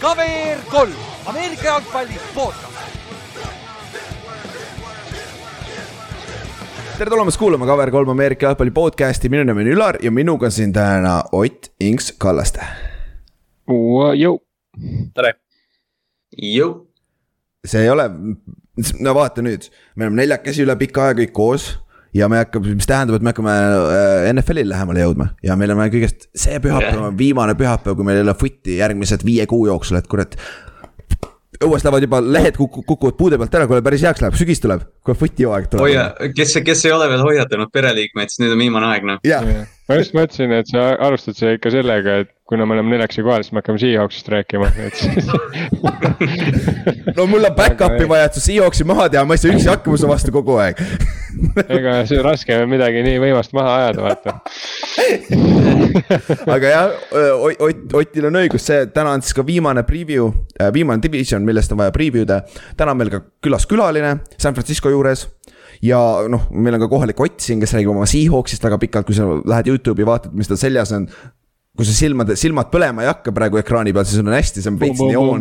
KVR 0.00 0.60
kolm, 0.70 0.92
Ameerika 1.26 1.64
jalgpalli 1.64 2.20
podcast. 2.34 2.68
tere 6.98 7.10
tulemast 7.10 7.38
kuulama 7.38 7.66
KVR3 7.66 8.10
Ameerika 8.10 8.46
jalgpalli 8.46 8.70
podcast'i, 8.70 9.28
minu 9.28 9.44
nimi 9.44 9.62
on 9.62 9.72
Ülar 9.74 9.98
ja 10.02 10.10
minuga 10.10 10.50
siin 10.50 10.72
täna 10.72 11.22
Ott 11.32 11.70
Inks 11.80 12.12
Kallaste. 12.18 12.62
Tere. 15.14 15.34
see 17.66 17.82
ei 17.82 17.90
ole, 17.90 18.08
no 19.00 19.14
vaata 19.14 19.42
nüüd, 19.42 19.68
me 19.96 20.06
oleme 20.06 20.22
neljakesi 20.22 20.62
üle 20.64 20.76
pika 20.78 21.08
aja 21.08 21.16
kõik 21.18 21.32
koos 21.36 21.68
ja 22.18 22.28
me 22.30 22.42
hakkame, 22.42 22.76
mis 22.78 22.88
tähendab, 22.88 23.18
et 23.18 23.26
me 23.26 23.32
hakkame 23.32 23.54
äh, 23.54 24.28
NFL-il 24.32 24.70
lähemale 24.72 25.04
jõudma 25.04 25.28
ja 25.44 25.56
meil 25.58 25.74
on 25.74 25.82
kõigest 25.92 26.28
see 26.36 26.60
pühapäev 26.62 27.02
on 27.10 27.18
viimane 27.18 27.54
pühapäev, 27.58 27.98
kui 27.98 28.06
meil 28.06 28.20
ei 28.20 28.26
ole 28.26 28.34
footi 28.38 28.78
järgmised 28.80 29.24
viie 29.26 29.46
kuu 29.50 29.66
jooksul, 29.68 30.00
et 30.00 30.08
kurat. 30.10 30.36
õues 31.58 31.84
lähevad 31.84 32.06
juba 32.06 32.20
lehed 32.22 32.56
kuku, 32.58 32.84
kukuvad 32.86 33.18
puude 33.18 33.38
pealt 33.40 33.54
ära, 33.58 33.68
kuule 33.70 33.82
päris 33.84 34.04
heaks 34.06 34.22
läheb, 34.24 34.38
sügis 34.38 34.62
tuleb, 34.64 34.84
kohe 35.06 35.18
footi 35.18 35.46
hooaeg 35.48 35.68
tuleb. 35.70 35.84
hoia, 35.86 36.08
kes, 36.36 36.56
kes 36.64 36.86
ei 36.88 36.96
ole 36.96 37.10
veel 37.12 37.24
hoiatanud 37.24 37.72
pereliikmeid, 37.74 38.32
siis 38.32 38.44
nüüd 38.44 38.56
on 38.56 38.64
viimane 38.64 38.90
aeg 38.92 39.08
noh. 39.08 39.22
ma 39.22 40.00
just 40.00 40.16
mõtlesin, 40.18 40.54
et 40.58 40.70
sa 40.70 40.90
alustad 41.08 41.38
seda 41.38 41.56
ikka 41.58 41.74
sellega, 41.74 42.20
et 42.24 42.34
kuna 42.48 42.66
me 42.66 42.74
oleme 42.78 42.94
neljaks 42.94 43.18
kohal, 43.20 43.42
siis 43.44 43.52
me 43.52 43.60
hakkame 43.60 43.78
Seahawksist 43.82 44.28
rääkima, 44.32 44.70
et 44.80 44.96
siis 44.96 45.26
no 47.16 47.26
mul 47.28 47.44
on 47.44 47.54
back-up'i 47.56 48.08
vaja, 48.08 48.30
et 48.30 48.38
sa 48.38 48.40
Seahawksi 48.40 48.86
maha 48.88 49.08
teha, 49.12 49.24
ma 49.28 49.36
ei 49.36 49.42
saa 49.42 49.52
üksi 49.52 49.68
hakkama 49.68 50.00
su 50.00 50.08
vastu 50.08 50.32
kogu 50.32 50.56
aeg. 50.62 50.80
Ega 51.68 51.98
see 52.08 52.18
on 52.18 52.24
raske 52.26 52.56
midagi 52.70 53.02
nii 53.04 53.20
võimast 53.22 53.52
maha 53.56 53.74
ajada, 53.82 54.00
vaata. 54.06 54.30
Aga 56.48 56.72
jah, 56.72 56.96
Ott, 57.68 57.84
Otil 58.00 58.30
on 58.30 58.40
õigus, 58.40 58.64
see 58.64 58.88
täna 58.96 59.12
on 59.16 59.24
siis 59.24 59.36
ka 59.36 59.44
viimane 59.46 59.84
preview, 59.86 60.30
viimane 60.74 61.04
division, 61.04 61.44
millest 61.44 61.72
on 61.76 61.82
vaja 61.82 61.92
preview 61.94 62.24
da. 62.28 62.40
täna 62.80 62.96
on 62.96 63.02
meil 63.02 63.12
ka 63.12 63.22
külas 63.44 63.68
külaline 63.68 64.18
San 64.36 64.56
Francisco 64.56 64.90
juures. 64.92 65.28
Ja 65.84 65.98
noh, 66.26 66.48
meil 66.50 66.74
on 66.74 66.82
ka 66.82 66.88
kohalik 66.90 67.20
Ott 67.22 67.44
siin, 67.44 67.60
kes 67.62 67.76
räägib 67.76 67.92
oma 67.92 68.08
Seahawksist 68.08 68.64
väga 68.64 68.80
pikalt, 68.82 69.06
kui 69.06 69.14
sa 69.14 69.28
lähed 69.28 69.68
Youtube'i 69.70 70.06
vaatad, 70.08 70.32
mis 70.34 70.48
tal 70.50 70.58
seljas 70.58 70.90
on 70.96 71.06
kui 71.78 71.86
su 71.86 71.92
silmad, 71.94 72.32
silmad 72.34 72.72
põlema 72.72 73.04
ei 73.04 73.06
hakka 73.06 73.30
praegu 73.30 73.60
ekraani 73.60 73.92
peal, 73.94 74.02
siis 74.08 74.18
on 74.18 74.32
hästi, 74.34 74.64
see 74.64 74.72
on 74.72 74.78
veits 74.80 74.98
neoon. 74.98 75.38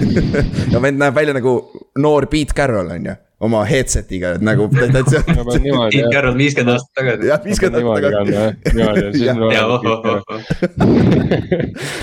ja 0.72 0.80
vend 0.80 0.96
näeb 1.02 1.12
välja 1.18 1.34
nagu 1.36 1.52
noor 2.00 2.24
Pete 2.32 2.56
Carroll 2.56 2.88
on 2.94 3.10
ju, 3.10 3.14
oma 3.44 3.60
headset'iga, 3.68 4.38
et 4.38 4.44
nagu 4.46 4.70
täitsa. 4.72 5.20
Pete 5.20 6.06
Carroll 6.08 6.38
viiskümmend 6.40 6.72
aastat 6.72 6.96
tagasi. 6.96 7.28
jah, 7.28 7.42
viiskümmend 7.44 7.76
aastat 7.76 8.00
tagasi. 8.08 8.32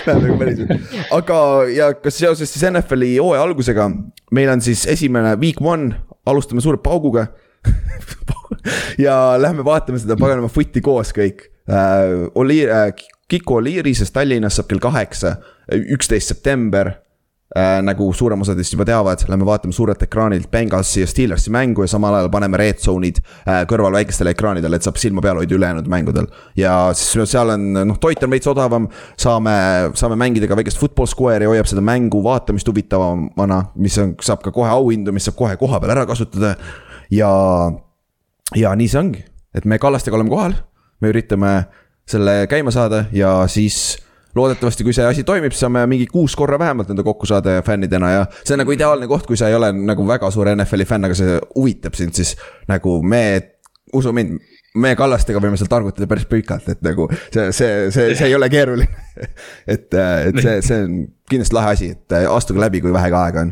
Näeb 0.05 0.21
nagu 0.27 0.37
päriselt, 0.43 0.69
aga 1.17 1.39
ja 1.73 1.87
kas 1.97 2.21
seoses 2.21 2.53
siis 2.53 2.67
NFL-i 2.69 3.15
hooaja 3.17 3.41
algusega, 3.47 3.89
meil 4.37 4.53
on 4.53 4.61
siis 4.61 4.85
esimene 4.93 5.33
week 5.41 5.57
one, 5.65 5.95
alustame 6.29 6.61
suure 6.61 6.77
pauguga 6.77 7.31
ja 9.05 9.15
lähme 9.41 9.65
vaatame 9.65 9.97
seda 10.01 10.13
paganama 10.19 10.49
footi 10.53 10.81
koos 10.85 11.09
kõik 11.17 11.47
uh,. 11.65 12.29
Oli 12.37 12.61
uh,, 12.67 12.93
Kiku 13.31 13.61
Oliirises 13.61 14.11
Tallinnas 14.11 14.57
saab 14.59 14.67
kell 14.67 14.81
kaheksa, 14.83 15.37
üksteist 15.71 16.33
september 16.33 16.89
äh,. 17.55 17.79
nagu 17.83 18.09
suurem 18.15 18.41
osa 18.43 18.55
teist 18.55 18.73
juba 18.75 18.83
teavad, 18.87 19.23
lähme 19.31 19.45
vaatame 19.47 19.75
suurelt 19.75 20.03
ekraanilt 20.03 20.49
Bengalsi 20.51 21.01
ja 21.03 21.07
Steelersi 21.07 21.51
mängu 21.51 21.85
ja 21.85 21.91
samal 21.91 22.17
ajal 22.17 22.29
paneme 22.31 22.59
red 22.59 22.79
zone'id 22.83 23.21
äh, 23.21 23.61
kõrval 23.71 23.95
väikestele 23.95 24.33
ekraanidele, 24.35 24.75
et 24.75 24.87
saab 24.87 24.99
silma 24.99 25.23
peal 25.23 25.39
hoida 25.39 25.55
ülejäänud 25.55 25.87
mängudel. 25.91 26.27
ja 26.59 26.75
siis 26.95 27.31
seal 27.31 27.53
on, 27.55 27.67
noh, 27.87 27.99
toit 28.03 28.23
on 28.23 28.31
veits 28.35 28.51
odavam, 28.51 28.87
saame, 29.19 29.55
saame 29.99 30.19
mängida 30.19 30.51
ka 30.51 30.59
väikest 30.59 30.79
football 30.79 31.07
square'i, 31.11 31.47
hoiab 31.47 31.71
seda 31.71 31.83
mängu 31.83 32.23
vaatamist 32.23 32.67
huvitavamana, 32.67 33.61
mis 33.75 33.99
on, 34.03 34.15
saab 34.23 34.43
ka 34.43 34.51
kohe 34.55 34.71
auhindu, 34.71 35.15
mis 35.15 35.27
saab 35.27 35.39
kohe 35.39 35.59
koha 35.59 35.79
peal 35.79 35.95
ära 35.95 36.07
kasutada. 36.07 36.57
ja, 37.11 37.31
ja 38.55 38.75
nii 38.75 38.91
see 38.91 39.05
ongi, 39.05 39.23
et 39.55 39.67
me 39.67 39.79
Kallastega 39.79 40.19
oleme 40.19 40.35
kohal, 40.35 40.59
me 41.01 41.15
üritame 41.15 41.55
selle 42.09 42.45
käima 42.49 42.71
saada 42.71 43.05
ja 43.15 43.33
siis 43.51 43.97
loodetavasti, 44.35 44.85
kui 44.87 44.93
see 44.95 45.05
asi 45.05 45.25
toimib, 45.27 45.53
saame 45.55 45.83
mingi 45.91 46.07
kuus 46.11 46.35
korra 46.39 46.59
vähemalt 46.59 46.91
nende 46.91 47.03
kokku 47.03 47.27
saada 47.29 47.57
fännidena 47.65 48.11
ja 48.11 48.25
see 48.43 48.55
on 48.55 48.63
nagu 48.63 48.75
ideaalne 48.75 49.09
koht, 49.11 49.27
kui 49.27 49.39
sa 49.39 49.49
ei 49.51 49.57
ole 49.57 49.71
nagu 49.75 50.05
väga 50.07 50.31
suur 50.31 50.49
NFL-i 50.55 50.87
fänn, 50.87 51.07
aga 51.07 51.17
see 51.17 51.37
huvitab 51.55 51.97
sind, 51.99 52.15
siis 52.15 52.35
nagu 52.71 52.99
me, 53.03 53.23
usu 53.97 54.13
mind, 54.15 54.39
me 54.81 54.93
Kallastega 54.95 55.41
võime 55.43 55.59
seal 55.59 55.71
targutada 55.71 56.07
päris 56.07 56.27
pikalt, 56.31 56.69
et 56.71 56.83
nagu 56.85 57.09
see, 57.17 57.49
see, 57.51 57.89
see, 57.91 58.13
see 58.15 58.29
ei 58.29 58.37
ole 58.37 58.47
keeruline. 58.51 58.87
Et, 59.67 59.91
et 59.93 60.37
see, 60.39 60.53
see 60.65 60.77
on 60.85 60.93
kindlasti 61.29 61.53
lahe 61.53 61.73
asi, 61.75 61.89
et 61.93 62.13
astuge 62.31 62.61
läbi, 62.63 62.79
kui 62.81 62.93
vähegi 62.95 63.17
aega 63.19 63.43
on 63.43 63.51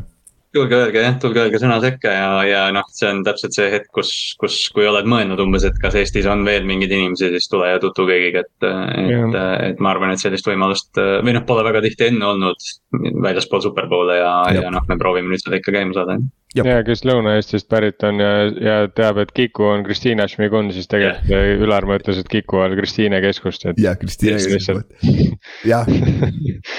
tulge 0.56 0.76
öelge 0.76 1.04
jah, 1.04 1.18
tulge 1.22 1.44
öelge 1.44 1.60
sõna 1.62 1.78
sekka 1.84 2.12
ja, 2.14 2.30
ja 2.48 2.62
noh, 2.74 2.88
see 2.94 3.10
on 3.12 3.22
täpselt 3.26 3.54
see 3.56 3.68
hetk, 3.74 3.90
kus, 3.94 4.12
kus, 4.42 4.58
kui 4.74 4.88
oled 4.90 5.08
mõelnud 5.10 5.42
umbes, 5.44 5.66
et 5.68 5.78
kas 5.82 5.98
Eestis 6.00 6.28
on 6.30 6.42
veel 6.48 6.66
mingeid 6.70 6.94
inimesi, 6.96 7.30
siis 7.36 7.50
tule 7.52 7.70
ja 7.70 7.82
tutvu 7.82 8.08
kõigiga, 8.10 8.44
et. 8.46 8.68
et, 9.04 9.38
et 9.70 9.84
ma 9.84 9.94
arvan, 9.94 10.16
et 10.16 10.22
sellist 10.22 10.50
võimalust 10.50 10.98
või 10.98 11.36
noh, 11.38 11.46
pole 11.50 11.66
väga 11.68 11.84
tihti 11.86 12.10
enne 12.10 12.32
olnud 12.32 12.70
väljaspool 13.22 13.64
superpoole 13.68 14.18
ja, 14.18 14.34
ja 14.56 14.74
noh, 14.74 14.86
me 14.90 14.98
proovime 15.00 15.30
nüüd 15.30 15.44
seda 15.44 15.60
ikka 15.60 15.76
käima 15.76 15.94
saada. 15.98 16.18
ja 16.58 16.80
kes 16.86 17.06
Lõuna-Eestist 17.06 17.70
pärit 17.70 18.02
on 18.10 18.22
ja, 18.24 18.34
ja 18.50 18.78
teab, 18.90 19.22
et 19.22 19.34
Kiku 19.38 19.70
on 19.70 19.86
Kristiina 19.86 20.26
Šmigun, 20.30 20.74
siis 20.74 20.90
tegelikult 20.90 21.30
yeah. 21.30 21.62
Ülar 21.62 21.86
mõtles, 21.90 22.18
et 22.22 22.32
Kiku 22.32 22.64
on 22.66 22.74
Kristiine 22.80 23.22
keskust, 23.22 23.70
et. 23.70 23.82
jah, 23.86 23.98
Kristiine 24.02 24.42
keskust, 24.42 24.98
jah 25.70 25.86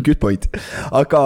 good 0.00 0.20
point, 0.20 0.48
aga. 0.92 1.22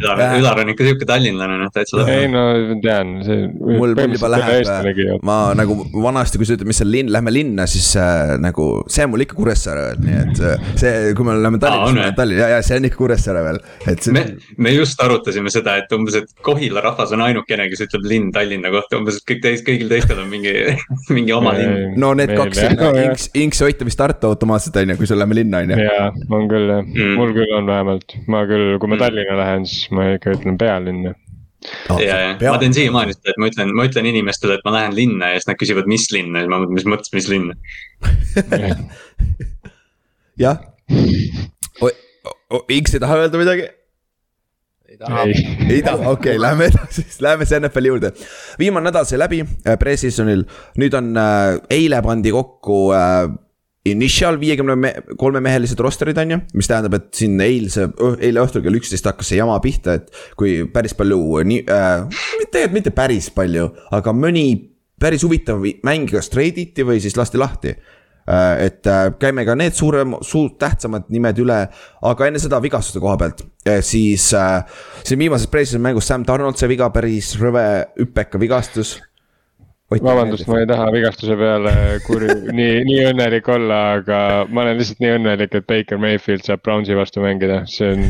Ülar, 0.00 0.20
Ülar 0.38 0.60
on 0.62 0.70
ikka 0.72 0.84
sihuke 0.86 1.06
tallinlane 1.08 1.58
noh, 1.60 1.70
täitsa. 1.74 2.04
ei 2.08 2.28
no 2.30 2.42
tean, 2.80 3.18
see. 3.24 3.48
mul, 3.52 3.92
mul 3.96 4.14
juba 4.16 4.30
läheb, 4.32 5.10
ma 5.26 5.38
nagu 5.56 5.76
vanasti, 5.92 6.40
kui 6.40 6.48
sa 6.48 6.56
ütled, 6.56 6.68
mis 6.70 6.80
on 6.84 6.88
linn, 6.88 7.12
lähme 7.12 7.32
linna, 7.34 7.66
siis 7.68 7.90
äh, 8.00 8.36
nagu 8.40 8.68
see 8.90 9.04
on 9.04 9.12
mul 9.12 9.24
ikka 9.26 9.36
Kuressaare 9.36 9.82
veel, 9.90 10.00
nii 10.06 10.16
et 10.22 10.40
äh, 10.46 10.64
see, 10.80 10.94
kui 11.16 11.28
me 11.28 11.36
läheme 11.36 11.60
Tallinnasse, 11.60 11.90
siis 11.90 11.98
me 11.98 12.04
oleme 12.06 12.18
Tallinn 12.20 12.40
ja, 12.40 12.48
ja 12.54 12.62
see 12.64 12.80
on 12.80 12.88
ikka 12.88 13.00
Kuressaare 13.00 13.44
veel, 13.44 13.60
et 13.92 14.06
see. 14.06 14.14
me, 14.16 14.24
me 14.56 14.72
just 14.72 15.04
arutasime 15.04 15.52
seda, 15.52 15.76
et 15.82 15.92
umbes, 15.96 16.16
et 16.22 16.32
Kohila 16.46 16.84
rahvas 16.84 17.12
on 17.16 17.24
ainukene, 17.26 17.68
kes 17.72 17.84
ütleb 17.88 18.08
linn 18.08 18.32
Tallinna 18.34 18.72
kohta, 18.72 19.00
umbes, 19.00 19.20
et 19.20 19.28
kõik 19.28 19.44
teist, 19.44 19.66
kõigil 19.68 19.92
teistel 19.92 20.22
on 20.24 20.32
mingi, 20.32 20.54
mingi 21.16 21.36
oma 21.36 21.54
linn. 21.58 21.96
no 22.00 22.14
need 22.16 22.32
kaks, 22.36 22.64
Inks, 23.04 23.28
Inks 23.36 23.60
ja 23.60 23.68
Ott 23.70 23.84
vist 23.86 24.00
Tartu 24.00 24.32
automaatselt 24.32 24.80
on 24.80 24.94
ju, 24.94 24.98
kui 25.02 25.08
sa 25.08 25.18
läheme 25.18 25.36
linna 25.42 25.60
on 25.64 25.74
ju. 25.74 25.80
jaa, 25.84 26.08
on 26.32 26.48
küll 26.50 26.72
jah 26.72 26.82
mm., 26.86 27.14
mul 27.20 27.36
küll 27.36 27.56
on 27.58 27.69
vähemalt, 27.70 28.16
ma 28.30 28.44
küll, 28.50 28.76
kui 28.78 28.90
ma 28.90 28.96
mm. 28.96 29.02
Tallinna 29.04 29.40
lähen, 29.40 29.66
siis 29.70 29.90
ma 29.96 30.10
ikka 30.16 30.34
ütlen 30.36 30.58
pealinna 30.60 31.14
oh,. 31.14 32.00
ja, 32.02 32.18
ja 32.32 32.54
ma 32.54 32.58
teen 32.62 32.76
siiamaani 32.76 33.16
seda, 33.16 33.34
et 33.34 33.40
ma 33.42 33.50
ütlen, 33.52 33.74
ma 33.76 33.86
ütlen 33.88 34.10
inimestele, 34.10 34.58
et 34.58 34.66
ma 34.66 34.74
lähen 34.76 34.96
linna 34.98 35.32
ja 35.32 35.40
siis 35.40 35.50
nad 35.50 35.60
küsivad, 35.60 35.90
mis 35.90 36.08
linna 36.14 36.42
ja 36.42 36.46
siis 36.46 36.52
ma 36.52 36.62
mõtlen, 36.64 36.76
mis 36.80 36.88
mõttes, 36.94 37.14
mis 37.16 37.30
linna. 37.30 37.56
jah, 40.44 40.58
X 42.50 42.96
ei 42.96 43.00
taha 43.02 43.20
öelda 43.24 43.38
midagi? 43.38 43.68
ei 44.90 44.96
taha. 44.98 45.24
ei 45.70 45.82
taha, 45.82 46.10
okei 46.10 46.34
okay,, 46.34 46.40
lähme 46.42 46.66
edasi, 46.66 47.04
lähme 47.22 47.46
siis 47.46 47.60
NFL-i 47.60 47.92
juurde. 47.92 48.10
viimane 48.58 48.90
nädal 48.90 49.06
sai 49.06 49.20
läbi 49.20 49.44
äh, 49.44 49.76
pre-season'il, 49.78 50.42
nüüd 50.82 50.96
on 50.98 51.12
äh,, 51.14 51.60
eile 51.70 52.02
pandi 52.02 52.32
kokku 52.34 52.80
äh, 52.96 53.30
initial 53.88 54.36
viiekümne 54.40 54.92
kolme 55.18 55.40
mehelised 55.40 55.80
roster'id 55.80 56.18
on 56.20 56.34
ju, 56.34 56.38
mis 56.58 56.68
tähendab, 56.68 56.98
et 56.98 57.08
siin 57.16 57.40
eilse, 57.40 57.86
eile 58.20 58.42
õhtul 58.44 58.64
kell 58.64 58.76
üksteist 58.76 59.08
hakkas 59.08 59.30
see 59.32 59.38
jama 59.40 59.56
pihta, 59.64 59.96
et 59.96 60.10
kui 60.38 60.58
päris 60.72 60.94
palju 60.96 61.20
nii 61.48 61.62
äh,, 61.64 62.26
tegelikult 62.50 62.76
mitte 62.76 62.92
päris 62.96 63.30
palju, 63.32 63.70
aga 63.96 64.14
mõni 64.16 64.44
päris 65.00 65.24
huvitav 65.24 65.64
mäng 65.86 66.12
kas 66.12 66.28
trade 66.32 66.66
iti 66.66 66.84
või 66.84 67.00
siis 67.00 67.16
lasti 67.16 67.40
lahti 67.40 67.72
äh,. 67.72 68.66
et 68.66 68.84
äh, 68.84 69.06
käime 69.20 69.46
ka 69.48 69.56
need 69.56 69.76
suurem, 69.78 70.18
suurt 70.28 70.58
tähtsamad 70.60 71.08
nimed 71.08 71.40
üle, 71.40 71.62
aga 72.12 72.28
enne 72.28 72.42
seda 72.42 72.60
vigastuste 72.60 73.00
koha 73.00 73.16
pealt 73.22 73.46
äh,, 73.64 73.80
siis 73.80 74.28
äh,. 74.36 74.60
siin 75.08 75.24
viimases 75.24 75.48
president 75.48 75.88
mängus 75.88 76.12
Sam 76.12 76.28
Donald 76.28 76.60
sai 76.60 76.68
viga, 76.68 76.92
päris 76.92 77.32
rõve 77.40 77.64
hüppeka 77.96 78.40
vigastus 78.42 78.98
vabandust, 79.90 80.46
ma 80.46 80.60
ei 80.62 80.66
taha 80.70 80.86
vigastuse 80.94 81.34
peale 81.38 81.72
kurb, 82.06 82.44
nii, 82.58 82.82
nii 82.86 83.00
õnnelik 83.10 83.48
olla, 83.50 83.80
aga 83.98 84.20
ma 84.50 84.64
olen 84.64 84.78
lihtsalt 84.78 85.02
nii 85.02 85.14
õnnelik, 85.16 85.56
et 85.58 85.66
Baker 85.66 85.98
Mayfield 86.00 86.46
saab 86.46 86.62
Brownsi 86.66 86.94
vastu 86.98 87.24
mängida, 87.24 87.62
see 87.70 87.90
on, 87.96 88.04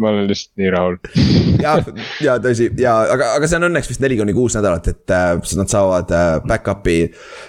ma 0.00 0.12
olen 0.12 0.30
lihtsalt 0.30 0.62
nii 0.62 0.72
rahul. 0.72 0.96
ja, 1.64 1.76
ja 2.24 2.38
tõsi 2.42 2.70
ja, 2.80 2.96
aga, 3.12 3.34
aga 3.36 3.50
see 3.50 3.60
on 3.60 3.68
õnneks 3.68 3.92
vist 3.92 4.04
neli 4.04 4.16
kuni 4.20 4.36
kuus 4.36 4.56
nädalat, 4.56 4.88
et 4.94 5.14
äh, 5.14 5.34
nad 5.60 5.72
saavad 5.72 6.16
äh, 6.16 6.30
back-up'i, 6.48 6.98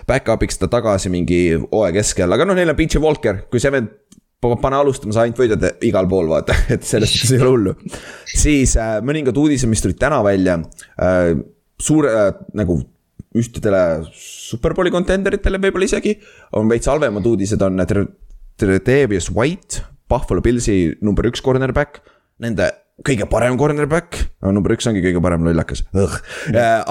back-up'iks 0.10 0.60
ta 0.60 0.70
tagasi 0.72 1.14
mingi 1.14 1.42
hooaja 1.64 1.96
keskel, 2.02 2.36
aga 2.36 2.48
noh, 2.48 2.58
neil 2.58 2.76
on 2.76 2.80
PJ 2.80 3.00
Walker, 3.04 3.46
kui 3.52 3.64
see 3.64 3.72
vend 3.74 3.96
pane 4.42 4.78
alustama, 4.78 5.16
sa 5.16 5.24
ainult 5.24 5.40
võidad 5.42 5.64
igal 5.88 6.08
pool, 6.10 6.28
vaata, 6.30 6.56
et 6.74 6.86
sellest 6.86 7.32
ei 7.32 7.40
ole 7.42 7.54
hullu. 7.54 7.76
siis 8.28 8.76
äh, 8.80 8.98
mõningad 9.06 9.38
uudised, 9.40 9.70
mis 9.72 9.82
tulid 9.84 10.00
täna 10.02 10.20
välja 10.26 10.60
äh,, 11.00 11.34
suure 11.82 12.14
äh, 12.14 12.30
nagu 12.58 12.82
ühtedele 13.36 13.82
superbowli 14.16 14.92
contenderitele 14.94 15.60
võib-olla 15.62 15.88
isegi. 15.90 16.18
on 16.54 16.70
veits 16.70 16.88
halvemad 16.88 17.26
uudised 17.28 17.62
on 17.62 17.82
Tredavious 18.58 19.30
White, 19.34 19.84
Buffalo 20.10 20.42
Pillsi 20.42 20.98
number 21.02 21.28
üks 21.30 21.44
cornerback. 21.46 22.02
Nende 22.42 22.72
kõige 23.06 23.28
parem 23.30 23.58
cornerback, 23.60 24.18
no 24.42 24.54
number 24.56 24.74
üks 24.74 24.88
ongi 24.90 25.04
kõige 25.04 25.22
parem 25.22 25.46
lollakas, 25.46 25.84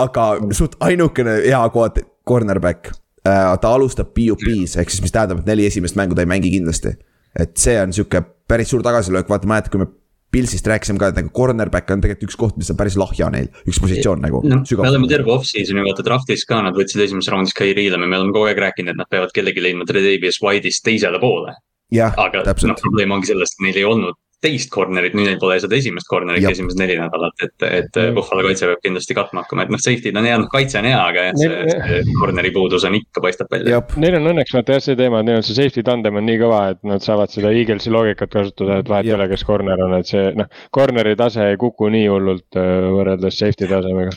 aga 0.05 0.27
suht 0.55 0.77
ainukene 0.85 1.41
hea 1.47 1.63
koht, 1.75 1.99
cornerback. 2.27 2.93
ta 3.27 3.73
alustab 3.73 4.13
PUP-s 4.15 4.77
ehk 4.79 4.93
siis, 4.93 5.03
mis 5.03 5.15
tähendab, 5.15 5.41
et 5.43 5.49
neli 5.51 5.67
esimest 5.67 5.97
mängu 5.99 6.15
ta 6.15 6.23
ei 6.23 6.31
mängi 6.31 6.53
kindlasti. 6.53 6.95
et 7.37 7.57
see 7.59 7.75
on 7.81 7.93
sihuke 7.93 8.23
päris 8.49 8.71
suur 8.71 8.83
tagasilöök, 8.87 9.29
vaata 9.29 9.49
mäletad, 9.51 9.73
kui 9.73 9.83
me 9.83 9.91
Pilsist 10.35 10.67
rääkisime 10.69 11.01
ka, 11.01 11.13
et 11.13 11.19
nagu 11.21 11.31
cornerback 11.35 11.91
on 11.95 12.03
tegelikult 12.03 12.29
üks 12.29 12.39
koht, 12.41 12.57
mis 12.61 12.71
on 12.73 12.79
päris 12.79 12.97
lahja 12.99 13.29
neil, 13.33 13.47
üks 13.69 13.79
positsioon 13.83 14.25
nagu 14.25 14.43
no,. 14.45 14.59
me 14.67 14.89
oleme 14.91 15.09
terve 15.11 15.33
off-season'i 15.33 15.85
vaata 15.87 16.05
draft'is 16.07 16.45
ka, 16.49 16.59
nad 16.67 16.77
võtsid 16.77 17.05
esimeses 17.07 17.33
raundis 17.33 17.55
Kyrie 17.57 17.89
Lami, 17.95 18.11
me 18.11 18.19
oleme 18.19 18.35
kogu 18.35 18.51
aeg 18.51 18.61
rääkinud, 18.67 18.93
et 18.93 19.01
nad 19.01 19.11
peavad 19.13 19.33
kellegi 19.37 19.63
leidma 19.63 19.87
Tredavious 19.89 20.43
White'ist 20.43 20.85
teisele 20.87 21.23
poole. 21.23 21.55
aga 21.95 22.43
noh, 22.43 22.79
probleem 22.83 23.15
ongi 23.15 23.31
selles, 23.31 23.55
et 23.55 23.65
neil 23.65 23.81
ei 23.81 23.87
olnud 23.87 24.19
teist 24.47 24.71
corner'it, 24.73 25.17
nüüd 25.19 25.27
neil 25.29 25.41
pole 25.43 25.59
seda 25.61 25.77
esimest 25.77 26.09
corner'it 26.11 26.47
esimesed 26.49 26.79
neli 26.81 26.97
nädalat, 27.01 27.37
et, 27.43 27.55
et 27.67 27.99
mm. 27.99 28.15
Buffalo 28.17 28.45
kaitse 28.47 28.69
peab 28.71 28.83
kindlasti 28.85 29.17
katma 29.19 29.43
hakkama, 29.43 29.67
et 29.67 29.73
noh, 29.75 29.83
safety'd 29.83 30.17
on 30.17 30.29
hea, 30.29 30.37
noh 30.41 30.51
kaitse 30.53 30.79
on 30.81 30.89
hea, 30.89 30.99
aga 31.01 31.27
jah, 31.29 31.41
see, 31.43 31.79
see 31.83 32.17
corner'i 32.21 32.53
puudus 32.55 32.87
on 32.87 32.97
ikka, 32.99 33.23
paistab 33.25 33.51
välja. 33.53 33.83
Neil 34.03 34.19
on 34.21 34.31
õnneks 34.33 34.55
vaata 34.55 34.77
jah 34.79 34.85
see 34.87 34.99
teema, 34.99 35.21
et 35.21 35.29
neil 35.29 35.41
on 35.41 35.47
see 35.47 35.59
safety 35.59 35.85
tandem 35.87 36.21
on 36.21 36.27
nii 36.29 36.39
kõva, 36.45 36.63
et 36.75 36.81
nad 36.87 37.05
saavad 37.05 37.33
seda 37.33 37.51
Eaglesi 37.57 37.93
loogikat 37.95 38.33
kasutada, 38.33 38.81
et 38.83 38.93
vahet 38.93 39.11
ei 39.11 39.17
ole, 39.17 39.27
kes 39.33 39.45
corner 39.49 39.83
on, 39.89 39.99
et 39.99 40.13
see 40.13 40.31
noh, 40.39 40.49
corner'i 40.75 41.17
tase 41.19 41.51
ei 41.53 41.59
kuku 41.61 41.91
nii 41.93 42.07
hullult 42.13 42.61
äh, 42.61 42.87
võrreldes 42.95 43.43
safety 43.43 43.69
tasemega. 43.71 44.15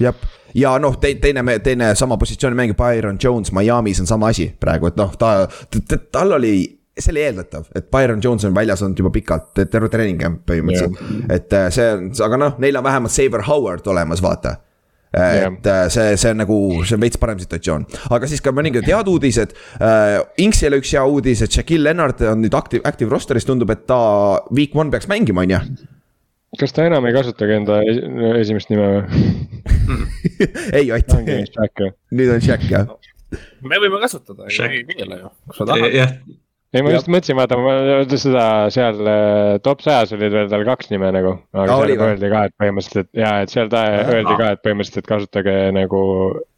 Jah, 0.00 0.16
ja 0.56 0.74
noh, 0.82 0.96
teine, 1.00 1.44
teine 1.62 1.92
sama 1.98 2.16
positsiooni 2.20 2.56
mängib 2.56 2.78
Byron 2.80 3.18
Jones 3.22 3.52
Miami's 3.54 4.00
on 4.00 4.08
sama 4.08 4.32
asi 4.32 4.48
praegu, 4.60 4.88
et 4.90 4.98
noh, 5.00 5.12
ta, 5.20 5.44
tal 6.10 6.38
oli 6.40 6.79
see 7.04 7.14
oli 7.14 7.26
eeldatav, 7.26 7.68
et 7.76 7.90
Byron 7.92 8.22
Jones 8.24 8.44
on 8.48 8.56
väljas 8.56 8.82
olnud 8.86 8.98
juba 8.98 9.12
pikalt, 9.14 9.52
terve 9.60 9.90
treeningcamp 9.92 10.42
põhimõtteliselt 10.48 10.98
yeah.. 11.00 11.36
et 11.36 11.54
äh, 11.56 11.68
see 11.74 11.86
on, 11.96 12.10
aga 12.26 12.40
noh, 12.44 12.58
neil 12.62 12.80
on 12.80 12.86
vähemalt 12.86 13.14
Saber 13.14 13.46
Howard 13.48 13.88
olemas, 13.90 14.22
vaata 14.24 14.58
Yeah. 15.10 15.52
et 15.58 15.66
äh, 15.66 15.88
see, 15.90 16.16
see 16.16 16.30
on 16.30 16.38
nagu, 16.38 16.56
see 16.86 16.94
on 16.94 17.00
veits 17.02 17.18
parem 17.18 17.38
situatsioon, 17.42 17.82
aga 18.14 18.28
siis 18.30 18.38
ka 18.44 18.52
mõningad 18.54 18.86
head 18.86 19.08
uudised 19.10 19.56
uh,. 19.82 20.20
Inksile 20.38 20.78
üks 20.78 20.92
hea 20.94 21.02
uudis, 21.02 21.42
et 21.42 21.50
Shaquille 21.50 21.82
Leonard 21.88 22.22
on 22.30 22.38
nüüd 22.44 22.54
active, 22.54 22.84
active 22.86 23.10
roster'is, 23.10 23.42
tundub, 23.48 23.72
et 23.74 23.82
ta 23.90 23.98
week 24.54 24.76
one 24.78 24.94
peaks 24.94 25.10
mängima, 25.10 25.42
on 25.42 25.56
ju. 25.56 25.60
kas 26.62 26.76
ta 26.76 26.86
enam 26.86 27.10
ei 27.10 27.16
kasutagi 27.16 27.56
enda 27.58 27.80
esimest 28.38 28.70
nime 28.70 28.86
või 28.86 29.24
ei, 30.78 30.86
Ott. 30.94 31.10
nüüd 32.14 32.30
on 32.30 32.46
Shaq 32.46 32.70
jah. 32.70 32.94
me 33.66 33.82
võime 33.82 33.98
kasutada, 34.06 34.46
ei 34.46 34.84
keela 34.94 35.24
ju, 35.24 35.34
kas 35.50 35.58
sa 35.58 35.70
tahad 35.72 35.98
ei, 36.70 36.82
ma 36.86 36.92
just 36.94 37.08
mõtlesin, 37.10 37.36
vaata, 37.38 37.56
ma 37.58 37.72
seda 38.12 38.44
seal 38.74 39.00
äh, 39.02 39.56
top 39.64 39.82
sajas 39.84 40.12
olid 40.14 40.34
veel 40.34 40.50
tal 40.52 40.64
kaks 40.68 40.90
nime 40.92 41.10
nagu. 41.16 41.32
aga 41.56 41.66
no, 41.66 41.78
seal 41.82 42.04
öeldi 42.06 42.30
ka, 42.32 42.44
et 42.46 42.54
põhimõtteliselt, 42.62 43.10
et 43.10 43.22
ja, 43.22 43.32
et 43.44 43.54
seal 43.54 43.72
ta 43.72 43.82
ja, 43.88 44.04
öeldi 44.14 44.36
ka, 44.38 44.52
et 44.54 44.62
põhimõtteliselt, 44.66 45.02
et 45.02 45.10
kasutage 45.10 45.56
nagu 45.76 46.02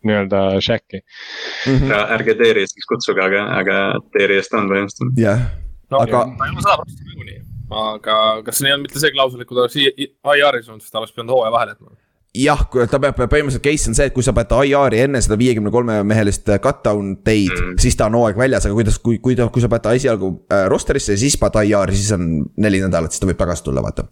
nii-öelda 0.08 0.42
Shaq'i 0.60 1.00
mm. 1.00 1.72
-hmm. 1.72 1.94
ja 1.94 2.02
ärge 2.18 2.36
Darius'iks 2.42 2.90
kutsuge, 2.90 3.24
aga, 3.24 3.46
aga 3.62 3.80
Darius't 4.18 4.58
on 4.58 4.68
põhimõtteliselt. 4.74 5.16
jah, 5.22 5.48
aga. 5.96 6.24
ta 6.28 6.48
ei 6.48 6.56
ole 6.56 6.66
sada 6.68 6.78
protsenti 6.82 7.10
nagunii, 7.10 7.40
aga 7.86 8.20
kas 8.44 8.62
ei 8.62 8.72
olnud 8.72 8.88
mitte 8.88 9.04
see 9.04 9.16
klausel, 9.16 9.40
et 9.40 9.48
kui 9.48 9.56
ta 9.56 9.64
oleks 9.64 9.80
IR-is 9.80 10.68
olnud, 10.68 10.84
siis 10.84 10.92
ta 10.92 11.00
oleks 11.00 11.16
pidanud 11.16 11.38
hooaja 11.38 11.56
vahele 11.56 11.76
jätma? 11.76 11.96
Jah, 12.32 12.60
ta 12.88 12.98
peab, 13.00 13.18
põhimõtteliselt 13.28 13.64
case 13.64 13.90
on 13.90 13.96
see, 13.96 14.06
et 14.08 14.14
kui 14.16 14.24
sa 14.24 14.32
pead 14.36 14.52
IR-i 14.64 15.02
enne 15.04 15.20
seda 15.24 15.36
viiekümne 15.40 15.72
kolme 15.72 15.98
mehelist 16.08 16.48
äh, 16.48 16.60
cut-down 16.64 17.18
teid 17.26 17.52
mm., 17.52 17.74
siis 17.82 17.96
ta 17.98 18.08
on 18.08 18.16
hooaeg 18.16 18.40
väljas, 18.40 18.64
aga 18.68 18.76
kuidas, 18.78 18.96
kui, 19.04 19.18
kui 19.22 19.36
ta, 19.36 19.50
kui 19.52 19.64
sa 19.64 19.68
pead 19.72 19.84
ta 19.84 19.92
esialgu 19.98 20.30
äh, 20.48 20.64
roster'isse 20.72 21.12
ja 21.12 21.20
siis 21.20 21.36
paned 21.40 21.68
IR-i, 21.68 21.98
siis 21.98 22.14
on 22.16 22.24
neli 22.64 22.80
nädalat, 22.80 23.12
siis 23.12 23.20
ta 23.20 23.28
võib 23.28 23.40
tagasi 23.42 23.66
tulla, 23.68 23.84
vaata. 23.84 24.08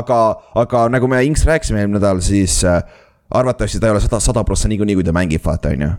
aga, 0.00 0.18
aga 0.64 0.84
nagu 0.96 1.10
me 1.10 1.22
Inks 1.28 1.46
rääkisime 1.46 1.84
eelmine 1.84 2.00
nädal, 2.00 2.24
siis 2.26 2.58
äh, 2.66 2.82
arvatavasti 3.30 3.78
ta 3.78 3.90
ei 3.90 3.94
ole 3.94 4.02
sada, 4.02 4.22
sada 4.24 4.44
prossa 4.46 4.70
niikuinii, 4.70 4.98
kui 4.98 5.06
ta 5.06 5.14
mängib, 5.14 5.46
vaata, 5.46 5.70
on 5.70 5.86
ju. 5.86 5.94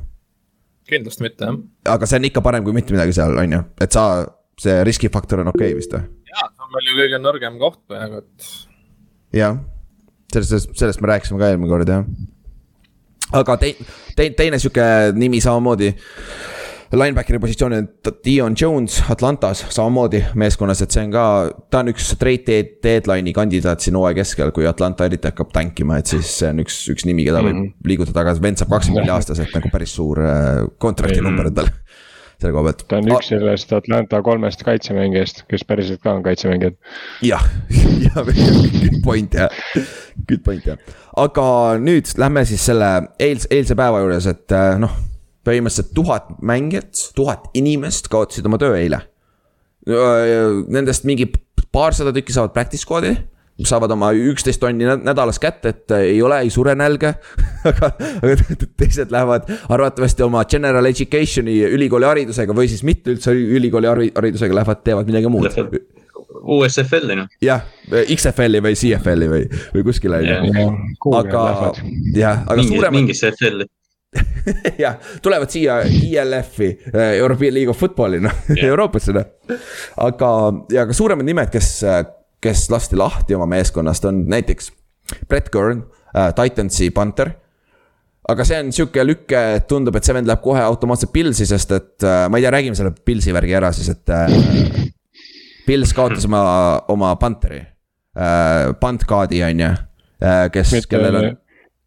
kindlasti 0.91 1.23
mitte, 1.23 1.47
jah. 1.47 1.59
aga 1.95 2.09
see 2.09 2.19
on 2.19 2.31
ikka 2.33 2.43
parem 2.43 2.67
kui 2.67 2.75
mitte 2.75 2.91
midagi 2.91 3.15
seal, 3.15 3.39
on 3.39 3.59
ju, 3.59 3.65
et 3.79 3.95
sa, 3.95 4.09
see 4.59 4.81
riskifaktor 4.83 5.45
on 5.45 5.55
okei 5.55 5.71
okay, 5.71 5.79
vist 5.79 5.95
või? 5.95 6.03
jaa, 6.35 6.49
see 6.51 6.67
on 6.67 6.75
meil 6.75 6.91
ju 6.91 7.03
kõige 7.05 7.27
nõrgem 7.29 7.61
koht 7.63 7.85
praegu, 7.87 8.25
et. 8.25 8.55
jah 9.39 9.61
sellest, 10.35 10.71
sellest 10.79 11.03
me 11.03 11.11
rääkisime 11.11 11.41
ka 11.41 11.51
eelmine 11.51 11.71
kord 11.71 11.91
jah. 11.91 12.07
aga 13.41 13.59
tei-, 13.61 13.75
tei-, 14.17 14.33
teine 14.37 14.59
sihuke 14.61 14.87
nimi 15.17 15.41
samamoodi. 15.43 15.93
Linebackeri 16.91 17.39
positsiooni 17.39 17.77
on 17.77 17.85
Dion 18.25 18.55
Jones 18.59 18.97
Atlantas 19.09 19.61
samamoodi 19.71 20.19
meeskonnas, 20.35 20.81
et 20.83 20.91
see 20.91 21.05
on 21.05 21.13
ka, 21.13 21.23
ta 21.71 21.79
on 21.85 21.91
üks 21.93 22.09
trade 22.19 22.57
deadline'i 22.83 23.31
kandidaat 23.31 23.79
siin 23.79 23.95
hooaja 23.95 24.17
keskel, 24.17 24.51
kui 24.51 24.67
Atlanta 24.67 25.07
eriti 25.07 25.29
hakkab 25.29 25.53
tankima, 25.55 26.01
et 26.01 26.11
siis 26.11 26.33
see 26.41 26.49
on 26.51 26.59
üks, 26.65 26.81
üks 26.91 27.07
nimi, 27.07 27.23
keda 27.23 27.39
võib 27.39 27.55
mm 27.55 27.63
-hmm. 27.63 27.87
liigutada 27.87 28.19
tagasi, 28.19 28.43
vend 28.43 28.59
saab 28.59 28.75
kakskümmend 28.75 29.05
neli 29.05 29.15
aastaselt 29.15 29.55
nagu 29.55 29.71
päris 29.71 29.95
suur 29.95 30.19
äh, 30.19 30.67
kontrakti 30.83 31.23
number 31.23 31.47
on 31.47 31.55
tal 31.61 31.71
selle 32.41 32.55
koha 32.55 32.69
pealt. 32.69 32.83
ta 32.89 32.99
on 33.01 33.11
üks 33.15 33.29
sellest 33.31 33.73
Atlanta 33.77 34.21
kolmest 34.25 34.63
kaitsemängijast, 34.67 35.43
kes 35.51 35.65
päriselt 35.67 36.01
ka 36.03 36.15
on 36.17 36.25
kaitsemängijad. 36.25 36.77
jah, 37.25 37.45
jah, 38.07 38.25
good 38.25 38.99
point 39.05 39.37
jah, 39.37 39.61
good 40.27 40.43
point 40.45 40.65
jah. 40.67 40.81
aga 41.21 41.45
nüüd 41.81 42.11
lähme 42.21 42.45
siis 42.49 42.65
selle 42.71 42.91
eilse, 43.19 43.49
eilse 43.53 43.77
päeva 43.79 44.01
juures, 44.03 44.29
et 44.31 44.57
äh, 44.57 44.75
noh, 44.81 44.97
põhimõtteliselt 45.47 45.93
tuhat 45.97 46.33
mängijat, 46.45 47.07
tuhat 47.17 47.49
inimest 47.57 48.11
kaotasid 48.13 48.45
oma 48.45 48.59
töö 48.61 48.75
eile. 48.77 49.01
Nendest 50.69 51.07
mingi 51.09 51.25
paarsada 51.73 52.11
tükki 52.13 52.35
saavad 52.35 52.53
practice 52.53 52.85
squad'i 52.85 53.15
saavad 53.67 53.91
oma 53.95 54.11
üksteist 54.15 54.61
tonni 54.61 54.87
nädalas 54.87 55.39
kätte, 55.41 55.73
et 55.75 55.95
äh, 55.95 56.05
ei 56.15 56.21
ole, 56.25 56.41
ei 56.45 56.51
sure 56.53 56.75
nälga 56.77 57.13
aga, 57.69 57.91
aga 58.21 58.35
teised 58.79 59.13
lähevad 59.13 59.49
arvatavasti 59.69 60.25
oma 60.25 60.43
general 60.45 60.89
education'i 60.89 61.57
ülikooli 61.71 62.09
haridusega 62.09 62.55
või 62.57 62.69
siis 62.71 62.85
mitte 62.87 63.15
üldse 63.15 63.33
ülikooli 63.35 63.89
haridusega, 63.91 64.55
lähevad, 64.61 64.85
teevad 64.85 65.09
midagi 65.09 65.31
muud. 65.31 65.49
USFL-i 66.41 67.17
noh. 67.19 67.27
jah, 67.43 67.65
XFL-i 67.91 68.61
või 68.63 68.77
CFL-i 68.79 69.27
või, 69.29 69.43
või 69.75 69.83
kuskile 69.85 70.21
on 70.21 70.47
ju. 70.47 70.65
aga, 71.19 71.43
jah, 72.15 72.41
aga 72.47 72.65
suuremad. 72.65 72.97
mingisse 72.97 73.33
FL-i 73.35 73.67
jah, 74.83 74.97
tulevad 75.23 75.51
siia 75.51 75.81
ILF-i, 75.87 76.71
äh, 76.95 77.13
European 77.19 77.53
League 77.53 77.71
of 77.71 77.79
Football'i 77.79 78.19
noh 78.23 78.33
yeah., 78.49 78.71
Euroopasse 78.71 79.13
noh. 79.15 79.27
aga, 80.03 80.31
ja 80.73 80.87
ka 80.89 80.95
suuremad 80.95 81.27
nimed, 81.27 81.51
kes 81.53 81.69
äh, 81.87 82.01
kes 82.41 82.69
lasti 82.73 82.97
lahti 82.97 83.35
oma 83.37 83.45
meeskonnast, 83.49 84.05
on 84.09 84.23
näiteks 84.29 84.71
Brett 85.29 85.49
Kern 85.53 85.83
äh,, 86.15 86.33
Titansi 86.35 86.89
Panther. 86.89 87.31
aga 88.29 88.45
see 88.45 88.59
on 88.61 88.71
sihuke 88.71 89.03
lüke, 89.05 89.39
et 89.57 89.67
tundub, 89.67 89.95
et 89.97 90.05
see 90.05 90.15
vend 90.15 90.29
läheb 90.29 90.43
kohe 90.43 90.61
automaatselt 90.61 91.11
Pilsi, 91.13 91.45
sest 91.49 91.73
et 91.75 92.05
äh, 92.05 92.25
ma 92.29 92.39
ei 92.39 92.45
tea, 92.45 92.53
räägime 92.53 92.77
selle 92.77 92.93
Pilsi 93.05 93.33
värgi 93.35 93.57
ära 93.57 93.71
siis, 93.75 93.91
et 93.93 94.13
äh,. 94.13 94.89
Pils 95.61 95.93
kaotas 95.93 96.25
oma, 96.25 96.41
oma 96.89 97.13
Pantheri 97.21 97.61
äh,, 97.61 98.73
Pantkaadi 98.79 99.43
on 99.45 99.63
ju 99.65 99.69
äh,, 99.71 100.45
kes, 100.53 100.73
kellel 100.89 101.19
on, 101.19 101.29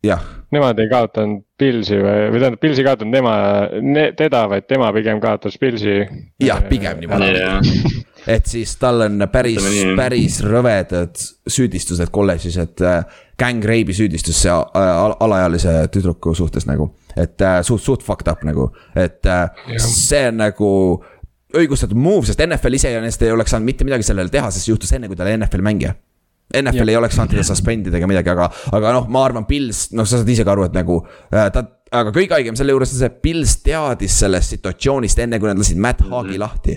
jah. 0.06 0.22
Nemad 0.54 0.78
ei 0.78 0.90
kaotanud 0.90 1.42
Pilsi 1.58 1.98
või, 1.98 2.28
või 2.30 2.42
tähendab, 2.42 2.60
Pilsi 2.62 2.82
ei 2.82 2.86
kaotanud 2.86 3.18
tema 3.18 3.34
ne,, 3.82 4.08
teda, 4.18 4.44
vaid 4.50 4.68
tema 4.70 4.92
pigem 4.94 5.22
kaotas 5.22 5.58
Pilsi. 5.58 6.02
jah, 6.42 6.62
pigem 6.70 7.02
niimoodi 7.02 8.04
et 8.26 8.46
siis 8.46 8.76
tal 8.80 9.04
on 9.06 9.26
päris, 9.32 9.64
päris 9.96 10.40
rõvedad 10.44 11.18
süüdistused 11.50 12.12
kolledžis, 12.14 12.56
et 12.62 12.84
äh, 12.84 13.02
gang 13.40 13.64
rape'i 13.64 13.96
süüdistus 13.96 14.40
see 14.44 14.52
äh, 14.52 14.92
alaealise 15.24 15.76
tüdruku 15.92 16.34
suhtes 16.36 16.68
nagu. 16.70 16.94
et 17.16 17.40
äh, 17.40 17.60
suht, 17.62 17.82
suht 17.82 18.02
fucked 18.02 18.30
up 18.30 18.42
nagu, 18.46 18.70
et 18.96 19.22
see 19.78 20.24
on 20.28 20.40
nagu 20.40 20.70
õigustatud 21.54 21.98
move, 21.98 22.26
sest 22.26 22.42
NFL 22.42 22.80
iseenesest 22.80 23.22
ei 23.22 23.34
oleks 23.34 23.54
saanud 23.54 23.68
mitte 23.68 23.86
midagi 23.86 24.06
sellele 24.06 24.32
teha, 24.32 24.50
sest 24.50 24.66
see 24.66 24.72
juhtus 24.72 24.90
enne, 24.96 25.06
kui 25.10 25.18
ta 25.18 25.26
oli 25.26 25.36
NFL 25.38 25.62
mängija. 25.62 25.94
NFL 26.54 26.90
ja. 26.90 26.96
ei 26.96 26.98
oleks 26.98 27.14
saanud 27.16 27.32
teda 27.32 27.44
suspend 27.46 27.86
ida 27.88 28.00
ega 28.00 28.08
midagi, 28.10 28.32
aga, 28.32 28.48
aga 28.74 28.96
noh, 28.96 29.06
ma 29.12 29.22
arvan, 29.24 29.46
Pils, 29.48 29.86
noh, 29.94 30.08
sa 30.08 30.18
saad 30.18 30.32
ise 30.34 30.44
ka 30.44 30.52
aru, 30.52 30.66
et 30.66 30.74
nagu 30.74 30.98
ta, 31.30 31.62
aga 31.94 32.10
kõige 32.10 32.34
haigem 32.34 32.58
selle 32.58 32.74
juures 32.74 32.90
on 32.90 32.98
see, 32.98 33.12
et 33.12 33.22
Pils 33.22 33.54
teadis 33.62 34.18
sellest 34.24 34.56
situatsioonist 34.56 35.22
enne, 35.24 35.38
kui 35.38 35.50
nad 35.50 35.62
lasid 35.62 35.78
Matt 35.78 36.02
Haagi 36.02 36.34
mm 36.34 36.34
-hmm. 36.34 36.42
lahti 36.42 36.76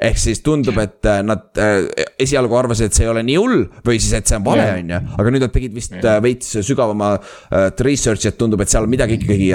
ehk 0.00 0.20
siis 0.20 0.40
tundub, 0.44 0.78
et 0.80 1.06
äh, 1.08 1.20
nad 1.26 1.60
äh, 1.60 1.84
esialgu 2.20 2.56
arvasid, 2.56 2.90
et 2.90 2.96
see 2.96 3.06
ei 3.06 3.12
ole 3.12 3.24
nii 3.26 3.38
hull 3.40 3.64
või 3.86 4.00
siis, 4.00 4.14
et 4.16 4.30
see 4.30 4.38
on 4.38 4.46
vale, 4.46 4.66
on 4.78 4.92
ju. 4.94 5.00
aga 5.20 5.34
nüüd 5.34 5.44
nad 5.44 5.54
tegid 5.54 5.76
vist. 5.76 5.96
Äh, 6.00 6.20
veits 6.24 6.54
sügavama 6.66 7.12
research'i, 7.84 8.30
et 8.30 8.38
tundub, 8.40 8.62
et 8.64 8.72
seal 8.72 8.88
midagi 8.90 9.18
ikkagi 9.20 9.50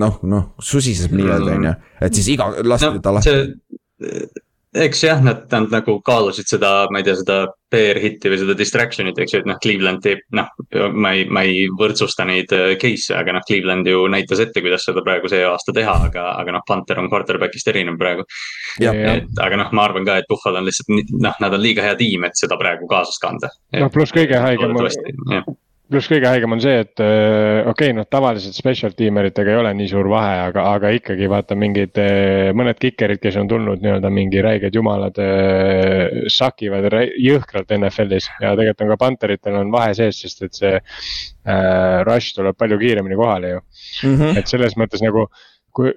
noh, 0.00 0.20
noh 0.28 0.46
susises 0.64 1.12
nii-öelda 1.12 1.56
on 1.56 1.68
ju, 1.70 1.74
et 2.08 2.20
siis 2.20 2.30
iga, 2.36 2.50
lasti 2.64 2.94
no, 2.94 3.02
ta 3.04 3.16
lahti 3.16 4.49
eks 4.74 5.02
jah, 5.02 5.22
nad, 5.22 5.46
nad 5.50 5.72
nagu 5.72 5.96
kaalusid 6.06 6.46
seda, 6.46 6.70
ma 6.92 7.00
ei 7.00 7.06
tea, 7.06 7.16
seda 7.18 7.38
PR-hitti 7.70 8.30
või 8.30 8.38
seda 8.38 8.54
distraction'it, 8.58 9.18
eks 9.18 9.34
ju, 9.34 9.40
et 9.42 9.48
noh, 9.50 9.58
Cleveland 9.62 10.02
teeb, 10.04 10.22
noh. 10.36 10.50
ma 10.94 11.12
ei, 11.16 11.24
ma 11.30 11.42
ei 11.46 11.64
võrdsusta 11.78 12.26
neid 12.28 12.52
äh, 12.54 12.74
case'e, 12.80 13.16
aga 13.18 13.34
noh, 13.34 13.44
Cleveland 13.46 13.90
ju 13.90 14.04
näitas 14.10 14.42
ette, 14.42 14.62
kuidas 14.62 14.86
seda 14.86 15.02
praegu 15.06 15.30
see 15.30 15.42
aasta 15.46 15.74
teha, 15.74 15.96
aga, 16.10 16.26
aga 16.42 16.54
noh, 16.54 16.64
Panther 16.66 17.02
on 17.02 17.10
quarterback'ist 17.10 17.70
erinev 17.72 17.98
praegu. 18.00 18.26
et 19.14 19.42
aga 19.42 19.62
noh, 19.64 19.72
ma 19.74 19.88
arvan 19.88 20.06
ka, 20.06 20.20
et 20.22 20.30
Buffalo 20.30 20.62
on 20.62 20.70
lihtsalt 20.70 20.94
noh, 21.18 21.42
nad 21.42 21.58
on 21.58 21.62
liiga 21.62 21.86
hea 21.86 21.98
tiim, 21.98 22.28
et 22.28 22.38
seda 22.38 22.58
praegu 22.60 22.90
kaasas 22.90 23.18
kanda. 23.22 23.50
noh, 23.74 23.90
pluss 23.90 24.14
kõige 24.14 24.38
haigem 24.42 24.76
pluss 25.90 26.08
kõige 26.10 26.28
haigem 26.30 26.54
on 26.54 26.62
see, 26.62 26.76
et 26.84 27.02
äh, 27.02 27.66
okei 27.66 27.90
okay,, 27.90 27.96
noh 27.96 28.06
tavaliselt 28.10 28.56
special 28.56 28.94
tiimeritega 28.96 29.52
ei 29.52 29.58
ole 29.60 29.72
nii 29.78 29.90
suur 29.90 30.08
vahe, 30.12 30.36
aga, 30.46 30.64
aga 30.76 30.92
ikkagi 30.96 31.28
vaata 31.30 31.58
mingid 31.58 31.98
äh, 32.00 32.50
mõned 32.56 32.78
kikerid, 32.80 33.20
kes 33.22 33.38
on 33.40 33.50
tulnud 33.50 33.82
nii-öelda 33.82 34.12
mingi 34.14 34.42
räiged 34.44 34.76
jumalad 34.78 35.18
äh,. 35.22 36.24
sakivad 36.30 36.88
jõhkralt 37.18 37.74
NFL-is 37.76 38.30
ja 38.42 38.54
tegelikult 38.58 38.86
on 38.86 38.92
ka 38.94 39.00
Panteritel 39.04 39.60
on 39.60 39.74
vahe 39.74 39.94
sees, 39.98 40.22
sest 40.22 40.46
et 40.46 40.62
see 40.62 40.74
äh, 40.78 42.00
rush 42.06 42.36
tuleb 42.38 42.58
palju 42.58 42.78
kiiremini 42.80 43.18
kohale 43.18 43.54
ju 43.56 43.60
mm. 43.60 44.16
-hmm. 44.16 44.38
et 44.38 44.50
selles 44.50 44.78
mõttes 44.78 45.02
nagu 45.04 45.26
kui 45.74 45.90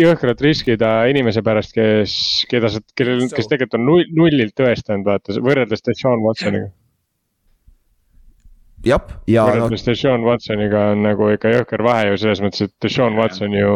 jõhkralt 0.00 0.40
riskida 0.40 0.94
inimese 1.12 1.42
pärast, 1.44 1.74
kes, 1.76 2.14
keda 2.48 2.70
sa, 2.72 2.80
kellel, 2.96 3.26
kes 3.28 3.50
tegelikult 3.50 3.76
on 3.80 3.84
null, 3.84 4.08
nullilt 4.16 4.56
tõestanud, 4.56 5.04
vaata 5.04 5.36
võrreldes 5.44 5.84
Deshaun 5.84 6.24
Watsoniga 6.24 6.72
ja. 8.86 9.44
võrreldes 9.46 9.84
no... 9.84 9.90
Deshaun 9.90 10.24
Watsoniga 10.26 10.82
on 10.92 11.04
nagu 11.06 11.28
ikka 11.34 11.52
jõhker 11.52 11.84
vahe 11.84 12.10
ju 12.10 12.18
selles 12.20 12.42
mõttes, 12.44 12.66
et 12.66 12.74
Deshaun 12.84 13.16
Watson 13.18 13.54
ju 13.56 13.72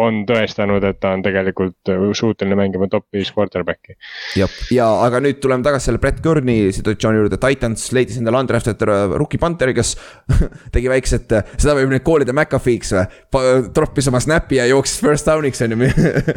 on 0.00 0.22
tõestanud, 0.28 0.84
et 0.88 1.00
ta 1.02 1.14
on 1.16 1.24
tegelikult 1.24 1.92
suuteline 2.18 2.58
mängima 2.58 2.88
top 2.92 3.06
viis 3.14 3.32
quarterback'i. 3.34 3.96
jah, 4.38 4.56
ja 4.74 4.88
aga 5.06 5.22
nüüd 5.24 5.40
tuleme 5.42 5.64
tagasi 5.66 5.90
selle 5.90 6.02
Brett 6.02 6.22
Kearney 6.24 6.72
situatsiooni 6.74 7.22
juurde, 7.22 7.40
Titans 7.42 7.88
leidis 7.96 8.18
endale 8.20 8.42
undrafted 8.42 8.84
rookie 9.16 9.40
Pantheri, 9.42 9.74
kes 9.76 9.94
tegi 10.74 10.90
väikset, 10.92 11.36
seda 11.56 11.76
võib 11.78 11.92
nüüd 11.92 12.04
koolida 12.06 12.34
McAfee'ks 12.36 12.94
või. 12.96 13.56
troppis 13.74 14.08
oma 14.10 14.20
snap'i 14.22 14.60
ja 14.60 14.68
jooksis 14.70 15.00
first 15.02 15.28
down'iks 15.28 15.64
on 15.64 15.76
ju 15.76 15.90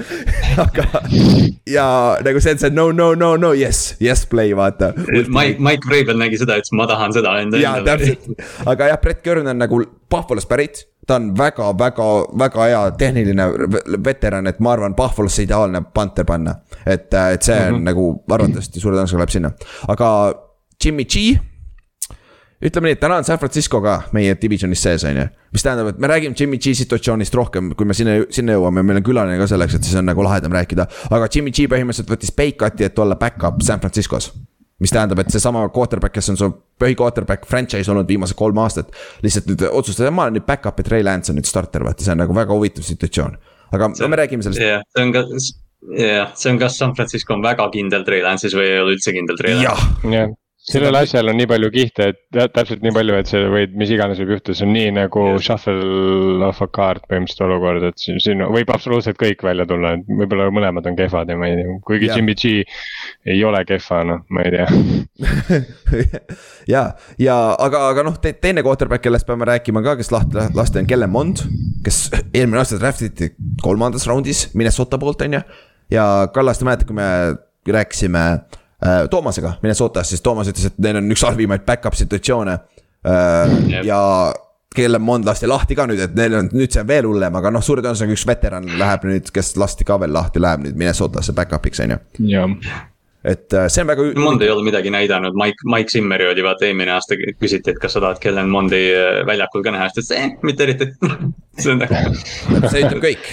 aga, 0.65 0.88
ja 1.69 1.88
nagu 2.25 2.41
see, 2.43 2.55
et 2.55 2.63
see 2.63 2.74
no, 2.75 2.89
no, 2.95 3.12
no, 3.17 3.36
no 3.39 3.53
yes, 3.57 3.95
yes 4.03 4.25
play 4.29 4.55
vaata. 4.55 4.93
Mike, 4.95 5.60
Mike 5.60 5.88
Vrabel 5.88 6.19
nägi 6.19 6.39
seda, 6.41 6.57
ütles 6.62 6.74
ma 6.75 6.88
tahan 6.89 7.13
seda 7.15 7.36
enda 7.41 7.60
enda 7.60 7.98
aga 8.71 8.91
jah, 8.91 9.00
Brett 9.01 9.24
Kern 9.24 9.47
on 9.47 9.57
nagu 9.57 9.81
Buffalost 10.09 10.50
pärit 10.50 10.85
ta 11.07 11.15
on 11.15 11.38
väga-väga-väga 11.38 12.65
hea 12.65 12.91
tehniline 12.97 13.47
veteran, 14.05 14.47
et 14.47 14.59
ma 14.59 14.74
arvan, 14.74 14.95
Buffalosse 14.95 15.43
ideaalne 15.45 15.83
panter 15.93 16.25
panna. 16.25 16.55
et, 16.85 17.13
et 17.13 17.41
see 17.41 17.55
on 17.55 17.74
mm 17.74 17.77
-hmm. 17.77 17.83
nagu 17.83 18.24
arvatavasti 18.29 18.79
suure 18.79 18.97
tõenäosusega 18.97 19.17
läheb 19.17 19.29
sinna, 19.29 19.51
aga 19.88 20.07
Jimmy 20.83 21.05
G. 21.05 21.38
ütleme 22.65 22.88
nii, 22.88 22.91
et 22.91 23.00
täna 23.00 23.15
on 23.15 23.24
San 23.24 23.38
Francisco 23.38 23.81
ka 23.81 24.01
meie 24.12 24.38
divisionis 24.41 24.81
sees, 24.81 25.03
on 25.03 25.17
ju. 25.17 25.27
mis 25.53 25.63
tähendab, 25.63 25.88
et 25.88 26.00
me 26.00 26.07
räägime 26.07 26.35
Jimmy 26.39 26.57
G 26.57 26.74
situatsioonist 26.74 27.33
rohkem, 27.33 27.75
kui 27.75 27.85
me 27.85 27.93
sinna, 27.93 28.12
sinna 28.29 28.53
jõuame, 28.53 28.83
meil 28.83 28.97
on 28.97 29.03
külaline 29.03 29.38
ka 29.38 29.47
selleks, 29.47 29.75
et 29.75 29.83
siis 29.83 29.95
on 29.95 30.05
nagu 30.05 30.24
lahedam 30.24 30.51
rääkida. 30.51 30.88
aga 31.09 31.27
Jimmy 31.35 31.51
G 31.51 31.67
põhimõtteliselt 31.69 32.09
võttis 32.09 32.31
pay 32.35 32.51
cut'i, 32.51 32.83
et 32.83 33.00
olla 33.00 33.15
back-up 33.15 33.62
San 33.62 33.79
Franciscos 33.79 34.33
mis 34.84 34.91
tähendab, 34.91 35.22
et 35.24 35.32
seesama 35.32 35.63
quarterback, 35.74 36.15
kes 36.17 36.34
on 36.34 36.39
su 36.39 36.50
põhi 36.82 36.96
quarterback 37.00 37.48
franchise 37.48 37.91
olnud 37.91 38.10
viimased 38.12 38.36
kolm 38.39 38.58
aastat. 38.63 38.91
lihtsalt 39.24 39.48
nüüd 39.51 39.67
otsustada, 39.72 40.12
ma 40.12 40.27
olen 40.27 40.39
nüüd 40.39 40.48
back-up 40.48 40.79
ja 40.79 40.88
Trey 40.88 41.05
Lance 41.05 41.32
on 41.32 41.39
nüüd 41.39 41.48
starter, 41.48 41.86
vaata, 41.88 42.03
see 42.03 42.15
on 42.15 42.24
nagu 42.24 42.36
väga 42.36 42.55
huvitav 42.55 42.88
situatsioon. 42.88 43.38
aga 43.72 43.91
see, 43.94 44.03
no, 44.03 44.12
me 44.12 44.20
räägime 44.20 44.44
sellest. 44.44 44.63
jah, 44.63 44.84
see 44.91 45.05
on 45.05 45.13
ka, 45.15 45.24
jah, 46.01 46.34
see 46.36 46.51
on 46.51 46.60
kas 46.60 46.79
San 46.82 46.96
Francisco 46.98 47.38
on 47.38 47.46
väga 47.46 47.70
kindel 47.75 48.03
Trey 48.08 48.25
Lance'is 48.25 48.58
või 48.58 48.67
ei 48.74 48.82
ole 48.84 48.98
üldse 48.98 49.15
kindel 49.15 49.39
Trey 49.39 49.55
Lance'is. 49.55 50.12
jah, 50.12 50.36
sellel 50.65 50.98
asjal 50.98 51.29
on 51.29 51.38
nii 51.38 51.48
palju 51.50 51.69
kihte, 51.74 52.07
et 52.12 52.38
täpselt 52.55 52.81
nii 52.81 52.93
palju, 52.95 53.15
et 53.22 53.29
see 53.29 53.41
võib, 53.53 53.75
mis 53.77 53.91
iganes 53.93 54.17
võib 54.22 54.31
juhtuda, 54.34 54.57
see 54.57 54.65
on 54.65 54.72
nii 54.74 54.93
nagu 54.95 55.25
yes. 55.27 55.45
shuffle 55.45 56.48
of 56.48 56.62
a 56.63 56.67
card 56.74 57.03
põhimõtteliselt 57.05 57.45
olukord, 57.45 57.86
et 57.91 58.01
siin, 58.01 58.17
siin 58.24 58.41
võib 58.50 58.72
absoluutselt 58.74 59.19
kõik 59.22 59.45
välja 59.45 59.67
tulla, 59.69 59.93
et 60.00 60.10
võib-olla 60.10 60.48
mõlemad 60.55 60.89
on 60.89 60.98
kehvad 60.98 61.29
ja 61.29 61.38
ma 61.38 61.51
ei 61.51 61.60
tea, 61.60 61.77
kuigi 61.86 62.10
ja. 62.10 62.17
Jimmy 62.17 62.34
G 62.39 62.55
ei 63.36 63.45
ole 63.45 63.62
kehva, 63.69 64.01
noh, 64.10 64.25
ma 64.34 64.48
ei 64.48 64.55
tea 64.55 65.62
ja, 66.74 66.84
ja 67.22 67.38
aga, 67.67 67.86
aga 67.91 68.07
noh 68.10 68.17
te,, 68.22 68.34
teine 68.41 68.65
quarterback, 68.65 69.05
kellest 69.05 69.29
peame 69.29 69.45
rääkima 69.51 69.86
ka, 69.86 69.98
kes 70.01 70.10
lahti 70.15 70.50
lasti 70.57 70.81
on 70.81 70.89
Kellen 70.89 71.13
Mond, 71.13 71.45
kes 71.86 72.07
eelmine 72.31 72.63
aasta 72.63 72.81
draft 72.81 73.05
iti 73.05 73.36
kolmandas 73.62 74.10
raundis 74.10 74.48
Minnesota 74.57 74.98
poolt, 74.98 75.22
on 75.29 75.38
ju. 75.38 75.48
ja 75.93 76.05
Kallaste 76.34 76.65
mäletad, 76.65 76.89
kui 76.89 76.98
me 76.98 77.10
rääkisime 77.69 78.25
Toomasega 79.12 79.58
Minnesotas, 79.63 80.10
siis 80.10 80.24
Toomas 80.25 80.50
ütles, 80.51 80.70
et 80.70 80.82
neil 80.84 81.00
on 81.01 81.12
üks 81.13 81.24
halvimaid 81.25 81.65
back-up 81.68 81.98
situatsioone. 81.98 82.58
Äh, 83.06 83.84
ja 83.86 84.00
kelle 84.75 85.00
Mond 85.00 85.25
lasti 85.27 85.48
lahti 85.48 85.75
ka 85.77 85.86
nüüd, 85.88 86.01
et 86.04 86.18
neil 86.18 86.34
on, 86.36 86.50
nüüd 86.56 86.74
see 86.74 86.82
on 86.84 86.89
veel 86.89 87.08
hullem, 87.08 87.38
aga 87.39 87.51
noh, 87.54 87.63
suure 87.63 87.84
tõenäosusega 87.86 88.15
üks 88.18 88.25
veteran 88.27 88.68
läheb 88.80 89.06
nüüd, 89.08 89.32
kes 89.34 89.54
lasti 89.62 89.88
ka 89.88 90.00
veel 90.01 90.13
lahti, 90.15 90.42
läheb 90.44 90.65
nüüd 90.65 90.80
Minnesotasse 90.80 91.36
back-up'iks, 91.38 91.82
on 91.86 91.96
ju. 91.96 92.00
et 93.25 93.56
äh, 93.56 93.68
see 93.72 93.86
on 93.86 93.92
väga. 93.94 94.10
Mond 94.20 94.44
ei 94.44 94.51
ole 94.51 94.65
midagi 94.68 94.92
näidanud, 94.94 95.38
Mike, 95.39 95.70
Mike 95.72 95.94
Zimmeri 95.94 96.27
oli 96.30 96.44
vaata 96.46 96.68
eelmine 96.68 96.94
aasta 96.98 97.18
küsiti, 97.18 97.72
et 97.72 97.82
kas 97.82 97.96
sa 97.96 98.04
tahad 98.04 98.20
Kellen 98.24 98.51
Mondi 98.51 98.82
väljakul 99.30 99.63
ka 99.65 99.74
näha, 99.75 99.88
siis 99.94 100.12
ta 100.12 100.20
ütles, 100.20 100.25
eh, 100.25 100.39
mitte 100.46 100.68
eriti 100.68 100.92
see 101.62 101.75
on 101.75 101.86
nagu. 101.86 102.01
see 102.68 102.84
ütleb 102.84 103.06
kõik 103.06 103.32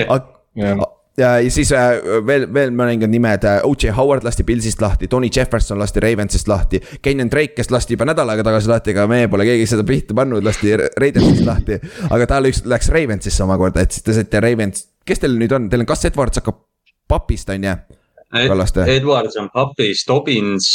ja, 0.00 0.80
ja 1.18 1.50
siis 1.50 1.72
äh, 1.72 1.98
veel, 2.26 2.46
veel 2.54 2.72
mõningad 2.74 3.10
nimed, 3.10 3.44
äh, 3.44 3.60
O.J. 3.66 3.92
Howard 3.96 4.24
lasti 4.24 4.44
Pilsist 4.46 4.80
lahti, 4.82 5.08
Tony 5.10 5.30
Jefferson 5.36 5.78
lasti 5.78 6.00
Ravensist 6.00 6.48
lahti. 6.48 6.80
Kenyon 7.02 7.30
Drake, 7.30 7.54
kes 7.56 7.70
lasti 7.70 7.96
juba 7.96 8.06
nädal 8.08 8.30
aega 8.32 8.46
tagasi 8.46 8.70
lahti, 8.70 8.94
aga 8.94 9.06
meie 9.10 9.28
pole 9.32 9.46
keegi 9.48 9.66
seda 9.70 9.84
pihta 9.86 10.16
pannud, 10.16 10.44
lasti 10.46 10.76
Raidersist 10.76 11.44
lahti. 11.46 11.80
aga 12.10 12.30
ta 12.30 12.40
üks 12.46 12.64
läks 12.68 12.90
Ravensisse 12.94 13.44
omakorda, 13.44 13.84
et 13.84 13.96
siis 13.96 14.06
te 14.06 14.16
saite 14.16 14.42
Ravens, 14.44 14.86
kes 15.06 15.22
teil 15.22 15.38
nüüd 15.40 15.54
on, 15.56 15.68
teil 15.72 15.84
on, 15.84 15.90
kas 15.90 16.06
Edwards 16.08 16.40
hakkab 16.40 16.62
papist, 17.10 17.50
on 17.50 17.68
ju? 17.68 17.76
Edwards 18.86 19.38
on 19.40 19.48
papis, 19.52 20.04
Dobbins 20.06 20.68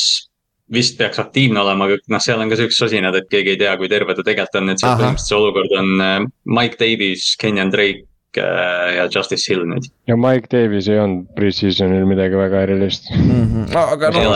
vist 0.73 0.97
peaks 0.97 1.21
aktiivne 1.21 1.61
olema, 1.61 1.85
aga 1.85 1.99
noh, 2.09 2.21
seal 2.21 2.41
on 2.41 2.49
ka 2.49 2.57
siuksed 2.59 2.81
sosinad, 2.81 3.15
et 3.15 3.29
keegi 3.31 3.53
ei 3.53 3.59
tea, 3.61 3.75
kui 3.77 3.89
terve 3.89 4.15
ta 4.17 4.25
tegelikult 4.25 4.59
on, 4.61 4.73
et 4.73 4.81
seal 4.81 4.97
põhimõtteliselt 4.97 5.29
see 5.29 5.37
olukord 5.37 5.75
on 5.77 6.03
äh, 6.03 6.17
Mike 6.57 6.79
Davis, 6.81 7.27
Kenyon 7.39 7.71
Drake 7.73 8.07
ja 8.41 9.05
Justice 9.15 9.47
Hill 9.51 9.65
nüüd. 9.69 9.87
ja 10.09 10.17
Mike 10.19 10.49
Davis 10.51 10.89
ei 10.91 10.99
olnud 11.01 11.29
pre-seasonil 11.37 12.05
midagi 12.09 12.37
väga 12.39 12.65
erilist 12.67 13.09
mm. 13.13 13.29
-hmm. 13.29 13.65
No, 13.73 13.85
aga 13.95 14.11
noh. 14.13 14.35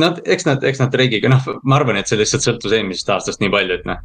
noh, 0.00 0.18
eks 0.24 0.46
nad, 0.46 0.64
eks 0.64 0.82
nad 0.82 0.92
Drake'iga, 0.92 1.30
noh, 1.32 1.46
ma 1.64 1.78
arvan, 1.78 2.00
et 2.00 2.10
see 2.10 2.20
lihtsalt 2.20 2.44
sõltus 2.46 2.74
eelmisest 2.76 3.10
aastast 3.14 3.42
nii 3.42 3.52
palju, 3.52 3.78
et 3.80 3.88
noh, 3.88 4.02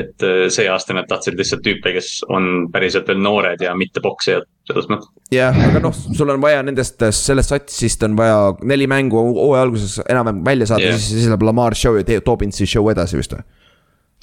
et 0.00 0.26
see 0.52 0.68
aasta 0.70 0.96
nad 0.96 1.08
tahtsid 1.10 1.38
lihtsalt 1.38 1.64
tüüpe, 1.66 1.94
kes 1.96 2.20
on 2.28 2.68
päriselt 2.72 3.08
veel 3.08 3.22
noored 3.22 3.62
ja 3.64 3.74
mitte 3.78 4.02
poksijad 4.04 4.46
selles 4.66 4.88
mõttes. 4.90 5.10
jah, 5.34 5.56
aga 5.68 5.82
noh, 5.84 5.94
sul 5.94 6.30
on 6.34 6.42
vaja 6.42 6.62
nendest, 6.66 7.02
sellest 7.14 7.54
satsist 7.54 8.02
on 8.06 8.16
vaja 8.18 8.52
neli 8.66 8.88
mängu 8.90 9.20
hooaja 9.20 9.66
alguses 9.66 10.00
enam-vähem 10.06 10.42
välja 10.46 10.72
saada 10.72 10.88
yeah., 10.88 10.98
siis, 10.98 11.22
siis 11.22 11.30
läheb 11.30 11.46
Lamar 11.46 11.76
show 11.78 11.98
ja 11.98 12.20
Dobbinsi 12.26 12.66
show 12.66 12.90
edasi 12.92 13.20
vist 13.20 13.36
või? 13.36 13.46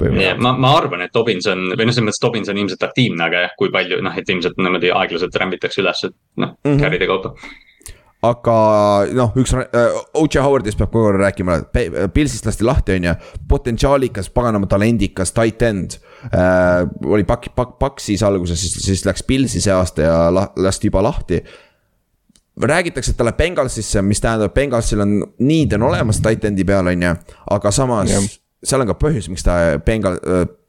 Yeah, 0.01 0.39
ma, 0.41 0.55
ma 0.57 0.71
arvan, 0.79 1.03
et 1.05 1.13
Dobbins 1.13 1.45
on, 1.51 1.67
või 1.77 1.85
noh, 1.85 1.93
selles 1.93 2.07
mõttes 2.07 2.21
Dobbins 2.23 2.50
on 2.50 2.57
ilmselt 2.57 2.81
aktiivne, 2.88 3.27
aga 3.27 3.43
jah, 3.45 3.51
kui 3.59 3.69
palju 3.73 4.00
noh, 4.01 4.15
et 4.17 4.31
ilmselt 4.33 4.57
niimoodi 4.57 4.89
aeglaselt 4.89 5.38
rämbitakse 5.38 5.83
üles, 5.83 6.01
et 6.07 6.15
noh 6.41 6.55
mm 6.55 6.71
-hmm., 6.71 6.81
carry'de 6.81 7.09
kaupa. 7.12 7.35
aga 8.25 8.55
noh, 9.13 9.38
üks 9.38 9.53
äh,, 9.53 10.00
O.J. 10.17 10.41
Howardist 10.41 10.81
peab 10.81 10.89
kogu 10.95 11.12
aeg 11.12 11.19
rääkima, 11.21 11.59
Pilsist 12.13 12.50
lasti 12.50 12.65
lahti, 12.65 12.97
on 12.97 13.03
ju. 13.03 13.13
potentsiaalikas, 13.47 14.29
paganama 14.33 14.65
talendikas, 14.65 15.31
tight 15.31 15.62
end 15.62 16.00
äh,. 16.33 16.89
oli 17.05 17.23
Pak-, 17.23 17.53
Pak-, 17.55 17.77
Paksis 17.79 18.23
alguses, 18.23 18.62
siis, 18.62 18.73
siis 18.85 19.05
läks 19.05 19.23
Pilsi 19.23 19.62
see 19.62 19.73
aasta 19.73 20.01
ja 20.01 20.33
la, 20.33 20.50
lasti 20.55 20.89
juba 20.89 21.03
lahti 21.03 21.43
räägitakse, 22.57 23.12
et 23.12 23.17
ta 23.17 23.25
läheb 23.25 23.38
Bengalsisse, 23.38 24.01
mis 24.01 24.21
tähendab, 24.21 24.53
Bengalsil 24.53 25.01
on 25.01 25.19
need 25.39 25.73
on 25.73 25.83
olemas 25.83 26.21
tight 26.21 26.45
end'i 26.45 26.65
peal, 26.65 26.88
on 26.88 27.01
ju, 27.01 27.15
aga 27.51 27.71
samas 27.71 28.09
yeah 28.09 28.33
seal 28.63 28.84
on 28.84 28.89
ka 28.89 28.98
põhjus, 29.00 29.29
miks 29.32 29.46
ta 29.46 29.58
Bengal, 29.86 30.20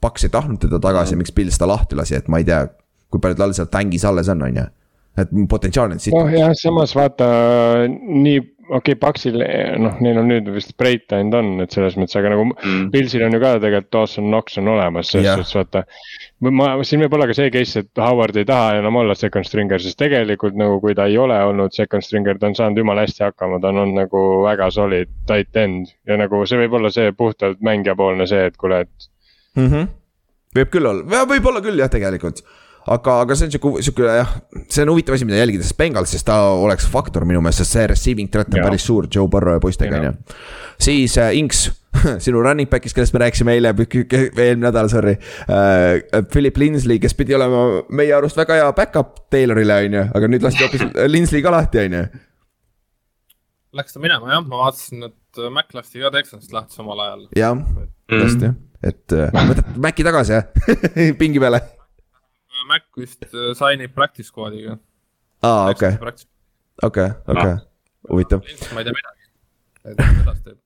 Paks 0.05 0.27
ei 0.27 0.33
tahtnud 0.33 0.63
teda 0.63 0.81
tagasi, 0.83 1.19
miks 1.19 1.35
Pils 1.35 1.59
ta 1.61 1.69
lahti 1.71 1.99
lasi, 1.99 2.17
et 2.19 2.31
ma 2.33 2.41
ei 2.43 2.49
tea, 2.49 2.65
kui 3.13 3.23
palju 3.23 3.39
tal 3.39 3.55
seal 3.57 3.71
tängis 3.73 4.05
alles 4.09 4.31
on, 4.33 4.43
on 4.47 4.59
ju. 4.63 4.67
et 5.23 5.31
potentsiaal 5.49 5.95
on 5.95 6.03
siit. 6.03 6.15
noh 6.17 6.33
jah, 6.35 6.51
samas 6.59 6.95
vaata 6.99 7.27
nii, 7.87 8.41
okei 8.41 8.79
okay,, 8.81 8.99
Paksil 8.99 9.39
noh, 9.83 10.01
neil 10.03 10.19
on 10.19 10.31
nüüd 10.33 10.51
vist 10.55 10.75
break 10.81 11.07
timed 11.13 11.37
on, 11.39 11.53
et 11.63 11.75
selles 11.75 11.95
mõttes, 12.01 12.19
aga 12.19 12.35
nagu 12.35 12.49
mm. 12.51 12.89
Pilsil 12.95 13.23
on 13.27 13.37
ju 13.37 13.43
ka 13.45 13.55
tegelikult 13.63 13.93
Dawson 13.95 14.27
Knox 14.31 14.59
on 14.63 14.73
olemas, 14.75 15.13
selles 15.15 15.39
suhtes 15.39 15.55
vaata 15.61 15.85
ma, 16.41 16.71
siin 16.87 17.05
võib 17.05 17.15
olla 17.17 17.29
ka 17.31 17.37
see 17.37 17.53
case, 17.55 17.85
et 17.85 18.03
Howard 18.03 18.37
ei 18.41 18.47
taha 18.49 18.81
enam 18.81 18.99
olla 19.01 19.15
second 19.19 19.47
stringer, 19.49 19.83
sest 19.83 19.99
tegelikult 20.01 20.59
nagu 20.59 20.81
kui 20.83 20.97
ta 20.97 21.07
ei 21.11 21.19
ole 21.21 21.37
olnud 21.51 21.75
second 21.77 22.05
stringer, 22.05 22.39
ta 22.41 22.51
on 22.51 22.59
saanud 22.59 22.83
jumala 22.83 23.07
hästi 23.07 23.27
hakkama, 23.29 23.61
ta 23.63 23.71
on 23.71 23.83
olnud 23.85 24.01
nagu 24.03 24.25
väga 24.45 24.71
solid 24.75 25.13
tight 25.29 25.57
end. 25.57 25.95
ja 26.09 26.19
nagu 26.21 26.43
see 26.47 26.61
võib 26.65 26.79
olla 26.81 26.91
see 26.95 27.13
puhtalt 27.17 27.63
mängija 27.65 27.97
poolne 27.99 28.27
see, 28.31 28.51
et 28.51 28.57
kuule, 28.61 28.85
et 28.85 29.09
mm. 29.57 29.71
-hmm. 29.71 29.89
võib 30.59 30.75
küll 30.75 30.93
olla, 30.93 31.25
võib 31.31 31.51
olla 31.53 31.65
küll 31.65 31.79
jah, 31.79 31.91
tegelikult 31.93 32.45
aga, 32.85 33.21
aga 33.25 33.37
see 33.37 33.49
on 33.49 33.55
sihuke, 33.55 33.83
sihuke 33.85 34.17
jah, 34.19 34.35
see 34.69 34.85
on 34.85 34.93
huvitav 34.93 35.17
asi, 35.17 35.27
mida 35.29 35.41
jälgida, 35.41 35.65
sest 35.65 35.79
Bengals, 35.81 36.13
sest 36.13 36.27
ta 36.29 36.37
oleks 36.61 36.87
faktor 36.91 37.25
minu 37.29 37.41
meelest, 37.45 37.63
sest 37.63 37.79
see 37.79 37.87
receiving 37.95 38.31
threat 38.33 38.53
on 38.53 38.61
Jaa. 38.61 38.69
päris 38.69 38.85
suur 38.87 39.09
Joe 39.09 39.29
Burrow 39.31 39.57
ja 39.57 39.63
poistega, 39.63 40.01
on 40.01 40.11
ju. 40.11 40.13
siis 40.89 41.17
äh, 41.19 41.33
Inks 41.39 41.69
sinu 42.25 42.43
running 42.43 42.71
back'ist, 42.71 42.97
kellest 42.97 43.15
me 43.15 43.23
rääkisime 43.25 43.55
eile, 43.57 43.73
eelmine 43.75 44.67
nädal, 44.67 44.89
sorry 44.93 45.17
äh,. 45.49 46.25
Philip 46.33 46.57
Linsley, 46.61 46.99
kes 47.03 47.15
pidi 47.19 47.37
olema 47.37 47.83
meie 47.95 48.15
arust 48.17 48.39
väga 48.39 48.59
hea 48.61 48.71
back-up 48.77 49.17
Taylorile, 49.33 49.81
on 49.87 49.99
ju, 49.99 50.05
aga 50.19 50.31
nüüd 50.31 50.47
lasti 50.47 50.65
hoopis 50.67 50.87
Linsley 51.15 51.43
ka 51.45 51.53
lahti, 51.55 51.85
on 51.85 51.99
ju. 51.99 52.05
Läks 53.75 53.97
ta 53.97 54.03
minema 54.03 54.31
jah, 54.31 54.45
ma 54.47 54.65
vaatasin, 54.65 55.09
et 55.09 55.43
Mac 55.51 55.73
lasti 55.75 56.03
ka 56.03 56.13
Texansist 56.15 56.55
lahti 56.55 56.79
samal 56.79 57.03
ajal. 57.07 57.27
jah, 57.39 57.63
tõesti, 58.13 58.53
et 58.87 59.17
äh, 59.17 59.39
võtad 59.51 59.79
Maci 59.83 60.07
tagasi 60.07 60.37
jah 60.37 60.75
pingi 61.21 61.43
peale. 61.43 61.63
Mac 62.71 62.87
vist 62.97 63.27
äh, 63.33 63.53
signib 63.59 63.95
practice 63.97 64.31
squad'iga. 64.31 64.79
aa, 65.45 65.71
okei, 65.75 65.97
okei, 66.83 67.09
okei, 67.35 67.57
huvitav. 68.11 68.47
ma 68.75 68.85
ei 68.85 68.91
tea 68.91 69.01
midagi. 69.01 69.33
et 69.85 69.99
edasi 69.99 70.45
teeb. 70.45 70.64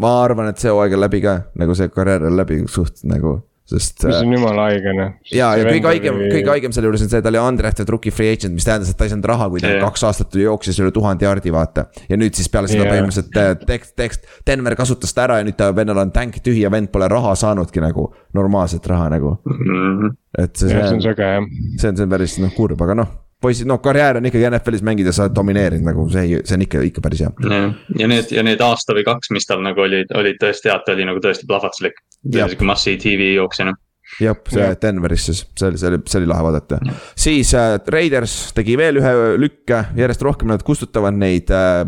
Ma 0.00 0.18
arvan, 0.24 0.52
et 0.52 0.60
see 0.62 0.72
hooaeg 0.72 0.96
on 0.96 1.02
läbi 1.04 1.22
ka, 1.24 1.38
nagu 1.60 1.74
see 1.78 1.90
karjäär 1.92 2.28
on 2.28 2.36
läbi 2.38 2.62
suht 2.70 3.02
nagu, 3.08 3.34
sest. 3.68 4.04
mis 4.08 4.18
on 4.18 4.32
jumala 4.34 4.66
haige 4.70 4.94
noh. 4.96 5.10
ja, 5.32 5.50
ja 5.58 5.66
kõige 5.68 5.90
haigem, 5.90 6.20
kõige 6.32 6.52
haigem 6.52 6.74
selle 6.74 6.88
juures 6.88 7.04
on 7.04 7.10
see, 7.12 7.20
et 7.20 7.26
ta 7.26 7.32
oli 7.32 7.40
undrafted 7.42 7.92
rookie 7.92 8.14
free 8.14 8.32
agent, 8.36 8.56
mis 8.56 8.66
tähendas, 8.66 8.92
et 8.92 8.98
ta 8.98 9.06
ei 9.06 9.12
saanud 9.12 9.28
raha, 9.32 9.48
kui 9.52 9.62
ta 9.62 9.72
Jah. 9.72 9.82
kaks 9.84 10.06
aastat 10.08 10.36
jooksis 10.40 10.80
üle 10.82 10.92
tuhande 10.94 11.26
jaardi, 11.26 11.52
vaata. 11.54 11.86
ja 12.08 12.18
nüüd 12.20 12.38
siis 12.38 12.50
peale 12.52 12.70
seda 12.70 12.86
Jah. 12.86 12.94
põhimõtteliselt 12.94 13.40
äh, 13.42 13.52
tekst, 13.68 13.94
tekst, 14.00 14.30
Denver 14.48 14.76
kasutas 14.78 15.12
ta 15.16 15.26
ära 15.26 15.40
ja 15.42 15.48
nüüd 15.48 15.58
ta 15.60 15.70
vennal 15.76 16.04
on 16.04 16.14
tänk 16.14 16.40
tühi 16.44 16.64
ja 16.64 16.72
vend 16.72 16.92
pole 16.94 17.08
raha 17.12 17.34
saanudki 17.38 17.84
nagu, 17.84 18.08
normaalset 18.38 18.86
raha 18.92 19.10
nagu. 19.12 19.36
-hmm. 19.44 20.16
et 20.38 20.56
see, 20.56 20.72
see 20.72 20.88
on 20.88 21.04
see 21.04 21.12
on, 21.12 21.96
see 21.96 22.06
on 22.06 22.16
päris 22.16 22.38
noh 22.40 22.56
kurb, 22.56 22.80
aga 22.82 22.96
noh, 23.02 23.12
poisid, 23.42 23.68
no 23.68 23.78
karjäär 23.82 24.20
on 24.20 24.26
ikkagi 24.30 24.48
NFL-is 24.48 24.84
mängida, 24.86 25.12
sa 25.14 25.26
oled 25.26 25.36
domineerinud 25.36 25.88
nagu 25.90 26.08
see, 26.12 26.40
see 26.46 26.58
on 26.58 26.66
ikka, 26.66 26.82
ikka 26.88 27.04
päris 27.04 27.24
hea. 27.26 27.32
ja, 27.50 27.62
ja 28.02 28.10
need 28.10 28.34
ja 28.34 28.44
need 28.46 28.62
aasta 28.64 28.96
või 28.96 29.06
kaks, 29.08 29.32
mis 29.34 29.48
tal 29.48 29.62
nagu 29.64 29.84
olid, 29.84 30.12
olid 30.18 30.40
tõesti 30.42 30.72
head, 30.72 30.84
ta 30.86 30.96
oli 30.96 31.08
nagu 31.08 31.22
tõesti 31.22 31.48
plahvatuslik. 31.48 31.98
Sihuke 32.22 32.68
Massi 32.68 32.96
TV 33.02 33.32
jooksjana. 33.36 33.74
jah, 34.20 34.36
see 34.50 34.60
Jah. 34.60 34.76
Denveris 34.82 35.24
siis, 35.30 35.42
see 35.56 35.70
oli, 35.70 35.80
see 35.80 35.88
oli, 35.88 35.98
see 36.06 36.20
oli 36.20 36.28
lahe 36.28 36.44
vaadata. 36.44 36.78
siis 37.16 37.54
äh, 37.56 37.78
Raiders 37.88 38.36
tegi 38.56 38.76
veel 38.78 39.00
ühe 39.00 39.12
lükke, 39.40 39.78
järjest 39.96 40.22
rohkem 40.26 40.52
nad 40.52 40.62
kustutavad 40.66 41.16
neid 41.16 41.50
äh, 41.50 41.82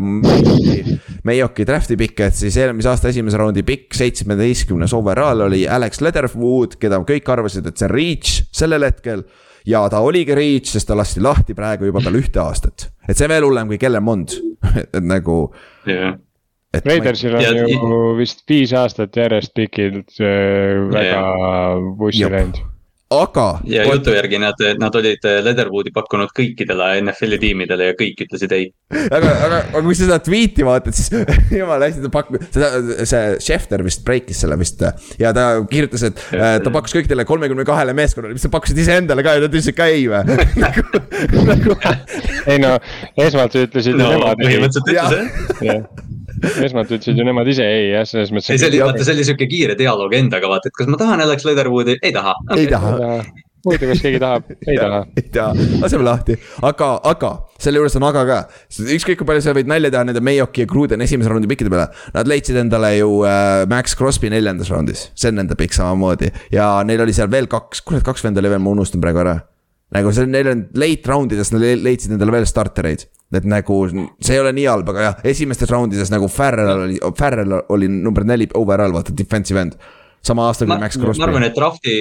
Mayoki 1.25 1.65
draft'i 1.65 1.97
pikke, 1.97 2.29
et 2.29 2.37
siis 2.37 2.57
eelmise 2.61 2.91
aasta 2.91 3.09
esimese 3.13 3.39
raundi 3.41 3.63
pikk, 3.65 3.93
seitsmeteistkümnes 3.97 4.93
overall 4.97 5.47
oli 5.47 5.63
Alex 5.69 6.01
Leatherwood, 6.05 6.77
keda 6.81 6.99
kõik 7.07 7.31
arvasid, 7.33 7.65
et 7.69 7.77
see 7.77 7.89
on 7.89 7.95
reach 7.95 8.37
sellel 8.53 8.85
hetkel. 8.85 9.25
Ja 9.65 9.83
ta 9.89 9.99
oligi 10.05 10.35
reach, 10.37 10.69
sest 10.73 10.87
ta 10.87 10.95
lasti 10.97 11.21
lahti 11.23 11.53
praegu 11.57 11.85
juba 11.89 12.01
tal 12.05 12.15
ühte 12.19 12.39
aastat, 12.43 12.89
et 13.07 13.17
see 13.17 13.27
veel 13.31 13.43
hullem 13.47 13.67
kui 13.71 13.77
Kellen 13.81 14.03
Mond, 14.05 14.35
et 14.93 15.03
nagu. 15.03 15.51
jah, 15.89 16.15
Raidersil 16.85 17.35
on 17.37 17.41
Ja- 17.41 17.51
ju 17.71 18.15
vist 18.17 18.41
viis 18.51 18.73
aastat 18.75 19.15
järjest 19.15 19.53
pikilt 19.55 20.17
äh, 20.19 20.81
väga 20.91 21.21
bussi 21.97 22.21
Jop. 22.25 22.31
läinud. 22.35 22.57
aga. 23.13 23.59
ja 23.69 23.83
jutu 23.85 24.13
järgi 24.15 24.39
nad, 24.41 24.61
nad 24.81 24.95
olid 24.97 25.25
Leatherwoodi 25.45 25.91
pakkunud 25.93 26.31
kõikidele 26.35 26.87
NFL-i 27.03 27.37
tiimidele 27.41 27.91
ja 27.91 27.95
kõik 27.97 28.23
ütlesid 28.25 28.55
ei. 28.55 28.67
aga, 28.89 29.29
aga, 29.29 29.59
aga 29.69 29.83
kui 29.85 29.97
sa 29.97 30.07
seda 30.07 30.17
tweet'i 30.25 30.65
vaatad, 30.65 30.97
siis 30.97 31.11
jumala 31.59 31.89
hästi 31.89 32.05
ta 32.07 32.11
pakub, 32.13 32.39
seda, 32.55 32.71
see 33.05 33.23
Schefter 33.45 33.85
vist 33.85 34.01
breikis 34.07 34.41
selle 34.41 34.57
vist. 34.59 34.81
ja 35.21 35.33
ta 35.37 35.47
kirjutas, 35.69 36.07
et 36.09 36.23
äh, 36.33 36.57
ta 36.63 36.73
pakkus 36.73 36.97
kõikidele 36.97 37.27
kolmekümne 37.29 37.67
kahele 37.67 37.93
meeskonnale, 37.97 38.37
mis 38.37 38.45
sa 38.47 38.53
pakkusid 38.53 38.81
iseendale 38.81 39.25
ka 39.25 39.37
ja 39.37 39.45
nad 39.45 39.53
ütlesid 39.53 39.77
ka 39.77 39.89
ei 39.91 40.07
või 40.09 40.39
nagu, 40.65 41.03
nagu 41.51 41.77
ei 42.49 42.57
no 42.61 42.75
esmalt 43.21 43.59
ütlesid 43.61 44.01
no 44.01 44.11
põhimõtteliselt 44.41 44.89
ütles 44.89 45.69
jah. 45.69 46.04
Esmalt 46.65 46.91
ütlesid 46.91 47.17
ju 47.19 47.25
nemad 47.27 47.47
ise 47.51 47.65
ei 47.65 47.89
jah, 47.93 48.05
selles 48.09 48.33
mõttes. 48.35 48.51
ei, 48.53 48.61
see 48.61 48.69
oli, 48.73 48.83
vaata, 48.83 49.05
see 49.07 49.15
oli 49.15 49.25
sihuke 49.27 49.47
kiire 49.51 49.77
dialoog 49.79 50.13
endaga, 50.17 50.51
vaata, 50.51 50.71
et 50.71 50.77
kas 50.77 50.91
ma 50.91 50.99
tahan 51.01 51.23
Alex 51.25 51.47
Leatherwoodi, 51.47 51.97
ei 52.01 52.13
taha. 52.15 52.35
ei 52.57 52.67
taha, 52.71 52.93
huvitav, 53.65 53.91
kas 53.93 54.03
keegi 54.03 54.21
tahab, 54.21 54.51
ei 54.67 54.77
taha. 54.77 55.01
ei 55.17 55.25
taha, 55.33 55.67
laseme 55.81 56.05
lahti, 56.07 56.37
aga, 56.69 56.91
aga 57.11 57.31
selle 57.61 57.79
juures 57.81 57.95
on 57.97 58.05
aga 58.09 58.25
ka. 58.29 58.37
ükskõik 58.97 59.21
kui 59.21 59.29
palju 59.29 59.45
sa 59.45 59.55
võid 59.55 59.69
nalja 59.71 59.91
teha 59.93 60.03
nende 60.09 60.21
Mayoki 60.25 60.65
ja 60.65 60.69
Gruden 60.69 61.01
esimese 61.05 61.31
raundi 61.31 61.49
pikkide 61.49 61.71
peale, 61.73 61.87
nad 62.13 62.29
leidsid 62.29 62.59
endale 62.61 62.91
ju 62.97 63.09
äh, 63.25 63.63
Max 63.71 63.97
Crosby 63.97 64.29
neljandas 64.33 64.69
raundis, 64.73 65.07
see 65.15 65.31
on 65.31 65.39
nende 65.41 65.57
pikk 65.59 65.75
samamoodi. 65.77 66.31
Ja 66.53 66.69
neil 66.87 67.01
oli 67.05 67.15
seal 67.15 67.31
veel 67.31 67.49
kaks, 67.51 67.81
kurat, 67.87 68.05
kaks 68.05 68.25
venda 68.27 68.43
oli 68.43 68.51
veel, 68.53 68.63
ma 68.63 68.75
unustan 68.75 69.03
praegu 69.03 69.23
ära. 69.23 69.39
Nagu 69.95 70.11
see, 70.11 70.27
neil 70.27 70.49
on 70.51 70.65
late 70.75 71.07
round 71.09 71.31
ides, 71.31 71.53
nad 71.53 71.63
le- 71.63 71.77
leidsid 71.85 72.15
endale 72.15 72.33
veel 72.35 72.47
startereid. 72.49 73.05
Et 73.39 73.45
nagu 73.49 73.81
see 73.89 74.33
ei 74.35 74.41
ole 74.41 74.53
nii 74.55 74.65
halb, 74.69 74.89
aga 74.93 75.05
jah, 75.05 75.21
esimestes 75.33 75.71
raundides 75.71 76.11
nagu 76.13 76.29
Farrell 76.31 76.87
oli, 76.87 76.97
Farrell 77.17 77.59
oli 77.75 77.89
number 77.91 78.25
neli 78.27 78.47
overall, 78.53 78.95
vaata 78.95 79.15
defensive 79.17 79.61
end. 79.61 79.79
sama 80.25 80.47
aasta 80.49 80.65
kui 80.65 80.73
ma, 80.73 80.79
Max 80.81 80.97
ma 80.97 81.05
arvan, 81.05 81.21
Crosby. 81.21 81.45
et 81.45 81.55
drafti, 81.55 81.93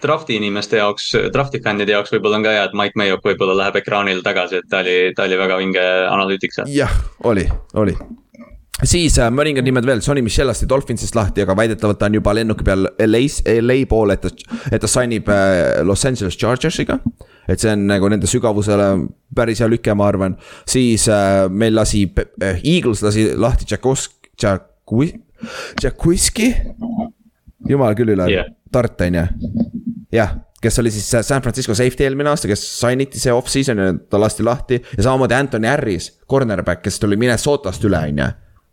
drafti 0.00 0.36
inimeste 0.40 0.78
jaoks, 0.80 1.10
drafti 1.32 1.60
fännide 1.60 1.92
jaoks 1.92 2.14
võib-olla 2.14 2.38
on 2.38 2.46
ka 2.46 2.54
hea, 2.54 2.64
et 2.70 2.76
Mike 2.78 2.96
Mayok 2.96 3.26
võib-olla 3.26 3.58
läheb 3.58 3.76
ekraanile 3.82 4.24
tagasi, 4.24 4.62
et 4.62 4.70
ta 4.70 4.80
oli, 4.80 4.96
ta 5.16 5.26
oli 5.28 5.38
väga 5.42 5.60
vinge 5.60 5.84
analüütik 6.08 6.56
seal. 6.56 6.72
jah, 6.72 6.94
oli, 7.28 7.44
oli. 7.74 7.96
Siis 8.88 9.18
äh, 9.20 9.30
mõningad 9.34 9.66
nimed 9.66 9.86
veel, 9.88 10.02
Sonny 10.04 10.22
Michel 10.24 10.48
lasti 10.50 10.68
Dolphinsist 10.68 11.16
lahti, 11.16 11.44
aga 11.44 11.56
väidetavalt 11.58 12.00
ta 12.00 12.08
on 12.10 12.18
juba 12.18 12.34
lennuki 12.36 12.66
peal 12.66 12.88
LA-s, 13.04 13.42
LA 13.60 13.80
poole, 13.90 14.16
et 14.16 14.24
ta, 14.24 14.58
et 14.70 14.80
ta 14.82 14.90
signib 14.90 15.28
äh, 15.32 15.80
Los 15.86 16.04
Angeles 16.08 16.38
Chargersiga. 16.40 17.00
et 17.50 17.58
see 17.58 17.72
on 17.72 17.88
nagu 17.88 18.06
nende 18.12 18.28
sügavusele 18.30 18.90
päris 19.34 19.58
hea 19.62 19.68
lüke, 19.68 19.94
ma 19.94 20.06
arvan. 20.06 20.36
siis 20.68 21.08
äh, 21.08 21.48
meil 21.50 21.74
lasi 21.74 22.04
äh,, 22.42 22.60
Eagles 22.64 23.02
lasi 23.02 23.30
lahti 23.36 23.66
Jakos-, 23.70 24.10
Jakui-, 24.42 25.16
Jakuiski. 25.82 26.54
jumal 27.68 27.94
küll 27.98 28.14
üle 28.14 28.30
Jah. 28.30 28.54
Tart 28.70 29.00
on 29.02 29.18
ju, 29.18 29.26
jah 30.14 30.38
kes 30.60 30.78
oli 30.78 30.90
siis 30.92 31.08
San 31.26 31.42
Francisco 31.42 31.74
safety 31.74 32.04
eelmine 32.04 32.28
aasta, 32.30 32.48
kes 32.50 32.62
sign 32.80 33.00
iti 33.00 33.20
see 33.20 33.32
off-season 33.32 33.80
ja 33.80 33.92
ta 34.12 34.20
lasti 34.20 34.44
lahti 34.44 34.80
ja 34.96 35.02
samamoodi 35.06 35.34
Anthony 35.34 35.70
Harris, 35.70 36.10
cornerback, 36.28 36.82
kes 36.84 37.00
tuli 37.00 37.16
Minnesotast 37.16 37.84
üle, 37.88 38.02
on 38.12 38.20
ju. 38.20 38.28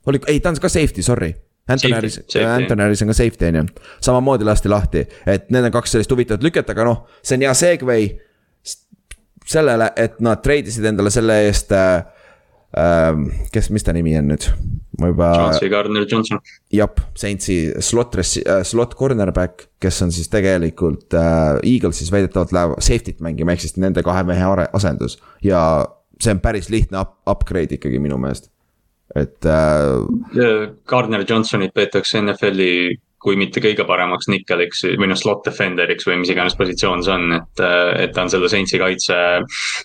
oli, 0.07 0.21
ei 0.27 0.39
ta 0.39 0.53
on 0.53 0.59
ka 0.61 0.69
safety, 0.71 1.05
sorry. 1.05 1.33
Safety, 1.67 1.93
Harris. 1.93 2.21
Anthony 2.39 2.81
Harris 2.81 3.01
on 3.03 3.11
ka 3.11 3.17
safety 3.17 3.49
on 3.49 3.55
ju, 3.55 3.65
samamoodi 4.01 4.47
lasti 4.47 4.71
lahti, 4.71 5.03
et 5.27 5.49
need 5.51 5.67
on 5.67 5.73
kaks 5.75 5.97
sellist 5.97 6.11
huvitavat 6.13 6.45
lüket, 6.45 6.69
aga 6.71 6.85
noh, 6.87 7.01
see 7.21 7.35
on 7.35 7.43
hea 7.43 7.55
segway 7.57 8.07
sellele, 9.47 9.91
et 9.99 10.19
nad 10.23 10.39
treidisid 10.43 10.87
endale 10.87 11.13
selle 11.13 11.41
eest 11.47 11.75
äh,. 11.75 12.13
Äh, 12.77 13.15
kes, 13.51 13.69
mis 13.71 13.85
ta 13.87 13.93
nimi 13.95 14.11
on 14.19 14.27
nüüd? 14.27 14.43
ma 14.99 15.07
juba. 15.07 15.27
Chauncey 15.37 15.69
Gardner 15.71 16.03
Johnson. 16.11 16.41
jah, 16.73 16.91
Saintsi 17.15 17.55
slot 17.79 18.17
äh,, 18.19 18.59
slot 18.67 18.95
cornerback, 18.99 19.69
kes 19.79 20.01
on 20.03 20.11
siis 20.11 20.27
tegelikult 20.29 21.15
äh, 21.15 21.61
Eaglesis 21.63 22.11
väidetavalt 22.11 22.51
läheb 22.51 22.75
safety't 22.83 23.23
mängima, 23.23 23.55
ehk 23.55 23.63
siis 23.63 23.77
nende 23.79 24.03
kahe 24.03 24.25
mehe 24.27 24.67
asendus. 24.73 25.15
ja 25.43 25.61
see 26.19 26.35
on 26.35 26.43
päris 26.43 26.69
lihtne 26.69 26.99
up, 26.99 27.15
upgrade 27.29 27.79
ikkagi 27.79 28.03
minu 28.03 28.19
meelest. 28.21 28.51
Et 29.17 29.49
äh, 29.49 30.67
Gardner 30.87 31.25
Johnsonit 31.27 31.73
peetakse 31.75 32.21
NFL-i 32.21 32.97
kui 33.27 33.35
mitte 33.39 33.61
kõige 33.63 33.83
paremaks 33.87 34.29
nikkeliks 34.29 34.83
või 35.01 35.09
noh, 35.09 35.17
slot 35.17 35.41
defender'iks 35.47 36.05
või 36.07 36.19
mis 36.21 36.31
iganes 36.31 36.55
positsioon 36.57 37.01
see 37.03 37.15
on, 37.15 37.33
et, 37.35 37.63
et 38.05 38.13
ta 38.15 38.23
on 38.23 38.31
selle 38.31 38.49
Saintsi 38.51 38.79
kaitse. 38.79 39.17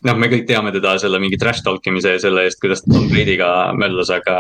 noh, 0.06 0.18
me 0.20 0.28
kõik 0.30 0.44
teame 0.48 0.72
teda 0.74 0.98
selle 1.00 1.20
mingi 1.22 1.40
trash 1.40 1.64
talk 1.64 1.86
imise 1.88 2.16
ja 2.16 2.22
selle 2.22 2.44
eest, 2.46 2.60
kuidas 2.62 2.84
ta 2.84 2.92
Tom 2.92 3.08
Brady'ga 3.10 3.50
möllus, 3.78 4.12
aga, 4.14 4.38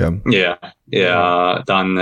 jah, 0.00 0.16
ja, 0.32 0.54
ja 0.94 1.20
ta 1.66 1.80
on, 1.84 1.98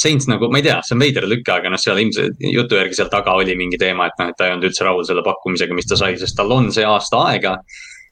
Saints 0.00 0.26
nagu, 0.30 0.50
ma 0.50 0.60
ei 0.60 0.66
tea, 0.66 0.80
see 0.86 0.96
on 0.96 1.04
veider 1.04 1.28
lüke, 1.30 1.52
aga 1.54 1.72
noh, 1.72 1.80
seal 1.80 2.00
ilmselt 2.02 2.42
jutu 2.50 2.78
järgi 2.78 2.98
seal 2.98 3.12
taga 3.12 3.36
oli 3.38 3.54
mingi 3.58 3.78
teema, 3.80 4.10
et 4.10 4.18
noh, 4.20 4.32
et 4.32 4.38
ta 4.38 4.48
ei 4.48 4.56
olnud 4.56 4.70
üldse 4.70 4.86
rahul 4.86 5.06
selle 5.06 5.24
pakkumisega, 5.26 5.76
mis 5.76 5.88
ta 5.90 5.98
sai, 6.00 6.16
sest 6.20 6.38
tal 6.38 6.52
on 6.56 6.72
see 6.74 6.86
aasta 6.86 7.22
aega. 7.30 7.56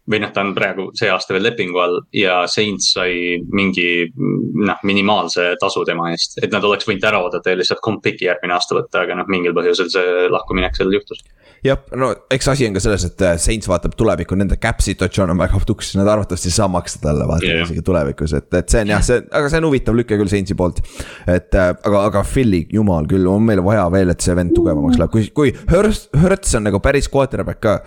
Või 0.09 0.21
noh, 0.23 0.33
ta 0.33 0.43
on 0.45 0.55
praegu 0.57 0.89
see 0.99 1.11
aasta 1.13 1.35
veel 1.37 1.45
lepingu 1.49 1.81
all 1.83 1.99
ja 2.17 2.41
Saints 2.51 2.93
sai 2.97 3.39
mingi 3.53 4.09
noh, 4.17 4.85
minimaalse 4.89 5.51
tasu 5.61 5.85
tema 5.89 6.11
eest, 6.15 6.39
et 6.43 6.53
nad 6.55 6.65
oleks 6.65 6.89
võinud 6.89 7.05
ära 7.09 7.21
oodata 7.25 7.53
ja 7.53 7.59
lihtsalt 7.61 7.83
komp-piki 7.85 8.29
järgmine 8.29 8.57
aasta 8.57 8.79
võtta, 8.79 9.05
aga 9.05 9.19
noh, 9.19 9.29
mingil 9.31 9.57
põhjusel 9.57 9.91
see 9.93 10.31
lahkuminek 10.33 10.79
seal 10.79 10.95
juhtus. 10.95 11.21
jah, 11.65 11.81
no 11.99 12.11
eks 12.33 12.49
asi 12.55 12.69
on 12.69 12.77
ka 12.77 12.83
selles, 12.83 13.05
et 13.05 13.27
äh, 13.27 13.37
Saints 13.43 13.69
vaatab 13.69 13.97
tulevikku, 13.99 14.39
nende 14.39 14.57
cap 14.63 14.81
situatsioon 14.85 15.35
on 15.35 15.41
väga 15.43 15.61
tuks, 15.69 15.93
nad 15.99 16.09
arvatavasti 16.09 16.49
ei 16.49 16.57
saa 16.57 16.69
maksta 16.73 17.03
talle 17.05 17.29
vaata 17.29 17.49
yeah. 17.49 17.65
isegi 17.67 17.85
tulevikus, 17.85 18.37
et, 18.39 18.49
et 18.55 18.73
see 18.73 18.85
on 18.87 18.95
jah, 18.95 19.05
see, 19.05 19.23
aga 19.29 19.53
see 19.53 19.61
on 19.61 19.69
huvitav 19.69 19.99
lüke 19.99 20.21
küll 20.21 20.33
Saintsi 20.33 20.57
poolt. 20.59 20.81
et 21.27 21.53
äh, 21.53 21.73
aga, 21.75 22.05
aga 22.09 22.25
Philly, 22.25 22.65
jumal 22.73 23.09
küll, 23.11 23.29
on 23.29 23.45
meil 23.45 23.65
vaja 23.67 23.89
veel, 23.93 24.15
et 24.15 24.25
see 24.25 24.37
vend 24.39 24.57
tugevamaks 24.57 25.01
läheb, 25.01 25.13
kui, 25.13 25.29
kui 25.35 25.53
Hurts, 25.69 26.07
Hurts 26.17 26.57
on 26.57 26.71
nagu 26.71 26.81
päris 26.85 27.11
quarterback 27.13 27.61
ka. 27.65 27.81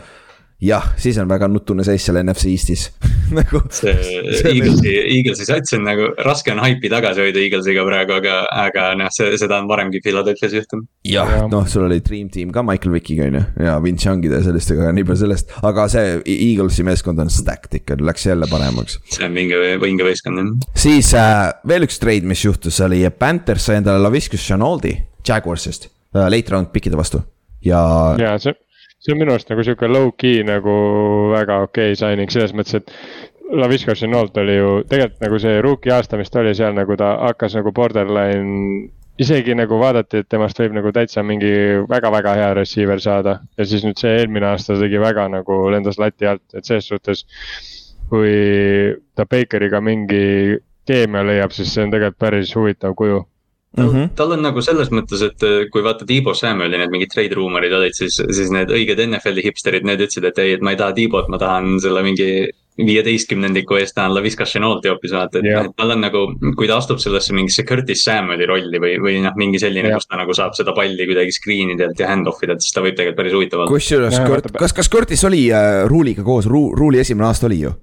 jah, 0.61 0.91
siis 1.01 1.17
on 1.21 1.29
väga 1.29 1.47
nutune 1.49 1.83
seis 1.85 2.03
seal 2.05 2.19
NFC 2.21 2.51
Eestis 2.51 2.87
nagu 3.37 3.61
see 3.73 3.93
See 4.01 4.51
on 4.51 4.57
Eaglesi, 4.57 4.93
Eaglesi 4.99 5.47
sats 5.47 5.73
on 5.77 5.85
nagu 5.87 6.09
raske 6.25 6.53
on 6.53 6.61
haipi 6.61 6.91
tagasi 6.91 7.23
hoida 7.23 7.41
Eaglesiga 7.41 7.85
praegu, 7.87 8.15
aga, 8.19 8.35
aga 8.65 8.85
noh, 8.99 9.09
see, 9.13 9.31
seda 9.41 9.57
on 9.61 9.69
varemgi 9.71 10.01
Philadelphia's 10.03 10.53
juhtunud. 10.59 10.87
jah 11.07 11.31
Jah., 11.31 11.47
noh, 11.51 11.65
sul 11.69 11.87
oli 11.87 12.01
Dream 12.05 12.29
Team 12.33 12.53
ka 12.53 12.63
Michael 12.65 12.93
Vickiga 12.95 13.27
on 13.29 13.39
ju 13.39 13.43
ja 13.65 13.77
Vince 13.83 14.09
Youngide 14.09 14.37
ja 14.39 14.45
sellistega, 14.45 14.91
nii 14.95 15.07
palju 15.07 15.23
sellest, 15.23 15.55
aga 15.67 15.87
see 15.91 16.15
Eaglesi 16.35 16.85
meeskond 16.87 17.23
on 17.23 17.33
stacked 17.33 17.81
ikka, 17.81 17.97
läks 18.01 18.27
jälle 18.29 18.49
paremaks. 18.51 18.99
see 19.09 19.25
on 19.27 19.37
vinge, 19.37 19.59
vinge 19.81 20.07
võistkond 20.07 20.43
jah. 20.43 20.51
siis 20.85 21.13
äh, 21.17 21.47
veel 21.67 21.89
üks 21.89 22.01
trade, 22.01 22.27
mis 22.29 22.45
juhtus, 22.45 22.81
oli 22.85 23.03
Panthers 23.17 23.69
sai 23.69 23.81
endale 23.81 24.03
Laviscus 24.03 24.45
Chanoldi 24.45 24.93
Jaguarsist 25.27 25.89
äh, 25.89 26.27
late 26.29 26.53
round 26.53 26.69
pickide 26.75 26.99
vastu 26.99 27.23
ja 27.65 27.81
ja 28.19 28.35
see, 28.41 28.53
see 29.01 29.13
on 29.13 29.19
minu 29.21 29.33
arust 29.33 29.49
nagu 29.49 29.65
sihuke 29.65 29.89
low-key 29.89 30.45
nagu 30.45 30.73
väga 31.33 31.61
okei 31.65 31.93
okay 31.93 31.99
signing 31.99 32.31
selles 32.33 32.55
mõttes, 32.57 32.81
et. 32.81 32.95
Lavisco 33.51 33.91
Chenault 33.91 34.37
oli 34.39 34.53
ju 34.55 34.67
tegelikult 34.87 35.23
nagu 35.25 35.37
see 35.43 35.57
rookie 35.59 35.91
aasta, 35.91 36.15
mis 36.15 36.29
ta 36.31 36.39
oli 36.39 36.53
seal 36.55 36.71
nagu 36.71 36.95
ta 36.95 37.09
hakkas 37.19 37.57
nagu 37.57 37.73
borderline. 37.75 38.87
isegi 39.19 39.53
nagu 39.53 39.75
vaadati, 39.77 40.21
et 40.23 40.29
temast 40.31 40.57
võib 40.57 40.71
nagu 40.77 40.93
täitsa 40.95 41.21
mingi 41.21 41.51
väga-väga 41.89 42.31
hea 42.37 42.53
receiver 42.55 43.01
saada 43.03 43.33
ja 43.57 43.65
siis 43.67 43.83
nüüd 43.83 43.99
see 43.99 44.13
eelmine 44.21 44.47
aasta 44.47 44.77
tegi 44.79 45.01
väga 45.03 45.27
nagu 45.29 45.57
lendas 45.69 45.99
lati 45.99 46.25
alt, 46.31 46.45
et 46.55 46.65
selles 46.65 46.87
suhtes. 46.87 47.25
kui 48.09 48.95
ta 49.15 49.25
Bakeriga 49.25 49.81
mingi 49.81 50.57
keemia 50.87 51.21
leiab, 51.23 51.51
siis 51.51 51.73
see 51.73 51.83
on 51.83 51.91
tegelikult 51.91 52.19
päris 52.19 52.55
huvitav 52.55 52.95
kuju 52.95 53.19
mm 53.77 53.89
-hmm. 53.89 54.09
tal 54.15 54.31
on 54.35 54.41
nagu 54.43 54.61
selles 54.61 54.89
mõttes, 54.91 55.21
et 55.25 55.43
äh, 55.43 55.67
kui 55.71 55.83
vaata 55.83 56.05
Tiibo 56.05 56.33
Samueli 56.33 56.77
need 56.77 56.91
mingid 56.91 57.13
trade 57.13 57.35
ruumorid 57.35 57.73
olid, 57.73 57.95
siis, 57.95 58.17
siis 58.19 58.51
need 58.51 58.69
õiged 58.69 58.99
NFL-i 59.07 59.45
hipsterid, 59.45 59.85
need 59.87 60.01
ütlesid, 60.01 60.27
et 60.27 60.39
ei, 60.39 60.53
et 60.57 60.61
ma 60.61 60.71
ei 60.71 60.81
taha 60.81 60.93
Tiibot, 60.97 61.29
ma 61.31 61.37
tahan 61.37 61.79
selle 61.79 62.03
mingi 62.03 62.49
viieteistkümnendiku 62.85 63.75
eest 63.75 63.95
tahan 63.95 64.15
Lavisca 64.15 64.45
Chenolti 64.47 64.89
hoopis 64.89 65.11
vaata, 65.11 65.39
et 65.39 65.45
yeah. 65.45 65.67
tal 65.77 65.91
on 65.91 66.01
nagu, 66.01 66.23
kui 66.57 66.67
ta 66.67 66.77
astub 66.79 67.01
sellesse 67.03 67.35
mingisse 67.35 67.65
Curtis 67.67 68.03
Samueli 68.07 68.47
rolli 68.47 68.79
või, 68.79 68.95
või 69.03 69.19
noh, 69.21 69.35
mingi 69.35 69.59
selline, 69.59 69.91
Jah. 69.91 69.99
kus 69.99 70.07
ta 70.07 70.19
nagu 70.19 70.33
saab 70.33 70.55
seda 70.57 70.73
palli 70.73 71.07
kuidagi 71.09 71.35
screen 71.35 71.75
idelt 71.75 71.99
ja 71.99 72.09
hand-off 72.09 72.43
idelt, 72.43 72.63
siis 72.63 72.73
ta 72.73 72.83
võib 72.83 72.95
tegelikult 72.95 73.19
päris 73.19 73.37
huvitav 73.37 73.59
olla. 73.59 73.71
kusjuures 73.71 74.19
kas, 74.57 74.73
kas 74.73 74.89
Curtis 74.89 75.23
oli 75.27 75.45
äh, 75.51 75.83
Ruuliga 75.91 76.23
koos, 76.23 76.47
Ruuli 76.47 77.03
esimene 77.03 77.27
aasta 77.27 77.51
oli 77.51 77.61
ju? 77.65 77.75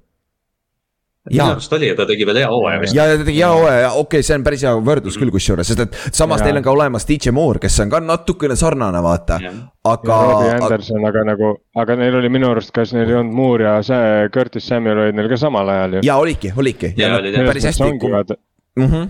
Minu 1.30 1.46
arust 1.54 1.72
oli 1.78 1.90
ja 1.90 1.96
ta 1.98 2.06
tegi 2.08 2.26
veel 2.28 2.42
hea 2.42 2.50
hooaja 2.52 2.82
vist. 2.82 2.96
ja, 2.96 3.06
ja 3.10 3.18
ta 3.18 3.26
tegi 3.28 3.38
hea 3.38 3.50
hooaja 3.52 3.80
ja 3.86 3.90
okei 3.92 4.02
okay,, 4.02 4.28
see 4.28 4.38
on 4.38 4.46
päris 4.46 4.64
hea 4.66 4.74
võrdlus 4.90 5.18
küll 5.20 5.34
kusjuures, 5.34 5.68
sest 5.72 5.84
et 5.86 5.98
samas 6.12 6.42
Jaa. 6.42 6.48
teil 6.48 6.60
on 6.60 6.66
ka 6.66 6.74
olemas 6.74 7.08
DJ 7.08 7.34
Moore, 7.36 7.62
kes 7.62 7.78
on 7.84 7.92
ka 7.92 8.00
natukene 8.04 8.56
sarnane, 8.58 9.02
vaata. 9.04 9.40
aga 9.88 10.18
ja 10.18 10.32
Robbie, 10.32 10.56
Anderson, 10.56 11.06
aga 11.08 11.24
nagu, 11.32 11.54
aga 11.76 11.96
neil 12.00 12.18
oli 12.20 12.32
minu 12.32 12.50
arust, 12.52 12.72
kas 12.74 12.92
neil 12.96 13.08
ei 13.08 13.20
olnud 13.20 13.34
Moore 13.34 13.68
ja 13.68 13.78
see 13.86 14.28
Curtis 14.34 14.68
Samuel 14.68 15.04
olid 15.04 15.18
neil 15.18 15.30
ka 15.30 15.38
samal 15.40 15.70
ajal 15.72 15.98
ju. 15.98 16.04
ja 16.08 16.18
olidki, 16.20 16.52
olidki. 16.56 16.92
Jaa, 16.98 17.16
olid, 17.20 17.34
jah. 17.36 17.48
päris 17.48 17.70
hästi. 17.70 18.36
Mm 18.78 18.86
-hmm. 18.86 19.08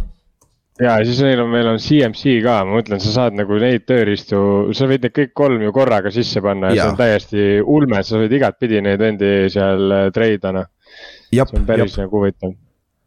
ja 0.81 1.05
siis 1.05 1.21
neil 1.23 1.41
on, 1.41 1.51
meil 1.51 1.67
on 1.67 1.79
CMC 1.83 2.39
ka, 2.45 2.65
ma 2.65 2.79
mõtlen, 2.79 3.01
sa 3.03 3.13
saad 3.13 3.37
nagu 3.37 3.59
neid 3.61 3.85
tööriistu, 3.89 4.39
sa 4.73 4.87
võid 4.89 5.05
need 5.05 5.15
kõik 5.19 5.35
kolm 5.35 5.63
ju 5.63 5.73
korraga 5.73 6.11
sisse 6.11 6.41
panna 6.41 6.71
ja 6.71 6.75
Jaa. 6.75 6.85
see 6.85 6.91
on 6.91 7.01
täiesti 7.03 7.47
ulme, 7.65 8.03
sa 8.03 8.23
võid 8.23 8.33
igatpidi 8.33 8.81
neid 8.81 9.01
vendi 9.01 9.33
seal 9.53 9.93
äh, 9.93 10.11
treidana. 10.15 10.65
See 11.33 11.61
on 11.61 11.69
päris 11.69 11.99
nagu 12.01 12.21
huvitav. 12.21 12.55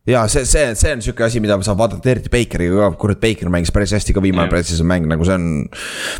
ja 0.09 0.23
see, 0.31 0.45
see, 0.49 0.75
see 0.77 0.93
on 0.95 1.03
sihuke 1.05 1.25
asi, 1.25 1.41
mida 1.43 1.57
saab 1.65 1.79
vaadata 1.81 2.13
eriti 2.13 2.31
Bakeriga 2.33 2.85
ka, 2.85 2.91
kurat 3.01 3.21
Baker 3.23 3.51
mängis 3.53 3.73
päris 3.73 3.93
hästi 3.97 4.15
ka 4.17 4.23
viimane 4.23 4.49
preseason 4.51 4.89
mäng, 4.89 5.09
nagu 5.09 5.25
see 5.27 5.37
on. 5.37 5.49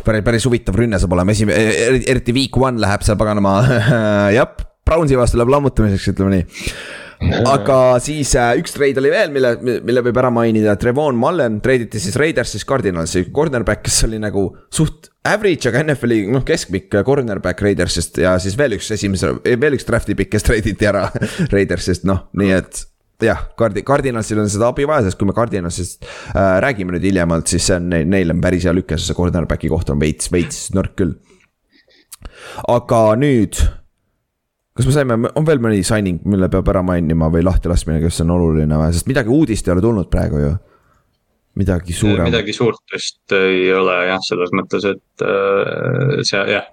päris, 0.06 0.26
päris 0.26 0.48
huvitav 0.48 0.78
rünne 0.78 1.00
saab 1.02 1.16
olema, 1.16 1.34
esimene, 1.34 2.02
eriti 2.14 2.34
week 2.36 2.58
one 2.58 2.82
läheb 2.82 3.06
seal 3.06 3.18
paganama, 3.20 3.60
jah, 4.38 4.52
Brownsi 4.86 5.18
vastu 5.18 5.38
läheb 5.38 5.54
lammutamiseks, 5.54 6.10
ütleme 6.14 6.36
nii. 6.40 6.66
aga 7.46 7.78
siis 8.02 8.32
äh, 8.34 8.56
üks 8.58 8.74
trade 8.74 8.98
oli 8.98 9.12
veel, 9.12 9.30
mille, 9.34 9.54
mille 9.62 10.02
võib 10.08 10.16
ära 10.18 10.32
mainida, 10.34 10.74
Trevon 10.80 11.18
Mullen 11.18 11.60
treiditi 11.62 12.02
siis 12.02 12.18
Raidersist 12.18 12.66
Cardinalsi, 12.66 13.28
cornerback, 13.34 13.84
kes 13.86 14.04
oli 14.08 14.18
nagu 14.22 14.48
suht 14.74 15.11
average, 15.28 15.70
aga 15.70 15.82
NFL-i 15.86 16.24
noh, 16.32 16.42
keskpikk 16.46 17.02
cornerback 17.06 17.62
Raidersist 17.62 18.18
ja 18.22 18.34
siis 18.42 18.56
veel 18.58 18.78
üks 18.78 18.90
esimese, 18.94 19.34
veel 19.44 19.76
üks 19.76 19.86
draft'i 19.86 20.16
pikk, 20.18 20.34
kes 20.34 20.48
treiditi 20.48 20.88
ära 20.88 21.08
Raidersist, 21.54 22.06
noh, 22.08 22.26
nii 22.38 22.56
et 22.56 22.82
jah, 23.22 23.44
Cardi-, 23.58 23.84
Cardinalsil 23.86 24.40
on 24.42 24.50
seda 24.50 24.70
abi 24.72 24.86
vaja, 24.88 25.06
sest 25.06 25.18
kui 25.20 25.28
me 25.28 25.34
Cardinalsist 25.36 26.02
äh, 26.02 26.56
räägime 26.64 26.96
nüüd 26.96 27.06
hiljemalt, 27.06 27.50
siis 27.50 27.68
see 27.68 27.78
on 27.78 27.86
neil, 27.92 28.08
neil 28.10 28.34
on 28.34 28.40
päris 28.42 28.66
hea 28.66 28.74
lüke, 28.74 28.98
sest 28.98 29.12
see 29.12 29.18
cornerback'i 29.18 29.70
koht 29.72 29.92
on 29.94 30.00
veits, 30.02 30.30
veits 30.34 30.64
nõrk 30.76 30.96
küll. 30.98 31.14
aga 32.70 33.00
nüüd, 33.18 33.58
kas 34.78 34.88
me 34.88 34.96
saime, 34.96 35.20
on 35.38 35.46
veel 35.46 35.62
mõni 35.62 35.86
signing, 35.86 36.22
mille 36.28 36.50
peab 36.52 36.68
ära 36.74 36.84
mainima 36.86 37.30
või 37.32 37.44
lahti 37.46 37.70
laskmine, 37.70 38.02
kes 38.02 38.22
on 38.26 38.34
oluline 38.34 38.80
või, 38.80 38.92
sest 38.94 39.10
midagi 39.10 39.32
uudist 39.32 39.68
ei 39.68 39.76
ole 39.76 39.84
tulnud 39.84 40.10
praegu 40.12 40.42
ju. 40.42 40.52
Midagi 41.54 41.92
suurem. 41.92 42.24
midagi 42.24 42.52
suurt 42.56 42.94
vist 42.94 43.34
ei 43.36 43.66
ole 43.74 43.96
jah, 44.08 44.20
selles 44.24 44.52
mõttes, 44.56 44.86
et 44.88 45.24
äh, 45.26 46.20
see 46.26 46.44
jah. 46.52 46.68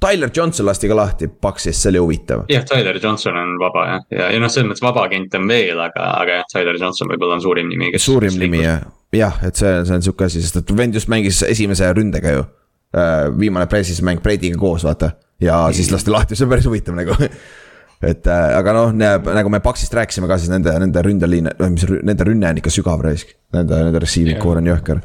Tyler 0.00 0.30
Johnson 0.34 0.66
lasti 0.66 0.88
ka 0.88 0.96
lahti 0.96 1.28
Paxist, 1.28 1.82
see 1.82 1.90
oli 1.92 2.02
huvitav. 2.02 2.44
jah, 2.52 2.64
Tyler 2.68 2.98
Johnson 3.02 3.36
on 3.36 3.56
vaba 3.60 3.86
jah, 3.88 4.06
ja, 4.14 4.30
ja 4.34 4.40
noh, 4.42 4.52
selles 4.52 4.70
mõttes 4.70 4.84
vaba 4.84 5.06
agent 5.08 5.34
on 5.38 5.48
veel, 5.50 5.80
aga, 5.84 6.08
aga 6.22 6.40
jah, 6.40 6.48
Tyler 6.54 6.80
Johnson 6.80 7.12
võib-olla 7.12 7.38
on 7.38 7.44
suurim 7.44 7.68
nimi, 7.72 7.92
suurim 8.00 8.38
nimi 8.40 8.62
jah, 8.64 8.86
jah, 9.16 9.42
et 9.46 9.58
see, 9.58 9.74
see 9.88 9.98
on 9.98 10.06
sihuke 10.06 10.28
asi, 10.30 10.44
sest 10.44 10.62
et 10.62 10.76
vend 10.76 10.96
just 10.96 11.12
mängis 11.12 11.42
esimese 11.48 11.90
ründega 11.96 12.36
ju. 12.38 12.46
viimane 13.40 13.66
pressis 13.72 14.02
mäng 14.04 14.20
Brady'ga 14.20 14.58
koos, 14.60 14.84
vaata. 14.84 15.14
ja 15.40 15.64
siis 15.72 15.90
lasti 15.92 16.12
lahti, 16.12 16.36
see 16.36 16.44
on 16.46 16.52
päris 16.52 16.68
huvitav 16.68 16.96
nagu. 16.96 17.16
et 18.02 18.26
äh, 18.26 18.56
aga 18.58 18.72
noh, 18.74 18.92
nagu 18.94 19.50
me 19.52 19.60
Paxist 19.62 19.94
rääkisime 19.94 20.26
ka, 20.30 20.38
siis 20.42 20.50
nende, 20.50 20.72
nende 20.82 21.02
ründeliin, 21.06 21.52
mis 21.70 21.84
rü- 21.86 22.00
nende 22.02 22.26
rünne 22.26 22.50
on 22.50 22.58
ikka 22.62 22.72
sügav 22.74 23.02
raisk. 23.04 23.34
Nende, 23.54 23.78
nende 23.86 24.00
receiving 24.02 24.40
core 24.42 24.62
on 24.62 24.70
jõhker. 24.72 25.02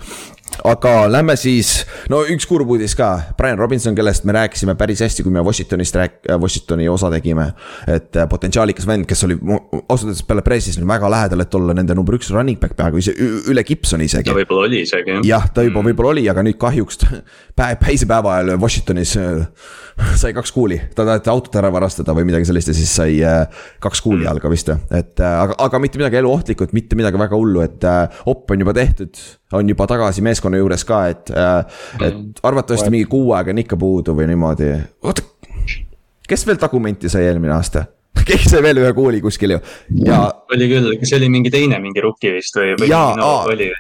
Aga 0.68 0.94
lähme 1.12 1.36
siis, 1.40 1.86
no 2.12 2.24
üks 2.28 2.48
kurb 2.50 2.70
uudis 2.74 2.96
ka, 2.98 3.10
Brian 3.38 3.60
Robinson, 3.60 3.96
kellest 3.96 4.26
me 4.28 4.36
rääkisime 4.36 4.76
päris 4.80 5.02
hästi, 5.06 5.26
kui 5.26 5.34
me 5.34 5.44
Washingtonist 5.46 5.98
rääk-, 6.00 6.32
Washingtoni 6.42 6.90
osa 6.90 7.12
tegime. 7.14 7.52
et 7.88 8.16
äh, 8.16 8.28
potentsiaalikas 8.30 8.88
vend, 8.88 9.06
kes 9.08 9.24
oli 9.28 9.38
ausalt 9.88 10.10
öeldes 10.12 10.24
peale 10.28 10.44
pressis 10.46 10.80
väga 10.88 11.10
lähedal, 11.12 11.44
et 11.46 11.56
olla 11.56 11.76
nende 11.78 11.96
number 11.96 12.18
üks 12.18 12.32
running 12.34 12.60
back 12.60 12.76
peaaegu 12.78 13.02
ise 13.02 13.14
üle 13.18 13.64
Gibsoni 13.64 14.08
isegi 14.10 14.30
ta. 14.30 14.38
võib-olla 14.38 14.68
oli 14.68 14.84
isegi 14.86 15.18
jah. 15.18 15.26
jah, 15.26 15.50
ta 15.54 15.66
juba 15.66 15.84
võib-olla 15.86 16.16
oli, 16.16 16.28
aga 16.30 16.46
nüüd 16.46 16.60
kahjuks 16.62 17.04
päev, 17.58 17.78
päisepäeva 17.84 18.38
ajal 18.38 18.58
Washingtonis 18.62 19.18
äh, 19.22 19.46
sai 20.16 20.34
kaks 20.34 20.52
kuuli. 20.52 20.80
ta 20.96 21.06
taheti 21.06 21.30
autot 21.32 21.56
ära 21.60 21.72
varastada 21.74 22.14
või 22.18 22.28
midagi 22.30 22.48
sellist 22.50 22.70
ja 22.72 22.76
siis 22.78 22.94
sai 23.00 23.18
äh, 23.26 23.46
kaks 23.84 24.02
kuuli 24.06 24.28
jalga 24.28 24.52
vist, 24.52 24.70
et 24.70 25.24
äh, 25.24 25.40
aga, 25.42 25.58
aga 25.66 25.82
mitte 25.82 26.00
midagi 26.02 26.20
eluohtlikku, 26.22 26.70
mitte 26.78 26.98
midagi 27.00 27.20
väga 27.20 27.38
hullu, 27.38 27.64
et 27.66 27.88
äh, 27.88 28.22
op 28.30 28.52
on 28.52 28.66
juba 28.66 28.76
tehtud. 28.78 29.18
on 29.58 29.70
juba 29.70 29.88
tagasi 29.88 30.22
meeskonna 30.38 30.62
juures 30.62 30.86
ka, 30.86 31.02
et 31.12 31.32
äh,, 31.34 31.66
et 32.02 32.42
arvatavasti 32.44 32.92
mingi 32.94 33.10
kuu 33.10 33.34
aega 33.34 33.54
on 33.54 33.62
ikka 33.64 33.78
puudu 33.78 34.16
või 34.18 34.28
niimoodi. 34.30 34.70
oota, 35.04 35.26
kes 36.28 36.46
veel 36.48 36.60
tagumenti 36.62 37.10
sai 37.10 37.26
eelmine 37.28 37.56
aasta? 37.56 37.86
keegi 38.28 38.50
sai 38.50 38.62
veel 38.66 38.82
ühe 38.82 38.94
kuuli 38.98 39.22
kuskil 39.22 39.56
ju 39.56 39.60
ja 40.06 40.22
oli 40.54 40.70
küll, 40.72 40.94
see 41.04 41.18
oli 41.20 41.30
mingi 41.30 41.52
teine 41.54 41.80
mingi 41.84 42.02
rookie 42.04 42.34
vist 42.38 42.56
või, 42.58 42.76
või 42.80 42.90
Jaa, 42.90 43.16
no, 43.18 43.28
aa. 43.28 43.44
oli. 43.54 43.72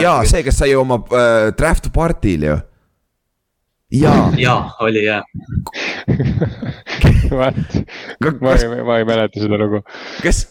ja 0.00 0.18
see, 0.28 0.42
kes 0.46 0.60
sai 0.60 0.74
oma 0.76 1.00
äh, 1.08 1.52
draft 1.56 1.90
party'l 1.94 2.46
ju. 2.48 2.58
jaa 4.00 4.30
jaa, 4.38 4.60
oli 4.86 5.04
jah. 5.06 5.24
Ma 7.30 7.46
kas, 7.54 8.64
ei, 8.64 8.82
ma 8.82 8.96
ei 8.98 9.04
mäleta 9.06 9.38
seda 9.38 9.58
lugu. 9.60 9.82
kes, 10.24 10.42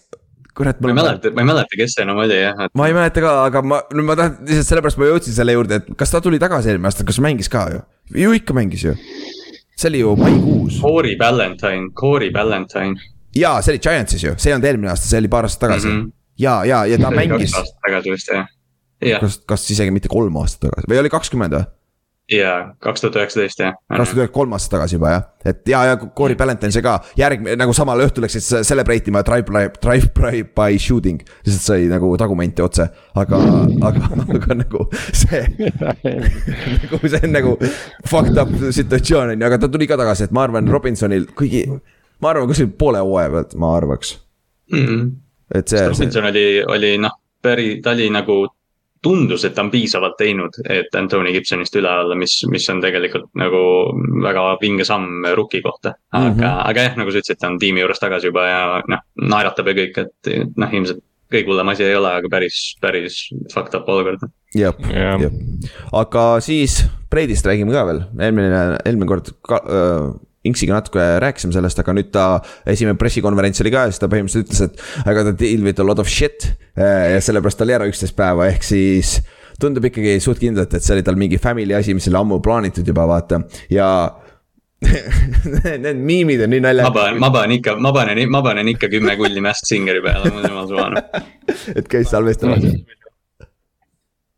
kurat, 0.57 0.79
ma 0.81 0.91
ei 0.91 0.97
mäleta, 0.97 1.31
ma 1.35 1.43
ei 1.43 1.49
mäleta, 1.49 1.77
kes 1.79 1.95
see 1.95 2.05
enam 2.05 2.19
oli 2.23 2.37
jah, 2.39 2.65
et 2.65 2.75
ma 2.77 2.89
ei 2.89 2.95
mäleta 2.97 3.23
ka, 3.23 3.33
aga 3.47 3.63
ma, 3.65 3.79
nüüd 3.95 4.07
ma 4.07 4.17
tahan 4.19 4.35
lihtsalt 4.47 4.69
sellepärast 4.71 5.01
ma 5.01 5.09
jõudsin 5.09 5.35
selle 5.37 5.55
juurde, 5.55 5.79
et 5.81 5.89
kas 5.99 6.13
ta 6.13 6.21
tuli 6.25 6.39
tagasi 6.41 6.73
eelmine 6.73 6.89
aasta, 6.89 7.05
kas 7.07 7.21
mängis 7.23 7.51
ka 7.51 7.65
ju? 7.73 7.81
ju 8.23 8.35
ikka 8.37 8.55
mängis 8.57 8.85
ju. 8.87 8.95
see 9.79 9.89
oli 9.91 10.03
ju 10.03 10.15
maikuus. 10.19 10.79
Corey 10.83 11.15
Ballantyne, 11.19 11.91
Corey 11.95 12.31
Ballantyne. 12.35 13.09
jaa, 13.35 13.61
see 13.61 13.75
oli 13.75 13.83
Giantsis 13.87 14.25
ju, 14.25 14.35
see 14.37 14.51
ei 14.51 14.57
olnud 14.57 14.69
eelmine 14.71 14.93
aasta, 14.93 15.09
see 15.11 15.21
oli 15.21 15.31
paar 15.31 15.47
aastat 15.49 15.67
tagasi 15.67 15.87
mm. 15.87 15.99
-hmm. 15.99 16.13
ja, 16.45 16.61
ja, 16.65 16.85
ja 16.85 17.01
ta 17.01 17.11
mängis 17.13 17.51
kaks, 17.51 17.59
aastat 17.63 17.83
tagasi 17.87 18.15
vist 18.15 18.33
jah. 18.33 18.47
jah, 19.13 19.21
kas, 19.25 19.41
kas 19.47 19.67
isegi 19.75 19.95
mitte 19.95 20.11
kolm 20.11 20.41
aastat 20.41 20.69
tagasi 20.69 20.91
või 20.91 21.03
oli 21.03 21.13
kakskümmend 21.13 21.57
või? 21.59 21.67
Ja 22.31 22.53
kaks 22.83 23.01
tuhat 23.01 23.17
üheksateist 23.19 23.61
jah. 23.61 23.75
kaks 23.89 24.13
tuhat 24.13 24.31
kolm 24.33 24.53
aastat 24.53 24.75
tagasi 24.77 24.97
juba 24.97 25.11
jah, 25.13 25.23
et 25.49 25.69
ja, 25.69 25.81
ja 25.89 25.97
Corey 25.97 26.37
Ballantyne 26.37 26.71
sai 26.73 26.83
ka 26.85 26.97
järgmine 27.17 27.55
nagu 27.59 27.73
samal 27.75 28.01
õhtul 28.05 28.25
läksid 28.25 28.45
celebrate 28.67 29.09
ima 29.11 29.23
drive 29.25 29.47
by, 29.49 29.65
drive 29.81 30.11
by, 30.17 30.43
by 30.55 30.77
shooting. 30.81 31.23
lihtsalt 31.45 31.65
sai 31.65 31.87
nagu 31.91 32.11
tagumenti 32.21 32.63
otse, 32.65 32.85
aga, 33.19 33.39
aga, 33.89 34.11
aga 34.37 34.59
nagu 34.61 34.85
see 34.93 35.41
nagu 36.83 37.01
see 37.05 37.23
on 37.23 37.35
nagu 37.35 37.55
fucked 38.09 38.37
up 38.37 38.53
situatsioon 38.67 39.33
on 39.33 39.39
ju, 39.39 39.49
aga 39.49 39.61
ta 39.63 39.71
tuli 39.71 39.89
ka 39.89 39.97
tagasi, 39.99 40.29
et 40.29 40.35
ma 40.35 40.45
arvan, 40.45 40.69
Robinsonil 40.69 41.31
kuigi. 41.37 41.65
ma 42.21 42.33
arvan 42.33 42.49
kuskil 42.51 42.69
poole 42.77 43.01
hooaja 43.01 43.33
pealt, 43.33 43.57
ma 43.57 43.73
arvaks, 43.79 44.17
mm. 44.73 44.85
-hmm. 44.85 45.11
et 45.55 45.67
see, 45.67 45.77
see, 45.79 45.89
Robinson 45.95 46.29
oli, 46.29 46.47
oli 46.77 46.97
noh, 47.01 47.17
päri, 47.41 47.79
ta 47.81 47.97
oli 47.97 48.09
nagu 48.13 48.43
tundus, 49.01 49.45
et 49.47 49.53
ta 49.55 49.63
on 49.63 49.71
piisavalt 49.71 50.17
teinud, 50.19 50.59
et 50.69 50.95
Anthony 50.99 51.31
Gibsonist 51.35 51.75
üle 51.79 51.91
olla, 52.03 52.15
mis, 52.19 52.35
mis 52.51 52.65
on 52.71 52.81
tegelikult 52.83 53.29
nagu 53.39 53.61
väga 54.23 54.45
vinge 54.61 54.87
samm 54.87 55.27
rookie 55.37 55.61
kohta. 55.63 55.95
aga 56.11 56.29
mm, 56.29 56.39
-hmm. 56.39 56.63
aga 56.69 56.87
jah, 56.87 56.97
nagu 56.99 57.11
sa 57.11 57.21
ütlesid, 57.21 57.39
ta 57.39 57.47
on 57.47 57.59
tiimi 57.59 57.83
juures 57.83 57.99
tagasi 57.99 58.27
juba 58.27 58.47
ja 58.47 58.63
noh, 58.87 59.05
naeratab 59.21 59.71
ja 59.71 59.77
kõik, 59.83 60.01
et 60.03 60.33
noh, 60.57 60.73
ilmselt 60.73 61.03
kõige 61.29 61.51
hullem 61.51 61.71
asi 61.73 61.85
ei 61.85 61.95
ole, 61.95 62.11
aga 62.19 62.29
päris, 62.31 62.59
päris 62.81 63.19
fucked 63.53 63.75
up 63.77 63.89
olukord. 63.89 64.25
jah, 64.57 64.73
jah, 64.89 65.27
aga 65.93 66.25
siis 66.41 66.81
Breidist 67.09 67.45
räägime 67.45 67.73
ka 67.73 67.85
veel, 67.89 68.03
eelmine, 68.21 68.63
eelmine 68.85 69.09
kord 69.09 69.31
ka, 69.47 69.61
äh, 69.65 70.09
Inksiga 70.47 70.77
natuke 70.77 71.03
rääkisime 71.19 71.51
sellest, 71.51 71.81
aga 71.81 71.95
nüüd 71.97 72.13
ta 72.15 72.27
esimene 72.69 72.95
pressikonverents 72.99 73.59
oli 73.63 73.73
ka 73.73 73.87
ja 73.87 73.91
siis 73.91 73.99
ta 73.99 74.07
põhimõtteliselt 74.11 74.47
ütles, 74.47 74.61
et 74.69 75.03
I 75.03 75.15
got 75.17 75.27
to 75.27 75.35
deal 75.35 75.65
with 75.65 75.83
a 75.83 75.87
lot 75.87 75.99
of 75.99 76.07
shit. 76.11 76.47
Äh, 76.79 77.15
ja 77.15 77.19
sellepärast 77.23 77.59
ta 77.59 77.67
oli 77.67 77.75
ära 77.75 77.89
üksteist 77.89 78.15
päeva, 78.15 78.47
ehk 78.47 78.63
siis 78.63 79.17
tundub 79.59 79.89
ikkagi 79.89 80.15
suht 80.23 80.39
kindlalt, 80.39 80.73
et 80.73 80.85
see 80.85 80.95
oli 80.95 81.03
tal 81.03 81.19
mingi 81.19 81.41
family 81.41 81.75
asi, 81.75 81.95
mis 81.97 82.07
oli 82.07 82.19
ammu 82.21 82.39
plaanitud 82.43 82.87
juba 82.87 83.07
vaata 83.09 83.43
ja 83.73 83.89
Need 85.83 85.99
miimid 86.07 86.39
on 86.45 86.53
nii 86.53 86.61
naljakad. 86.63 86.93
ma 86.95 87.01
panen, 87.01 87.17
ma 87.19 87.29
panen 87.35 87.53
ikka, 87.57 87.73
ma 87.83 87.91
panen, 87.91 88.21
ma 88.31 88.39
panen 88.45 88.69
ikka 88.71 88.87
kümme 88.87 89.17
kulli 89.19 89.43
Masked 89.43 89.67
Singeri 89.67 89.99
peale, 90.05 90.31
mul 90.31 90.45
on 90.45 90.53
jumal 90.53 90.69
suvane. 90.69 91.03
et 91.81 91.91
käis 91.91 92.07
salvestamas 92.13 92.63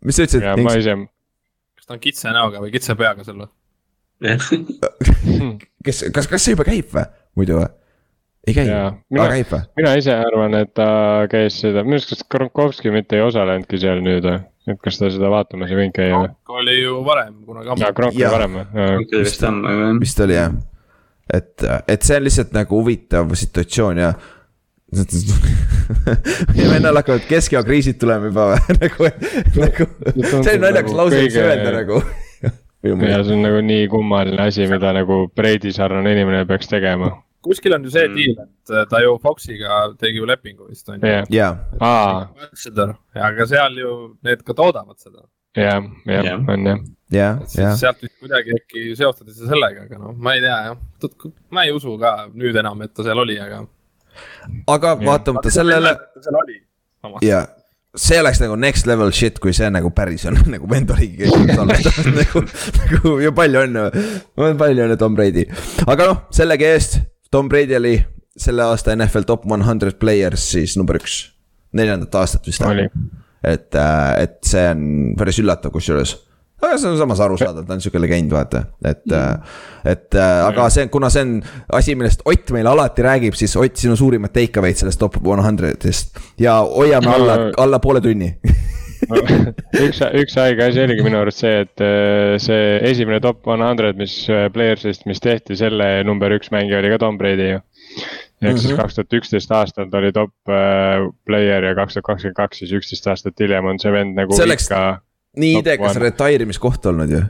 mis 0.06 0.18
sa 0.18 0.26
ütlesid? 0.26 0.64
ma 0.66 0.76
ise. 0.80 0.96
kas 1.78 1.88
ta 1.88 1.96
on 1.96 2.04
kitsa 2.04 2.34
näoga 2.36 2.62
või 2.64 2.74
kitsa 2.74 2.98
peaga 3.00 3.26
sul 3.28 3.44
või? 3.44 3.52
Kes, 5.86 6.04
kas, 6.14 6.28
kas 6.30 6.44
see 6.44 6.54
juba 6.56 6.66
käib 6.68 6.92
või, 6.94 7.06
muidu 7.40 7.58
või? 7.58 7.70
ei 8.48 8.56
käi, 8.58 8.68
aga 8.70 9.28
käib 9.34 9.54
või? 9.54 9.62
mina 9.82 9.94
ise 10.00 10.16
arvan, 10.18 10.58
et 10.62 10.74
ta 10.78 10.88
käis 11.32 11.60
seda, 11.62 11.84
minu 11.86 11.98
arust 11.98 12.14
kas 12.14 12.24
Kronkovski 12.30 12.94
mitte 12.94 13.18
ei 13.18 13.26
osalenudki 13.26 13.82
seal 13.82 14.04
nüüd 14.06 14.26
või? 14.28 14.42
et 14.70 14.82
kas 14.82 15.00
ta 15.02 15.10
seda 15.14 15.32
vaatamas 15.34 15.72
ei 15.74 15.80
võinud 15.80 15.96
käia 15.96 16.14
või? 16.18 16.34
Kronk 16.34 16.60
oli 16.62 16.76
ju 16.78 17.00
varem 17.06 17.40
kunagi 17.48 17.74
ammu. 17.74 17.86
jaa, 17.86 17.96
Kronk 17.98 18.20
oli 18.20 18.30
varem 18.36 18.60
või? 18.60 19.00
vist 19.16 19.48
on, 19.50 19.64
vist 20.02 20.22
oli 20.26 20.38
jah. 20.38 20.54
et, 21.34 21.68
et 21.88 22.06
see 22.06 22.22
on 22.22 22.30
lihtsalt 22.30 22.54
nagu 22.58 22.82
huvitav 22.82 23.34
situatsioon 23.42 24.04
ja 24.06 24.14
meie 26.52 26.66
vennal 26.68 26.98
hakkavad 27.00 27.24
keskeakriisid 27.30 27.96
tulema 28.02 28.28
juba 28.28 28.50
või, 28.52 28.60
nagu, 28.82 29.08
nagu. 29.64 29.88
see 30.44 30.58
on 30.58 30.66
naljakas 30.66 30.98
lause, 30.98 31.22
mis 31.24 31.38
öelda 31.40 31.72
nagu 31.78 32.02
ja 32.84 33.24
see 33.24 33.36
on 33.36 33.44
nagu 33.46 33.60
nii 33.66 33.90
kummaline 33.92 34.48
asi, 34.48 34.68
mida 34.70 34.94
nagu 34.98 35.28
Breidi 35.36 35.74
sarnane 35.76 36.16
inimene 36.16 36.46
peaks 36.50 36.72
tegema 36.72 37.12
kuskil 37.42 37.74
on 37.74 37.84
ju 37.86 37.92
see 37.92 38.08
mm. 38.08 38.16
diil, 38.16 38.34
et 38.40 38.74
äh, 38.74 38.88
ta 38.90 39.02
ju 39.02 39.18
Foxiga 39.22 39.82
tegi 40.00 40.22
ju 40.22 40.26
lepingu 40.30 40.70
vist 40.70 40.90
on 40.90 41.02
ju. 41.02 41.14
jaa. 41.30 41.52
aga 43.30 43.48
seal 43.50 43.78
ju 43.82 43.94
need 44.24 44.44
ka 44.46 44.54
toodavad 44.58 44.98
seda. 45.00 45.26
jah, 45.58 45.84
jah, 46.06 46.50
on 46.50 46.66
jah. 46.66 46.84
jah, 47.12 47.40
jah. 47.58 47.78
sealt 47.78 48.04
vist 48.04 48.18
kuidagi 48.20 48.58
äkki 48.60 48.96
seostati 48.96 49.34
seda 49.34 49.54
sellega, 49.56 49.88
aga 49.90 50.02
noh, 50.02 50.18
ma 50.18 50.36
ei 50.38 50.44
tea 50.46 50.60
jah, 50.70 51.32
ma 51.50 51.66
ei 51.66 51.74
usu 51.76 51.98
ka 52.02 52.14
nüüd 52.34 52.60
enam, 52.62 52.86
et 52.86 52.94
ta 52.94 53.06
seal 53.08 53.26
oli, 53.26 53.40
aga. 53.42 53.64
aga 54.76 54.94
vaatamata 55.02 55.54
sellele. 55.54 55.98
seal 56.22 56.44
oli. 56.44 56.62
jaa 57.26 57.46
see 57.98 58.20
oleks 58.22 58.40
nagu 58.40 58.56
next 58.56 58.88
level 58.88 59.12
shit, 59.16 59.40
kui 59.44 59.54
see 59.56 59.68
nagu 59.74 59.92
päris 59.96 60.24
on, 60.30 60.38
nagu 60.54 60.70
vend 60.72 60.92
oligi 60.96 61.26
käinud 61.26 61.52
salvestamas 61.56 62.12
nagu, 62.16 62.44
nagu 62.80 63.16
ja 63.24 63.34
palju 63.36 63.66
õnne, 63.68 63.86
palju 64.60 64.88
õnne 64.88 64.98
Tom 65.00 65.18
Brady. 65.18 65.46
aga 65.86 66.10
noh, 66.12 66.24
sellegi 66.36 66.70
eest 66.70 67.00
Tom 67.32 67.52
Brady 67.52 67.78
oli 67.80 67.96
selle 68.42 68.64
aasta 68.64 68.96
NFL 68.96 69.28
top 69.28 69.44
one 69.50 69.66
hundred 69.68 70.00
players 70.00 70.52
siis 70.54 70.78
number 70.80 71.00
üks, 71.00 71.22
neljandat 71.76 72.16
aastat 72.22 72.48
vist. 72.48 72.64
et, 72.64 73.70
äh, 73.76 74.10
et 74.24 74.40
see 74.48 74.66
on 74.72 74.86
päris 75.20 75.42
üllatav 75.44 75.74
kusjuures 75.76 76.16
aga 76.62 76.78
see 76.78 76.92
on 76.92 76.98
samas 77.00 77.22
arusaadav, 77.26 77.66
ta 77.66 77.76
on 77.76 77.82
sihuke 77.84 78.02
legend, 78.02 78.32
vaata, 78.34 78.64
et, 78.86 79.04
äh, 79.18 79.56
et 79.94 80.18
äh, 80.18 80.34
aga 80.46 80.68
see, 80.74 80.88
kuna 80.94 81.10
see 81.14 81.26
on 81.26 81.38
asi, 81.78 81.96
millest 81.98 82.26
Ott 82.30 82.54
meile 82.56 82.70
alati 82.72 83.06
räägib, 83.06 83.38
siis 83.38 83.56
Ott, 83.60 83.80
sinu 83.82 83.98
suurimad 84.00 84.34
take 84.36 84.62
away'd 84.62 84.80
sellest 84.80 85.02
top 85.02 85.18
one 85.26 85.44
hundred'ist 85.46 86.22
ja 86.42 86.60
hoiame 86.68 87.10
alla, 87.16 87.40
alla 87.62 87.82
poole 87.84 88.02
tunni 88.04 88.30
üks, 89.82 90.02
üks 90.22 90.38
haige 90.38 90.68
asi 90.68 90.84
oligi 90.84 91.06
minu 91.06 91.24
arust 91.24 91.42
see, 91.42 91.64
et 91.66 91.84
äh, 91.84 92.38
see 92.42 92.78
esimene 92.92 93.22
top 93.24 93.48
one 93.50 93.66
hundred, 93.66 93.98
mis 93.98 94.14
Players'ist, 94.30 95.08
mis 95.10 95.24
tehti, 95.24 95.58
selle 95.58 95.94
number 96.08 96.34
üks 96.38 96.54
mängija 96.54 96.84
oli 96.84 96.94
ka 96.94 97.02
Tom 97.02 97.18
Brady 97.22 97.56
ju. 97.56 97.64
ehk 98.42 98.58
siis 98.58 98.72
mhm. 98.72 98.80
kaks 98.80 98.98
tuhat 98.98 99.18
üksteist 99.18 99.52
aastal 99.54 99.90
ta 99.90 100.00
oli 100.00 100.14
top 100.16 100.34
player 101.28 101.66
ja 101.66 101.74
kaks 101.78 101.98
tuhat 101.98 102.08
kakskümmend 102.08 102.38
kaks, 102.38 102.62
siis 102.62 102.74
üksteist 102.78 103.10
aastat 103.10 103.42
hiljem 103.42 103.68
on 103.70 103.82
see 103.82 103.94
vend 103.94 104.18
nagu. 104.18 104.38
see 104.38 104.46
oleks 104.46 104.70
nii 105.38 105.62
idekas 105.62 106.00
retire-imiskoht 106.02 106.90
olnud 106.92 107.14
ju? 107.14 107.22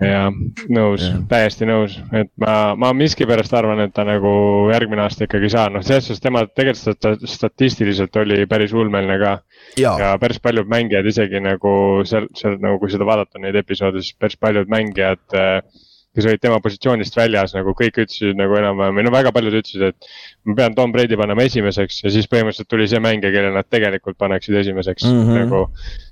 Jaa, 0.00 0.30
nõus, 0.72 1.02
täiesti 1.28 1.66
nõus, 1.68 1.98
et 2.16 2.30
ma, 2.40 2.72
ma 2.72 2.88
miskipärast 2.96 3.52
arvan, 3.52 3.82
et 3.84 3.92
ta 3.92 4.06
nagu 4.08 4.30
järgmine 4.72 5.02
aasta 5.04 5.26
ikkagi 5.26 5.50
ei 5.50 5.52
saa, 5.52 5.66
noh, 5.68 5.84
selles 5.84 6.06
suhtes 6.08 6.24
tema 6.24 6.46
tegelikult 6.48 7.28
statistiliselt 7.28 8.16
oli 8.22 8.46
päris 8.48 8.72
ulmeline 8.72 9.18
ka. 9.20 9.34
ja 9.76 10.14
päris 10.22 10.40
paljud 10.40 10.70
mängijad 10.72 11.04
isegi 11.10 11.42
nagu 11.44 11.74
seal, 12.08 12.30
seal 12.38 12.56
nagu, 12.64 12.78
kui 12.80 12.94
seda 12.94 13.04
vaadata 13.04 13.42
neid 13.44 13.60
episoode, 13.60 14.00
siis 14.00 14.16
päris 14.16 14.40
paljud 14.40 14.72
mängijad 14.72 15.36
äh, 15.36 15.60
kes 16.16 16.26
olid 16.26 16.40
tema 16.42 16.58
positsioonist 16.62 17.14
väljas, 17.14 17.52
nagu 17.54 17.72
kõik 17.78 18.00
ütlesid 18.02 18.38
nagu 18.38 18.56
enam-vähem 18.58 18.96
või 18.98 19.04
no 19.06 19.12
väga 19.14 19.30
paljud 19.34 19.54
ütlesid, 19.60 19.84
et. 19.92 20.08
ma 20.48 20.56
pean 20.58 20.74
Tom 20.74 20.94
Brady 20.94 21.18
panema 21.20 21.44
esimeseks 21.46 22.00
ja 22.02 22.10
siis 22.10 22.26
põhimõtteliselt 22.30 22.70
tuli 22.70 22.88
see 22.90 23.02
mängija, 23.02 23.30
kelle 23.34 23.52
nad 23.54 23.68
tegelikult 23.70 24.18
paneksid 24.18 24.58
esimeseks 24.62 25.06
mm 25.06 25.20
-hmm. 25.20 25.38
nagu. 25.44 25.62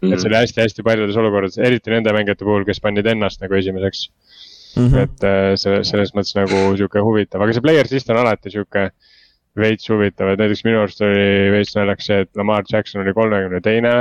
et 0.06 0.20
see 0.20 0.30
oli 0.30 0.38
hästi-hästi 0.38 0.86
paljudes 0.86 1.18
olukordades, 1.18 1.58
eriti 1.58 1.90
nende 1.90 2.14
mängijate 2.14 2.46
puhul, 2.46 2.64
kes 2.68 2.80
panid 2.80 3.06
ennast 3.06 3.42
nagu 3.42 3.58
esimeseks 3.58 4.06
mm. 4.76 4.86
-hmm. 4.86 5.02
et 5.02 5.24
äh, 5.24 5.56
see 5.56 5.82
selles 5.90 6.14
mõttes 6.14 6.34
nagu 6.38 6.76
sihuke 6.76 7.02
huvitav, 7.02 7.42
aga 7.42 7.52
see 7.52 7.66
player's 7.66 7.90
list 7.90 8.10
on 8.10 8.22
alati 8.22 8.54
sihuke 8.54 8.90
veits 9.58 9.90
huvitav, 9.90 10.30
et 10.30 10.38
näiteks 10.38 10.64
minu 10.64 10.78
arust 10.84 11.02
oli 11.02 11.50
veits 11.50 11.74
naljakas 11.74 12.06
see, 12.06 12.20
et 12.22 12.30
Lamar 12.36 12.62
Jackson 12.70 13.02
oli 13.02 13.14
kolmekümne 13.16 13.60
teine 13.60 13.94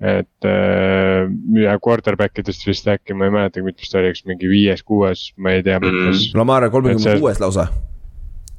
et 0.00 0.44
äh, 0.44 1.24
ja 1.56 1.76
quarterback 1.80 2.38
idest 2.42 2.66
vist 2.68 2.88
äkki, 2.92 3.16
ma 3.16 3.28
ei 3.28 3.32
mäletagi, 3.32 3.64
mitmes 3.64 3.92
ta 3.92 4.00
oli, 4.02 4.12
kas 4.12 4.26
mingi 4.28 4.48
viies, 4.50 4.82
kuues, 4.84 5.30
ma 5.40 5.54
ei 5.56 5.62
tea 5.64 5.78
mitmes 5.80 6.26
mm.. 6.26 6.38
Lamar 6.40 6.68
kolmekümne 6.72 7.16
kuues 7.22 7.40
lausa. 7.40 7.70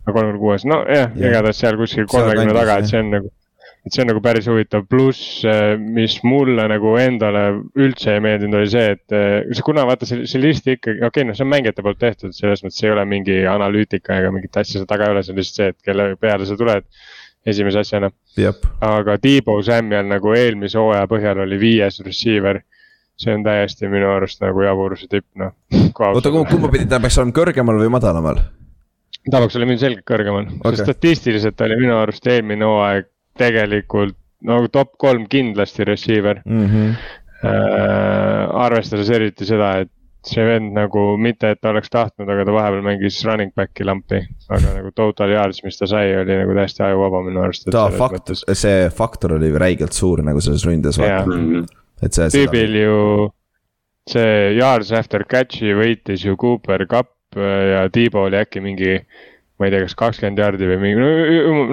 kolmekümne 0.07 0.41
kuues, 0.41 0.65
nojah, 0.65 1.11
igatahes 1.13 1.59
seal 1.61 1.77
kuskil 1.77 2.07
kolmekümne 2.09 2.55
taga, 2.57 2.79
et 2.81 2.89
see 2.89 3.03
on 3.03 3.13
nagu. 3.13 3.29
et 3.85 3.93
see 3.95 4.01
on 4.03 4.09
nagu 4.09 4.19
päris 4.19 4.49
huvitav, 4.49 4.87
pluss 4.89 5.45
äh, 5.47 5.77
mis 5.77 6.17
mulle 6.25 6.65
nagu 6.67 6.95
endale 6.99 7.43
üldse 7.77 8.17
ei 8.17 8.23
meeldinud, 8.25 8.57
oli 8.63 8.71
see, 8.73 8.97
et 8.97 9.15
äh, 9.15 9.45
see 9.53 9.63
kuna 9.63 9.85
vaata 9.87 10.09
see, 10.09 10.25
see 10.27 10.41
list 10.41 10.65
ikkagi, 10.65 10.97
okei 10.97 11.21
okay,, 11.21 11.27
noh, 11.29 11.37
see 11.37 11.45
on 11.45 11.53
mängijate 11.53 11.85
poolt 11.85 12.01
tehtud, 12.01 12.33
selles 12.35 12.65
mõttes 12.65 12.81
ei 12.81 12.95
ole 12.95 13.05
mingi 13.07 13.37
analüütika 13.47 14.17
ega 14.23 14.33
mingit 14.33 14.57
asja 14.57 14.79
seal 14.79 14.89
taga 14.89 15.05
ei 15.05 15.15
ole, 15.15 15.23
see 15.23 15.37
on 15.37 15.39
lihtsalt 15.39 15.61
see, 15.61 15.69
et 15.75 15.85
kelle 15.85 16.09
peale 16.17 16.49
sa 16.49 16.57
tuled 16.57 16.89
esimese 17.47 17.83
asjana. 17.83 18.11
aga 18.81 19.17
Debo 19.23 19.59
Samuel 19.63 20.07
nagu 20.09 20.33
eelmise 20.35 20.79
hooaja 20.79 21.07
põhjal 21.09 21.43
oli 21.45 21.59
viies 21.61 22.01
receiver. 22.05 22.61
see 23.17 23.33
on 23.33 23.41
täiesti 23.41 23.87
minu 23.89 24.11
arust 24.13 24.43
nagu 24.43 24.61
jaburuse 24.61 25.07
tipp, 25.09 25.25
noh. 25.41 25.55
oota, 26.05 26.29
kumba 26.29 26.69
pidi 26.69 26.85
ta 26.85 26.99
peaks 27.01 27.17
olema 27.17 27.33
kõrgemal 27.33 27.79
või 27.81 27.89
madalamal? 27.89 28.41
ta 29.31 29.39
peaks 29.41 29.57
olema 29.57 29.73
ilmselgelt 29.73 30.05
kõrgemal 30.05 30.45
okay., 30.59 30.75
sest 30.75 30.85
statistiliselt 30.91 31.63
oli 31.65 31.79
minu 31.81 31.97
arust 31.97 32.27
eelmine 32.29 32.67
hooaeg 32.67 33.09
tegelikult 33.41 34.17
nagu 34.45 34.69
top 34.69 34.93
kolm 35.01 35.25
kindlasti 35.29 35.87
receiver 35.87 36.43
mm. 36.45 36.67
-hmm. 36.67 36.99
Äh, 37.37 38.47
arvestades 38.65 39.09
eriti 39.13 39.45
seda, 39.45 39.75
et 39.83 39.91
see 40.27 40.43
vend 40.45 40.73
nagu 40.75 41.03
mitte, 41.21 41.53
et 41.53 41.61
ta 41.61 41.71
oleks 41.71 41.91
tahtnud, 41.93 42.27
aga 42.29 42.45
ta 42.47 42.55
vahepeal 42.55 42.83
mängis 42.85 43.19
running 43.27 43.53
back'i 43.57 43.85
lampi. 43.87 44.21
aga 44.49 44.73
nagu 44.79 44.91
total 44.95 45.33
yards, 45.33 45.63
mis 45.65 45.79
ta 45.79 45.87
sai, 45.89 46.11
oli 46.21 46.37
nagu 46.41 46.55
täiesti 46.57 46.83
ajuvaba 46.87 47.23
minu 47.25 47.43
arust. 47.45 47.69
ta 47.73 47.87
fakt, 47.93 48.33
see 48.51 48.87
faktor 48.93 49.37
oli 49.37 49.51
räigelt 49.55 49.95
suur 49.97 50.23
nagu 50.25 50.43
selles 50.43 50.65
ründes. 50.67 50.99
et 50.99 52.13
see. 52.13 52.29
tüübil 52.33 52.79
ju 52.81 52.97
see 54.07 54.53
yards 54.57 54.91
after 54.95 55.25
catch'i 55.27 55.73
võitis 55.75 56.23
ju 56.25 56.37
Cooper 56.39 56.85
Cup 56.87 57.11
äh, 57.35 57.73
ja 57.73 57.81
Tiibo 57.91 58.27
oli 58.27 58.39
äkki 58.39 58.63
mingi. 58.63 59.01
ma 59.57 59.65
ei 59.65 59.71
tea, 59.73 59.87
kas 59.87 59.95
kakskümmend 59.97 60.37
jardi 60.37 60.67
või 60.69 60.75
mingi, 60.77 61.05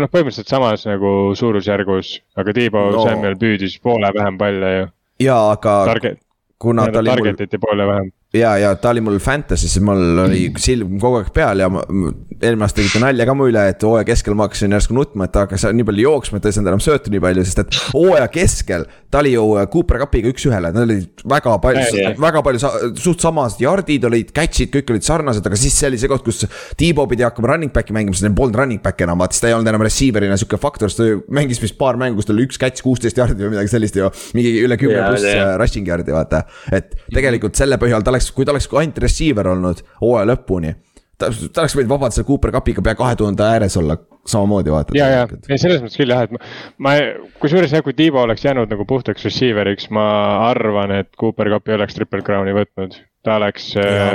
noh 0.01 0.09
põhimõtteliselt 0.09 0.49
samas 0.49 0.87
nagu 0.89 1.35
suurusjärgus, 1.37 2.15
aga 2.41 2.55
Tiibo 2.57 2.87
no. 2.95 3.03
Samuel 3.05 3.37
püüdis 3.37 3.75
poole 3.85 4.09
vähem 4.17 4.39
palle 4.41 4.71
ju. 4.73 4.87
jaa, 5.27 5.51
aga 5.53 5.75
Target, 5.91 6.23
kuna 6.65 6.87
ta 6.89 7.03
oli 7.03 7.19
mul. 7.21 8.09
Ja, 8.35 8.57
ja 8.59 8.75
ta 8.75 8.91
oli 8.91 9.01
mul 9.05 9.21
Fantasy's, 9.23 9.77
mul 9.85 10.19
oli 10.25 10.49
silm 10.59 10.97
kogu 11.03 11.21
aeg 11.21 11.31
peal 11.35 11.61
ja 11.63 11.69
eelmine 11.71 12.67
aasta 12.67 12.81
tegite 12.81 12.99
nalja 13.03 13.27
ka 13.29 13.35
mu 13.37 13.47
üle, 13.47 13.63
et 13.71 13.85
hooaja 13.87 14.07
keskel 14.09 14.35
ma 14.35 14.49
hakkasin 14.49 14.75
järsku 14.75 14.97
nutma, 14.97 15.29
et 15.29 15.35
ta 15.35 15.45
hakkas 15.45 15.69
nii 15.71 15.87
palju 15.87 16.07
jooksma, 16.09 16.41
et 16.41 16.45
ta 16.45 16.51
ei 16.51 16.57
saanud 16.57 16.73
enam 16.73 16.83
söötu 16.83 17.13
nii 17.15 17.23
palju, 17.23 17.45
sest 17.47 17.63
et 17.63 17.79
hooaja 17.95 18.27
keskel. 18.35 18.87
ta 19.15 19.21
oli 19.23 19.37
ju 19.37 19.45
Cooper 19.71 20.01
Cupiga 20.03 20.33
üks-ühele, 20.33 20.73
nad 20.75 20.83
olid 20.83 21.23
väga 21.31 21.55
palju 21.63 21.85
jah., 21.95 22.17
väga 22.19 22.43
palju 22.43 22.73
suht 22.99 23.23
samased 23.23 23.63
yard'id 23.63 24.09
olid, 24.09 24.33
catch'id, 24.35 24.73
kõik 24.75 24.91
olid 24.91 25.07
sarnased, 25.07 25.47
aga 25.47 25.61
siis 25.61 25.77
see 25.79 25.93
oli 25.93 26.01
see 26.03 26.11
koht, 26.11 26.27
kus. 26.27 26.43
Tiibo 26.81 27.07
pidi 27.07 27.23
hakkama 27.23 27.53
running 27.53 27.71
back'i 27.75 27.95
mängima, 27.95 28.17
sest 28.17 28.27
neil 28.27 28.35
polnud 28.35 28.59
running 28.59 28.83
back'i 28.83 29.07
enam, 29.07 29.23
vaata 29.23 29.37
siis 29.37 29.45
ta 29.45 29.53
ei 29.53 29.55
olnud 29.55 29.71
enam 29.71 29.87
receiver'ina 29.87 30.41
sihuke 30.41 30.59
faktor, 30.59 30.91
sest 30.91 31.05
ta 31.05 31.39
mängis 31.39 31.63
vist 31.63 31.79
paar 31.79 32.01
mängu, 32.01 32.19
kus 32.19 32.27
tal 32.27 32.35
oli 32.35 32.49
üks 32.49 32.59
catch, 32.59 32.83
kuusteist 32.83 33.23
yard'i 33.23 33.47
või 33.47 33.55
midagi 33.55 33.71
sellist 33.71 34.01
ju. 34.01 34.11
mingi 34.35 34.57
üle 34.65 34.81
kümne 34.81 35.07
pluss 35.07 35.31
äh, 35.31 35.55
rushing 35.61 35.87
yard'i 35.87 36.17
vaata, 36.17 36.43
et 36.75 36.99
tegelikult 37.15 37.55
selle 37.55 37.79
põhjal 37.79 38.03
ta 38.03 38.17
oleks, 38.25 38.33
kui 38.37 38.45
ta 38.49 38.53
oleks 38.57 38.69
ainult 38.73 38.99
receiver 39.05 39.49
olnud 39.53 39.85
hooaja 40.01 40.27
lõpuni. 40.33 40.75
ta, 41.19 41.29
ta 41.53 41.63
oleks 41.63 41.77
võinud 41.79 41.93
vabalt 41.93 42.17
selle 42.17 42.27
Cooper 42.27 42.53
Cupiga 42.57 42.83
pea 42.83 42.95
kahe 42.99 43.17
tuhande 43.17 43.45
ääres 43.47 43.77
olla 43.77 43.97
samamoodi 44.27 44.73
vaata. 44.73 44.97
ja, 44.99 45.09
ja, 45.13 45.27
ei 45.49 45.59
selles 45.61 45.83
mõttes 45.85 45.99
küll 46.01 46.11
jah, 46.11 46.25
et 46.25 46.33
ma, 46.33 46.39
ma, 46.79 46.95
kusjuures 47.43 47.73
jah, 47.77 47.83
kui 47.85 47.93
Tiibo 47.95 48.23
oleks 48.23 48.45
jäänud 48.45 48.71
nagu 48.73 48.87
puhtaks 48.89 49.25
receiver'iks, 49.29 49.91
ma 49.95 50.07
arvan, 50.49 50.91
et 51.03 51.11
Cooper 51.21 51.51
Cup 51.53 51.69
ei 51.69 51.77
oleks 51.77 51.95
triple 51.99 52.23
crown'i 52.25 52.55
võtnud. 52.57 52.97
ta 53.25 53.37
oleks. 53.37 53.75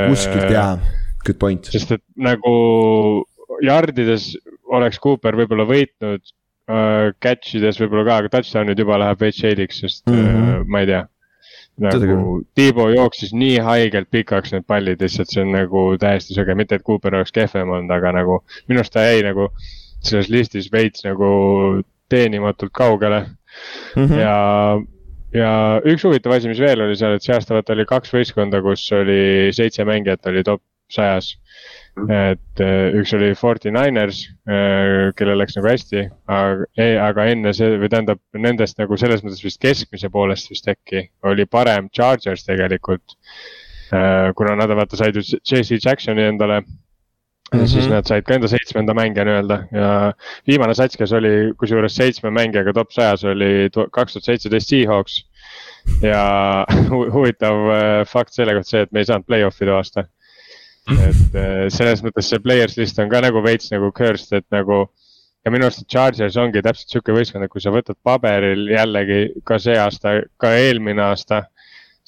kuskilt 0.09 0.49
jaa, 0.51 0.79
good 1.25 1.37
point. 1.39 1.65
sest 1.71 1.91
et 1.97 2.03
nagu 2.17 2.53
yardides 3.65 4.33
oleks 4.69 4.99
Cooper 5.03 5.37
võib-olla 5.39 5.65
võitnud 5.69 6.21
uh,. 6.21 7.13
Catch 7.21 7.55
ides 7.57 7.79
võib-olla 7.81 8.05
ka, 8.05 8.17
aga 8.23 8.29
touchdown'id 8.37 8.77
juba 8.79 8.99
läheb 9.01 9.21
veits 9.23 9.39
shade'iks, 9.41 9.79
sest 9.85 10.03
mm 10.05 10.13
Mhm. 10.13 10.27
-hmm. 10.35 10.59
uh, 10.61 10.67
ma 10.67 10.79
ei 10.83 10.85
tea. 10.91 11.05
Nagu 11.79 12.39
Tiibo 12.57 12.89
jooksis 12.91 13.31
nii 13.35 13.59
haigelt 13.63 14.09
pikaks 14.11 14.53
need 14.55 14.65
pallid 14.67 15.01
lihtsalt, 15.03 15.31
see 15.31 15.43
on 15.45 15.53
nagu 15.55 15.83
täiesti 16.01 16.35
sõge, 16.35 16.55
mitte 16.59 16.79
et 16.79 16.85
Cooper 16.87 17.15
oleks 17.19 17.31
kehvem 17.35 17.71
olnud, 17.75 17.93
aga 17.95 18.13
nagu 18.19 18.41
minu 18.67 18.81
arust 18.81 18.95
ta 18.95 19.05
jäi 19.07 19.23
nagu 19.25 19.49
selles 20.03 20.29
listis 20.31 20.69
veits 20.73 21.05
nagu 21.05 21.29
teenimatult 22.09 22.73
kaugele 22.75 23.19
mm. 23.95 24.15
ja, 24.17 24.35
ja 25.35 25.51
üks 25.87 26.05
huvitav 26.07 26.35
asi, 26.35 26.49
mis 26.51 26.61
veel 26.63 26.83
oli 26.85 26.97
seal, 26.99 27.15
et 27.15 27.25
see 27.25 27.35
aasta 27.35 27.55
vaata 27.57 27.75
oli 27.75 27.87
kaks 27.89 28.13
võistkonda, 28.15 28.63
kus 28.65 28.85
oli 28.95 29.53
seitse 29.55 29.85
mängijat 29.87 30.31
oli 30.31 30.43
top 30.47 30.63
sajas. 30.89 31.35
Et 32.07 32.63
eh, 32.63 32.97
üks 32.99 33.13
oli 33.17 33.31
Forty 33.37 33.71
Niners, 33.73 34.23
kellel 34.45 35.39
läks 35.41 35.57
nagu 35.57 35.69
hästi, 35.69 36.03
aga, 36.31 36.67
aga 37.05 37.25
enne 37.33 37.53
see 37.55 37.77
või 37.81 37.91
tähendab 37.91 38.21
nendest 38.37 38.79
nagu 38.81 38.97
selles 38.97 39.23
mõttes 39.25 39.43
vist 39.45 39.61
keskmise 39.61 40.09
poolest 40.13 40.51
vist 40.51 40.67
äkki 40.71 41.07
oli 41.29 41.45
parem 41.45 41.89
Chargers 41.93 42.45
tegelikult. 42.47 43.17
kuna 44.37 44.53
nad 44.55 44.69
vaata 44.77 44.97
said 44.97 45.15
ju 45.17 45.21
JC 45.41 45.79
Jacksoni 45.81 46.21
endale 46.21 46.59
mm, 46.61 47.59
-hmm. 47.59 47.67
siis 47.67 47.87
nad 47.89 48.05
said 48.05 48.23
ka 48.23 48.33
enda 48.33 48.47
seitsmenda 48.47 48.93
mängija 48.93 49.25
nii-öelda 49.25 49.57
ja 49.71 50.13
viimane 50.47 50.73
sats, 50.73 50.97
kes 50.97 51.13
oli 51.13 51.53
kusjuures 51.57 51.95
seitsme 51.95 52.29
mängijaga 52.31 52.73
top 52.73 52.91
sajas 52.91 53.23
oli 53.23 53.69
kaks 53.91 54.13
tuhat 54.13 54.23
seitseteist 54.23 54.69
Seahawks. 54.69 55.25
ja 56.01 56.21
hu- 56.91 57.11
huvitav 57.13 57.55
fakt 58.07 58.33
selle 58.33 58.53
kohta 58.53 58.69
see, 58.69 58.81
et 58.81 58.91
me 58.91 58.99
ei 58.99 59.05
saanud 59.05 59.25
play-off'i 59.25 59.65
too 59.65 59.75
aasta. 59.75 60.05
Et 60.89 61.37
äh, 61.37 61.67
selles 61.73 62.01
mõttes 62.05 62.29
see 62.31 62.41
players 62.41 62.77
list 62.79 62.99
on 63.01 63.11
ka 63.11 63.21
nagu 63.25 63.43
veits 63.45 63.69
nagu 63.73 63.91
cursed, 63.95 64.33
et 64.41 64.47
nagu. 64.55 64.87
ja 65.45 65.51
minu 65.53 65.69
arust 65.69 65.85
Chargers 65.87 66.35
ongi 66.37 66.61
täpselt 66.61 66.91
sihuke 66.91 67.13
võistkond, 67.15 67.45
et 67.45 67.51
kui 67.51 67.61
sa 67.63 67.71
võtad 67.71 67.95
paberil 68.03 68.65
jällegi 68.73 69.19
ka 69.47 69.55
see 69.61 69.77
aasta, 69.79 70.17
ka 70.37 70.51
eelmine 70.57 71.01
aasta 71.05 71.45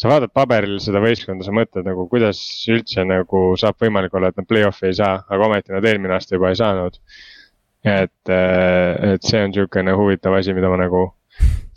sa 0.01 0.09
vaatad 0.09 0.33
paberil 0.33 0.79
seda 0.81 0.99
võistkonda, 1.03 1.45
sa 1.45 1.53
mõtled 1.55 1.85
nagu, 1.85 2.07
kuidas 2.11 2.41
üldse 2.73 3.05
nagu 3.05 3.51
saab 3.61 3.77
võimalik 3.81 4.17
olla, 4.17 4.31
et 4.31 4.41
nad 4.41 4.47
play-off'i 4.49 4.89
ei 4.89 4.97
saa, 4.97 5.21
aga 5.29 5.47
ometi 5.47 5.75
nad 5.75 5.85
eelmine 5.85 6.17
aasta 6.17 6.35
juba 6.35 6.51
ei 6.51 6.59
saanud. 6.59 6.97
et, 7.81 8.29
et 8.29 9.23
see 9.25 9.39
on 9.41 9.49
niisugune 9.49 9.93
huvitav 9.97 10.35
asi, 10.37 10.53
mida 10.53 10.69
ma 10.69 10.77
nagu 10.77 11.07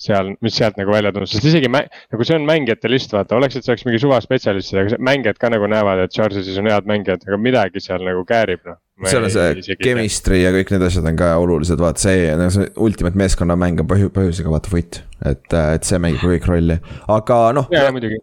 seal, 0.04 0.32
mis 0.44 0.56
sealt 0.58 0.78
nagu 0.80 0.92
välja 0.92 1.12
tundus, 1.14 1.32
sest 1.34 1.46
isegi 1.48 1.70
mä- 1.70 1.84
nagu 2.12 2.26
see 2.26 2.36
on 2.36 2.46
mängijate 2.48 2.90
list, 2.90 3.12
vaata, 3.14 3.36
oleks, 3.38 3.56
et 3.56 3.66
see 3.66 3.72
oleks 3.72 3.86
mingi 3.86 4.00
suvaspetsialistid, 4.02 4.80
aga 4.82 4.98
mängijad 4.98 5.38
ka 5.40 5.50
nagu 5.54 5.68
näevad, 5.70 6.02
et 6.04 6.14
Chargersis 6.14 6.58
on 6.60 6.68
head 6.70 6.88
mängijad, 6.90 7.24
aga 7.28 7.38
midagi 7.40 7.82
seal 7.84 8.04
nagu 8.06 8.24
käärib, 8.28 8.64
noh. 8.66 8.80
seal 9.06 9.26
on 9.28 9.32
see 9.32 9.78
chemistry 9.82 10.42
ja 10.42 10.52
kõik 10.54 10.74
need 10.74 10.86
asjad 10.88 11.08
on 11.10 11.18
ka 11.20 11.30
olulised, 11.42 11.80
vaata 11.80 12.04
see, 12.06 12.28
see 12.56 12.70
ultimate 12.76 13.18
meeskonnamäng 13.22 13.84
on 13.84 13.90
põhju-, 13.90 14.12
põhjusega 14.14 14.52
vaata 14.52 14.74
võit. 14.74 15.02
et, 15.24 15.46
et 15.54 15.86
see 15.86 16.02
mängib 16.02 16.26
kõik 16.26 16.50
rolli, 16.50 16.80
aga 17.14 17.40
noh. 17.56 17.70
ja, 17.72 17.88
muidugi, 17.94 18.18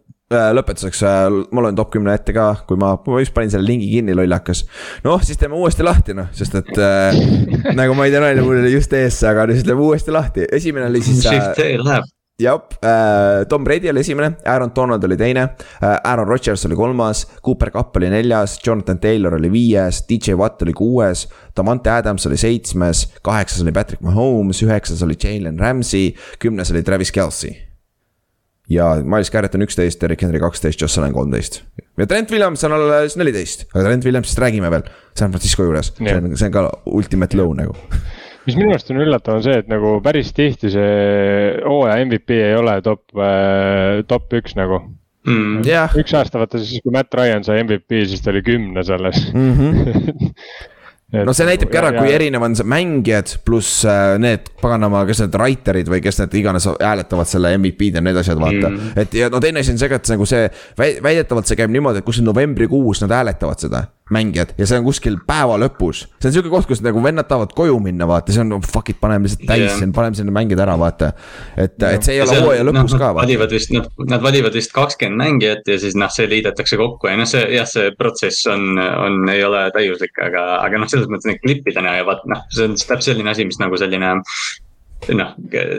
lõpetuseks, 0.56 1.02
ma 1.52 1.64
loen 1.64 1.78
top 1.78 1.92
kümne 1.94 2.14
ette 2.16 2.34
ka, 2.36 2.48
kui 2.68 2.80
ma, 2.80 2.94
ma 2.96 3.20
just 3.22 3.34
panin 3.36 3.52
selle 3.52 3.68
lingi 3.68 3.90
kinni, 3.92 4.16
lollakas. 4.16 4.64
noh, 5.04 5.20
siis 5.24 5.40
teeme 5.40 5.58
uuesti 5.58 5.86
lahti 5.86 6.16
noh, 6.16 6.30
sest 6.36 6.58
et 6.62 6.72
äh, 6.78 7.20
nagu 7.78 7.96
ma 7.98 8.08
ei 8.08 8.14
tea, 8.14 8.24
nalja 8.24 8.46
mul 8.46 8.62
oli 8.62 8.74
just 8.74 8.92
ees, 8.96 9.20
aga 9.28 9.46
siis 9.52 9.68
teeme 9.68 9.84
uuesti 9.84 10.14
lahti, 10.14 10.48
esimene 10.52 10.90
oli 10.90 11.04
siis 11.04 11.26
äh, 11.30 12.02
jah 12.42 12.62
äh,, 12.82 13.46
Tom 13.48 13.64
Brady 13.64 13.90
oli 13.90 14.00
esimene, 14.00 14.32
Aaron 14.46 14.72
Donald 14.76 15.04
oli 15.04 15.16
teine 15.16 15.42
äh,, 15.42 16.00
Aaron 16.04 16.28
Rodgers 16.28 16.66
oli 16.66 16.76
kolmas, 16.76 17.26
Cooper 17.44 17.70
Cupp 17.70 17.96
oli 17.96 18.10
neljas, 18.10 18.58
Jonathan 18.66 18.98
Taylor 18.98 19.34
oli 19.34 19.52
viies, 19.52 20.04
DJ 20.08 20.32
Watt 20.32 20.62
oli 20.62 20.72
kuues. 20.72 21.28
Davante 21.56 21.90
Adams 21.90 22.26
oli 22.26 22.36
seitsmes, 22.36 23.12
kaheksas 23.22 23.62
oli 23.62 23.72
Patrick 23.72 24.02
Mahomes, 24.02 24.62
üheksas 24.62 25.02
oli 25.02 25.16
Jalen 25.24 25.58
Ramsey, 25.60 26.14
kümnes 26.38 26.70
oli 26.70 26.82
Travis 26.82 27.12
Kelci. 27.12 27.61
Ja 28.70 28.88
Miles 29.02 29.30
Garrett 29.30 29.54
on 29.58 29.64
üksteist, 29.66 30.00
Derek 30.02 30.22
Henry 30.22 30.40
kaksteist, 30.42 30.80
Josh 30.80 30.98
Allan 30.98 31.14
kolmteist. 31.16 31.62
ja 31.98 32.06
Trent 32.06 32.30
Williams 32.30 32.64
on 32.64 32.76
alles 32.76 33.16
neliteist, 33.18 33.66
aga 33.72 33.88
Trent 33.88 34.06
Williamsist 34.06 34.38
räägime 34.38 34.70
veel 34.70 34.86
San 35.18 35.30
Francisco 35.34 35.66
juures, 35.66 35.92
see 35.98 36.16
on, 36.16 36.36
see 36.36 36.48
on 36.48 36.54
ka 36.54 36.66
ultimate 36.86 37.36
low 37.38 37.52
nagu. 37.58 37.76
mis 38.46 38.56
minu 38.58 38.72
arust 38.74 38.90
on 38.90 39.02
üllatav, 39.02 39.38
on 39.38 39.44
see, 39.44 39.58
et 39.62 39.70
nagu 39.70 39.96
päris 40.04 40.32
tihti 40.36 40.72
see 40.72 40.90
hooaja 41.66 42.00
MVP 42.06 42.38
ei 42.38 42.56
ole 42.58 42.78
top, 42.86 43.04
top 44.10 44.38
üks 44.40 44.58
nagu. 44.58 44.82
Mm. 45.22 45.60
jah, 45.62 45.92
üks 45.98 46.14
aasta 46.18 46.40
vaata 46.40 46.58
siis, 46.58 46.82
kui 46.82 46.90
Matt 46.94 47.14
Ryan 47.14 47.44
sai 47.46 47.60
MVP, 47.62 48.00
siis 48.10 48.24
ta 48.24 48.32
oli 48.32 48.42
kümnes 48.46 48.90
alles. 48.90 49.20
no 51.12 51.34
see 51.36 51.46
näitabki 51.48 51.78
ära, 51.80 51.92
kui 51.96 52.12
erinev 52.14 52.44
on 52.46 52.54
see 52.56 52.68
mängijad 52.68 53.34
pluss 53.46 53.82
äh, 53.88 54.14
need 54.22 54.48
paganama, 54.62 55.04
kes 55.08 55.22
need 55.24 55.36
writer'id 55.36 55.90
või 55.92 56.00
kes 56.04 56.22
need 56.22 56.36
iganes 56.40 56.68
hääletavad 56.72 57.28
selle 57.28 57.52
MVP-d 57.58 58.00
ja 58.00 58.04
need 58.04 58.20
asjad, 58.22 58.40
vaata 58.40 58.70
mm.. 58.70 58.94
et 59.04 59.18
ja 59.20 59.28
no 59.32 59.40
teine 59.42 59.60
asi 59.60 59.74
on 59.74 59.82
see 59.82 59.90
ka, 59.92 60.00
et 60.00 60.12
nagu 60.14 60.28
see 60.28 60.46
väi- 60.80 60.96
väidetavalt 61.04 61.50
see 61.50 61.58
käib 61.60 61.74
niimoodi, 61.74 62.00
et 62.00 62.08
kuskil 62.08 62.26
novembrikuus 62.28 63.04
nad 63.04 63.12
hääletavad 63.18 63.60
seda, 63.66 63.84
mängijad 64.12 64.54
ja 64.58 64.68
see 64.68 64.80
on 64.80 64.86
kuskil 64.86 65.18
päeva 65.26 65.58
lõpus. 65.60 66.04
see 66.18 66.30
on 66.30 66.36
sihuke 66.36 66.52
koht, 66.52 66.68
kus 66.70 66.82
nagu 66.84 67.02
vennad 67.04 67.28
tahavad 67.30 67.54
koju 67.56 67.78
minna, 67.82 68.08
vaata, 68.10 68.34
see 68.34 68.42
on 68.44 68.52
no, 68.54 68.60
fuck 68.66 68.92
it, 68.92 69.00
paneme 69.00 69.28
lihtsalt 69.28 69.46
täis 69.48 69.68
yeah., 69.68 69.94
paneme 69.94 70.18
sinna 70.18 70.34
mängida 70.34 70.66
ära, 70.66 70.76
vaata. 70.80 71.12
et, 71.56 71.78
et 71.92 72.04
see 72.04 72.18
ei 72.18 72.24
ole 72.24 72.40
hooaja 72.42 72.66
lõpus 72.68 72.96
ka, 72.96 73.12
Nad 73.12 73.16
vaata. 73.16 73.26
valivad 73.26 73.56
vist, 73.56 73.72
nad, 73.76 73.88
nad 74.10 74.24
valivad 74.24 74.58
vist 74.58 74.74
kakskümmend 74.76 75.22
mängijat 75.22 75.72
ja 75.72 75.78
siis 75.82 75.96
noh, 75.98 76.12
see 76.12 76.28
liidetakse 76.30 76.80
kokku 76.80 77.10
ja 77.10 77.16
noh, 77.20 77.28
see 77.28 77.44
jah, 77.56 77.68
see 77.68 77.94
protsess 77.98 78.50
on, 78.50 78.74
on, 78.78 79.22
ei 79.32 79.44
ole 79.46 79.64
täiuslik, 79.76 80.16
aga, 80.26 80.46
aga 80.66 80.82
noh, 80.82 80.90
selles 80.90 81.10
mõttes 81.12 81.30
neid 81.30 81.42
klippidena 81.44 81.96
ja 82.00 82.06
vaat 82.08 82.26
noh, 82.30 82.44
see 82.52 82.68
on 82.68 82.76
täpselt 82.76 83.12
selline 83.12 83.32
asi, 83.32 83.46
mis 83.48 83.60
nagu 83.60 83.78
selline. 83.80 84.14
noh, 85.10 85.32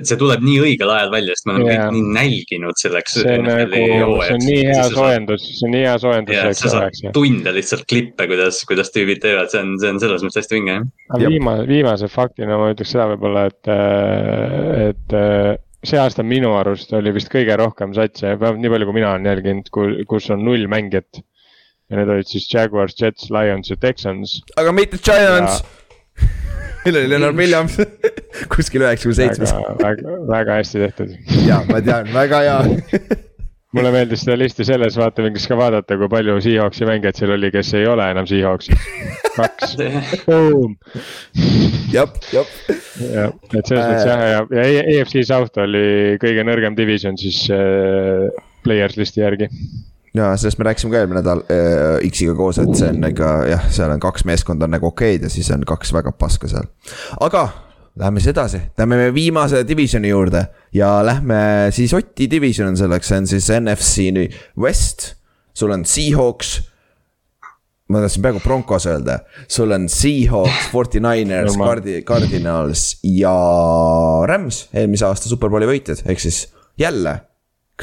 see 0.04 0.18
tuleb 0.20 0.44
nii 0.44 0.60
õigel 0.66 0.92
ajal 0.94 1.12
välja, 1.14 1.36
sest 1.38 1.48
me 1.48 1.56
oleme 1.56 1.74
Jaa. 1.74 1.88
kõik 1.88 1.96
nii 1.96 2.14
nälginud 2.18 2.80
selleks. 2.80 3.18
see 3.20 3.36
on 3.40 3.48
nagu, 3.48 3.82
see 4.24 4.38
on 4.38 4.46
nii 4.48 4.64
hea 4.68 4.86
soojendus, 4.94 5.50
see 5.50 5.68
on 5.68 5.76
nii 5.78 5.84
hea 5.86 5.98
soojendus 6.04 6.36
ja 6.36 6.42
selleks 6.44 6.64
sa 6.64 6.72
saad 6.74 7.18
tunde 7.18 7.54
lihtsalt 7.56 7.86
klippe, 7.90 8.28
kuidas, 8.32 8.62
kuidas 8.70 8.94
tüübid 8.96 9.22
teevad, 9.24 9.52
see 9.54 9.64
on, 9.64 9.76
see 9.82 9.94
on 9.94 10.02
selles 10.04 10.26
mõttes 10.26 10.44
hästi 10.44 10.60
vinge 10.60 10.76
jah. 10.78 10.88
aga 11.16 11.34
viimase, 11.36 11.68
viimase 11.72 12.10
faktina 12.12 12.60
ma 12.60 12.72
ütleks 12.74 12.96
seda 12.96 13.10
võib-olla, 13.14 13.46
et, 13.52 13.72
et 14.90 15.18
äh, 15.20 15.54
see 15.84 16.00
aasta 16.00 16.26
minu 16.26 16.54
arust 16.58 16.92
oli 16.96 17.14
vist 17.16 17.32
kõige 17.32 17.56
rohkem 17.60 17.94
satse, 17.96 18.36
vähemalt 18.40 18.64
nii 18.64 18.74
palju, 18.74 18.90
kui 18.90 18.98
mina 19.00 19.14
olen 19.14 19.30
jälginud, 19.32 19.72
kus 20.10 20.30
on 20.34 20.44
null 20.48 20.68
mängijat. 20.72 21.24
ja 21.92 22.00
need 22.00 22.10
olid 22.10 22.28
siis 22.28 22.48
Jaguars, 22.50 22.96
Jets, 23.00 23.30
Lions 23.34 23.70
ja 23.70 23.78
Texans. 23.78 24.42
aga 24.58 24.72
mitte 24.76 25.00
Giants. 25.04 25.64
Meil 26.86 27.02
oli 27.02 27.12
Leonard 27.12 27.38
Williams 27.40 27.78
kuskil 28.54 28.86
üheksakümne 28.86 29.20
seitsmes. 29.20 29.54
väga, 29.54 29.76
väga, 29.84 30.18
väga 30.32 30.58
hästi 30.62 30.88
tehtud. 30.88 31.14
ja 31.48 31.62
ma 31.70 31.84
tean, 31.86 32.10
väga 32.14 32.42
hea 32.48 32.58
mulle 33.74 33.92
meeldis 33.94 34.24
seda 34.24 34.38
listi 34.38 34.66
selles 34.68 34.98
vaatevinklist 35.00 35.50
ka 35.50 35.58
vaadata, 35.58 35.98
kui 35.98 36.10
palju 36.12 36.38
Seahawksi 36.46 36.88
mängijaid 36.90 37.20
seal 37.20 37.34
oli, 37.36 37.50
kes 37.54 37.74
ei 37.80 37.88
ole 37.90 38.06
enam 38.14 38.28
Seahawksid. 38.30 38.84
kaks, 39.34 39.76
boom. 40.28 40.76
jah, 41.94 42.12
jah. 42.34 42.52
jah, 43.02 43.34
et 43.54 43.72
selles 43.72 43.88
mõttes 43.88 44.10
jah, 44.10 44.26
ja, 44.36 44.44
ja 44.54 44.86
EFC 44.98 45.26
South 45.30 45.64
oli 45.64 46.20
kõige 46.22 46.46
nõrgem 46.46 46.78
division 46.78 47.18
siis 47.20 47.46
äh, 47.54 48.30
players 48.64 49.00
listi 49.00 49.24
järgi. 49.24 49.50
Ja 50.14 50.32
sellest 50.38 50.60
me 50.60 50.68
rääkisime 50.70 50.94
ka 50.94 51.02
eelmine 51.02 51.22
nädal 51.22 51.44
äh, 51.50 52.08
X-iga 52.10 52.36
koos, 52.38 52.60
et 52.62 52.74
see 52.78 52.90
on 52.94 53.10
ikka 53.10 53.30
jah, 53.50 53.70
seal 53.74 53.94
on 53.94 54.02
kaks 54.04 54.26
meeskonda 54.30 54.68
on 54.68 54.76
nagu 54.76 54.92
okeid 54.92 55.26
ja 55.26 55.32
siis 55.34 55.50
on 55.56 55.66
kaks 55.68 55.94
väga 55.94 56.14
paska 56.18 56.50
seal. 56.52 56.70
aga 57.22 57.48
lähme 58.00 58.22
siis 58.22 58.34
edasi, 58.34 58.62
lähme 58.78 59.00
meie 59.02 59.14
viimase 59.14 59.64
divisioni 59.68 60.10
juurde 60.14 60.46
ja 60.74 60.96
lähme 61.06 61.70
siis 61.72 61.94
Oti 61.94 62.30
division 62.30 62.74
on 62.74 62.78
selleks, 62.78 63.10
see 63.10 63.24
on 63.24 63.28
siis 63.28 63.50
NFC 63.60 64.30
West 64.58 65.14
sul 65.54 65.74
on 65.74 65.86
Seahawks 65.86 66.62
ma 67.94 68.02
tahtsin 68.02 68.24
peaaegu 68.24 68.42
Broncos 68.44 68.88
öelda, 68.90 69.20
sul 69.48 69.72
on 69.76 69.90
Seahawks, 69.92 70.70
Forty 70.72 71.02
Niners, 71.04 71.58
Cardi-, 71.58 72.02
Cardinals 72.08 72.98
ja 73.04 73.34
Rams, 74.30 74.68
eelmise 74.74 75.06
aasta 75.10 75.30
superbowli 75.30 75.68
võitjad, 75.70 76.06
ehk 76.10 76.24
siis 76.24 76.46
jälle. 76.80 77.20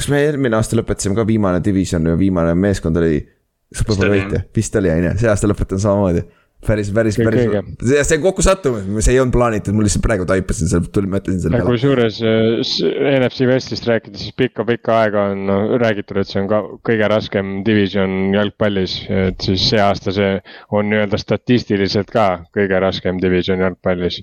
Kas 0.01 0.09
me 0.11 0.25
eelmine 0.25 0.57
aasta 0.57 0.79
lõpetasime 0.79 1.15
ka 1.17 1.27
viimane 1.29 1.61
division 1.63 2.09
ja 2.09 2.17
viimane 2.19 2.57
meeskond 2.57 2.97
oli 2.97 3.21
vist 4.55 4.75
oli 4.75 4.91
on 4.91 5.09
ju, 5.09 5.17
see 5.21 5.31
aasta 5.31 5.49
lõpetan 5.49 5.81
samamoodi. 5.81 6.27
Päris, 6.61 6.91
päris, 6.93 7.15
päris, 7.17 7.47
see, 7.81 8.01
see 8.05 8.17
on 8.19 8.21
kokkusattumus, 8.21 8.83
see 9.01 9.15
ei 9.15 9.17
olnud 9.17 9.33
plaanitud, 9.33 9.73
mul 9.73 9.87
lihtsalt 9.87 10.03
praegu 10.05 10.27
taipasin 10.29 10.69
selle, 10.69 10.91
tuli, 10.93 11.09
mõtlesin 11.09 11.39
selle 11.41 11.57
peale. 11.57 11.71
kusjuures 11.73 12.19
äh, 12.21 13.15
NFC 13.15 13.47
Westist 13.49 13.87
rääkides, 13.89 14.27
siis 14.27 14.35
pikka-pikka 14.37 14.99
aega 14.99 15.23
on 15.31 15.41
no, 15.49 15.55
räägitud, 15.81 16.19
et 16.21 16.29
see 16.29 16.43
on 16.43 16.51
ka 16.51 16.59
kõige 16.85 17.09
raskem 17.09 17.55
division 17.65 18.13
jalgpallis. 18.35 18.99
et 19.09 19.41
siis 19.41 19.65
see 19.71 19.81
aasta 19.81 20.13
see 20.13 20.35
on 20.69 20.91
nii-öelda 20.93 21.17
statistiliselt 21.23 22.13
ka 22.13 22.27
kõige 22.53 22.83
raskem 22.85 23.17
division 23.25 23.65
jalgpallis 23.65 24.21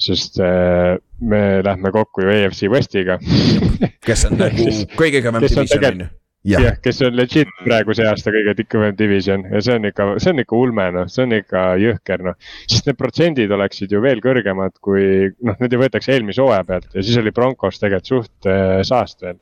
sest 0.00 0.40
äh, 0.40 0.96
me 1.20 1.62
lähme 1.64 1.92
kokku 1.94 2.24
ju 2.24 2.32
AFC 2.32 2.70
Westiga. 2.72 3.18
Kes 4.06 4.26
on 4.28 4.38
nagu 4.42 4.72
kõige 4.98 5.22
kõvem 5.24 5.46
division 5.46 5.88
on 5.92 6.04
ju? 6.06 6.10
Jah. 6.42 6.58
ja,, 6.64 6.70
kes 6.82 6.98
on 7.06 7.14
legit 7.14 7.50
praegu 7.62 7.94
see 7.94 8.06
aasta 8.10 8.32
kõige 8.34 8.64
kõvem 8.66 8.96
division. 8.98 9.44
Ja 9.52 9.60
see 9.62 9.76
on 9.78 9.86
ikka, 9.86 10.08
see 10.22 10.32
on 10.32 10.42
ikka 10.42 10.58
ulme 10.58 10.88
noh, 10.96 11.06
see 11.10 11.22
on 11.22 11.36
ikka 11.36 11.62
jõhker 11.78 12.24
noh. 12.26 12.34
sest 12.66 12.90
need 12.90 12.98
protsendid 12.98 13.54
oleksid 13.54 13.94
ju 13.94 14.02
veel 14.02 14.18
kõrgemad, 14.24 14.74
kui 14.82 15.30
noh, 15.46 15.54
need 15.62 15.76
ju 15.76 15.78
võetakse 15.84 16.16
eelmise 16.16 16.42
hooaja 16.42 16.66
pealt. 16.66 16.90
Ja 16.96 17.06
siis 17.06 17.20
oli 17.22 17.34
Broncos 17.36 17.78
tegelikult 17.78 18.10
suht 18.10 18.50
äh, 18.50 18.80
saast 18.86 19.22
veel. 19.22 19.38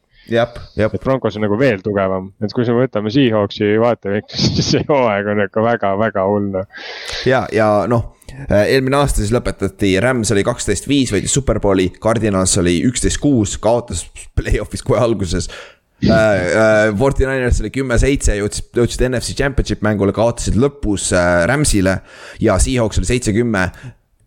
et 0.93 1.01
Broncos 1.01 1.41
on 1.41 1.47
nagu 1.47 1.57
veel 1.59 1.81
tugevam, 1.81 2.29
et 2.45 2.53
kui 2.53 2.69
me 2.69 2.83
võtame 2.83 3.09
Seahawksi 3.17 3.73
vaatevinklist, 3.81 4.53
siis 4.59 4.73
see 4.77 4.85
hooaeg 4.85 5.33
on 5.33 5.41
ikka 5.47 5.65
väga-väga 5.65 6.29
hull 6.29 6.53
noh. 6.59 6.85
ja, 7.25 7.47
ja 7.57 7.73
noh 7.89 8.20
eelmine 8.49 8.97
aasta 9.01 9.21
siis 9.21 9.33
lõpetati, 9.35 9.93
Rams 10.03 10.31
oli 10.35 10.45
kaksteist 10.47 10.89
viis, 10.89 11.13
võitis 11.13 11.35
superbowli, 11.37 11.91
Cardinals 12.03 12.57
oli 12.61 12.79
üksteist 12.89 13.21
kuus, 13.23 13.57
kaotas 13.63 14.07
play-off'is 14.39 14.85
kohe 14.87 15.01
alguses 15.03 15.51
äh, 15.51 16.11
äh, 16.11 16.97
Forty 16.99 17.27
Niners 17.27 17.61
oli 17.61 17.73
kümme-seitse, 17.75 18.37
jõudsid, 18.41 18.71
jõudsid 18.77 19.07
NFC 19.09 19.37
Championship 19.39 19.85
mängule, 19.85 20.15
kaotasid 20.17 20.57
lõpus 20.61 21.11
äh, 21.17 21.45
Rams'ile 21.51 21.99
ja 22.41 22.59
Seahawks 22.63 23.01
oli 23.01 23.11
seitse-kümme. 23.11 23.71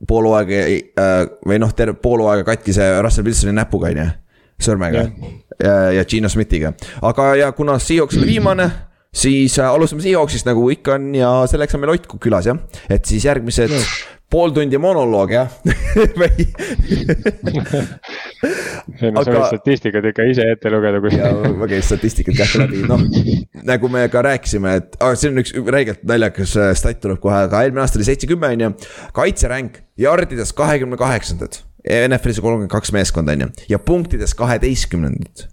pool 0.08 0.28
hooaega 0.28 0.64
äh, 1.00 1.20
või 1.48 1.60
noh, 1.64 1.72
terve 1.74 1.96
pool 1.96 2.22
hooaega 2.26 2.44
katki 2.44 2.74
see 2.76 2.90
Russell 3.02 3.26
Wilsoni 3.26 3.56
näpuga, 3.56 3.94
on 3.94 4.02
ju, 4.02 4.08
sõrmega 4.68 5.06
ja, 5.64 5.76
ja 6.00 6.06
Gino 6.06 6.30
Smithiga. 6.30 6.74
aga 7.02 7.36
ja 7.40 7.52
kuna 7.52 7.80
Seahawks 7.80 8.18
oli 8.20 8.36
viimane 8.36 8.70
siis 9.14 9.60
äh, 9.60 9.70
alustame 9.70 10.04
Seahawksist 10.06 10.50
nagu 10.50 10.66
ikka 10.74 10.98
on 10.98 11.14
ja 11.18 11.36
selleks 11.50 11.78
on 11.78 11.84
meil 11.84 11.96
Ott 11.96 12.10
külas 12.20 12.50
jah, 12.50 12.60
et 12.90 13.06
siis 13.06 13.26
järgmised 13.30 13.72
no 13.74 13.82
pool 14.34 14.54
tundi 14.56 14.80
monoloog 14.82 15.34
jah 15.34 15.52
või 16.20 16.46
no 19.14 19.22
sa 19.22 19.30
võid 19.30 19.46
statistikat 19.52 20.08
ikka 20.10 20.26
ise 20.32 20.48
ette 20.56 20.72
lugeda 20.74 21.02
kuskil. 21.04 21.54
ma 21.60 21.70
käin 21.70 21.86
statistikat 21.86 22.40
kähku 22.42 22.64
läbi, 22.64 22.82
noh 22.90 23.04
nagu 23.68 23.92
me 23.94 24.08
ka 24.12 24.24
rääkisime, 24.26 24.78
et 24.82 24.98
ah, 25.04 25.14
see 25.20 25.30
on 25.32 25.44
üks 25.44 25.54
räigelt 25.76 26.02
naljakas 26.10 26.56
äh, 26.58 26.72
stat 26.78 27.02
tuleb 27.04 27.22
kohe, 27.24 27.44
aga 27.46 27.64
eelmine 27.66 27.84
aasta 27.86 28.02
oli 28.02 28.10
seitsekümmend 28.10 28.66
on 28.66 28.66
ju. 28.66 28.90
kaitseränk, 29.16 29.80
jardides 30.00 30.52
kahekümne 30.58 30.98
kaheksandad. 31.00 31.62
NFL-is 31.84 32.40
on 32.40 32.46
kolmkümmend 32.46 32.72
kaks 32.72 32.94
meeskonda 32.96 33.36
on 33.36 33.46
ju 33.46 33.50
ja 33.76 33.80
punktides 33.80 34.34
kaheteistkümnendad. 34.40 35.48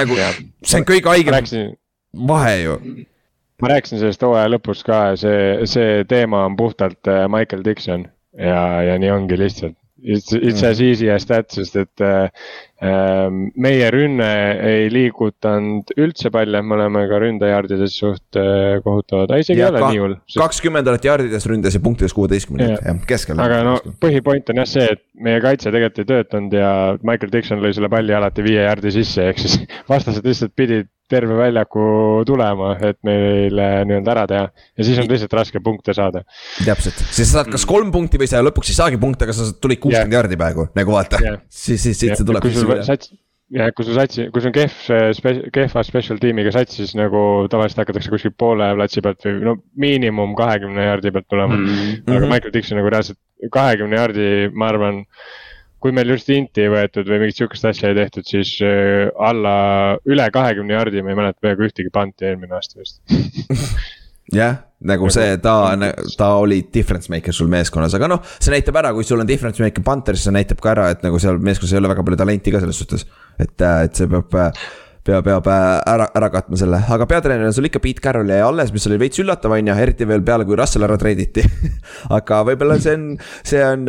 nagu 0.00 0.18
ja, 0.18 0.32
see 0.64 0.82
on 0.82 0.88
kõige 0.88 1.12
haigem 1.12 1.74
vahe 2.14 2.56
ju 2.62 2.78
ma 3.62 3.70
rääkisin 3.74 4.02
sellest 4.02 4.24
hooaja 4.26 4.50
lõpus 4.56 4.82
ka, 4.86 5.14
see, 5.20 5.64
see 5.70 6.02
teema 6.10 6.44
on 6.48 6.58
puhtalt 6.58 7.10
äh, 7.10 7.24
Michael 7.30 7.64
Dixon 7.66 8.08
ja, 8.36 8.60
ja 8.90 9.00
nii 9.00 9.14
ongi 9.14 9.40
lihtsalt. 9.40 9.78
It's, 10.04 10.34
it's 10.36 10.60
as 10.60 10.82
easy 10.84 11.08
as 11.08 11.24
that, 11.30 11.48
sest 11.54 11.78
et 11.80 12.02
äh, 12.04 12.26
ähm, 12.84 13.46
meie 13.56 13.86
rünne 13.88 14.26
ei 14.60 14.90
liigutanud 14.92 15.94
üldse 15.96 16.28
palle, 16.34 16.60
me 16.60 16.76
oleme 16.76 17.06
ka 17.08 17.20
ründejaardides 17.22 17.94
suht 18.02 18.36
äh, 18.36 18.82
kohutavad, 18.84 19.32
isegi 19.40 19.62
ei 19.62 19.70
ole 19.70 19.80
nii 19.80 20.02
hull. 20.02 20.18
kakskümmend 20.36 20.90
olete 20.92 21.08
jaardides 21.08 21.48
ründes 21.48 21.78
ja 21.78 21.80
punktides 21.86 22.12
kuueteistkümnendad, 22.18 22.84
jah, 22.84 23.00
keskel. 23.08 23.40
aga 23.40 23.62
no 23.64 23.78
põhipoint 24.04 24.52
on 24.52 24.60
jah 24.60 24.68
see, 24.74 24.90
et 24.92 25.00
meie 25.24 25.40
kaitse 25.40 25.72
tegelikult 25.72 26.02
ei 26.04 26.10
töötanud 26.12 26.58
ja 26.60 26.74
Michael 27.00 27.32
Dixon 27.32 27.64
lõi 27.64 27.72
selle 27.72 27.88
palli 27.94 28.12
alati 28.18 28.44
viie 28.44 28.66
jaardi 28.66 28.92
sisse, 28.98 29.30
ehk 29.32 29.40
siis 29.40 29.56
vastased 29.94 30.28
lihtsalt 30.28 30.52
pidid 30.52 30.92
terve 31.14 31.38
väljaku 31.38 31.86
tulema, 32.28 32.74
et 32.90 33.00
meile 33.06 33.68
nii-öelda 33.88 34.14
ära 34.14 34.26
teha. 34.30 34.46
ja 34.78 34.86
siis 34.86 35.00
on 35.02 35.10
lihtsalt 35.10 35.36
raske 35.40 35.62
punkte 35.64 35.96
saada. 35.96 36.24
täpselt, 36.60 37.04
siis 37.08 37.30
sa 37.30 37.40
saad 37.40 37.52
kas 37.54 37.66
kolm 37.68 37.92
punkti 37.94 38.20
või 38.20 38.30
sa 38.30 38.42
lõpuks 38.44 38.72
ei 38.72 38.80
saagi 38.80 39.00
punkte, 39.00 39.28
aga 39.28 39.36
sa 39.36 39.50
tulid 39.54 39.82
kuuskümmend 39.82 40.18
jaardi 40.18 40.40
praegu, 40.40 40.70
nagu 40.78 40.96
vaata 40.96 41.22
yeah.. 41.22 41.44
siis, 41.48 41.82
siis 41.86 42.00
siit 42.00 42.18
see 42.18 42.26
tuleb. 42.26 42.44
ja 43.54 43.68
kui 43.76 43.86
sul 43.86 43.96
satsi, 43.96 44.26
kui 44.32 44.42
sul 44.42 44.50
on 44.50 44.56
kehv, 44.56 44.78
kehva 45.54 45.84
special 45.86 46.20
tiimiga 46.22 46.52
sats, 46.54 46.78
siis 46.80 46.94
nagu 46.98 47.44
tavaliselt 47.52 47.84
hakatakse 47.84 48.12
kuskil 48.12 48.34
poole 48.38 48.70
platsi 48.78 49.04
pealt 49.04 49.22
või 49.26 49.44
no 49.44 49.56
miinimum 49.80 50.34
kahekümne 50.38 50.88
jaardi 50.88 51.12
pealt 51.14 51.28
tulema 51.30 51.56
mm. 51.58 51.68
-hmm. 51.68 52.16
aga 52.16 52.30
Michael 52.32 52.54
Dixon 52.56 52.80
nagu 52.80 52.92
reaalselt 52.92 53.20
kahekümne 53.52 54.00
jaardi, 54.00 54.28
ma 54.54 54.70
arvan 54.72 55.02
kui 55.84 55.92
meil 55.92 56.14
just 56.14 56.30
inti 56.32 56.62
ei 56.64 56.70
võetud 56.72 57.04
või 57.12 57.18
mingit 57.20 57.36
sihukest 57.36 57.66
asja 57.68 57.90
ei 57.92 57.98
tehtud, 57.98 58.24
siis 58.24 58.54
äh, 58.64 59.10
alla, 59.20 59.56
üle 60.08 60.24
kahekümne 60.32 60.72
jardi 60.72 61.02
ma 61.04 61.12
ei 61.12 61.18
mäleta 61.18 61.44
peaaegu 61.44 61.66
ühtegi 61.66 61.92
panti 61.92 62.30
eelmine 62.30 62.56
aasta 62.56 62.80
vist. 62.80 63.02
Jah, 64.32 64.54
nagu 64.88 65.10
see, 65.12 65.34
ta, 65.44 65.52
ta 66.16 66.30
oli 66.40 66.62
difference 66.72 67.12
maker 67.12 67.36
sul 67.36 67.50
meeskonnas, 67.52 67.92
aga 67.98 68.08
noh, 68.08 68.22
see 68.38 68.54
näitab 68.54 68.78
ära, 68.80 68.94
kui 68.96 69.04
sul 69.04 69.20
on 69.20 69.28
difference 69.28 69.60
maker 69.60 69.84
Panther, 69.84 70.16
siis 70.16 70.30
see 70.30 70.32
näitab 70.32 70.62
ka 70.64 70.72
ära, 70.72 70.86
et 70.94 71.04
nagu 71.04 71.20
seal 71.20 71.36
meeskonnas 71.36 71.76
ei 71.76 71.82
ole 71.82 71.92
väga 71.92 72.06
palju 72.08 72.20
talenti 72.22 72.54
ka 72.54 72.64
selles 72.64 72.80
suhtes. 72.80 73.04
et, 73.36 73.52
äh, 73.60 73.82
et 73.84 74.00
see 74.00 74.08
peab, 74.08 74.32
peab, 75.04 75.28
peab 75.28 75.52
äh, 75.52 75.66
ära, 75.92 76.08
ära 76.16 76.32
katma 76.32 76.62
selle, 76.64 76.80
aga 76.96 77.10
peatreener 77.12 77.52
on 77.52 77.58
sul 77.58 77.68
ikka 77.68 77.84
Pete 77.84 78.00
Carroll 78.08 78.32
ja 78.32 78.48
alles, 78.48 78.72
mis 78.72 78.88
oli 78.88 79.02
veits 79.04 79.20
üllatav, 79.20 79.52
on 79.52 79.68
ju, 79.68 79.76
eriti 79.84 80.08
veel 80.08 80.24
peale, 80.24 80.48
kui 80.48 80.56
Russell 80.56 80.88
ära 80.88 80.96
treiditi. 80.96 81.44
Aga 82.16 82.40
võib-olla 82.48 82.80
see 82.80 82.96
on, 82.96 83.06
see 83.44 83.60
on 83.68 83.84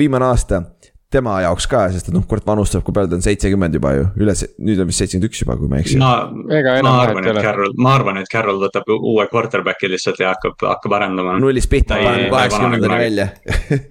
viimane 0.00 0.32
aasta 0.32 0.64
tema 1.12 1.38
jaoks 1.40 1.64
ka, 1.70 1.86
sest 1.92 2.10
et 2.10 2.14
noh, 2.14 2.24
kurat 2.28 2.44
vanustab, 2.44 2.82
kui 2.84 2.92
palju 2.92 3.08
ta 3.08 3.16
on, 3.16 3.22
seitsekümmend 3.24 3.76
juba 3.78 3.94
ju, 3.96 4.02
üle, 4.20 4.34
nüüd 4.60 4.82
on 4.82 4.90
vist 4.90 5.00
seitsekümmend 5.00 5.30
üks 5.30 5.40
juba, 5.40 5.56
kui 5.56 5.70
ma 5.70 5.78
ei 5.78 5.86
eksi. 5.86 5.96
ma, 6.02 6.10
ma 6.84 6.92
arvan, 7.00 7.28
et 7.30 7.40
Carroll, 7.40 7.72
ma 7.80 7.94
arvan, 7.96 8.20
et 8.20 8.28
Carroll 8.32 8.60
võtab 8.60 8.92
uue 8.92 9.24
quarterback'i 9.32 9.88
lihtsalt 9.88 10.20
ja 10.20 10.34
hakkab, 10.34 10.58
hakkab 10.68 10.98
arendama. 10.98 11.38
nullist 11.40 11.72
pihta, 11.72 11.96
paneme 11.96 12.28
kaheksakümnendani 12.34 13.00
välja 13.06 13.28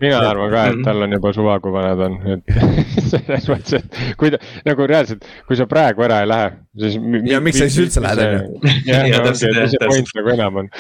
mina 0.04 0.22
arvan 0.32 0.54
ka, 0.54 0.68
et 0.70 0.86
tal 0.86 1.08
on 1.08 1.18
juba 1.18 1.34
suva, 1.40 1.58
kui 1.64 1.74
vana 1.74 1.98
ta 1.98 2.12
on, 2.12 2.20
et 2.38 2.56
selles 3.12 3.50
mõttes, 3.50 3.82
et 3.82 4.02
kui 4.22 4.34
ta 4.34 4.42
nagu 4.70 4.90
reaalselt, 4.94 5.26
kui 5.50 5.58
sa 5.58 5.66
praegu 5.70 6.06
ära 6.06 6.22
ei 6.22 6.30
lähe, 6.30 6.56
siis. 6.86 7.02
ja 7.34 7.42
miks 7.42 7.64
sa 7.64 7.66
siis 7.66 7.88
üldse 7.88 8.06
lähed, 8.06 8.26
on 8.28 8.38
ju. 8.38 8.74
jah, 8.94 9.06
ongi, 9.26 9.54
mis 9.58 9.74
see 9.74 9.86
point 9.90 10.18
nagu 10.22 10.36
enam 10.38 10.66
on. 10.68 10.76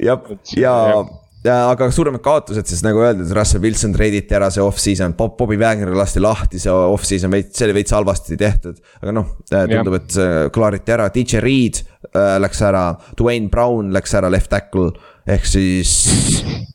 jah, 0.00 0.30
ja, 0.56 0.76
ja 0.94 1.02
aga 1.48 1.88
suuremad 1.94 2.20
kaotused 2.24 2.68
siis 2.68 2.82
nagu 2.84 3.00
öeldud, 3.00 3.30
Russell 3.36 3.62
Wilson 3.64 3.94
treiditi 3.96 4.36
ära 4.36 4.50
see 4.52 4.64
off-season, 4.64 5.14
Bob, 5.16 5.38
Bobby 5.38 5.56
Wagner 5.60 5.94
lasti 5.96 6.20
lahti, 6.20 6.60
see 6.60 6.72
off-season 6.72 7.32
veits, 7.32 7.54
see 7.56 7.68
oli 7.68 7.78
veits 7.78 7.94
halvasti 7.96 8.36
tehtud. 8.40 8.82
aga 9.00 9.14
noh, 9.16 9.32
äh, 9.48 9.64
tundub, 9.70 9.96
et 10.02 10.18
klaariti 10.52 10.96
ära, 10.96 11.08
DJ 11.14 11.40
Reed 11.44 11.80
äh, 12.12 12.36
läks 12.42 12.60
ära, 12.66 12.84
Dwayne 13.18 13.48
Brown 13.52 13.94
läks 13.96 14.14
ära, 14.20 14.32
left 14.32 14.52
tackle. 14.52 14.92
ehk 15.30 15.44
siis 15.46 15.90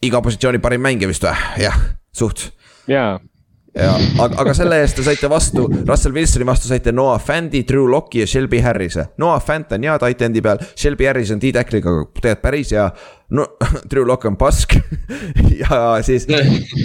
iga 0.06 0.22
positsiooni 0.24 0.62
parim 0.64 0.84
mängija 0.86 1.10
vist 1.10 1.26
või, 1.26 1.38
jah, 1.66 1.80
suht. 2.16 2.50
jaa 2.90 3.16
ja, 3.16 3.35
aga, 3.76 4.30
aga 4.42 4.54
selle 4.56 4.80
eest 4.84 5.00
te 5.00 5.04
saite 5.06 5.30
vastu, 5.32 5.66
Russell 5.88 6.16
Wilsoni 6.16 6.48
vastu 6.48 6.70
saite 6.70 6.94
Noah 6.96 7.20
Fandi, 7.22 7.64
Drew 7.68 7.90
Locke'i 7.92 8.24
ja 8.24 8.30
Shelby 8.30 8.62
Harrise. 8.64 9.10
Noah 9.22 9.42
Fant 9.44 9.76
on 9.76 9.84
hea 9.84 9.98
tight 10.02 10.24
end'i 10.28 10.44
peal, 10.46 10.62
Shelby 10.76 11.10
Harris 11.10 11.34
on 11.36 11.42
T-tackliga 11.44 11.92
tegelikult 11.92 12.42
päris 12.42 12.72
hea. 12.76 12.88
no 13.36 13.46
Drew 13.90 14.06
Lock 14.08 14.26
on 14.26 14.38
pask 14.38 14.76
ja 15.62 16.02
siis 16.06 16.28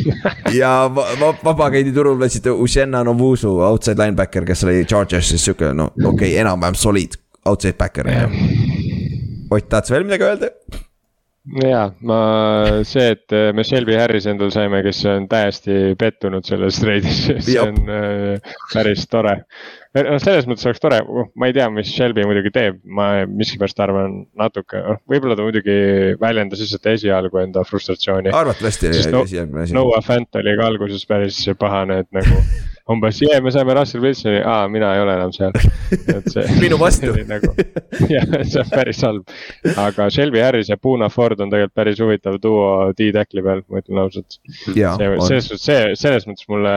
ja 0.60 0.90
vabakäidi 1.44 1.92
turul 1.92 2.18
võtsite 2.18 2.50
Ushenna 2.50 3.04
Novusu, 3.04 3.58
outside 3.60 4.00
linebacker, 4.00 4.44
kes 4.48 4.64
oli 4.64 4.84
Chargersis 4.84 5.44
sihuke 5.44 5.74
no 5.74 5.92
okei 5.94 6.08
okay,, 6.32 6.36
enam-vähem 6.40 6.74
solid 6.74 7.18
outside 7.46 7.76
backer 7.78 8.08
on 8.08 8.22
ju. 8.22 8.46
Ott, 9.50 9.68
tahad 9.68 9.86
sa 9.86 9.94
veel 9.94 10.06
midagi 10.06 10.26
öelda? 10.26 10.54
Ja 11.64 11.82
ma, 12.06 12.20
see, 12.86 13.10
et 13.16 13.34
me 13.56 13.64
Shelby 13.66 13.96
Harris 13.98 14.28
endale 14.30 14.52
saime, 14.54 14.82
kes 14.86 15.02
on 15.10 15.26
täiesti 15.30 15.96
pettunud 15.98 16.46
selles 16.46 16.78
treidis, 16.82 17.20
see 17.46 17.58
on 17.62 17.78
äh, 17.90 18.56
päris 18.72 19.06
tore. 19.10 19.36
noh, 19.96 20.18
selles 20.22 20.46
mõttes 20.46 20.68
oleks 20.68 20.82
tore, 20.82 21.00
uh, 21.02 21.30
ma 21.40 21.50
ei 21.50 21.56
tea, 21.56 21.66
mis 21.74 21.90
Shelby 21.90 22.24
muidugi 22.28 22.52
teeb, 22.54 22.80
ma 22.84 23.10
miskipärast 23.26 23.82
arvan 23.82 24.20
natuke, 24.38 24.82
noh, 24.86 25.00
võib-olla 25.10 25.38
ta 25.38 25.46
muidugi 25.46 25.78
väljendas 26.20 26.62
lihtsalt 26.62 26.90
esialgu 26.94 27.42
enda 27.42 27.64
frustratsiooni. 27.66 28.34
arvatavasti 28.34 28.92
oli 28.92 29.06
no, 29.16 29.24
esialgne 29.26 29.64
asi. 29.66 29.76
Noah 29.76 30.04
Fant 30.06 30.42
oli 30.42 30.56
ka 30.60 30.70
alguses 30.70 31.06
päris 31.10 31.42
pahane, 31.58 32.02
et 32.04 32.12
nagu 32.14 32.42
umbes, 32.90 33.20
jee, 33.22 33.38
me 33.44 33.52
saime 33.54 33.74
Russell 33.76 34.02
Wilsoni, 34.04 34.40
aa, 34.46 34.64
mina 34.72 34.92
ei 34.96 35.02
ole 35.04 35.14
enam 35.18 35.32
seal. 35.34 35.54
minu 36.64 36.78
vastu. 36.80 37.12
nagu, 37.32 37.52
jah, 38.10 38.26
see 38.42 38.62
on 38.62 38.72
päris 38.72 39.04
halb. 39.06 39.36
aga 39.76 40.08
Shelby 40.10 40.42
Harris 40.44 40.72
ja 40.72 40.78
Puna 40.80 41.10
Ford 41.12 41.40
on 41.40 41.52
tegelikult 41.52 41.76
päris 41.80 42.02
huvitav 42.02 42.40
duo 42.42 42.66
D-tackli 42.98 43.44
peal, 43.46 43.62
ma 43.68 43.84
ütlen 43.84 44.02
ausalt. 44.04 44.40
selles 44.66 45.48
suhtes, 45.48 45.64
see, 45.64 45.94
selles 46.00 46.28
mõttes 46.28 46.50
mulle 46.50 46.74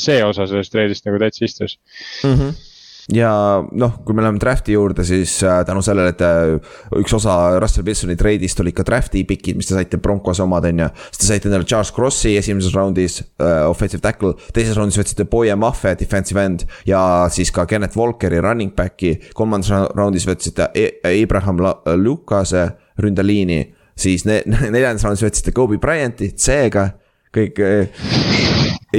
see 0.00 0.20
osa 0.26 0.48
sellest 0.50 0.74
treidist 0.74 1.08
nagu 1.08 1.20
täitsa 1.22 1.44
istus 1.48 1.78
mm. 2.22 2.38
-hmm 2.38 2.73
ja 3.12 3.30
noh, 3.76 3.98
kui 4.04 4.16
me 4.16 4.22
läheme 4.24 4.40
draft'i 4.40 4.72
juurde, 4.72 5.04
siis 5.04 5.36
äh, 5.44 5.60
tänu 5.68 5.82
sellele, 5.84 6.14
et 6.14 6.22
äh, 6.24 6.54
üks 7.00 7.12
osa 7.16 7.58
Russell 7.60 7.84
Wilsoni 7.84 8.16
treidist 8.16 8.60
olid 8.62 8.76
ka 8.78 8.86
draft'i 8.86 9.26
pikid, 9.28 9.58
mis 9.58 9.68
te 9.68 9.76
saite 9.76 10.00
Broncos 10.00 10.40
omad, 10.40 10.64
on 10.70 10.80
ju. 10.84 10.88
siis 11.10 11.20
te 11.20 11.28
saite 11.28 11.50
endale 11.50 11.68
Charles 11.68 11.92
Crossi 11.92 12.36
esimeses 12.40 12.72
raundis 12.76 13.18
uh,, 13.20 13.66
offensive 13.68 14.00
tackle, 14.04 14.32
teises 14.56 14.78
raundis 14.78 14.98
võtsite 15.02 15.28
Boye 15.28 15.56
Maffe, 15.60 15.92
defensive 16.00 16.40
end. 16.40 16.64
ja 16.88 17.02
siis 17.32 17.52
ka 17.52 17.66
Kenneth 17.68 17.98
Walkeri 18.00 18.40
running 18.40 18.72
back'i, 18.76 19.18
kolmandas 19.36 19.92
raundis 19.92 20.24
võtsite 20.28 20.70
Abraham 21.10 21.60
Lucase 22.00 22.70
ründeliini. 23.02 23.66
siis 23.96 24.24
ne 24.24 24.40
neljandas 24.74 25.04
raundis 25.04 25.26
võtsite 25.28 25.52
Kobe 25.52 25.76
Bryanti, 25.82 26.32
C-ga, 26.32 26.88
kõik 27.34 27.60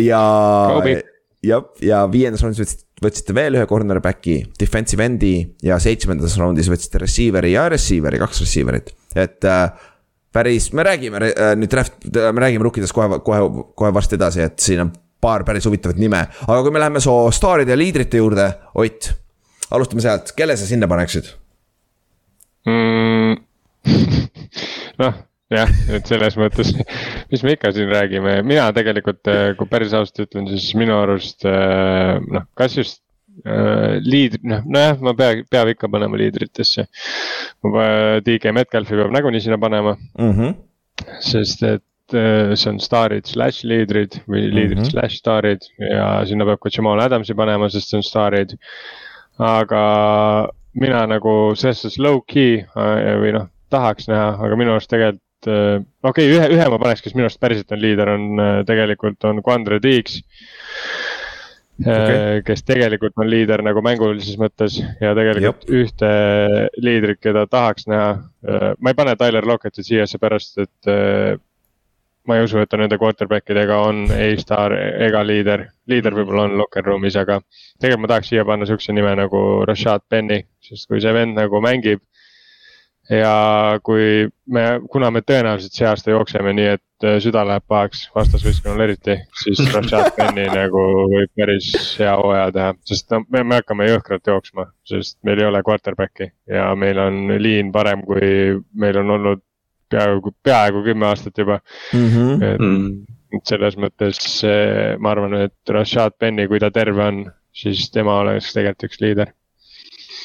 ja. 0.05 0.23
Jah, 1.45 1.65
ja 1.83 2.03
viiendas 2.11 2.43
raundis 2.43 2.63
võtsite 2.63 2.85
võtsite 3.03 3.35
veel 3.35 3.57
ühe 3.59 3.65
cornerback'i, 3.67 4.37
defensive 4.59 5.03
end'i 5.03 5.33
ja 5.65 5.77
seitsmendas 5.83 6.37
raundis 6.39 6.69
võtsite 6.71 7.01
receiver'i 7.03 7.51
ja 7.55 7.65
receiver'i, 7.71 8.21
kaks 8.21 8.39
receiver'it, 8.45 8.93
et 9.19 9.47
äh, 9.51 9.65
päris, 10.35 10.69
me 10.75 10.85
räägime 10.87 11.19
äh, 11.27 11.51
nüüd 11.59 11.71
draft, 11.71 11.97
me 12.07 12.45
räägime 12.45 12.67
rukkidest 12.67 12.95
kohe, 12.95 13.19
kohe, 13.25 13.65
kohe 13.75 13.91
varsti 13.95 14.19
edasi, 14.19 14.45
et 14.47 14.63
siin 14.63 14.85
on 14.85 14.93
paar 15.23 15.43
päris 15.47 15.67
huvitavat 15.67 15.99
nime, 15.99 16.23
aga 16.45 16.57
kui 16.63 16.73
me 16.73 16.81
läheme 16.81 17.03
su 17.03 17.13
staaride 17.35 17.75
ja 17.75 17.79
liidrite 17.79 18.21
juurde, 18.21 18.47
Ott, 18.79 19.11
alustame 19.75 20.03
sealt, 20.03 20.31
kelle 20.37 20.55
sa 20.55 20.67
sinna 20.67 20.87
paneksid? 20.87 21.31
Mm,? 22.69 23.39
noh 25.03 25.23
jah, 25.55 25.71
et 25.95 26.09
selles 26.09 26.35
mõttes, 26.39 26.71
mis 27.31 27.43
me 27.45 27.55
ikka 27.55 27.71
siin 27.75 27.89
räägime, 27.91 28.37
mina 28.47 28.67
tegelikult, 28.75 29.23
äh, 29.31 29.47
kui 29.59 29.69
päris 29.71 29.95
ausalt 29.97 30.25
ütlen, 30.25 30.49
siis 30.51 30.69
minu 30.79 30.95
arust 30.97 31.45
äh, 31.49 32.19
noh, 32.21 32.45
kas 32.57 32.77
just 32.77 33.01
äh, 33.43 33.97
liidri, 34.03 34.41
noh, 34.51 34.65
nojah, 34.65 35.01
ma 35.05 35.15
pea, 35.17 35.41
peab 35.51 35.73
ikka 35.73 35.89
panema 35.91 36.19
liidritesse. 36.19 36.87
DG 38.25 38.53
Metcalfi 38.55 38.99
peab 38.99 39.13
nagunii 39.15 39.43
sinna 39.43 39.59
panema 39.61 39.95
mm. 39.95 40.31
-hmm. 40.31 40.55
sest 41.23 41.63
et 41.63 41.83
see 42.13 42.69
on 42.69 42.77
staarid 42.77 43.25
slaš 43.25 43.63
liidrid 43.65 44.19
või 44.29 44.43
liidrid 44.45 44.77
mm 44.77 44.83
-hmm. 44.83 44.91
slaš 44.93 45.15
staarid 45.17 45.63
ja 45.81 46.21
sinna 46.29 46.45
peab 46.45 46.61
ka 46.61 46.69
Jamal 46.69 47.01
Adamsi 47.01 47.33
panema, 47.33 47.69
sest 47.69 47.89
see 47.89 47.97
on 47.97 48.03
staarid. 48.03 48.53
aga 49.39 49.81
mina 50.73 51.05
nagu 51.07 51.55
selles 51.55 51.81
suhtes 51.81 51.97
low-key 51.99 52.61
või 52.75 53.33
noh, 53.35 53.49
tahaks 53.69 54.07
näha, 54.11 54.35
aga 54.45 54.57
minu 54.59 54.75
arust 54.75 54.89
tegelikult 54.91 55.21
äh, 55.21 55.24
okei 55.51 55.85
okay,, 56.09 56.31
ühe, 56.31 56.49
ühe 56.55 56.69
ma 56.71 56.79
paneks, 56.81 57.03
kes 57.05 57.15
minu 57.15 57.27
arust 57.27 57.41
päriselt 57.41 57.71
on 57.75 57.81
liider, 57.81 58.11
on 58.15 58.41
äh, 58.41 58.57
tegelikult 58.67 59.27
on 59.29 59.41
Quandre 59.45 59.79
Deeks 59.83 60.19
äh, 61.83 61.89
okay.. 61.89 62.43
kes 62.47 62.65
tegelikult 62.67 63.17
on 63.21 63.29
liider 63.31 63.63
nagu 63.65 63.83
mängulises 63.85 64.37
mõttes 64.41 64.79
ja 64.79 65.15
tegelikult 65.17 65.65
Jop. 65.65 65.75
ühte 65.81 66.13
liidrit, 66.81 67.21
keda 67.23 67.47
tahaks 67.51 67.89
näha. 67.91 68.15
ma 68.79 68.93
ei 68.93 68.97
pane 68.97 69.17
Tyler 69.19 69.47
Locketit 69.47 69.87
siia 69.87 70.07
seepärast, 70.09 70.63
et 70.63 70.95
ma 72.25 72.37
ei 72.37 72.43
usu, 72.45 72.57
et 72.61 72.69
ta 72.69 72.77
nende 72.79 72.97
quarterback 73.01 73.49
idega 73.53 73.77
on 73.85 74.05
A-staar 74.09 74.73
ega 75.05 75.21
liider. 75.25 75.67
liider 75.89 76.15
võib-olla 76.17 76.47
on 76.47 76.57
locker 76.57 76.85
room'is, 76.85 77.17
aga 77.21 77.39
tegelikult 77.79 78.01
ma 78.01 78.11
tahaks 78.13 78.31
siia 78.31 78.45
panna 78.47 78.65
sihukese 78.65 78.95
nime 78.95 79.13
nagu 79.19 79.41
Rashad 79.67 80.05
Penny, 80.09 80.41
sest 80.65 80.89
kui 80.89 81.01
see 81.01 81.13
vend 81.13 81.37
nagu 81.37 81.61
mängib 81.61 82.01
ja 83.09 83.79
kui 83.85 84.27
me, 84.49 84.63
kuna 84.91 85.11
me 85.13 85.21
tõenäoliselt 85.25 85.77
see 85.77 85.87
aasta 85.87 86.11
jookseme 86.13 86.53
nii, 86.57 86.67
et 86.77 87.05
äh, 87.05 87.17
süda 87.23 87.43
läheb 87.47 87.65
pahaks 87.69 88.05
vastasvõistkonnal 88.15 88.85
eriti, 88.87 89.17
siis 89.43 89.61
Rashad 89.75 90.13
Penny 90.17 90.47
nagu 90.49 90.83
võib 91.11 91.31
päris 91.37 91.69
hea 91.99 92.15
hooaja 92.17 92.51
teha, 92.55 92.73
sest 92.89 93.13
no 93.13 93.21
me, 93.29 93.43
me 93.43 93.59
hakkame 93.61 93.89
jõhkralt 93.91 94.31
jooksma, 94.33 94.67
sest 94.89 95.19
meil 95.27 95.41
ei 95.43 95.49
ole 95.49 95.61
quarterback'i 95.65 96.31
ja 96.51 96.69
meil 96.79 97.01
on 97.01 97.35
liin 97.41 97.71
parem, 97.75 98.05
kui 98.07 98.59
meil 98.73 99.01
on 99.03 99.17
olnud 99.19 99.43
peaaegu, 99.93 100.33
peaaegu 100.43 100.85
kümme 100.87 101.09
aastat 101.11 101.37
juba 101.37 101.59
mm. 101.93 102.07
-hmm. 102.09 102.45
et, 102.49 102.61
mm. 102.61 103.17
et 103.37 103.53
selles 103.53 103.77
mõttes 103.77 104.21
ma 104.99 105.13
arvan, 105.13 105.37
et 105.45 105.75
Rashad 105.77 106.17
Penny, 106.19 106.47
kui 106.49 106.59
ta 106.59 106.71
terve 106.73 107.05
on, 107.05 107.25
siis 107.53 107.91
tema 107.93 108.19
oleks 108.23 108.53
tegelikult 108.53 108.89
üks 108.89 109.03
liider. 109.03 109.35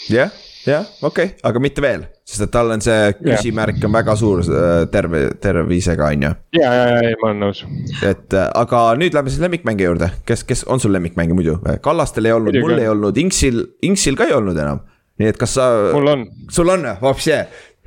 jah 0.09 0.31
yeah 0.31 0.50
jah, 0.67 0.87
okei 1.03 1.31
okay., 1.31 1.41
aga 1.47 1.63
mitte 1.63 1.83
veel, 1.85 2.05
sest 2.29 2.45
et 2.45 2.53
tal 2.53 2.73
on 2.75 2.83
see 2.85 3.13
küsimärk 3.21 3.81
on 3.87 3.95
väga 3.95 4.17
suur 4.19 4.43
äh, 4.45 4.69
terve, 4.93 5.23
tervisega, 5.41 6.11
on 6.13 6.27
ju. 6.27 6.33
ja, 6.59 6.73
ja, 6.77 6.87
ja, 7.07 7.17
ma 7.23 7.31
olen 7.31 7.43
nõus. 7.47 7.63
et 8.07 8.37
äh, 8.37 8.49
aga 8.61 8.83
nüüd 9.01 9.17
lähme 9.17 9.33
siis 9.33 9.43
lemmikmängija 9.45 9.93
juurde, 9.93 10.11
kes, 10.29 10.45
kes 10.49 10.65
on 10.71 10.83
sul 10.83 10.95
lemmikmängija 10.97 11.39
muidu? 11.39 11.57
Kallastel 11.85 12.29
ei 12.29 12.37
olnud, 12.37 12.61
mul 12.61 12.77
ei 12.79 12.91
olnud, 12.91 13.21
Inksil, 13.21 13.63
Inksil 13.87 14.19
ka 14.21 14.29
ei 14.29 14.37
olnud 14.37 14.59
enam. 14.59 14.85
nii 15.21 15.33
et 15.33 15.41
kas 15.41 15.57
sa. 15.59 15.71
mul 15.97 16.13
on. 16.15 16.27
sul 16.53 16.73
on, 16.73 16.87
vapsi, 17.03 17.37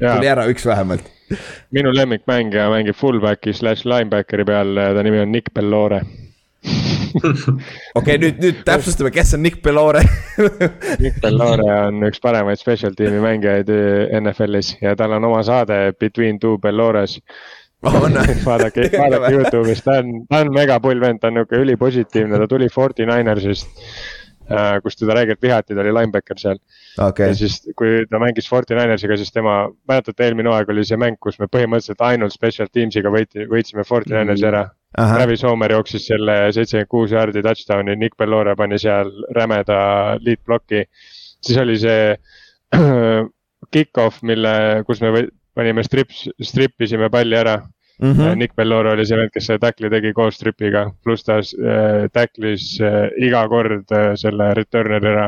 tuli 0.01 0.31
ära 0.31 0.47
üks 0.51 0.65
vähemalt 0.69 1.11
minu 1.73 1.89
lemmikmängija 1.95 2.67
mängib 2.69 2.97
fullback'i 2.99 3.55
slash 3.57 3.87
linebackeri 3.89 4.45
peal, 4.45 4.75
ta 4.75 5.05
nimi 5.05 5.21
on 5.23 5.31
Nick 5.33 5.53
Bellore 5.55 6.03
okei, 7.99 8.15
nüüd, 8.21 8.39
nüüd 8.41 8.61
täpsustame, 8.67 9.11
kes 9.13 9.35
on 9.37 9.43
Nick 9.45 9.61
Bellore? 9.65 10.01
Nick 11.03 11.19
Bellore 11.23 11.67
on 11.89 12.07
üks 12.07 12.23
paremaid 12.23 12.61
special 12.61 12.95
tiimi 12.97 13.19
mängijaid 13.23 13.69
NFL-is 14.21 14.77
ja 14.81 14.95
tal 14.99 15.17
on 15.17 15.27
oma 15.29 15.43
saade 15.45 15.93
Between 15.99 16.39
Two 16.39 16.57
Bellores. 16.63 17.19
Oh,. 17.83 17.91
vaadake, 18.47 18.87
vaadake 18.95 19.35
Youtube'is, 19.35 19.83
ta 19.83 19.99
on, 19.99 20.21
ta 20.31 20.39
on 20.45 20.53
megapull 20.55 21.03
vend, 21.03 21.19
ta 21.19 21.27
on 21.27 21.41
nihuke 21.41 21.59
ülipositiivne, 21.59 22.39
ta 22.39 22.47
tuli 22.47 22.69
Forty 22.71 23.03
Ninersist 23.09 23.67
Äh, 24.51 24.81
kus 24.83 24.97
teda 24.99 25.15
räigelt 25.15 25.39
vihati, 25.41 25.71
ta 25.75 25.81
oli 25.81 25.93
linebacker 25.95 26.39
seal. 26.39 26.57
Okay.. 26.99 27.29
ja 27.31 27.35
siis, 27.37 27.61
kui 27.79 28.03
ta 28.11 28.19
mängis 28.19 28.49
Forty 28.49 28.75
Ninersiga, 28.75 29.15
siis 29.17 29.31
tema, 29.31 29.69
mäletate, 29.87 30.25
eelmine 30.25 30.51
hooaeg 30.51 30.73
oli 30.73 30.83
see 30.87 30.99
mäng, 30.99 31.15
kus 31.23 31.39
me 31.39 31.47
põhimõtteliselt 31.47 32.03
ainult 32.03 32.35
special 32.35 32.67
teams'iga 32.67 33.11
võiti, 33.13 33.47
võitsime 33.49 33.85
Forty 33.87 34.11
Ninersi 34.11 34.49
ära. 34.49 34.65
Travis 34.93 35.43
Homer 35.43 35.73
jooksis 35.73 36.07
selle 36.07 36.37
seitsekümmend 36.53 36.89
kuus 36.91 37.13
jaardi 37.15 37.41
touchdown'i, 37.45 37.95
Nick 37.99 38.17
Bellore 38.17 38.55
pani 38.55 38.79
seal 38.81 39.11
rämeda 39.35 39.77
lead 40.21 40.43
block'i. 40.45 40.85
siis 41.43 41.57
oli 41.57 41.77
see 41.79 42.15
kick-off, 43.73 44.21
mille, 44.21 44.83
kus 44.87 45.01
me 45.01 45.27
panime 45.55 45.83
strips, 45.83 46.27
strip 46.41 46.81
isime 46.81 47.09
palli 47.13 47.37
ära 47.37 47.61
Mm 48.01 48.11
-hmm. 48.11 48.35
Nick 48.35 48.55
Bellore 48.55 48.91
oli 48.91 49.05
see 49.05 49.17
vend, 49.17 49.29
kes 49.33 49.45
selle 49.45 49.59
tackli 49.59 49.89
tegi 49.89 50.13
koos 50.13 50.39
tripiga, 50.39 50.87
pluss 51.03 51.23
ta 51.23 51.37
äh, 51.37 52.09
tacklis 52.13 52.79
äh, 52.81 53.09
iga 53.21 53.47
kord 53.47 53.91
äh, 53.91 54.15
selle 54.15 54.53
returner'i 54.57 55.07
ära 55.11 55.27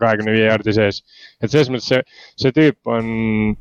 kahekümne 0.00 0.32
viie 0.32 0.46
jaardi 0.48 0.72
sees. 0.72 1.02
et 1.42 1.50
selles 1.50 1.68
mõttes 1.70 1.88
see, 1.92 2.02
see 2.40 2.52
tüüp 2.56 2.90
on, 2.96 3.56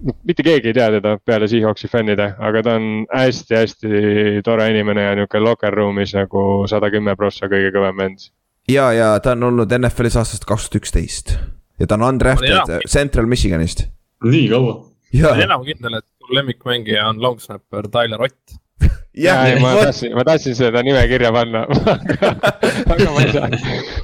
mitte 0.00 0.44
keegi 0.44 0.70
ei 0.70 0.76
tea 0.76 0.88
teda 0.98 1.16
peale 1.24 1.48
Seahawksi 1.48 1.88
fännide, 1.88 2.28
aga 2.38 2.62
ta 2.62 2.76
on 2.78 3.06
hästi-hästi 3.12 4.42
tore 4.44 4.68
inimene 4.70 5.06
ja 5.06 5.14
nihuke 5.18 5.40
locker 5.40 5.74
room'is 5.74 6.14
nagu 6.16 6.42
sada 6.70 6.90
kümme 6.92 7.16
prossa 7.16 7.48
kõige 7.52 7.72
kõvem 7.74 8.02
vend. 8.02 8.26
ja, 8.68 8.90
ja 8.92 9.14
ta 9.20 9.36
on 9.36 9.48
olnud 9.50 9.72
NFL-is 9.78 10.18
aastast 10.20 10.44
kaks 10.48 10.68
tuhat 10.68 10.82
üksteist 10.82 11.36
ja 11.80 11.86
ta 11.86 11.98
on 11.98 12.06
undrafted 12.10 12.88
Central 12.88 13.26
Michiganist. 13.30 13.86
nii 14.24 14.48
kaua? 14.52 14.76
ma 15.22 15.32
olen 15.32 15.48
enam 15.48 15.64
kindel, 15.64 15.98
et 16.00 16.32
lemmikmängija 16.36 17.08
on 17.08 17.22
long 17.22 17.40
snapper 17.40 17.88
Tyler 17.92 18.22
Ott 18.28 18.56
jah 19.16 19.46
ja, 19.48 19.60
ma 19.60 19.72
tahtsin, 19.80 20.14
ma 20.16 20.24
tahtsin 20.28 20.56
seda 20.58 20.82
nimekirja 20.84 21.32
panna 21.32 21.64
aga, 21.94 22.32
aga 22.94 23.12
ma 23.14 23.22
ei 23.24 23.32
saa. 23.32 23.48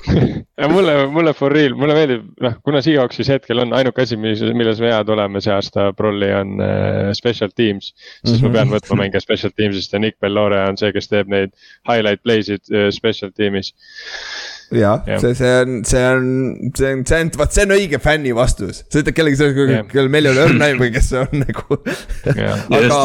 ja 0.63 0.69
mulle, 0.73 0.95
mulle 1.13 1.35
for 1.37 1.53
real, 1.53 1.77
mulle 1.79 1.97
meeldib, 1.97 2.25
noh, 2.45 2.57
kuna 2.65 2.83
Seahawksis 2.85 3.31
hetkel 3.35 3.63
on 3.65 3.75
ainuke 3.77 4.05
asi, 4.07 4.17
mis, 4.21 4.41
milles 4.57 4.81
me 4.83 4.93
head 4.93 5.13
oleme 5.13 5.43
see 5.45 5.53
aasta 5.55 5.91
prolli 5.97 6.33
on 6.37 6.57
uh, 6.61 7.11
special 7.19 7.53
teams. 7.57 7.93
siis 8.25 8.41
mm 8.41 8.47
-hmm. 8.47 8.49
ma 8.49 8.59
pean 8.59 8.75
võtma 8.77 9.01
mängija 9.05 9.25
special 9.25 9.53
team'ist 9.57 9.93
ja 9.93 10.01
Nick 10.01 10.19
Bellore 10.21 10.65
on 10.69 10.81
see, 10.81 10.93
kes 10.93 11.09
teeb 11.13 11.29
neid 11.29 11.53
highlight 11.89 12.23
play'sid 12.25 12.65
uh, 12.73 12.89
special 12.91 13.31
tiim'is 13.37 13.75
jah 14.77 15.07
ja., 15.07 15.19
see, 15.23 15.35
see 15.39 15.53
on, 15.61 15.79
see 15.89 16.03
on, 16.07 16.27
see 16.77 16.93
on, 16.93 17.05
see 17.09 17.21
on, 17.21 17.33
vot 17.39 17.55
see 17.55 17.67
on 17.67 17.75
õige 17.77 18.01
fänni 18.03 18.35
vastus. 18.37 18.83
sa 18.89 19.03
ütled 19.03 19.17
kellegi, 19.17 19.49
kellel 19.93 20.11
meil 20.13 20.29
ei 20.29 20.35
ole 20.35 20.47
õrna 20.49 20.69
aimu, 20.71 20.91
kes 20.95 21.11
see 21.13 21.23
on 21.23 21.43
nagu 21.45 21.79
aga, 22.79 23.01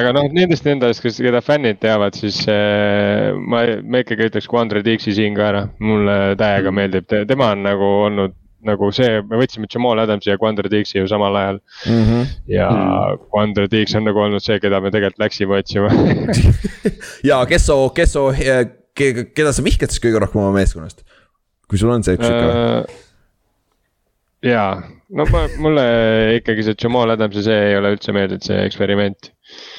aga 0.00 0.14
noh, 0.18 0.30
nendest 0.34 0.68
endast, 0.70 1.02
kes, 1.04 1.20
keda 1.24 1.42
fännid 1.44 1.80
teavad, 1.82 2.16
siis 2.18 2.42
äh, 2.50 3.32
ma, 3.38 3.66
ma 3.82 4.04
ikkagi 4.04 4.30
ütleks 4.30 4.50
Quandre 4.50 4.84
Dixi 4.86 5.14
siin 5.16 5.36
ka 5.38 5.50
ära, 5.50 5.66
mulle 5.84 6.18
täiega 6.40 6.70
mm. 6.70 6.80
meeldib, 6.80 7.12
tema 7.30 7.52
on 7.54 7.68
nagu 7.68 7.92
olnud 8.08 8.40
nagu 8.64 8.88
see, 8.96 9.20
me 9.28 9.38
võtsime 9.40 9.68
Jamal 9.70 10.00
Adamsi 10.02 10.30
ja 10.30 10.38
Quandre 10.40 10.70
Dixi 10.72 10.96
ju 10.98 11.08
samal 11.10 11.36
ajal 11.36 11.58
mm. 11.60 12.04
-hmm. 12.06 12.30
ja 12.48 12.68
mm. 12.70 13.26
Quandre 13.32 13.68
Dix 13.70 13.94
on 13.94 14.06
nagu 14.08 14.20
olnud 14.20 14.44
see, 14.44 14.58
keda 14.60 14.80
me 14.80 14.92
tegelikult 14.94 15.26
läksime 15.26 15.58
otsima 15.58 15.90
ja 17.30 17.44
Kesso, 17.46 17.78
Kesso 18.94 19.26
keda 19.34 19.52
sa 19.54 19.64
vihkad 19.66 19.90
siis 19.90 20.02
kõige 20.02 20.22
rohkem 20.22 20.42
oma 20.42 20.54
meeskonnast? 20.58 21.02
kui 21.68 21.80
sul 21.80 21.90
on 21.90 22.04
see 22.06 22.18
üks 22.18 22.26
sihuke 22.28 22.50
äh, 22.50 23.02
jaa, 24.44 24.82
no 25.16 25.24
ma, 25.30 25.46
mulle 25.62 25.84
ikkagi 26.38 26.66
see 26.66 26.76
Jamal 26.80 27.14
Adamsi 27.14 27.44
see 27.46 27.56
ei 27.70 27.78
ole 27.78 27.94
üldse 27.94 28.12
meeldinud, 28.14 28.44
see 28.44 28.58
eksperiment 28.66 29.30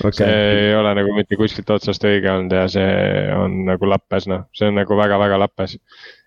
okay.. 0.01 0.15
see 0.17 0.39
ei 0.69 0.71
ole 0.77 0.93
nagu 0.97 1.13
mitte 1.15 1.37
kuskilt 1.39 1.69
otsast 1.75 2.05
õige 2.07 2.31
olnud 2.31 2.55
ja 2.55 2.65
see 2.71 2.87
on 3.35 3.59
nagu 3.67 3.89
lappes, 3.89 4.25
noh, 4.31 4.45
see 4.57 4.69
on 4.71 4.79
nagu 4.79 4.97
väga-väga 4.97 5.37
lappes. 5.41 5.75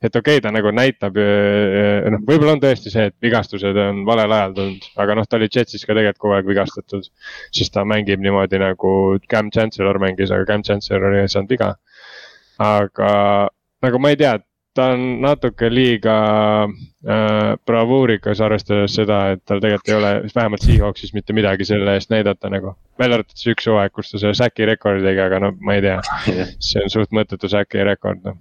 et 0.02 0.14
okei 0.14 0.38
okay,, 0.38 0.44
ta 0.44 0.52
nagu 0.54 0.70
näitab, 0.74 1.18
noh, 1.18 2.22
võib-olla 2.28 2.54
on 2.56 2.62
tõesti 2.62 2.92
see, 2.94 3.08
et 3.10 3.16
vigastused 3.24 3.82
on 3.82 4.04
valel 4.08 4.34
ajal 4.38 4.56
tulnud, 4.60 4.88
aga 5.02 5.18
noh, 5.18 5.26
ta 5.28 5.40
oli 5.40 5.50
Jetsis 5.50 5.86
ka 5.86 5.96
tegelikult 5.96 6.22
kogu 6.22 6.38
aeg 6.38 6.52
vigastatud. 6.52 7.10
sest 7.54 7.74
ta 7.74 7.84
mängib 7.88 8.22
niimoodi 8.22 8.62
nagu 8.62 8.92
Cam 9.30 9.50
Chancellor 9.54 9.98
mängis, 10.02 10.30
aga 10.34 10.46
Cam 10.52 10.66
Chancellor 10.66 11.18
ei 11.18 11.28
saanud 11.28 11.56
viga. 11.56 11.74
Aga 12.58 13.10
nagu 13.82 14.00
ma 14.02 14.12
ei 14.12 14.18
tea, 14.20 14.38
ta 14.74 14.90
on 14.94 15.04
natuke 15.22 15.70
liiga 15.72 16.16
äh, 16.64 17.54
bravuurikas, 17.66 18.42
arvestades 18.44 18.94
seda, 18.98 19.20
et 19.34 19.42
tal 19.48 19.62
tegelikult 19.62 19.92
ei 19.92 19.98
ole 19.98 20.12
vähemalt 20.34 20.66
Seahawksis 20.66 21.14
mitte 21.16 21.36
midagi 21.36 21.66
selle 21.68 21.96
eest 21.98 22.12
näidata 22.14 22.50
nagu. 22.52 22.76
välja 22.98 23.18
arvatud 23.18 23.40
see 23.40 23.54
üks 23.56 23.70
hooaeg, 23.70 23.94
kus 23.94 24.12
ta 24.12 24.22
selle 24.22 24.34
säki 24.38 24.68
rekordi 24.70 25.06
tegi, 25.06 25.24
aga 25.24 25.42
no 25.46 25.54
ma 25.60 25.78
ei 25.78 25.86
tea, 25.86 25.98
see 26.70 26.84
on 26.84 26.94
suht 26.94 27.14
mõttetu 27.14 27.50
säki 27.50 27.86
rekord 27.86 28.22
noh 28.26 28.38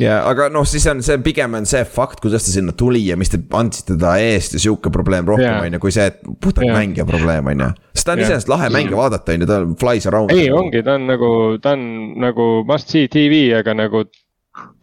ja 0.00 0.18
aga 0.28 0.48
noh, 0.52 0.66
siis 0.68 0.86
on 0.90 1.02
see 1.04 1.18
pigem 1.24 1.56
on 1.58 1.68
see 1.68 1.84
fakt, 1.88 2.20
kuidas 2.24 2.46
ta 2.46 2.54
sinna 2.54 2.74
tuli 2.76 3.04
ja 3.06 3.18
mis 3.20 3.32
te 3.32 3.40
andsite 3.58 3.96
ta 4.00 4.16
eest 4.22 4.56
ja 4.56 4.62
sihuke 4.66 4.92
probleem 4.94 5.28
rohkem 5.28 5.60
on 5.60 5.78
ju, 5.78 5.82
kui 5.82 5.94
see, 5.94 6.08
et 6.12 6.20
puhtalt 6.24 6.66
yeah. 6.66 6.76
mängija 6.78 7.06
probleem 7.08 7.52
on 7.52 7.64
ju. 7.66 7.70
sest 7.94 8.08
ta 8.08 8.14
on 8.14 8.22
yeah. 8.22 8.28
iseenesest 8.28 8.52
lahe 8.52 8.70
mängija 8.74 8.98
vaadata 8.98 9.36
on 9.36 9.46
ju, 9.46 9.50
ta 9.50 9.62
flies 9.80 10.10
around. 10.10 10.34
ei, 10.34 10.50
ongi, 10.52 10.82
ta 10.86 10.98
on 10.98 11.08
nagu, 11.10 11.30
ta 11.62 11.76
on 11.78 11.88
nagu 12.24 12.50
must 12.68 12.94
see 12.94 13.10
tv, 13.12 13.46
aga 13.58 13.76
nagu 13.78 14.04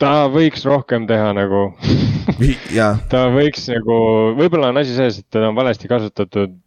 ta 0.02 0.14
võiks 0.32 0.66
rohkem 0.68 1.08
teha 1.08 1.32
nagu 1.38 1.68
ta 3.12 3.26
võiks 3.34 3.68
nagu, 3.72 3.98
võib-olla 4.40 4.72
on 4.72 4.82
asi 4.82 4.96
selles, 4.96 5.22
et 5.22 5.28
teda 5.32 5.52
on 5.52 5.58
valesti 5.58 5.90
kasutatud. 5.92 6.58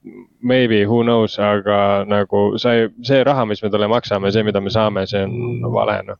Maybe, 0.44 0.82
who 0.84 1.00
knows, 1.06 1.38
aga 1.40 2.04
nagu 2.04 2.58
sai, 2.60 2.90
see 3.06 3.22
raha, 3.24 3.46
mis 3.48 3.62
me 3.64 3.70
talle 3.72 3.88
maksame, 3.88 4.28
see, 4.32 4.44
mida 4.44 4.60
me 4.60 4.72
saame, 4.72 5.06
see 5.08 5.22
on 5.24 5.64
vale 5.72 5.96
noh 6.04 6.18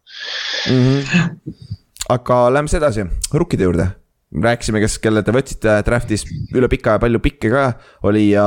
mm. 0.72 1.02
-hmm. 1.02 1.74
Aga 2.12 2.40
lähme 2.52 2.68
siis 2.68 2.80
edasi, 2.82 3.06
rukkide 3.32 3.68
juurde 3.68 3.90
rääkisime, 4.42 4.80
kes, 4.82 4.96
kelle 5.02 5.22
te 5.22 5.32
võtsite 5.34 5.76
draft'is 5.86 6.24
üle 6.56 6.68
pika 6.70 6.96
ja 6.96 7.02
palju 7.02 7.20
pikke 7.22 7.50
ka 7.52 7.66
oli 8.08 8.24
ja 8.32 8.44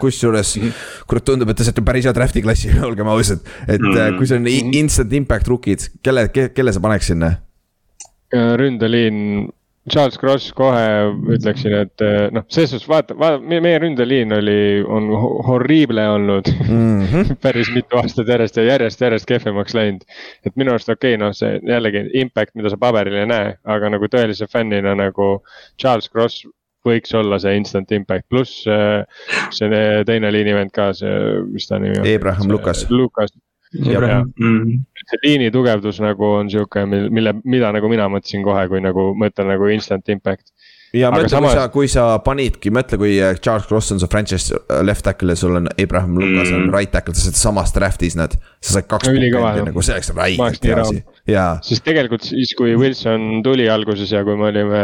kusjuures. 0.00 0.58
kurat, 1.08 1.24
tundub, 1.24 1.48
et 1.48 1.56
te 1.56 1.64
saate 1.64 1.84
päris 1.84 2.08
hea 2.08 2.12
draft'i 2.16 2.42
klassi, 2.44 2.72
olgem 2.88 3.08
ausad, 3.12 3.40
et 3.64 3.80
mm. 3.80 4.18
kui 4.18 4.28
see 4.28 4.40
on 4.40 4.50
instant 4.76 5.16
impact 5.16 5.48
rookid, 5.48 5.88
kelle, 6.04 6.26
kelle 6.32 6.74
sa 6.74 6.82
paneks 6.84 7.12
sinna? 7.14 7.32
Äh, 8.32 8.52
ründeliin, 8.60 9.48
Charles 9.90 10.18
Cross 10.18 10.52
kohe 10.54 10.82
ütleksin, 11.34 11.74
et 11.74 12.02
äh, 12.06 12.28
noh, 12.30 12.44
selles 12.52 12.70
suhtes 12.70 12.86
vaata, 12.86 13.16
vaata, 13.18 13.42
meie 13.42 13.80
ründeliin 13.82 14.30
oli, 14.36 14.54
on 14.86 15.08
horriible 15.48 16.04
olnud 16.12 16.50
mm 16.68 17.02
-hmm. 17.02 17.34
päris 17.42 17.72
mitu 17.74 17.98
aastat 17.98 18.28
järjest 18.30 18.56
ja 18.56 18.64
järjest, 18.68 19.00
järjest 19.00 19.26
kehvemaks 19.26 19.74
läinud. 19.74 20.06
et 20.46 20.56
minu 20.56 20.70
arust 20.70 20.88
okei 20.88 21.14
okay,, 21.14 21.26
noh, 21.26 21.34
see 21.34 21.58
jällegi 21.66 22.04
impact, 22.14 22.54
mida 22.54 22.70
sa 22.70 22.78
paberil 22.78 23.18
ei 23.24 23.26
näe, 23.26 23.54
aga 23.64 23.90
nagu 23.90 24.06
tõelise 24.06 24.46
fännina 24.46 24.94
nagu 24.94 25.42
Charles 25.80 26.10
Cross 26.10 26.46
võiks 26.86 27.14
olla 27.14 27.38
see 27.38 27.56
instant 27.56 27.90
impact, 27.92 28.28
pluss 28.30 28.62
äh, 28.66 29.02
see 29.50 29.82
teine 30.06 30.30
liinivend 30.32 30.70
ka, 30.70 30.92
see, 30.94 31.42
mis 31.50 31.66
ta 31.66 31.78
nimi 31.82 31.98
on? 31.98 32.06
Abraham 32.06 32.50
Lukas. 32.54 32.86
Lukas 32.90 33.34
Mm. 33.72 34.82
see 35.08 35.20
liini 35.22 35.50
tugevdus 35.54 36.02
nagu 36.04 36.26
on 36.38 36.50
sihuke, 36.52 36.84
mille, 36.86 37.32
mida 37.44 37.72
nagu 37.72 37.88
mina 37.88 38.08
mõtlesin 38.12 38.44
kohe, 38.44 38.66
kui 38.68 38.82
nagu 38.84 39.12
mõtlen 39.16 39.48
nagu 39.48 39.70
instant 39.72 40.12
impact 40.12 40.52
ja 40.96 41.10
mõtle 41.12 41.30
samas..., 41.32 41.54
kui 41.54 41.56
sa, 41.56 41.66
kui 41.72 41.90
sa 41.90 42.04
panidki, 42.24 42.72
mõtle, 42.74 42.98
kui 43.00 43.16
äh, 43.16 43.36
Charles 43.40 43.66
Cross 43.68 43.94
on 43.94 44.02
su 44.02 44.08
franchise 44.12 44.52
äh, 44.58 44.82
left 44.84 45.04
tackle 45.06 45.34
ja 45.34 45.40
sul 45.40 45.56
on 45.58 45.70
Abraham 45.72 46.18
Lucas 46.20 46.50
mm. 46.50 46.58
on 46.58 46.74
right 46.74 46.92
tackle, 46.92 47.16
sa 47.16 47.28
saad 47.28 47.40
samas 47.40 47.74
draft'is 47.76 48.16
nad. 48.18 48.36
sa 48.60 48.76
saad 48.76 48.88
kaks 48.90 49.08
punkti 49.08 49.32
nagu 49.70 49.84
see 49.84 49.96
oleks 49.96 50.12
räigelt 50.16 50.68
hea 50.68 50.78
asi, 50.84 51.02
jaa. 51.30 51.50
sest 51.64 51.84
tegelikult 51.88 52.28
siis, 52.28 52.52
kui 52.58 52.76
Wilson 52.78 53.42
tuli 53.46 53.68
alguses 53.72 54.12
ja 54.12 54.22
kui 54.26 54.36
me 54.38 54.50
olime 54.52 54.82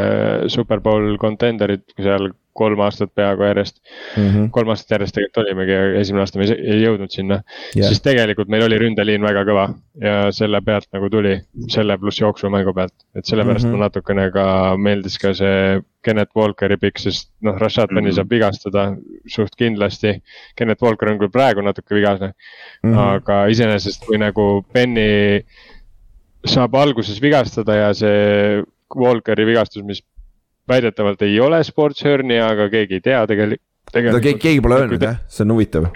superbowl 0.53 1.17
contender'id 1.21 1.85
seal 1.99 2.33
kolm 2.59 2.81
aastat 2.85 3.13
peaaegu 3.15 3.47
järjest 3.47 3.77
mm. 3.81 4.29
-hmm. 4.29 4.49
kolm 4.55 4.73
aastat 4.75 4.97
järjest 4.97 5.17
tegelikult 5.19 5.43
olimegi, 5.45 5.77
esimene 6.01 6.25
aasta 6.25 6.41
me 6.41 6.49
ei 6.57 6.81
jõudnud 6.83 7.15
sinna 7.15 7.41
yeah.. 7.41 7.87
siis 7.87 8.03
tegelikult 8.05 8.51
meil 8.53 8.67
oli 8.67 8.81
ründeliin 8.83 9.25
väga 9.29 9.45
kõva 9.49 9.69
ja 10.03 10.17
selle 10.35 10.61
pealt 10.65 10.89
nagu 10.95 11.11
tuli, 11.13 11.37
selle 11.69 11.99
pluss 11.99 12.21
jooksumängu 12.21 12.75
pealt. 12.75 12.95
et 13.15 13.25
sellepärast 13.25 13.65
mm 13.65 13.71
-hmm. 13.71 13.77
mulle 13.77 13.91
natukene 13.91 14.31
ka 14.35 14.49
meeldis 14.77 15.19
ka 15.19 15.35
see 15.35 15.81
Kennet 16.05 16.31
Walkeri 16.37 16.77
pikk, 16.81 17.01
sest 17.03 17.29
noh, 17.45 17.57
Rashad 17.59 17.91
Penny 17.91 18.01
mm 18.01 18.11
-hmm. 18.11 18.17
saab 18.17 18.31
vigastada 18.31 18.83
suht 19.27 19.57
kindlasti. 19.59 20.23
Kennet 20.57 20.83
Walker 20.83 21.11
on 21.11 21.19
küll 21.19 21.33
praegu 21.33 21.61
natuke 21.61 21.95
vigane 21.95 22.33
mm, 22.83 22.93
-hmm. 22.93 22.99
aga 22.99 23.47
iseenesest 23.47 24.07
kui 24.07 24.19
nagu 24.19 24.65
Penny 24.73 25.43
saab 26.47 26.75
alguses 26.75 27.21
vigastada 27.23 27.75
ja 27.75 27.95
see 27.95 28.63
Walkeri 28.97 29.45
vigastus, 29.47 29.85
mis 29.85 30.03
väidetavalt 30.69 31.23
ei 31.27 31.39
ole 31.41 31.63
sports 31.65 32.05
hernia, 32.05 32.49
aga 32.53 32.69
keegi 32.73 32.99
ei 32.99 33.05
tea 33.05 33.23
tegelikult. 33.27 33.63
no 34.13 34.21
keegi, 34.21 34.39
keegi 34.39 34.65
pole 34.65 34.83
öelnud 34.83 35.03
jah, 35.03 35.23
see 35.29 35.47
on 35.47 35.57
huvitav. 35.57 35.89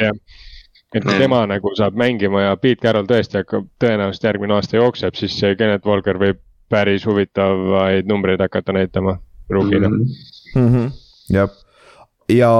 et 0.92 1.04
kui 1.04 1.18
tema 1.18 1.42
nagu 1.48 1.74
saab 1.78 1.96
mängima 1.96 2.46
ja 2.46 2.56
Pete 2.56 2.82
Carroll 2.86 3.08
tõesti 3.08 3.40
hakkab, 3.40 3.68
tõenäoliselt 3.80 4.28
järgmine 4.28 4.56
aasta 4.58 4.76
jookseb, 4.76 5.16
siis 5.16 5.36
see 5.38 5.56
Kennet 5.56 5.86
Walker 5.88 6.20
võib 6.20 6.40
päris 6.72 7.04
huvitavaid 7.08 8.08
numbreid 8.08 8.40
hakata 8.40 8.72
näitama 8.72 9.18
ruugina 9.52 9.88
mm. 9.88 10.06
-hmm. 10.54 10.90
jah 11.32 11.61
ja 12.32 12.52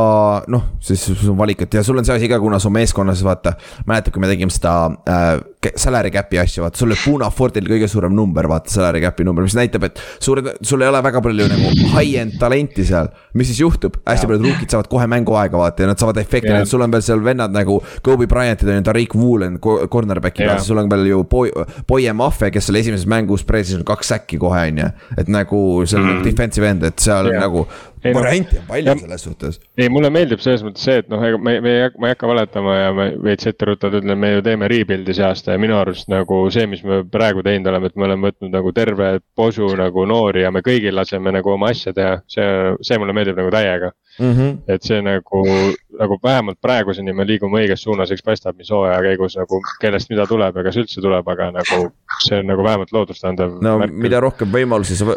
noh, 0.53 0.65
siis 0.83 1.03
sul 1.07 1.33
on 1.33 1.39
valikud 1.39 1.73
ja 1.75 1.83
sul 1.87 1.99
on 1.99 2.07
see 2.07 2.17
asi 2.17 2.29
ka, 2.31 2.39
kuna 2.43 2.59
su 2.63 2.71
meeskonnas 2.73 3.23
vaata. 3.25 3.55
mäletad, 3.87 4.13
kui 4.13 4.23
me 4.23 4.31
tegime 4.31 4.53
seda 4.53 4.75
äh, 5.09 5.41
salary 5.77 6.11
cap'i 6.11 6.41
asja, 6.43 6.65
vaata, 6.65 6.79
sul 6.79 6.91
oli 6.91 6.99
Puna 7.05 7.29
Fordil 7.31 7.69
kõige 7.71 7.89
suurem 7.91 8.15
number, 8.17 8.49
vaata 8.51 8.71
salary 8.73 9.03
cap'i 9.05 9.25
number, 9.27 9.45
mis 9.47 9.55
näitab, 9.57 9.87
et. 9.87 10.01
suur, 10.23 10.43
sul 10.67 10.83
ei 10.83 10.91
ole 10.91 11.03
väga 11.05 11.23
palju 11.23 11.47
nagu 11.51 11.71
high-end 11.95 12.39
talenti 12.41 12.87
seal, 12.89 13.11
mis 13.39 13.51
siis 13.53 13.63
juhtub, 13.63 14.01
hästi 14.09 14.31
paljud 14.31 14.49
rookid 14.49 14.75
saavad 14.75 14.91
kohe 14.91 15.07
mänguaega 15.11 15.61
vaata 15.61 15.87
ja 15.87 15.93
nad 15.93 16.03
saavad 16.03 16.19
efekti 16.23 16.51
yeah., 16.51 16.67
sul 16.69 16.83
on 16.83 16.93
veel 16.93 17.05
seal 17.07 17.23
vennad 17.25 17.55
nagu. 17.55 17.79
Kobe 18.03 18.27
Bryant'id 18.31 18.69
on 18.69 18.81
ju, 18.81 18.87
Tariq 18.89 19.17
Woolen 19.19 19.61
cornerback'i 19.63 20.45
yeah. 20.45 20.57
peal, 20.57 20.67
sul 20.67 20.83
on 20.83 20.91
veel 20.91 21.07
ju 21.13 21.23
Boy, 21.31 21.53
Boye 21.89 22.13
Maffe, 22.17 22.51
kes 22.55 22.73
oli 22.73 22.83
esimeses 22.83 23.07
mängus 23.11 23.47
preesis 23.47 23.83
kaks 23.87 24.13
säkki 24.15 24.41
kohe 24.43 24.67
on 24.73 24.83
ju. 24.83 24.91
et 25.19 25.31
nagu 25.31 25.63
see 25.87 25.99
on 25.99 26.05
mm. 26.05 26.13
nagu 26.13 26.27
defensive 26.27 26.69
end, 26.69 26.87
et 26.91 26.99
seal 27.03 27.31
yeah. 27.31 27.47
nagu 27.47 27.67
variante 28.05 28.59
on 28.59 28.67
palju 28.69 28.91
ja, 28.91 28.97
selles 28.99 29.25
suhtes. 29.27 29.61
ei, 29.79 29.89
mulle 29.93 30.11
meeldib 30.15 30.43
selles 30.43 30.65
mõttes 30.67 30.85
see, 30.89 31.03
et 31.03 31.09
noh, 31.13 31.23
ega 31.27 31.39
me, 31.39 31.57
me 31.65 31.75
ei, 31.77 31.89
ma 31.99 32.11
ei 32.11 32.17
hakka 32.17 32.31
valetama 32.31 32.77
ja 32.79 32.91
ma 32.97 33.09
veits 33.25 33.49
etteruttavalt 33.51 34.03
ütlen, 34.03 34.19
me 34.19 34.33
ju 34.35 34.45
teeme 34.47 34.71
rebuild'i 34.73 35.17
see 35.17 35.27
aasta 35.27 35.57
ja 35.57 35.63
minu 35.63 35.79
arust 35.79 36.11
nagu 36.13 36.43
see, 36.55 36.67
mis 36.71 36.83
me 36.87 37.03
praegu 37.09 37.45
teinud 37.47 37.71
oleme, 37.73 37.93
et 37.93 37.99
me 37.99 38.09
oleme 38.09 38.31
võtnud 38.31 38.57
nagu 38.57 38.75
terve 38.77 39.13
posu 39.39 39.71
nagu 39.79 40.07
noori 40.09 40.47
ja 40.47 40.53
me 40.55 40.65
kõigil 40.67 40.97
laseme 40.99 41.35
nagu 41.35 41.55
oma 41.55 41.71
asja 41.73 41.95
teha, 41.97 42.19
see, 42.31 42.49
see 42.83 43.01
mulle 43.03 43.17
meeldib 43.17 43.39
nagu 43.39 43.53
täiega 43.55 43.93
mm. 44.19 44.33
-hmm. 44.33 44.59
et 44.75 44.83
see 44.83 45.03
nagu, 45.05 45.45
nagu 45.99 46.19
vähemalt 46.25 46.59
praeguseni 46.63 47.15
me 47.17 47.27
liigume 47.27 47.63
õiges 47.63 47.83
suunas, 47.85 48.11
eks 48.15 48.25
paistab, 48.25 48.57
mis 48.59 48.71
hooaja 48.73 49.01
käigus 49.05 49.37
nagu 49.39 49.61
kellest 49.83 50.11
mida 50.13 50.27
tuleb 50.31 50.57
ja 50.59 50.65
kas 50.67 50.79
üldse 50.81 51.03
tuleb, 51.05 51.29
aga 51.35 51.51
nagu 51.55 51.81
see 52.25 52.39
on 52.41 52.49
nagu 52.51 52.65
vähemalt 52.67 52.95
lootust 52.95 53.27
andev. 53.29 53.59
no 53.65 53.77
märk. 53.83 53.97
mida 54.07 54.21
rohkem 54.23 54.53
võimalusi 54.53 54.99
sa, 54.99 55.17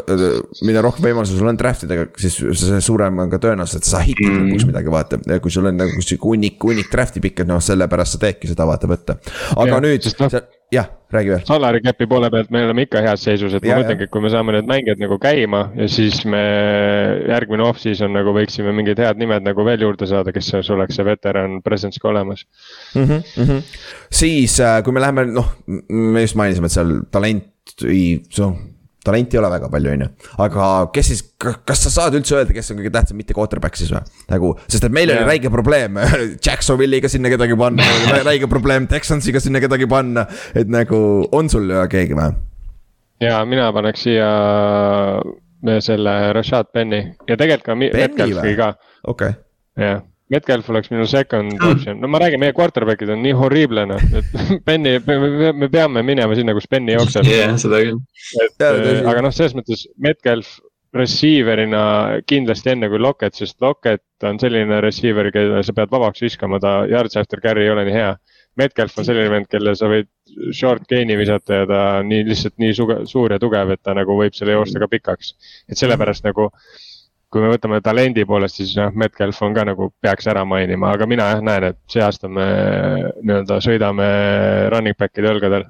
mida 0.66 0.84
rohkem 0.84 1.08
võimalusi 1.08 1.38
sul 1.38 1.50
on 1.50 1.60
draft 1.60 1.86
idega, 1.88 2.08
siis 2.20 2.38
see 2.62 2.82
suurem 2.84 3.24
on 3.24 3.32
ka 3.32 3.40
tõenäosus, 3.42 3.80
et 3.80 3.88
sa 3.88 4.02
hitid 4.04 4.28
mm. 4.28 4.50
lõpuks 4.50 4.68
midagi, 4.72 4.92
vaata. 4.92 5.20
kui 5.42 5.54
sul 5.54 5.70
on 5.70 5.80
nagu 5.80 6.04
sihuke 6.04 6.32
hunnik, 6.32 6.60
hunnik 6.62 6.92
draft'i 6.92 7.22
pikk, 7.24 7.44
et 7.44 7.50
noh, 7.50 7.62
sellepärast 7.62 8.16
sa 8.16 8.22
teedki 8.26 8.50
seda 8.52 8.68
vaata 8.68 8.90
võtta. 8.90 9.18
aga 9.56 9.72
ja, 9.72 9.82
nüüd, 9.88 10.10
no, 10.20 10.30
jah, 10.72 10.88
räägi 11.10 11.30
veel. 11.30 11.42
salary 11.46 11.80
cap'i 11.84 12.06
poole 12.10 12.30
pealt 12.30 12.50
me 12.50 12.64
oleme 12.66 12.86
ikka 12.86 13.02
heas 13.04 13.22
seisus, 13.24 13.54
et 13.54 13.64
ja, 13.64 13.76
ma 13.76 13.84
mõtlengi, 13.84 14.06
et 14.08 14.12
kui 14.12 14.24
me 14.24 14.30
saame 14.32 14.56
need 14.56 14.70
mängijad 14.70 15.02
nagu 15.02 15.18
käima 15.22 15.62
ja 15.78 15.88
siis 15.90 16.22
me 16.28 16.42
järgmine 17.30 17.66
off-season 17.66 18.14
nagu 18.16 18.34
võiksime 18.36 18.74
mingid 18.76 19.00
head 19.02 19.20
nimed 19.20 19.46
nagu 19.46 19.66
veel 19.66 19.86
juurde 19.86 20.08
saada, 20.10 20.34
kes 20.34 20.52
oleks 20.74 20.98
see 20.98 21.06
veteran 21.06 21.60
presence 21.66 22.02
ka 22.02 22.10
olemas 22.10 22.46
mm. 22.94 23.04
-hmm, 23.04 23.22
mm 23.36 23.50
-hmm. 23.50 23.62
siis, 24.10 24.60
äh, 24.60 24.82
kui 24.82 24.92
me 24.92 25.00
läheme, 25.00 25.26
noh, 25.30 25.52
me 25.88 26.26
just 26.26 26.34
mainisime, 26.34 26.66
et 26.66 26.72
seal 26.72 27.00
talent, 27.10 27.46
talenti 29.06 29.36
ei 29.36 29.40
ole 29.42 29.50
väga 29.52 29.70
palju, 29.72 29.92
on 29.92 30.04
ju. 30.04 30.08
aga 30.46 30.70
kes 30.94 31.10
siis, 31.12 31.22
kas 31.38 31.84
sa 31.86 31.92
saad 31.94 32.16
üldse 32.18 32.38
öelda, 32.38 32.56
kes 32.56 32.72
on 32.72 32.80
kõige 32.80 32.92
tähtsam, 32.94 33.20
mitte 33.20 33.36
quarterback 33.36 33.78
siis 33.78 33.92
või? 33.94 34.02
nagu, 34.32 34.52
sest 34.66 34.88
et 34.88 34.96
meil 34.96 35.12
yeah. 35.12 35.22
oli 35.22 35.30
räige 35.34 35.52
probleem 35.54 36.00
Jacksonville'iga 36.46 37.10
sinna 37.12 37.32
kedagi 37.32 37.58
panna 37.60 37.86
räige 38.28 38.50
probleem 38.50 38.88
Texansiga 38.90 39.42
sinna 39.42 39.62
kedagi 39.62 39.88
panna. 39.90 40.26
et 40.54 40.70
nagu, 40.72 40.98
on 41.36 41.50
sul 41.52 41.70
keegi 41.92 42.18
või? 42.18 42.34
ja 43.22 43.40
mina 43.48 43.70
paneks 43.76 44.06
siia 44.08 44.30
selle 45.82 46.18
Rashad 46.36 46.68
Penny 46.74 47.00
ja 47.28 47.38
tegelikult 47.38 47.70
ka 47.70 47.80
Metcalfi 47.80 48.58
ka. 48.58 48.74
okei 49.06 49.32
okay.. 49.32 49.42
jah 49.86 50.04
Metcalf 50.32 50.68
oleks 50.72 50.90
minu 50.90 51.04
second 51.06 51.52
option, 51.62 52.00
no 52.02 52.08
ma 52.10 52.18
räägin, 52.18 52.40
meie 52.42 52.54
quarterback'id 52.56 53.12
on 53.14 53.20
nii 53.22 53.34
horrible 53.38 53.84
noh, 53.86 54.06
et 54.18 54.32
Benny, 54.66 54.96
me 55.54 55.68
peame 55.70 56.02
minema 56.06 56.34
sinna, 56.38 56.54
kus 56.56 56.66
Benny 56.70 56.96
jookseb. 56.96 57.28
jah, 57.30 57.54
seda 57.62 57.82
küll. 57.84 58.00
äh, 58.58 59.04
aga 59.06 59.22
noh, 59.22 59.34
selles 59.34 59.54
mõttes 59.54 59.86
Metcalf 60.02 60.56
receiver'ina 60.96 61.82
kindlasti 62.26 62.72
enne 62.72 62.88
kui 62.90 63.00
Locket, 63.02 63.36
sest 63.36 63.60
Locket 63.62 64.26
on 64.26 64.40
selline 64.40 64.80
receiver, 64.82 65.30
kelle 65.34 65.62
sa 65.66 65.74
pead 65.76 65.92
vabaks 65.92 66.24
viskama, 66.24 66.60
ta 66.62 66.78
yards 66.90 67.18
after 67.20 67.42
carry 67.44 67.66
ei 67.66 67.72
ole 67.74 67.84
nii 67.86 67.96
hea. 67.96 68.14
Metcalf 68.56 68.96
on 68.98 69.04
selline 69.04 69.28
vend, 69.28 69.48
kelle 69.52 69.74
sa 69.76 69.88
võid 69.92 70.08
short 70.56 70.86
gain'i 70.88 71.16
visata 71.18 71.60
ja 71.60 71.68
ta 71.68 71.80
on 72.00 72.08
nii 72.10 72.24
lihtsalt 72.30 72.56
nii 72.62 72.74
suge, 72.76 72.98
suur 73.10 73.34
ja 73.34 73.38
tugev, 73.42 73.74
et 73.74 73.82
ta 73.84 73.94
nagu 73.96 74.16
võib 74.16 74.36
selle 74.36 74.56
joosta 74.56 74.80
ka 74.80 74.88
pikaks. 74.90 75.34
et 75.68 75.78
sellepärast 75.78 76.24
nagu 76.24 76.48
kui 77.36 77.44
me 77.44 77.52
võtame 77.52 77.82
talendi 77.84 78.24
poolest, 78.24 78.56
siis 78.62 78.72
jah, 78.78 78.94
Metcalf 78.96 79.42
on 79.44 79.54
ka 79.56 79.66
nagu 79.68 79.90
peaks 80.00 80.28
ära 80.32 80.46
mainima, 80.48 80.94
aga 80.96 81.08
mina 81.10 81.28
jah 81.34 81.42
näen, 81.44 81.68
et 81.68 81.78
see 81.92 82.00
aasta 82.00 82.30
me 82.32 82.46
nii-öelda 83.20 83.60
sõidame 83.64 84.06
running 84.72 84.96
back'ide 84.96 85.34
õlgadel. 85.34 85.66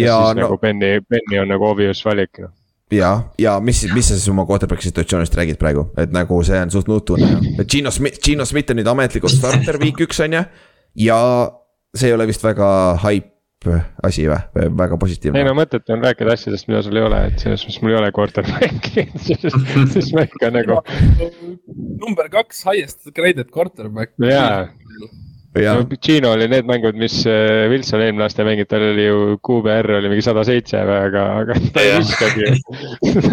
ja, 0.00 0.16
siis 0.16 0.38
no, 0.38 0.46
nagu 0.46 0.60
Benny, 0.62 1.02
Benny 1.04 1.42
on 1.42 1.52
nagu 1.52 1.68
obvious 1.68 2.00
valik 2.06 2.40
noh 2.40 2.52
ja, 2.92 3.10
ja 3.40 3.58
mis, 3.64 3.82
mis 3.92 4.08
sa 4.08 4.16
siis 4.16 4.28
oma 4.32 4.44
quarterback'i 4.48 4.88
situatsioonist 4.88 5.36
räägid 5.36 5.60
praegu, 5.60 5.88
et 6.00 6.12
nagu 6.14 6.40
see 6.46 6.60
on 6.60 6.72
suht 6.72 6.88
nutune 6.90 7.28
et 7.58 7.68
Gino 7.68 7.92
Smith, 7.94 8.20
Gino 8.24 8.46
Smith 8.48 8.72
on 8.72 8.80
nüüd 8.80 8.90
ametlikult 8.90 9.34
starter 9.34 9.80
week 9.82 10.00
üks 10.04 10.20
on 10.24 10.38
ju. 10.38 10.42
ja 11.08 11.20
see 11.94 12.10
ei 12.10 12.16
ole 12.16 12.28
vist 12.30 12.44
väga 12.44 12.68
hype 13.04 13.33
asi 14.04 14.26
või, 14.28 14.68
väga 14.78 14.98
positiivne. 15.00 15.40
ei 15.40 15.48
no 15.48 15.56
mõtet 15.58 15.90
on 15.94 16.04
rääkida 16.04 16.36
asjadest, 16.36 16.68
mida 16.70 16.82
sul 16.84 17.00
ei 17.00 17.06
ole, 17.06 17.20
et 17.30 17.42
selles 17.42 17.64
mõttes 17.64 17.82
mul 17.82 17.94
ei 17.94 18.00
ole 18.00 18.12
quarterback'i 18.14 19.06
siis 19.94 20.12
ma 20.16 20.26
ikka 20.28 20.52
nagu. 20.54 20.80
number 22.00 22.30
kaks 22.32 22.64
highest 22.68 23.04
graded 23.16 23.52
quarterback. 23.54 24.14
jaa 24.20 24.66
no 25.54 25.86
Gino 26.02 26.32
oli 26.34 26.48
need 26.50 26.66
mängud, 26.66 26.96
mis 26.98 27.20
äh, 27.30 27.68
Wilson 27.70 28.02
eelmine 28.02 28.26
aasta 28.26 28.46
mängib, 28.46 28.66
tal 28.70 28.82
oli 28.88 29.06
ju 29.06 29.36
QBR 29.44 30.00
oli 30.00 30.10
mingi 30.10 30.24
sada 30.26 30.42
seitse 30.46 30.80
või, 30.82 31.00
aga, 31.08 31.26
aga 31.42 31.58
ta 31.74 31.84
ei 31.84 31.98
viskagi 32.00 32.48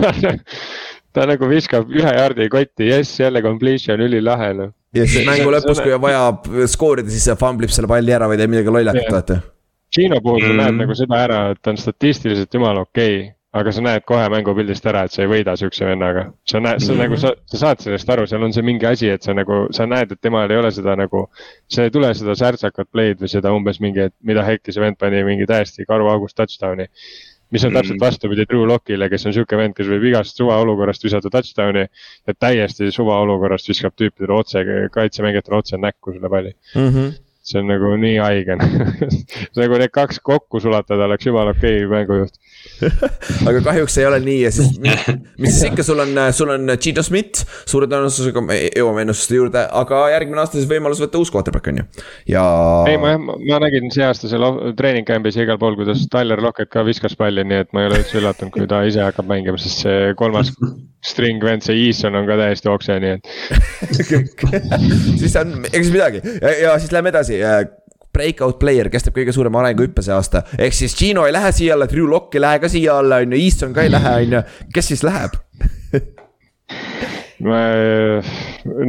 ta 1.16 1.26
nagu 1.30 1.50
viskab 1.50 1.90
ühe 1.92 2.14
jaardi 2.18 2.48
kotti, 2.52 2.92
jess, 2.92 3.20
jälle 3.20 3.42
completion, 3.44 4.04
ülilahe 4.06 4.52
noh. 4.60 4.70
ja 4.96 5.08
siis 5.08 5.26
mängu 5.28 5.50
lõpus, 5.54 5.82
kui 5.84 5.96
on 5.96 6.04
vaja 6.04 6.28
skoorida, 6.72 7.10
siis 7.12 7.32
famblib 7.42 7.74
selle 7.74 7.90
palli 7.92 8.14
ära 8.16 8.30
või 8.32 8.40
teeb 8.40 8.54
midagi 8.54 8.76
lollakat, 8.78 9.10
vaata. 9.12 9.42
Gino 9.92 10.22
puhul 10.24 10.42
sa 10.46 10.54
mm. 10.54 10.58
näed 10.64 10.82
nagu 10.86 10.96
seda 10.96 11.22
ära, 11.26 11.44
et 11.52 11.62
ta 11.62 11.74
on 11.74 11.80
statistiliselt 11.80 12.54
jumala 12.54 12.88
okei 12.88 13.16
okay 13.20 13.30
aga 13.52 13.72
sa 13.76 13.84
näed 13.84 14.06
kohe 14.08 14.28
mängupildist 14.32 14.86
ära, 14.88 15.04
et 15.06 15.16
sa 15.16 15.26
ei 15.26 15.30
võida 15.32 15.58
siukse 15.60 15.84
vennaga. 15.88 16.30
sa 16.48 16.62
näed, 16.64 16.80
sa 16.80 16.94
mm 16.94 17.02
nagu, 17.02 17.18
sa, 17.20 17.34
sa 17.52 17.58
saad 17.60 17.82
sellest 17.84 18.12
aru, 18.14 18.28
seal 18.30 18.46
on 18.48 18.54
see 18.56 18.64
mingi 18.64 18.88
asi, 18.88 19.10
et 19.12 19.26
sa 19.28 19.34
nagu, 19.36 19.66
sa 19.76 19.88
näed, 19.89 20.14
et 20.14 20.22
temal 20.24 20.52
ei 20.52 20.60
ole 20.62 20.72
seda 20.72 20.96
nagu. 20.96 21.26
seal 21.68 21.89
ei 21.89 21.92
tule 21.92 22.14
seda 22.16 22.36
särtsakat 22.39 22.88
play'd 22.92 23.20
või 23.20 23.32
seda 23.32 23.52
umbes 23.56 23.82
mingi, 23.84 24.08
et 24.08 24.16
mida 24.24 24.46
hekki 24.48 24.72
see 24.72 24.84
vend 24.84 25.00
pani 25.00 25.24
mingi 25.28 25.48
täiesti 25.50 25.86
karuaugust 25.89 26.38
touchdown'i. 26.39 26.88
mis 27.52 27.66
on 27.68 27.74
täpselt 27.76 27.98
mhm. 27.98 28.06
vastupidi 28.06 28.46
Drew 28.48 28.64
Lockile, 28.68 29.10
kes 29.12 29.26
on 29.28 29.34
sihuke 29.36 29.58
vend, 29.60 29.76
kes 29.76 29.89
võib 29.92 30.06
igast 30.08 30.38
suvaolukorrast 30.39 31.04
visata 31.04 31.30
touchdown'i. 31.34 31.84
ja 32.28 32.38
täiesti 32.39 32.88
suvaolukorrast 32.96 33.68
viskab 33.68 33.98
tüüpidele 34.00 34.38
otse, 34.38 34.64
kaitsemängijatele 34.96 35.60
otse 35.60 35.78
näkku 35.78 36.16
selle 36.16 36.32
palli 36.32 36.56
mm. 36.76 36.88
-hmm 36.88 37.12
see 37.42 37.60
on 37.62 37.70
nagu 37.72 37.96
nii 37.98 38.18
haige. 38.22 38.58
Nagu 39.58 39.80
need 39.82 39.94
kaks 39.94 40.22
kokku 40.24 40.62
sulatada 40.62 41.08
oleks 41.08 41.26
jumala 41.26 41.56
okei 41.56 41.82
okay 41.82 41.89
mängujuht. 41.92 42.38
Aga 43.50 43.62
kahjuks 43.66 43.98
ei 43.98 44.06
ole 44.06 44.20
nii 44.22 44.38
ja 44.44 44.52
siis, 44.54 44.76
mis 44.82 45.56
siis 45.56 45.72
ikka, 45.72 45.86
sul 45.86 46.02
on, 46.04 46.14
sul 46.36 46.52
on 46.54 46.74
Gino 46.82 47.04
Schmidt, 47.06 47.42
suure 47.70 47.88
tõenäosusega 47.89 48.44
me 48.46 48.58
jõuame 48.68 49.06
ennustuste 49.06 49.39
juurde, 49.39 49.64
aga 49.82 50.04
järgmine 50.14 50.44
aasta 50.44 50.60
siis 50.60 50.70
võimalus 50.70 51.02
võtta 51.02 51.22
uus 51.22 51.34
quarterback 51.34 51.72
on 51.72 51.82
ju, 51.82 51.88
ja. 52.36 52.44
ei, 52.89 53.00
ma 53.02 53.16
jah, 53.16 53.26
ma 53.26 53.60
nägin 53.66 53.89
see 53.94 54.06
aasta 54.06 54.30
seal 54.30 54.46
treening 54.78 55.10
camp'is 55.10 55.39
ja 55.39 55.48
igal 55.48 55.58
pool, 55.62 55.78
kuidas 55.80 56.06
Tyler 56.14 56.42
Lockett 56.46 56.70
ka 56.74 56.86
viskas 56.86 57.18
palli, 57.18 57.46
nii 57.50 57.64
et 57.66 57.74
ma 57.74 57.84
ei 57.84 57.89
ole 57.89 58.02
üldse 58.04 58.22
üllatunud, 58.22 58.54
kui 58.54 58.70
ta 58.70 58.84
ise 58.86 59.02
hakkab 59.08 59.30
mängima, 59.32 59.58
sest 59.62 59.86
see 59.88 60.14
kolmas 60.22 60.54
string 61.02 61.42
vend, 61.44 61.66
see 61.66 61.88
Eason 61.88 62.16
on 62.16 62.28
ka 62.30 62.38
täiesti 62.38 62.70
okse, 62.70 62.98
nii 63.02 63.16
et 63.18 63.24
siis 65.22 65.36
on, 65.39 65.56
ega 65.66 65.82
siis 65.82 65.94
midagi. 65.94 66.22
Ja, 66.38 66.52
ja 66.68 66.76
siis 66.82 66.94
lähme 66.94 67.10
edasi 67.10 67.31
breakout 68.12 68.60
player, 68.60 68.90
kes 68.92 69.08
teeb 69.08 69.16
kõige 69.22 69.36
suurema 69.36 69.62
arenguhüppe 69.64 70.04
see 70.04 70.16
aasta. 70.16 70.44
ehk 70.60 70.76
siis 70.76 70.96
Gino 70.98 71.26
ei 71.28 71.34
lähe 71.36 71.52
siia 71.56 71.76
alla, 71.78 71.88
Drew 71.90 72.10
Lock 72.10 72.36
ei 72.36 72.44
lähe 72.44 72.60
ka 72.64 72.70
siia 72.72 72.98
alla, 73.00 73.22
on 73.24 73.36
ju, 73.36 73.40
Easton 73.46 73.74
ka 73.76 73.86
ei 73.86 73.92
lähe, 73.94 74.16
on 74.26 74.36
ju, 74.38 74.42
kes 74.76 74.92
siis 74.94 75.04
läheb 75.08 75.38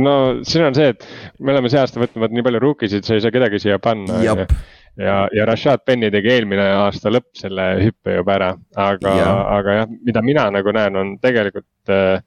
no 0.07 0.17
siin 0.45 0.67
on 0.67 0.75
see, 0.77 0.91
et 0.93 1.07
me 1.41 1.55
oleme 1.55 1.71
see 1.73 1.81
aasta 1.81 2.03
võtnud 2.03 2.35
nii 2.35 2.45
palju 2.47 2.61
rookisid, 2.63 3.07
sa 3.07 3.17
ei 3.17 3.25
saa 3.25 3.35
kedagi 3.35 3.61
siia 3.63 3.79
panna. 3.83 4.19
ja, 4.23 5.17
ja 5.33 5.47
Rashad 5.49 5.87
Penny 5.87 6.11
tegi 6.13 6.35
eelmine 6.35 6.67
aasta 6.83 7.13
lõpp 7.13 7.31
selle 7.39 7.69
hüppe 7.81 8.19
juba 8.19 8.37
ära, 8.37 8.51
aga 8.77 9.15
ja., 9.17 9.31
aga 9.57 9.79
jah, 9.81 9.95
mida 10.11 10.25
mina 10.27 10.51
nagu 10.59 10.75
näen, 10.77 10.99
on 10.99 11.17
tegelikult 11.23 11.93
äh,. 11.93 12.21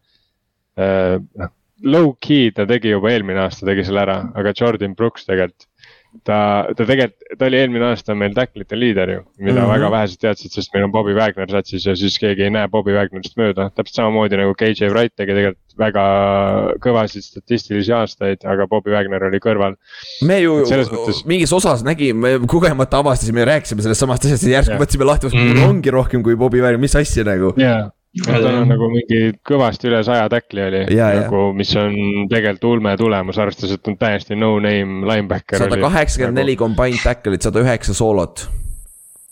Äh, 0.75 1.21
noh, 1.39 1.51
low 1.87 2.09
key 2.19 2.49
ta 2.51 2.65
tegi 2.67 2.89
juba 2.91 3.13
eelmine 3.13 3.45
aasta, 3.45 3.63
tegi 3.69 3.85
selle 3.87 4.01
ära, 4.01 4.17
aga 4.35 4.51
Jordan 4.59 4.95
Brooks 4.95 5.23
tegelikult 5.27 5.69
ta, 6.23 6.37
ta 6.75 6.85
tegelikult, 6.85 7.37
ta 7.39 7.47
oli 7.49 7.59
eelmine 7.59 7.87
aasta 7.89 8.15
meil 8.17 8.35
tacklite 8.37 8.77
liider 8.77 9.11
ju, 9.11 9.21
mida 9.39 9.53
mm 9.53 9.65
-hmm. 9.65 9.73
väga 9.73 9.91
vähesed 9.91 10.21
teadsid, 10.21 10.51
sest 10.51 10.73
meil 10.73 10.85
on 10.87 10.91
Bobby 10.91 11.15
Wagner 11.17 11.49
satsis 11.51 11.85
ja 11.85 11.95
siis 11.95 12.17
keegi 12.19 12.47
ei 12.47 12.53
näe 12.53 12.67
Bobby 12.71 12.95
Wagnerist 12.95 13.37
mööda. 13.37 13.69
täpselt 13.75 14.01
samamoodi 14.01 14.37
nagu 14.37 14.53
KJ 14.53 14.91
Wright 14.93 15.15
tegi 15.15 15.33
tegelikult 15.33 15.77
väga 15.77 16.05
kõvasid 16.83 17.25
statistilisi 17.25 17.91
aastaid, 17.91 18.45
aga 18.45 18.67
Bobby 18.67 18.91
Wagner 18.91 19.23
oli 19.23 19.39
kõrval. 19.39 19.75
me 20.21 20.39
ju 20.41 20.61
mõttes... 20.63 21.25
mingis 21.25 21.53
osas 21.53 21.83
nägime, 21.83 22.39
kogemata 22.47 22.97
avastasime 23.03 23.43
ja 23.43 23.51
rääkisime 23.53 23.81
sellest 23.81 23.99
samast 23.99 24.25
asjast 24.25 24.43
ja 24.43 24.59
järsku 24.59 24.79
võtsime 24.79 25.05
lahti, 25.05 25.27
mm 25.27 25.53
-hmm. 25.53 25.69
ongi 25.69 25.91
rohkem 25.91 26.23
kui 26.23 26.35
Bobby 26.35 26.61
Wagner, 26.61 26.79
mis 26.79 26.95
asja 26.95 27.23
nagu 27.23 27.53
yeah 27.57 27.94
tal 28.23 28.47
on 28.47 28.69
nagu 28.71 28.87
mingi 28.93 29.19
kõvasti 29.47 29.89
üle 29.89 30.01
saja 30.07 30.27
tackli 30.31 30.63
oli, 30.63 30.81
nagu, 30.95 31.41
mis 31.57 31.73
on 31.79 31.95
tegelikult 32.31 32.69
ulme 32.71 32.95
tulemus, 32.99 33.39
arvestades, 33.41 33.75
et 33.75 33.91
on 33.91 33.97
täiesti 33.99 34.37
no-name 34.39 35.03
linebacker. 35.09 35.59
sada 35.65 35.79
kaheksakümmend 35.81 36.39
neli 36.39 36.55
nagu- 36.55 36.63
combined 36.63 37.03
tackle'it, 37.03 37.47
sada 37.47 37.63
üheksa 37.65 37.97
soolot. 37.97 38.47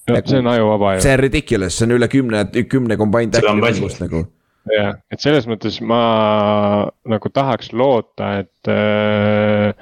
no 0.09 0.21
see 0.25 0.39
on 0.43 0.47
ajuvaba 0.51 0.95
ju. 0.95 1.01
see 1.07 1.13
on 1.15 1.19
ridiculous, 1.19 1.77
see 1.79 1.87
on 1.87 1.97
üle 1.97 2.11
kümne, 2.11 2.45
kümne 2.67 2.97
combined 2.99 3.37
tackle'i 3.37 3.99
nagu 4.03 4.25
jah, 4.71 4.93
et 5.11 5.19
selles 5.23 5.45
mõttes 5.49 5.79
ma 5.83 5.99
nagu 7.09 7.31
tahaks 7.33 7.71
loota, 7.75 8.29
et, 8.43 8.69
äh, 8.71 9.73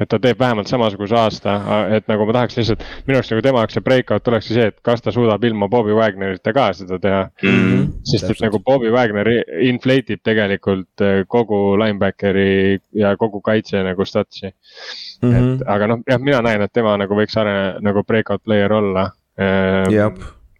et 0.00 0.08
ta 0.08 0.20
teeb 0.22 0.40
vähemalt 0.40 0.70
samasuguse 0.70 1.16
aasta, 1.18 1.56
et 1.96 2.08
nagu 2.08 2.24
ma 2.28 2.36
tahaks 2.38 2.56
lihtsalt, 2.56 2.84
minu 3.08 3.20
arust 3.20 3.34
nagu 3.34 3.44
tema 3.44 3.64
jaoks 3.64 3.76
see 3.76 3.84
breakout 3.84 4.32
olekski 4.32 4.56
see, 4.56 4.70
et 4.72 4.78
kas 4.86 5.04
ta 5.04 5.12
suudab 5.14 5.44
ilma 5.44 5.68
Bobby 5.72 5.96
Wagnerita 5.96 6.54
ka 6.56 6.70
seda 6.78 6.98
teha 7.02 7.22
mm. 7.26 7.50
-hmm. 7.50 7.86
sest 8.12 8.30
et 8.32 8.42
nagu 8.46 8.62
Bobby 8.64 8.92
Wagner 8.94 9.32
inflate 9.68 10.16
ib 10.16 10.24
tegelikult 10.24 11.04
äh, 11.04 11.22
kogu 11.28 11.76
linebackeri 11.80 12.80
ja 12.96 13.16
kogu 13.16 13.40
kaitse 13.44 13.82
nagu 13.84 14.04
statsi 14.04 14.48
mm. 14.48 15.30
-hmm. 15.30 15.54
et 15.54 15.68
aga 15.68 15.86
noh, 15.86 16.04
jah, 16.08 16.20
mina 16.20 16.42
näen, 16.42 16.62
et 16.62 16.72
tema 16.72 16.96
nagu 16.96 17.14
võiks 17.14 17.36
arene, 17.36 17.80
nagu 17.80 18.04
breakout 18.04 18.42
player 18.44 18.72
olla. 18.72 19.10
jah 19.90 20.12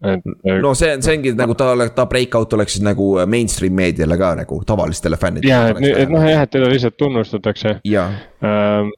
et. 0.05 0.31
no 0.63 0.75
see 0.79 0.95
on, 0.95 1.03
see 1.05 1.19
ongi 1.19 1.35
nagu 1.39 1.57
ta, 1.59 1.73
ta 1.95 2.07
breakout 2.11 2.57
oleks 2.59 2.79
siis 2.79 2.87
nagu 2.87 3.13
mainstream 3.31 3.77
meediale 3.77 4.19
ka 4.21 4.35
nagu 4.43 4.63
tavalistele 4.67 5.19
fännidele. 5.21 5.53
ja, 5.53 5.75
et, 5.75 6.07
et 6.07 6.13
noh 6.13 6.25
jah, 6.25 6.47
et 6.47 6.55
teda 6.57 6.71
lihtsalt 6.71 6.97
tunnustatakse. 7.01 7.81
Ähm, 7.85 8.95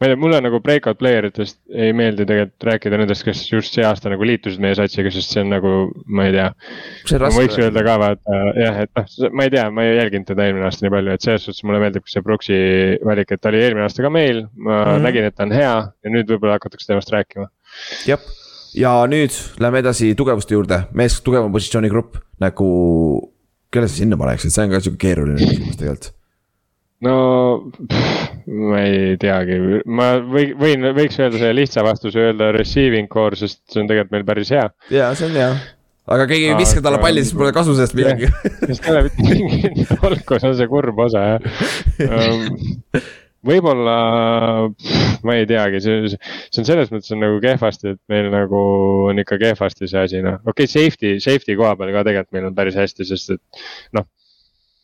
ma 0.00 0.08
ei 0.08 0.14
tea, 0.14 0.20
mulle 0.22 0.40
nagu 0.40 0.62
breakout 0.64 0.96
player 1.00 1.26
itest 1.28 1.58
ei 1.76 1.92
meeldi 1.92 2.24
tegelikult 2.24 2.66
rääkida 2.70 3.02
nendest, 3.02 3.24
kes 3.26 3.42
just 3.50 3.76
see 3.76 3.84
aasta 3.84 4.08
nagu 4.08 4.24
liitusid 4.24 4.62
meie 4.64 4.78
satsiga, 4.78 5.12
sest 5.12 5.34
see 5.34 5.44
on 5.44 5.52
nagu, 5.52 5.74
ma 6.08 6.24
ei 6.30 6.32
tea. 6.38 6.48
võiks 7.36 7.60
öelda 7.60 7.84
ka 7.84 7.98
vaata 8.00 8.40
jah, 8.56 8.80
et 8.86 8.92
noh, 8.96 9.14
ma 9.36 9.44
ei 9.44 9.52
tea, 9.52 9.68
ma 9.76 9.84
ei 9.84 9.98
jälginud 9.98 10.30
teda 10.32 10.48
eelmine 10.48 10.68
aasta 10.70 10.86
nii 10.86 10.96
palju, 10.96 11.16
et 11.16 11.28
selles 11.28 11.44
suhtes 11.44 11.66
mulle 11.68 11.84
meeldib 11.84 12.08
see 12.08 12.24
Brooksi 12.24 12.60
valik, 13.04 13.36
et 13.36 13.44
ta 13.44 13.52
oli 13.52 13.60
eelmine 13.60 13.84
aasta 13.84 14.06
ka 14.06 14.12
meil. 14.16 14.46
ma 14.56 14.78
mm 14.78 14.84
-hmm. 14.88 15.08
nägin, 15.10 15.28
et 15.28 15.36
ta 15.36 15.44
on 15.44 15.52
hea 15.52 15.74
ja 15.92 16.16
nüüd 16.16 16.32
võib-olla 16.32 16.56
hakatakse 16.56 16.88
temast 16.88 17.12
rääkima. 17.12 17.50
jah 18.08 18.30
ja 18.76 18.94
nüüd 19.10 19.34
lähme 19.62 19.82
edasi 19.82 20.12
tugevuste 20.18 20.56
juurde, 20.56 20.84
mees 20.96 21.18
tugevam 21.24 21.52
positsioonigrupp 21.54 22.20
nagu, 22.42 22.70
kelle 23.72 23.90
sa 23.90 24.00
sinna 24.00 24.18
paneksid, 24.20 24.54
see 24.54 24.66
on 24.66 24.74
ka 24.74 24.82
sihuke 24.84 25.00
keeruline 25.06 25.40
küsimus 25.40 25.80
tegelikult. 25.80 26.12
no 27.06 27.16
pff, 27.80 28.30
ma 28.70 28.84
ei 28.84 29.18
teagi, 29.20 29.58
ma 29.88 30.12
või, 30.22 30.52
võin, 30.58 30.90
võiks 30.96 31.20
öelda 31.20 31.40
selle 31.40 31.56
lihtsa 31.62 31.84
vastuse, 31.86 32.30
öelda 32.30 32.52
receiving 32.56 33.10
core, 33.12 33.38
sest 33.40 33.62
see 33.72 33.82
on 33.82 33.90
tegelikult 33.90 34.16
meil 34.16 34.26
päris 34.32 34.54
hea. 34.56 34.66
ja 34.92 35.12
see 35.18 35.30
on 35.30 35.38
hea 35.38 35.52
aga 36.10 36.26
keegi 36.26 36.50
ei 36.50 36.58
viska 36.58 36.82
talle 36.82 36.98
palli, 37.02 37.22
siis 37.24 37.36
pole 37.38 37.52
kasu 37.54 37.74
sellest 37.76 37.96
midagi. 37.98 38.30
sest 38.66 38.86
ei 38.86 38.92
ole 38.94 39.02
mingit 39.20 39.80
see 40.40 40.48
on 40.48 40.56
see 40.58 40.70
kurb 40.70 40.98
osa 41.06 41.26
jah 41.26 41.40
um, 42.10 42.46
võib-olla, 43.46 43.96
ma 45.26 45.36
ei 45.38 45.46
teagi, 45.48 45.80
see, 45.84 46.12
see 46.12 46.62
on 46.62 46.68
selles 46.68 46.90
mõttes 46.92 47.12
on 47.14 47.22
nagu 47.24 47.38
kehvasti, 47.42 47.94
et 47.94 48.00
meil 48.12 48.30
nagu 48.32 48.62
on 49.10 49.22
ikka 49.22 49.38
kehvasti 49.40 49.88
see 49.90 50.02
asi, 50.04 50.22
noh, 50.24 50.40
okei 50.44 50.66
okay,, 50.66 50.72
safety, 50.72 51.14
safety 51.24 51.56
koha 51.58 51.74
peal 51.78 51.94
ka 51.94 52.04
tegelikult 52.08 52.36
meil 52.36 52.50
on 52.50 52.58
päris 52.58 52.76
hästi, 52.80 53.06
sest 53.08 53.36
et 53.36 53.62
noh. 53.96 54.08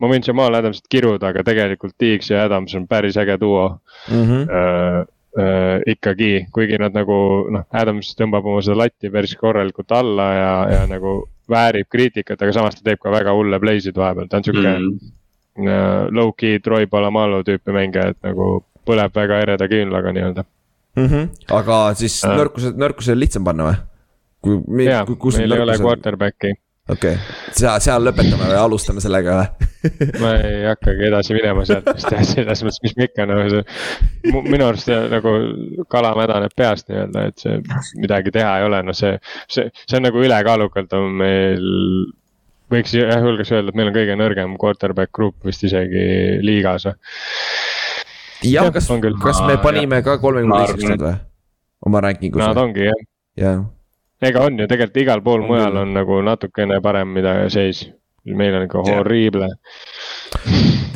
ma 0.01 0.11
võin 0.13 0.25
Jamal 0.25 0.57
Adamsit 0.57 0.89
kiruda, 0.93 1.33
aga 1.33 1.45
tegelikult 1.45 1.97
Diggs 2.01 2.33
ja 2.33 2.45
Adams 2.45 2.75
on 2.77 2.89
päris 2.89 3.17
äge 3.21 3.39
duo 3.41 3.69
mm. 4.09 4.25
-hmm. 4.25 4.43
äh, 4.49 4.99
äh, 5.41 5.81
ikkagi, 5.95 6.47
kuigi 6.53 6.81
nad 6.81 6.97
nagu 6.97 7.19
noh, 7.53 7.69
Adams 7.73 8.15
tõmbab 8.17 8.45
oma 8.45 8.65
seda 8.65 8.81
latti 8.85 9.13
päris 9.13 9.37
korralikult 9.37 9.93
alla 9.93 10.33
ja, 10.33 10.53
ja 10.73 10.83
nagu 10.89 11.23
väärib 11.49 11.89
kriitikat, 11.93 12.43
aga 12.43 12.53
samas 12.53 12.77
ta 12.77 12.89
teeb 12.89 13.01
ka 13.03 13.13
väga 13.13 13.33
hulle 13.37 13.61
play'sid 13.63 13.97
vahepeal, 13.97 14.29
ta 14.29 14.41
on 14.41 14.49
sihuke 14.49 14.65
mm. 14.65 14.91
Mm. 14.91 15.15
Äh, 15.65 16.07
low-key 16.13 16.61
Troy 16.65 16.87
Polamalu 16.91 17.43
tüüpi 17.47 17.75
mängija, 17.75 18.13
et 18.13 18.21
nagu 18.27 18.61
põleb 18.87 19.15
väga 19.17 19.41
ereda 19.47 19.69
küünlaga 19.71 20.13
nii-öelda. 20.15 20.47
Mm 20.97 21.09
-hmm. 21.09 21.29
aga 21.53 21.95
siis 21.95 22.23
Äh. 22.25 22.37
nõrkused, 22.39 22.79
nõrkused 22.81 23.13
on 23.13 23.21
lihtsam 23.21 23.45
panna 23.45 23.71
või? 23.71 23.77
kui, 24.47 24.85
jaa, 24.85 25.05
kus 25.19 25.39
meil 25.39 25.53
ei 25.53 25.61
ole 25.61 25.77
quarterback'i 25.83 26.53
okei 26.89 27.15
okay., 27.15 27.53
seal, 27.57 27.81
seal 27.83 28.05
lõpetame 28.07 28.47
või 28.47 28.59
alustame 28.61 29.03
sellega 29.03 29.39
või? 29.41 29.71
ma 30.23 30.33
ei 30.39 30.61
hakkagi 30.69 31.09
edasi 31.09 31.35
minema 31.37 31.65
sealt 31.67 31.89
vist 31.93 32.13
jah, 32.13 32.23
selles 32.27 32.63
mõttes, 32.67 32.83
mis 32.85 32.95
ma 32.99 33.09
ikka 33.09 33.27
nagu 33.31 33.49
see. 33.53 33.65
minu 34.47 34.69
arust 34.69 34.91
jah, 34.91 35.07
nagu 35.11 35.35
kala 35.93 36.13
mädaneb 36.19 36.55
peast 36.57 36.91
nii-öelda, 36.91 37.27
et 37.31 37.43
see 37.43 37.59
midagi 38.03 38.35
teha 38.35 38.59
ei 38.61 38.69
ole, 38.69 38.83
no 38.87 38.95
see, 38.97 39.17
see, 39.51 39.69
see 39.85 39.99
on 39.99 40.07
nagu 40.09 40.23
ülekaalukalt 40.23 40.97
on 40.99 41.19
meil. 41.23 41.69
Võiks 42.73 42.95
jah 42.97 43.23
julgeks 43.23 43.53
öelda, 43.55 43.73
et 43.73 43.79
meil 43.79 43.91
on 43.91 43.97
kõige 43.97 44.17
nõrgem 44.19 44.57
quarterback 44.61 45.12
grupp 45.14 45.47
vist 45.47 45.64
isegi 45.67 46.07
liigas 46.45 46.89
jah, 46.89 46.97
Jah, 48.45 48.69
kas 48.73 48.89
kas 49.23 49.41
me 49.47 49.57
panime 49.62 50.03
ka 50.05 50.19
kolmekümne 50.23 50.91
nüüd 50.91 51.05
või? 51.07 51.14
oma 51.87 52.03
ranking 52.05 52.35
us 52.37 52.43
Nad 52.43 52.59
või? 52.59 52.64
ongi 52.67 52.89
jah, 52.89 53.01
jah, 53.41 53.62
ega 54.29 54.43
on 54.49 54.59
ju 54.61 54.67
tegelikult 54.69 55.03
igal 55.05 55.23
pool 55.25 55.45
On 55.45 55.49
mujal 55.53 55.79
on 55.85 55.95
nagu 55.97 56.21
natukene 56.27 56.81
parem, 56.85 57.14
mida 57.17 57.39
seis. 57.53 57.87
Meil 58.35 58.57
on 58.59 58.66
ikka 58.66 58.83
horrible. 58.89 59.49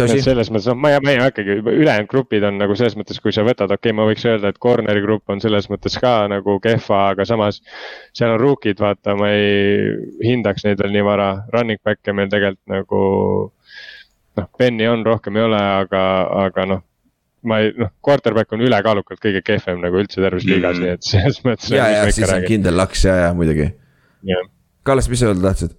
selles 0.01 0.49
mõttes, 0.51 0.67
noh, 0.71 0.79
ma 0.81 0.93
ei, 0.95 1.01
ma 1.05 1.13
ei 1.13 1.21
hakkagi, 1.21 1.59
ülejäänud 1.61 2.09
grupid 2.11 2.45
on 2.49 2.59
nagu 2.61 2.75
selles 2.79 2.97
mõttes, 2.99 3.21
kui 3.23 3.35
sa 3.37 3.45
võtad, 3.47 3.71
okei 3.71 3.91
okay,, 3.91 3.97
ma 3.97 4.07
võiks 4.09 4.25
öelda, 4.27 4.51
et 4.51 4.61
corner'i 4.63 5.03
grupp 5.05 5.31
on 5.31 5.43
selles 5.43 5.69
mõttes 5.73 5.99
ka 6.01 6.15
nagu 6.33 6.57
kehva, 6.65 7.01
aga 7.15 7.27
samas. 7.29 7.61
seal 8.17 8.35
on 8.35 8.41
rookid, 8.41 8.81
vaata, 8.81 9.17
ma 9.19 9.31
ei 9.37 9.97
hindaks 10.25 10.65
neid 10.67 10.81
veel 10.83 10.95
nii 10.97 11.07
vara, 11.07 11.31
running 11.55 11.81
back'e 11.85 12.15
meil 12.17 12.31
tegelikult 12.33 12.73
nagu. 12.73 13.03
noh, 14.41 14.47
Benny 14.59 14.89
on, 14.89 15.05
rohkem 15.07 15.37
ei 15.37 15.45
ole, 15.49 15.61
aga, 15.85 16.05
aga 16.47 16.67
noh. 16.75 16.87
ma 17.45 17.61
ei, 17.63 17.75
noh, 17.77 17.93
quarterback 18.05 18.53
on 18.53 18.65
ülekaalukalt 18.65 19.21
kõige 19.21 19.41
kehvem 19.45 19.81
nagu 19.81 20.01
üldse 20.01 20.21
terves 20.21 20.45
liigas 20.45 20.77
Mm. 20.77 20.83
nii 20.85 20.97
et 20.97 21.07
selles 21.13 21.43
mõttes. 21.45 21.71
ja, 21.73 21.89
ja 21.89 22.09
siis 22.13 22.29
on 22.29 22.49
kindel 22.49 22.77
laks 22.77 23.05
ja, 23.05 23.17
ja 23.27 23.35
muidugi. 23.37 23.71
Kallas, 24.83 25.09
mis 25.09 25.21
sa 25.21 25.29
öelda 25.31 25.51
tahtsid? 25.51 25.77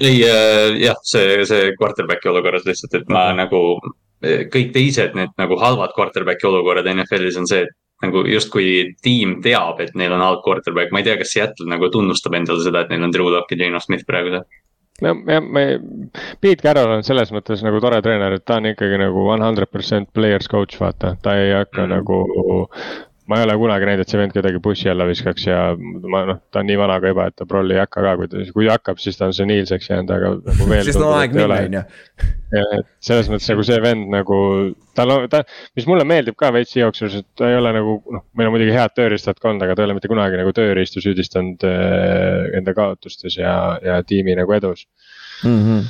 Ei 0.00 0.22
äh, 0.24 0.78
jah, 0.80 0.96
see, 1.04 1.42
see 1.48 1.74
quarterback'i 1.80 2.30
olukorras 2.32 2.64
lihtsalt, 2.68 2.96
et 3.00 3.12
ma 3.12 3.28
nagu, 3.36 3.60
kõik 4.22 4.72
teised 4.74 5.14
need 5.16 5.32
nagu 5.40 5.58
halvad 5.60 5.94
quarterback'i 5.96 6.48
olukorrad 6.48 6.88
NFL-is 6.92 7.38
on 7.40 7.48
see, 7.48 7.64
et 7.66 7.76
nagu 8.04 8.24
justkui 8.28 8.94
tiim 9.04 9.38
teab, 9.44 9.80
et 9.84 9.92
neil 9.98 10.14
on 10.16 10.24
halb 10.24 10.42
quarterback, 10.44 10.92
ma 10.92 11.02
ei 11.02 11.08
tea, 11.08 11.18
kas 11.20 11.34
Seattle 11.36 11.68
nagu 11.68 11.90
tunnustab 11.92 12.36
endale 12.38 12.64
seda, 12.64 12.84
et 12.84 12.92
neil 12.92 13.04
on 13.04 13.12
Drew 13.12 13.28
Lock 13.32 13.52
ja 13.52 13.60
Geno 13.60 13.80
Smith 13.84 14.06
praegu 14.08 14.32
seal. 14.32 14.46
no 15.04 15.14
ja 15.28 15.40
ma 15.44 15.66
ei, 15.68 15.78
Pete 16.40 16.64
Carroll 16.64 16.96
on 16.96 17.04
selles 17.04 17.32
mõttes 17.32 17.64
nagu 17.64 17.80
tore 17.80 18.00
treener, 18.04 18.38
et 18.38 18.44
ta 18.48 18.56
on 18.60 18.70
ikkagi 18.72 19.00
nagu 19.00 19.26
one 19.28 19.44
hundred 19.44 19.72
percent 19.72 20.08
players 20.16 20.48
coach, 20.48 20.80
vaata, 20.80 21.14
ta 21.22 21.36
ei 21.40 21.52
hakka 21.58 21.84
mm. 21.84 21.88
Mhm. 21.88 21.96
nagu. 21.98 23.08
Ma 23.30 23.38
ei 23.38 23.44
ole 23.46 23.54
kunagi 23.60 23.86
näinud, 23.86 24.02
et 24.02 24.10
see 24.10 24.18
vend 24.18 24.32
kedagi 24.34 24.58
bussi 24.62 24.88
alla 24.90 25.04
viskaks 25.06 25.44
ja 25.46 25.58
ma 25.78 26.24
noh, 26.26 26.38
ta 26.50 26.64
on 26.64 26.66
nii 26.66 26.78
vana 26.80 26.96
ka 27.02 27.12
juba, 27.12 27.28
et 27.30 27.36
ta 27.38 27.46
prolli 27.46 27.76
ei 27.76 27.78
hakka 27.78 28.02
ka, 28.02 28.14
kui 28.18 28.30
ta, 28.30 28.44
kui 28.56 28.66
hakkab, 28.66 28.98
siis 29.02 29.18
ta 29.20 29.28
on 29.28 29.34
seniilseks 29.36 29.90
jäänud, 29.90 30.10
aga 30.16 30.30
nagu 30.48 30.66
veel. 30.72 30.82
sest 30.88 30.98
on 30.98 31.14
aeg 31.14 31.36
minna, 31.36 31.58
on 31.68 31.76
ju. 31.78 31.82
jah, 32.56 32.72
et 32.80 32.88
selles 33.06 33.28
mõttes 33.30 33.46
nagu 33.52 33.66
see 33.68 33.76
vend 33.84 34.10
nagu, 34.10 34.38
tal 34.98 35.14
on, 35.14 35.26
ta, 35.30 35.44
mis 35.78 35.86
mulle 35.86 36.06
meeldib 36.10 36.34
ka 36.40 36.50
veits 36.56 36.74
jooksus, 36.74 37.20
et 37.20 37.28
ta 37.38 37.52
ei 37.52 37.58
ole 37.60 37.70
nagu 37.76 38.00
noh, 38.16 38.24
meil 38.34 38.50
on 38.50 38.56
muidugi 38.56 38.74
head 38.74 38.96
tööriistad 38.98 39.38
ka 39.38 39.52
olnud, 39.52 39.62
aga 39.66 39.76
ta 39.76 39.84
ei 39.84 39.90
ole 39.90 39.98
mitte 40.00 40.10
kunagi 40.10 40.40
nagu 40.40 40.54
tööriistu 40.56 41.02
süüdistanud 41.04 41.66
äh, 41.68 42.48
enda 42.58 42.74
kaotustes 42.74 43.38
ja, 43.38 43.54
ja 43.84 44.00
tiimi 44.02 44.34
nagu 44.40 44.58
edus. 44.58 44.88
Mhm. 45.46 45.86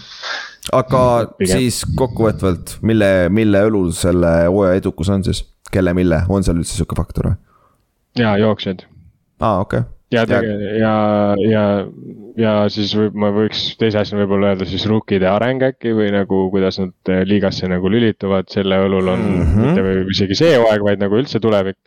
aga 0.77 1.01
Pigem. 1.39 1.57
siis 1.57 1.81
kokkuvõtvalt, 1.97 2.77
mille, 2.87 3.31
mille 3.33 3.65
õlul 3.71 3.89
selle 3.97 4.35
hooaja 4.51 4.83
edukus 4.83 5.09
on 5.17 5.25
siis? 5.25 5.41
kelle, 5.75 5.95
mille, 5.97 6.25
on 6.29 6.45
seal 6.47 6.61
üldse 6.61 6.77
sihuke 6.77 6.99
faktor 6.99 7.31
või? 7.31 7.39
ja 8.21 8.35
jooksjad 8.41 8.85
aa, 9.41 9.61
okei 9.61 9.83
okay.. 9.83 9.91
ja 10.15 10.25
tege- 10.29 10.73
ja, 10.81 10.95
ja, 11.47 11.65
ja 12.41 12.55
siis 12.73 12.93
võib, 12.99 13.17
ma 13.23 13.31
võiks 13.35 13.63
teise 13.81 14.01
asjana 14.03 14.25
võib-olla 14.25 14.53
öelda 14.53 14.69
siis 14.69 14.87
rookide 14.91 15.29
areng 15.31 15.65
äkki 15.71 15.95
või 15.97 16.11
nagu 16.15 16.43
kuidas 16.55 16.81
nad 16.83 17.13
eh, 17.13 17.23
liigasse 17.29 17.71
nagu 17.71 17.93
lülituvad, 17.93 18.51
selle 18.53 18.83
õlul 18.87 19.15
on 19.15 19.25
mm. 19.25 19.47
-hmm. 19.55 19.79
mitte 19.79 20.15
isegi 20.17 20.39
see 20.43 20.59
hooaeg, 20.59 20.85
vaid 20.87 21.03
nagu 21.03 21.19
üldse 21.21 21.41
tulevik. 21.43 21.79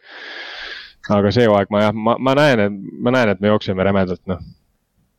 aga 1.12 1.32
see 1.36 1.48
hooaeg 1.50 1.72
ma 1.74 1.88
jah, 1.88 1.96
ma, 1.96 2.18
ma 2.20 2.36
näen, 2.40 2.66
et 2.68 2.82
ma 3.04 3.16
näen, 3.16 3.36
et 3.36 3.42
me 3.44 3.52
jookseme 3.52 3.84
rämedalt 3.84 4.24
noh. 4.32 4.40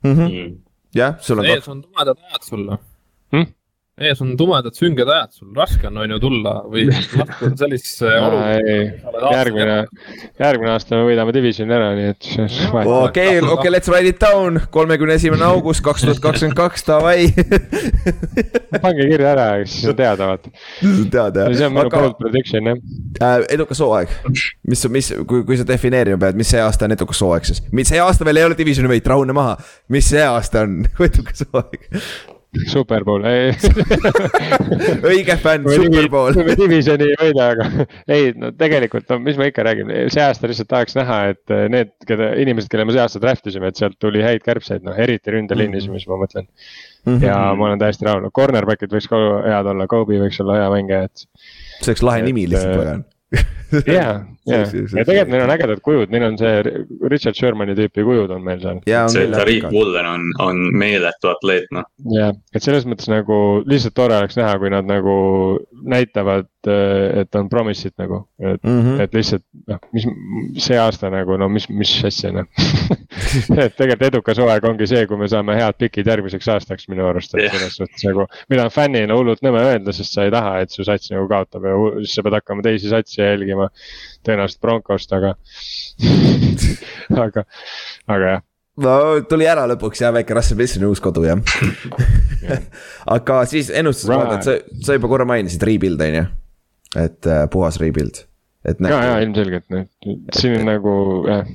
Mhm. 0.05 0.57
jah, 0.97 1.17
sul 1.21 1.41
on 1.41 1.53
ees 1.53 1.69
on 1.69 1.83
tumedad 1.85 2.19
ajad 2.31 2.51
sul 2.51 2.69
Hmm? 3.35 3.51
Ees 4.03 4.19
on 4.25 4.33
tumedad 4.35 4.75
sünged 4.75 5.07
ajad 5.07 5.37
sul, 5.37 5.53
raske 5.55 5.87
on, 5.87 6.01
on 6.03 6.11
ju 6.17 6.17
tulla 6.19 6.55
või 6.67 6.89
laskuda 6.91 7.51
sellisesse 7.61 8.11
olukorda. 8.11 9.29
järgmine, 9.37 9.77
järgmine 10.43 10.73
aasta 10.73 10.99
me 10.99 11.05
võidame 11.07 11.35
divisioni 11.37 11.77
ära, 11.77 11.93
nii 11.95 12.09
et 12.11 12.27
siis 12.27 12.57
okei, 12.75 13.39
okei, 13.39 13.71
let's 13.71 13.93
write 13.93 14.11
it 14.11 14.19
down, 14.19 14.59
kolmekümne 14.75 15.15
esimene 15.15 15.47
august 15.53 15.85
kaks 15.87 16.09
tuhat 16.09 16.23
kakskümmend 16.27 16.59
kaks, 16.59 16.87
davai. 16.89 17.31
pange 18.83 19.07
kirja 19.13 19.31
ära, 19.37 19.47
siis 19.63 19.87
on 19.95 19.99
teada, 20.03 20.33
vaata. 20.33 20.51
tead 20.83 21.41
see 21.45 21.63
jah, 21.63 21.71
on 21.71 21.79
minu 21.79 21.87
aga 21.87 22.03
bold 22.03 22.19
prediction 22.19 22.73
jah. 22.73 22.85
äh, 23.23 23.39
edukas 23.55 23.79
hooaeg, 23.85 24.19
mis, 24.67 24.87
mis, 24.91 25.15
kui, 25.23 25.47
kui 25.47 25.61
sa 25.61 25.71
defineerima 25.71 26.19
pead, 26.27 26.43
mis 26.43 26.51
see 26.51 26.67
aasta 26.67 26.91
on 26.91 26.99
edukas 26.99 27.23
hooaeg 27.23 27.47
siis? 27.47 27.63
mis 27.71 27.95
see 27.95 28.03
aasta 28.03 28.27
veel 28.27 28.43
ei 28.43 28.51
ole 28.51 28.59
divisioni 28.59 28.91
võit, 28.91 29.07
rahune 29.07 29.39
maha, 29.39 29.55
mis 29.95 30.11
see 30.11 30.27
aasta 30.27 30.67
on 30.67 30.81
edukas 31.13 31.47
hooaeg? 31.47 31.93
Superbowl, 32.71 33.25
ei. 33.29 33.53
õige 35.13 35.37
fänn, 35.41 35.67
me 35.67 36.57
divisioni 36.59 37.09
ei 37.11 37.19
võida, 37.21 37.49
aga 37.55 37.87
ei, 38.15 38.33
no 38.39 38.51
tegelikult 38.59 39.11
no 39.11 39.19
mis 39.25 39.39
ma 39.41 39.49
ikka 39.51 39.67
räägin, 39.67 39.93
see 40.13 40.25
aasta 40.25 40.51
lihtsalt 40.51 40.71
tahaks 40.71 40.99
näha, 40.99 41.19
et 41.35 41.55
eh, 41.55 41.65
need, 41.73 41.95
keda, 42.09 42.33
inimesed, 42.43 42.71
kelle 42.73 42.87
me 42.89 42.97
see 42.97 43.03
aasta 43.05 43.23
draft 43.23 43.49
isime, 43.51 43.71
et 43.71 43.81
sealt 43.81 43.99
tuli 44.03 44.23
häid 44.25 44.45
kärbseid, 44.47 44.85
noh 44.87 44.99
eriti 45.01 45.35
ründeliinis, 45.35 45.89
mis 45.93 46.07
ma 46.11 46.21
mõtlen. 46.21 46.49
ja 47.25 47.39
ma 47.59 47.71
olen 47.71 47.83
täiesti 47.83 48.09
rahul, 48.09 48.31
cornerback'id 48.35 48.95
võiks 48.95 49.11
ka 49.11 49.21
head 49.45 49.73
olla, 49.75 49.89
Kobe 49.91 50.21
võiks 50.23 50.41
olla 50.45 50.63
hea 50.63 50.71
mängija, 50.79 51.09
et. 51.11 51.27
see 51.81 51.93
oleks 51.93 52.07
lahe 52.07 52.25
nimi 52.29 52.47
et, 52.49 52.55
lihtsalt, 52.55 52.73
äh, 52.73 52.81
pagan. 52.83 53.05
ja, 53.87 54.25
ja, 54.47 54.59
ja 54.61 55.05
tegelikult 55.07 55.33
neil 55.33 55.45
on 55.47 55.53
ägedad 55.55 55.81
kujud, 55.85 56.11
neil 56.15 56.27
on 56.29 56.39
see 56.41 56.63
Richard 57.11 57.39
Shermani 57.39 57.75
tüüpi 57.79 58.05
kujud 58.07 58.31
on 58.35 58.45
meil 58.45 58.61
seal. 58.63 58.81
ja 58.91 59.05
on 59.09 59.13
see 59.15 59.29
Tariq. 59.33 59.69
Woolen 59.73 60.07
on, 60.07 60.27
on 60.45 60.61
meeletu 60.79 61.31
atleet, 61.33 61.71
noh. 61.75 61.87
jah, 62.15 62.35
et 62.55 62.63
selles 62.65 62.85
mõttes 62.89 63.09
nagu 63.13 63.39
lihtsalt 63.67 63.97
tore 63.97 64.19
oleks 64.21 64.37
näha, 64.41 64.57
kui 64.63 64.71
nad 64.75 64.87
nagu 64.89 65.15
näitavad, 65.85 66.49
et 66.65 67.37
on 67.37 67.49
promise'id 67.53 67.93
nagu, 68.01 68.23
et 68.41 68.61
Mhm. 68.65 69.01
et 69.05 69.13
lihtsalt 69.13 69.43
noh, 69.69 69.79
mis 69.93 70.07
see 70.65 70.79
aasta 70.81 71.11
nagu 71.13 71.37
no 71.37 71.49
mis, 71.53 71.67
mis 71.69 71.91
asja 72.09 72.31
noh. 72.33 72.47
et 73.65 73.75
tegelikult 73.77 74.07
edukas 74.09 74.39
hooaeg 74.41 74.65
ongi 74.69 74.87
see, 74.89 75.05
kui 75.11 75.19
me 75.21 75.29
saame 75.31 75.57
head 75.59 75.77
pikid 75.81 76.09
järgmiseks 76.09 76.49
aastaks 76.55 76.89
minu 76.89 77.05
arust, 77.09 77.35
et 77.37 77.45
Jah. 77.45 77.53
selles 77.59 77.77
suhtes 77.79 78.05
nagu. 78.09 78.25
mida 78.51 78.65
on 78.65 78.73
fännina 78.73 79.15
hullult 79.19 79.43
nõme 79.45 79.61
öelda, 79.61 79.93
sest 79.93 80.17
sa 80.17 80.25
ei 80.25 80.33
taha, 80.35 80.55
et 80.65 80.73
su 80.73 80.85
sats 80.87 81.11
nagu 81.13 81.29
kaotab 81.31 81.65
ja 81.69 81.75
siis 82.01 82.15
sa 82.17 82.25
pead 82.25 82.39
hakkama 82.39 82.65
teisi 82.65 82.89
satse 82.93 83.21
jälgima. 83.23 83.54
Tõenäoliselt 84.27 84.61
Broncost, 84.65 85.15
aga, 85.17 85.35
aga, 87.25 87.45
aga 88.11 88.31
jah. 88.33 88.45
no 88.85 88.95
tuli 89.31 89.49
ära 89.51 89.67
lõpuks 89.71 90.03
ja 90.05 90.13
väike 90.15 90.37
Russell 90.37 90.61
Wilsoni 90.61 90.89
uus 90.91 91.03
kodu 91.05 91.27
jah. 91.27 91.41
aga 93.17 93.43
siis 93.51 93.71
ennustus 93.75 94.09
Right. 94.11 94.23
vaata, 94.23 94.41
et 94.41 94.49
sa, 94.49 94.87
sa 94.89 94.99
juba 94.99 95.11
korra 95.13 95.29
mainisid 95.29 95.63
rebuild 95.67 96.03
on 96.05 96.19
ju. 96.21 96.25
et 97.05 97.31
äh, 97.31 97.45
puhas 97.51 97.79
rebuild, 97.83 98.25
et 98.65 98.83
ja, 98.83 98.99
ja 99.11 99.21
ilmselgelt 99.25 99.71
noh, 99.75 99.87
siin 100.37 100.61
on 100.61 100.69
nagu 100.71 100.97
jah, 101.29 101.47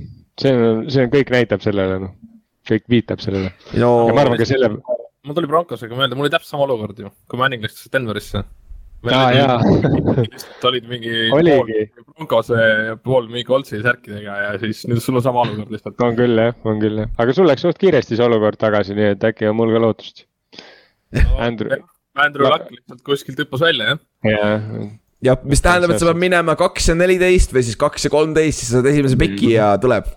see 0.41 0.55
on, 0.55 0.87
see 0.91 1.05
on 1.05 1.13
kõik 1.13 1.35
näitab 1.35 1.63
sellele 1.63 2.01
noh, 2.05 2.15
kõik 2.69 2.89
viitab 2.91 3.23
sellele 3.23 3.53
no 3.79 3.93
ja 4.09 4.15
ma 4.15 4.25
arvan 4.25 4.39
ka 4.41 4.47
selle, 4.49 4.73
mul 5.25 5.35
tuli 5.37 5.49
Broncosega 5.51 5.97
meelde, 5.97 6.17
mul 6.17 6.27
oli 6.27 6.33
täpselt 6.33 6.53
sama 6.55 6.65
olukord 6.67 6.99
ju, 6.99 7.11
kui 7.29 7.39
Manning 7.39 7.63
läks 7.65 7.87
Denverisse. 7.93 8.43
Aa, 9.07 9.29
jaa. 9.31 9.57
lihtsalt 10.19 10.65
olid 10.67 10.87
mingi 10.91 11.11
Broncose 11.31 12.57
ja 12.59 12.95
pool 12.99 13.29
mingi 13.31 13.45
Coltsi 13.47 13.79
särkidega 13.83 14.33
ja 14.43 14.49
siis 14.59 14.81
nüüd 14.89 14.99
sul 15.03 15.15
on 15.19 15.23
sama 15.23 15.45
olukord 15.45 15.71
lihtsalt. 15.71 16.01
on 16.03 16.17
küll 16.17 16.35
jah, 16.41 16.55
on 16.67 16.81
küll 16.81 16.99
jah, 17.05 17.11
aga 17.23 17.35
sul 17.37 17.47
läks 17.47 17.63
suht 17.63 17.79
kiiresti 17.79 18.17
see 18.19 18.25
olukord 18.25 18.59
tagasi, 18.59 18.97
nii 18.97 19.13
et 19.13 19.23
äkki 19.29 19.47
on 19.47 19.55
mul 19.55 19.71
ka 19.71 19.79
lootust. 19.85 20.25
Andrew- 21.39 21.79
Andrew 22.19 22.43
Ma- 22.49 22.57
Luck 22.57 22.73
lihtsalt 22.75 23.03
kuskilt 23.07 23.39
hüppas 23.39 23.63
välja 23.63 23.93
jah. 23.93 24.01
ja, 24.27 24.49
ja 25.29 25.35
mis 25.47 25.63
tähendab, 25.63 25.93
et 25.95 26.01
sa 26.03 26.09
pead 26.11 26.19
minema 26.25 26.57
kaks 26.59 26.91
ja 26.91 26.95
neliteist 26.99 27.55
või 27.55 27.63
siis 27.69 27.79
kaks 27.79 28.09
ja 28.09 28.11
kolmteist, 28.13 28.65
siis 28.65 28.73
saad 28.75 28.89
esimese 28.91 29.15
piki 29.21 29.53
ja 29.55 29.69
tuleb. 29.79 30.11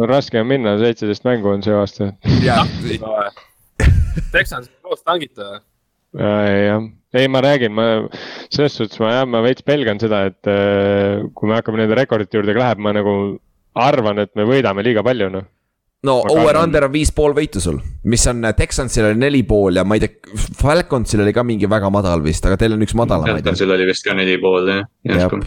no 0.00 0.08
raske 0.08 0.40
on 0.40 0.48
minna, 0.48 0.78
seitseteist 0.80 1.28
mängu 1.28 1.52
on 1.52 1.62
see 1.66 1.76
aasta. 1.76 2.14
ja, 2.46 2.62
Texans 4.32 4.70
koos 4.82 5.04
tangita. 5.04 5.60
jah, 6.16 6.80
ei, 7.16 7.28
ma 7.28 7.42
räägin, 7.44 7.74
ma 7.74 7.86
selles 8.48 8.76
suhtes 8.78 9.00
ma 9.02 9.14
jah, 9.14 9.28
ma 9.28 9.44
veits 9.44 9.66
pelgan 9.66 10.00
seda, 10.02 10.26
et 10.30 10.50
äh, 10.50 11.24
kui 11.34 11.50
me 11.50 11.56
hakkame 11.58 11.82
nende 11.82 11.98
rekordite 11.98 12.38
juurde 12.38 12.54
ka 12.56 12.64
läheb, 12.64 12.84
ma 12.84 12.94
nagu 12.96 13.14
arvan, 13.80 14.22
et 14.22 14.34
me 14.38 14.46
võidame 14.48 14.84
liiga 14.86 15.04
palju, 15.06 15.30
noh 15.34 15.48
no 16.06 16.16
over-under 16.32 16.86
on 16.86 16.92
viis 16.94 17.10
pool 17.12 17.34
võitu 17.36 17.60
sul, 17.60 17.80
mis 18.08 18.24
on 18.30 18.44
äh, 18.48 18.54
Texansil 18.56 19.10
oli 19.10 19.20
neli 19.20 19.42
pool 19.46 19.76
ja 19.76 19.84
ma 19.84 19.98
ei 19.98 20.04
tea, 20.04 20.38
Falconsil 20.60 21.24
oli 21.24 21.34
ka 21.36 21.44
mingi 21.46 21.68
väga 21.68 21.90
madal 21.92 22.24
vist, 22.24 22.46
aga 22.48 22.56
teil 22.60 22.76
on 22.76 22.86
üks 22.86 22.96
madalamaid. 22.96 23.42
Falconsil 23.42 23.74
oli 23.76 23.88
vist 23.88 24.06
ka 24.06 24.16
neli 24.16 24.38
pool 24.40 24.70
jah, 24.70 24.86
järsku. 25.04 25.42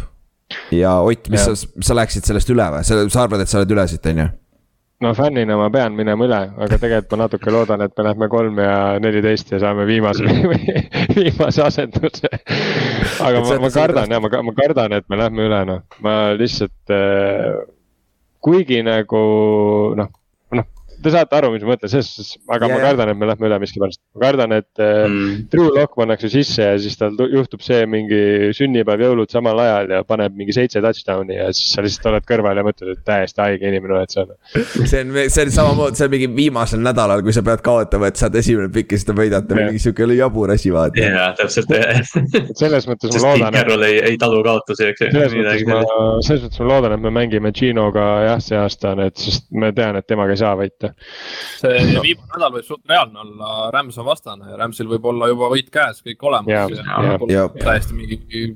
ja 0.78 1.00
Ott, 1.02 1.32
mis 1.34 1.42
ja. 1.42 1.56
sa, 1.56 1.74
sa 1.90 1.98
läksid 1.98 2.30
sellest 2.30 2.54
üle 2.54 2.70
või, 2.76 2.86
sa 2.86 3.26
arvad, 3.26 3.42
et 3.42 3.50
sa 3.50 3.62
oled 3.62 3.74
üle 3.74 3.88
siit, 3.90 4.06
on 4.14 4.26
ju? 4.26 4.30
No 5.04 5.12
fännina 5.18 5.58
ma 5.60 5.70
pean 5.74 5.96
minema 5.98 6.28
üle, 6.28 6.40
aga 6.66 6.80
tegelikult 6.80 7.14
ma 7.14 7.22
natuke 7.26 7.54
loodan, 7.54 7.84
et 7.86 7.94
me 7.98 8.08
lähme 8.08 8.30
kolm 8.32 8.64
ja 8.64 8.78
neliteist 9.04 9.54
ja 9.54 9.60
saame 9.64 9.86
viimase 9.90 10.26
viimase 11.18 11.64
asenduse. 11.68 12.32
aga 13.20 13.44
ma, 13.44 13.60
ma 13.66 13.72
kardan 13.74 14.16
jah, 14.16 14.24
ma, 14.24 14.44
ma 14.50 14.58
kardan, 14.58 14.98
et 15.00 15.08
me 15.10 15.20
lähme 15.20 15.48
üle, 15.50 15.62
noh, 15.70 15.86
ma 16.06 16.18
lihtsalt 16.40 16.96
äh,. 16.96 17.64
kuigi 18.44 18.82
nagu 18.84 19.24
noh 20.00 20.12
te 21.04 21.14
saate 21.14 21.38
aru, 21.38 21.52
mis 21.54 21.64
ma 21.66 21.74
mõtlen, 21.74 21.92
selles 21.92 22.10
suhtes, 22.10 22.38
aga 22.48 22.68
yeah, 22.68 22.74
ma 22.74 22.88
kardan, 22.88 23.12
et 23.12 23.20
me 23.20 23.30
lähme 23.30 23.48
üle 23.50 23.60
miskipärast. 23.64 24.00
ma 24.16 24.24
kardan, 24.24 24.56
et 24.58 24.82
äh, 24.82 25.04
mm. 25.08 25.46
Drew 25.52 25.70
Lock 25.76 25.98
pannakse 26.00 26.30
sisse 26.32 26.66
ja 26.66 26.78
siis 26.82 26.98
tal 27.00 27.18
juhtub 27.32 27.64
see 27.66 27.84
mingi 27.90 28.52
sünnipäev, 28.58 29.04
jõulud 29.08 29.34
samal 29.34 29.60
ajal 29.64 29.94
ja 29.98 30.02
paneb 30.08 30.38
mingi 30.40 30.56
seitse 30.56 30.82
touchdown'i 30.84 31.38
ja 31.38 31.50
siis 31.56 31.74
sa 31.76 31.84
lihtsalt 31.86 32.12
oled 32.14 32.28
kõrval 32.30 32.62
ja 32.62 32.66
mõtled, 32.66 32.94
et 32.96 33.04
täiesti 33.08 33.44
haige 33.44 33.70
inimene 33.70 34.00
oled 34.00 34.14
sa. 34.14 34.26
see 34.56 35.04
on, 35.04 35.14
see 35.28 35.46
on 35.46 35.54
samamoodi, 35.58 36.00
see 36.00 36.08
on 36.08 36.14
mingi 36.16 36.30
viimasel 36.38 36.84
nädalal, 36.84 37.24
kui 37.26 37.36
sa 37.36 37.44
pead 37.46 37.64
kaotama, 37.66 38.10
et 38.12 38.22
saad 38.22 38.40
esimene 38.40 38.72
pikk 38.74 38.96
ja 38.96 39.02
siis 39.02 39.10
te 39.10 39.18
võidate 39.18 39.58
yeah., 39.58 39.70
mingi 39.70 39.84
sihuke 39.84 40.10
jabur 40.14 40.54
asi 40.56 40.74
vaata. 40.74 41.04
jaa, 41.04 41.30
täpselt 41.40 41.74
selles 42.62 42.90
mõttes 42.90 43.20
ma 43.20 43.34
loodan. 43.34 43.60
et. 43.60 43.74
ei, 43.90 44.00
ei 44.14 44.20
talu 44.22 44.44
kaotusi, 44.46 44.90
eks. 44.94 45.06
selles 45.10 45.38
mõttes 45.38 45.68
ma, 45.70 45.82
selles 46.24 46.48
mõttes 46.48 46.64
ma 46.64 46.72
loodan, 46.72 46.98
et 46.98 47.06
me 47.08 47.14
mängime 47.22 47.54
Ginoga 47.56 48.08
jah, 48.28 48.42
see 48.44 48.60
aasta 48.60 48.94
sest 49.18 49.50
ma 49.58 49.72
tean, 49.76 49.98
et 50.00 50.08
temaga 50.08 50.36
ei 50.36 50.40
saa 50.40 50.54
võita 50.60 50.93
see 51.60 51.82
no. 51.96 52.04
viimane 52.06 52.32
nädal 52.36 52.56
võib 52.58 52.68
suht 52.68 52.84
reaalne 52.90 53.24
olla, 53.26 53.52
Rams 53.74 54.00
on 54.02 54.08
vastane 54.08 54.54
ja 54.54 54.60
Ramsil 54.62 54.90
võib 54.92 55.12
olla 55.14 55.30
juba 55.32 55.52
võit 55.54 55.70
käes, 55.74 56.04
kõik 56.06 56.24
olemas. 56.30 56.80
täiesti 57.60 57.98
mingi 57.98 58.48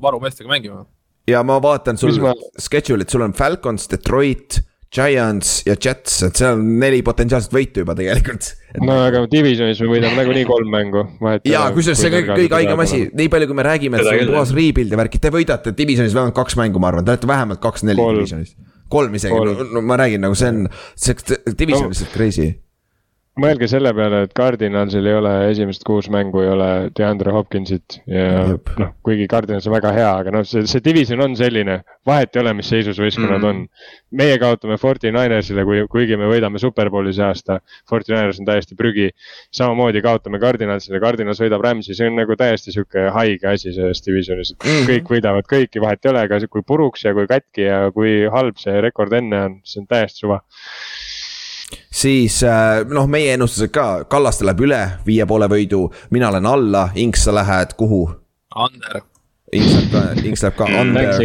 varumeestega 0.00 0.50
mängima. 0.50 0.84
ja 1.28 1.44
ma 1.46 1.60
vaatan 1.62 2.00
sul 2.00 2.16
ma... 2.22 2.34
schedule'it, 2.58 3.12
sul 3.12 3.26
on 3.28 3.36
Falcons, 3.36 3.88
Detroit. 3.90 4.64
Giants 4.90 5.60
ja 5.68 5.76
Jets, 5.78 6.16
et 6.26 6.34
seal 6.34 6.56
on 6.56 6.64
neli 6.80 6.98
potentsiaalset 7.06 7.52
võitu 7.54 7.84
juba 7.84 7.94
tegelikult. 7.94 8.48
no 8.88 8.96
aga 9.04 9.20
divisionis 9.30 9.78
me 9.84 9.86
võidame 9.92 10.18
nagunii 10.18 10.42
kolm 10.48 10.72
mängu. 10.74 11.04
ja 11.46 11.60
kusjuures 11.70 12.02
see 12.02 12.10
kõige, 12.10 12.34
kõige 12.40 12.56
haigem 12.56 12.82
asi, 12.82 12.98
nii 13.14 13.30
palju, 13.30 13.46
kui 13.52 13.58
me 13.60 13.66
räägime, 13.68 14.00
et 14.00 14.08
see 14.08 14.24
on 14.24 14.32
puhas 14.32 14.50
rebuild 14.56 14.90
ja 14.90 14.98
värkid, 14.98 15.22
te 15.22 15.30
võidate 15.30 15.74
divisionis 15.78 16.16
vähemalt 16.18 16.34
kaks 16.40 16.58
mängu, 16.58 16.82
ma 16.82 16.90
arvan, 16.90 17.06
te 17.06 17.14
olete 17.14 17.30
vähemalt 17.30 17.62
kaks-neli 17.62 18.02
divisionis 18.02 18.56
kolm 18.90 19.14
isegi, 19.18 19.44
no, 19.46 19.68
no 19.74 19.84
ma 19.86 19.98
räägin 20.00 20.26
nagu 20.26 20.36
see 20.38 20.50
on, 20.50 20.66
see 20.98 21.14
division 21.54 21.88
on 21.88 21.94
lihtsalt 21.94 22.12
crazy 22.14 22.50
mõelge 23.40 23.66
selle 23.70 23.92
peale, 23.96 24.24
et 24.26 24.32
Cardinalsil 24.36 25.06
ei 25.08 25.16
ole 25.16 25.32
esimesed 25.50 25.84
kuus 25.86 26.08
mängu 26.12 26.42
ei 26.42 26.50
ole 26.52 26.68
DeAndre 26.96 27.32
Hopkinsit 27.34 28.00
ja 28.10 28.44
noh, 28.52 28.92
kuigi 29.06 29.26
Cardinals 29.30 29.68
on 29.68 29.74
väga 29.74 29.92
hea, 29.96 30.10
aga 30.22 30.34
noh, 30.34 30.44
see, 30.46 30.66
see 30.70 30.82
division 30.84 31.22
on 31.24 31.36
selline, 31.38 31.80
vahet 32.06 32.36
ei 32.36 32.42
ole, 32.42 32.54
mis 32.58 32.70
seisus 32.70 33.00
võistkonnad 33.00 33.40
mm 33.40 33.44
-hmm. 33.44 33.62
on. 33.62 33.90
meie 34.20 34.38
kaotame 34.42 34.76
Forty 34.80 35.12
Ninersile, 35.14 35.64
kui, 35.64 35.84
kuigi 35.90 36.16
me 36.18 36.26
võidame 36.30 36.58
Superbowli 36.58 37.12
see 37.14 37.24
aasta, 37.24 37.60
Forty 37.88 38.12
Niners 38.12 38.40
on 38.40 38.48
täiesti 38.48 38.74
prügi. 38.74 39.10
samamoodi 39.54 40.02
kaotame 40.02 40.38
Cardinalsile, 40.38 41.00
Cardinals 41.00 41.40
võidab 41.40 41.62
Rams'i, 41.64 41.94
see 41.94 42.08
on 42.08 42.16
nagu 42.16 42.36
täiesti 42.36 42.72
sihuke 42.72 43.08
haige 43.14 43.46
asi 43.46 43.72
selles 43.72 44.02
divisionis, 44.06 44.52
et 44.52 44.64
mm 44.64 44.70
-hmm. 44.70 44.90
kõik 44.90 45.14
võidavad 45.14 45.46
kõiki, 45.46 45.80
vahet 45.80 46.04
ei 46.04 46.10
ole, 46.10 46.20
aga 46.20 46.40
kui 46.50 46.62
puruks 46.66 47.04
ja 47.04 47.14
kui 47.14 47.26
katki 47.26 47.62
ja 47.62 47.90
kui 47.92 48.26
halb 48.32 48.56
see 48.58 48.80
rekord 48.80 49.12
enne 49.12 49.44
on, 49.44 49.60
see 49.64 49.80
on 49.80 49.86
täiesti 49.86 50.26
suva 50.26 50.40
siis 51.90 52.42
äh, 52.46 52.82
noh, 52.88 53.06
meie 53.10 53.34
ennustused 53.34 53.72
ka, 53.74 54.04
Kallaste 54.10 54.46
läheb 54.48 54.64
üle 54.66 54.80
viie 55.06 55.26
poole 55.26 55.48
võidu, 55.50 55.86
mina 56.10 56.30
olen 56.32 56.46
alla, 56.46 56.88
Inks, 56.94 57.24
sa 57.26 57.34
lähed 57.36 57.76
kuhu? 57.78 58.04
Under. 58.56 59.02
Inks 59.52 59.74
läheb 59.74 59.90
ka, 59.94 60.04
Inks 60.24 60.44
läheb 60.46 60.58
ka 60.58 60.70
under. 60.80 61.24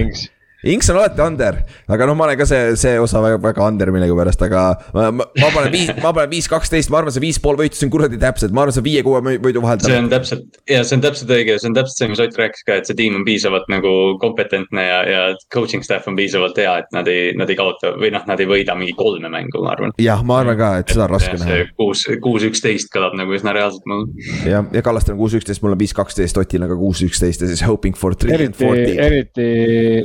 Inks 0.66 0.88
on 0.90 0.98
alati 0.98 1.22
under, 1.22 1.60
aga 1.94 2.06
noh, 2.10 2.16
ma 2.18 2.26
olen 2.26 2.40
ka 2.40 2.46
see, 2.50 2.74
see 2.80 2.96
osa 2.98 3.20
väga, 3.22 3.38
väga 3.44 3.66
under 3.70 3.92
millegipärast, 3.94 4.42
aga 4.48 4.64
ma, 4.96 5.12
ma, 5.14 5.28
ma 5.38 5.50
panen 5.54 5.70
viis, 5.74 5.92
ma 6.02 6.10
panen 6.10 6.32
viis, 6.32 6.48
kaksteist, 6.50 6.90
ma 6.90 7.04
arvan, 7.04 7.14
see 7.14 7.22
viis 7.22 7.38
pool 7.42 7.60
võitu, 7.60 7.78
see 7.78 7.86
on 7.86 7.92
kuradi 7.94 8.18
täpselt, 8.22 8.56
ma 8.56 8.64
arvan, 8.64 8.74
see 8.74 8.86
viie-kuue 8.88 9.22
võidu 9.44 9.62
vahel. 9.62 9.84
see 9.86 10.00
on 10.00 10.10
täpselt 10.10 10.58
ja 10.72 10.80
see 10.82 10.98
on 10.98 11.04
täpselt 11.06 11.34
õige, 11.36 11.60
see 11.62 11.70
on 11.70 11.78
täpselt 11.78 12.02
see, 12.02 12.10
mis 12.10 12.24
Ott 12.26 12.40
rääkis 12.40 12.66
ka, 12.66 12.80
et 12.80 12.90
see 12.90 12.98
tiim 12.98 13.20
on 13.20 13.26
piisavalt 13.28 13.68
nagu 13.70 13.92
kompetentne 14.22 14.88
ja, 14.88 14.98
ja 15.06 15.22
coaching 15.54 15.86
staff 15.86 16.10
on 16.10 16.18
piisavalt 16.18 16.58
hea, 16.58 16.74
et 16.82 16.90
nad 16.96 17.12
ei, 17.12 17.30
nad 17.38 17.52
ei 17.54 17.60
kaota 17.60 17.94
või 18.00 18.10
noh, 18.16 18.26
nad 18.26 18.42
ei 18.42 18.50
võida 18.50 18.74
mingi 18.80 18.96
kolme 18.98 19.30
mängu, 19.30 19.62
ma 19.62 19.76
arvan. 19.76 19.94
jah, 20.02 20.26
ma 20.26 20.40
arvan 20.42 20.58
ka, 20.58 20.72
et 20.82 20.96
seda 20.96 21.06
on 21.06 21.14
raske 21.14 21.38
näha. 21.44 21.60
kuus, 21.78 22.08
kuus, 22.26 22.48
üksteist 22.50 22.90
kõlab 22.96 23.14
nagu 23.20 23.38
üsna 23.38 23.54
reaalselt 23.54 23.86
mul. 23.92 24.08
jah, 24.50 24.66
ja 24.74 24.82
Kallastel 24.86 25.14
on 25.14 25.22
kuus, 25.22 25.38
üksteist, 25.38 25.62
mul 25.62 25.78
on 25.78 25.84
viis, 25.84 25.94
kaksteist, 25.94 26.42
Otil 26.42 26.66
on 26.66 26.74
ka 26.74 26.80
kuus, 26.82 27.06
üksteist 27.06 27.46
ja 27.46 27.52
siis 27.52 27.62
hoping 27.68 27.94
for 28.00 28.18
three 28.18 28.50
and 28.50 28.58
forty. 28.58 28.98
eriti, 29.06 29.48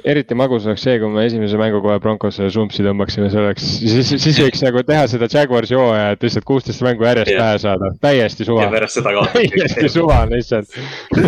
eriti 0.04 0.36
magus 0.50 0.66
oleks 0.66 0.82
see, 0.84 0.98
kui 0.98 1.10
me 1.12 1.24
esimese 1.28 1.58
mängu 1.60 1.80
kohe 1.84 1.98
Broncosele 2.02 2.50
sumpsi 2.52 2.82
tõmbaksime, 2.84 3.28
see 3.30 3.40
oleks, 3.40 3.66
siis, 3.78 4.10
siis 4.22 4.38
võiks 4.42 4.62
nagu 4.64 4.82
teha 4.86 5.06
seda 5.10 5.28
Jaguarsi 5.30 5.76
hooaja, 5.78 6.14
et 6.16 6.24
lihtsalt 6.26 6.46
kuusteist 6.48 6.82
mängu 6.84 7.06
järjest 7.06 7.30
yeah. 7.30 7.42
pähe 7.44 7.60
saada, 7.62 7.90
täiesti 8.02 8.46
suva. 8.48 8.66
pärast 8.72 8.98
seda 8.98 9.12
ka. 9.14 9.26
täiesti 9.36 9.90
suva 9.92 10.22
lihtsalt 10.30 10.74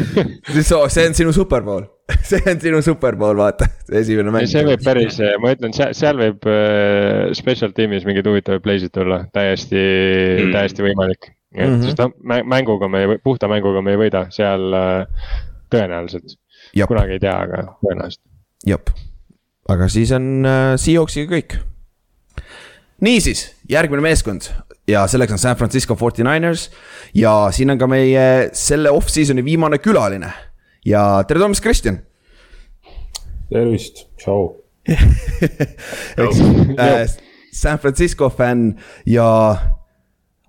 see 0.66 1.06
on 1.06 1.16
sinu 1.18 1.34
superpool, 1.36 1.86
see 2.30 2.42
on 2.50 2.62
sinu 2.62 2.82
superpool, 2.84 3.38
vaata, 3.38 3.68
esimene 4.00 4.34
mäng. 4.34 4.50
see 4.50 4.64
võib 4.66 4.82
päris, 4.84 5.20
ma 5.42 5.54
ütlen, 5.54 5.76
seal, 5.78 6.18
võib 6.18 6.50
äh, 6.50 7.30
special 7.38 7.76
tiim'is 7.76 8.08
mingeid 8.08 8.28
huvitavaid 8.30 8.66
play'sid 8.66 8.94
tulla, 8.96 9.22
täiesti 9.36 9.78
mm., 9.78 10.50
täiesti 10.56 10.88
võimalik. 10.88 11.30
et 11.54 11.68
mm 11.68 11.78
-hmm. 11.78 11.86
sest 11.86 12.02
noh, 12.02 12.42
mänguga 12.50 12.90
me, 12.90 13.06
puhta 13.22 13.50
mänguga 13.52 13.84
me 13.84 13.94
ei 13.94 14.02
võida 14.06 14.26
seal 14.34 14.68
äh, 14.74 15.38
tõenäoliselt. 15.70 16.38
kunagi 16.88 17.18
ei 17.20 17.22
tea, 17.22 17.38
aga 17.46 17.64
tõenäoliselt. 17.84 18.26
jep 18.66 18.90
aga 19.70 19.88
siis 19.90 20.12
on 20.14 20.46
äh, 20.46 20.74
Seahawksiga 20.80 21.30
kõik. 21.30 21.58
niisiis, 23.02 23.50
järgmine 23.70 24.02
meeskond. 24.02 24.50
Ja 24.88 25.04
selleks 25.06 25.36
on 25.36 25.38
San 25.38 25.56
Francisco 25.56 25.94
49ers 25.94 26.70
ja 27.14 27.48
siin 27.54 27.70
on 27.70 27.78
ka 27.78 27.86
meie 27.86 28.50
selle 28.58 28.90
off-season'i 28.90 29.44
viimane 29.44 29.78
külaline. 29.78 30.32
Ja 30.86 31.22
tere 31.28 31.38
tulemast, 31.38 31.62
Kristjan. 31.62 32.00
tervist, 33.52 34.06
tšau. 34.18 34.58
Äh, 36.82 37.06
San 37.52 37.78
Francisco 37.78 38.30
fänn. 38.30 38.78
Ja 39.06 39.56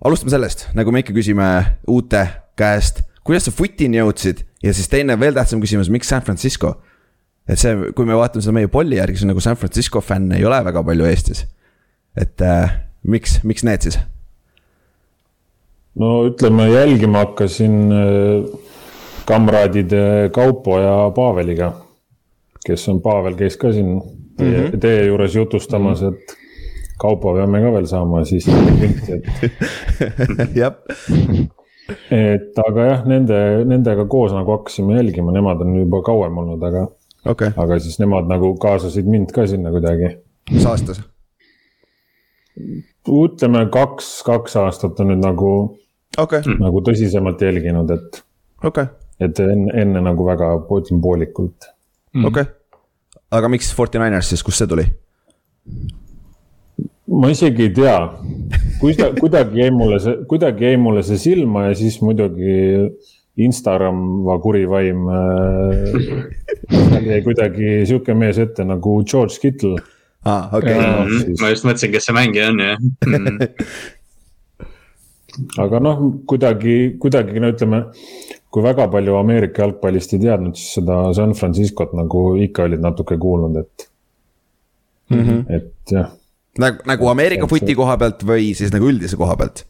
alustame 0.04 0.32
sellest, 0.32 0.66
nagu 0.74 0.90
me 0.90 1.04
ikka 1.04 1.14
küsime 1.14 1.46
uute 1.86 2.24
käest, 2.58 3.04
kuidas 3.22 3.46
sa 3.46 3.54
footini 3.54 4.00
jõudsid? 4.00 4.42
Ja 4.64 4.74
siis 4.74 4.90
teine 4.90 5.14
veel 5.20 5.36
tähtsam 5.36 5.62
küsimus, 5.62 5.92
miks 5.92 6.10
San 6.10 6.24
Francisco 6.26 6.74
et 7.48 7.60
see, 7.60 7.92
kui 7.96 8.08
me 8.08 8.16
vaatame 8.16 8.44
seda 8.44 8.56
meie 8.56 8.70
polli 8.72 8.98
järgi, 8.98 9.20
siis 9.20 9.28
nagu 9.28 9.42
San 9.44 9.58
Francisco 9.60 10.00
fänne 10.00 10.38
ei 10.38 10.46
ole 10.48 10.60
väga 10.64 10.82
palju 10.86 11.08
Eestis. 11.08 11.44
et 12.16 12.40
äh, 12.42 12.76
miks, 13.02 13.40
miks 13.44 13.64
need 13.66 13.88
siis? 13.88 13.98
no 16.00 16.14
ütleme, 16.28 16.68
jälgima 16.72 17.24
hakkasin 17.26 17.80
äh, 17.92 18.60
kamraadide 19.28 20.30
Kaupo 20.32 20.78
ja 20.80 21.10
Paveliga. 21.14 21.72
kes 22.66 22.88
on, 22.88 23.02
Pavel 23.04 23.36
käis 23.36 23.58
ka 23.60 23.72
siin 23.72 23.98
teie 24.38 24.58
mm, 24.58 24.64
-hmm. 24.64 24.80
teie 24.80 25.04
juures 25.06 25.34
jutustamas 25.34 26.02
mm, 26.02 26.08
-hmm. 26.08 26.14
et 26.14 26.96
Kaupo 26.98 27.34
peame 27.34 27.60
ka 27.60 27.72
veel 27.72 27.86
saama, 27.86 28.24
siis 28.24 28.46
pilti, 28.80 29.12
et 29.12 30.56
jah 30.62 30.72
et 32.10 32.58
aga 32.66 32.84
jah, 32.86 33.00
nende, 33.06 33.38
nendega 33.68 34.06
koos 34.08 34.32
nagu 34.32 34.52
hakkasime 34.56 34.96
jälgima, 34.96 35.32
nemad 35.32 35.60
on 35.60 35.76
juba 35.76 36.02
kauem 36.02 36.38
olnud, 36.38 36.62
aga 36.62 36.86
okay.. 37.24 37.52
aga 37.56 37.78
siis 37.82 37.98
nemad 38.02 38.28
nagu 38.30 38.54
kaasasid 38.60 39.08
mind 39.10 39.32
ka 39.34 39.46
sinna 39.50 39.72
kuidagi. 39.74 40.16
mis 40.50 40.66
aastas? 40.68 41.00
ütleme 43.04 43.64
kaks, 43.72 44.10
kaks 44.26 44.56
aastat 44.62 45.00
on 45.02 45.12
nüüd 45.12 45.24
nagu 45.24 45.54
okay., 46.18 46.44
nagu 46.60 46.82
tõsisemalt 46.86 47.42
jälginud, 47.42 47.90
et 47.90 48.22
okay.. 48.64 48.90
et 49.20 49.40
enne, 49.40 49.72
enne 49.82 50.04
nagu 50.04 50.26
väga, 50.26 50.54
ütleme 50.68 51.02
poolikult. 51.02 51.70
okei 52.14 52.28
okay., 52.30 52.52
aga 53.34 53.50
miks 53.50 53.72
Forty 53.74 54.00
Niners 54.02 54.30
siis, 54.32 54.44
kust 54.46 54.62
see 54.62 54.70
tuli? 54.70 54.86
ma 57.14 57.30
isegi 57.30 57.68
ei 57.68 57.74
tea, 57.74 57.98
kuidagi, 58.80 59.20
kuidagi 59.22 59.62
jäi 59.64 59.74
mulle 59.74 60.00
see, 60.02 60.16
kuidagi 60.30 60.70
jäi 60.70 60.80
mulle 60.80 61.04
see 61.06 61.20
silma 61.20 61.68
ja 61.68 61.76
siis 61.78 62.00
muidugi 62.02 62.56
Instagram 63.36 64.24
va 64.26 64.38
kuri 64.42 64.66
vaim 64.70 65.08
äh,. 65.10 65.14
jäi 67.10 67.22
kuidagi 67.24 67.86
sihuke 67.88 68.14
mees 68.14 68.38
ette 68.38 68.64
nagu 68.64 69.02
George 69.02 69.38
Kittle. 69.42 69.78
aa, 70.24 70.48
okei. 70.52 70.78
Mhm. 70.78 71.34
ma 71.40 71.48
just 71.52 71.64
mõtlesin, 71.66 71.92
kes 71.92 72.04
see 72.08 72.16
mängija 72.16 72.48
on, 72.52 72.58
jah 72.64 72.78
aga 75.58 75.80
noh, 75.82 76.02
kuidagi, 76.30 76.76
kuidagi 77.02 77.42
no 77.42 77.50
ütleme, 77.52 77.80
kui 78.54 78.64
väga 78.64 78.86
palju 78.92 79.16
Ameerika 79.18 79.64
jalgpallist 79.64 80.14
ei 80.14 80.22
teadnud, 80.22 80.58
siis 80.58 80.78
seda 80.78 80.98
San 81.16 81.34
Franciscot 81.38 81.94
nagu 81.98 82.26
ikka 82.44 82.68
olid 82.68 82.84
natuke 82.84 83.18
kuulnud, 83.20 83.58
et 83.64 83.88
mm, 85.10 85.20
-hmm. 85.20 85.40
et 85.58 85.96
jah. 85.96 86.12
nagu, 86.58 86.82
nagu 86.86 87.10
Ameerika 87.10 87.50
footi 87.50 87.74
koha 87.74 87.96
pealt 87.98 88.26
või 88.26 88.52
siis 88.54 88.72
nagu 88.74 88.90
üldise 88.90 89.18
koha 89.20 89.36
pealt? 89.36 89.66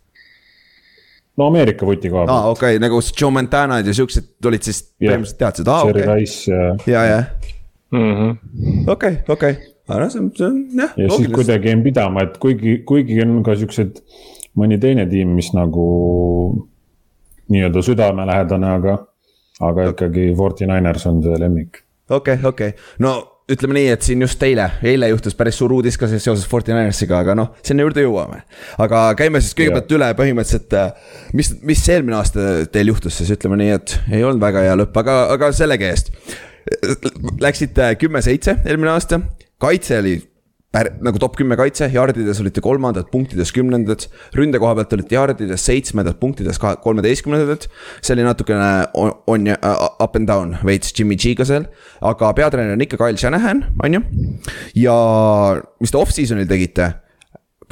No 1.36 1.46
Ameerika 1.46 1.86
vuti 1.86 2.10
koha 2.10 2.26
pealt. 2.26 2.36
aa, 2.36 2.50
okei 2.50 2.76
okay,, 2.76 2.82
nagu 2.82 3.00
Joe 3.20 3.30
Montana'd 3.34 3.88
ja 3.90 3.94
siuksed 3.96 4.34
tulid 4.42 4.66
siis 4.66 4.82
põhimõtteliselt 4.92 5.40
teadsid, 5.40 5.70
aa 5.70 5.88
okei 5.88 6.04
okay.. 6.04 6.20
Rice 6.20 6.52
ja. 6.52 6.68
ja, 6.90 7.04
jah. 7.10 7.24
okei, 8.94 9.18
okei, 9.36 9.56
aga 9.88 9.98
noh, 10.04 10.12
see 10.12 10.22
on, 10.22 10.30
see 10.36 10.46
on 10.50 10.60
jah. 10.82 10.94
ja 11.00 11.10
siis 11.16 11.32
kuidagi 11.34 11.72
jäin 11.72 11.82
pidama, 11.86 12.26
et 12.28 12.38
kuigi, 12.42 12.78
kuigi 12.88 13.20
on 13.24 13.40
ka 13.46 13.56
siuksed 13.58 14.00
mõni 14.60 14.78
teine 14.82 15.08
tiim, 15.10 15.34
mis 15.34 15.50
nagu 15.56 15.88
nii-öelda 17.50 17.82
südamelähedane, 17.84 18.70
aga, 18.78 18.98
aga 19.64 19.90
ikkagi 19.92 20.30
Forty 20.38 20.68
Niners 20.70 21.06
on 21.10 21.22
see 21.24 21.40
lemmik. 21.42 21.82
okei 22.08 22.38
okay,, 22.38 22.50
okei 22.50 22.74
okay., 22.76 22.92
no 23.02 23.16
ütleme 23.50 23.76
nii, 23.76 23.88
et 23.92 24.04
siin 24.06 24.22
just 24.24 24.40
eile, 24.46 24.70
eile 24.86 25.10
juhtus 25.10 25.36
päris 25.36 25.58
suur 25.60 25.74
uudis 25.76 25.98
ka 26.00 26.08
seoses 26.08 26.46
Forty 26.48 26.72
Ninersiga, 26.72 27.18
aga 27.20 27.34
noh, 27.36 27.50
sinna 27.66 27.84
juurde 27.84 28.04
jõuame. 28.04 28.40
aga 28.80 29.04
käime 29.18 29.42
siis 29.44 29.56
kõigepealt 29.58 29.92
üle 29.98 30.08
põhimõtteliselt, 30.16 30.76
äh, 30.80 31.18
mis, 31.36 31.52
mis 31.62 31.84
eelmine 31.92 32.16
aasta 32.20 32.64
teil 32.72 32.92
juhtus 32.94 33.20
siis, 33.20 33.34
ütleme 33.36 33.60
nii, 33.60 33.74
et 33.76 33.96
ei 34.10 34.24
olnud 34.24 34.40
väga 34.42 34.64
hea 34.64 34.76
lõpp, 34.80 34.96
aga, 35.04 35.18
aga 35.36 35.52
sellegi 35.56 35.90
eest. 35.90 36.12
Läksite 37.44 37.90
kümme-seitse 38.00 38.62
eelmine 38.64 38.94
aasta, 38.94 39.20
kaitse 39.60 40.00
oli 40.00 40.16
pär-, 40.74 40.90
nagu 41.04 41.20
top 41.22 41.38
kümme 41.38 41.56
kaitse, 41.58 41.88
jardides 41.92 42.40
olite 42.42 42.62
kolmandad, 42.64 43.08
punktides 43.12 43.52
kümnendad. 43.54 44.08
ründe 44.34 44.60
koha 44.62 44.74
pealt 44.78 44.96
olite 44.96 45.16
jardides 45.16 45.66
seitsmendad, 45.68 46.18
punktides 46.20 46.58
kolmeteistkümnendad. 46.58 47.68
see 48.00 48.16
oli 48.16 48.26
natukene 48.26 48.88
on, 48.94 49.14
on 49.30 49.48
uh, 49.54 49.86
up 50.02 50.16
and 50.16 50.28
down 50.28 50.56
veits 50.66 50.92
Jimmy 50.98 51.16
G-ga 51.16 51.46
seal. 51.48 51.70
aga 52.02 52.32
peatreener 52.34 52.74
on 52.74 52.84
ikka 52.84 53.00
Kyle 53.00 53.16
Shanahan, 53.16 53.64
on 53.82 53.98
ju. 53.98 54.04
ja 54.84 54.98
mis 55.80 55.94
te 55.94 55.98
off-season'il 55.98 56.50
tegite? 56.50 56.92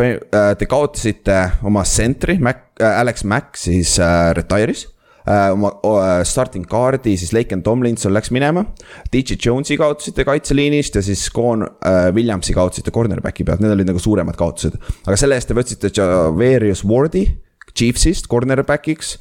Äh, 0.02 0.54
te 0.56 0.66
kaotasite 0.66 1.38
oma 1.68 1.84
sentri, 1.84 2.38
Mac, 2.40 2.72
äh, 2.80 2.98
Alex 2.98 3.24
Mack 3.28 3.58
siis 3.60 3.98
äh, 4.00 4.32
retire'is 4.34 4.86
oma 5.26 5.70
äh, 5.70 6.24
starting 6.26 6.66
kaardi 6.68 7.14
siis 7.20 7.32
Laken 7.34 7.62
Tomlinson 7.62 8.14
läks 8.14 8.32
minema. 8.34 8.64
DJ 9.12 9.38
Jones'i 9.38 9.76
kaotasite 9.80 10.24
kaitseliinist 10.26 10.98
ja 10.98 11.02
siis 11.02 11.28
Con 11.34 11.62
äh, 11.62 12.08
Williamsi 12.14 12.54
kaotasite 12.56 12.94
cornerback'i 12.94 13.46
pealt, 13.46 13.62
need 13.62 13.74
olid 13.76 13.90
nagu 13.90 14.02
suuremad 14.02 14.38
kaotused. 14.38 14.78
aga 15.06 15.18
selle 15.20 15.38
eest 15.38 15.50
te 15.50 15.56
võtsite 15.58 15.92
Javerius 15.94 16.84
Wardi 16.88 17.26
Chiefsist 17.72 18.26
cornerback'iks. 18.28 19.14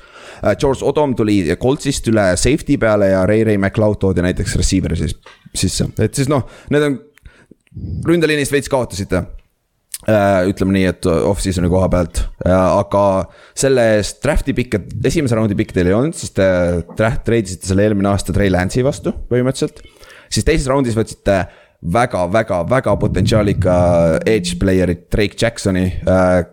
George 0.59 0.83
Odom 0.83 1.13
tuli 1.15 1.37
Coltsist 1.61 2.09
üle 2.11 2.31
safety 2.35 2.75
peale 2.81 3.11
ja 3.13 3.21
Ray 3.29 3.45
Ray 3.47 3.59
McLeod 3.59 4.01
toodi 4.01 4.25
näiteks 4.25 4.57
receiver'i 4.59 4.97
siis 4.99 5.15
sisse, 5.55 5.87
et 6.03 6.17
siis 6.17 6.31
noh, 6.31 6.43
need 6.73 6.87
on. 6.87 6.97
ründeliinist 8.07 8.51
veits 8.51 8.67
kaotasite 8.67 9.21
Äh, 9.21 9.40
ütleme 10.09 10.73
nii, 10.73 10.85
et 10.89 11.05
off-season'i 11.05 11.69
koha 11.69 11.89
pealt, 11.93 12.23
aga 12.47 13.03
selle 13.57 13.83
eest 13.99 14.21
draft'i 14.23 14.55
pikk, 14.57 14.79
et 14.79 15.09
esimese 15.11 15.37
raundi 15.37 15.57
pikk 15.59 15.75
teil 15.75 15.91
ei 15.91 15.97
olnud, 15.97 16.17
sest 16.17 16.39
te 16.39 16.47
draft 16.97 17.21
treidisite 17.27 17.69
selle 17.69 17.85
eelmine 17.85 18.09
aasta 18.09 18.33
Trey 18.33 18.49
Lance'i 18.49 18.85
vastu 18.85 19.13
põhimõtteliselt. 19.29 19.83
siis 20.31 20.47
teises 20.47 20.69
raundis 20.71 20.97
võtsite 20.97 21.43
väga-väga-väga 21.81 22.97
potentsiaalika 23.01 23.77
edge 24.29 24.57
player'it 24.61 25.07
Drake 25.13 25.37
Jacksoni, 25.37 25.87
äh, 26.09 26.43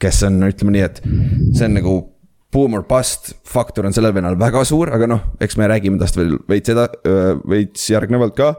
kes 0.00 0.22
on, 0.28 0.42
ütleme 0.48 0.76
nii, 0.76 0.84
et 0.88 1.00
see 1.56 1.68
on 1.68 1.76
nagu 1.76 1.96
boom 2.52 2.76
or 2.78 2.84
bust 2.88 3.34
faktor 3.44 3.88
on 3.88 3.92
sellel 3.92 4.14
vennal 4.16 4.36
väga 4.40 4.62
suur, 4.68 4.88
aga 4.94 5.08
noh, 5.10 5.22
eks 5.42 5.58
me 5.60 5.68
räägime 5.68 6.00
tast 6.00 6.16
veel 6.16 6.36
veits 6.48 6.72
eda-, 6.72 6.88
veits 7.48 7.88
järgnevalt 7.90 8.36
ka. 8.38 8.54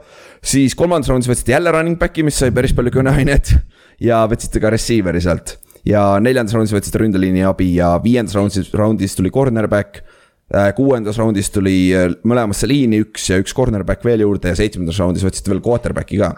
siis 0.46 0.76
kolmandas 0.78 1.10
raundis 1.10 1.30
võtsite 1.32 1.56
jälle 1.56 1.74
running 1.74 1.98
back'i, 1.98 2.26
mis 2.26 2.38
sai 2.38 2.52
päris 2.54 2.76
palju 2.78 2.94
kõneainet 3.00 3.56
ja 4.04 4.24
võtsite 4.30 4.62
ka 4.62 4.72
receiver'i 4.74 5.22
sealt. 5.24 5.58
ja 5.88 6.18
neljandas 6.20 6.56
raundis 6.56 6.76
võtsite 6.76 7.00
ründeliini 7.02 7.46
abi 7.48 7.74
ja 7.78 7.94
viiendas 8.04 8.36
raundis, 8.36 8.72
raundis 8.76 9.16
tuli 9.16 9.32
cornerback. 9.32 10.04
Äh, 10.48 10.70
kuuendas 10.76 11.18
raundis 11.20 11.50
tuli 11.52 11.92
äh, 11.96 12.12
mõlemasse 12.24 12.68
liini 12.70 13.02
üks 13.04 13.26
ja 13.28 13.40
üks 13.42 13.56
cornerback 13.56 14.06
veel 14.08 14.24
juurde 14.24 14.54
ja 14.54 14.56
seitsmendas 14.56 15.00
raundis 15.02 15.26
võtsite 15.28 15.52
veel 15.52 15.64
quarterback'i 15.64 16.22
ka. 16.22 16.36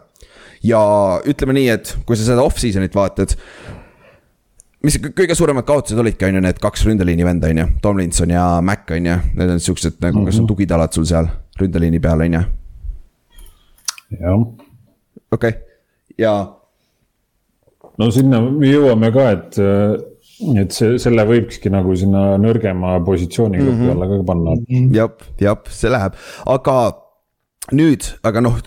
ja 0.65 0.79
ütleme 1.29 1.53
nii, 1.55 1.67
et 1.69 1.93
kui 2.05 2.17
sa 2.17 2.25
seda 2.25 2.41
off-season'it 2.41 2.95
vaatad 2.97 3.35
mis 4.83 4.97
kõige 4.97 5.35
suuremad 5.37 5.67
kaotused 5.67 5.99
olidki, 6.01 6.25
on 6.25 6.39
ju, 6.39 6.43
need 6.43 6.59
kaks 6.63 6.87
ründeliini 6.87 7.25
venda, 7.27 7.51
on 7.51 7.61
ju, 7.61 7.67
Tomlinson 7.83 8.33
ja 8.33 8.45
Mac, 8.65 8.89
on 8.95 9.09
ju, 9.11 9.17
need 9.37 9.53
on 9.55 9.61
siuksed 9.61 9.99
nagu, 10.01 10.23
kes 10.25 10.39
on 10.39 10.45
mhm. 10.45 10.51
tugitalad 10.53 10.95
sul 10.95 11.05
seal 11.09 11.29
ründeliini 11.59 12.01
peal, 12.01 12.25
on 12.25 12.37
ju. 12.39 12.45
jah. 14.17 14.45
okei 15.31 15.53
okay., 15.53 15.53
ja 16.17 16.33
no 17.99 18.09
sinna 18.15 18.41
me 18.45 18.71
jõuame 18.71 19.11
ka, 19.15 19.27
et, 19.35 19.59
et 20.63 20.75
see, 20.75 20.97
selle 21.03 21.25
võikski 21.29 21.71
nagu 21.73 21.95
sinna 21.99 22.33
nõrgema 22.41 22.97
positsiooni 23.05 23.59
grupi 23.59 23.75
mm 23.75 23.85
-hmm. 23.85 23.95
alla 23.95 24.09
ka 24.09 24.25
panna. 24.31 24.57
jah, 24.95 25.29
jah, 25.41 25.61
see 25.69 25.91
läheb, 25.91 26.19
aga 26.57 26.79
nüüd, 27.75 28.11
aga 28.23 28.43
noh 28.45 28.59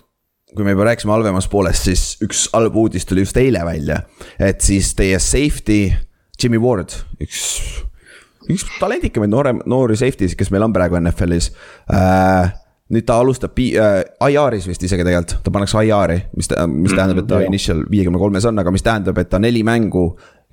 kui 0.52 0.66
me 0.66 0.74
juba 0.74 0.84
rääkisime 0.84 1.14
halvemast 1.14 1.50
poolest, 1.50 1.86
siis 1.88 2.02
üks 2.24 2.44
halb 2.52 2.74
uudis 2.76 3.06
tuli 3.08 3.24
just 3.24 3.36
eile 3.40 3.64
välja. 3.64 4.02
et 4.38 4.60
siis 4.60 4.94
teie 4.94 5.18
safety, 5.18 5.92
Jimmy 6.42 6.58
Ward, 6.60 6.92
üks, 7.22 7.40
üks 8.50 8.66
talendikamaid 8.80 9.32
noore, 9.32 9.54
noori 9.64 9.96
safety 9.96 10.28
sid, 10.28 10.38
kes 10.38 10.50
meil 10.52 10.66
on 10.66 10.74
praegu 10.76 10.98
NFL-is 11.00 11.52
äh, 11.88 12.52
nüüd 12.92 13.06
ta 13.08 13.16
alustab 13.22 13.56
äh, 13.58 14.02
IR-is 14.28 14.66
vist 14.68 14.82
isegi 14.84 15.04
tegelikult, 15.06 15.38
ta 15.44 15.52
pannakse 15.54 15.80
IR-i, 15.86 16.18
mis, 16.36 16.50
mis 16.74 16.92
tähendab, 16.92 17.22
et 17.22 17.28
ta 17.30 17.38
mm, 17.38 17.48
initial 17.48 17.84
viiekümne 17.90 18.20
kolmes 18.20 18.46
on, 18.48 18.60
aga 18.60 18.72
mis 18.74 18.84
tähendab, 18.84 19.18
et 19.22 19.30
ta 19.32 19.40
neli 19.42 19.62
mängu. 19.66 20.10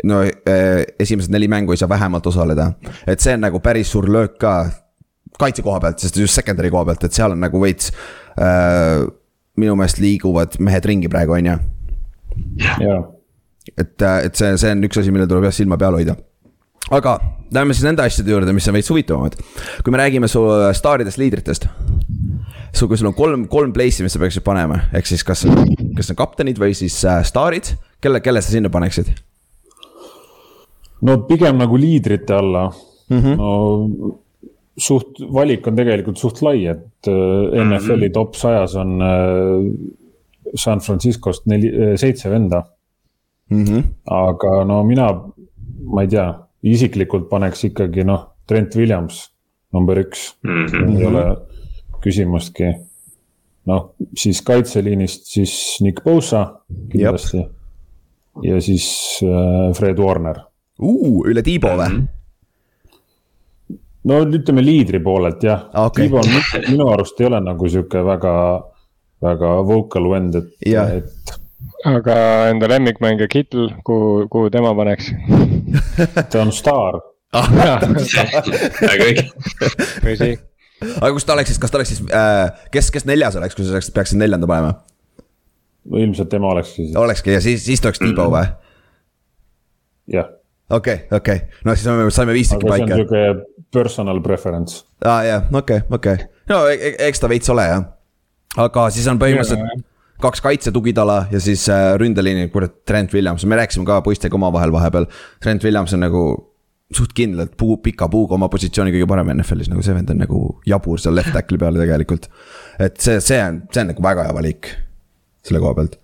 no 0.08 0.22
äh, 0.24 0.86
esimesed 1.00 1.34
neli 1.36 1.50
mängu 1.52 1.76
ei 1.76 1.80
saa 1.82 1.90
vähemalt 1.92 2.28
osaleda, 2.32 2.70
et 3.08 3.20
see 3.20 3.34
on 3.36 3.44
nagu 3.44 3.60
päris 3.60 3.92
suur 3.92 4.08
löök 4.08 4.38
ka 4.40 4.54
kaitse 5.40 5.64
koha 5.64 5.82
pealt, 5.84 6.00
sest 6.00 6.16
just 6.16 6.36
secondary 6.36 6.72
koha 6.72 6.86
pealt, 6.88 7.04
et 7.04 7.16
seal 7.16 7.36
on 7.36 7.44
nagu 7.44 7.60
veits 7.62 7.92
äh,. 8.40 9.04
minu 9.60 9.76
meelest 9.76 10.00
liiguvad 10.00 10.56
mehed 10.64 10.86
ringi 10.88 11.12
praegu, 11.12 11.36
on 11.36 11.52
ju. 11.52 11.58
et, 13.76 14.02
äh, 14.02 14.24
et 14.24 14.36
see, 14.36 14.56
see 14.58 14.72
on 14.72 14.88
üks 14.88 15.02
asi, 15.04 15.12
millel 15.12 15.28
tuleb 15.28 15.50
jah 15.50 15.58
silma 15.60 15.78
peal 15.78 16.00
hoida 16.00 16.16
aga 16.96 17.20
läheme 17.54 17.76
siis 17.76 17.86
nende 17.86 18.06
asjade 18.06 18.32
juurde, 18.32 18.54
mis 18.56 18.68
on 18.70 18.78
veits 18.78 18.90
huvitavamad. 18.90 19.36
kui 19.84 19.92
me 19.92 20.00
räägime 20.00 20.28
su 20.28 20.46
äh, 20.48 20.72
staaridest, 20.74 21.18
liidritest. 21.18 21.68
Su, 22.74 22.88
kui 22.88 22.98
sul 22.98 23.12
on 23.12 23.18
kolm, 23.18 23.48
kolm 23.52 23.74
place'i, 23.76 24.04
mis 24.06 24.14
sa 24.16 24.22
peaksid 24.22 24.46
panema, 24.46 24.82
ehk 24.94 25.10
siis 25.10 25.24
kas, 25.28 25.46
kas 25.98 26.14
on 26.14 26.20
kaptenid 26.20 26.60
või 26.62 26.76
siis 26.78 27.00
äh, 27.06 27.24
staarid, 27.28 27.74
kelle, 28.02 28.22
kelle 28.22 28.42
sa 28.42 28.56
sinna 28.56 28.72
paneksid? 28.74 29.12
no 31.02 31.22
pigem 31.28 31.60
nagu 31.60 31.78
liidrite 31.80 32.34
alla 32.36 32.66
mm. 33.10 33.20
-hmm. 33.20 33.36
no 33.38 34.20
suht, 34.80 35.20
valik 35.34 35.68
on 35.68 35.76
tegelikult 35.76 36.18
suht 36.18 36.42
lai, 36.42 36.66
et 36.72 37.08
äh, 37.08 37.64
NFL-i 37.64 38.08
mhm. 38.10 38.14
top 38.14 38.36
sajas 38.36 38.76
on 38.80 39.02
äh, 39.02 39.72
San 40.56 40.80
Franciscost 40.80 41.46
neli, 41.46 41.70
äh, 41.70 41.96
seitse 41.96 42.30
venda 42.30 42.64
mm. 43.50 43.64
-hmm. 43.64 43.84
aga 44.06 44.64
no 44.64 44.84
mina, 44.84 45.10
ma 45.84 46.02
ei 46.02 46.08
tea 46.08 46.30
isiklikult 46.64 47.30
paneks 47.30 47.64
ikkagi 47.64 48.04
noh, 48.04 48.26
Trent 48.48 48.76
Williams 48.76 49.30
number 49.74 50.00
üks 50.00 50.36
mm, 50.44 50.66
-hmm. 50.66 50.98
ei 50.98 51.06
ole 51.06 51.26
küsimustki. 52.04 52.74
noh, 53.70 53.92
siis 54.18 54.42
kaitseliinist 54.42 55.28
siis 55.30 55.54
Nick 55.86 56.04
Bosa 56.04 56.62
kindlasti. 56.92 57.44
ja 58.44 58.62
siis 58.62 59.20
äh, 59.24 59.76
Fred 59.78 60.00
Warner 60.00 60.40
uh,. 60.80 61.26
üle 61.28 61.44
Tiibo 61.44 61.76
või? 61.76 61.90
Mhm. 61.90 62.08
no 64.10 64.22
ütleme 64.24 64.64
liidri 64.66 65.00
poolelt 65.04 65.44
jah 65.44 65.68
okay., 65.74 66.08
Tiibo 66.08 66.22
on 66.24 66.72
minu 66.72 66.90
arust 66.94 67.20
ei 67.22 67.28
ole 67.28 67.44
nagu 67.44 67.70
sihuke 67.70 68.04
väga, 68.06 68.34
väga 69.22 69.54
vocal 69.68 70.10
vend, 70.16 70.40
et 70.40 70.72
ja., 70.74 70.88
et 71.02 71.38
aga 71.86 72.16
enda 72.50 72.68
lemmikmängija 72.72 73.28
Kittel, 73.28 73.70
kuhu, 73.84 74.28
kuhu 74.32 74.50
tema 74.50 74.74
paneks 74.76 75.12
ta 76.32 76.42
on 76.42 76.52
staar 76.56 77.02
väga 78.90 79.06
õige. 79.06 79.26
tõsi. 80.02 80.32
aga 81.02 81.12
kus 81.16 81.28
ta 81.28 81.36
oleks 81.36 81.54
siis, 81.54 81.60
kas 81.62 81.74
ta 81.74 81.80
oleks 81.80 81.94
siis 81.94 82.02
äh,, 82.14 82.50
kes, 82.74 82.92
kes 82.96 83.08
neljas 83.10 83.38
oleks, 83.40 83.58
kui 83.58 83.68
sa 83.68 83.82
peaksid 83.96 84.22
neljanda 84.22 84.50
panema? 84.50 84.80
ilmselt 85.96 86.30
tema 86.30 86.52
olekski 86.54 86.86
siis. 86.86 86.96
olekski 86.96 87.34
ja 87.34 87.42
siis, 87.42 87.64
siis 87.66 87.82
ta 87.82 87.90
oleks 87.90 88.02
Tiibo 88.04 88.28
või? 88.34 88.46
jah. 90.16 90.32
okei 90.70 91.06
okei 91.12 91.42
no 91.66 91.76
siis 91.76 91.90
me 91.90 92.10
saime 92.14 92.36
viis 92.38 92.52
tükki 92.54 92.70
paika. 92.70 92.94
see 92.94 92.94
on 92.94 93.06
sihuke 93.06 93.70
personal 93.74 94.22
preference. 94.26 94.84
aa 95.06 95.18
ah, 95.18 95.22
jah, 95.28 95.46
okei 95.54 95.84
okay,, 95.84 95.96
okei 96.00 96.18
okay., 96.20 96.44
no 96.52 96.66
e-, 96.68 96.80
e-, 96.80 96.96
eks 97.10 97.24
ta 97.24 97.32
veits 97.32 97.50
ole 97.56 97.68
jah. 97.70 97.86
aga 98.58 98.90
siis 98.94 99.08
on 99.12 99.22
põhimõtteliselt 99.22 99.88
kaks 100.20 100.42
kaitse 100.44 100.72
tugitala 100.76 101.26
ja 101.32 101.40
siis 101.40 101.64
äh, 101.72 101.94
ründeliini, 102.00 102.50
kurat, 102.52 102.74
Trent 102.86 103.14
Williams, 103.16 103.46
me 103.46 103.56
rääkisime 103.56 103.86
ka 103.88 104.02
poistega 104.04 104.36
omavahel 104.36 104.72
vahepeal. 104.72 105.06
Trent 105.40 105.64
Williams 105.64 105.94
on 105.96 106.04
nagu 106.04 106.24
suht 106.96 107.14
kindlalt 107.18 107.54
puu, 107.58 107.78
pika 107.84 108.10
puuga 108.10 108.36
oma 108.38 108.50
positsiooni 108.50 108.94
kõige 108.96 109.08
parem 109.10 109.30
NFL-is, 109.36 109.70
nagu 109.70 109.84
see 109.86 109.94
vend 109.94 110.10
on 110.14 110.24
nagu 110.24 110.40
jabur 110.70 111.02
seal 111.02 111.18
left 111.18 111.36
tackle'i 111.36 111.62
peal 111.62 111.78
tegelikult. 111.78 112.30
et 112.82 112.98
see, 112.98 113.20
see 113.22 113.42
on, 113.44 113.64
see 113.70 113.84
on 113.84 113.94
nagu 113.94 114.06
väga 114.06 114.26
hea 114.26 114.36
valik 114.40 114.74
selle 115.46 115.62
koha 115.62 115.78
pealt. 115.78 116.00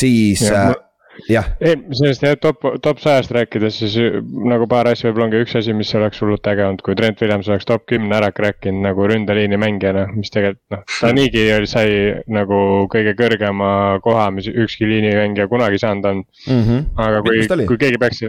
siis 0.00 0.40
ja, 0.46 0.70
äh, 0.70 0.84
jah. 1.28 1.50
ei, 1.60 1.76
sellest 1.92 2.24
jah, 2.24 2.36
top, 2.40 2.64
top 2.82 3.02
sajast 3.02 3.34
rääkides, 3.36 3.76
siis 3.82 3.98
nagu 4.48 4.66
paar 4.70 4.88
asja, 4.88 5.10
võib-olla 5.10 5.28
ongi 5.28 5.42
üks 5.44 5.56
asi, 5.60 5.74
mis 5.76 5.92
oleks 5.98 6.22
hullult 6.22 6.48
äge 6.48 6.64
olnud, 6.64 6.84
kui 6.86 6.96
Trent 6.98 7.20
Williams 7.20 7.50
oleks 7.52 7.68
top 7.68 7.84
kümne 7.90 8.16
ära 8.16 8.30
crack 8.32 8.64
inud 8.70 8.86
nagu 8.86 9.08
ründeliini 9.10 9.58
mängijana, 9.60 10.06
mis 10.16 10.32
tegelikult 10.34 10.78
noh, 10.78 10.86
ta 10.88 11.12
niigi 11.12 11.44
sai 11.70 12.14
nagu 12.32 12.62
kõige 12.92 13.12
kõrgema 13.20 13.68
koha, 14.04 14.30
mis 14.34 14.48
ükski 14.48 14.88
liinimängija 14.88 15.48
kunagi 15.52 15.82
saanud 15.82 16.10
on 16.10 16.24
mm. 16.24 16.64
-hmm. 16.64 16.88
aga 17.04 17.22
kui, 17.28 17.66
kui 17.68 17.80
keegi 17.84 18.00
peaks, 18.00 18.24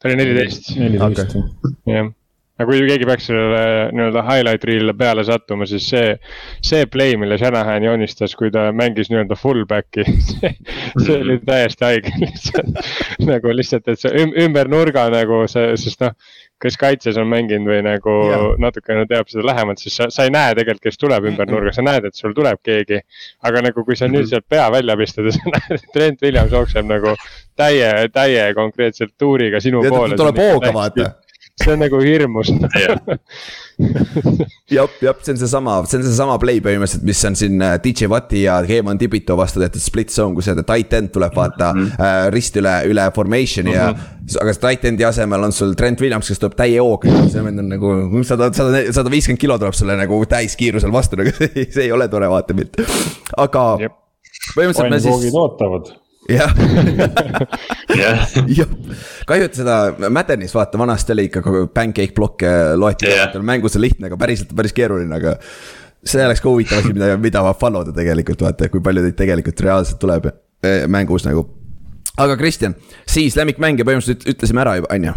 ta 0.00 0.08
oli 0.08 0.16
neliteist. 0.22 0.72
neliteist 0.80 1.36
jah 1.86 2.10
aga 2.60 2.68
kui 2.68 2.88
keegi 2.88 3.06
peaks 3.08 3.28
sellele 3.30 3.60
nii-öelda 3.96 4.22
highlight 4.26 4.64
reel'ile 4.68 4.92
peale 4.98 5.22
sattuma, 5.24 5.66
siis 5.68 5.86
see, 5.88 6.10
see 6.66 6.84
play, 6.92 7.16
mille 7.20 7.38
Shanahan 7.40 7.86
joonistas, 7.86 8.34
kui 8.36 8.52
ta 8.52 8.66
mängis 8.76 9.08
nii-öelda 9.12 9.38
fullback'i 9.40 10.04
see, 10.28 10.52
see 11.00 11.16
oli 11.16 11.38
täiesti 11.46 11.86
haige 11.86 12.12
lihtsalt. 12.20 12.82
nagu 13.30 13.54
lihtsalt, 13.56 13.88
et 13.88 14.02
see 14.02 14.26
ümber 14.44 14.68
nurga 14.72 15.06
nagu 15.12 15.42
see, 15.50 15.72
sest 15.80 16.04
noh, 16.04 16.12
kes 16.60 16.76
kaitses 16.80 17.18
on 17.20 17.28
mänginud 17.30 17.70
või 17.70 17.80
nagu 17.86 18.16
yeah. 18.26 18.46
natukene 18.60 19.06
teab 19.10 19.30
seda 19.32 19.46
lähemalt, 19.48 19.80
siis 19.82 19.96
sa, 19.96 20.10
sa 20.12 20.26
ei 20.26 20.34
näe 20.34 20.54
tegelikult, 20.58 20.84
kes 20.88 21.00
tuleb 21.00 21.30
ümber 21.30 21.48
nurga, 21.50 21.72
sa 21.76 21.84
näed, 21.86 22.10
et 22.10 22.18
sul 22.18 22.34
tuleb 22.36 22.60
keegi. 22.66 23.00
aga 23.48 23.64
nagu, 23.68 23.84
kui 23.86 23.96
sa 23.96 24.08
nüüd 24.10 24.28
sealt 24.28 24.48
pea 24.48 24.66
välja 24.72 24.96
pistad 25.00 25.28
ja 25.30 25.36
sa 25.36 25.50
näed, 25.56 25.72
et 25.78 25.88
Trent 25.94 26.26
Williams 26.26 26.52
jookseb 26.56 26.88
nagu 26.90 27.16
täie, 27.56 27.90
täie 28.12 28.46
konkreetselt 28.56 29.16
tuuriga 29.18 29.60
sinu 29.60 29.84
ja 29.84 29.92
poole. 29.94 30.20
tuleb 30.20 30.44
hooga 30.44 30.74
vaata 30.76 31.10
see 31.60 31.72
on 31.74 31.82
nagu 31.82 32.00
hirmus 32.02 32.50
jah, 32.74 33.00
jah, 34.76 34.88
see 35.22 35.32
on 35.34 35.40
seesama, 35.40 35.76
see 35.88 36.00
on 36.00 36.06
seesama 36.06 36.36
play 36.42 36.62
põhimõtteliselt, 36.64 37.04
mis 37.06 37.22
on 37.28 37.38
siin 37.38 37.64
äh, 37.64 37.76
DJ 37.84 38.10
Wati 38.12 38.44
ja 38.44 38.58
Keeman 38.66 39.00
Tibito 39.00 39.36
vastu 39.38 39.62
tehtud 39.62 39.82
split 39.82 40.12
zone, 40.14 40.36
kus 40.36 40.48
see 40.48 40.66
tight 40.66 40.96
end 40.96 41.12
tuleb 41.14 41.36
vaata 41.36 41.72
mm 41.74 41.86
-hmm. 41.86 42.08
äh, 42.08 42.26
rist 42.34 42.56
üle, 42.60 42.74
üle 42.90 43.06
formation'i 43.16 43.74
mm 43.74 43.78
-hmm. 43.78 44.10
ja. 44.34 44.42
aga 44.42 44.56
tight 44.66 44.84
end'i 44.90 45.06
asemel 45.08 45.48
on 45.48 45.52
sul 45.52 45.74
Trent 45.78 46.00
Williams, 46.00 46.28
kes 46.28 46.42
tuleb 46.42 46.56
täie 46.58 46.80
hooga, 46.80 47.14
see 47.28 47.44
vend 47.44 47.64
on 47.64 47.72
nagu 47.76 48.24
sada, 48.24 48.52
sada, 48.52 48.84
sada 48.92 49.10
viiskümmend 49.10 49.40
kilo 49.40 49.58
tuleb 49.58 49.74
sulle 49.74 49.96
nagu 49.96 50.24
täiskiirusel 50.26 50.92
vastu, 50.92 51.16
nagu 51.20 51.32
see, 51.36 51.66
see 51.74 51.88
ei 51.88 51.92
ole 51.92 52.08
tore 52.08 52.28
vaatepilt, 52.30 52.80
aga. 53.36 53.66
põhimõtteliselt 54.56 54.90
me 54.90 55.00
siis. 55.00 55.34
ootavad 55.34 55.92
jah 56.38 56.54
jah, 58.00 58.72
kahju, 59.28 59.48
et 59.48 59.58
seda 59.58 59.76
Maddenis 60.12 60.54
vaata, 60.54 60.80
vanasti 60.80 61.14
oli 61.14 61.28
ikka 61.28 61.42
pancake 61.74 62.14
block'e 62.16 62.54
loeti 62.78 63.08
yeah., 63.10 63.36
mängus 63.42 63.78
on 63.78 63.84
lihtne, 63.84 64.10
aga 64.10 64.18
päriselt 64.20 64.52
on 64.52 64.60
päris 64.60 64.76
keeruline, 64.76 65.14
aga. 65.16 65.36
see 66.04 66.24
oleks 66.24 66.42
ka 66.42 66.52
huvitav 66.52 66.82
asi, 66.82 66.94
mida, 66.96 67.14
mida 67.20 67.44
follow 67.60 67.86
da 67.86 67.94
tegelikult 67.96 68.44
vaata, 68.46 68.70
kui 68.72 68.82
palju 68.84 69.06
teid 69.08 69.18
tegelikult 69.18 69.64
reaalselt 69.66 70.00
tuleb 70.02 70.30
eh, 70.30 70.84
mängus 70.88 71.26
nagu. 71.28 71.46
aga 72.16 72.36
Kristjan, 72.40 72.76
siis 73.08 73.38
lemmikmängija 73.38 73.88
põhimõtteliselt 73.88 74.28
ütlesime 74.34 74.64
ära 74.64 74.76
juba, 74.80 74.92
on 74.94 75.10
ju? 75.10 75.16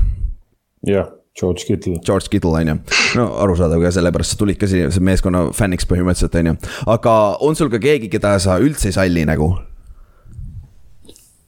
jah 0.93 1.11
George 1.39 1.65
Kittle. 1.65 1.97
George 2.05 2.29
Kittle 2.29 2.53
on 2.59 2.67
ju, 2.67 2.75
no 3.17 3.23
arusaadav 3.41 3.81
ka 3.81 3.89
sellepärast 3.95 4.35
sa 4.35 4.37
tulid 4.37 4.59
ka 4.61 4.69
siia 4.69 4.91
meeskonna 5.01 5.47
fänniks 5.57 5.87
põhimõtteliselt 5.89 6.35
on 6.41 6.51
ju, 6.51 6.57
aga 6.93 7.13
on 7.41 7.57
sul 7.57 7.71
ka 7.73 7.81
keegi, 7.81 8.11
keda 8.13 8.35
sa 8.43 8.59
üldse 8.61 8.91
ei 8.91 8.97
salli 8.99 9.25
nagu? 9.25 9.49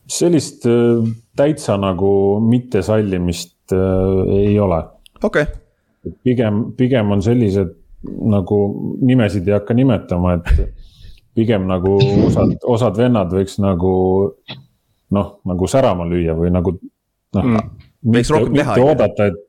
Sellist 0.08 0.66
äh, 0.70 1.02
täitsa 1.38 1.78
nagu 1.82 2.40
mittesallimist 2.44 3.74
äh, 3.74 4.36
ei 4.50 4.60
ole. 4.60 4.84
okei 5.24 5.44
okay.. 5.44 6.16
pigem, 6.24 6.64
pigem 6.78 7.12
on 7.12 7.24
sellised 7.26 7.74
nagu 8.06 8.60
nimesid 9.02 9.48
ei 9.48 9.56
hakka 9.58 9.74
nimetama, 9.74 10.36
et 10.38 10.76
pigem 11.36 11.66
nagu 11.68 11.98
osad, 12.28 12.54
osad 12.64 13.00
vennad 13.00 13.34
võiks 13.34 13.58
nagu 13.64 13.96
noh, 15.16 15.32
nagu 15.46 15.70
särama 15.70 16.06
lüüa 16.10 16.36
või 16.38 16.52
nagu 16.54 16.76
noh 17.36 17.50
mm.. 17.50 17.90
võiks 18.16 18.32
rohkem 18.34 18.60
teha. 18.60 18.76
mitte 18.76 18.86
oodata, 18.86 19.30
et 19.32 19.42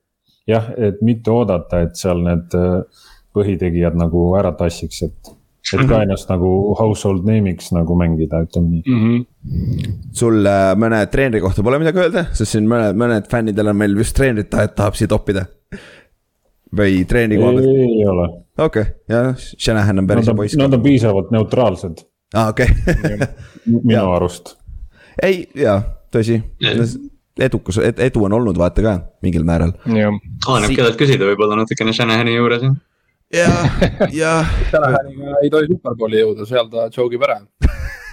jah, 0.48 0.70
et 0.88 1.02
mitte 1.04 1.34
oodata, 1.34 1.82
et 1.86 2.00
seal 2.00 2.22
need 2.24 2.56
äh, 2.58 3.04
põhitegijad 3.36 3.98
nagu 3.98 4.30
ära 4.38 4.54
tassiks, 4.56 5.02
et 5.06 5.35
et 5.74 5.82
ka 5.82 5.96
mhm. 5.96 6.02
ennast 6.06 6.30
nagu 6.30 6.50
household 6.78 7.26
name'iks 7.26 7.72
nagu 7.74 7.96
mängida, 7.98 8.42
ütleme 8.46 8.68
nii 8.70 8.82
mm. 8.86 9.00
-hmm. 9.02 9.94
sul 10.14 10.46
äh, 10.46 10.72
mõne 10.78 11.00
treeneri 11.10 11.42
kohta 11.42 11.64
pole 11.66 11.80
midagi 11.82 12.02
öelda, 12.04 12.26
sest 12.38 12.54
siin 12.54 12.68
mõned, 12.70 12.98
mõned 12.98 13.30
fännidel 13.30 13.72
on 13.72 13.80
meil 13.80 13.96
just 13.98 14.16
treenerit 14.16 14.50
tahab, 14.52 14.76
tahab 14.78 14.98
siia 14.98 15.10
toppida. 15.10 15.46
või 16.76 17.02
treeni 17.08 17.38
koha 17.40 17.56
pealt? 17.56 17.66
ei 17.66 18.06
ole. 18.12 18.28
okei 18.58 18.82
okay., 18.82 18.94
ja 19.08 19.34
Shanahan 19.36 19.98
on 19.98 20.06
päris 20.06 20.30
hea 20.30 20.38
poiss. 20.38 20.56
Nad 20.60 20.74
on 20.74 20.82
piisavalt 20.82 21.34
neutraalsed. 21.34 22.06
aa, 22.34 22.48
okei 22.54 22.70
okay. 22.94 23.18
minu 23.66 24.06
arust. 24.12 24.56
ei, 25.22 25.46
jaa, 25.54 25.80
tõsi 26.14 26.42
edukus 27.36 27.78
ed,, 27.84 27.98
edu 28.00 28.24
on 28.24 28.32
olnud 28.32 28.58
vaata 28.58 28.82
ka 28.82 28.98
mingil 29.22 29.44
määral. 29.44 29.74
oleneb 29.86 30.70
si 30.70 30.76
kellelt 30.78 31.00
küsida, 31.00 31.26
võib-olla 31.26 31.58
natukene 31.64 31.92
Shanahani 31.92 32.38
juures 32.38 32.62
jah 32.62 32.76
jah, 33.34 33.80
jah. 34.20 34.46
Shanahan'iga 34.70 35.40
ei 35.42 35.50
tohi 35.50 35.70
superbowli 35.72 36.22
jõuda, 36.22 36.46
seal 36.48 36.70
ta 36.70 36.86
jogib 36.94 37.24
ära 37.26 37.40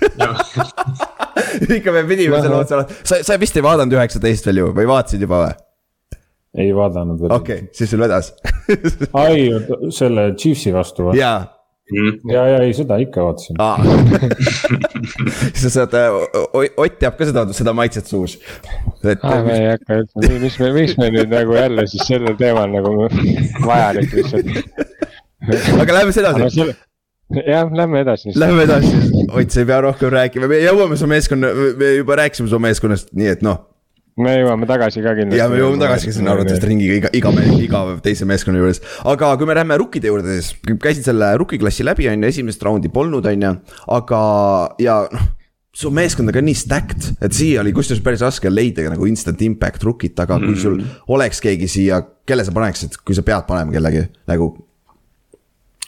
ikka 1.78 1.94
me 1.96 2.04
pidime 2.10 2.42
selle 2.42 2.58
otsa, 2.60 2.84
sa, 3.06 3.22
sa 3.24 3.38
vist 3.40 3.58
ei 3.58 3.66
vaadanud 3.66 3.94
üheksateist 3.96 4.50
veel 4.50 4.64
ju 4.64 4.72
või 4.76 4.90
vaatasid 4.90 5.24
juba 5.24 5.46
või? 5.46 5.56
ei 6.64 6.74
vaadanud 6.76 7.22
veel. 7.22 7.36
okei 7.38 7.64
okay,, 7.64 7.74
siis 7.78 7.94
sul 7.94 8.04
vedas 8.04 8.34
ai, 9.24 9.50
selle 9.94 10.32
Chiefsi 10.40 10.74
vastu 10.76 11.10
või? 11.10 11.20
jaa 11.22 11.54
Mm. 11.92 12.32
ja, 12.32 12.46
ja 12.48 12.60
ei, 12.64 12.72
seda 12.74 12.96
ikka 13.04 13.26
vaatasin 13.26 13.58
sa 15.60 15.70
saad, 15.70 15.96
Ott 16.56 16.96
teab 16.96 17.18
ka 17.20 17.28
seda, 17.28 17.44
seda 17.52 17.74
maitset 17.76 18.08
suus. 18.08 18.38
et 19.04 19.20
ah,. 19.20 19.42
me 19.44 19.58
ei 19.58 19.68
hakka 19.68 19.98
ütlema, 20.06 20.40
mis 20.46 20.56
me, 20.64 20.70
miks 20.78 20.96
me 20.98 21.10
nüüd 21.12 21.36
nagu 21.36 21.58
jälle 21.60 21.84
siis 21.92 22.08
sellel 22.08 22.40
teemal 22.40 22.72
nagu 22.72 22.96
vajalik 23.68 24.16
lihtsalt 24.16 24.48
aga 25.82 26.00
lähme 26.00 26.16
edasi 26.16 26.74
jah, 27.42 27.70
lähme 27.74 28.02
edasi. 28.04 28.34
Lähme 28.36 28.64
edasi, 28.68 28.96
Ott, 29.34 29.52
sa 29.52 29.62
ei 29.64 29.68
pea 29.68 29.82
rohkem 29.84 30.12
rääkima, 30.14 30.50
me 30.52 30.60
jõuame 30.62 30.98
su 31.00 31.10
meeskonna, 31.10 31.52
me 31.80 31.94
juba 31.98 32.18
rääkisime 32.22 32.52
su 32.52 32.60
meeskonnast, 32.62 33.14
nii 33.18 33.30
et 33.34 33.46
noh. 33.46 33.62
me 34.22 34.36
jõuame 34.38 34.68
tagasi 34.70 35.02
ka 35.02 35.16
kindlasti. 35.18 35.40
ja 35.42 35.48
me 35.50 35.62
jõuame 35.62 35.82
tagasi 35.82 36.10
ka 36.10 36.16
sinna 36.18 36.34
arvatavasti 36.36 36.70
ringiga 36.70 36.98
iga, 37.00 37.14
iga, 37.18 37.32
iga 37.66 37.86
teise 38.06 38.28
meeskonna 38.30 38.62
juures. 38.62 38.84
aga 39.10 39.32
kui 39.40 39.50
me 39.50 39.56
läheme 39.58 39.80
rukkide 39.82 40.12
juurde, 40.12 40.36
siis 40.40 40.76
käisid 40.82 41.08
selle 41.08 41.32
rukkiklassi 41.42 41.88
läbi, 41.88 42.10
on 42.12 42.28
ju, 42.28 42.34
esimest 42.36 42.68
raundi 42.68 42.92
polnud, 42.94 43.26
on 43.32 43.48
ju, 43.48 43.56
aga 44.00 44.20
ja 44.84 45.06
noh 45.14 45.32
su 45.74 45.90
meeskond 45.90 46.30
on 46.30 46.36
ka 46.36 46.42
nii 46.46 46.54
stacked, 46.54 47.06
et 47.26 47.34
siia 47.34 47.64
oli 47.64 47.72
kusjuures 47.74 48.04
päris 48.06 48.22
raske 48.22 48.52
leida 48.52 48.86
nagu 48.94 49.08
instant 49.10 49.40
impact 49.42 49.82
rookit, 49.88 50.20
aga 50.22 50.38
kui 50.38 50.54
sul 50.54 50.76
mm. 50.76 51.00
oleks 51.16 51.42
keegi 51.42 51.66
siia, 51.66 51.98
kelle 52.30 52.46
sa 52.46 52.54
paneksid, 52.54 53.00
kui 53.02 53.18
sa 53.18 53.26
pead 53.26 53.48
panema 53.48 53.74
kellegi 53.74 54.04
nagu 54.30 54.52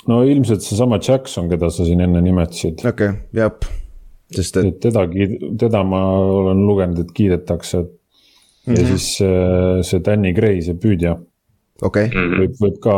no 0.08 0.22
ilmselt 0.24 0.66
seesama 0.66 1.00
Jackson, 1.02 1.50
keda 1.52 1.70
sa 1.74 1.86
siin 1.88 2.04
enne 2.06 2.22
nimetasid. 2.26 2.84
okei 2.86 3.12
okay,, 3.12 3.22
jah, 3.36 3.52
sest 4.36 4.60
et. 4.62 4.80
teda, 4.84 5.06
teda 5.60 5.84
ma 5.88 6.02
olen 6.42 6.66
lugenud, 6.68 7.00
et 7.06 7.14
kiidetakse. 7.16 7.78
ja 7.78 7.88
mm 8.68 8.76
-hmm. 8.76 8.86
siis 8.88 9.18
see, 9.18 9.84
see 9.84 10.06
Danny 10.06 10.34
Gray, 10.34 10.62
see 10.62 10.74
püüdja. 10.74 11.18
okei 11.82 12.08
okay.. 12.08 12.30
võib, 12.42 12.60
võib 12.62 12.80
ka, 12.84 12.96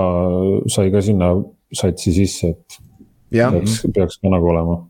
sai 0.68 0.92
ka 0.92 1.02
sinna 1.02 1.34
satsi 1.74 2.14
sisse, 2.14 2.48
et 2.48 2.80
ja. 3.32 3.52
peaks, 3.52 3.82
peaks 3.94 4.22
ka 4.22 4.30
nagu 4.32 4.48
olema 4.48 4.82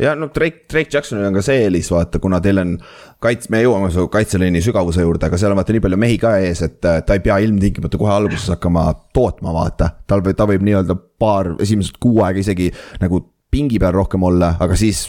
ja 0.00 0.14
no 0.18 0.30
Drake, 0.34 0.64
Drake 0.70 0.90
Jacksonil 0.92 1.28
on 1.28 1.36
ka 1.36 1.44
see 1.44 1.64
eelis, 1.64 1.90
vaata, 1.92 2.20
kuna 2.22 2.40
teil 2.44 2.62
on 2.62 2.74
kaits-, 3.22 3.50
me 3.52 3.62
jõuame 3.64 3.90
su 3.94 4.06
kaitseliini 4.12 4.62
sügavuse 4.64 5.04
juurde, 5.04 5.28
aga 5.28 5.40
seal 5.40 5.54
on 5.54 5.60
vaata 5.60 5.76
nii 5.76 5.84
palju 5.84 6.00
mehi 6.00 6.18
ka 6.22 6.34
ees, 6.40 6.64
et 6.66 6.88
äh, 6.88 7.02
ta 7.06 7.16
ei 7.16 7.24
pea 7.24 7.38
ilmtingimata 7.44 8.00
kohe 8.00 8.12
alguses 8.14 8.48
hakkama 8.54 8.86
tootma, 9.16 9.54
vaata. 9.56 9.92
tal 10.10 10.24
võib, 10.24 10.38
ta 10.38 10.48
võib 10.50 10.64
nii-öelda 10.66 10.96
paar, 11.20 11.54
esimesed 11.62 12.00
kuu 12.02 12.22
aega 12.24 12.42
isegi 12.42 12.70
nagu 13.02 13.22
pingi 13.50 13.80
peal 13.82 13.94
rohkem 13.96 14.24
olla, 14.26 14.54
aga 14.62 14.78
siis 14.78 15.08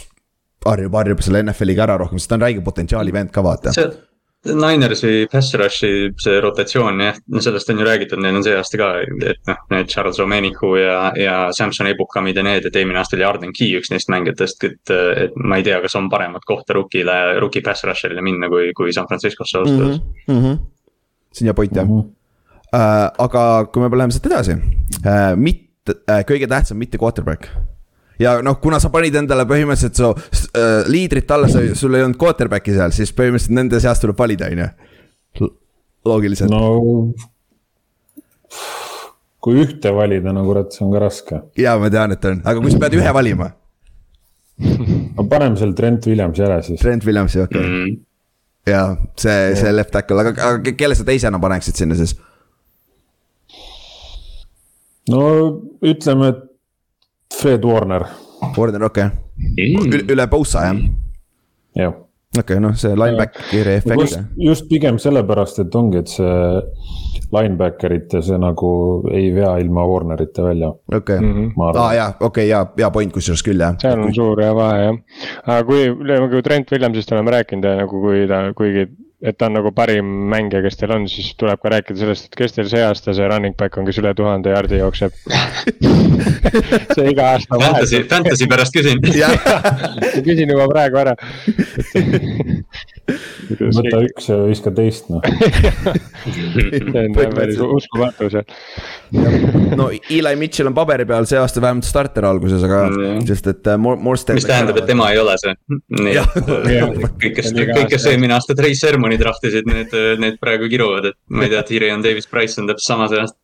harjub, 0.66 0.94
harjub 0.98 1.22
selle 1.24 1.42
NFL-iga 1.46 1.86
ära 1.86 2.00
rohkem, 2.02 2.20
sest 2.20 2.32
ta 2.32 2.38
on 2.38 2.46
räige 2.46 2.64
potentsiaali 2.64 3.14
vend 3.14 3.32
ka, 3.34 3.44
vaata. 3.44 3.74
Ninersi 4.42 5.28
pass 5.30 5.54
rush'i 5.54 6.10
see 6.18 6.38
rotatsioon 6.42 6.98
jah, 7.04 7.18
sellest 7.44 7.68
on 7.70 7.78
ju 7.78 7.84
räägitud, 7.86 8.18
neil 8.22 8.40
on 8.40 8.42
see 8.42 8.56
aasta 8.58 8.80
ka, 8.80 8.88
et 9.28 9.38
noh, 9.46 9.60
need 9.70 9.90
Charles 9.92 10.18
Romanicu 10.18 10.72
ja, 10.80 10.96
ja 11.14 11.36
Samson 11.54 11.86
Ebukamid 11.92 12.40
ja 12.40 12.42
need, 12.46 12.66
et 12.66 12.78
eelmine 12.78 12.98
aasta 12.98 13.14
oli 13.18 13.26
Arden 13.28 13.54
Key 13.54 13.76
üks 13.78 13.92
neist 13.94 14.10
mängijatest, 14.10 14.66
et. 14.66 14.94
et 15.26 15.38
ma 15.38 15.60
ei 15.60 15.66
tea, 15.66 15.78
kas 15.84 15.94
on 15.98 16.08
paremat 16.10 16.42
kohta 16.48 16.74
rookile, 16.74 17.14
rookie 17.42 17.62
pass 17.62 17.86
rusher'ile 17.86 18.24
minna, 18.24 18.50
kui, 18.50 18.72
kui 18.74 18.94
San 18.94 19.06
Franciscosse 19.06 19.60
ausalt 19.60 19.78
öeldes 19.78 20.02
mm 20.26 20.40
-hmm.. 20.40 20.58
see 21.32 21.46
on 21.46 21.52
hea 21.52 21.54
point 21.54 21.76
jah 21.76 21.86
mm. 21.86 22.00
-hmm. 22.00 22.10
Uh, 22.72 23.08
aga 23.20 23.66
kui 23.68 23.82
me 23.82 23.96
läheme 23.96 24.12
sealt 24.12 24.26
edasi 24.26 24.52
uh,, 24.56 25.36
mitte 25.36 25.92
uh,, 25.92 26.22
kõige 26.24 26.48
tähtsam 26.48 26.78
mitte 26.80 26.98
quarterback 26.98 27.50
ja 28.20 28.36
noh, 28.44 28.58
kuna 28.62 28.80
sa 28.82 28.90
panid 28.92 29.16
endale 29.22 29.46
põhimõtteliselt 29.48 29.98
su 29.98 30.10
äh, 30.12 30.82
liidrit 30.90 31.30
alla, 31.30 31.48
sul 31.48 31.96
ei 31.96 32.04
olnud 32.04 32.20
quarterback'i 32.20 32.76
seal, 32.76 32.94
siis 32.94 33.12
põhimõtteliselt 33.16 33.56
nende 33.58 33.80
seast 33.82 34.04
tuleb 34.04 34.18
valida, 34.18 34.50
on 34.52 34.64
ju. 34.64 35.50
loogiliselt? 36.08 36.52
no 36.52 37.14
kui 39.42 39.58
ühte 39.58 39.90
valida, 39.94 40.32
no 40.34 40.44
kurat, 40.46 40.70
see 40.74 40.84
on 40.86 40.94
ka 40.94 41.02
raske. 41.02 41.42
ja 41.58 41.74
ma 41.80 41.90
tean, 41.92 42.14
et 42.14 42.30
on, 42.30 42.40
aga 42.44 42.62
kui 42.62 42.74
sa 42.74 42.82
pead 42.84 42.98
ühe 43.00 43.14
valima 43.16 43.50
no 45.16 45.26
paneme 45.30 45.58
seal 45.58 45.72
Trent 45.74 46.06
Williamsi 46.06 46.44
ära 46.44 46.60
siis. 46.62 46.80
Trent 46.82 47.06
Williamsi, 47.08 47.40
okei 47.42 47.60
okay. 47.60 47.70
mm.. 47.70 47.96
ja 48.70 48.84
see, 49.18 49.56
see 49.58 49.72
left 49.74 49.94
tackle, 49.94 50.20
aga, 50.22 50.36
aga 50.52 50.76
kelle 50.78 50.98
sa 50.98 51.08
teisena 51.08 51.40
paneksid 51.42 51.80
sinna 51.80 51.98
siis? 51.98 52.14
no 55.10 55.24
ütleme, 55.82 56.30
et 56.30 56.48
Fred 57.40 57.64
Warner. 57.64 58.06
Warner, 58.56 58.84
okei 58.84 59.04
okay. 59.04 59.74
mm.. 59.76 60.08
üle 60.12 60.26
Bosa 60.30 60.66
jah? 60.68 60.80
jah 61.76 61.92
okei 62.38 62.56
okay,, 62.56 62.60
noh, 62.64 62.72
see 62.76 62.94
linebackeri 62.96 63.74
efekt. 63.76 64.16
just 64.40 64.68
pigem 64.68 64.98
sellepärast, 65.00 65.58
et 65.66 65.74
ongi, 65.76 66.00
et 66.00 66.08
see 66.08 67.26
linebackerite 67.32 68.22
see 68.24 68.38
nagu 68.40 68.70
ei 69.12 69.28
vea 69.34 69.52
ilma 69.60 69.84
Warnerita 69.88 70.46
välja. 70.46 70.72
okei 70.94 71.18
aa 71.20 71.92
jaa, 71.94 72.08
okei 72.08 72.26
okay,, 72.26 72.46
jaa, 72.48 72.64
hea 72.78 72.90
point 72.94 73.12
kusjuures 73.12 73.44
küll 73.44 73.60
jah. 73.60 73.76
seal 73.82 74.00
on 74.00 74.08
kui... 74.08 74.16
suur 74.16 74.40
ja 74.40 74.54
vahe 74.56 74.82
jah, 74.86 74.98
aga 75.44 75.62
kui, 75.68 75.86
kui 76.32 76.42
Trent 76.46 76.72
Williamsist 76.72 77.12
oleme 77.12 77.36
rääkinud 77.36 77.68
ja 77.68 77.76
nagu 77.82 78.00
kui 78.06 78.24
ta, 78.30 78.44
kuigi 78.56 78.88
et 79.22 79.38
ta 79.38 79.46
on 79.46 79.54
nagu 79.54 79.70
parim 79.74 80.08
mängija, 80.32 80.62
kes 80.64 80.80
teil 80.80 80.94
on, 80.96 81.06
siis 81.10 81.32
tuleb 81.38 81.60
ka 81.62 81.70
rääkida 81.76 82.00
sellest, 82.00 82.26
et 82.26 82.38
kes 82.40 82.56
teil 82.56 82.68
see 82.70 82.82
aasta 82.82 83.14
see 83.14 83.28
running 83.30 83.54
back 83.58 83.78
on, 83.78 83.86
kes 83.86 84.00
üle 84.02 84.14
tuhande 84.18 84.54
jardi 84.54 84.80
jookseb. 84.82 85.14
See 86.92 87.06
iga 87.08 87.28
aasta 87.32 87.58
Fantasy, 87.60 88.02
Fantasy 88.10 88.46
pärast 88.50 88.74
küsin. 88.74 89.00
Küsin 90.26 90.50
juba 90.52 90.66
praegu 90.70 91.00
ära. 91.02 91.14
Võta 93.02 93.98
üks 94.06 94.28
ja 94.30 94.36
viska 94.46 94.70
teist 94.74 95.08
noh. 95.10 95.24
See 96.22 97.02
on 97.02 97.16
päris 97.34 97.58
uskumatu 97.62 98.28
seal. 98.32 98.46
no 99.76 99.88
Eli 99.90 100.34
Mitchell 100.38 100.70
on 100.70 100.76
paberi 100.76 101.06
peal 101.08 101.26
see 101.28 101.40
aasta 101.40 101.60
vähemalt 101.64 101.86
starter 101.88 102.26
alguses, 102.28 102.62
aga 102.64 102.84
mm. 102.88 103.24
sest 103.28 103.50
et 103.50 103.72
uh, 103.72 103.78
Morstead. 103.80 104.38
mis 104.38 104.46
tähendab, 104.48 104.78
et 104.80 104.88
tema 104.88 105.10
ei 105.12 105.20
ole 105.20 105.34
see. 105.42 105.54
kõik, 105.98 107.34
kes, 107.40 107.50
kõik, 107.58 107.90
kes 107.92 108.08
eelmine 108.12 108.38
aasta 108.38 108.56
Trey 108.58 108.78
Sermoni 108.78 109.11
trahtisid, 109.20 109.68
need, 109.68 109.94
need 110.22 110.38
praegu 110.42 110.68
kiruvad, 110.72 111.12
et 111.12 111.18
ma 111.30 111.46
ei 111.46 111.52
tea, 111.52 111.62
Tyrion 111.68 112.04
Davis 112.04 112.28
Price 112.30 112.60
on 112.60 112.70
täpselt 112.70 112.88
sama 112.88 113.10
see 113.12 113.20
aasta. 113.22 113.38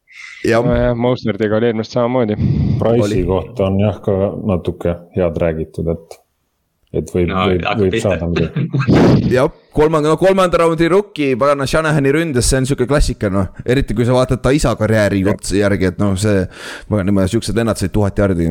nojah, 0.47 0.95
Mosterdiga 0.97 1.59
oli 1.59 1.73
eelmist 1.73 1.97
samamoodi. 1.97 2.39
Price'i 2.79 3.27
kohta 3.27 3.69
on 3.69 3.83
jah 3.83 4.01
ka 4.05 4.17
natuke 4.49 4.97
head 5.17 5.43
räägitud, 5.43 5.93
et 5.95 6.19
et 6.89 7.11
võib 7.13 7.29
no,, 7.29 7.43
võib, 7.51 7.65
võib 7.83 7.97
saada 8.01 8.27
midagi. 8.31 8.63
jah, 9.37 9.51
kolmanda, 9.77 10.09
no 10.09 10.17
kolmanda 10.21 10.63
raundi 10.63 10.89
rookie, 10.89 11.35
pagana 11.41 11.67
Shanahani 11.69 12.13
ründes, 12.17 12.49
see 12.49 12.63
on 12.63 12.69
sihuke 12.71 12.87
klassika 12.89 13.29
noh, 13.33 13.51
eriti 13.69 13.97
kui 13.97 14.07
sa 14.09 14.17
vaatad 14.17 14.41
ta 14.45 14.53
isa 14.57 14.73
karjääri 14.79 15.21
otsa 15.29 15.59
järgi, 15.59 15.93
et 15.93 16.01
noh, 16.01 16.17
see. 16.21 16.47
pagan, 16.89 17.11
niimoodi 17.11 17.35
siuksed 17.35 17.57
vennad 17.59 17.81
said 17.81 17.93
tuhat 17.93 18.19
jardi, 18.19 18.49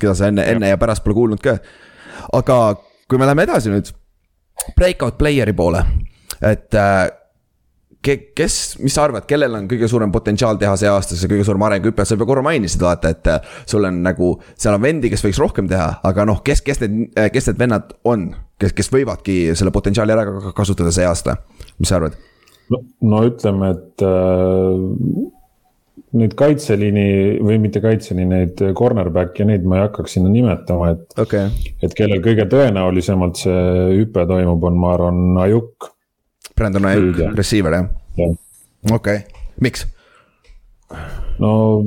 keda 0.00 0.16
sa 0.16 0.32
enne, 0.32 0.46
enne 0.54 0.72
ja 0.72 0.80
pärast 0.80 1.04
pole 1.04 1.18
kuulnud 1.18 1.44
ka. 1.44 1.58
aga 2.32 2.58
kui 3.10 3.20
me 3.20 3.28
läheme 3.28 3.44
edasi 3.44 3.72
nüüd, 3.72 3.92
breakout 4.78 5.20
player'i 5.20 5.52
poole, 5.56 5.84
et 6.44 6.76
äh, 6.78 7.04
kes, 8.04 8.56
mis 8.84 8.94
sa 8.94 9.06
arvad, 9.06 9.24
kellel 9.28 9.54
on 9.56 9.68
kõige 9.70 9.88
suurem 9.88 10.12
potentsiaal 10.12 10.58
teha 10.60 10.74
see 10.80 10.90
aasta 10.90 11.16
see 11.16 11.30
kõige 11.30 11.46
suurem 11.46 11.64
arenguhüpe, 11.66 12.04
sa 12.04 12.18
juba 12.18 12.28
korra 12.28 12.44
mainisid, 12.44 12.82
vaata, 12.84 13.12
et 13.14 13.30
äh, 13.32 13.54
sul 13.70 13.86
on 13.88 14.02
nagu, 14.04 14.34
seal 14.60 14.76
on 14.76 14.84
vendi, 14.84 15.10
kes 15.12 15.24
võiks 15.24 15.40
rohkem 15.40 15.70
teha, 15.70 15.88
aga 16.04 16.26
noh, 16.28 16.42
kes, 16.44 16.62
kes 16.66 16.82
need, 16.84 17.14
äh, 17.20 17.30
kes 17.34 17.48
need 17.50 17.62
vennad 17.62 17.94
on, 18.10 18.28
kes, 18.60 18.74
kes 18.76 18.92
võivadki 18.92 19.38
selle 19.56 19.72
potentsiaali 19.74 20.16
ära 20.16 20.52
kasutada 20.56 20.92
see 20.94 21.06
aasta, 21.08 21.38
mis 21.78 21.92
sa 21.92 22.00
arvad? 22.00 22.18
no, 22.72 22.82
no 23.08 23.22
ütleme, 23.28 23.72
et 23.72 24.04
äh, 24.04 25.32
neid 26.20 26.36
kaitseliini 26.38 27.08
või 27.44 27.58
mitte 27.62 27.80
kaitseliini, 27.84 28.28
neid 28.36 28.62
cornerback'e, 28.76 29.48
neid 29.48 29.64
ma 29.68 29.80
ei 29.80 29.86
hakkaks 29.88 30.18
sinna 30.18 30.32
nimetama, 30.32 30.92
et 30.94 31.24
okay.. 31.24 31.72
et 31.80 31.96
kellel 31.96 32.22
kõige 32.24 32.46
tõenäolisemalt 32.52 33.40
see 33.46 33.66
hüpe 34.02 34.28
toimub, 34.28 34.68
on, 34.68 34.78
ma 34.80 34.94
arvan, 34.98 35.26
Ajuk 35.44 35.93
Brandon 36.56 36.90
Aiyuk, 36.90 37.36
receiver 37.36 37.72
jah 37.72 37.88
ja.? 38.18 38.28
okei 38.92 38.94
okay., 38.94 39.18
miks? 39.60 39.86
no 41.38 41.82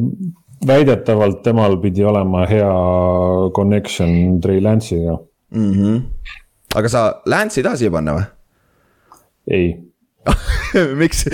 väidetavalt 0.68 1.44
temal 1.44 1.77
pidi 1.81 2.03
olema 2.03 2.45
hea 2.49 2.72
connection 3.56 4.41
Trey 4.41 4.61
Lance'iga 4.61 5.18
mm. 5.52 5.73
-hmm. 5.73 6.02
aga 6.76 6.89
sa 6.89 7.22
Lance'i 7.26 7.61
ei 7.61 7.64
taha 7.64 7.77
siia 7.77 7.91
panna 7.91 8.18
või? 8.18 8.26
ei 9.52 9.68
miks 11.02 11.26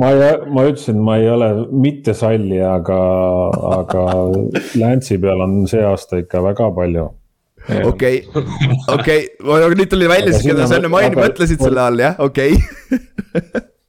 ma 0.00 0.10
ei, 0.14 0.20
ma 0.54 0.66
ütlesin, 0.68 1.00
ma 1.02 1.16
ei 1.18 1.30
ole 1.30 1.48
mitte 1.72 2.14
salli, 2.14 2.60
aga, 2.62 2.98
aga 3.80 4.04
Lance'i 4.78 5.18
peal 5.18 5.42
on 5.42 5.66
see 5.66 5.82
aasta 5.82 6.20
ikka 6.22 6.42
väga 6.44 6.70
palju 6.76 7.08
okei, 7.88 8.20
okei, 8.94 9.24
aga 9.44 9.72
nüüd 9.76 9.90
tuli 9.92 10.08
välja 10.10 10.34
siis, 10.34 10.46
keda 10.50 10.68
sa 10.68 10.78
enne 10.78 10.90
maini 10.92 11.18
mõtlesid 11.18 11.60
selle 11.62 11.82
all, 11.84 12.00
jah, 12.02 12.20
okei. 12.24 12.54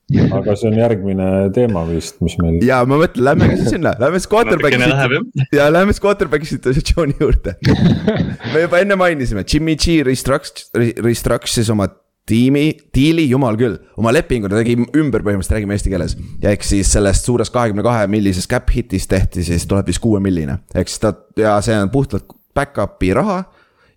Aga 0.10 0.56
see 0.58 0.72
on 0.72 0.78
järgmine 0.80 1.26
teema 1.54 1.84
vist, 1.86 2.16
mis 2.26 2.34
meil. 2.42 2.56
ja 2.66 2.80
ma 2.90 2.98
mõtlen, 2.98 3.28
lähme 3.28 3.50
siis 3.60 3.76
sinna, 3.76 3.92
lähme 4.02 4.18
siis 4.18 4.30
quarterback'i. 4.32 5.20
ja 5.54 5.68
lähme 5.70 5.94
siis 5.94 6.02
quarterback'i 6.02 6.50
situatsiooni 6.50 7.14
juurde. 7.20 7.54
Me 8.54 8.64
juba 8.64 8.82
enne 8.82 8.98
mainisime, 8.98 9.44
Jimmy 9.46 9.76
G 9.78 10.00
restruct-, 10.08 10.66
restruct'is 11.06 11.70
oma 11.70 11.86
tiimi, 12.30 12.72
diili, 12.94 13.28
jumal 13.30 13.58
küll, 13.60 13.78
oma 14.02 14.14
lepingu 14.14 14.50
ta 14.50 14.58
tegi 14.58 14.80
ümber 14.80 15.22
põhimõtteliselt, 15.26 15.56
räägime 15.60 15.78
eesti 15.78 15.94
keeles. 15.94 16.18
ja 16.42 16.56
ehk 16.56 16.66
siis 16.66 16.90
sellest 16.94 17.30
suurest 17.30 17.54
kahekümne 17.54 17.86
kahe 17.86 18.10
millisest 18.10 18.50
cap 18.50 18.70
hit'ist 18.74 19.10
tehti 19.14 19.46
siis 19.46 19.70
tuleb 19.70 19.90
vist 19.90 20.02
kuue 20.02 20.22
milline, 20.24 20.60
ehk 20.74 20.90
siis 20.90 21.06
ta 21.06 21.14
ja 21.38 21.58
see 21.66 21.78
on 21.78 21.94
puhtalt 21.94 22.30
back-up'i 22.58 23.14
raha 23.18 23.44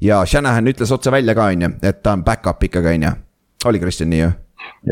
ja 0.02 0.22
Shanahan 0.26 0.70
ütles 0.72 0.92
otse 0.94 1.12
välja 1.14 1.34
ka, 1.38 1.50
on 1.52 1.66
ju, 1.66 1.74
et 1.82 2.02
ta 2.02 2.16
on 2.16 2.24
back-up 2.26 2.62
ikkagi, 2.68 2.96
on 2.96 3.08
ju. 3.08 3.12
oli 3.70 3.82
Kristjan 3.82 4.10
nii 4.12 4.24
ju? 4.24 4.32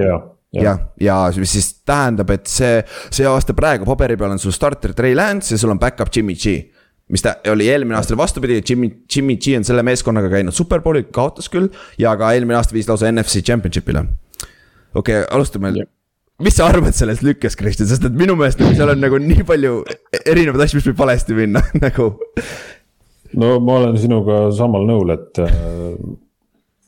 jah 0.01 0.29
ja, 0.53 0.75
ja, 1.01 1.17
siis 1.33 1.73
tähendab, 1.87 2.31
et 2.35 2.51
see, 2.51 2.81
see 3.15 3.27
aasta 3.29 3.55
praegu 3.57 3.87
paberi 3.87 4.17
peal 4.19 4.35
on 4.35 4.43
sul 4.43 4.55
starter 4.55 4.95
Trey 4.97 5.15
Lance 5.15 5.55
ja 5.55 5.61
sul 5.61 5.71
on 5.71 5.79
back-up 5.79 6.11
Jimmy 6.15 6.35
G. 6.35 6.57
mis 7.11 7.23
ta 7.23 7.37
oli 7.51 7.69
eelmine 7.71 7.99
aasta 7.99 8.17
vastupidi, 8.19 8.61
Jimmy, 8.69 8.91
Jimmy 9.15 9.37
G 9.37 9.57
on 9.59 9.67
selle 9.67 9.83
meeskonnaga 9.87 10.31
käinud 10.31 10.55
superbowlil, 10.55 11.07
kaotas 11.15 11.51
küll. 11.51 11.71
ja 11.99 12.17
ka 12.19 12.33
eelmine 12.35 12.59
aasta 12.59 12.75
viis 12.75 12.91
lausa 12.91 13.11
NFC 13.13 13.45
championship'ile. 13.47 14.05
okei 14.95 15.23
okay,, 15.23 15.27
alustame 15.31 15.73
mis 16.41 16.57
sa 16.57 16.67
arvad 16.71 16.97
sellest 16.97 17.23
lükkest, 17.23 17.59
Kristjan, 17.61 17.89
sest 17.91 18.07
et 18.09 18.15
minu 18.17 18.35
meelest 18.39 18.63
nagu 18.63 18.75
seal 18.75 18.95
on 18.95 19.03
nagu 19.03 19.19
nii 19.21 19.45
palju 19.47 19.83
erinevaid 20.25 20.65
asju, 20.65 20.81
mis 20.81 20.91
võib 20.91 21.03
valesti 21.03 21.37
minna 21.37 21.63
nagu 21.85 22.15
no 23.39 23.55
ma 23.65 23.79
olen 23.81 23.99
sinuga 24.01 24.43
samal 24.57 24.87
nõul, 24.89 25.15
et 25.15 25.43
äh, 25.45 25.51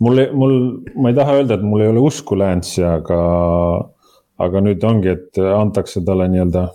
mul, 0.02 0.22
mul, 0.34 0.56
ma 0.96 1.12
ei 1.12 1.18
taha 1.18 1.38
öelda, 1.40 1.58
et 1.58 1.66
mul 1.66 1.84
ei 1.84 1.92
ole 1.92 2.06
usku 2.08 2.38
Lance'i, 2.38 2.84
aga, 2.86 3.20
aga 4.42 4.64
nüüd 4.64 4.86
ongi, 4.88 5.14
et 5.14 5.42
antakse 5.52 6.02
talle 6.06 6.30
nii-öelda 6.32 6.66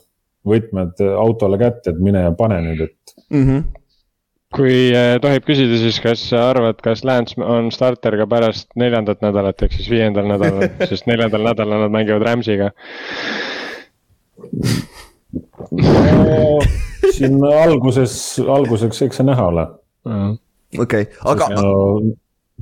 võtmed 0.48 1.04
autole 1.18 1.60
kätte, 1.60 1.92
et 1.92 2.00
mine 2.00 2.24
ja 2.24 2.32
pane 2.38 2.62
nüüd, 2.64 2.88
et 2.88 3.20
mm. 3.30 3.44
-hmm 3.44 3.68
kui 4.56 4.94
äh, 4.96 5.18
tohib 5.22 5.44
küsida, 5.44 5.76
siis 5.82 5.98
kas 6.00 6.22
sa 6.30 6.46
arvad, 6.54 6.80
kas 6.84 7.04
Lance 7.04 7.36
on 7.44 7.68
starter 7.74 8.16
ka 8.16 8.28
pärast 8.32 8.70
neljandat 8.80 9.20
nädalat, 9.26 9.60
ehk 9.66 9.76
siis 9.76 9.90
viiendal 9.92 10.30
nädalal, 10.32 10.70
sest 10.90 11.10
neljandal 11.10 11.44
nädalal 11.50 11.84
nad 11.84 11.92
mängivad 11.98 12.24
Rams'iga 12.30 12.72
siin 17.18 17.38
alguses, 17.50 18.16
alguseks, 18.44 19.04
eks 19.08 19.22
see 19.22 19.28
näha 19.28 19.50
ole. 19.52 19.68
okei, 20.80 21.10
aga 21.34 21.52
no,. 21.56 21.76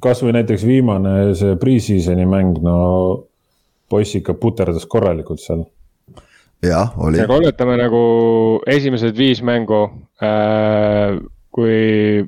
kasvõi 0.03 0.33
näiteks 0.35 0.65
viimane 0.67 1.15
see 1.39 1.55
pre-season'i 1.61 2.25
mäng, 2.29 2.59
no 2.65 2.77
poiss 3.89 4.17
ikka 4.17 4.35
puterdas 4.39 4.87
korralikult 4.89 5.43
seal. 5.43 5.65
jah, 6.65 6.95
oli. 6.97 7.21
aga 7.21 7.39
oletame 7.41 7.77
nagu 7.79 8.03
esimesed 8.67 9.17
viis 9.17 9.43
mängu 9.45 9.83
äh,, 10.23 11.19
kui 11.55 12.25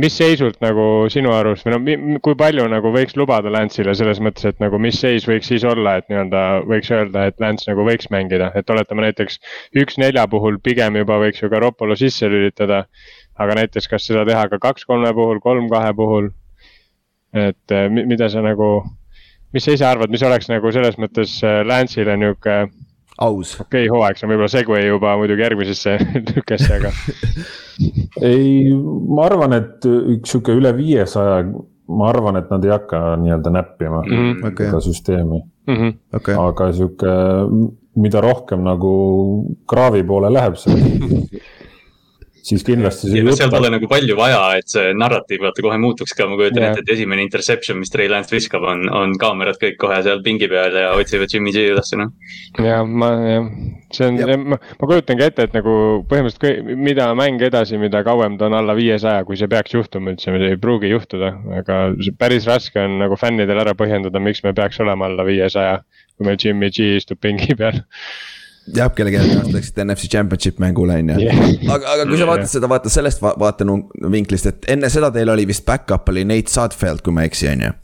mis 0.00 0.16
seisult 0.18 0.58
nagu 0.64 1.06
sinu 1.12 1.32
arust 1.34 1.66
või 1.66 1.74
no 1.74 2.20
kui 2.24 2.36
palju 2.38 2.66
nagu 2.70 2.92
võiks 2.94 3.16
lubada 3.18 3.50
Lance'ile 3.52 3.94
selles 3.98 4.20
mõttes, 4.24 4.46
et 4.48 4.60
nagu 4.62 4.80
mis 4.82 4.98
seis 5.00 5.26
võiks 5.28 5.50
siis 5.50 5.64
olla, 5.68 5.98
et 5.98 6.08
nii-öelda 6.10 6.44
võiks 6.68 6.90
öelda, 6.94 7.28
et 7.28 7.38
Lance 7.42 7.68
nagu 7.70 7.86
võiks 7.86 8.10
mängida, 8.14 8.50
et 8.58 8.70
oletame 8.70 9.06
näiteks 9.06 9.40
üks 9.82 9.98
nelja 10.02 10.26
puhul 10.30 10.60
pigem 10.64 10.98
juba 11.00 11.20
võiks 11.22 11.42
ju 11.42 11.50
ka 11.52 11.62
Ropolo 11.62 11.96
sisse 11.98 12.28
lülitada. 12.30 12.86
aga 13.38 13.54
näiteks, 13.54 13.86
kas 13.86 14.06
seda 14.06 14.24
teha 14.26 14.48
ka 14.50 14.58
kaks 14.58 14.84
kolme 14.84 15.12
puhul, 15.14 15.38
kolm 15.40 15.68
kahe 15.70 15.92
puhul? 15.94 16.30
et 17.32 17.70
eh, 17.70 17.88
mida 17.88 18.28
sa 18.28 18.40
nagu, 18.42 18.82
mis 19.52 19.64
sa 19.64 19.72
ise 19.76 19.84
arvad, 19.86 20.10
mis 20.10 20.22
oleks 20.22 20.48
nagu 20.48 20.72
selles 20.72 20.96
mõttes 20.98 21.38
eh, 21.44 21.62
Lance'ile 21.64 22.16
nihuke 22.16 22.64
aus. 23.18 23.54
okei 23.60 23.86
okay,, 23.86 23.88
hooaeg, 23.92 24.18
see 24.18 24.26
on 24.26 24.32
võib-olla 24.34 24.52
segue 24.52 24.84
juba 24.84 25.16
muidugi 25.20 25.44
järgmisesse 25.46 25.96
lükesse, 26.36 26.78
aga 26.78 26.92
ei, 28.30 28.70
ma 28.74 29.26
arvan, 29.26 29.56
et 29.58 29.88
üks 29.88 30.34
sihuke 30.34 30.56
üle 30.58 30.72
viiesaja 30.76 31.42
ma 31.88 32.08
arvan, 32.12 32.36
et 32.40 32.50
nad 32.52 32.64
ei 32.64 32.72
hakka 32.74 33.02
nii-öelda 33.22 33.52
näppima 33.54 34.02
mm 34.02 34.16
-hmm. 34.16 34.48
okay. 34.52 34.66
seda 34.66 34.80
süsteemi 34.80 35.40
mm. 35.40 35.74
-hmm. 35.74 35.94
Okay. 36.16 36.34
aga 36.38 36.72
sihuke, 36.72 37.14
mida 37.96 38.20
rohkem 38.20 38.62
nagu 38.64 38.92
kraavi 39.66 40.02
poole 40.02 40.32
läheb 40.32 40.56
see 40.56 40.74
siis 42.48 42.64
kindlasti 42.66 43.10
see. 43.12 43.24
seal 43.36 43.50
pole 43.52 43.70
nagu 43.72 43.88
palju 43.90 44.16
vaja, 44.18 44.40
et 44.58 44.70
see 44.70 44.92
narratiiv 44.96 45.44
vaata 45.44 45.64
kohe 45.64 45.78
muutuks 45.80 46.14
ka, 46.16 46.26
ma 46.30 46.38
kujutan 46.40 46.68
ette, 46.68 46.84
et 46.84 46.92
esimene 46.96 47.24
interception, 47.24 47.78
mis 47.80 47.92
Trey 47.92 48.10
Lance 48.10 48.34
viskab, 48.34 48.64
on, 48.68 48.86
on 48.94 49.14
kaamerad 49.20 49.60
kõik 49.60 49.78
kohe 49.80 49.98
seal 50.06 50.22
pingi 50.24 50.48
peal 50.50 50.76
ja 50.78 50.92
otsivad 50.96 51.32
Jimmy 51.34 51.52
G 51.54 51.66
üles, 51.72 51.92
noh. 51.98 52.12
ja 52.64 52.80
ma, 52.86 53.10
jah, 53.28 53.50
see 53.94 54.08
on, 54.10 54.20
ma, 54.54 54.60
ma 54.80 54.90
kujutangi 54.92 55.26
ette, 55.28 55.48
et 55.48 55.58
nagu 55.58 55.74
põhimõtteliselt, 56.10 56.72
mida 56.88 57.10
mäng 57.18 57.44
edasi, 57.48 57.80
mida 57.80 58.02
kauem 58.06 58.38
ta 58.40 58.48
on 58.48 58.58
alla 58.60 58.76
viiesaja, 58.78 59.26
kui 59.28 59.38
see 59.40 59.50
peaks 59.50 59.76
juhtuma 59.76 60.14
üldse, 60.14 60.32
see 60.32 60.52
ei 60.54 60.60
pruugi 60.60 60.92
juhtuda. 60.92 61.34
aga 61.60 61.78
päris 62.20 62.48
raske 62.48 62.80
on 62.82 62.98
nagu 63.02 63.18
fännidel 63.20 63.62
ära 63.64 63.76
põhjendada, 63.78 64.22
miks 64.22 64.42
me 64.46 64.54
peaks 64.56 64.80
olema 64.84 65.08
alla 65.10 65.26
viiesaja, 65.28 65.80
kui 66.16 66.28
meil 66.28 66.40
Jimmy 66.40 66.72
G 66.74 66.96
istub 66.98 67.20
pingi 67.22 67.54
peal 67.58 67.82
jah, 68.76 68.90
kellegi 68.94 69.18
ennast 69.20 69.52
läksid 69.54 69.80
NFC 69.84 70.10
Championship 70.12 70.60
mängule 70.62 70.98
on 71.00 71.12
ju 71.14 71.32
aga, 71.72 71.94
aga 71.94 72.06
kui 72.08 72.20
sa 72.20 72.28
vaatad 72.28 72.50
seda, 72.50 72.70
vaata 72.70 72.92
sellest 72.92 73.22
va 73.24 73.34
vaatevinklist, 73.40 74.50
et 74.50 74.70
enne 74.74 74.90
seda 74.92 75.10
teil 75.14 75.32
oli 75.32 75.46
vist 75.48 75.66
back-up 75.68 76.08
oli 76.12 76.24
Nate 76.28 76.52
Sudfeld, 76.52 77.02
kui 77.04 77.14
ma 77.14 77.24
ei 77.24 77.32
eksi, 77.32 77.50
on 77.52 77.66
ju. 77.68 77.74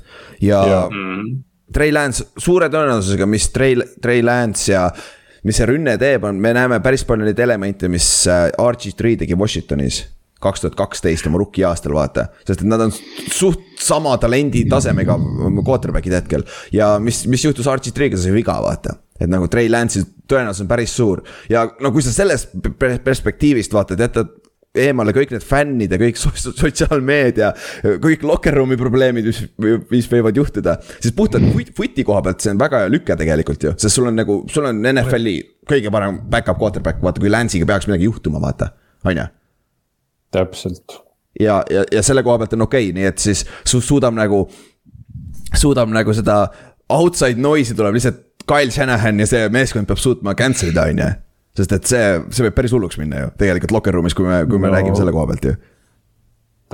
ja. 0.50 0.62
Mm. 0.90 1.42
Trey 1.74 1.90
Lance 1.90 2.28
suure 2.38 2.68
tõenäosusega, 2.70 3.26
mis 3.26 3.48
Trey, 3.50 3.78
Trey 4.02 4.22
Lance 4.22 4.68
ja 4.70 4.84
mis 5.44 5.58
see 5.58 5.68
rünne 5.68 5.96
teeb, 6.00 6.24
on, 6.28 6.38
me 6.40 6.52
näeme 6.56 6.78
päris 6.84 7.04
palju 7.08 7.26
neid 7.26 7.40
elemente, 7.40 7.88
mis 7.92 8.06
äh, 8.30 8.46
RG3 8.52 9.16
tegi 9.24 9.38
Washingtonis 9.38 10.04
kaks 10.44 10.60
tuhat 10.60 10.74
kaksteist 10.76 11.26
oma 11.30 11.40
rookie 11.40 11.64
aastal, 11.64 11.94
vaata. 11.96 12.26
sest 12.44 12.60
et 12.60 12.68
nad 12.68 12.82
on 12.84 12.92
suht 12.92 13.62
sama 13.80 14.12
talendi 14.20 14.66
tasemega 14.68 15.16
quarterback'id 15.64 16.18
hetkel 16.18 16.44
ja 16.74 16.94
mis, 17.00 17.24
mis 17.30 17.46
juhtus 17.46 17.68
RG3-ga, 17.70 18.20
see 18.20 18.34
viga, 18.34 18.58
vaata 18.64 18.98
et 19.20 19.30
nagu 19.30 19.48
Trey 19.50 19.68
Lance'il 19.70 20.06
tõenäosus 20.30 20.64
on 20.64 20.70
päris 20.70 20.94
suur 20.96 21.22
ja 21.50 21.66
no 21.80 21.92
kui 21.94 22.02
sa 22.02 22.12
sellest 22.14 22.54
perspektiivist 23.04 23.74
vaatad, 23.74 24.00
jätad 24.00 24.32
eemale 24.74 25.14
kõik 25.14 25.30
need 25.34 25.44
fännid 25.46 25.92
ja 25.94 25.98
kõik 26.00 26.18
sotsiaalmeedia, 26.18 27.52
kõik 28.02 28.24
locker 28.26 28.56
room'i 28.58 28.78
probleemid, 28.78 29.28
mis, 29.30 29.40
mis 29.92 30.08
võivad 30.10 30.36
juhtuda. 30.38 30.76
siis 30.98 31.14
puhtalt 31.14 31.46
footi 31.76 32.04
koha 32.06 32.22
pealt, 32.26 32.42
see 32.42 32.50
on 32.54 32.60
väga 32.60 32.82
hea 32.82 32.90
lüke 32.90 33.16
tegelikult 33.18 33.68
ju, 33.68 33.74
sest 33.78 33.94
sul 33.94 34.10
on 34.10 34.18
nagu, 34.18 34.40
sul 34.50 34.66
on 34.70 34.82
NFL-i 34.82 35.36
kõige 35.70 35.94
parem 35.94 36.18
back-up 36.30 36.58
quarterback, 36.58 37.02
vaata 37.02 37.22
kui 37.22 37.30
Lance'iga 37.30 37.68
peaks 37.70 37.88
midagi 37.90 38.10
juhtuma, 38.10 38.42
vaata, 38.42 38.72
on 39.06 39.22
ju. 39.22 39.30
täpselt. 40.34 40.98
ja, 41.38 41.62
ja, 41.70 41.86
ja 41.92 42.02
selle 42.02 42.26
koha 42.26 42.42
pealt 42.42 42.58
on 42.58 42.66
okei 42.66 42.90
okay,, 42.90 42.98
nii 42.98 43.10
et 43.12 43.22
siis 43.22 43.46
su 43.62 43.80
suudab 43.80 44.16
nagu, 44.18 44.48
suudab 45.54 45.94
nagu 45.94 46.18
seda 46.18 46.48
outside 46.90 47.38
noise'i 47.38 47.78
tuleb 47.78 47.94
lihtsalt 47.94 48.33
Kyle 48.50 48.72
Shanahan 48.74 49.22
ja 49.22 49.28
see 49.28 49.46
meeskond 49.52 49.88
peab 49.90 50.00
suutma 50.00 50.34
cancel 50.38 50.72
ida, 50.72 50.88
on 50.90 51.00
ju. 51.04 51.12
sest 51.60 51.72
et 51.76 51.86
see, 51.86 52.10
see 52.34 52.48
võib 52.48 52.56
päris 52.56 52.74
hulluks 52.74 52.98
minna 53.00 53.24
ju, 53.24 53.30
tegelikult 53.40 53.76
locker 53.76 53.96
room'is, 53.96 54.16
kui 54.16 54.26
me, 54.26 54.42
kui 54.50 54.58
me 54.58 54.68
no, 54.68 54.74
räägime 54.76 54.98
selle 54.98 55.14
koha 55.14 55.28
pealt 55.30 55.48
ju. 55.48 55.54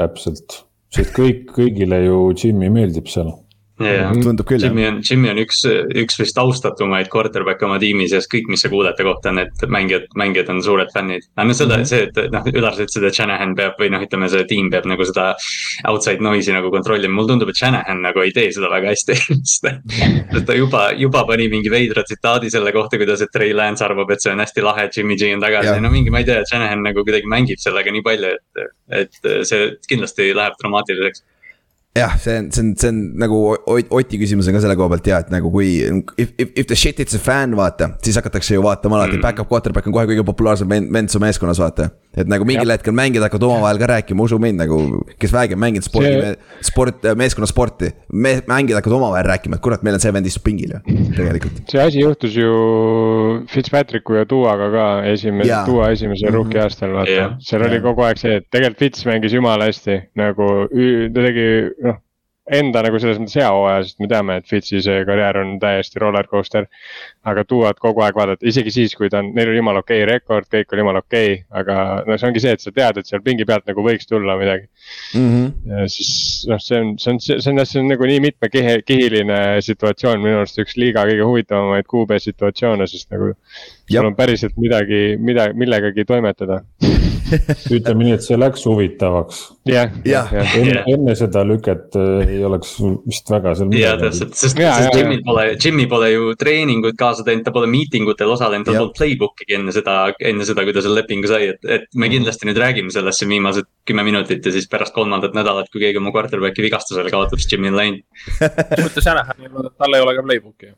täpselt, 0.01 0.61
sest 0.95 1.15
kõik, 1.17 1.47
kõigile 1.57 2.03
ju 2.07 2.19
Jimmy 2.35 2.73
meeldib 2.73 3.11
seal 3.13 3.33
yeah.. 3.81 4.13
tundub 4.13 4.47
küll. 4.49 4.63
Jimmy 4.63 4.87
on, 4.89 5.01
Jimmy 5.07 5.31
on 5.33 5.41
üks, 5.43 5.63
üks 6.03 6.19
vist 6.21 6.39
austatumaid 6.41 7.11
quarterback'e 7.13 7.67
oma 7.67 7.79
tiimis 7.83 8.15
ja 8.15 8.21
kõik, 8.33 8.51
mis 8.53 8.65
sa 8.65 8.71
kuuled 8.73 8.97
ta 8.99 9.07
kohta, 9.07 9.33
et 9.43 9.65
mängijad, 9.71 10.09
mängijad 10.19 10.51
on 10.53 10.63
suured 10.65 10.93
fännid. 10.95 11.27
aga 11.37 11.49
noh, 11.49 11.57
seda 11.57 11.79
mm, 11.79 11.83
-hmm. 11.83 11.91
see, 11.91 12.09
et 12.09 12.35
noh, 12.35 12.49
Ülar, 12.51 12.77
sa 12.77 12.85
ütlesid, 12.87 13.07
et 13.09 13.17
Shanahan 13.17 13.55
peab 13.59 13.81
või 13.81 13.91
noh, 13.95 14.05
ütleme, 14.05 14.29
see 14.33 14.45
tiim 14.51 14.71
peab 14.73 14.89
nagu 14.91 15.07
seda 15.07 15.31
outside 15.89 16.25
noise'i 16.25 16.55
nagu 16.57 16.71
kontrollima. 16.75 17.15
mulle 17.15 17.33
tundub, 17.33 17.53
et 17.53 17.61
Shanahan 17.61 18.03
nagu 18.05 18.25
ei 18.25 18.35
tee 18.37 18.51
seda 18.53 18.71
väga 18.73 18.93
hästi 18.93 19.19
sest 19.55 20.47
ta 20.47 20.57
juba, 20.57 20.91
juba 20.99 21.25
pani 21.29 21.49
mingi 21.53 21.73
veidra 21.73 22.05
tsitaadi 22.07 22.51
selle 22.51 22.73
kohta, 22.73 22.99
kuidas, 23.01 23.23
et 23.25 23.33
Trey 23.33 23.55
Lance 23.57 23.85
arvab, 23.85 24.11
et 24.11 24.23
see 24.23 24.33
on 24.33 24.43
hästi 24.43 24.65
lahe, 24.65 24.87
et 24.89 24.97
Jimmy 24.97 25.17
G 25.17 25.33
on 25.35 25.45
tagasi. 25.45 25.81
no 25.81 25.91
mingi, 25.93 26.11
ma 26.11 26.23
ei 26.23 26.29
tea, 26.29 26.41
et 26.41 26.51
Shanahan 26.51 26.85
nagu 26.87 27.05
kuidagi 27.07 27.29
mängib 27.31 27.61
sellega 27.63 27.93
nii 27.95 28.05
palju, 28.07 28.35
et, 28.35 28.71
et 29.03 29.31
see 29.49 29.75
kindlasti 29.89 30.33
läheb 30.37 30.59
dramaatiliseks 30.61 31.25
jah, 31.97 32.17
see 32.19 32.37
on, 32.39 32.51
see 32.53 32.63
on, 32.63 32.75
see 32.79 32.91
on 32.93 33.01
nagu 33.19 33.39
Oti 33.67 34.21
küsimus 34.21 34.49
on 34.49 34.57
ka 34.57 34.63
selle 34.63 34.77
koha 34.79 34.93
pealt 34.93 35.11
ja, 35.11 35.21
et 35.25 35.33
nagu 35.35 35.51
kui 35.53 35.73
if, 35.83 36.35
if, 36.39 36.53
if 36.55 36.69
the 36.71 36.79
shit 36.79 37.01
it's 37.03 37.17
a 37.19 37.23
fan, 37.23 37.57
vaata, 37.59 37.93
siis 38.05 38.19
hakatakse 38.21 38.55
ju 38.55 38.63
vaatama 38.67 39.01
alati 39.01 39.19
mm., 39.19 39.25
back-up 39.27 39.51
quarterback 39.51 39.91
on 39.91 39.97
kohe 39.97 40.07
kõige 40.13 40.27
populaarsem 40.27 40.71
vend 40.71 41.11
su 41.11 41.23
meeskonnas, 41.23 41.63
vaata. 41.63 41.91
Et 42.17 42.31
nagu 42.31 42.47
mingil 42.49 42.73
hetkel 42.73 42.95
mängijad 42.97 43.27
hakkavad 43.29 43.47
omavahel 43.47 43.79
ka 43.79 43.89
rääkima, 43.93 44.25
usu 44.27 44.39
mind 44.43 44.59
nagu, 44.65 44.81
kes 45.21 45.33
vähegi 45.35 45.55
on 45.55 45.63
mänginud 45.63 45.87
spordi 45.87 46.11
see..., 46.17 46.35
sport, 46.67 47.07
meeskonnasporti. 47.21 47.93
me, 48.13 48.35
mängijad 48.51 48.81
hakkavad 48.81 48.97
omavahel 48.99 49.29
rääkima, 49.31 49.61
et 49.61 49.65
kurat, 49.65 49.85
meil 49.87 49.99
on 49.99 50.03
see 50.03 50.13
vend 50.17 50.27
istub 50.27 50.45
pingil 50.49 50.75
ju, 50.75 50.83
tegelikult. 51.15 51.63
see 51.71 51.83
asi 51.85 52.03
juhtus 52.03 52.35
ju 52.39 52.51
Fitzpatricku 53.55 54.19
ja 54.19 54.27
Duaga 54.29 54.71
ka 54.75 54.91
esimese, 55.13 55.63
Dua 55.71 55.91
esimese 55.95 56.27
mm 56.27 56.31
-hmm. 56.31 56.39
rookie 56.41 56.63
aastal, 56.63 56.95
vaata 56.99 57.11
yeah.. 57.11 57.35
seal 57.39 57.63
yeah. 57.63 57.73
oli 57.73 57.83
kogu 57.87 58.07
aeg 58.09 58.19
see, 58.19 58.37
et 58.43 58.51
tegelikult 58.51 58.79
Fitz 58.81 59.07
mängis 59.07 59.35
jumala 59.35 59.71
hästi, 59.71 60.03
nagu 60.19 60.47
ta 61.15 61.27
tegi 61.27 61.51
noh 61.87 62.01
enda 62.51 62.83
nagu 62.85 62.99
selles 63.01 63.21
mõttes 63.21 63.39
hea 63.39 63.49
hooaja, 63.53 63.85
sest 63.87 64.01
me 64.03 64.09
teame, 64.11 64.39
et 64.41 64.49
Fitsi 64.51 64.83
see 64.83 65.05
karjäär 65.07 65.39
on 65.41 65.55
täiesti 65.63 66.03
roller 66.03 66.27
coaster. 66.31 66.67
Aga 67.29 67.43
tuuad 67.45 67.77
kogu 67.81 68.01
aeg 68.01 68.17
vaadata, 68.17 68.47
isegi 68.49 68.73
siis, 68.73 68.95
kui 68.97 69.11
ta 69.13 69.19
on, 69.21 69.27
neil 69.37 69.51
oli 69.51 69.59
jumala 69.61 69.83
okei 69.83 69.99
okay 70.01 70.09
rekord, 70.09 70.47
kõik 70.49 70.73
oli 70.73 70.85
jumala 70.85 71.03
okei 71.05 71.35
okay,, 71.35 71.43
aga 71.61 71.75
no 72.07 72.17
see 72.17 72.29
ongi 72.31 72.41
see, 72.41 72.55
et 72.57 72.65
sa 72.65 72.73
tead, 72.73 73.01
et 73.01 73.11
seal 73.11 73.21
pingi 73.25 73.45
pealt 73.49 73.67
nagu 73.69 73.85
võiks 73.85 74.09
tulla 74.09 74.39
midagi 74.41 74.65
mm. 75.19 75.27
-hmm. 75.27 75.51
ja 75.69 75.89
siis 75.93 76.47
noh, 76.49 76.63
see 76.65 76.81
on, 76.81 76.95
see 77.03 77.13
on, 77.13 77.21
see 77.21 77.37
on, 77.53 77.61
see 77.67 77.83
on 77.83 77.93
nagu 77.93 78.09
nii 78.09 78.23
mitmekihiline 78.25 79.41
situatsioon, 79.67 80.25
minu 80.25 80.41
arust 80.41 80.63
üks 80.65 80.79
liiga 80.81 81.05
kõige 81.11 81.29
huvitavamaid 81.29 81.91
QB 81.93 82.23
situatsioone, 82.25 82.89
sest 82.89 83.13
nagu. 83.13 83.35
sul 83.91 84.07
on 84.07 84.17
päriselt 84.17 84.57
midagi, 84.57 85.19
mida, 85.21 85.51
millegagi 85.53 86.07
toimetada 86.09 86.63
ütleme 87.77 88.05
nii, 88.05 88.15
et 88.17 88.25
see 88.25 88.39
läks 88.39 88.65
huvitavaks. 88.69 89.41
jah, 89.69 89.93
jah. 90.07 90.31
enne, 90.89 91.15
seda 91.19 91.43
lüket 91.47 91.97
äh, 91.99 92.35
ei 92.37 92.45
oleks 92.47 92.77
vist 93.07 93.31
väga 93.31 93.55
seal 93.59 93.71
midagi. 93.71 93.85
jaa, 93.85 93.99
täpselt, 94.01 94.35
sest, 94.39 94.59
sest 94.59 94.97
Jimmy 94.99 95.21
pole, 95.27 95.47
Jimmy 95.57 95.87
pole 95.91 96.11
ju 96.13 96.35
treeninguid 96.41 96.99
kaasa 97.11 97.27
teinud, 97.27 97.45
ta 97.47 97.53
pole 97.55 97.69
meeting 97.71 98.09
utel 98.11 98.33
osalenud, 98.33 98.67
tal 98.67 98.79
polnud 98.79 98.97
playbook'igi 98.97 99.57
enne 99.59 99.75
seda, 99.75 99.97
enne 100.33 100.47
seda, 100.49 100.65
kui 100.67 100.75
ta 100.77 100.85
selle 100.85 101.03
lepingu 101.03 101.31
sai, 101.31 101.51
et, 101.55 101.63
et 101.65 101.89
me 101.95 102.07
mhm. 102.07 102.15
kindlasti 102.17 102.49
nüüd 102.49 102.61
räägime 102.63 102.95
sellest 102.95 103.23
siin 103.23 103.33
viimased 103.35 103.69
kümme 103.89 104.05
minutit 104.07 104.47
ja 104.47 104.55
siis 104.55 104.69
pärast 104.71 104.95
kolmandat 104.97 105.37
nädalat, 105.37 105.71
kui 105.73 105.83
keegi 105.83 106.01
oma 106.01 106.15
quarterback'i 106.15 106.65
vigastusele 106.67 107.13
kaotab, 107.13 107.43
siis 107.43 107.51
Jimmy 107.53 107.73
on 107.73 107.81
läinud. 107.81 108.07
mis 108.39 108.87
mõttes 108.87 109.05
Shanahanil, 109.05 109.67
tal 109.81 109.99
ei 109.99 110.07
ole 110.07 110.17
ka 110.17 110.25
playbook'i, 110.29 110.73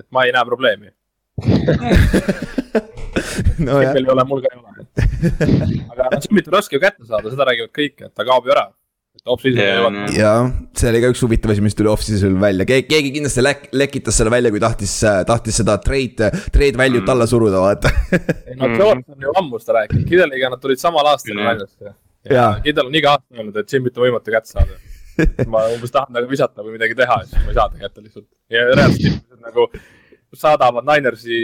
et 0.00 0.08
ma 0.14 0.26
ei 0.26 0.34
näe 0.36 0.48
probleemi 0.48 0.94
no, 3.66 3.80
jah. 3.80 3.96
ei 3.96 4.04
ole, 4.08 4.24
mul 4.28 4.42
ka 4.44 4.50
ei 4.52 4.58
ole. 4.60 4.70
aga 5.92 6.02
noh, 6.12 6.20
Jimmy't 6.24 6.50
on 6.50 6.56
raske 6.56 6.76
ju 6.76 6.82
kätte 6.82 7.06
saada, 7.08 7.32
seda 7.32 7.46
räägivad 7.48 7.72
kõik, 7.76 7.96
et 8.06 8.12
ta 8.12 8.26
kaob 8.28 8.44
ju 8.48 8.52
ära. 8.56 8.66
Ja 10.16 10.32
see 10.76 10.90
oli 10.90 11.00
ka 11.02 11.10
üks 11.12 11.22
huvitav 11.24 11.52
asi, 11.52 11.64
mis 11.64 11.76
tuli 11.76 11.90
off-season'il 11.92 12.38
välja, 12.40 12.66
keegi, 12.68 12.86
keegi 12.88 13.10
kindlasti 13.16 13.44
lek-, 13.44 13.66
lekitas 13.76 14.20
selle 14.20 14.32
välja, 14.32 14.52
kui 14.54 14.62
tahtis, 14.62 14.94
tahtis 15.28 15.58
seda 15.60 15.76
trade, 15.82 16.30
trade 16.54 16.78
value't 16.78 17.04
mm. 17.04 17.12
alla 17.14 17.26
suruda, 17.30 17.60
vaata 17.62 17.92
ei 18.48 18.56
no 18.60 18.70
George 18.76 19.04
on 19.12 19.26
ju 19.26 19.34
ammu 19.42 19.60
seda 19.62 19.80
rääkinud, 19.80 20.06
Kideliga 20.08 20.52
nad 20.54 20.62
tulid 20.62 20.80
samal 20.82 21.10
aastal 21.12 21.36
mm. 21.36 21.50
väljasse. 21.50 21.96
ja 22.30 22.46
Kidel 22.64 22.88
on 22.88 22.96
iga 23.02 23.16
aasta 23.16 23.36
öelnud, 23.36 23.60
et 23.60 23.74
Jimmy't 23.74 23.98
on 23.98 24.08
võimatu 24.08 24.36
kätte 24.36 24.54
saada 24.54 24.78
ma 25.52 25.66
umbes 25.74 25.92
tahan 25.92 26.14
nagu 26.16 26.30
visata 26.30 26.64
või 26.64 26.78
midagi 26.78 26.96
teha, 26.96 27.18
siis 27.26 27.42
ma 27.42 27.52
ei 27.52 27.58
saa 27.58 27.68
ta 27.68 27.82
kätte 27.82 28.04
lihtsalt. 28.04 28.28
ja 28.52 28.64
reaalselt 28.70 29.04
inimesed 29.04 29.44
nagu 29.44 29.66
saadavad 30.38 30.86
Ninersi 30.86 31.40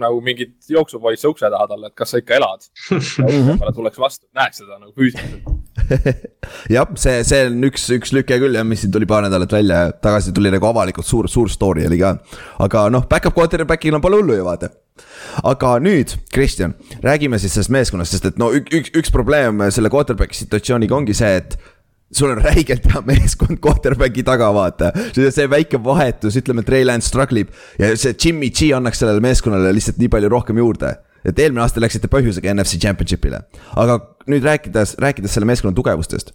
nagu 0.00 0.20
mingit 0.24 0.54
jooksupoisse 0.72 1.28
ukse 1.28 1.50
taha 1.52 1.68
talle, 1.68 1.90
et 1.90 1.96
kas 1.98 2.14
sa 2.14 2.22
ikka 2.22 2.38
elad. 2.38 2.68
ja 2.92 3.74
tuleks 3.74 4.00
vastu, 4.00 4.26
näeks 4.36 4.62
seda 4.62 4.78
nagu 4.78 4.94
füüsiliselt 4.96 5.60
jah, 6.74 6.86
see, 7.00 7.22
see 7.26 7.46
on 7.48 7.64
üks, 7.68 7.86
üks 7.96 8.12
lüke 8.14 8.36
küll 8.40 8.56
jah, 8.56 8.66
mis 8.66 8.82
siin 8.84 8.92
tuli 8.94 9.08
paar 9.08 9.24
nädalat 9.24 9.52
välja, 9.54 9.82
tagasi 10.04 10.34
tuli 10.36 10.52
nagu 10.52 10.68
avalikult 10.68 11.08
suur, 11.08 11.28
suur 11.32 11.50
story 11.52 11.86
oli 11.88 11.98
ka. 12.00 12.14
aga 12.64 12.86
noh, 12.92 13.06
back-up 13.10 13.36
quarterback'il 13.36 13.96
on 13.96 14.04
pole 14.04 14.20
hullu 14.20 14.36
ju 14.38 14.46
vaata. 14.46 14.70
aga 15.48 15.74
nüüd, 15.82 16.14
Kristjan, 16.32 16.74
räägime 17.04 17.40
siis 17.40 17.56
sellest 17.56 17.72
meeskonnast, 17.72 18.16
sest 18.16 18.28
et 18.32 18.40
no 18.40 18.50
üks, 18.56 18.72
üks, 18.72 18.92
üks 19.02 19.14
probleem 19.14 19.64
selle 19.72 19.92
quarterback'i 19.92 20.42
situatsiooniga 20.42 20.96
ongi 20.96 21.16
see, 21.16 21.40
et 21.40 21.56
sul 22.12 22.32
on 22.32 22.40
räigelt 22.44 22.86
hea 22.92 23.02
meeskond 23.08 23.60
quarterback'i 23.62 24.24
taga, 24.26 24.50
vaata. 24.54 24.92
see 25.16 25.48
väike 25.50 25.80
vahetus, 25.82 26.36
ütleme, 26.40 26.64
Trey 26.66 26.84
Lance 26.86 27.08
struggle 27.08 27.44
ib 27.44 27.52
ja 27.80 27.92
see 27.96 28.14
Jimmy 28.14 28.52
G 28.52 28.72
annaks 28.76 29.00
sellele 29.02 29.22
meeskonnale 29.24 29.72
lihtsalt 29.74 30.00
nii 30.02 30.12
palju 30.12 30.30
rohkem 30.32 30.60
juurde. 30.60 30.94
et 31.22 31.38
eelmine 31.38 31.62
aasta 31.62 31.78
läksite 31.78 32.10
põhjusega 32.10 32.50
NFC 32.50 32.80
Championship'ile, 32.82 33.44
aga 33.78 34.00
nüüd 34.26 34.42
rääkides, 34.42 34.96
rääkides 35.02 35.36
selle 35.36 35.46
meeskonna 35.46 35.74
tugevustest. 35.76 36.34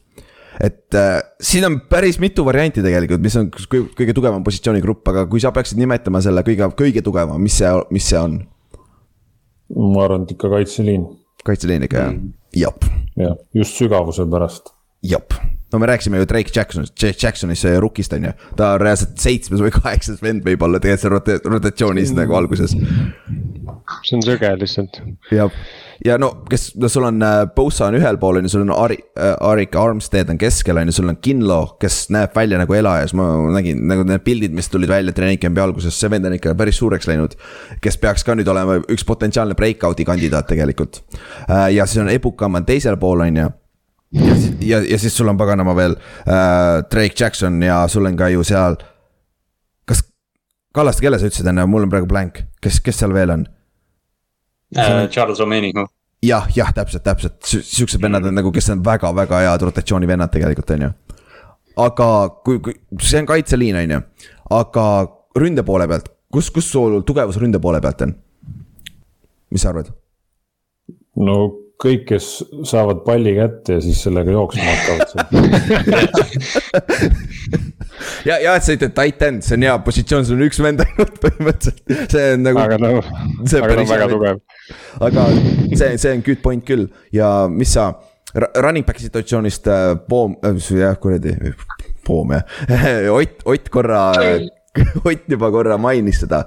et 0.64 0.96
äh, 0.96 1.20
siin 1.42 1.68
on 1.68 1.82
päris 1.90 2.20
mitu 2.24 2.46
varianti 2.46 2.82
tegelikult, 2.82 3.22
mis 3.22 3.36
on 3.38 3.52
kõige, 3.52 4.16
tugevam 4.16 4.44
positsioonigrupp, 4.48 5.06
aga 5.14 5.28
kui 5.30 5.44
sa 5.44 5.52
peaksid 5.54 5.78
nimetama 5.82 6.24
selle 6.26 6.42
kõige, 6.48 6.72
kõige 6.80 7.06
tugevam, 7.06 7.42
mis 7.44 7.60
see, 7.60 7.74
mis 7.94 8.10
see 8.10 8.20
on? 8.22 8.40
ma 9.76 10.08
arvan, 10.08 10.26
et 10.26 10.34
ikka 10.34 10.50
kaitseliin. 10.56 11.06
kaitseliin 11.46 11.86
ikka 11.86 12.02
jah 12.02 12.16
mm., 12.16 12.34
jep. 12.64 12.90
jah, 13.20 13.38
just 13.54 13.78
sügavuse 13.78 14.26
pärast. 14.32 14.74
jep 15.06 15.38
no 15.74 15.80
me 15.80 15.86
rääkisime 15.86 16.18
ju 16.18 16.26
Drake 16.26 16.52
Jacksonist, 16.56 17.04
Jacksonist, 17.24 17.62
see 17.62 17.80
rookist 17.80 18.14
on 18.14 18.24
ju. 18.24 18.32
ta 18.56 18.74
on 18.76 18.82
reaalselt 18.82 19.18
seitsmes 19.20 19.64
või 19.64 19.74
kaheksas 19.76 20.22
vend 20.24 20.46
võib-olla 20.48 20.80
tegelikult 20.80 21.02
seal 21.02 21.16
rota-, 21.18 21.52
rotatsioonis 21.52 22.14
mm. 22.14 22.22
nagu 22.22 22.38
alguses. 22.40 22.76
see 24.08 24.16
on 24.16 24.24
sõge 24.24 24.54
lihtsalt. 24.62 25.02
jah, 25.32 25.52
ja 26.06 26.18
no 26.22 26.32
kes, 26.50 26.70
no 26.80 26.88
sul 26.92 27.10
on 27.10 27.20
äh, 27.24 27.42
Bosa 27.56 27.90
on 27.92 28.00
ühel 28.00 28.20
pool 28.22 28.40
on 28.40 28.48
ju, 28.48 28.54
sul 28.56 28.64
on 28.64 28.72
Ari- 28.78 29.02
äh,, 29.20 29.36
Arik 29.50 29.76
Armstead 29.76 30.32
on 30.32 30.40
keskel 30.40 30.80
on 30.80 30.88
ju, 30.88 30.96
sul 31.02 31.12
on 31.12 31.20
Kinlo, 31.22 31.60
kes 31.82 32.06
näeb 32.16 32.36
välja 32.36 32.62
nagu 32.64 32.80
elajas, 32.80 33.16
ma 33.18 33.28
nägin 33.58 33.84
nagu 33.92 34.08
need 34.08 34.24
pildid, 34.24 34.56
mis 34.56 34.72
tulid 34.72 34.92
välja 34.92 35.16
treening 35.16 35.42
camp'i 35.44 35.64
alguses, 35.64 36.00
see 36.00 36.12
vend 36.14 36.32
on 36.32 36.40
ikka 36.40 36.56
päris 36.56 36.80
suureks 36.80 37.12
läinud. 37.12 37.36
kes 37.84 38.00
peaks 38.00 38.24
ka 38.24 38.40
nüüd 38.40 38.48
olema 38.48 38.80
üks 38.88 39.04
potentsiaalne 39.08 39.58
breakout'i 39.60 40.08
kandidaat 40.08 40.48
tegelikult 40.48 41.04
äh,. 41.50 41.74
ja 41.76 41.86
siis 41.86 42.06
on 42.06 42.14
Ebukam 42.14 42.56
on 42.56 42.66
teisel 42.66 42.96
pool 42.98 43.28
on 43.28 43.44
ju 43.44 43.54
ja, 44.12 44.36
ja, 44.60 44.82
ja 44.92 45.00
siis 45.00 45.18
sul 45.18 45.28
on 45.28 45.38
paganama 45.38 45.76
veel 45.76 45.96
äh, 45.96 46.84
Drake 46.92 47.16
Jackson 47.20 47.62
ja 47.64 47.88
sul 47.88 48.06
on 48.06 48.18
ka 48.18 48.30
ju 48.30 48.44
seal. 48.44 48.78
kas, 49.86 50.04
Kallaste, 50.74 51.04
kelle 51.04 51.20
sa 51.20 51.28
ütlesid 51.28 51.50
enne, 51.52 51.66
mul 51.68 51.88
on 51.88 51.92
praegu 51.92 52.08
blank, 52.08 52.42
kes, 52.64 52.80
kes 52.84 53.04
seal 53.04 53.14
veel 53.16 53.34
on 53.36 53.46
äh,? 54.78 55.08
Charles 55.10 55.40
Omenihu. 55.44 55.88
jah, 56.24 56.48
jah, 56.56 56.74
täpselt, 56.74 57.04
täpselt, 57.04 57.42
siuksed 57.44 58.02
vennad 58.02 58.26
on 58.26 58.36
nagu, 58.40 58.52
kes 58.52 58.72
on 58.74 58.86
väga-väga 58.86 59.44
head 59.46 59.68
rotatsioonivennad 59.70 60.32
tegelikult, 60.34 60.72
on 60.78 60.88
ju. 60.88 60.92
aga 61.84 62.10
kui, 62.46 62.60
kui 62.64 62.80
see 63.02 63.22
on 63.22 63.30
kaitseliin, 63.30 63.82
on 63.84 63.98
ju, 63.98 64.02
aga 64.62 64.88
ründe 65.38 65.68
poole 65.68 65.88
pealt, 65.88 66.10
kus, 66.34 66.52
kus 66.54 66.72
sul 66.72 67.02
tugevus 67.08 67.40
ründe 67.42 67.60
poole 67.64 67.82
pealt 67.84 68.08
on? 68.08 68.16
mis 69.52 69.64
sa 69.64 69.72
arvad? 69.72 69.92
no 71.16 71.67
kõik, 71.82 72.04
kes 72.10 72.28
saavad 72.66 73.04
palli 73.06 73.36
kätte 73.38 73.74
ja 73.78 73.82
siis 73.86 74.00
sellega 74.02 74.34
jooksma 74.34 74.66
hakkavad 74.66 75.08
ja, 78.30 78.36
ja 78.42 78.56
et 78.58 78.66
sa 78.66 78.74
ütled 78.74 78.94
tight 78.98 79.22
end, 79.28 79.44
see 79.46 79.56
on 79.60 79.66
hea 79.68 79.76
positsioon, 79.86 80.26
sul 80.26 80.40
on 80.40 80.48
üks 80.48 80.60
vend 80.64 80.80
ainult 80.86 81.16
põhimõtteliselt, 81.22 81.82
see 82.14 82.26
on 82.34 82.42
nagu. 82.48 82.58
aga 82.64 82.76
no, 82.82 82.90
aga 82.98 83.62
ta 83.62 83.78
on 83.78 83.92
väga 83.94 84.08
tugev. 84.14 84.38
aga 85.10 85.22
see, 85.38 85.92
see 86.02 86.12
on 86.16 86.22
good 86.26 86.42
point 86.46 86.64
küll 86.68 86.86
ja 87.14 87.28
mis 87.52 87.72
sa 87.78 87.84
running 88.36 88.86
back'i 88.88 89.02
situatsioonist 89.06 89.64
äh, 89.72 89.96
Poom 90.10 90.32
äh,, 90.46 90.72
jah 90.82 90.96
kuradi, 91.02 91.32
Poom 92.06 92.28
jah 92.36 92.44
Ott, 93.18 93.36
Ott 93.46 93.66
korra, 93.70 94.12
Ott 95.08 95.24
juba 95.30 95.52
korra 95.52 95.78
mainis 95.78 96.20
seda. 96.26 96.40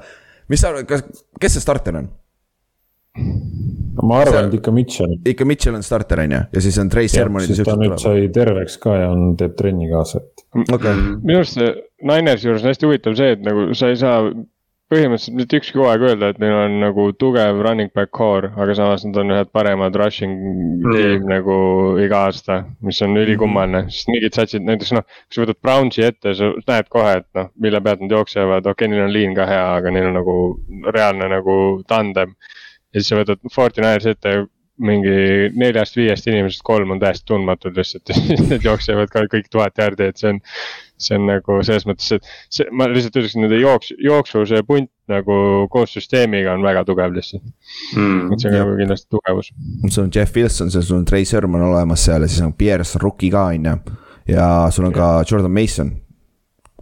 mis 0.50 0.60
sa 0.60 0.66
arvad, 0.72 0.86
kas, 0.90 1.00
kes 1.40 1.52
see 1.56 1.64
starter 1.64 1.94
on? 2.02 2.06
Ma 4.02 4.20
arvan, 4.24 4.48
et 4.48 4.58
ikka 4.60 4.72
Mitchell. 4.74 5.18
ikka 5.32 5.46
Mitchell 5.48 5.78
on 5.78 5.84
starter 5.86 6.24
on 6.24 6.36
ju, 6.36 6.42
ja 6.54 6.64
siis 6.66 6.78
on 6.82 6.92
Trey 6.92 7.08
Sermon. 7.08 7.44
sest 7.46 7.64
ta 7.68 7.76
nüüd 7.80 7.98
sai 8.02 8.28
terveks 8.34 8.78
ka 8.82 8.96
ja 9.00 9.10
on, 9.12 9.34
teeb 9.40 9.56
trenni 9.58 9.90
kaasa, 9.90 10.22
et. 10.22 10.46
Okay. 10.60 10.94
minu 11.20 11.42
arust 11.42 11.58
see 11.58 11.74
Ninersi 12.10 12.48
juures 12.48 12.64
on 12.64 12.72
hästi 12.72 12.88
huvitav 12.88 13.18
see, 13.18 13.36
et 13.36 13.44
nagu 13.44 13.70
sa 13.76 13.92
ei 13.92 13.98
saa 14.00 14.22
põhimõtteliselt 14.90 15.36
mitte 15.38 15.58
ükski 15.60 15.78
hooaeg 15.78 16.02
öelda, 16.02 16.30
et 16.32 16.38
neil 16.42 16.56
on 16.64 16.72
nagu 16.82 17.04
tugev 17.18 17.60
running 17.62 17.92
back 17.94 18.10
core, 18.16 18.50
aga 18.58 18.74
samas 18.74 19.04
nad 19.06 19.20
on 19.22 19.30
ühed 19.36 19.50
paremad 19.54 19.94
rushing 20.00 20.32
tiim 20.82 21.28
nagu 21.30 21.58
iga 22.02 22.24
aasta, 22.26 22.56
mis 22.86 22.98
on 23.06 23.14
ülikummaline, 23.20 23.84
sest 23.94 24.10
mingid 24.10 24.34
satsid, 24.34 24.66
näiteks 24.66 24.90
noh, 24.96 25.06
kui 25.28 25.38
sa 25.38 25.44
võtad 25.44 25.60
Brownsi 25.62 26.06
ette, 26.08 26.34
sa 26.34 26.50
näed 26.58 26.90
kohe, 26.90 27.12
et 27.20 27.28
noh, 27.38 27.52
mille 27.62 27.82
pealt 27.86 28.02
nad 28.02 28.16
jooksevad, 28.16 28.66
okei 28.66 28.88
okay,, 28.88 28.90
neil 28.90 29.06
on 29.06 29.14
liin 29.14 29.36
ka 29.38 29.46
hea, 29.50 29.68
aga 29.76 29.94
neil 29.94 30.10
on 30.10 30.18
nagu 30.18 30.36
reaalne 30.90 31.30
nagu 31.36 31.56
tandem 31.90 32.34
ja 32.90 33.00
siis 33.00 33.12
sa 33.12 33.20
võtad 33.20 33.52
Fortinaires 33.54 34.08
ette 34.10 34.40
mingi 34.80 35.50
neljast-viiest 35.60 36.28
inimesest 36.30 36.62
kolm 36.64 36.94
on 36.94 37.00
täiesti 37.02 37.26
tundmatud 37.28 37.76
lihtsalt 37.76 38.10
ja 38.10 38.16
siis 38.16 38.40
need 38.50 38.64
jooksevad 38.64 39.12
ka 39.12 39.26
kõik 39.32 39.50
tuhat 39.52 39.76
jaardi, 39.78 40.08
et 40.08 40.20
see 40.20 40.32
on. 40.34 40.40
see 41.00 41.16
on 41.16 41.22
nagu 41.30 41.54
selles 41.64 41.86
mõttes, 41.88 42.10
et 42.12 42.26
see, 42.52 42.66
ma 42.76 42.84
lihtsalt 42.90 43.14
ütleksin, 43.16 43.44
nende 43.44 43.56
jooks, 43.60 43.92
jooksu 44.04 44.42
see 44.48 44.60
punt 44.68 44.90
nagu 45.08 45.36
koos 45.72 45.94
süsteemiga 45.96 46.52
on 46.52 46.64
väga 46.64 46.82
tugev 46.88 47.14
lihtsalt 47.16 47.44
mm,. 47.96 48.34
et 48.34 48.42
see 48.42 48.52
on 48.52 48.58
ka 48.72 48.80
kindlasti 48.82 49.08
tugevus. 49.16 49.52
sul 49.88 50.04
on 50.04 50.12
Jeff 50.16 50.36
Wilson, 50.36 50.72
sul 50.72 50.98
on 50.98 51.06
Trey 51.08 51.28
Sermon 51.28 51.64
olemas 51.70 52.04
seal 52.04 52.24
ja 52.24 52.32
siis 52.32 52.44
on 52.44 52.52
Pierce 52.56 52.98
on 52.98 53.04
rookie 53.06 53.32
ka 53.32 53.46
on 53.54 53.70
ju. 53.72 53.78
ja 54.36 54.50
sul 54.72 54.90
on 54.90 54.96
ka 54.96 55.12
Jordan 55.28 55.56
Mason, 55.56 55.94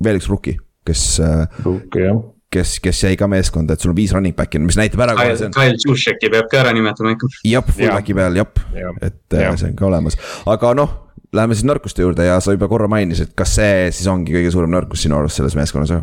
veel 0.04 0.18
üks 0.18 0.30
rookie, 0.30 0.58
kes. 0.86 1.06
Äh, 1.22 1.62
rookie 1.66 2.08
jah 2.08 2.26
kes, 2.52 2.78
kes 2.80 3.02
jäi 3.04 3.16
ka 3.20 3.28
meeskonda, 3.30 3.76
et 3.76 3.84
sul 3.84 3.92
on 3.92 3.96
viis 3.98 4.12
running 4.16 4.36
back'i, 4.36 4.60
mis 4.62 4.78
näitab 4.80 5.02
ära. 5.04 5.16
Kyle, 5.18 5.50
Kyle 5.54 5.76
Juszczyki 5.84 6.30
peab 6.32 6.48
ka 6.50 6.62
ära 6.62 6.72
nimetama 6.76 7.12
ikka. 7.14 7.28
jep, 7.46 7.68
fullback'i 7.74 8.16
peal, 8.16 8.38
jep, 8.40 8.62
et 9.02 9.36
ja. 9.36 9.50
Äh, 9.50 9.58
see 9.60 9.72
on 9.72 9.76
ka 9.78 9.88
olemas, 9.90 10.16
aga 10.48 10.72
noh, 10.78 10.94
läheme 11.36 11.56
siis 11.56 11.68
nõrkuste 11.68 12.04
juurde 12.04 12.24
ja 12.24 12.38
sa 12.44 12.54
juba 12.56 12.70
korra 12.70 12.88
mainisid, 12.90 13.34
kas 13.38 13.58
see 13.58 13.90
siis 13.92 14.08
ongi 14.10 14.32
kõige 14.36 14.52
suurem 14.54 14.72
nõrkus 14.72 15.04
sinu 15.04 15.18
arust 15.18 15.40
selles 15.40 15.56
meeskonnas 15.58 15.92
või? 15.92 16.02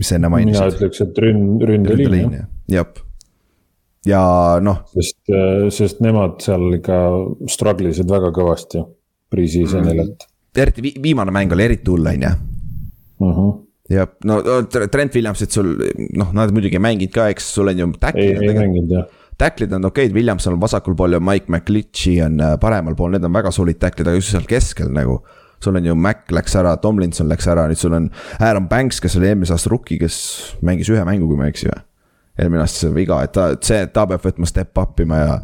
mis 0.00 0.08
sa 0.08 0.16
enne 0.16 0.32
mainisid? 0.32 0.56
mina 0.56 0.74
ütleks, 0.76 1.04
et 1.04 1.22
ründ, 1.26 1.64
ründeliin 1.68 2.36
jah. 2.38 2.50
jep, 2.72 3.02
ja 4.08 4.22
noh. 4.64 4.84
sest, 4.96 5.20
äh, 5.28 5.66
sest 5.74 6.00
nemad 6.04 6.40
seal 6.44 6.70
ikka 6.80 7.00
struggle 7.52 7.92
isid 7.92 8.08
väga 8.08 8.32
kõvasti 8.36 8.80
pre-season'il, 9.30 10.06
et. 10.06 10.30
eriti 10.56 10.94
viimane 11.02 11.34
mäng 11.34 11.52
oli 11.52 11.68
eriti 11.68 11.92
hull, 11.92 12.08
on 12.08 12.30
ju. 12.30 12.38
Jah, 13.90 14.06
no 14.24 14.38
Trent 14.70 15.16
Williamsit 15.18 15.50
sul, 15.50 15.72
noh, 16.14 16.28
nad 16.36 16.52
muidugi 16.54 16.78
ei 16.78 16.82
mänginud 16.84 17.14
ka, 17.14 17.24
eks 17.32 17.48
sul 17.56 17.72
on 17.72 17.80
ju. 17.80 17.88
ei, 18.14 18.36
ei 18.36 18.54
mänginud 18.54 18.94
jah 18.94 19.08
Tacklid 19.40 19.72
on 19.72 19.84
okeid, 19.84 20.12
Williamson 20.12 20.52
on 20.52 20.60
vasakul 20.60 20.94
pool 20.94 21.16
ja 21.16 21.20
Mike 21.20 21.48
McLitchi 21.48 22.18
on 22.22 22.40
äh, 22.40 22.58
paremal 22.60 22.94
pool, 22.96 23.14
need 23.14 23.24
on 23.24 23.32
väga 23.32 23.52
solid 23.54 23.78
tacklid, 23.80 24.10
aga 24.10 24.20
just 24.20 24.34
seal 24.34 24.44
keskel 24.48 24.90
nagu. 24.92 25.22
sul 25.60 25.76
on 25.76 25.84
ju 25.84 25.94
Mac 25.94 26.30
läks 26.32 26.54
ära, 26.56 26.76
Tomlinson 26.80 27.28
läks 27.28 27.46
ära, 27.52 27.66
nüüd 27.68 27.80
sul 27.80 27.92
on 27.92 28.06
Aaron 28.40 28.68
Banks, 28.68 29.00
kes 29.00 29.16
oli 29.18 29.28
eelmise 29.28 29.52
aasta 29.52 29.68
rookie, 29.68 29.98
kes 30.00 30.16
mängis 30.64 30.88
ühe 30.88 31.04
mängu, 31.04 31.28
kui 31.28 31.36
ma 31.36 31.48
ei 31.48 31.52
eksi 31.52 31.68
või 31.68 31.82
eelmine 32.40 32.64
aasta 32.64 32.86
see 32.86 32.94
viga, 32.96 33.18
et 33.24 33.34
ta, 33.36 33.50
see, 33.64 33.82
ta 33.92 34.06
peab 34.08 34.24
võtma 34.24 34.48
step 34.48 34.80
up 34.80 35.00
ima 35.04 35.20
ja, 35.20 35.34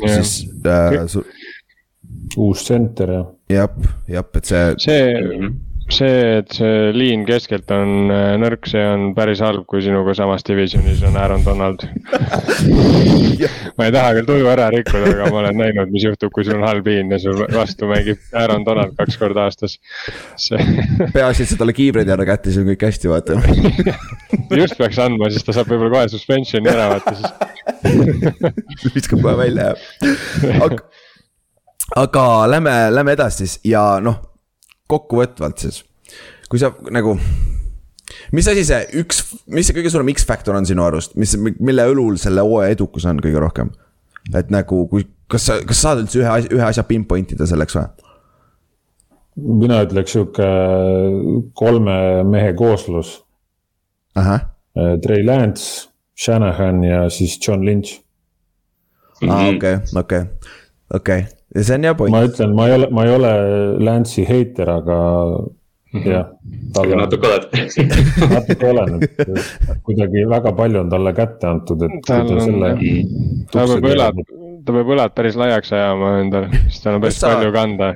ja. 0.00 0.14
siis 0.16 0.46
äh,. 0.64 1.20
Uus 2.40 2.64
center 2.66 3.12
ja. 3.12 3.22
jah, 3.52 3.92
jah, 4.08 4.24
et 4.36 4.48
see. 4.48 4.64
see 4.84 5.50
see, 5.92 6.38
et 6.40 6.54
see 6.56 6.90
liin 6.96 7.22
keskelt 7.28 7.70
on 7.74 8.10
äh, 8.12 8.32
nõrk, 8.40 8.66
see 8.70 8.82
on 8.82 9.12
päris 9.16 9.40
halb, 9.44 9.64
kui 9.70 9.82
sinuga 9.84 10.14
samas 10.18 10.44
divisionis 10.46 11.02
on 11.06 11.16
Aaron 11.20 11.44
Donald. 11.46 11.84
Ma 13.76 13.86
ei 13.86 13.92
taha 13.94 14.14
küll 14.16 14.28
tuju 14.28 14.50
ära 14.50 14.68
rikkuda, 14.72 15.12
aga 15.12 15.28
ma 15.30 15.42
olen 15.42 15.58
näinud, 15.60 15.90
mis 15.92 16.06
juhtub, 16.06 16.32
kui 16.34 16.46
sul 16.46 16.56
on 16.56 16.66
halb 16.66 16.86
liin 16.88 17.10
ja 17.12 17.18
sul 17.20 17.42
vastu 17.52 17.88
mängib 17.90 18.22
Aaron 18.34 18.64
Donald 18.66 18.94
kaks 18.98 19.18
korda 19.20 19.44
aastas. 19.46 19.76
See... 20.40 20.58
peaasi, 21.16 21.44
et 21.44 21.52
sa 21.52 21.58
talle 21.60 21.76
kiivreid 21.76 22.08
ei 22.08 22.16
anna 22.16 22.26
kätte, 22.28 22.50
siis 22.50 22.62
on 22.64 22.70
kõik 22.72 22.86
hästi, 22.88 23.10
vaata. 23.12 23.40
Just 24.60 24.78
peaks 24.80 25.00
andma, 25.02 25.28
siis 25.30 25.44
ta 25.44 25.54
saab 25.56 25.68
võib-olla 25.70 25.98
kohe 25.98 26.12
suspension'i 26.14 26.72
ära 26.72 26.88
vaata 26.94 27.16
siis 27.18 28.94
viskab 28.94 29.20
kohe 29.20 29.36
välja 29.38 29.72
jah. 29.74 30.78
Aga 31.96 32.24
lähme, 32.50 32.74
lähme 32.90 33.14
edasi 33.14 33.44
siis 33.44 33.60
ja 33.68 33.84
noh 34.02 34.35
kokkuvõtvalt 34.90 35.62
siis, 35.62 35.82
kui 36.50 36.60
sa 36.62 36.72
nagu 36.94 37.16
mis 38.34 38.48
asi 38.50 38.64
see 38.66 39.02
üks, 39.02 39.22
mis 39.52 39.68
see 39.68 39.76
kõige 39.76 39.92
suurem 39.92 40.12
X-faktor 40.14 40.56
on 40.58 40.66
sinu 40.68 40.84
arust, 40.86 41.16
mis, 41.18 41.34
mille 41.38 41.86
õlul 41.90 42.18
selle 42.20 42.44
hooaja 42.46 42.76
edukus 42.76 43.06
on 43.08 43.20
kõige 43.22 43.42
rohkem? 43.42 43.72
et 44.34 44.50
nagu, 44.50 44.80
kui, 44.90 45.04
kas 45.30 45.44
sa, 45.46 45.60
kas 45.66 45.82
saad 45.84 46.02
üldse 46.02 46.18
ühe 46.18 46.30
asja, 46.30 46.50
ühe 46.54 46.66
asja 46.66 46.82
pinpoint 46.86 47.34
ida 47.36 47.46
selleks 47.46 47.78
või? 47.78 47.86
mina 49.62 49.82
ütleks 49.84 50.16
sihuke 50.16 50.46
kolme 51.60 51.96
mehe 52.24 52.54
kooslus. 52.56 53.18
Äh, 54.16 54.96
Trey 55.04 55.22
Lance, 55.26 55.90
Shanahan 56.16 56.80
ja 56.84 57.02
siis 57.12 57.36
John 57.42 57.66
Lynch. 57.68 58.00
aa, 59.28 59.48
okei, 59.52 59.76
okei, 60.00 60.22
okei 60.94 61.26
ja 61.56 61.66
see 61.66 61.78
on 61.78 61.86
hea 61.88 61.94
point. 61.98 62.14
ma 62.14 62.24
ütlen, 62.28 62.56
ma 62.56 62.66
ei 62.68 62.78
ole, 62.78 62.88
ma 62.94 63.06
ei 63.06 63.14
ole 63.16 63.30
Lance'i 63.86 64.26
heiter, 64.28 64.70
aga 64.70 64.98
mhm. 65.94 66.08
jah. 66.10 66.26
aga 66.82 66.98
natuke 67.02 67.30
oled. 67.30 67.46
natuke 68.36 68.72
olen, 68.72 68.98
et 69.06 69.78
kuidagi 69.86 70.26
väga 70.30 70.52
palju 70.58 70.82
on 70.84 70.92
talle 70.92 71.14
kätte 71.16 71.48
antud, 71.50 71.86
et. 71.88 71.96
ta 72.06 72.20
peab 73.70 73.88
õlad, 73.94 74.20
ta 74.66 74.76
peab 74.76 74.92
õlad 74.96 75.16
päris 75.16 75.40
laiaks 75.40 75.72
ajama 75.72 76.18
endale, 76.20 76.66
sest 76.68 76.86
tal 76.86 77.00
on 77.00 77.06
päris 77.06 77.22
sa... 77.22 77.34
palju 77.34 77.56
kanda 77.56 77.94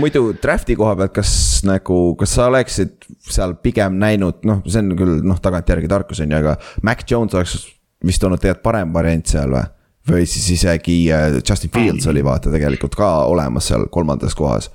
muidu 0.00 0.30
draft'i 0.40 0.72
koha 0.78 0.94
pealt, 0.96 1.12
kas 1.18 1.32
nagu, 1.68 1.98
kas 2.16 2.32
sa 2.38 2.48
oleksid 2.48 2.94
seal 3.28 3.52
pigem 3.60 3.98
näinud, 4.00 4.40
noh, 4.48 4.62
see 4.64 4.80
on 4.80 4.96
küll 4.96 5.20
noh, 5.26 5.36
tagantjärgi 5.42 5.90
tarkus 5.90 6.22
on 6.24 6.32
ju, 6.32 6.38
aga 6.38 6.56
Mac 6.86 7.04
Jones 7.08 7.36
oleks 7.36 7.58
vist 8.06 8.24
olnud 8.24 8.40
tegelikult 8.40 8.64
parem 8.64 8.94
variant 8.94 9.28
seal 9.28 9.52
või? 9.52 9.66
Või 10.10 10.26
siis 10.26 10.48
isegi 10.56 10.96
äh, 11.14 11.40
Justin 11.40 11.72
Fields 11.74 12.06
oli 12.10 12.24
vaata 12.24 12.52
tegelikult 12.52 12.96
ka 12.98 13.10
olemas 13.30 13.70
seal 13.70 13.86
kolmandas 13.90 14.34
kohas. 14.38 14.70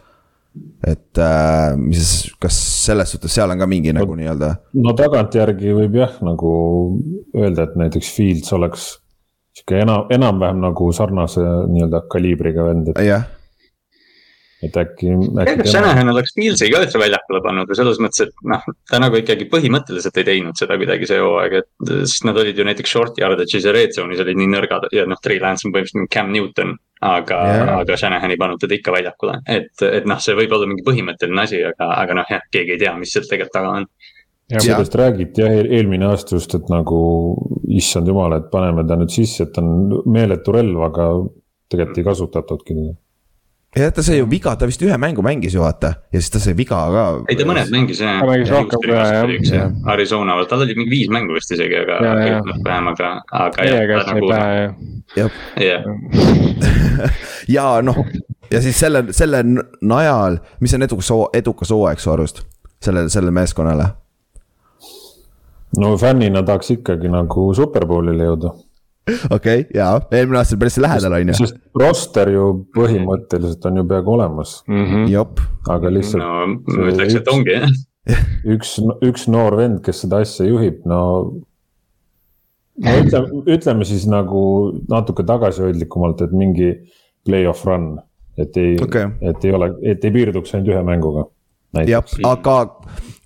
et 0.87 1.19
äh, 1.21 1.75
mis, 1.77 2.33
kas 2.41 2.57
selles 2.85 3.11
suhtes 3.13 3.33
seal 3.33 3.51
on 3.53 3.59
ka 3.59 3.67
mingi 3.69 3.93
no, 3.93 4.01
nagu 4.01 4.15
nii-öelda. 4.17 4.53
no 4.81 4.93
tagantjärgi 4.97 5.75
võib 5.77 5.99
jah 5.99 6.15
nagu 6.25 6.51
öelda, 7.35 7.67
et 7.67 7.75
näiteks 7.77 8.13
Fields 8.15 8.53
oleks 8.57 8.87
sihuke 9.57 9.81
enam, 9.81 10.07
enam-vähem 10.13 10.61
nagu 10.63 10.91
sarnase 10.93 11.43
nii-öelda 11.43 12.05
kaliibriga 12.09 12.65
vend, 12.69 12.93
et. 12.93 13.03
jah 13.05 13.27
et 14.63 14.77
äkki, 14.81 15.11
äkki. 15.13 15.55
kas 15.61 15.71
Shanahan 15.71 16.09
oleks 16.09 16.33
Fieldsi 16.35 16.69
ka 16.71 16.81
üldse 16.81 17.01
väljakule 17.01 17.41
pannud 17.45 17.69
või 17.69 17.77
selles 17.77 17.99
mõttes, 18.01 18.25
et 18.25 18.47
noh, 18.49 18.65
ta 18.89 18.99
nagu 19.01 19.19
ikkagi 19.19 19.45
põhimõtteliselt 19.51 20.17
ei 20.17 20.27
teinud 20.31 20.57
seda 20.57 20.79
kuidagi 20.81 21.09
see 21.09 21.21
hooaeg, 21.21 21.59
et 21.61 21.93
sest 22.07 22.25
nad 22.25 22.39
olid 22.41 22.57
ju 22.57 22.65
näiteks 22.65 22.95
short 22.95 23.21
yardage'is 23.21 23.69
ja 23.69 23.75
red 23.75 23.93
zone'is 23.95 24.23
olid 24.23 24.39
nii 24.39 24.49
nõrgad 24.55 24.89
ja 24.95 25.05
noh, 25.09 25.21
Trey 25.21 25.41
Lance 25.43 25.67
on 25.67 25.75
põhimõtteliselt 25.75 26.13
Cam 26.13 26.33
Newton. 26.33 26.75
aga 26.97 27.39
yeah., 27.45 27.71
aga 27.77 27.97
Shanahan 28.01 28.31
ei 28.33 28.39
pannud 28.41 28.57
teda 28.57 28.73
ikka 28.73 28.95
väljakule, 28.95 29.37
et, 29.45 29.73
et 29.85 30.05
noh, 30.09 30.17
see 30.17 30.33
võib 30.33 30.55
olla 30.57 30.65
mingi 30.65 30.81
põhimõtteline 30.85 31.43
asi, 31.43 31.59
aga, 31.61 31.91
aga 31.93 32.15
noh, 32.17 32.31
jah, 32.33 32.47
keegi 32.49 32.73
ei 32.73 32.81
tea, 32.81 32.95
mis 32.97 33.13
seal 33.13 33.27
tegelikult 33.29 33.53
taga 33.53 33.75
on 33.77 33.85
ja 34.49 34.63
sellest 34.63 34.95
räägiti 34.97 35.43
jah, 35.43 35.53
eelmine 35.77 36.07
aasta 36.09 36.39
just, 36.39 36.55
et 36.57 36.71
nagu 36.73 36.97
issand 37.77 38.09
jumal, 38.09 38.33
et 38.39 38.49
paneme 38.49 38.87
ta 38.89 38.97
nüüd 38.97 39.13
sisse, 39.13 39.45
et 39.45 39.53
ta 39.53 39.61
on 39.61 39.99
meeletu 40.09 40.55
relv, 40.55 40.81
aga 40.87 41.11
tegelikult 41.69 42.01
ei 42.01 42.07
kasutatudki 42.07 42.77
teda 42.79 42.95
ja 43.75 43.91
ta 43.91 44.03
sai 44.03 44.17
ju 44.17 44.27
viga, 44.29 44.55
ta 44.55 44.67
vist 44.69 44.81
ühe 44.81 44.97
mängu 44.97 45.23
mängis 45.25 45.55
ju 45.55 45.61
vaata 45.61 45.93
ja 46.13 46.21
siis 46.21 46.31
ta 46.31 46.39
sai 46.39 46.55
viga 46.57 46.79
ka. 46.93 47.03
ei 47.29 47.35
ta 47.35 47.45
mõned 47.47 47.71
mängis 47.73 47.99
jah. 48.01 48.21
ta 48.21 48.29
mängis 48.29 48.51
rohkem 48.53 48.83
kui 48.83 48.93
ühe 48.93 49.39
jah. 49.51 49.73
Arizona, 49.93 50.37
tal 50.49 50.63
oli 50.65 50.75
mingi 50.77 50.93
viis 50.93 51.11
mängu 51.11 51.35
vist 51.35 51.51
isegi, 51.51 51.75
aga 51.83 51.99
vähem, 52.63 52.87
aga, 52.93 53.11
aga. 53.31 53.67
meie 53.67 53.87
käest 53.91 54.11
sai 54.11 54.23
pähe 54.23 54.63
jah. 55.19 55.39
jah. 55.61 55.81
ja 57.57 57.67
noh, 57.83 58.01
ja 58.51 58.61
siis 58.63 58.79
selle, 58.79 59.07
selle 59.11 59.43
najal, 59.81 60.39
mis 60.63 60.73
on 60.77 60.87
edukas, 60.87 61.11
edukas 61.37 61.73
hooaeg 61.75 62.03
su 62.03 62.13
arust 62.15 62.45
sellele, 62.83 63.09
sellele 63.09 63.35
meeskonnale? 63.35 63.89
no 65.77 65.97
fännina 65.99 66.43
tahaks 66.43 66.71
ikkagi 66.79 67.11
nagu 67.11 67.49
superbowlile 67.53 68.31
jõuda 68.31 68.55
okei 69.37 69.61
okay,, 69.61 69.65
jaa, 69.75 69.99
eelmine 70.11 70.39
aasta 70.41 70.55
oli 70.55 70.63
päris 70.65 70.77
lähedal, 70.83 71.15
on 71.17 71.31
ju. 71.31 71.35
sest 71.41 71.59
roster 71.79 72.31
ju 72.33 72.47
põhimõtteliselt 72.75 73.67
on 73.69 73.81
ju 73.81 73.85
peaaegu 73.87 74.15
olemas 74.17 74.55
mm. 74.67 74.85
-hmm. 74.85 75.11
jop. 75.11 75.43
aga 75.69 75.91
lihtsalt. 75.93 76.23
no 76.23 76.79
ma 76.81 76.89
ütleks, 76.91 77.19
et 77.19 77.31
ongi 77.31 77.55
jah. 77.55 77.69
üks, 78.55 78.77
üks 79.03 79.27
noor 79.31 79.57
vend, 79.59 79.81
kes 79.85 80.03
seda 80.05 80.21
asja 80.23 80.47
juhib, 80.47 80.83
no. 80.89 81.01
no 82.83 82.97
ütleme, 83.03 83.43
ütleme 83.55 83.87
siis 83.87 84.07
nagu 84.11 84.43
natuke 84.91 85.25
tagasihoidlikumalt, 85.27 86.25
et 86.27 86.35
mingi 86.35 86.73
play-off 87.27 87.65
run. 87.67 87.95
et 88.37 88.57
ei 88.57 88.75
okay., 88.83 89.09
et 89.21 89.45
ei 89.45 89.53
ole, 89.55 89.71
et 89.81 90.03
ei 90.03 90.13
piirduks 90.13 90.53
ainult 90.55 90.73
ühe 90.73 90.83
mänguga. 90.87 91.27
jah, 91.87 92.03
aga, 92.27 92.57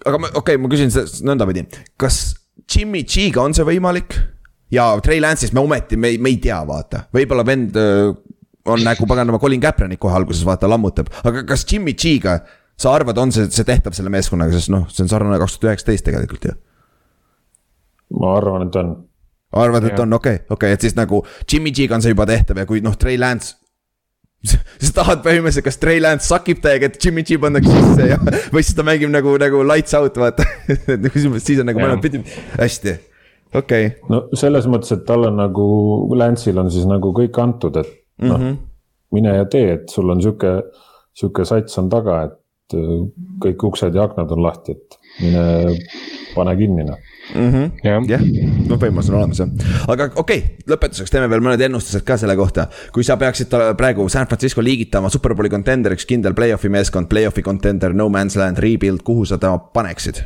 aga 0.06 0.18
ma, 0.18 0.30
okei 0.34 0.56
okay,, 0.56 0.62
ma 0.62 0.72
küsin 0.72 0.94
nõndapidi, 1.28 1.66
kas 1.98 2.22
Jimmy 2.70 3.04
G-ga 3.04 3.44
on 3.44 3.58
see 3.58 3.66
võimalik? 3.68 4.16
Ja 4.72 4.88
Trey 5.04 5.22
Lance'ist 5.22 5.56
me 5.56 5.64
ometi, 5.64 5.98
me 6.00 6.14
ei, 6.14 6.18
me 6.22 6.32
ei 6.32 6.40
tea, 6.44 6.60
vaata, 6.68 7.06
võib-olla 7.14 7.46
vend 7.48 7.78
on 8.66 8.84
nagu 8.86 9.08
paganama 9.10 9.40
Colin 9.42 9.62
Kaepernick 9.62 10.02
kohe 10.02 10.16
alguses 10.16 10.46
vaata 10.46 10.70
lammutab, 10.70 11.10
aga 11.26 11.46
kas 11.50 11.66
Jimmy 11.70 11.94
G-ga 11.98 12.40
sa 12.82 12.96
arvad, 12.96 13.18
on 13.22 13.34
see, 13.34 13.48
see 13.54 13.68
tehtav 13.68 13.96
selle 13.98 14.12
meeskonnaga, 14.14 14.54
sest 14.56 14.72
noh, 14.74 14.88
see 14.90 15.06
on 15.06 15.12
sarnane 15.12 15.40
kaks 15.42 15.58
tuhat 15.58 15.72
üheksateist 15.72 16.08
tegelikult 16.08 16.50
ju. 16.50 16.58
ma 18.22 18.36
arvan, 18.38 18.68
et 18.70 18.78
on. 18.82 18.94
arvad, 19.64 19.90
et 19.90 20.00
on, 20.04 20.20
okei 20.20 20.44
okei 20.54 20.78
et 20.78 20.88
siis 20.88 20.98
nagu 20.98 21.24
Jimmy 21.46 21.74
G-ga 21.76 21.98
on 21.98 22.06
see 22.06 22.14
juba 22.14 22.30
tehtav 22.30 22.62
ja 22.62 22.70
kui 22.70 22.84
noh, 22.86 22.98
Trey 23.00 23.20
Lance 23.22 23.58
sa 24.82 24.94
tahad 25.02 25.22
põhimõtteliselt, 25.26 25.68
kas 25.68 25.78
Trey 25.82 26.02
Lance 26.02 26.26
sakib 26.30 26.62
täiega, 26.64 26.90
et 26.90 26.98
Jimmy 27.02 27.22
G 27.26 27.38
pannakse 27.42 27.74
sisse 27.76 28.10
ja, 28.14 28.18
või 28.54 28.66
siis 28.66 28.78
ta 28.78 28.86
mängib 28.86 29.14
nagu, 29.14 29.36
nagu 29.42 29.62
lights 29.68 29.94
out, 29.98 30.18
vaata. 30.18 30.48
Siis 31.46 31.62
on 31.62 31.70
nagu 31.70 31.82
mõlemad 31.82 32.02
pidi, 32.02 32.24
hästi 32.58 32.96
okei 33.54 33.88
okay.. 33.88 34.10
no 34.10 34.24
selles 34.38 34.68
mõttes, 34.72 34.94
et 34.96 35.06
tal 35.08 35.28
on 35.30 35.40
nagu, 35.42 35.66
Lance'il 36.18 36.60
on 36.62 36.72
siis 36.74 36.88
nagu 36.90 37.14
kõik 37.18 37.42
antud, 37.42 37.82
et 37.82 37.92
noh 38.22 38.38
mm 38.38 38.44
-hmm., 38.44 38.60
mine 39.12 39.36
ja 39.36 39.46
tee, 39.46 39.74
et 39.74 39.90
sul 39.92 40.10
on 40.10 40.22
sihuke, 40.24 40.62
sihuke 41.14 41.46
sats 41.46 41.78
on 41.82 41.90
taga, 41.92 42.22
et 42.30 42.78
äh, 42.80 42.92
kõik 43.44 43.66
uksed 43.72 43.96
ja 43.96 44.08
aknad 44.08 44.32
on 44.32 44.44
lahti, 44.44 44.72
et 44.72 45.00
mine 45.22 45.44
pane 46.36 46.56
kinni 46.56 46.86
noh 46.88 46.98
mm 47.36 47.52
-hmm.. 47.52 47.72
jah 47.84 48.06
yeah., 48.10 48.22
no 48.70 48.78
võimalus 48.80 49.10
on 49.12 49.18
olemas 49.20 49.40
jah, 49.40 49.50
aga 49.88 50.10
okei 50.16 50.38
okay,, 50.38 50.66
lõpetuseks 50.72 51.12
teeme 51.12 51.30
veel 51.30 51.44
mõned 51.44 51.62
ennustused 51.62 52.06
ka 52.08 52.18
selle 52.18 52.36
kohta. 52.36 52.68
kui 52.92 53.04
sa 53.04 53.18
peaksid 53.18 53.52
praegu 53.78 54.10
San 54.10 54.28
Francisco 54.28 54.64
liigitama 54.64 55.10
superbowli 55.10 55.50
contenderiks, 55.50 56.06
kindel 56.06 56.34
play-off'i 56.34 56.70
meeskond, 56.70 57.08
play-off'i 57.08 57.42
contender, 57.42 57.94
no 57.94 58.10
man's 58.10 58.36
land, 58.36 58.58
rebuild, 58.58 59.04
kuhu 59.04 59.26
sa 59.26 59.38
ta 59.38 59.58
paneksid? 59.58 60.24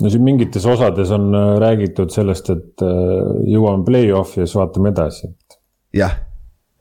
No 0.00 0.10
siin 0.12 0.24
mingites 0.24 0.66
osades 0.66 1.10
on 1.10 1.34
äh, 1.34 1.58
räägitud 1.62 2.12
sellest, 2.12 2.50
et 2.52 2.84
äh, 2.84 2.88
jõuame 3.52 3.84
play-off'i 3.86 4.42
ja 4.42 4.48
siis 4.48 4.56
vaatame 4.58 4.92
edasi, 4.92 5.30
et. 5.30 5.58
jah, 5.96 6.18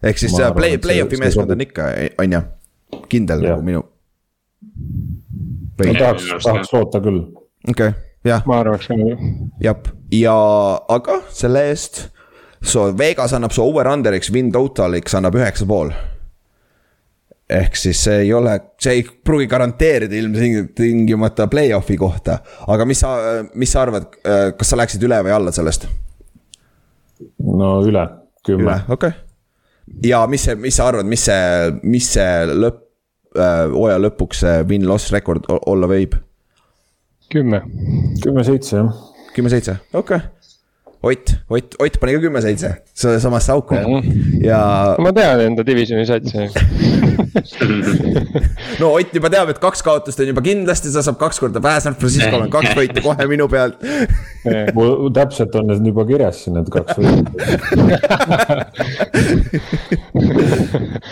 ehk 0.04 0.22
siis 0.22 0.36
arvan, 0.40 0.58
play, 0.60 0.80
play-off'i 0.84 1.20
meeskond 1.22 1.56
on 1.56 1.66
ikka, 1.66 1.90
on 2.24 2.36
ju, 2.38 2.42
kindel 3.12 3.46
ja. 3.46 3.54
nagu 3.56 3.68
minu. 3.70 3.86
no 5.86 5.94
tahaks, 6.00 6.28
tahaks 6.44 6.74
loota 6.74 7.04
küll. 7.04 7.22
okei 7.70 7.94
okay,, 7.94 7.94
jah. 8.28 8.44
ma 8.50 8.60
arvaks 8.64 8.92
ka 8.92 9.00
nii. 9.00 9.32
jah, 9.64 9.94
ja 10.16 10.36
aga 10.98 11.22
selle 11.30 11.70
eest, 11.70 12.06
so 12.66 12.90
Vegas 12.98 13.36
annab 13.38 13.56
su 13.56 13.64
over-under'iks, 13.64 14.34
win 14.36 14.52
totaliks 14.56 15.16
annab 15.16 15.40
üheksa 15.40 15.68
pool 15.70 15.94
ehk 17.50 17.78
siis 17.78 18.00
see 18.08 18.24
ei 18.24 18.32
ole, 18.34 18.56
see 18.82 18.96
ei 18.98 19.04
pruugi 19.06 19.46
garanteerida 19.50 20.18
ilmtingimata 20.18 21.48
play-off'i 21.48 21.98
kohta. 21.98 22.40
aga 22.68 22.86
mis 22.90 23.04
sa, 23.04 23.12
mis 23.54 23.72
sa 23.72 23.84
arvad, 23.86 24.08
kas 24.58 24.72
sa 24.72 24.80
läksid 24.80 25.04
üle 25.06 25.20
või 25.28 25.36
alla 25.36 25.54
sellest? 25.54 25.88
no 27.40 27.78
üle, 27.86 28.08
kümme. 28.46 28.80
okei 28.90 29.14
okay. 29.14 29.22
ja 30.10 30.24
mis 30.28 30.48
see, 30.48 30.58
mis 30.60 30.78
sa 30.78 30.90
arvad, 30.90 31.06
mis 31.10 31.28
see, 31.30 31.76
mis 31.86 32.10
see 32.18 32.48
lõpp 32.50 32.82
äh,, 33.38 33.66
hooaja 33.76 34.02
lõpuks 34.08 34.42
see 34.46 34.64
win-loss 34.72 35.14
rekord 35.14 35.46
olla 35.56 35.90
võib? 35.92 36.18
kümme. 37.30 37.62
kümme-seitse 38.24 38.82
jah. 38.82 39.04
kümme-seitse, 39.38 39.78
okei 39.94 40.18
okay 40.18 40.35
Ott, 41.06 41.36
Ott, 41.48 41.76
Ott 41.78 41.98
pani 42.02 42.14
ka 42.18 42.20
kümme-seitse, 42.20 42.72
samasse 42.94 43.52
auku. 43.54 43.78
Ja. 44.42 44.96
ma 44.98 45.12
tean 45.14 45.40
enda 45.40 45.66
divisioni 45.66 46.06
satsi. 46.06 46.38
No 48.80 48.94
Ott 48.96 49.14
juba 49.14 49.30
teab, 49.30 49.50
et 49.52 49.60
kaks 49.62 49.84
kaotust 49.86 50.20
on 50.24 50.30
juba 50.32 50.42
kindlasti, 50.44 50.90
ta 50.94 51.04
saab 51.06 51.20
kaks 51.20 51.40
korda 51.44 51.62
vähe, 51.64 51.82
San 51.84 51.98
Francisco'l 52.00 52.48
on 52.48 52.52
kaks 52.54 52.74
võitu 52.78 53.04
kohe 53.06 53.28
minu 53.30 53.46
pealt 53.52 53.78
mul 54.76 55.12
täpselt 55.16 55.56
on 55.60 55.70
need 55.70 55.86
juba 55.92 56.06
kirjas 56.10 56.42
siin, 56.44 56.58
need 56.58 56.72
kaks 56.74 56.98
võitu. 57.00 57.32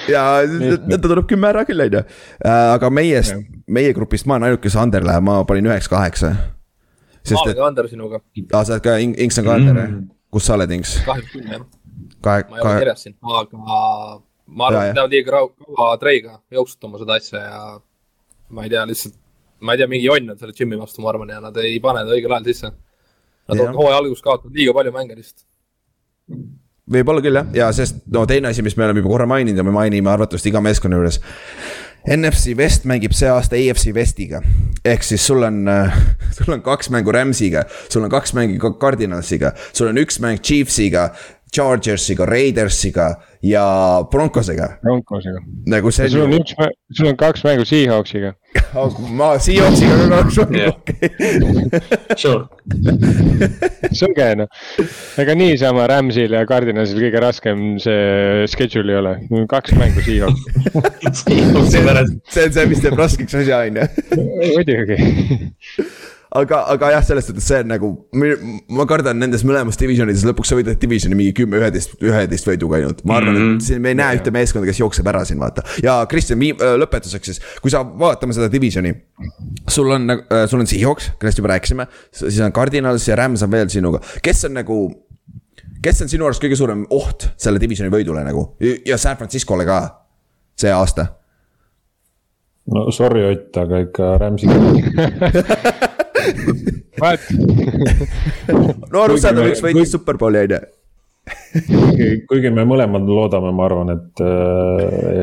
Ja 0.10 0.24
ta 0.44 1.02
tuleb 1.06 1.28
kümme 1.30 1.52
ära 1.52 1.64
küll, 1.68 1.84
on 1.86 2.00
ju. 2.00 2.04
Äh, 2.42 2.66
aga 2.78 2.90
meiest, 2.94 3.38
meie 3.68 3.94
grupist 3.96 4.28
ma 4.28 4.38
olen 4.38 4.52
ainuke, 4.52 4.66
kes 4.68 4.80
under 4.80 5.06
läheb, 5.06 5.24
ma 5.28 5.42
panin 5.48 5.70
üheks-kaheksa 5.70 6.34
ma 7.32 7.42
olen 7.44 7.58
ka 7.60 7.66
Ander 7.68 7.90
sinuga. 7.92 8.20
aa, 8.52 8.64
sa 8.64 8.76
oled 8.76 8.84
ka, 8.86 8.98
Inks 9.04 9.40
on 9.40 9.48
ka 9.48 9.56
Ander 9.56 9.80
mm., 9.80 10.06
kus 10.34 10.50
sa 10.50 10.58
oled, 10.58 10.76
Inks? 10.78 10.96
kahjuks 11.08 11.34
küll, 11.34 11.50
jah. 11.56 11.66
kahe, 12.26 12.46
ma 12.50 12.60
ei 12.60 12.66
ole 12.68 12.78
kirjas 12.84 13.06
siin, 13.08 13.18
aga 13.40 13.62
ma 13.64 14.70
arvan, 14.70 14.88
et 14.90 14.98
peavad 15.00 15.18
liiga 15.18 15.44
kaua 15.78 15.92
treiga 16.02 16.40
jooksutama 16.54 17.02
seda 17.02 17.20
asja 17.20 17.44
ja 17.44 17.62
ma 18.54 18.66
ei 18.68 18.74
tea, 18.74 18.88
lihtsalt, 18.90 19.16
ma 19.64 19.76
ei 19.76 19.84
tea, 19.84 19.92
mingi 19.92 20.10
jonn 20.10 20.36
on 20.36 20.42
selle 20.42 20.58
Jimmy 20.58 20.80
vastu, 20.80 21.04
ma 21.06 21.14
arvan, 21.14 21.32
ja 21.36 21.40
nad 21.44 21.62
ei 21.64 21.80
pane 21.84 22.04
ta 22.04 22.18
õigel 22.18 22.36
ajal 22.36 22.52
sisse. 22.52 22.74
Nad 23.44 23.60
on 23.60 23.76
hooaja 23.76 23.98
alguses 24.00 24.24
kaotanud 24.24 24.56
liiga 24.56 24.72
palju 24.76 24.92
mänge 24.96 25.18
lihtsalt 25.18 25.44
võib-olla 26.94 27.24
küll 27.24 27.40
jah, 27.40 27.50
ja 27.56 27.70
sest 27.76 28.04
no 28.12 28.26
teine 28.30 28.52
asi, 28.52 28.64
mis 28.66 28.76
me 28.78 28.88
oleme 28.88 29.04
juba 29.04 29.14
korra 29.14 29.28
maininud 29.30 29.60
ja 29.60 29.66
me 29.66 29.74
mainime 29.76 30.12
arvatavasti 30.12 30.52
iga 30.52 30.62
meeskonna 30.64 31.00
juures. 31.00 31.20
NFC 32.08 32.56
West 32.58 32.88
mängib 32.90 33.16
see 33.16 33.30
aasta 33.32 33.56
AFC 33.56 33.94
Westiga. 33.96 34.42
ehk 34.86 35.04
siis 35.04 35.24
sul 35.26 35.44
on, 35.44 35.64
sul 36.36 36.54
on 36.54 36.62
kaks 36.62 36.90
mängu 36.92 37.14
Rams'iga, 37.16 37.64
sul 37.90 38.04
on 38.04 38.12
kaks 38.12 38.34
mängu 38.36 38.74
Cardinalsiga, 38.80 39.54
sul 39.72 39.88
on 39.92 40.02
üks 40.02 40.20
mäng 40.20 40.42
Chiefsiga, 40.44 41.10
Chargersiga, 41.54 42.26
Raidersiga 42.26 43.14
ja 43.46 43.66
Broncosega. 44.12 44.78
Broncosega. 44.82 45.44
nagu 45.70 45.92
see. 45.92 46.10
sul 46.10 46.26
on 46.28 46.38
üks, 46.42 46.56
sul 46.92 47.12
on 47.14 47.18
kaks 47.18 47.46
mängu 47.48 47.66
Seahawksiga 47.66 48.34
ma 49.18 49.34
ka 49.90 50.08
kaks 50.12 50.38
mängu, 50.42 50.66
okei. 50.72 51.10
Sure. 52.20 52.46
sõge 53.94 54.30
noh, 54.40 54.50
ega 55.22 55.36
niisama 55.38 55.88
Ramsil 55.92 56.34
ja 56.38 56.44
Cardinalsil 56.50 57.02
kõige 57.04 57.22
raskem 57.24 57.66
see 57.84 58.48
schedule 58.52 58.96
ei 58.96 59.02
ole, 59.02 59.14
kaks 59.52 59.76
mängu 59.80 60.06
Seahawks 60.06 61.26
see 62.34 62.48
on 62.48 62.56
see, 62.56 62.66
mis 62.70 62.82
teeb 62.84 62.98
raskeks 63.00 63.38
asja, 63.44 63.64
on 63.68 63.82
ju. 63.82 63.86
muidugi 64.56 65.00
aga, 66.40 66.60
aga 66.74 66.90
jah, 66.96 67.04
selles 67.06 67.28
suhtes 67.28 67.46
see 67.48 67.60
on 67.64 67.70
nagu, 67.72 67.90
ma 68.74 68.86
kardan 68.90 69.20
nendes 69.22 69.44
mõlemas 69.48 69.78
divisionides 69.80 70.26
lõpuks 70.28 70.52
sa 70.52 70.58
võidad 70.58 70.80
divisioni 70.82 71.18
mingi 71.18 71.36
kümme, 71.38 71.60
üheteist, 71.62 71.96
üheteist 72.02 72.50
võiduga 72.50 72.80
ainult. 72.80 73.04
ma 73.08 73.20
arvan 73.20 73.36
mm, 73.36 73.46
-hmm. 73.46 73.62
et 73.62 73.68
siin 73.68 73.84
me 73.84 73.94
ei 73.94 74.00
näe 74.00 74.18
ühte 74.18 74.34
meeskonda, 74.34 74.68
kes 74.70 74.82
jookseb 74.82 75.08
ära 75.14 75.24
siin 75.30 75.42
vaata. 75.42 75.66
ja 75.84 76.00
Kristjan, 76.10 76.42
lõpetuseks 76.82 77.32
siis, 77.32 77.42
kui 77.62 77.74
sa 77.74 77.84
vaatame 77.84 78.34
seda 78.34 78.50
divisioni. 78.52 78.94
sul 79.70 79.92
on, 79.92 80.10
äh, 80.10 80.46
sul 80.50 80.60
on 80.60 80.68
Seahawks, 80.68 81.12
kellest 81.20 81.42
juba 81.42 81.54
rääkisime, 81.54 81.88
siis 82.12 82.42
on 82.42 82.54
Cardinals 82.54 83.08
ja 83.08 83.16
Rams 83.16 83.44
on 83.44 83.52
veel 83.52 83.70
sinuga, 83.70 84.02
kes 84.22 84.46
on 84.50 84.58
nagu 84.58 84.80
kes 85.84 86.02
on 86.02 86.10
sinu 86.10 86.26
arust 86.26 86.44
kõige 86.44 86.56
suurem 86.56 86.86
oht 86.90 87.28
selle 87.38 87.60
divisioni 87.60 87.92
võidule 87.92 88.24
nagu 88.24 88.54
ja 88.86 88.98
San 88.98 89.20
Franciscole 89.20 89.66
ka? 89.68 89.82
see 90.58 90.72
aasta 90.72 91.08
no 92.72 92.92
sorry 92.92 93.24
Ott, 93.32 93.58
aga 93.58 93.80
ikka 93.84 94.18
Rams'i 94.22 94.48
no 98.94 99.04
arusaadav, 99.04 99.50
üks 99.52 99.62
võitis 99.64 99.92
superbowli 99.96 100.38
on 100.46 100.56
ju. 100.56 100.62
kuigi 102.30 102.52
me 102.54 102.64
mõlemad 102.68 103.08
loodame, 103.08 103.52
ma 103.56 103.68
arvan, 103.68 103.90
et, 103.96 104.24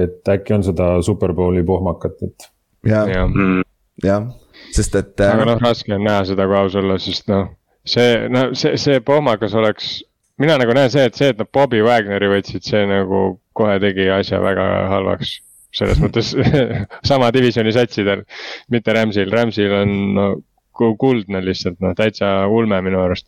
et 0.02 0.32
äkki 0.34 0.56
on 0.56 0.62
seda 0.66 0.86
superbowli 1.04 1.62
pohmakat, 1.66 2.16
et. 2.28 2.38
jah, 2.88 3.04
jah, 4.04 4.28
sest 4.76 4.92
et. 5.00 5.16
aga 5.24 5.48
noh, 5.48 5.58
raske 5.62 5.94
on 5.96 6.04
näha 6.06 6.22
seda, 6.28 6.42
kui 6.48 6.58
aus 6.60 6.76
olla, 6.80 6.96
sest 7.02 7.28
noh, 7.32 7.44
see, 7.88 8.10
no 8.32 8.40
see, 8.56 8.76
see 8.80 8.96
pohmakas 9.04 9.56
oleks 9.56 10.00
mina 10.40 10.56
nagu 10.60 10.72
näen 10.76 10.90
see, 10.92 11.04
et 11.08 11.16
see, 11.18 11.28
et 11.32 11.38
nad 11.40 11.48
Bobby 11.52 11.80
Wagneri 11.84 12.28
võtsid, 12.32 12.64
see 12.64 12.82
nagu 12.88 13.18
kohe 13.56 13.76
tegi 13.82 14.08
asja 14.12 14.40
väga 14.42 14.66
halvaks 14.92 15.38
selles 15.74 16.00
mõttes 16.04 16.32
sama 17.10 17.30
divisjoni 17.34 17.74
satsidel, 17.74 18.24
mitte 18.70 18.94
Ramsil, 18.96 19.30
Ramsil 19.32 19.74
on 19.82 19.98
no 20.16 20.30
kuldne 20.80 21.42
lihtsalt 21.44 21.80
noh, 21.84 21.92
täitsa 21.92 22.46
ulme 22.48 22.78
minu 22.80 23.02
arust 23.02 23.26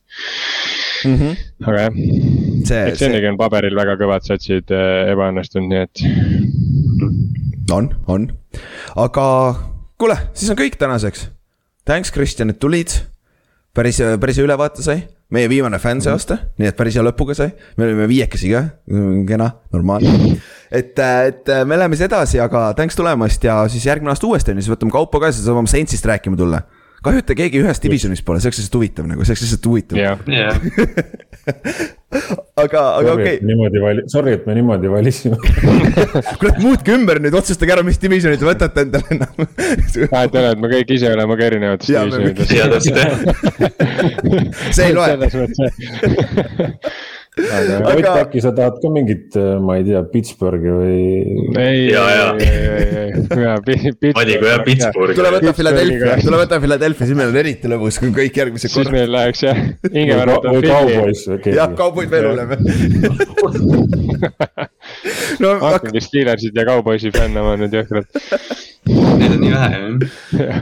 mm. 1.05 1.17
-hmm. 1.19 1.35
aga 1.67 1.83
jah, 1.83 2.89
Exceligi 2.89 3.29
on 3.29 3.37
paberil 3.37 3.77
väga 3.77 3.99
kõvad 4.01 4.25
satsid 4.25 4.73
äh, 4.73 5.13
ebaõnnestunud, 5.13 5.69
nii 5.69 5.83
et. 5.85 6.05
on, 7.73 7.91
on, 8.07 8.29
aga 8.97 9.27
kuule, 10.01 10.17
siis 10.35 10.51
on 10.51 10.59
kõik 10.59 10.79
tänaseks. 10.81 11.29
Thanks, 11.85 12.13
Kristjan, 12.15 12.51
et 12.51 12.61
tulid. 12.63 12.95
Päris, 13.77 14.01
päris 14.21 14.39
hea 14.39 14.47
ülevaate 14.47 14.85
sai, 14.85 15.03
meie 15.33 15.49
viimane 15.49 15.79
fänn 15.81 16.03
see 16.05 16.13
aasta, 16.13 16.39
nii 16.61 16.69
et 16.71 16.79
päris 16.79 16.99
hea 16.99 17.05
lõpuga 17.07 17.37
sai, 17.37 17.53
me 17.79 17.89
olime 17.89 18.09
viiekesi 18.11 18.53
ka, 18.53 18.65
kena, 19.29 19.49
normaalne. 19.73 20.37
et, 20.71 20.99
et 20.99 21.53
me 21.69 21.79
läheme 21.81 21.97
siis 21.97 22.09
edasi, 22.11 22.41
aga 22.43 22.71
thanks 22.79 22.99
tulemast 22.99 23.45
ja 23.49 23.63
siis 23.73 23.87
järgmine 23.89 24.13
aasta 24.13 24.29
uuesti 24.29 24.53
on 24.53 24.61
ju, 24.61 24.67
siis 24.67 24.75
võtame 24.77 24.95
Kaupo 24.95 25.23
ka, 25.23 25.33
siis 25.33 25.49
saame 25.49 25.71
Saintsist 25.73 26.09
rääkima 26.09 26.39
tulla 26.41 26.63
kahju, 27.05 27.23
et 27.23 27.27
te 27.29 27.35
keegi 27.39 27.63
ühest 27.63 27.83
divisionist 27.85 28.25
pole, 28.27 28.41
see 28.41 28.51
oleks 28.51 28.61
lihtsalt 28.63 28.79
huvitav 28.79 29.09
nagu, 29.11 29.25
see 29.25 29.35
oleks 29.35 29.45
lihtsalt 29.47 29.69
huvitav. 29.71 29.99
Yeah.. 29.99 30.55
aga, 32.63 32.81
aga 32.99 33.13
okei. 33.15 33.37
okay.. 33.37 33.39
niimoodi 33.47 33.83
vali-, 33.83 34.05
sorry, 34.13 34.37
et 34.39 34.45
me 34.47 34.55
niimoodi 34.59 34.91
valisime. 34.93 35.39
Kurat, 36.41 36.59
muutke 36.63 36.95
ümber 36.95 37.21
nüüd, 37.23 37.35
otsustage 37.39 37.75
ära, 37.75 37.85
mis 37.87 37.99
divisionit 38.03 38.41
te 38.43 38.47
võtate 38.47 38.87
endale 38.87 39.17
enam. 39.17 39.35
Vahet 40.13 40.37
ei 40.37 40.43
ole, 40.43 40.53
et 40.53 40.63
me 40.63 40.73
kõik 40.77 40.95
ise 40.99 41.11
oleme 41.13 41.39
ka 41.41 41.49
erinevates 41.49 41.89
divisionides. 41.91 42.85
see 44.77 44.91
ei 44.91 44.95
loe 44.97 45.13
aga 47.33 47.97
Ott, 47.97 48.05
äkki 48.21 48.45
sa 48.45 48.53
tahad 48.53 48.77
ka 48.83 48.89
mingit, 48.93 49.33
äh, 49.41 49.57
ma 49.57 49.79
ei 49.79 49.85
tea, 49.87 50.03
Pittsburghi 50.05 50.69
või? 50.69 51.25
ei, 51.57 51.89
ei, 51.89 51.97
ei, 51.97 52.45
ei, 52.45 53.01
ei, 53.01 53.09
valigu 54.13 54.45
jah, 54.51 54.61
Pittsburghi. 54.67 55.17
tule 55.17 55.31
võta 55.39 55.55
Philadelphia, 55.57 56.19
tule 56.21 56.37
võta 56.43 56.59
Philadelphia, 56.61 57.09
siis 57.09 57.17
meil 57.17 57.33
on 57.33 57.39
eriti 57.41 57.65
lõbus, 57.73 57.97
kui 58.03 58.13
kõik 58.19 58.37
järgmised. 58.43 58.69
siis 58.75 58.91
meil 58.93 59.09
läheks 59.15 59.41
jah, 59.47 59.57
Ingevar 59.89 60.29
võtab 60.35 60.53
Philly. 60.61 60.93
Jah, 61.57 61.73
Cowboys 61.79 62.11
veel 62.13 62.25
hullem 62.29 62.49
no 65.43 65.49
hakkangi 65.63 66.01
Steelersid 66.05 66.53
ja 66.61 66.65
Cowboysi 66.69 67.09
fännama 67.17 67.57
nüüd 67.61 67.73
jõhkralt. 67.81 68.09
Neid 68.93 69.33
on 69.33 69.41
nii 69.41 69.53
vähe 69.57 69.77
jah 70.37 70.61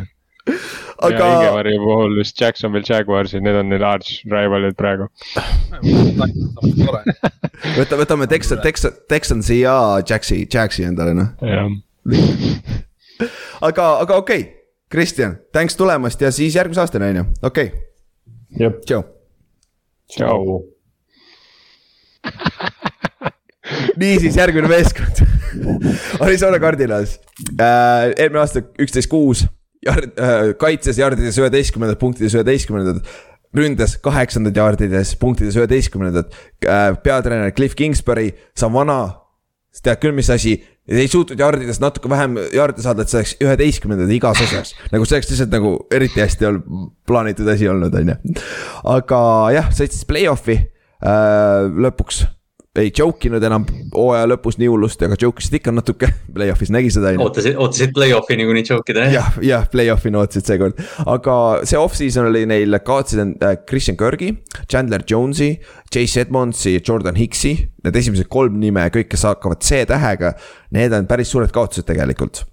aga. 1.06 1.28
Ingevari 1.34 1.74
puhul 1.80 2.16
vist 2.18 2.40
Jacksonville 2.40 2.84
Jaguarsid, 2.86 3.42
need 3.44 3.56
on 3.56 3.68
neil 3.72 3.84
arch 3.86 4.10
rival'id 4.30 4.76
praegu 4.78 5.06
võta, 7.78 7.94
võtame 8.00 8.24
Texan, 8.30 8.58
Texan, 8.64 8.92
Texansi 9.10 9.56
ja 9.62 9.76
Jaxi, 10.06 10.38
Jaxi 10.50 10.82
endale 10.88 11.12
noh. 11.16 11.28
aga, 13.68 13.84
aga 14.04 14.12
okei 14.16 14.40
okay., 14.44 14.56
Kristjan, 14.90 15.32
thanks 15.54 15.76
tulemast 15.78 16.20
ja 16.20 16.32
siis 16.34 16.56
järgmise 16.58 16.80
aastani 16.82 17.12
on 17.12 17.18
ju, 17.20 17.24
okei 17.46 17.66
okay.. 17.70 18.70
tšau. 18.88 19.02
tšau. 20.16 20.38
niisiis, 24.00 24.36
järgmine 24.36 24.68
meeskond 24.68 25.22
Arizona 26.20 26.58
Cardinals 26.60 27.20
äh,, 27.54 28.10
eelmine 28.16 28.40
aasta 28.42 28.60
üksteist 28.82 29.10
kuus 29.10 29.46
Jard, 29.80 30.12
äh, 30.20 30.50
kaitses 30.60 30.98
jardides 31.00 31.38
üheteistkümnendad, 31.40 31.98
punktides 32.00 32.34
üheteistkümnendad. 32.36 33.04
ründes 33.56 33.96
kaheksandad 33.98 34.54
jardides, 34.56 35.16
punktides 35.18 35.56
üheteistkümnendad 35.58 36.28
äh,. 36.62 36.94
peatreener 37.02 37.50
Cliff 37.50 37.74
Kingsbury, 37.74 38.30
sa 38.54 38.68
on 38.68 38.76
vana. 38.76 38.98
sa 39.72 39.82
tead 39.86 40.00
küll, 40.02 40.14
mis 40.14 40.30
asi, 40.30 40.56
ei 40.90 41.08
suutnud 41.08 41.38
jardides 41.38 41.78
natuke 41.80 42.10
vähem 42.10 42.36
jarde 42.54 42.82
saada, 42.82 43.02
et 43.02 43.10
see 43.12 43.20
oleks 43.20 43.34
üheteistkümnendad 43.40 44.10
igas 44.14 44.42
osas. 44.44 44.74
nagu 44.92 45.06
see 45.06 45.16
oleks 45.18 45.30
lihtsalt 45.32 45.54
nagu 45.54 45.72
eriti 45.94 46.20
hästi 46.20 46.48
olnud 46.50 46.90
plaanitud 47.06 47.48
asi 47.48 47.70
olnud, 47.70 47.94
on 47.94 48.12
ju. 48.12 48.36
aga 48.96 49.22
jah, 49.56 49.72
sõitis 49.74 50.04
play-off'i 50.06 50.58
äh, 50.60 51.70
lõpuks 51.86 52.26
ei 52.82 52.92
joke 52.96 53.28
inud 53.28 53.44
enam 53.46 53.66
hooaja 53.94 54.28
lõpus 54.30 54.58
nii 54.60 54.70
hullusti, 54.70 55.06
aga 55.08 55.18
joke 55.20 55.42
isid 55.44 55.58
ikka 55.60 55.74
natuke, 55.74 56.10
play-off'is 56.36 56.72
nägi 56.74 56.92
seda 56.94 57.12
ootasid, 57.20 57.58
ootasid 57.60 57.94
play-off'i 57.96 58.38
niikuinii 58.40 58.66
joke 58.66 58.94
ida 58.94 59.06
jah? 59.06 59.16
jah, 59.16 59.40
jah, 59.46 59.66
play-off'i 59.72 60.12
ootasid 60.12 60.52
seekord, 60.52 60.80
aga 61.06 61.36
see 61.68 61.80
off-season 61.80 62.30
oli 62.30 62.46
neil, 62.50 62.80
kaotasid 62.84 63.44
äh, 63.46 63.58
Christian 63.68 63.98
Kirgi, 64.00 64.32
Chandler 64.70 65.04
Jones'i, 65.06 65.54
Chase 65.92 66.24
Edmondsi, 66.24 66.78
Jordan 66.86 67.18
Hicks'i. 67.18 67.56
Need 67.84 67.96
esimesed 67.96 68.28
kolm 68.30 68.60
nime, 68.60 68.84
kõik, 68.92 69.08
kes 69.10 69.24
hakkavad 69.28 69.64
C-tähega, 69.64 70.34
need 70.76 70.94
on 70.96 71.08
päris 71.10 71.32
suured 71.32 71.52
kaotused 71.54 71.88
tegelikult 71.88 72.44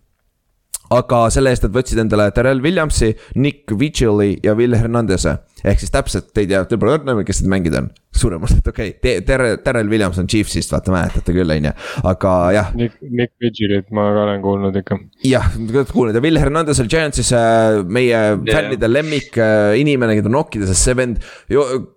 aga 0.94 1.22
selle 1.34 1.52
eest 1.54 1.66
nad 1.66 1.76
võtsid 1.76 2.02
endale 2.04 2.30
Terrel 2.36 2.62
Williamsi, 2.64 3.12
Nick 3.42 3.74
Vigili 3.80 4.38
ja 4.44 4.56
Will 4.58 4.78
Hernandez'e. 4.78 5.38
ehk 5.68 5.82
siis 5.82 5.92
täpselt, 5.92 6.30
te 6.34 6.44
ei 6.44 6.48
tea, 6.48 6.62
te 6.70 6.78
pole 6.80 6.94
öelnud, 6.96 7.26
kes 7.28 7.42
need 7.42 7.52
mängida 7.52 7.82
on. 7.82 7.90
suuremalt, 8.18 8.56
et 8.58 8.68
okei 8.72 8.94
okay,, 8.96 9.22
Terrel, 9.26 9.58
Terrel 9.64 9.90
Williams 9.92 10.18
on 10.18 10.30
Chiefsist, 10.32 10.72
vaata 10.74 10.94
mäletate 10.94 11.36
küll, 11.36 11.52
on 11.54 11.68
ju, 11.70 11.74
aga 12.10 12.36
jah. 12.56 12.72
Nick, 12.78 12.96
Nick 13.02 13.34
Vigilit 13.44 13.92
ma 13.94 14.08
ka 14.16 14.24
olen 14.24 14.42
kuulnud 14.46 14.80
ikka. 14.82 15.00
jah, 15.28 15.52
kuulnud 15.92 16.18
ja 16.18 16.24
Will 16.24 16.40
Hernandez 16.42 16.82
oli 16.82 16.94
Giantsis 16.94 17.34
äh, 17.36 17.82
meie 17.84 18.16
yeah. 18.16 18.40
fännide 18.48 18.90
lemmik 18.90 19.38
äh, 19.38 19.76
inimene, 19.82 20.18
keda 20.18 20.32
nokkida, 20.34 20.70
sest 20.70 20.88
see 20.88 20.98
vend. 20.98 21.22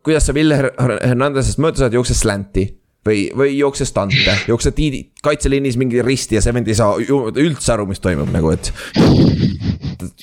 kuidas 0.02 0.28
sa 0.28 0.36
Will 0.36 0.56
Hernandez'ist 0.56 1.62
mööda 1.62 1.84
saad, 1.84 1.96
jookses 1.96 2.20
slanti 2.24 2.68
või, 3.06 3.30
või 3.36 3.54
jookse 3.56 3.86
stante, 3.88 4.34
jookse 4.48 4.72
tiidi, 4.76 5.02
kaitseliinis 5.24 5.78
mingi 5.80 6.02
risti 6.04 6.36
ja 6.36 6.42
see 6.44 6.52
vend 6.54 6.68
ei 6.68 6.76
saa 6.76 6.98
üldse 7.00 7.72
aru, 7.74 7.86
mis 7.88 8.02
toimub 8.02 8.30
nagu, 8.34 8.52
et. 8.52 8.72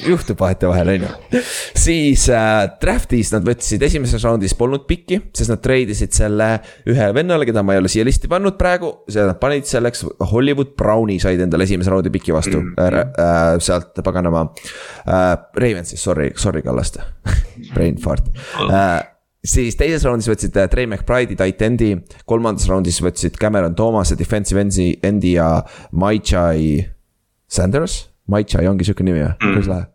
juhtub 0.07 0.39
vahetevahel, 0.41 0.91
on 0.95 1.05
ju. 1.05 1.41
siis 1.77 2.27
äh, 2.33 2.67
draft'is 2.81 3.31
nad 3.33 3.45
võtsid 3.45 3.83
esimeses 3.85 4.23
raundis 4.25 4.55
polnud 4.57 4.87
pikki, 4.89 5.19
sest 5.37 5.53
nad 5.53 5.61
treidisid 5.63 6.13
selle 6.17 6.49
ühe 6.89 7.09
vennale, 7.17 7.45
keda 7.49 7.65
ma 7.65 7.75
ei 7.75 7.81
ole 7.81 7.91
siia 7.91 8.05
listi 8.07 8.29
pannud 8.31 8.57
praegu. 8.59 8.93
seda 9.09 9.31
nad 9.31 9.41
panid 9.41 9.69
selleks, 9.69 10.05
Hollywood 10.31 10.73
Browni 10.77 11.19
said 11.21 11.41
endale 11.43 11.67
esimese 11.67 11.93
raundi 11.93 12.13
piki 12.13 12.33
vastu 12.35 12.61
mm, 12.61 12.73
-hmm. 12.77 13.19
äh, 13.25 13.59
sealt 13.59 14.01
paganama 14.03 14.47
äh,. 15.07 15.37
Ravens'ist, 15.57 16.03
sorry, 16.03 16.31
sorry 16.35 16.61
Kallaste 16.61 17.01
brain 17.73 17.97
fart 18.01 18.29
äh, 18.69 19.16
siis 19.45 19.77
teises 19.79 20.05
raundis 20.07 20.29
võtsid 20.31 20.55
äh, 20.57 20.69
Trey 20.71 20.87
McBride'i 20.87 21.37
tight 21.39 21.61
end'i, 21.65 21.91
kolmandas 22.29 22.67
raundis 22.71 23.01
võtsid 23.03 23.37
Cameron 23.41 23.75
Thomas'e 23.77 24.17
defensive 24.19 24.61
end'i, 24.63 24.93
endi 25.05 25.35
ja 25.37 25.49
Maichai 25.91 26.87
Sanders, 27.47 28.07
Maichai 28.27 28.67
ongi 28.67 28.87
sihuke 28.87 29.05
nimi 29.07 29.21
või 29.21 29.29
mm., 29.29 29.53
kuidas 29.53 29.71
läheb? 29.71 29.93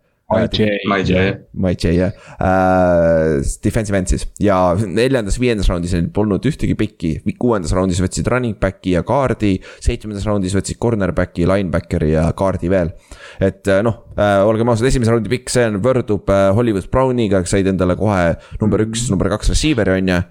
Mike 1.53 1.87
J 1.87 1.93
jah. 1.97 2.13
Uh,, 2.37 3.39
defensive 3.63 3.99
end 3.99 4.11
siis. 4.11 4.25
Ja 4.43 4.57
neljandas, 4.79 5.39
viiendas 5.41 5.69
raundis 5.71 5.95
neil 5.95 6.09
polnud 6.13 6.45
ühtegi 6.49 6.75
pikki, 6.79 7.13
kuuendas 7.39 7.73
raundis 7.75 8.01
võtsid 8.03 8.27
running 8.31 8.59
back'i 8.61 8.95
ja 8.97 9.03
kaardi. 9.07 9.55
seitsmendas 9.83 10.27
raundis 10.29 10.55
võtsid 10.57 10.79
cornerback'i, 10.81 11.47
linebackeri 11.49 12.13
ja 12.13 12.27
kaardi 12.37 12.71
veel. 12.71 12.93
et 13.39 13.67
uh, 13.67 13.81
noh 13.85 14.03
uh,, 14.17 14.43
olgem 14.47 14.69
ausad, 14.71 14.87
esimese 14.89 15.13
raundi 15.13 15.31
pikk, 15.31 15.51
see 15.53 15.65
on, 15.69 15.79
võrdub 15.83 16.29
Hollywood 16.57 16.89
Browniga, 16.91 17.43
said 17.49 17.67
endale 17.69 17.97
kohe 17.99 18.33
number 18.61 18.83
üks, 18.85 19.07
number 19.11 19.31
kaks 19.33 19.53
receiver'i 19.53 20.01
on 20.01 20.11
ju. 20.13 20.21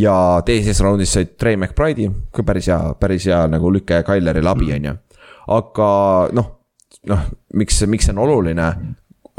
Ja 0.00 0.14
teises 0.46 0.78
raundis 0.84 1.12
said 1.16 1.34
Trey 1.40 1.58
McBride'i, 1.58 2.06
ka 2.34 2.44
päris 2.46 2.68
hea, 2.70 2.78
päris 3.00 3.26
hea 3.26 3.40
nagu 3.50 3.72
lüke 3.74 4.02
Kailerile 4.06 4.52
abi, 4.52 4.70
on 4.76 4.86
ju. 4.86 4.96
aga 5.50 5.90
noh, 6.36 6.50
noh, 7.10 7.28
miks, 7.58 7.80
miks 7.90 8.06
see 8.06 8.14
on 8.14 8.22
oluline, 8.22 8.68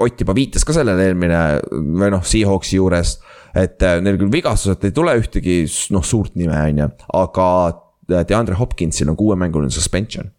Ott 0.01 0.22
juba 0.22 0.35
viitas 0.35 0.65
ka 0.65 0.73
sellele 0.76 1.09
eelmine 1.09 1.39
või 1.72 2.11
noh, 2.13 2.26
Seahawksi 2.26 2.77
juures. 2.80 3.19
et 3.55 3.84
äh, 3.84 3.99
neil 3.99 4.15
küll 4.15 4.31
vigastused 4.31 4.85
ei 4.88 4.93
tule 4.95 5.11
ühtegi 5.19 5.65
noh, 5.91 6.05
suurt 6.07 6.38
nime, 6.39 6.55
on 6.55 6.77
ju, 6.80 6.91
aga 7.19 7.47
äh, 7.68 8.22
DeAndre 8.27 8.55
Hopkinsil 8.55 9.11
on 9.11 9.18
kuuemänguline 9.19 9.73
suspension 9.76 10.31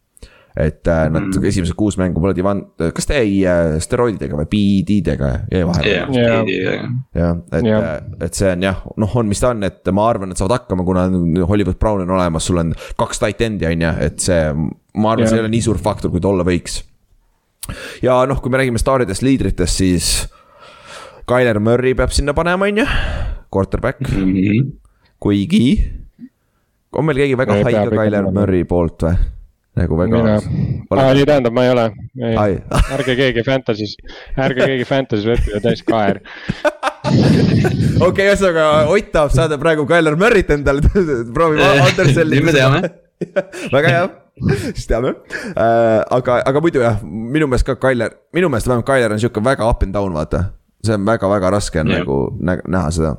et 0.56 0.88
äh, 0.88 1.08
nad 1.12 1.28
mm. 1.28 1.44
esimesed 1.48 1.76
kuus 1.76 1.96
mängu 2.00 2.20
pole 2.20 2.34
divan-, 2.36 2.62
kas 2.92 3.08
ta 3.08 3.20
jäi 3.20 3.78
steroididega 3.80 4.36
või 4.36 4.48
PED-dega 4.52 5.30
jäi 5.52 5.62
vahele 5.68 5.92
yeah,? 5.92 6.88
jah, 7.16 7.36
et 7.52 7.68
yeah., 7.68 7.86
et 8.20 8.36
see 8.36 8.50
on 8.52 8.64
jah, 8.64 8.82
noh, 9.00 9.16
on 9.20 9.28
mis 9.28 9.40
ta 9.40 9.52
on, 9.52 9.64
et 9.68 9.92
ma 9.96 10.08
arvan, 10.08 10.32
et 10.32 10.40
saavad 10.40 10.58
hakkama, 10.60 10.84
kuna 10.88 11.06
Hollywood 11.48 11.80
Brown 11.80 12.04
on 12.04 12.16
olemas, 12.16 12.48
sul 12.48 12.60
on 12.64 12.72
kaks 13.00 13.20
tight 13.24 13.44
end'i 13.44 13.68
on 13.68 13.86
ju, 13.86 13.92
et 14.08 14.24
see 14.24 14.40
ma 14.52 15.14
arvan, 15.14 15.28
see 15.28 15.40
ei 15.40 15.44
ole 15.44 15.52
nii 15.52 15.64
suur 15.64 15.80
faktor, 15.80 16.12
kui 16.12 16.20
ta 16.20 16.32
olla 16.32 16.44
võiks. 16.48 16.82
Ja 18.02 18.20
noh, 18.26 18.40
kui 18.42 18.52
me 18.52 18.62
räägime 18.62 18.80
staaridest, 18.82 19.22
liidritest, 19.22 19.82
siis 19.82 20.12
Tyler 21.26 21.60
Murray 21.62 21.94
peab 21.98 22.14
sinna 22.14 22.34
panema, 22.34 22.66
on 22.66 22.82
ju, 22.82 22.86
quarterback 23.52 24.00
mm, 24.00 24.32
-hmm. 24.32 24.72
kuigi. 25.18 25.92
on 26.92 27.04
meil 27.04 27.16
keegi 27.16 27.36
väga 27.36 27.56
Ei, 27.56 27.62
haige 27.62 27.90
Tyler. 27.90 28.30
Murray 28.30 28.64
poolt 28.64 29.02
või? 29.02 29.16
nagu 29.72 29.96
väga 29.96 30.20
aa 30.92 31.12
ei 31.16 31.24
tähendab, 31.24 31.54
ma 31.56 31.64
ei 31.64 31.70
ole, 31.72 31.84
Ai. 32.36 32.56
ärge 32.96 33.16
keegi 33.16 33.44
Fantasy's, 33.46 33.94
ärge 34.36 34.66
keegi 34.68 34.84
Fantasy's 34.84 35.28
võtke 35.30 35.60
täis 35.64 35.82
kaer. 35.86 36.20
okei, 38.06 38.26
ühesõnaga 38.28 38.66
Ott 38.92 39.08
tahab 39.14 39.32
saada 39.32 39.58
praegu 39.60 39.86
Tyler 39.88 40.18
Murry't 40.20 40.52
endale, 40.52 40.84
proovime 41.36 41.70
Andersoni. 41.86 42.36
nüüd 42.36 42.50
me 42.50 42.56
teame. 42.56 42.82
väga 43.72 43.94
hea, 43.94 44.04
siis 44.74 44.86
teame 44.88 45.08
äh,. 45.08 46.00
aga, 46.10 46.40
aga 46.46 46.62
muidu 46.64 46.82
jah, 46.82 47.00
minu 47.04 47.48
meelest 47.50 47.66
ka 47.68 47.76
Tyler, 47.80 48.14
minu 48.36 48.48
meelest 48.52 48.70
vähemalt 48.70 48.88
Tyler 48.88 49.14
on 49.14 49.20
sihuke 49.20 49.44
väga 49.44 49.68
up 49.68 49.82
and 49.82 49.94
down, 49.94 50.14
vaata. 50.14 50.44
see 50.84 50.94
on 50.94 51.04
väga-väga 51.06 51.50
raske 51.52 51.80
on 51.80 51.90
Jah. 51.90 52.00
nagu 52.02 52.18
nä 52.40 52.58
näha 52.66 52.90
seda. 52.90 53.16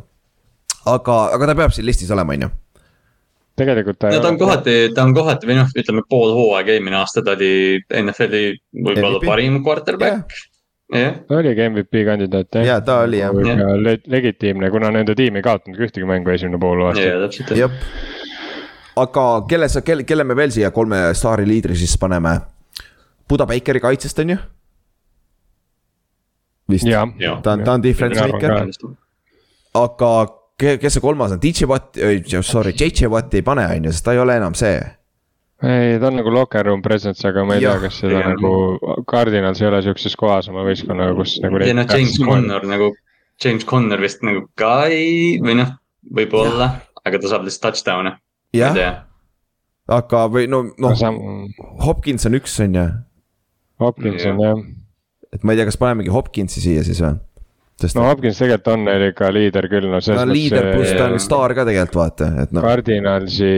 aga, 0.86 1.18
aga 1.38 1.48
ta 1.48 1.56
peab 1.56 1.76
siin 1.76 1.86
listis 1.86 2.12
olema, 2.12 2.34
on 2.34 2.48
ju. 2.48 2.50
tegelikult 3.62 4.00
ta 4.00 4.10
no 4.16 4.24
ta 4.24 4.32
on 4.34 4.40
kohati, 4.42 4.78
ta 4.96 5.04
on 5.04 5.14
kohati 5.14 5.52
või 5.52 5.60
noh, 5.62 5.70
ütleme 5.84 6.02
pool 6.10 6.34
hooaega 6.40 6.74
eelmine 6.74 6.98
aasta 7.02 7.22
ta 7.22 7.38
oli 7.38 7.54
NFL-i 8.02 8.58
võib-olla 8.74 9.22
parim 9.26 9.62
quarterback. 9.64 10.34
jah, 10.94 11.22
ta 11.30 11.40
oligi 11.44 11.70
MVP 11.70 12.04
kandidaat 12.10 12.60
jah. 12.60 12.68
Jaa, 12.72 12.82
ta 12.82 13.04
oli, 13.06 13.22
jah. 13.22 13.38
jah. 13.54 14.02
legitiimne, 14.18 14.74
kuna 14.74 14.92
nende 14.98 15.16
tiim 15.16 15.38
ei 15.38 15.46
kaotanud 15.46 15.86
ühtegi 15.86 16.10
mängu 16.10 16.34
esimene 16.34 16.60
pool 16.60 16.88
aasta. 16.90 17.06
ja 17.06 17.22
täpselt. 17.22 17.56
jah. 17.62 17.82
Aga 18.98 19.24
kelle 19.50 19.70
sa, 19.70 19.82
kelle, 19.82 20.04
kelle 20.04 20.24
me 20.24 20.36
veel 20.38 20.52
siia 20.52 20.72
kolme 20.72 21.14
staari 21.18 21.46
liidri 21.50 21.76
siis 21.76 21.96
paneme? 21.98 22.38
Buda 23.30 23.46
Bakeri 23.50 23.80
kaitsest 23.80 24.20
on 24.20 24.30
ju? 24.36 24.38
vist, 26.70 26.88
ta 26.88 27.52
on, 27.54 27.64
ta 27.64 27.74
on 27.74 27.82
difference 27.84 28.22
maker 28.22 28.54
aga 29.76 30.10
ke- 30.60 30.78
kes 30.82 30.94
see 30.98 31.02
kolmas 31.04 31.34
on, 31.36 31.40
DJ 31.44 31.68
Watt, 31.70 31.98
sorry, 32.46 32.72
JJ 32.78 33.10
Watt 33.12 33.34
ei 33.36 33.42
pane, 33.46 33.66
on 33.68 33.88
ju, 33.90 33.92
sest 33.94 34.06
ta 34.06 34.14
ei 34.16 34.22
ole 34.22 34.36
enam 34.40 34.54
see. 34.58 34.78
ei, 35.64 35.98
ta 36.00 36.08
on 36.10 36.18
nagu 36.22 36.32
locker 36.34 36.66
room 36.68 36.82
presence, 36.86 37.26
aga 37.28 37.44
ma 37.48 37.58
ei 37.58 37.64
Jah, 37.66 37.78
tea, 37.80 37.88
kas 37.90 38.00
seda 38.04 38.22
jah. 38.22 38.32
nagu 38.36 39.04
Cardinals 39.10 39.62
ei 39.62 39.68
ole 39.70 39.82
siukses 39.86 40.16
kohas 40.20 40.48
oma 40.52 40.64
võistkonnaga, 40.68 41.16
kus 41.20 41.36
nagu. 41.44 41.60
ja 41.64 41.74
noh, 41.78 41.88
James. 41.90 42.18
Connor 42.24 42.66
nagu, 42.70 42.92
James 43.44 43.66
Connor 43.68 44.02
vist 44.04 44.24
nagu 44.24 44.46
ka 44.60 44.86
ei, 44.92 45.40
või 45.44 45.58
noh, 45.62 45.74
võib-olla, 46.16 46.70
aga 47.04 47.20
ta 47.20 47.32
saab 47.34 47.44
lihtsalt 47.48 47.74
touchdown'e. 47.74 48.16
jah, 48.54 49.04
aga 49.92 50.24
või 50.32 50.48
no, 50.52 50.64
noh, 50.78 50.96
Sam-, 51.00 51.20
Hopkins 51.84 52.30
on 52.30 52.40
üks, 52.40 52.56
on 52.64 52.80
ju. 52.80 52.88
Hopkins 53.84 54.26
on 54.30 54.42
jah, 54.44 54.64
et 55.34 55.44
ma 55.44 55.54
ei 55.54 55.62
tea, 55.62 55.70
kas 55.70 55.80
panemegi 55.82 56.14
Hopkinsi 56.14 56.64
siia 56.64 56.86
siis 56.86 57.02
või? 57.04 57.18
sest 57.82 57.98
no 57.98 58.04
Hopkins 58.06 58.38
tegelikult 58.38 58.70
on 58.70 58.84
neil 58.86 59.08
ikka 59.10 59.30
liider 59.34 59.66
küll, 59.72 59.88
no 59.92 60.00
selles 60.04 60.22
on 60.24 60.32
liider, 60.32 60.70
pluss 60.76 60.94
ta 60.96 61.08
on 61.10 61.18
staar 61.22 61.56
ka 61.58 61.66
tegelikult 61.68 61.98
vaata, 62.00 62.30
et 62.44 62.54
noh. 62.56 62.64
Cardinalsi 62.64 63.50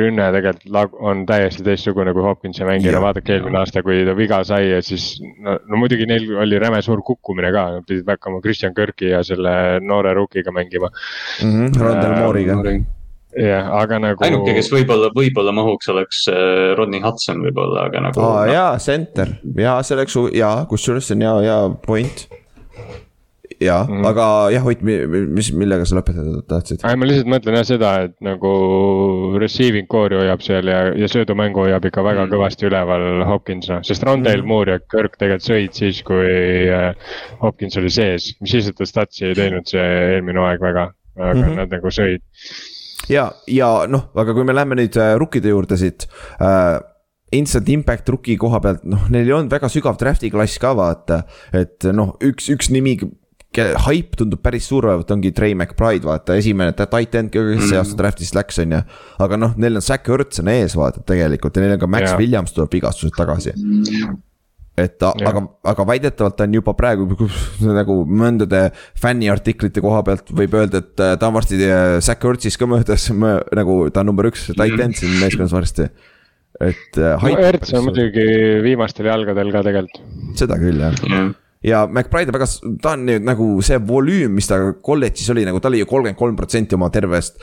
rünne 0.00 0.28
tegelikult 0.34 0.96
on 1.04 1.22
täiesti 1.28 1.66
teistsugune 1.66 2.14
kui 2.16 2.24
Hopkinsi 2.24 2.66
mängija, 2.66 2.98
vaadake 3.04 3.36
eelmine 3.36 3.60
aasta, 3.60 3.84
kui 3.86 4.00
ta 4.08 4.16
viga 4.18 4.40
sai 4.48 4.72
ja 4.72 4.82
siis 4.84 5.10
no, 5.36 5.58
no 5.68 5.82
muidugi 5.82 6.08
neil 6.08 6.26
oli 6.42 6.60
räme 6.60 6.80
suur 6.84 7.04
kukkumine 7.06 7.52
ka, 7.54 7.66
nad 7.76 7.88
pidid 7.88 8.08
hakkama 8.08 8.40
Christian 8.44 8.74
Kirki 8.76 9.12
ja 9.12 9.22
selle 9.26 9.52
noore 9.84 10.16
rookiga 10.16 10.54
mängima. 10.54 10.90
Mhm, 11.44 11.74
Rondel 11.78 12.16
Moore'iga. 12.22 12.62
jah, 13.36 13.68
aga 13.82 14.00
nagu. 14.02 14.24
ainuke, 14.24 14.56
kes 14.56 14.70
võib-olla, 14.72 15.12
võib-olla 15.16 15.52
mahuks, 15.56 15.90
oleks 15.92 16.24
äh, 16.32 16.72
Rodney 16.78 17.02
Hudson 17.04 17.44
võib-olla, 17.44 17.88
aga 17.90 18.04
nagu 18.08 18.24
aa 18.24 18.44
noh, 18.46 18.52
jaa, 18.54 18.74
center 18.82 19.36
ja 19.58 19.78
see 19.84 19.98
oleks, 19.98 20.18
jaa, 20.36 20.62
kusjuures 20.70 21.08
see 21.08 21.18
on 21.18 21.26
hea, 21.26 21.34
hea 21.48 21.58
point. 21.84 22.28
jaa 23.58 23.82
mm. 23.84 23.90
-hmm. 23.90 24.06
aga 24.06 24.24
jah, 24.54 24.66
Ott, 24.70 24.82
mis, 24.82 25.50
millega 25.52 25.84
sa 25.84 25.98
lõpetada 25.98 26.40
tahtsid? 26.48 26.84
ei, 26.86 26.96
ma 26.96 27.08
lihtsalt 27.08 27.30
mõtlen 27.34 27.58
jah 27.58 27.66
seda, 27.66 27.92
et 28.06 28.14
nagu 28.24 28.52
receiving 29.42 29.88
core'i 29.90 30.20
hoiab 30.22 30.44
seal 30.46 30.70
ja, 30.70 30.80
ja 30.96 31.08
söödumängu 31.10 31.66
hoiab 31.66 31.84
ikka 31.84 32.04
väga 32.06 32.24
Mm. 32.24 32.32
kõvasti 32.32 32.68
üleval 32.70 33.24
Hopkins 33.26 33.68
noh, 33.68 33.82
sest 33.82 34.06
Rondale 34.06 34.42
Mm. 34.42 34.48
Moore 34.48 34.78
ja 34.78 34.78
Kirk 34.78 35.18
tegelikult 35.18 35.50
sõid 35.50 35.72
siis, 35.74 36.02
kui 36.06 36.70
äh, 36.70 36.94
Hopkins 37.42 37.76
oli 37.76 37.90
sees, 37.90 38.32
mis 38.40 38.56
siis, 38.56 38.68
et 38.70 38.76
ta 38.78 38.86
statsi 38.86 39.26
ei 39.26 39.34
teinud 39.34 39.66
see 39.66 39.84
eelmine 40.14 40.38
hooaeg 40.38 40.60
väga, 40.62 40.92
aga 41.18 41.34
mm. 41.34 41.42
-hmm. 41.42 41.56
nad 41.58 41.74
nagu 41.76 41.92
sõid. 41.92 42.22
ja, 43.08 43.30
ja 43.48 43.72
noh, 43.90 44.08
aga 44.18 44.34
kui 44.36 44.44
me 44.44 44.54
läheme 44.56 44.78
nüüd 44.78 44.96
äh, 45.00 45.14
rukkide 45.20 45.54
juurde 45.54 45.80
siit 45.80 46.08
äh,. 46.40 46.78
Instant 47.36 47.66
impact 47.68 48.08
rookie 48.08 48.38
koha 48.40 48.56
pealt, 48.64 48.86
noh, 48.88 49.02
neil 49.12 49.26
ei 49.28 49.34
olnud 49.36 49.52
väga 49.52 49.68
sügav 49.68 49.98
draft'i 50.00 50.30
klass 50.32 50.56
ka 50.62 50.70
vaata, 50.72 51.18
et 51.52 51.84
noh, 51.92 52.14
üks, 52.24 52.46
üks 52.54 52.70
nimi. 52.72 52.94
Hype 53.58 54.16
tundub 54.16 54.40
päris 54.40 54.64
suur 54.70 54.86
olevat, 54.88 55.10
ongi 55.12 55.34
Trey 55.36 55.52
McBride, 55.52 56.08
vaata, 56.08 56.38
esimene 56.40 56.72
ta- 56.76 56.86
tight 56.88 57.14
end, 57.20 57.28
kes 57.32 57.66
see 57.68 57.76
aasta 57.80 57.96
draft'ist 58.00 58.36
läks, 58.36 58.62
on 58.64 58.72
ju. 58.78 58.80
aga 59.24 59.38
noh, 59.40 59.52
neil 59.60 59.76
on 59.76 59.84
Zack 59.84 60.08
Ertz 60.08 60.40
on 60.40 60.48
ees, 60.52 60.76
vaata 60.78 61.04
tegelikult 61.04 61.56
ja 61.60 61.66
neil 61.66 61.76
on 61.76 61.82
ka 61.84 61.90
Max 61.98 62.10
Jaa. 62.14 62.16
Williams 62.22 62.56
tuleb 62.56 62.72
vigastuselt 62.78 63.16
tagasi. 63.20 63.52
Et 64.78 65.02
Jah. 65.02 65.30
aga, 65.30 65.42
aga 65.72 65.86
väidetavalt 65.88 66.42
on 66.44 66.54
juba 66.58 66.74
praegu 66.78 67.08
nagu 67.80 67.98
mõndade 68.06 68.68
fänniartiklite 68.98 69.82
koha 69.84 70.04
pealt 70.06 70.30
võib 70.34 70.54
öelda, 70.58 70.82
et 70.84 71.02
äh, 71.04 71.16
ta 71.18 71.30
on 71.30 71.36
varsti 71.38 71.58
äh, 71.64 71.96
Zack 72.04 72.24
Ertzis 72.28 72.58
ka 72.60 72.68
möödas, 72.70 73.08
nagu 73.60 73.80
ta 73.94 74.04
on 74.04 74.12
number 74.12 74.30
üks 74.30 74.48
tight 74.52 74.84
end 74.84 74.98
siin 74.98 75.18
meeskonnas 75.22 75.54
varsti. 75.54 75.88
et 76.60 77.00
äh, 77.00 77.26
no 77.26 77.34
Erts 77.50 77.74
on 77.76 77.88
muidugi 77.88 78.24
viimastel 78.64 79.10
jalgadel 79.10 79.52
ka 79.54 79.66
tegelikult. 79.66 80.00
seda 80.38 80.58
küll 80.60 80.80
jah 80.82 80.96
jah. 81.02 81.28
ja 81.64 81.82
McBride 81.90 82.32
on 82.32 82.38
väga, 82.38 82.48
ta 82.82 82.94
on 82.94 83.04
nüüd 83.08 83.26
nagu 83.26 83.50
see 83.66 83.80
volüüm, 83.82 84.34
mis 84.38 84.50
ta 84.50 84.60
kolledžis 84.84 85.34
oli, 85.34 85.46
nagu 85.48 85.60
ta 85.62 85.72
oli 85.72 85.82
ju 85.82 85.90
kolmkümmend 85.90 86.18
kolm 86.18 86.38
protsenti 86.38 86.78
oma 86.78 86.90
tervest 86.94 87.40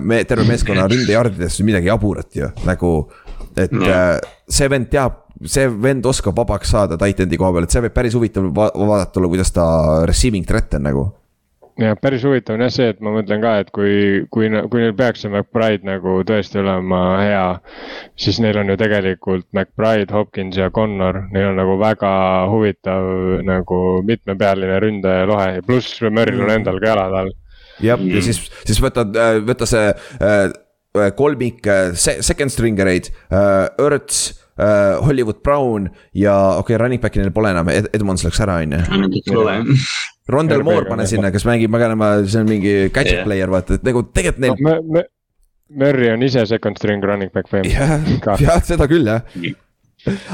me, 0.00 0.22
terve 0.28 0.48
meeskonna 0.48 0.88
ründejardidest 0.92 1.64
midagi 1.68 1.92
jaburat 1.92 2.32
ju, 2.36 2.50
nagu. 2.68 2.92
et 3.58 3.72
äh, 3.74 4.18
see 4.48 4.68
vend 4.70 4.88
teab, 4.92 5.27
see 5.46 5.68
vend 5.82 6.06
oskab 6.08 6.36
vabaks 6.38 6.72
saada 6.74 6.98
titan'i 6.98 7.38
koha 7.38 7.54
peal, 7.54 7.68
et 7.68 7.74
see 7.74 7.84
võib 7.84 7.94
päris 7.94 8.16
huvitav 8.18 8.50
va 8.54 8.68
vaadata 8.74 9.20
olla, 9.20 9.30
kuidas 9.30 9.54
ta 9.54 9.64
receiving 10.08 10.46
threat 10.46 10.74
on 10.78 10.86
nagu. 10.88 11.04
ja 11.78 11.94
päris 11.94 12.24
huvitav 12.26 12.56
on 12.56 12.64
jah 12.64 12.72
see, 12.74 12.88
et 12.90 13.00
ma 13.04 13.12
mõtlen 13.14 13.42
ka, 13.42 13.52
et 13.62 13.68
kui, 13.74 14.24
kui, 14.34 14.48
kui 14.50 14.82
neil 14.82 14.96
peaks 14.98 15.22
see 15.22 15.30
McBride 15.30 15.86
nagu 15.86 16.16
tõesti 16.26 16.58
olema 16.58 17.02
hea. 17.22 17.44
siis 18.18 18.40
neil 18.42 18.58
on 18.58 18.72
ju 18.72 18.78
tegelikult 18.80 19.46
McBride, 19.54 20.10
Hopkins 20.14 20.58
ja 20.58 20.72
Connor, 20.74 21.20
neil 21.30 21.52
on 21.52 21.60
nagu 21.62 21.78
väga 21.78 22.12
huvitav 22.50 23.06
nagu 23.46 23.82
mitmepealine 24.08 24.80
ründaja 24.82 25.28
ja 25.54 25.62
pluss 25.66 26.00
Murry'l 26.02 26.42
on 26.48 26.56
endal 26.56 26.82
ka 26.82 26.94
jalad 26.94 27.14
all. 27.22 27.36
jah, 27.80 28.02
ja 28.02 28.24
siis, 28.26 28.42
siis 28.66 28.82
võtad, 28.82 29.14
võta 29.46 29.70
see 29.70 29.94
äh, 30.18 30.50
kolmik 31.14 31.62
äh, 31.70 31.94
se- 31.94 32.18
second 32.26 32.50
stringer 32.50 32.90
eid 32.90 33.12
äh,, 34.58 34.98
Hollywood 35.04 35.42
Brown 35.46 35.88
ja 36.12 36.34
okei 36.58 36.74
okay,, 36.74 36.82
running 36.84 37.02
back'i 37.02 37.22
neil 37.22 37.34
pole 37.34 37.52
enam. 37.54 37.70
Ed, 37.72 37.90
Edmonds 37.96 38.26
läks 38.26 38.40
ära, 38.44 38.60
on 38.64 38.76
ju. 38.76 39.76
Rondel 40.28 40.64
Moore 40.66 40.88
pane 40.90 41.06
sinna, 41.08 41.30
kes 41.32 41.46
mängib 41.48 41.72
mäganema, 41.72 42.18
see 42.28 42.42
on 42.42 42.50
mingi 42.50 42.74
gadget 42.92 43.22
Jah. 43.22 43.28
player, 43.28 43.52
vaata, 43.52 43.78
et 43.78 43.86
nagu 43.86 44.04
tegelikult 44.12 44.44
neil 44.44 44.58
noh, 44.60 45.06
Murry 45.68 46.08
on 46.12 46.22
ise 46.24 46.44
second 46.48 46.80
string 46.80 47.04
running 47.04 47.32
back 47.32 47.48
jah 47.68 47.98
Ka., 48.24 48.36
jah, 48.40 48.60
seda 48.64 48.88
küll 48.88 49.08
jah. 49.08 49.24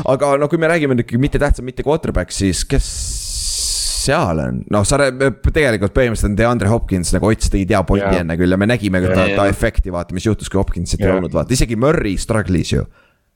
aga 0.05 0.35
no 0.39 0.49
kui 0.51 0.61
me 0.61 0.71
räägime 0.71 0.97
nüüd 0.99 1.15
mitte 1.23 1.41
tähtsam, 1.43 1.67
mitte 1.67 1.87
quarterback, 1.87 2.35
siis 2.35 2.65
kes 2.69 2.89
seal 4.05 4.41
on, 4.43 4.61
noh, 4.73 4.85
sa 4.87 4.99
tegelikult 5.01 5.95
põhimõtteliselt 5.97 6.33
on 6.33 6.37
DeAndre 6.39 6.71
Hopkins 6.73 7.15
nagu 7.15 7.31
Ott 7.31 7.47
tegi 7.51 7.65
hea 7.71 7.81
pointi 7.87 8.21
enne 8.21 8.37
küll 8.41 8.53
ja 8.53 8.59
me 8.61 8.69
nägime 8.69 9.01
ka 9.05 9.15
ta, 9.15 9.27
ta 9.39 9.47
efekti, 9.51 9.95
vaata, 9.95 10.17
mis 10.17 10.27
juhtus, 10.27 10.51
kui 10.53 10.61
Hopkinsit 10.61 11.03
ei 11.03 11.15
olnud, 11.15 11.33
vaata, 11.35 11.55
isegi 11.57 11.79
Murry 11.81 12.19
struggle'is 12.21 12.75
ju. 12.75 12.85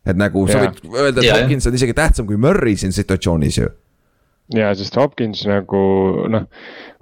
Et 0.07 0.17
nagu 0.19 0.47
sa 0.49 0.63
Jaa. 0.63 0.71
võid 0.71 0.95
öelda, 0.95 1.21
et 1.21 1.29
jah. 1.29 1.43
Hopkins 1.43 1.69
on 1.69 1.79
isegi 1.79 1.97
tähtsam 1.97 2.29
kui 2.29 2.37
Murry 2.41 2.77
siin 2.77 2.95
situatsioonis 2.97 3.59
ju. 3.59 3.69
ja 4.57 4.71
sest 4.79 4.97
Hopkins 4.97 5.45
nagu 5.49 5.83
noh, 6.33 6.47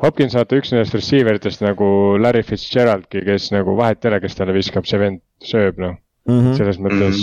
Hopkins 0.02 0.34
vaata 0.38 0.58
üks 0.58 0.72
nendest 0.74 0.96
receiver 0.96 1.38
itest 1.38 1.62
nagu 1.62 2.16
Larry 2.20 2.42
Fitzgeraldki, 2.46 3.22
kes 3.26 3.52
nagu 3.54 3.76
vahet 3.78 4.04
ei 4.04 4.12
ole, 4.12 4.20
kes 4.24 4.38
talle 4.38 4.56
viskab, 4.56 4.88
see 4.88 5.00
vend 5.02 5.22
sööb 5.44 5.78
noh. 5.82 5.96
Mhm. 6.26 6.56
selles 6.58 6.80
mõttes 6.82 7.20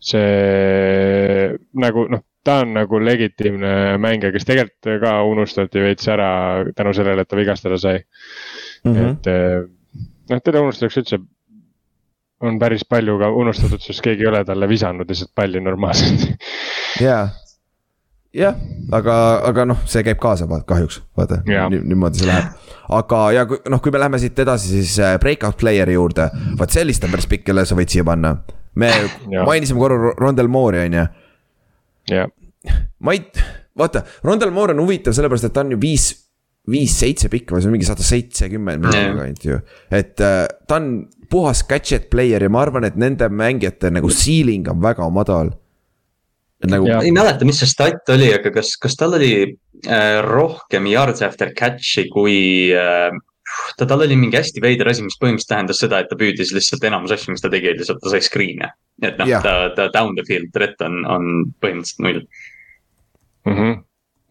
see 0.00 1.56
nagu 1.76 2.06
noh, 2.08 2.22
ta 2.48 2.60
on 2.62 2.72
nagu 2.76 3.00
legitiimne 3.02 3.72
mängija, 4.00 4.32
kes 4.34 4.46
tegelikult 4.48 5.02
ka 5.02 5.14
unustati 5.28 5.82
veits 5.82 6.08
ära 6.08 6.30
tänu 6.76 6.94
sellele, 6.96 7.24
et 7.24 7.28
ta 7.28 7.36
vigastada 7.36 7.78
sai 7.80 7.98
mm. 7.98 8.94
-hmm. 8.94 9.10
et 9.10 9.26
eh, 9.32 9.66
noh, 10.30 10.40
teda 10.44 10.62
unustatakse 10.64 11.02
üldse. 11.02 11.20
On 12.40 12.58
päris 12.58 12.84
palju 12.88 13.18
ka 13.18 13.30
unustatud, 13.34 13.82
sest 13.82 14.02
keegi 14.04 14.24
ei 14.24 14.30
ole 14.30 14.44
talle 14.46 14.68
visanud 14.70 15.08
lihtsalt 15.08 15.32
palli 15.34 15.60
normaalselt. 15.60 16.26
jaa, 17.02 17.28
jah, 18.34 18.56
aga, 18.94 19.16
aga 19.48 19.66
noh, 19.72 19.82
see 19.90 20.04
käib 20.06 20.20
kaasa 20.22 20.48
vaata 20.50 20.66
kahjuks, 20.68 21.00
vaata 21.18 21.40
niimoodi 21.46 22.22
see 22.22 22.28
läheb. 22.30 22.52
aga 22.98 23.22
ja 23.34 23.44
kui 23.50 23.60
noh, 23.72 23.82
kui 23.82 23.94
me 23.94 24.02
läheme 24.02 24.20
siit 24.22 24.38
edasi, 24.44 24.70
siis 24.76 24.98
äh, 25.02 25.16
breakout 25.22 25.58
player'i 25.60 25.98
juurde, 25.98 26.28
vot 26.60 26.74
sellist 26.74 27.04
on 27.04 27.14
päris 27.14 27.28
pikk, 27.30 27.48
kelle 27.50 27.66
sa 27.68 27.78
võid 27.78 27.94
siia 27.94 28.06
panna. 28.06 28.36
me 28.78 28.92
mainisime 29.46 29.82
korra 29.82 30.14
Rondel 30.18 30.50
Moore'i, 30.52 30.86
on 30.86 30.98
ju. 31.00 31.06
jah. 32.14 32.32
ma 33.02 33.18
ei, 33.18 33.24
vaata, 33.78 34.04
Rondel 34.24 34.54
Moore 34.54 34.76
on 34.76 34.86
huvitav 34.86 35.16
sellepärast, 35.16 35.50
et 35.50 35.58
ta 35.58 35.66
on 35.66 35.74
ju 35.74 35.82
viis, 35.82 36.10
viis-seitse 36.70 37.30
pikk 37.32 37.54
või 37.54 37.64
see 37.64 37.70
on 37.70 37.78
mingi 37.78 37.88
sada 37.88 38.04
seitsekümmend 38.06 38.84
midagi 38.86 39.10
ainult 39.10 39.46
ju. 39.50 39.62
et 39.90 40.20
äh, 40.22 40.44
ta 40.68 40.78
on 40.78 40.92
puhas 41.30 41.62
gadget 41.68 42.08
player 42.10 42.42
ja 42.42 42.50
ma 42.52 42.62
arvan, 42.64 42.86
et 42.88 42.96
nende 42.96 43.28
mängijate 43.28 43.90
nagu 43.94 44.10
ceiling 44.10 44.68
on 44.72 44.82
väga 44.82 45.08
madal. 45.12 45.54
Nagu... 46.66 46.88
ei 46.90 47.12
mäleta, 47.14 47.46
mis 47.46 47.60
see 47.62 47.70
stat 47.70 48.10
oli, 48.10 48.32
aga 48.34 48.50
kas, 48.50 48.72
kas 48.82 48.96
tal 48.98 49.14
oli 49.14 49.30
äh, 49.86 50.16
rohkem 50.26 50.88
yards 50.90 51.22
after 51.22 51.52
catch'i 51.54 52.08
kui 52.10 52.38
äh, 52.74 53.14
ta, 53.76 53.86
tal 53.86 54.02
oli 54.02 54.16
mingi 54.18 54.38
hästi 54.40 54.62
veider 54.64 54.90
asi, 54.90 55.04
mis 55.06 55.16
põhimõtteliselt 55.20 55.52
tähendas 55.52 55.82
seda, 55.84 56.02
et 56.02 56.10
ta 56.10 56.18
püüdis 56.18 56.50
lihtsalt 56.56 56.84
enamus 56.88 57.14
asju, 57.14 57.34
mis 57.34 57.44
ta 57.44 57.50
tegi, 57.52 57.76
lihtsalt 57.78 58.02
ta 58.02 58.12
sai 58.12 58.22
screen'e. 58.26 58.72
et 59.06 59.20
noh, 59.20 59.30
ta, 59.44 59.54
ta 59.76 59.86
down 59.94 60.16
the 60.18 60.26
field 60.26 60.50
threat 60.56 60.80
on, 60.82 61.04
on 61.06 61.28
põhimõtteliselt 61.62 62.02
null 62.04 62.20
mm. 63.46 63.54
-hmm. 63.54 63.78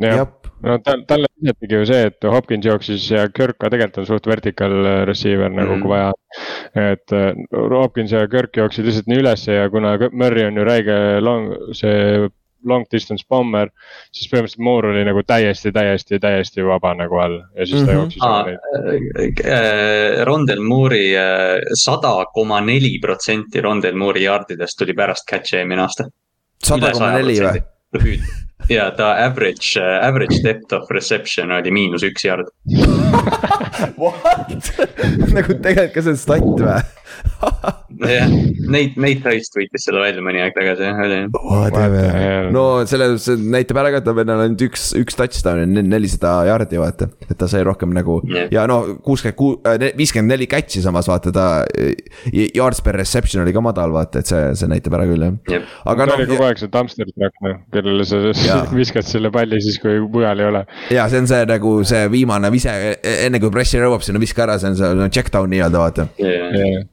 jah, 0.03 0.27
no 0.65 0.77
tal, 0.85 1.03
talle 1.09 1.29
meeldibki 1.37 1.75
ju 1.75 1.85
see, 1.89 2.07
et 2.09 2.27
Hopkins 2.33 2.65
jooksis 2.65 3.09
ja 3.11 3.27
Kirk 3.29 3.59
ka 3.61 3.69
tegelikult 3.73 4.01
on 4.03 4.09
suht 4.09 4.29
vertical 4.29 4.73
receiver 5.05 5.49
nagu 5.49 5.75
mm 5.75 5.75
-hmm. 5.75 5.81
kui 5.81 5.89
vaja. 5.89 6.11
et 6.91 7.11
uh, 7.11 7.79
Hopkins 7.81 8.11
ja 8.11 8.27
Kirk 8.27 8.57
jooksid 8.57 8.85
lihtsalt 8.85 9.07
nii 9.07 9.21
ülesse 9.21 9.53
ja 9.53 9.69
kuna 9.69 9.97
Murry 10.11 10.45
on 10.45 10.57
ju 10.57 10.63
räige 10.63 11.21
long, 11.21 11.53
see 11.73 12.27
long 12.65 12.85
distance 12.91 13.25
bomber, 13.29 13.69
siis 14.11 14.29
põhimõtteliselt 14.31 14.63
Moore 14.63 14.91
oli 14.91 15.03
nagu 15.07 15.21
täiesti, 15.27 15.71
täiesti, 15.71 16.19
täiesti 16.19 16.65
vaba 16.65 16.93
nagu 16.97 17.19
all 17.21 17.37
ja 17.55 17.65
siis 17.65 17.83
ta 17.83 17.85
mm 17.85 17.87
-hmm. 17.87 17.99
jooksis 17.99 18.23
ah,. 18.23 18.45
Äh, 19.45 20.25
Rondel 20.25 20.59
Moore'i 20.59 21.13
äh, 21.15 21.61
sada 21.73 22.25
koma 22.33 22.61
neli 22.61 22.97
protsenti 23.01 23.61
Rondel 23.61 23.95
Moore'i 23.95 24.25
yardidest 24.25 24.77
tuli 24.79 24.93
pärast 24.93 25.29
catch'i 25.31 25.57
eelmine 25.57 25.81
aasta. 25.81 26.09
sada 26.63 26.91
koma 26.91 27.11
neli 27.11 27.39
või? 27.39 28.46
Ja 28.69 28.89
ta 28.91 29.13
average, 29.25 29.79
äh, 29.79 30.07
average 30.07 30.41
depth 30.43 30.73
of 30.73 30.89
reception 30.91 31.51
oli 31.51 31.71
miinus 31.71 32.03
üks 32.07 32.25
yard 32.27 32.49
What? 34.01 34.71
nagu 35.35 35.57
tegelikult 35.61 35.93
ka 35.93 36.03
see 36.03 36.15
on 36.15 36.21
stat 36.21 36.41
või? 36.43 36.81
Jah, 38.05 38.27
Nate, 38.67 38.93
Nate 38.99 39.29
Rice 39.29 39.51
tweetis 39.53 39.85
selle 39.87 40.01
välja 40.01 40.23
mõni 40.23 40.41
aeg 40.41 40.55
tagasi, 40.55 40.85
jah, 40.85 40.99
oli. 41.03 41.19
no 42.53 42.63
selle, 42.89 43.09
see 43.21 43.37
näitab 43.41 43.79
ära 43.81 43.93
ka, 43.95 44.01
et 44.01 44.07
tal 44.07 44.21
on 44.23 44.33
ainult 44.35 44.63
üks, 44.67 44.89
üks 44.99 45.17
touchdown 45.17 45.63
ja 45.63 45.83
nelisada 45.85 46.33
jardi, 46.49 46.79
vaata. 46.81 47.09
et 47.27 47.35
ta 47.39 47.49
sai 47.49 47.63
rohkem 47.67 47.93
nagu 47.95 48.19
yeah. 48.27 48.49
ja 48.53 48.65
no 48.69 48.79
kuuskümmend 49.05 49.37
kuus, 49.39 49.59
äh, 49.67 49.89
viiskümmend 49.97 50.33
neli 50.33 50.49
catch'i 50.51 50.83
samas 50.83 51.09
vaata 51.09 51.33
ta. 51.35 51.47
Yards 52.31 52.81
per 52.83 52.97
reception 52.99 53.43
oli 53.43 53.53
ka 53.55 53.61
madal, 53.63 53.93
vaata, 53.95 54.21
et 54.21 54.29
see, 54.29 54.43
see 54.59 54.69
näitab 54.71 54.97
ära 54.97 55.07
küll 55.09 55.23
jah 55.23 55.37
yeah.. 55.51 55.77
aga 55.87 56.07
noh. 56.07 56.13
ta 56.13 56.19
oli 56.19 56.29
kogu 56.29 56.47
aeg 56.47 56.61
see 56.61 56.73
dumpster 56.73 57.09
truck 57.13 57.45
noh, 57.45 57.61
kellele 57.73 58.07
sa 58.07 58.21
viskad 58.81 59.07
selle 59.07 59.31
palli 59.33 59.61
siis, 59.63 59.79
kui 59.83 59.99
mujal 60.03 60.43
ei 60.43 60.51
ole. 60.51 60.65
ja 60.93 61.07
see 61.11 61.23
on 61.23 61.31
see 61.31 61.47
nagu 61.49 61.77
see 61.87 62.03
viimane 62.13 62.51
vise, 62.53 62.75
enne 63.17 63.41
kui 63.43 63.53
pressure 63.53 63.87
jõuab 63.87 64.05
sinna, 64.05 64.21
viska 64.21 64.45
ära, 64.47 64.59
see 64.61 64.73
on 64.73 64.79
see 64.79 64.93
no, 64.99 65.09
check 65.13 65.33
down 65.33 65.51
nii-öelda 65.53 65.83
vaata 65.83 66.07
yeah.. 66.21 66.85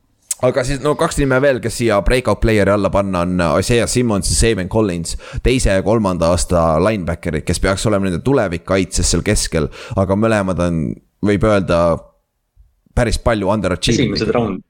Aga 0.42 0.64
siis 0.66 0.80
no 0.82 0.96
kaks 0.98 1.20
nime 1.20 1.38
veel, 1.42 1.60
kes 1.62 1.76
siia 1.78 2.00
breakout 2.04 2.40
player'i 2.42 2.72
alla 2.74 2.90
panna 2.92 3.22
on 3.22 3.38
Isaiah 3.60 3.88
Simmons 3.88 4.30
ja 4.32 4.36
Saban 4.36 4.68
Collins. 4.68 5.16
teise 5.42 5.76
ja 5.76 5.82
kolmanda 5.82 6.32
aasta 6.34 6.74
linebacker'id, 6.82 7.46
kes 7.46 7.60
peaks 7.60 7.86
olema 7.86 8.08
nende 8.08 8.20
tulevik 8.24 8.64
kaitses 8.66 9.10
seal 9.10 9.22
keskel, 9.24 9.70
aga 9.96 10.18
mõlemad 10.18 10.60
on, 10.66 10.84
võib 11.24 11.46
öelda. 11.48 11.98
päris 12.94 13.18
palju 13.18 13.48
underachieving. 13.50 14.12
esimesed 14.12 14.34
round, 14.34 14.60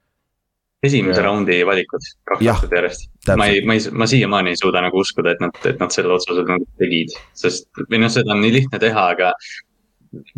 esimese 0.85 1.20
ja. 1.20 1.27
raundi 1.27 1.59
valikud 1.66 2.07
kaks 2.28 2.47
aastat 2.53 2.73
järjest. 2.78 3.11
ma 3.36 3.49
ei, 3.49 3.65
ma 3.65 3.77
ei, 3.77 3.85
ma 3.93 4.07
siiamaani 4.07 4.55
ei 4.55 4.61
suuda 4.61 4.81
nagu 4.85 5.01
uskuda, 5.01 5.35
et 5.35 5.43
nad, 5.45 5.59
et 5.69 5.81
nad 5.81 5.93
selle 5.93 6.12
otsuse 6.15 6.45
nagu 6.49 6.69
tegid, 6.81 7.12
sest 7.36 7.69
või 7.89 8.05
noh, 8.05 8.12
seda 8.12 8.36
on 8.36 8.45
nii 8.45 8.53
lihtne 8.61 8.81
teha, 8.81 9.09
aga 9.16 9.32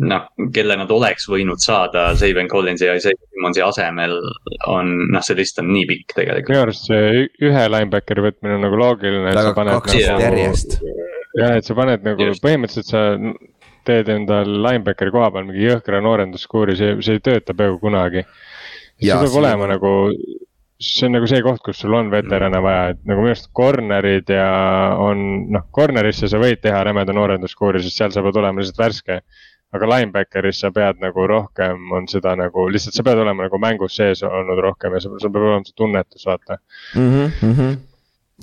noh, 0.03 0.29
kelle 0.53 0.77
nad 0.79 0.91
oleks 0.93 1.27
võinud 1.31 1.61
saada 1.63 2.09
Saban 2.19 2.49
Collinsi 2.51 2.87
ja 2.87 2.95
Isaiah 2.97 3.17
Simmonsi 3.33 3.63
asemel 3.65 4.15
on, 4.71 4.93
noh, 5.13 5.25
see 5.25 5.37
list 5.39 5.59
on 5.61 5.69
nii 5.73 5.85
pikk 5.89 6.15
tegelikult. 6.17 6.53
minu 6.53 6.63
arust 6.65 6.87
see 6.89 7.27
ühe 7.49 7.67
linebackeri 7.73 8.25
võtmine 8.25 8.57
on 8.57 8.65
nagu 8.67 8.79
loogiline. 8.79 9.33
aga 9.33 9.53
kaks 9.57 9.93
nagu, 9.99 10.23
järjest. 10.23 10.79
jah, 11.37 11.57
et 11.57 11.67
sa 11.67 11.77
paned 11.77 12.05
nagu 12.07 12.29
Just. 12.29 12.43
põhimõtteliselt 12.45 12.91
sa 12.91 13.05
teed 13.87 14.11
endal 14.11 14.49
linebackeri 14.65 15.13
koha 15.13 15.31
peal 15.33 15.47
mingi 15.47 15.67
jõhkra 15.67 16.01
noorenduskuuri, 16.03 16.75
see, 16.79 16.97
see 17.05 17.19
ei 17.19 17.23
tööta 17.23 17.55
peaaegu 17.57 17.79
kunagi. 17.83 18.25
see 18.99 19.13
peab 19.13 19.29
see... 19.29 19.39
olema 19.41 19.69
nagu, 19.71 19.91
see 20.83 21.07
on 21.07 21.17
nagu 21.17 21.29
see 21.29 21.43
koht, 21.45 21.61
kus 21.65 21.83
sul 21.83 21.95
on 21.97 22.09
veterane 22.13 22.61
vaja, 22.63 22.95
et 22.95 23.03
nagu 23.09 23.23
minu 23.23 23.35
arust 23.35 23.51
corner'id 23.57 24.33
ja 24.33 24.47
on, 25.03 25.21
noh, 25.53 25.67
corner'isse 25.73 26.29
sa 26.31 26.41
võid 26.41 26.61
teha 26.63 26.81
rämeda 26.89 27.15
noorenduskuuri, 27.15 27.83
sest 27.85 28.01
seal 28.01 28.15
sa 28.15 28.25
pead 28.25 28.41
olema 28.41 28.63
lihtsalt 28.63 28.83
värske 28.83 29.21
aga 29.75 29.89
linebacker'is 29.91 30.61
sa 30.63 30.71
pead 30.75 31.01
nagu 31.03 31.27
rohkem, 31.27 31.91
on 31.95 32.07
seda 32.11 32.35
nagu 32.39 32.67
lihtsalt 32.71 32.95
sa 32.95 33.03
pead 33.03 33.19
olema 33.23 33.47
nagu 33.47 33.59
mängus 33.59 33.97
sees 33.99 34.23
olnud 34.23 34.61
rohkem 34.63 34.95
ja 34.95 35.03
sul 35.03 35.19
peab 35.19 35.43
olema 35.43 35.67
see 35.67 35.75
tunnetus, 35.75 36.23
vaata 36.29 36.59
mm. 36.95 37.09
-hmm. 37.41 37.75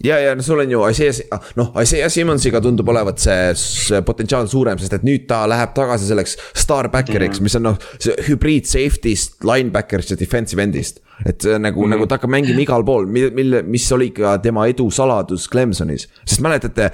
ja, 0.05 0.19
ja 0.21 0.35
no 0.35 0.43
sul 0.43 0.61
on 0.61 0.71
ju 0.71 0.83
Isaiah, 0.91 1.41
noh, 1.57 1.73
Isaiah 1.81 2.13
Simmonsiga 2.13 2.61
tundub 2.61 2.93
olevat 2.93 3.25
see, 3.25 3.55
see 3.57 4.03
potentsiaal 4.05 4.51
suurem, 4.53 4.79
sest 4.79 4.99
et 4.99 5.09
nüüd 5.09 5.25
ta 5.31 5.47
läheb 5.49 5.73
tagasi 5.75 6.11
selleks 6.13 6.37
star 6.53 6.91
backer'iks 6.93 7.41
mm, 7.41 7.41
-hmm. 7.41 7.49
mis 7.49 7.57
on 7.57 7.69
noh, 7.71 7.81
see 7.99 8.29
hübriid 8.29 8.69
safety'st, 8.69 9.41
linebacker'ist 9.49 10.13
ja 10.13 10.21
defensive 10.21 10.63
end'ist. 10.63 11.01
et 11.25 11.41
nagu 11.59 11.81
mm, 11.81 11.85
-hmm. 11.87 11.91
nagu 11.97 12.07
ta 12.07 12.19
hakkab 12.19 12.31
mängima 12.31 12.61
igal 12.61 12.85
pool, 12.85 13.07
mille, 13.07 13.31
mille, 13.31 13.63
mis 13.63 13.93
oli 13.93 14.11
ka 14.11 14.39
tema 14.39 14.67
edu 14.67 14.91
saladus 14.91 15.49
Clemsonis. 15.49 16.09
sest 16.27 16.41
mäletate, 16.41 16.91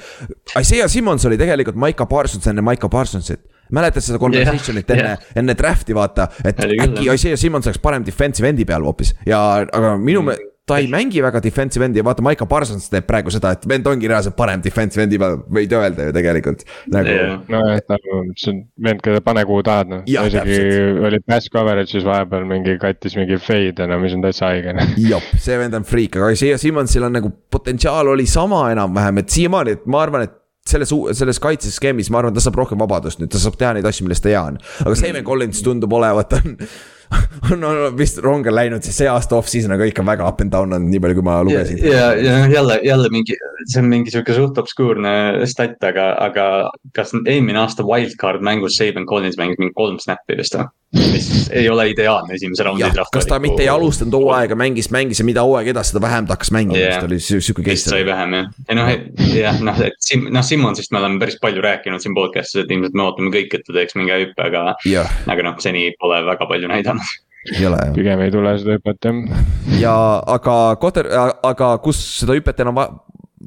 Isaiah 0.60 0.88
Simmons 0.88 1.26
oli 1.26 1.38
tegelikult 1.38 1.76
Maiko 1.76 2.06
Parsons 2.06 2.46
enne 2.46 2.62
Maiko 2.62 2.88
Parsonsit 2.88 3.40
mäletad 3.76 4.04
seda 4.04 4.20
conversation'it 4.22 4.90
yeah, 4.90 5.00
enne 5.00 5.16
yeah., 5.16 5.40
enne 5.42 5.56
draft'i 5.58 5.96
vaata, 5.96 6.30
et 6.44 6.62
Oli 6.64 6.78
äkki 6.86 7.08
Isaiah 7.14 7.40
Simmons 7.40 7.70
oleks 7.70 7.82
parem 7.82 8.06
defensive 8.06 8.48
end'i 8.50 8.66
peal 8.68 8.86
hoopis. 8.86 9.14
Ja, 9.28 9.40
aga 9.66 9.96
minu 9.98 10.22
mm. 10.22 10.32
meelest 10.32 10.48
ta 10.70 10.78
ei 10.78 10.86
mängi 10.90 11.22
väga 11.22 11.40
defensive 11.42 11.86
end'i. 11.86 12.00
Ja 12.00 12.06
vaata, 12.06 12.22
Maiko 12.24 12.46
Parsons 12.50 12.86
teeb 12.92 13.06
praegu 13.08 13.32
seda, 13.34 13.52
et 13.56 13.66
vend 13.68 13.86
ongi 13.90 14.08
reaalselt 14.10 14.36
parem 14.38 14.62
defensive 14.62 15.02
end'i 15.06 15.18
peal, 15.20 15.38
võid 15.58 15.74
öelda 15.76 16.08
ju 16.08 16.14
tegelikult. 16.14 16.64
Nagu.... 16.94 17.16
nojah, 17.50 17.80
nagu 17.90 18.20
see 18.38 18.52
on 18.52 18.60
vend, 18.86 19.02
keda 19.04 19.22
pane 19.24 19.44
kuhu 19.48 19.64
tahad 19.66 19.90
noh, 19.90 20.04
ta 20.06 20.26
isegi 20.30 20.58
oli 21.08 21.20
pass 21.26 21.50
coverage'is 21.52 22.06
vahepeal 22.06 22.46
mingi 22.48 22.76
kattis 22.82 23.16
mingi 23.18 23.40
fade 23.42 23.88
no 23.90 23.98
mis 24.02 24.14
on 24.16 24.24
täitsa 24.24 24.52
haige 24.52 24.76
noh. 24.76 24.94
jop, 25.10 25.26
see 25.40 25.58
vend 25.60 25.78
on 25.80 25.86
friik, 25.88 26.20
aga 26.20 26.30
Isaiah 26.36 26.60
Simmonsil 26.60 27.08
on 27.08 27.18
nagu 27.18 27.32
potentsiaal 27.50 28.14
oli 28.14 28.28
sama 28.30 28.66
enam-vähem, 28.74 29.24
et 29.24 29.34
siiamaani, 29.34 29.78
et 29.78 29.90
ma 29.90 30.04
arvan, 30.04 30.28
et 30.28 30.36
selles, 30.70 30.92
selles 31.18 31.42
kaitseskeemis, 31.42 32.10
ma 32.12 32.22
arvan, 32.22 32.36
ta 32.36 32.44
saab 32.44 32.58
rohkem 32.60 32.80
vabadust 32.80 33.22
nüüd, 33.22 33.32
ta 33.32 33.42
saab 33.42 33.58
teha 33.60 33.74
neid 33.76 33.88
asju, 33.90 34.06
millest 34.06 34.24
ta 34.24 34.32
hea 34.32 34.42
on. 34.52 34.58
aga 34.84 34.96
Steven 34.98 35.26
Collins 35.26 35.62
tundub 35.66 35.92
olevat, 35.98 36.38
on, 36.40 36.56
on, 37.52 37.64
on 37.64 37.98
vist 37.98 38.20
rongel 38.24 38.54
läinud, 38.54 38.84
siis 38.86 39.00
see 39.02 39.08
aasta 39.10 39.38
off-season 39.38 39.74
on 39.74 39.80
ka 39.80 39.88
ikka 39.90 40.04
väga 40.06 40.26
up 40.28 40.42
and 40.44 40.52
down 40.54 40.72
olnud, 40.72 40.90
nii 40.92 41.02
palju, 41.02 41.18
kui 41.18 41.26
ma 41.26 41.38
lugesin. 41.46 41.80
ja, 41.84 42.10
ja 42.18 42.40
noh, 42.42 42.50
jälle, 42.54 42.80
jälle 42.86 43.12
mingi, 43.14 43.38
see 43.64 43.82
on 43.82 43.90
mingi 43.92 44.14
sihuke 44.14 44.36
suht 44.36 44.58
obskuurne 44.62 45.14
stat, 45.50 45.78
aga, 45.86 46.12
aga 46.28 46.44
kas 46.96 47.14
eelmine 47.24 47.62
aasta 47.62 47.86
wildcard 47.86 48.44
mängus 48.46 48.78
Steven 48.78 49.08
Collins 49.10 49.40
mängis 49.40 49.60
mingi 49.62 49.76
kolm 49.78 49.98
snappi 50.02 50.38
vist 50.40 50.58
või? 50.58 50.70
mis 50.90 51.50
ei 51.54 51.68
ole 51.70 51.84
ideaalne 51.92 52.34
esimese 52.34 52.64
raundi 52.66 52.88
draft. 52.92 53.12
kas 53.14 53.26
ta 53.30 53.38
mitte 53.38 53.62
ei 53.62 53.68
alustanud 53.70 54.14
hooaega, 54.18 54.56
mängis, 54.58 54.88
mängis 54.90 55.20
ja 55.22 55.26
mida 55.26 55.44
hooaeg 55.46 55.70
edasi, 55.70 55.92
seda 55.92 56.02
vähem 56.02 56.26
ta 56.26 56.34
hakkas 56.34 56.50
mängima 56.54 56.80
yeah., 56.80 57.04
oli 57.06 57.20
sihuke 57.22 57.62
case. 57.62 57.92
sai 57.92 58.02
vähem 58.06 58.34
jah, 58.34 58.48
ja 58.66 58.78
noh, 58.78 58.90
jah, 59.36 59.60
noh, 59.62 59.82
et 59.86 59.94
Sim-, 60.02 60.26
noh 60.34 60.42
Simmonsist 60.46 60.90
me 60.90 60.98
oleme 60.98 61.22
päris 61.22 61.38
palju 61.42 61.62
rääkinud 61.62 62.02
siin 62.02 62.16
podcast'is, 62.18 62.64
et 62.64 62.74
ilmselt 62.74 62.98
me 62.98 63.06
ootame 63.06 63.30
kõik, 63.36 63.54
et 63.54 63.66
ta 63.66 63.76
teeks 63.76 63.94
mingi 64.00 64.18
hüppe, 64.24 64.48
aga 64.50 64.64
yeah., 64.82 65.14
aga 65.30 65.46
noh, 65.46 65.60
seni 65.62 65.86
pole 66.02 66.18
väga 66.26 66.50
palju 66.50 66.72
näidanud 66.74 66.99
ei 67.56 67.66
ole 67.66 67.80
jah. 67.80 67.92
pigem 67.96 68.24
ei 68.24 68.32
tule 68.34 68.56
seda 68.60 68.78
hüpet 68.78 69.08
jah. 69.08 69.44
ja 69.80 69.94
aga 70.36 70.56
quarter, 70.80 71.08
aga 71.42 71.74
kus 71.84 72.00
seda 72.20 72.36
hüpet 72.38 72.62
enam 72.64 72.80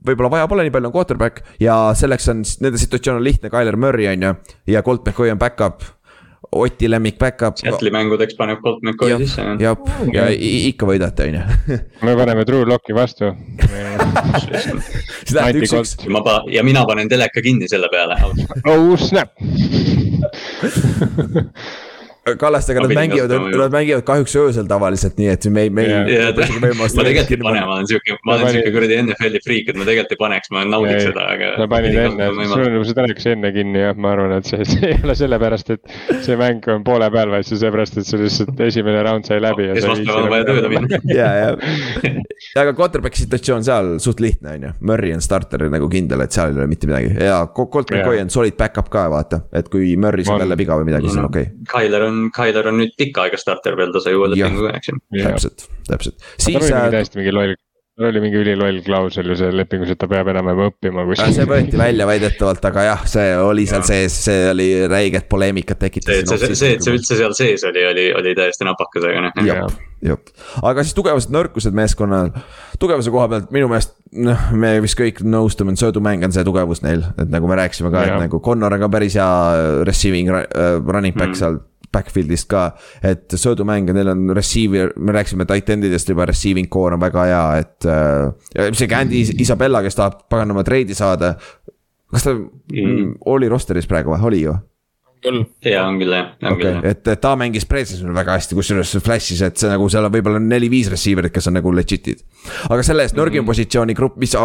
võib-olla 0.04 0.32
vaja 0.34 0.48
pole 0.52 0.66
nii 0.66 0.74
palju, 0.74 0.90
on 0.90 0.96
quarterback 0.96 1.44
ja 1.62 1.76
selleks 1.98 2.30
on, 2.34 2.46
nende 2.66 2.82
situatsioon 2.82 3.22
on 3.22 3.26
lihtne, 3.26 3.52
Tyler 3.54 3.78
Murray 3.80 4.10
on 4.12 4.28
ju 4.28 4.38
ja 4.76 4.86
Colt 4.86 5.06
McCoy 5.06 5.34
on 5.34 5.42
back-up 5.42 5.86
Oti 6.54 6.86
lemmik 6.86 7.16
back-up. 7.18 7.56
Seattle'i 7.58 7.90
mängudeks 7.90 8.36
paneb 8.38 8.60
Colt 8.62 8.84
McCoy 8.86 9.16
sisse. 9.24 9.42
jah, 9.62 9.80
ja 10.14 10.28
ikka 10.30 10.86
võidate, 10.86 11.26
on 11.26 11.40
ju. 11.40 11.74
me 12.06 12.14
paneme 12.20 12.46
True 12.46 12.68
Locki 12.70 12.94
vastu 12.94 13.32
see 15.24 15.34
tähendab 15.34 15.64
üks-üks. 15.64 15.96
ma 16.14 16.22
pa-, 16.26 16.44
ja 16.54 16.62
mina 16.66 16.84
panen 16.90 17.10
teleka 17.10 17.42
kinni 17.46 17.68
selle 17.72 17.90
peale. 17.94 18.16
oh 18.70 18.94
snap 19.00 19.30
Kallastega 22.24 22.80
nad 22.80 22.94
mängivad, 22.96 23.32
nad 23.58 23.72
mängivad 23.72 24.04
kahjuks 24.08 24.36
öösel 24.40 24.68
tavaliselt, 24.70 25.18
nii 25.20 25.28
et 25.34 25.46
me 25.52 25.66
ei, 25.66 25.72
me 25.74 25.84
ei. 25.84 26.20
ma 26.32 26.88
tegelikult 26.88 27.34
ei 27.36 27.40
pane, 27.42 27.64
ma 27.68 27.74
olen 27.76 27.90
siuke, 27.90 28.16
ma 28.24 28.38
olen 28.38 28.54
siuke 28.56 28.72
kuradi 28.72 29.00
NFL-i 29.02 29.42
friik, 29.44 29.72
et 29.74 29.80
ma 29.80 29.88
tegelikult 29.88 30.16
ei 30.16 30.20
paneks, 30.22 30.52
ma 30.56 30.64
naudiks 30.68 31.04
seda, 31.10 31.26
aga. 31.34 31.50
sa 31.60 31.68
panid 31.74 31.98
enne, 32.06 32.30
sul 32.54 32.64
on 32.70 32.86
see 32.88 32.98
telekas 33.00 33.28
enne 33.34 33.52
kinni 33.56 33.84
jah, 33.84 33.98
ma 34.00 34.14
arvan, 34.16 34.38
et 34.38 34.48
see, 34.48 34.64
see 34.70 34.94
ei 34.94 35.00
ole 35.04 35.18
sellepärast, 35.20 35.74
et 35.76 36.24
see 36.24 36.38
mäng 36.40 36.64
on 36.72 36.86
poole 36.88 37.10
peal, 37.12 37.34
vaid 37.34 37.50
see 37.50 37.60
seepärast, 37.60 38.00
et 38.00 38.08
sul 38.08 38.24
lihtsalt 38.24 38.64
esimene 38.70 39.04
round 39.04 39.28
sai 39.28 39.42
läbi. 39.44 39.68
esmaspäeval 39.76 40.30
on 40.30 40.34
vaja 40.38 40.48
tööle 40.48 40.72
minna. 40.72 41.02
ja, 41.20 41.30
ja, 41.42 42.16
aga 42.64 42.76
quarterback'i 42.78 43.26
situatsioon 43.26 43.68
seal 43.68 43.94
suht 44.04 44.24
lihtne 44.24 44.56
on 44.56 44.68
ju, 44.70 44.74
Murry 44.94 45.12
on 45.18 45.24
starter 45.28 45.68
nagu 45.74 45.92
kindel, 45.92 46.24
et 46.24 46.36
seal 46.36 46.56
ei 46.56 46.62
ole 46.62 46.72
mitte 46.72 46.88
midagi 46.88 47.12
ja 47.20 47.44
Colt 47.52 47.92
McCoy 47.92 48.24
on 48.24 48.32
solid 48.34 48.56
back-up 48.60 48.88
ka 48.94 49.10
vaata, 49.12 49.44
et 49.52 49.68
kui 49.74 49.94
Murry 50.00 50.24
saab 50.28 50.44
jälle 50.46 50.58
viga 50.60 50.80
või 50.80 50.88
midagi, 50.94 51.12
siis 51.12 51.20
on 51.20 51.28
okei 51.28 51.50
okay.. 51.52 51.68
Tyler 51.74 52.08
on, 52.08 52.13
Tyler 52.36 52.72
on 52.72 52.80
nüüd 52.82 52.96
pikka 53.00 53.28
aega 53.28 53.40
starter 53.42 53.78
veel, 53.80 53.94
ta 53.96 54.02
sai 54.04 54.16
uue 54.18 54.32
lepingu 54.34 54.68
ka, 54.68 54.80
eks 54.80 54.92
ju. 54.92 54.98
täpselt, 55.20 55.68
täpselt. 55.90 56.26
siis. 56.38 56.60
äh, 56.70 56.90
täiesti 56.94 57.22
mingi 57.22 57.36
loll 57.36 57.56
tal 57.94 58.08
oli 58.10 58.22
mingi 58.24 58.40
üliloll 58.42 58.80
klausel 58.82 59.28
ju 59.30 59.36
seal 59.38 59.54
lepingus, 59.58 59.92
et 59.94 60.00
ta 60.02 60.08
peab 60.10 60.30
enam-vähem 60.32 60.72
õppima 60.72 61.04
kuskil. 61.06 61.34
see 61.36 61.46
võeti 61.46 61.78
välja 61.78 62.08
väidetavalt, 62.10 62.64
aga 62.66 62.86
jah, 62.88 63.04
see 63.10 63.26
oli 63.38 63.66
seal 63.70 63.84
sees, 63.86 64.16
see 64.26 64.48
oli 64.50 64.68
räiget 64.90 65.28
poleemikat 65.30 65.84
tekitas. 65.84 66.24
see, 66.26 66.40
see, 66.42 66.58
see, 66.58 66.72
et 66.80 66.86
see 66.86 66.96
üldse 66.96 67.18
seal 67.20 67.36
sees 67.38 67.66
oli, 67.70 67.84
oli, 67.92 68.08
oli 68.18 68.34
täiesti 68.38 68.66
napakas, 68.66 69.06
aga 69.10 69.28
noh. 69.28 69.46
jah, 69.46 69.76
jah, 70.10 70.24
aga 70.66 70.86
siis 70.86 70.98
tugevused, 70.98 71.34
nõrkused 71.36 71.78
meeskonnal. 71.78 72.32
tugevuse 72.82 73.14
koha 73.14 73.28
pealt 73.36 73.54
minu 73.54 73.70
meelest, 73.70 73.94
noh, 74.26 74.48
me 74.58 74.74
vist 74.82 74.98
kõik 74.98 75.22
nõustume, 75.22 75.78
et 75.78 75.84
söödumäng 75.86 76.26
on 76.26 76.34
see 76.34 76.48
tugevus 76.48 76.82
neil, 76.82 77.06
et 77.14 77.30
nagu 77.30 77.52
me 77.52 77.60
rääkisime 77.62 77.94
ka, 77.94 78.08
et 78.10 78.18
nagu 78.26 78.42
Connor 78.42 78.74
on 78.74 78.88
ka 78.88 78.90
päris 78.98 79.20
hea 79.22 79.86
receiving 79.86 80.34
uh, 80.34 80.82
running 80.82 81.14
back 81.14 81.36
mm. 81.36 81.40
seal 81.44 81.62
backfield'ist 81.94 82.50
ka. 82.52 82.66
et 83.04 83.36
söödumänge, 83.38 83.94
neil 83.96 84.12
on 84.14 84.30
receiver, 84.36 84.94
me 84.98 85.16
rääkisime 85.16 85.48
tight 85.50 85.70
end'idest 85.70 86.10
juba, 86.10 86.28
receiving 86.30 86.70
core 86.70 86.98
on 86.98 87.04
väga 87.04 87.28
hea, 87.30 87.46
et 87.64 87.88
äh,. 87.90 88.68
isegi 88.72 88.98
Andy 88.98 89.24
Isabella, 89.46 89.84
kes 89.86 90.00
tahab 90.00 90.26
paganama 90.30 90.66
treidi 90.68 90.98
saada. 90.98 91.36
kas 92.14 92.28
ta 92.28 92.36
mm. 92.36 93.18
oli 93.34 93.50
roster'is 93.50 93.90
praegu 93.90 94.14
või, 94.14 94.26
oli 94.30 94.44
ju? 94.44 94.54
Küll. 95.24 95.44
jaa, 95.66 95.86
on 95.88 96.00
küll 96.02 96.16
jah, 96.16 96.34
on 96.42 96.58
okay. 96.58 96.66
küll. 96.66 96.90
et, 96.92 97.08
et 97.16 97.24
ta 97.24 97.36
mängis 97.40 97.68
Precisonil 97.70 98.16
väga 98.16 98.38
hästi, 98.40 98.58
kusjuures 98.60 98.96
flash'is, 99.04 99.44
et 99.46 99.62
see 99.62 99.72
nagu 99.72 99.88
seal 99.92 100.08
on 100.08 100.14
võib-olla 100.14 100.42
neli-viis 100.44 100.92
receiver'it, 100.94 101.34
kes 101.34 101.50
on 101.52 101.58
nagu 101.60 101.74
legit'id. 101.74 102.26
aga 102.70 102.84
selle 102.86 103.08
eest 103.08 103.18
nõrgim 103.18 103.42
mm 103.42 103.46
-hmm. 103.46 103.54
positsiooni 103.54 103.98
grupp, 103.98 104.20
mis 104.22 104.36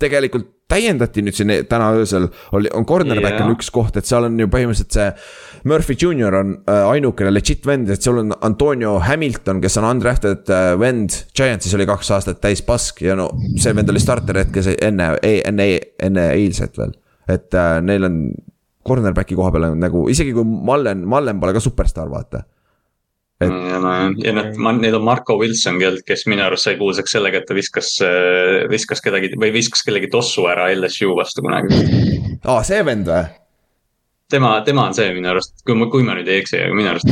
tegelikult 0.00 0.52
täiendati 0.70 1.22
nüüd 1.22 1.36
siin 1.36 1.52
täna 1.70 1.92
öösel, 1.94 2.26
oli, 2.56 2.70
on 2.74 2.86
cornerback 2.86 3.38
yeah. 3.38 3.46
on 3.46 3.54
üks 3.54 3.70
koht, 3.74 3.96
et 3.96 4.08
seal 4.08 4.26
on 4.26 4.38
ju 4.40 4.48
põhimõtteliselt 4.50 4.96
see. 4.96 5.12
Murphy 5.66 5.94
Junior 5.98 6.34
on 6.34 6.56
äh, 6.70 6.82
ainukene 6.90 7.30
legit 7.30 7.66
vend, 7.66 7.90
et 7.90 8.02
seal 8.02 8.18
on 8.22 8.34
Antonio 8.46 8.96
Hamilton, 9.02 9.60
kes 9.62 9.78
on 9.80 9.86
undrafted 9.92 10.50
äh, 10.50 10.72
vend. 10.80 11.14
Giantsis 11.36 11.74
oli 11.78 11.86
kaks 11.86 12.10
aastat 12.18 12.42
täis 12.42 12.64
pask 12.66 13.02
ja 13.06 13.14
no 13.18 13.30
see 13.54 13.74
vend 13.76 13.90
oli 13.94 14.02
starter 14.02 14.42
hetkes 14.42 14.72
enne, 14.74 15.12
enne, 15.22 15.68
enne 16.02 16.28
eilset 16.34 16.78
veel. 16.78 16.94
et 17.30 17.54
äh, 17.54 17.78
neil 17.82 18.06
on 18.06 18.20
cornerback'i 18.86 19.38
koha 19.38 19.52
peal 19.54 19.70
on 19.70 19.80
nagu, 19.82 20.06
isegi 20.12 20.34
kui 20.36 20.46
Mallen, 20.46 21.04
Mallen 21.08 21.40
pole 21.42 21.56
ka 21.56 21.62
superstaar, 21.62 22.10
vaata. 22.12 22.44
Et... 23.36 23.52
ja 23.52 23.78
no 23.82 23.90
ja 24.16 24.32
need, 24.32 24.54
need 24.80 24.94
on 24.96 25.04
Marko 25.04 25.34
Wilson, 25.36 25.76
kes 26.08 26.24
minu 26.30 26.46
arust 26.46 26.64
sai 26.64 26.78
kuulsaks 26.80 27.12
sellega, 27.18 27.42
et 27.42 27.48
ta 27.48 27.56
viskas, 27.56 27.90
viskas 28.72 29.04
kedagi 29.04 29.34
või 29.36 29.52
viskas 29.58 29.84
kellegi 29.84 30.08
tossu 30.12 30.46
ära 30.48 30.70
LSU 30.72 31.12
vastu 31.18 31.44
kunagi. 31.44 31.82
aa, 32.48 32.62
see 32.64 32.80
vend 32.86 33.12
või? 33.12 33.26
Tema, 34.30 34.60
tema 34.66 34.86
on 34.88 34.94
see 34.96 35.10
minu 35.14 35.30
arust, 35.30 35.54
kui 35.66 35.76
ma, 35.78 35.86
kui 35.90 36.04
ma 36.06 36.16
nüüd 36.18 36.28
ei 36.30 36.40
eksi, 36.42 36.58
aga 36.66 36.76
minu 36.76 36.90
arust 36.90 37.10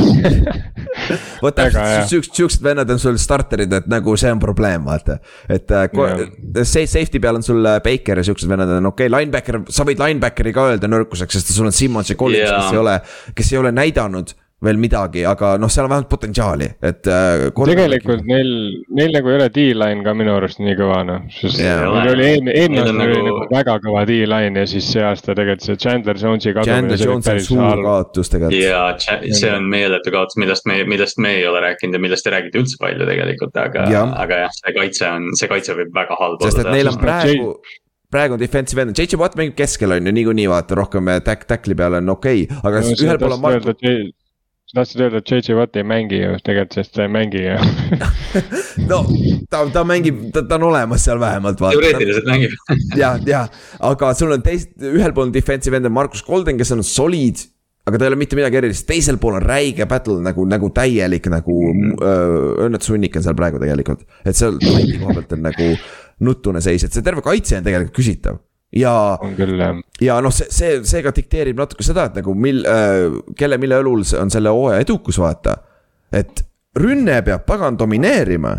vot 1.43 1.55
täpselt 1.55 2.09
siuksed, 2.11 2.33
siuksed 2.35 2.63
vennad 2.65 2.91
on 2.91 3.01
sul 3.01 3.19
starterid, 3.21 3.73
et 3.79 3.89
nagu 3.91 4.15
see 4.19 4.31
on 4.35 4.41
probleem, 4.41 4.85
vaata. 4.87 5.17
et 5.51 5.71
yeah. 5.71 6.63
safety 6.63 7.21
peal 7.23 7.39
on 7.39 7.45
sul 7.45 7.63
äh, 7.69 7.79
Baker 7.83 8.19
ja 8.19 8.27
siuksed 8.27 8.51
vennad 8.51 8.71
on 8.77 8.91
okei 8.91 9.07
okay,, 9.07 9.15
linebacker, 9.19 9.61
sa 9.71 9.87
võid 9.87 10.01
linebackeri 10.01 10.55
ka 10.55 10.69
öelda 10.73 10.91
nõrkuseks, 10.91 11.39
sest 11.39 11.53
sul 11.55 11.69
on 11.69 11.75
Simmons 11.75 12.11
ja 12.11 12.19
Collins 12.19 12.51
kes 12.51 12.73
ei 12.75 12.83
ole, 12.83 12.97
kes 13.37 13.53
ei 13.53 13.61
ole 13.63 13.75
näidanud 13.75 14.35
veel 14.65 14.79
midagi, 14.81 15.23
aga 15.27 15.55
noh, 15.61 15.71
seal 15.71 15.87
on 15.87 15.93
vähemalt 15.93 16.09
potentsiaali, 16.11 16.69
et 16.85 17.09
äh,. 17.11 17.45
tegelikult 17.55 18.25
neil, 18.29 18.49
neil 18.97 19.13
nagu 19.15 19.31
ei 19.31 19.37
ole 19.39 19.47
D-line 19.55 20.05
ka 20.05 20.15
minu 20.17 20.35
arust 20.35 20.61
nii 20.63 20.75
kõva 20.79 21.01
noh, 21.07 21.27
sest 21.33 21.61
yeah. 21.61 21.83
neil 21.83 22.13
oli 22.15 22.27
eelmine, 22.31 22.55
eelmine 22.61 22.83
aasta 22.83 22.97
nagu... 22.97 23.15
oli 23.15 23.29
nagu 23.29 23.47
väga 23.53 23.77
kõva 23.85 24.03
D-line 24.09 24.63
ja 24.63 24.71
siis 24.73 24.89
see 24.95 25.05
aasta 25.05 25.35
tegelikult 25.37 25.67
see 25.67 25.79
Chandler 25.85 26.19
Jones'i 26.19 26.55
kadumine. 26.55 26.97
Chandler 26.97 27.05
Jones 27.05 27.31
on 27.31 27.41
suur 27.47 27.85
kaotus 27.85 28.33
tegelikult. 28.33 28.59
ja 28.59 29.31
see 29.39 29.53
on 29.53 29.69
meeletu 29.71 30.13
kaotus, 30.15 30.39
millest 30.41 30.69
me, 30.69 30.81
millest 30.89 31.21
me 31.21 31.37
ei 31.39 31.47
ole 31.49 31.63
rääkinud 31.65 31.99
ja 31.99 32.03
millest 32.07 32.27
ei 32.29 32.37
räägita 32.37 32.61
üldse 32.61 32.81
palju 32.81 33.09
tegelikult, 33.13 33.57
aga 33.61 33.87
ja., 33.91 34.05
aga 34.25 34.45
jah, 34.45 34.59
see 34.61 34.77
kaitse 34.77 35.09
on, 35.09 35.31
see 35.39 35.51
kaitse 35.51 35.77
võib 35.77 35.95
väga 35.95 36.19
halb 36.19 36.39
olla. 36.39 36.51
sest 36.51 36.65
et 36.65 36.71
neil 36.73 36.91
on 36.91 37.01
praegu 37.01 37.55
praegu 38.15 38.37
on 38.37 38.39
defensive 38.41 38.81
end, 38.81 38.97
JJ 38.97 39.19
Watt 39.19 39.35
mängib 39.39 39.57
keskel 39.59 39.95
on 39.95 40.05
ju 40.07 40.13
niikuinii 40.15 40.45
vaata 40.51 40.77
rohkem 40.79 41.09
tack, 41.25 41.47
tackli 41.49 41.75
peal 41.77 41.99
on 41.99 42.13
okei 42.13 42.45
okay,, 42.45 42.61
aga 42.63 42.83
no, 42.83 42.93
ühel 43.07 43.19
pool 43.21 43.35
on 43.35 43.43
Marko 43.43 43.75
sa 44.65 44.79
tahtsid 44.79 45.01
öelda, 45.05 45.21
et 45.21 45.31
JJ 45.31 45.57
Watt 45.59 45.77
ei 45.77 45.85
mängi 45.85 46.19
ju 46.19 46.37
tegelikult, 46.41 46.77
sest 46.79 46.93
ta 46.95 47.05
ei 47.05 47.11
mängi 47.13 47.41
ju 47.43 47.57
no 48.91 49.01
ta, 49.51 49.61
ta 49.73 49.83
mängib, 49.87 50.23
ta, 50.33 50.41
ta 50.41 50.57
on 50.57 50.69
olemas 50.71 51.05
seal 51.05 51.21
vähemalt. 51.21 51.61
teoreetiliselt 51.61 52.29
mängib 52.29 52.55
ja, 53.01 53.15
ja, 53.29 53.43
aga 53.85 54.13
sul 54.17 54.33
on 54.33 54.45
teist, 54.45 54.73
ühel 54.81 55.13
pool 55.13 55.29
on 55.29 55.35
defensive 55.35 55.77
end 55.77 55.89
on 55.89 55.93
Markus 55.93 56.25
Golden, 56.25 56.57
kes 56.57 56.73
on 56.73 56.81
solid 56.85 57.45
aga 57.85 57.99
ta 57.99 58.07
ei 58.07 58.13
ole 58.13 58.17
mitte 58.17 58.37
midagi 58.39 58.57
erilist, 58.57 58.87
teisel 58.89 59.19
pool 59.21 59.37
on 59.37 59.45
räige 59.45 59.85
battle 59.89 60.17
nagu, 60.25 60.47
nagu 60.49 60.71
täielik 60.73 61.29
nagu 61.29 61.59
õnnetushunnik 62.65 63.19
on 63.19 63.27
seal 63.27 63.37
praegu 63.37 63.61
tegelikult. 63.61 64.01
et 64.25 64.33
seal 64.37 64.57
koha 64.57 65.19
pealt 65.19 65.37
on 65.37 65.45
nagu 65.45 65.69
nutune 66.25 66.63
seis, 66.65 66.87
et 66.87 66.95
see 66.95 67.05
terve 67.05 67.21
kaitse 67.21 67.59
on 67.59 67.67
tegelikult 67.67 67.93
küsitav 67.99 68.41
ja, 68.73 69.17
ja 70.01 70.19
noh, 70.23 70.33
see, 70.33 70.49
see, 70.51 70.79
see 70.87 71.03
ka 71.05 71.13
dikteerib 71.15 71.59
natuke 71.59 71.85
seda, 71.85 72.07
et 72.09 72.19
nagu 72.19 72.35
mil 72.37 72.63
äh,, 72.69 73.07
kelle, 73.37 73.59
mille 73.61 73.79
õlul 73.83 74.05
on 74.19 74.33
selle 74.33 74.53
hooaja 74.53 74.83
edukus, 74.85 75.19
vaata. 75.21 75.57
et 76.15 76.43
rünne 76.79 77.21
peab 77.25 77.45
pagan 77.47 77.77
domineerima. 77.79 78.55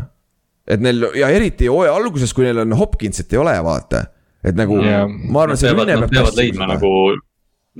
et 0.67 0.81
neil 0.83 1.09
ja 1.15 1.31
eriti 1.31 1.69
hooaja 1.71 1.95
alguses, 1.95 2.33
kui 2.35 2.47
neil 2.47 2.65
on 2.65 2.77
Hopkinsit 2.79 3.33
ei 3.33 3.43
ole, 3.43 3.57
vaata. 3.65 4.07
et 4.45 4.57
nagu 4.57 4.81
yeah. 4.83 5.09
ma 5.09 5.47
arvan, 5.47 5.61
see 5.61 5.73
rünne 5.73 5.93
peab. 5.93 6.07
Nad 6.07 6.15
peavad 6.15 6.41
leidma 6.41 6.71
nagu 6.75 6.93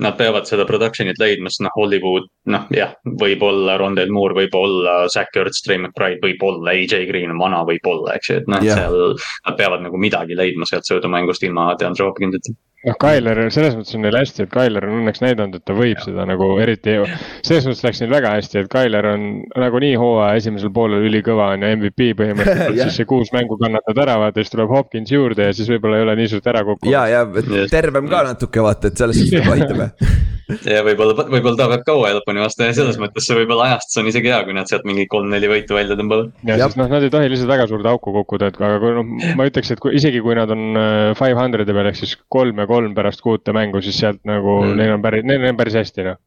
nad 0.03 0.17
peavad 0.19 0.45
seda 0.49 0.65
production'it 0.69 1.19
leidma, 1.21 1.49
sest 1.49 1.63
noh, 1.65 1.73
Hollywood, 1.77 2.27
noh 2.53 2.67
jah, 2.73 2.93
võib-olla 3.21 3.77
Rondel 3.81 4.11
Moore, 4.13 4.35
võib-olla 4.37 4.99
Zack 5.13 5.37
Ertz, 5.39 5.63
Trey 5.65 5.79
McBride, 5.81 6.21
võib-olla 6.23 6.75
AJ 6.75 7.07
Green 7.09 7.33
on 7.33 7.41
vana, 7.41 7.63
võib-olla, 7.67 8.13
eks 8.17 8.31
ju, 8.31 8.39
et 8.41 8.51
noh 8.51 8.63
yeah., 8.65 8.77
seal. 8.77 9.17
Nad 9.47 9.59
peavad 9.59 9.85
nagu 9.85 9.99
midagi 10.01 10.37
leidma 10.37 10.67
sealt 10.69 10.87
söödumängust 10.89 11.45
ilma 11.47 11.71
DeAndre 11.79 12.05
Hopkinsita 12.05 12.53
noh, 12.87 12.97
Tyler, 13.01 13.41
selles 13.53 13.75
mõttes 13.77 13.97
on 13.97 14.03
neil 14.05 14.17
hästi, 14.17 14.45
et 14.45 14.53
Tyler 14.53 14.87
on 14.87 15.01
õnneks 15.01 15.23
näidanud, 15.23 15.59
et 15.59 15.65
ta 15.67 15.75
võib 15.77 15.99
seda 16.03 16.25
nagu 16.29 16.49
eriti. 16.63 16.97
selles 17.45 17.67
mõttes 17.67 17.83
läks 17.85 18.01
neil 18.03 18.13
väga 18.13 18.33
hästi, 18.37 18.63
et 18.63 18.71
Tyler 18.73 19.09
on 19.11 19.27
nagunii 19.65 19.93
hooaja 19.99 20.39
esimesel 20.41 20.73
poolel 20.75 21.07
ülikõva 21.09 21.51
on 21.55 21.65
ju 21.65 21.73
MVP 21.79 22.11
põhimõtteliselt 22.21 22.81
siis 22.85 23.01
see 23.01 23.09
kuus 23.09 23.33
mängu 23.35 23.59
kannatad 23.61 24.03
ära, 24.05 24.17
vaata 24.23 24.43
siis 24.43 24.55
tuleb 24.55 24.73
Hopkins 24.73 25.13
juurde 25.13 25.49
ja 25.49 25.57
siis 25.57 25.69
võib-olla 25.73 25.99
ei 26.01 26.07
ole 26.07 26.17
nii 26.21 26.33
suurt 26.33 26.51
ärakukkumist. 26.53 26.95
ja, 26.95 27.07
ja 27.11 27.69
tervem 27.71 28.09
ka 28.11 28.25
natuke 28.31 28.63
vaata, 28.63 28.91
et 28.91 29.03
selles 29.03 29.23
suhtes 29.23 29.43
nagu 29.43 29.57
aitab 29.57 30.36
ja 30.73 30.81
võib-olla, 30.85 31.25
võib-olla 31.27 31.57
ta 31.59 31.67
peab 31.71 31.83
ka 31.87 31.95
hooaja 31.97 32.17
lõpuni 32.17 32.41
vastu 32.41 32.63
ja 32.63 32.75
selles 32.75 32.97
mõttes 33.01 33.25
see 33.27 33.35
võib-olla 33.35 33.67
ajastus 33.67 33.99
on 34.01 34.07
isegi 34.11 34.31
hea, 34.31 34.39
kui 34.47 34.55
nad 34.55 34.69
sealt 34.69 34.85
mingi 34.87 35.07
kolm-neli 35.11 35.49
võitu 35.51 35.75
välja 35.75 35.97
tõmbavad. 35.99 36.31
ja, 36.47 36.57
siis 36.61 36.77
noh, 36.79 36.89
nad 36.91 37.03
ei 37.03 37.11
tohi 37.13 37.31
lihtsalt 37.31 37.51
väga 37.51 37.67
suurde 37.71 37.91
auku 37.91 38.13
kukkuda, 38.15 38.51
et 38.51 38.59
aga 38.61 38.79
kui 38.83 38.93
noh, 38.95 39.11
ma 39.39 39.47
ütleks, 39.49 39.73
et 39.73 39.81
kui 39.83 39.95
isegi 39.99 40.21
kui 40.23 40.37
nad 40.39 40.51
on 40.53 40.79
äh, 40.79 41.11
five 41.19 41.35
hundred'i 41.39 41.75
peal 41.75 41.91
ehk 41.91 41.99
siis 41.99 42.15
kolm 42.31 42.63
ja 42.63 42.67
kolm 42.69 42.95
pärast 42.97 43.23
kuute 43.25 43.55
mängu, 43.55 43.81
siis 43.83 43.99
sealt 43.99 44.23
nagu 44.27 44.59
mm. 44.63 44.75
neil 44.79 44.95
on 44.95 45.03
päris, 45.03 45.27
neil 45.27 45.47
on 45.51 45.59
päris 45.59 45.77
hästi 45.81 46.07
noh. 46.07 46.19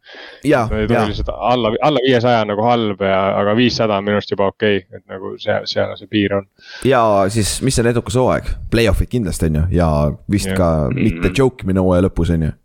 Nad 0.45 0.77
ei 0.77 0.91
tohi 0.91 1.13
lihtsalt 1.13 1.33
alla, 1.35 1.73
alla 1.89 2.05
viiesaja 2.05 2.45
nagu 2.49 2.65
halb 2.67 3.05
ja, 3.05 3.21
aga 3.41 3.57
viissada 3.57 3.97
on 4.01 4.09
minu 4.09 4.21
arust 4.21 4.35
juba 4.35 4.51
okei 4.53 4.83
okay,, 4.83 5.01
et 5.01 5.05
nagu 5.17 5.35
seal, 5.41 5.65
seal 5.71 5.97
see 5.97 6.11
piir 6.13 6.37
on. 6.37 6.49
ja 6.89 7.03
siis, 7.33 7.59
mis 7.65 7.79
on 7.81 7.89
edukas 7.91 8.21
hooaeg, 8.21 8.53
play-off'id 8.73 9.13
kindlasti 9.13 9.49
on 9.49 9.63
ju 9.63 9.69
ja 9.81 9.91
vist 10.31 10.53
ja. 10.53 10.59
ka 10.59 10.73
mitte 10.93 11.33
joke 11.37 11.65
imine 11.65 11.81
hooaja 11.81 12.11
lõpus 12.11 12.35
on 12.37 12.51
ju 12.51 12.57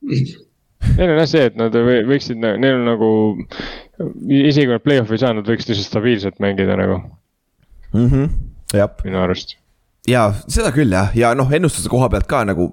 Neil 0.80 1.12
on 1.12 1.20
jah 1.20 1.28
see, 1.28 1.46
et 1.50 1.56
nad 1.60 1.74
võiksid, 1.76 2.40
neil 2.40 2.78
on 2.78 2.86
nagu, 2.88 3.10
isegi 4.26 4.66
kui 4.66 4.74
nad 4.74 4.84
play-off'i 4.84 5.16
ei 5.16 5.22
saa, 5.22 5.34
nad 5.36 5.48
võiksid 5.48 5.72
lihtsalt 5.72 5.90
stabiilselt 5.90 6.40
mängida 6.42 6.76
nagu 6.80 6.98
mm. 7.92 8.06
-hmm, 8.08 8.94
minu 9.04 9.20
arust. 9.20 9.56
ja 10.08 10.30
seda 10.48 10.72
küll 10.74 10.92
jah, 10.96 11.12
ja 11.16 11.34
noh, 11.36 11.52
ennustuse 11.52 11.92
koha 11.92 12.08
pealt 12.12 12.28
ka 12.30 12.42
nagu, 12.48 12.70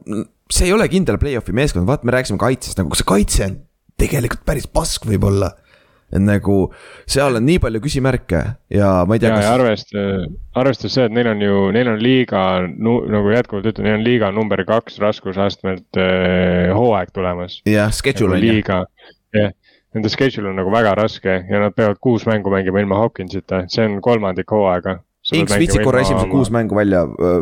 see 0.51 0.69
ei 0.69 0.75
ole 0.75 0.87
kindel 0.91 1.19
play-off'i 1.21 1.55
meeskond, 1.55 1.87
vaata, 1.87 2.07
me 2.07 2.15
rääkisime 2.15 2.39
kaitsest, 2.41 2.79
nagu 2.79 2.95
see 2.95 3.07
kaitse 3.07 3.45
on 3.49 3.57
tegelikult 3.99 4.45
päris 4.47 4.67
pask 4.71 5.07
võib-olla 5.09 5.51
et 6.07 6.23
nagu 6.23 6.57
seal 7.09 7.35
on 7.35 7.43
nii 7.43 7.59
palju 7.63 7.81
küsimärke 7.83 8.41
ja 8.71 8.91
ma 9.07 9.17
ei 9.17 9.21
tea. 9.21 9.31
ja 9.33 9.35
kas..., 9.35 9.45
ja 9.45 9.55
arvesta, 9.57 10.03
arvestades 10.61 10.95
seda, 10.95 11.07
et 11.09 11.15
neil 11.17 11.31
on 11.33 11.41
ju, 11.43 11.57
neil 11.75 11.91
on 11.91 11.99
liiga 12.01 12.43
nagu 12.71 13.33
jätkuvalt 13.33 13.67
ütlen, 13.73 13.89
neil 13.89 13.99
on 13.99 14.05
liiga 14.05 14.31
number 14.35 14.63
kaks 14.67 15.01
raskusastmelt 15.03 15.99
äh, 15.99 16.71
hooaeg 16.75 17.11
tulemas. 17.15 17.59
jah, 17.67 17.91
schedule 17.95 18.37
nagu 18.37 18.39
on 18.39 18.47
ju. 18.47 18.53
liiga, 18.53 18.79
jah, 19.35 19.51
nende 19.97 20.13
schedule 20.13 20.53
on 20.53 20.61
nagu 20.61 20.71
väga 20.71 20.95
raske 20.99 21.41
ja 21.49 21.61
nad 21.65 21.75
peavad 21.75 21.99
kuus 21.99 22.27
mängu 22.29 22.55
mängima 22.55 22.83
ilma 22.83 23.03
Hopkinsita, 23.03 23.65
see 23.73 23.89
on 23.89 23.99
kolmandik 24.03 24.55
hooaega. 24.55 25.01
Inks 25.35 25.57
viitsib 25.59 25.83
korra 25.83 26.05
esimesed 26.05 26.31
kuus 26.31 26.47
mängu 26.55 26.77
välja 26.77 27.01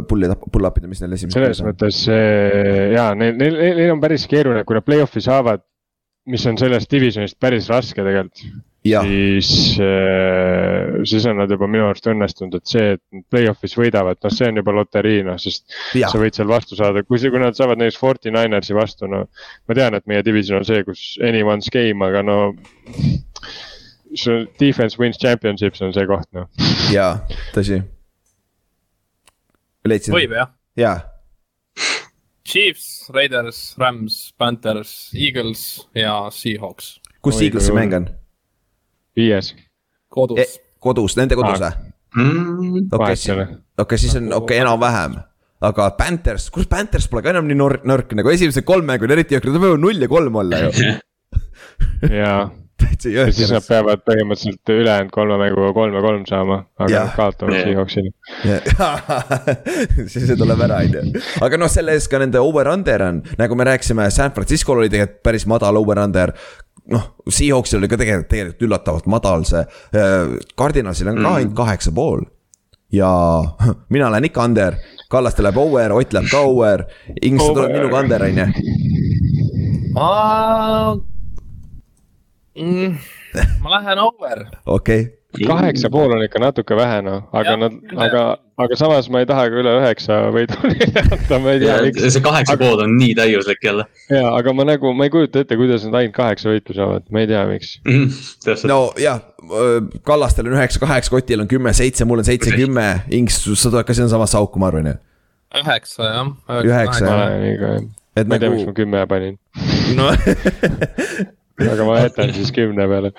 pull, 0.10 0.26
pull 0.50 0.66
up 0.66 0.80
ida, 0.80 0.90
mis 0.90 1.04
neil 1.04 1.14
esimesed. 1.14 1.38
selles 1.38 1.62
mõttes 1.62 2.02
jaa, 2.10 3.12
neil, 3.14 3.38
neil, 3.38 3.62
neil 3.62 3.94
on 3.94 4.02
päris 4.02 4.26
keeruline, 4.32 4.66
kui 4.66 4.80
nad 4.80 4.88
play-off'i 4.88 5.22
saavad, 5.22 5.62
mis 6.32 6.46
on 6.50 6.58
sellest 6.58 6.92
divisionist 6.92 7.38
päris 7.40 7.70
raske 7.70 8.02
tegelikult 8.02 8.46
siis 8.86 9.80
äh,, 9.80 11.04
siis 11.04 11.26
on 11.26 11.38
nad 11.38 11.50
juba 11.50 11.68
minu 11.68 11.88
arust 11.88 12.06
õnnestunud, 12.10 12.58
et 12.60 12.70
see, 12.70 12.92
et 12.96 13.02
nad 13.14 13.24
play-off'is 13.34 13.74
võidavad, 13.78 14.20
noh, 14.22 14.34
see 14.34 14.50
on 14.52 14.62
juba 14.62 14.76
loterii, 14.78 15.24
noh, 15.26 15.40
sest 15.42 15.66
ja. 15.98 16.10
sa 16.12 16.22
võid 16.22 16.38
seal 16.38 16.50
vastu 16.50 16.78
saada, 16.78 17.02
kui, 17.04 17.20
kui 17.20 17.42
nad 17.42 17.58
saavad 17.58 17.82
näiteks 17.82 17.98
Forty 18.00 18.34
Ninersi 18.34 18.78
vastu, 18.78 19.10
no. 19.10 19.24
ma 19.66 19.78
tean, 19.78 19.98
et 19.98 20.06
meie 20.10 20.26
division 20.26 20.62
on 20.62 20.68
see, 20.68 20.84
kus 20.86 21.06
anyone's 21.26 21.72
game, 21.74 22.06
aga 22.06 22.22
no. 22.26 22.38
see 24.14 24.46
defense 24.62 25.02
wins 25.02 25.18
championships 25.22 25.82
on 25.82 25.96
see 25.96 26.06
koht, 26.10 26.30
noh. 26.38 26.50
jaa, 26.94 27.18
tõsi. 27.58 27.82
võib 30.14 30.38
jah. 30.38 30.54
jaa. 30.80 30.98
Chiefs, 32.46 33.10
Raiders, 33.14 33.76
Rams, 33.82 34.34
Panthers, 34.38 35.12
Eagles 35.18 35.88
ja 35.98 36.28
Seahawks. 36.32 37.00
kus 37.22 37.42
Eaglesi 37.42 37.74
mäng 37.74 37.94
on? 37.98 38.10
viies. 39.18 39.56
kodus 40.10 40.40
e,. 40.40 40.50
kodus, 40.80 41.18
nende 41.18 41.36
kodus 41.36 41.62
või? 41.62 41.72
Mm, 42.16 42.84
okei, 42.96 43.16
okei, 43.82 43.98
siis 44.00 44.16
on 44.16 44.30
okei 44.30 44.38
okay, 44.38 44.62
enam-vähem 44.64 45.18
aga 45.66 45.90
Panthers, 45.98 46.50
kus 46.54 46.68
Panthers 46.70 47.08
pole 47.12 47.24
ka 47.26 47.32
enam 47.34 47.48
nii 47.48 47.58
nõrk, 47.58 47.88
nõrk 47.88 48.14
nagu 48.18 48.32
esimesed 48.32 48.66
kolm 48.68 48.88
mängu 48.90 49.08
on 49.08 49.16
eriti 49.16 49.38
jõhkrad, 49.38 49.56
nad 49.56 49.64
võivad 49.64 49.84
null 49.84 50.06
ja 50.06 50.10
kolm 50.12 50.40
olla 50.42 50.62
ju. 50.66 50.94
jaa, 52.20 52.40
ja 53.10 53.26
siis 53.34 53.52
nad 53.54 53.66
peavad 53.68 54.04
põhimõtteliselt 54.08 54.74
ülejäänud 54.76 55.14
kolme 55.14 55.38
mänguga 55.42 55.72
kolm 55.78 55.96
ja 55.98 56.04
kolm 56.06 56.26
saama, 56.30 56.60
aga 56.80 57.06
nad 57.06 57.16
kaotavad 57.16 57.58
Seahawksile. 57.62 58.12
siis 60.12 60.28
see 60.28 60.38
tuleb 60.40 60.62
ära, 60.68 60.82
on 60.84 61.00
ju. 61.00 61.24
aga 61.46 61.60
noh, 61.62 61.72
selle 61.72 61.96
eest 61.96 62.12
ka 62.12 62.22
nende 62.22 62.42
over-under 62.42 63.08
on, 63.08 63.24
nagu 63.40 63.58
me 63.58 63.68
rääkisime, 63.72 64.08
San 64.14 64.34
Francisco'l 64.36 64.84
oli 64.84 64.92
tegelikult 64.94 65.24
päris 65.26 65.48
madal 65.50 65.82
over-under 65.82 66.36
noh, 66.92 67.10
Seahawksil 67.30 67.80
oli 67.80 67.90
ka 67.90 67.98
tegelikult, 68.02 68.30
tegelikult 68.32 68.66
üllatavalt 68.68 69.10
madal 69.12 69.46
see. 69.50 69.64
Cardinalsil 70.58 71.10
on 71.12 71.20
ka 71.20 71.26
mm. 71.26 71.34
ainult 71.34 71.56
kaheksa 71.58 71.92
pool. 71.96 72.22
ja 72.94 73.10
mina 73.94 74.12
lähen 74.12 74.30
ikka 74.30 74.44
under, 74.46 74.76
Kallaste 75.10 75.44
läheb 75.44 75.58
over, 75.58 75.92
Ott 75.94 76.14
läheb 76.14 76.30
ka 76.32 76.40
over, 76.46 76.86
Ings 77.22 77.44
tuleb 77.44 77.72
minuga 77.72 78.00
under, 78.00 78.24
on 78.24 78.38
ju. 78.38 78.46
Mm, 82.56 82.98
ma 83.64 83.78
lähen 83.78 84.00
over. 84.00 84.46
okei 84.66 85.02
okay 85.02 85.14
kaheksa 85.44 85.90
pool 85.90 86.12
on 86.12 86.24
ikka 86.24 86.40
natuke 86.40 86.76
vähe 86.78 87.02
noh, 87.06 87.24
aga 87.36 87.54
ja, 87.56 87.60
nad, 87.60 87.76
aga, 88.06 88.24
aga 88.62 88.78
samas 88.80 89.08
ma 89.12 89.22
ei 89.24 89.28
taha 89.30 89.48
ka 89.52 89.60
üle 89.62 89.74
üheksa 89.82 90.20
võidu 90.36 90.58
anda, 90.62 91.40
ma 91.44 91.56
ei 91.56 91.62
tea 91.64 91.78
miks. 91.86 92.06
see 92.16 92.24
kaheksa 92.26 92.56
aga... 92.56 92.70
pool 92.70 92.84
on 92.86 92.96
nii 93.00 93.16
täiuslik 93.18 93.66
jälle. 93.66 93.88
ja, 94.12 94.24
aga 94.30 94.54
ma 94.56 94.68
nagu, 94.70 94.94
ma 94.98 95.08
ei 95.08 95.14
kujuta 95.14 95.44
ette, 95.44 95.58
kuidas 95.60 95.86
nad 95.88 96.00
ainult 96.02 96.16
kaheksa 96.18 96.52
võitu 96.54 96.78
saavad, 96.78 97.08
ma 97.12 97.24
ei 97.24 97.32
tea, 97.32 97.44
miks 97.52 97.76
mm,. 97.84 98.66
no 98.72 98.80
jah, 99.02 99.22
Kallastel 100.08 100.50
on 100.50 100.58
üheksa, 100.58 100.82
kaheksa, 100.82 101.14
Kotil 101.14 101.44
on 101.44 101.52
kümme, 101.52 101.74
seitse, 101.78 102.08
mul 102.08 102.24
on 102.24 102.28
seitse, 102.28 102.54
kümme, 102.56 102.88
Inks, 103.14 103.44
sa 103.52 103.70
tuled 103.70 103.86
ka 103.88 103.98
sinnasamasse 103.98 104.40
auku, 104.40 104.62
ma 104.62 104.72
arvan 104.72 104.94
ju. 104.94 104.98
üheksa 105.62 106.12
jah. 106.12 106.36
üheksa 106.62 107.06
jah. 107.10 107.82
et 108.16 108.30
ma 108.30 108.38
ei 108.38 108.46
tea 108.46 108.50
nagu..., 108.50 108.60
miks 108.60 108.70
ma 108.72 108.78
kümme 108.78 109.08
panin 109.12 109.40
no 110.00 110.12
aga 111.64 111.88
ma 111.88 112.02
jätan 112.04 112.34
siis 112.36 112.52
kümne 112.56 112.88
peale 112.92 113.14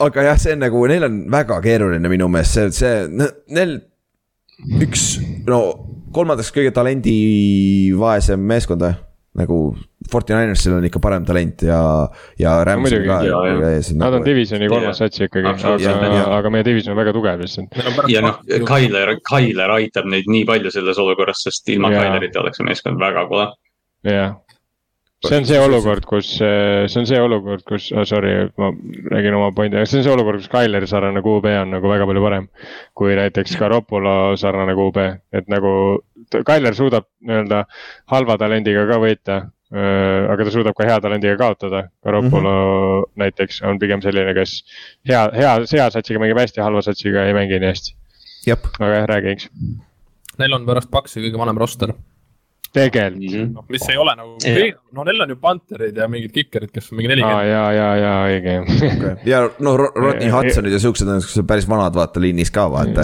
aga 0.00 0.26
jah, 0.30 0.40
see 0.40 0.56
on 0.56 0.64
nagu, 0.64 0.82
neil 0.90 1.06
on 1.08 1.20
väga 1.32 1.60
keeruline 1.64 2.12
minu 2.12 2.30
meelest 2.32 2.56
see, 2.56 2.72
see, 2.80 3.30
neil 3.56 3.78
üks, 4.84 5.12
no 5.48 5.60
kolmandaks 6.14 6.52
kõige 6.54 6.72
talendivaesem 6.76 8.42
meeskond 8.50 8.84
või? 8.86 8.96
nagu 9.40 9.56
Forty 10.10 10.34
Ninersil 10.34 10.72
on 10.74 10.84
ikka 10.88 10.98
parem 11.02 11.22
talent 11.28 11.62
ja, 11.62 11.78
ja 12.40 12.54
Rams'il 12.66 13.04
ka. 13.06 13.20
Nad 14.00 14.16
on 14.18 14.24
divisioni 14.26 14.66
kolmas 14.70 14.98
sats 14.98 15.22
ikkagi, 15.22 15.46
aga, 15.46 16.24
aga 16.34 16.50
meie 16.50 16.66
division 16.66 16.96
on 16.96 16.98
väga 16.98 17.12
tugev 17.14 17.44
lihtsalt. 17.44 17.76
ja 18.10 18.24
noh, 18.24 18.40
Tyler, 18.66 19.14
Tyler 19.28 19.74
aitab 19.76 20.08
neid 20.10 20.26
nii 20.30 20.42
palju 20.48 20.72
selles 20.74 20.98
olukorras, 20.98 21.44
sest 21.46 21.70
ilma 21.70 21.92
Tylerita 21.94 22.42
oleks 22.42 22.58
see 22.58 22.66
meeskond 22.66 22.98
väga 23.02 23.22
kole. 23.30 23.46
jah, 24.08 24.34
see 25.28 25.36
on 25.36 25.44
see 25.44 25.58
olukord, 25.60 26.06
kus, 26.08 26.30
see 26.38 27.00
on 27.00 27.06
see 27.08 27.20
olukord, 27.20 27.62
kus 27.68 27.90
oh,, 27.92 28.06
sorry, 28.08 28.32
ma 28.60 28.70
räägin 29.12 29.36
oma 29.36 29.50
pointi, 29.56 29.76
aga 29.76 29.88
see 29.88 30.00
on 30.00 30.06
see 30.06 30.14
olukord, 30.14 30.40
kus 30.40 30.48
Kaileri 30.52 30.88
sarnane 30.88 31.20
QB 31.24 31.52
on 31.60 31.74
nagu 31.76 31.92
väga 31.92 32.06
palju 32.08 32.24
parem. 32.24 32.48
kui 32.96 33.14
näiteks 33.18 33.56
Garoppolo 33.60 34.36
sarnane 34.40 34.74
QB, 34.78 35.06
et 35.36 35.50
nagu 35.52 35.72
Kailer 36.46 36.76
suudab 36.76 37.10
nii-öelda 37.26 37.64
halva 38.14 38.38
talendiga 38.40 38.86
ka 38.88 39.00
võita. 39.02 39.40
aga 39.70 40.44
ta 40.44 40.50
suudab 40.50 40.74
ka 40.74 40.88
hea 40.88 40.98
talendiga 41.04 41.36
kaotada, 41.38 41.84
Garoppolo 42.02 42.54
mm 42.54 43.02
-hmm. 43.04 43.12
näiteks 43.22 43.62
on 43.62 43.78
pigem 43.78 44.02
selline, 44.02 44.34
kes 44.34 44.64
hea, 45.08 45.28
hea, 45.36 45.52
hea 45.72 45.90
satsiga 45.90 46.18
mängib 46.18 46.40
hästi, 46.40 46.60
halva 46.60 46.82
satsiga 46.82 47.26
ei 47.26 47.34
mängi 47.34 47.60
nii 47.60 47.68
hästi. 47.68 47.94
aga 48.80 48.94
jah, 48.94 49.06
räägi, 49.06 49.28
eks. 49.28 49.50
Neil 50.38 50.52
on 50.52 50.66
pärast 50.66 50.90
Paxi 50.90 51.20
kõige 51.20 51.38
vanem 51.38 51.58
roster 51.58 51.92
tegelikult 52.72 53.22
mm. 53.22 53.36
-hmm. 53.36 53.54
noh, 53.54 53.64
mis 53.68 53.88
ei 53.90 53.96
ole 53.98 54.14
nagu, 54.16 54.36
no 54.96 55.04
neil 55.06 55.24
on 55.24 55.34
ju 55.34 55.36
Panterid 55.42 55.96
ja 55.96 56.06
mingid 56.08 56.32
kikerid, 56.34 56.70
kes 56.74 56.92
on 56.92 57.00
mingi 57.00 57.10
nelikümmend. 57.10 57.48
ja, 57.50 57.64
ja, 57.72 57.88
ja 57.98 58.12
õige 58.28 58.56
okay.. 58.62 59.16
ja 59.26 59.42
no 59.58 59.76
Rodney 59.76 60.30
Hudsonid 60.30 60.72
ja 60.72 60.78
siuksed 60.82 61.10
on 61.10 61.46
päris 61.46 61.68
vanad, 61.68 61.94
vaata 61.94 62.22
liinis 62.22 62.50
ka 62.54 62.68
vaata. 62.70 63.02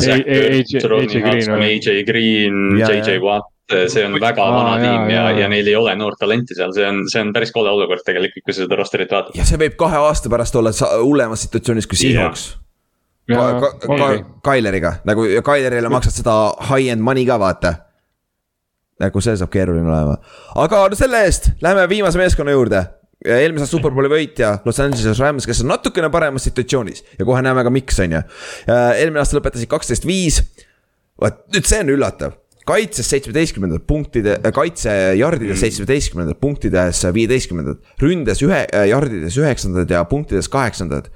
AJ 1.66 2.02
Green, 2.06 2.78
JJ 2.78 3.20
Watt 3.24 3.52
see 3.66 4.04
on 4.06 4.14
väga 4.22 4.44
Aa, 4.44 4.52
vana 4.54 4.74
tiim 4.78 5.08
ja, 5.10 5.22
ja, 5.30 5.40
ja 5.40 5.48
neil 5.50 5.66
ei 5.66 5.74
ole 5.76 5.94
noort 5.98 6.20
talenti 6.20 6.54
seal, 6.54 6.70
see 6.74 6.86
on, 6.86 7.00
see 7.10 7.22
on 7.24 7.32
päris 7.34 7.50
kole 7.54 7.70
olukord 7.70 8.04
tegelikult, 8.06 8.44
kui 8.46 8.54
sa 8.54 8.62
seda 8.62 8.78
roster'it 8.78 9.10
vaatad. 9.10 9.34
ja 9.34 9.46
see 9.48 9.58
võib 9.58 9.74
kahe 9.80 9.98
aasta 10.06 10.30
pärast 10.30 10.54
olla 10.60 10.70
hullemas 11.02 11.42
situatsioonis 11.48 11.90
kui 11.90 11.98
Seahawks. 11.98 12.46
Ka, 13.26 13.46
ka, 13.58 13.70
ka, 13.82 14.08
Kaileriga 14.46 15.00
nagu 15.08 15.24
ja 15.26 15.42
Kailerile 15.42 15.90
maksad 15.90 16.14
seda 16.14 16.36
high-end 16.68 17.02
money 17.02 17.26
ka 17.26 17.40
vaata 17.42 17.72
nagu 19.02 19.22
see 19.24 19.36
saab 19.36 19.52
keeruline 19.52 19.88
olema. 19.88 20.16
aga 20.62 20.84
no 20.90 20.98
selle 20.98 21.24
eest 21.26 21.50
läheme 21.64 21.84
viimase 21.90 22.20
meeskonna 22.20 22.54
juurde. 22.54 22.84
eelmise 23.24 23.64
aasta 23.64 23.76
superbowli 23.78 24.12
võitja 24.12 24.56
Los 24.64 24.80
Angeles 24.80 25.20
Rams, 25.20 25.46
kes 25.48 25.62
on 25.64 25.70
natukene 25.72 26.10
paremas 26.12 26.44
situatsioonis 26.48 27.04
ja 27.18 27.24
kohe 27.28 27.42
näeme 27.44 27.64
ka, 27.64 27.72
miks, 27.72 28.00
on 28.04 28.16
ju. 28.18 28.24
eelmine 28.70 29.22
aasta 29.22 29.38
lõpetasid 29.38 29.70
kaksteist, 29.72 30.08
viis. 30.08 30.42
vot 31.20 31.44
nüüd 31.54 31.68
see 31.68 31.84
on 31.84 31.94
üllatav 31.96 32.36
kaitses 32.66 33.06
seitsmeteistkümnendad 33.12 33.84
punktide, 33.86 34.32
kaitsejardides 34.54 35.60
seitsmeteistkümnendad, 35.62 36.34
punktides 36.42 37.04
viieteistkümnendad, 37.14 37.78
ründes 38.02 38.42
ühe, 38.42 38.64
jardides 38.90 39.36
üheksandad 39.38 39.90
ja 39.90 40.02
punktides 40.10 40.50
kaheksandad. 40.50 41.12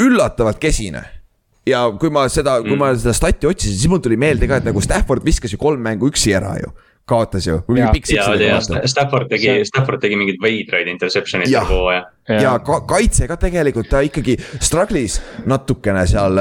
üllatavalt 0.00 0.58
kesine 0.60 1.02
ja 1.70 1.86
kui 2.00 2.12
ma 2.12 2.26
seda, 2.32 2.58
kui 2.64 2.76
ma 2.76 2.90
mm. 2.90 3.00
seda 3.02 3.16
stati 3.16 3.48
otsisin, 3.50 3.78
siis 3.78 3.90
mul 3.90 4.02
tuli 4.04 4.18
meelde 4.20 4.48
ka, 4.50 4.60
et 4.60 4.68
nagu 4.68 4.82
Stafford 4.84 5.24
viskas 5.26 5.54
ju 5.54 5.60
kolm 5.60 5.82
mängu 5.84 6.10
üksi 6.10 6.34
ära 6.36 6.56
ju. 6.60 6.72
Kaotas 7.10 7.46
ju. 7.48 7.56
ja, 7.74 7.88
ja, 8.38 8.50
ja 8.54 8.58
Stafford 8.86 9.26
tegi, 9.32 9.56
Stafford 9.66 9.98
tegi 10.02 10.14
mingeid 10.14 10.38
veidraid 10.42 10.86
interception'id 10.92 11.50
terve 11.50 11.66
hooaja. 11.66 12.04
ja, 12.28 12.36
ja 12.44 12.52
ka, 12.62 12.84
kaitse 12.86 13.26
ka 13.26 13.34
tegelikult 13.40 13.88
ta 13.90 14.04
ikkagi 14.06 14.36
struggle'is 14.62 15.16
natukene 15.50 16.04
seal 16.06 16.38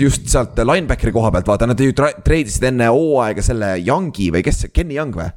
just 0.00 0.26
sealt 0.32 0.58
linebackeri 0.58 1.14
koha 1.14 1.30
pealt, 1.36 1.52
vaata 1.52 1.70
nad 1.70 1.78
ju 1.78 1.94
treidisid 1.94 2.66
enne 2.72 2.90
hooaega 2.90 3.44
selle 3.46 3.76
Youngi 3.78 4.32
või 4.34 4.42
kes, 4.48 4.66
Kenny 4.74 4.98
Young 4.98 5.14
või? 5.20 5.30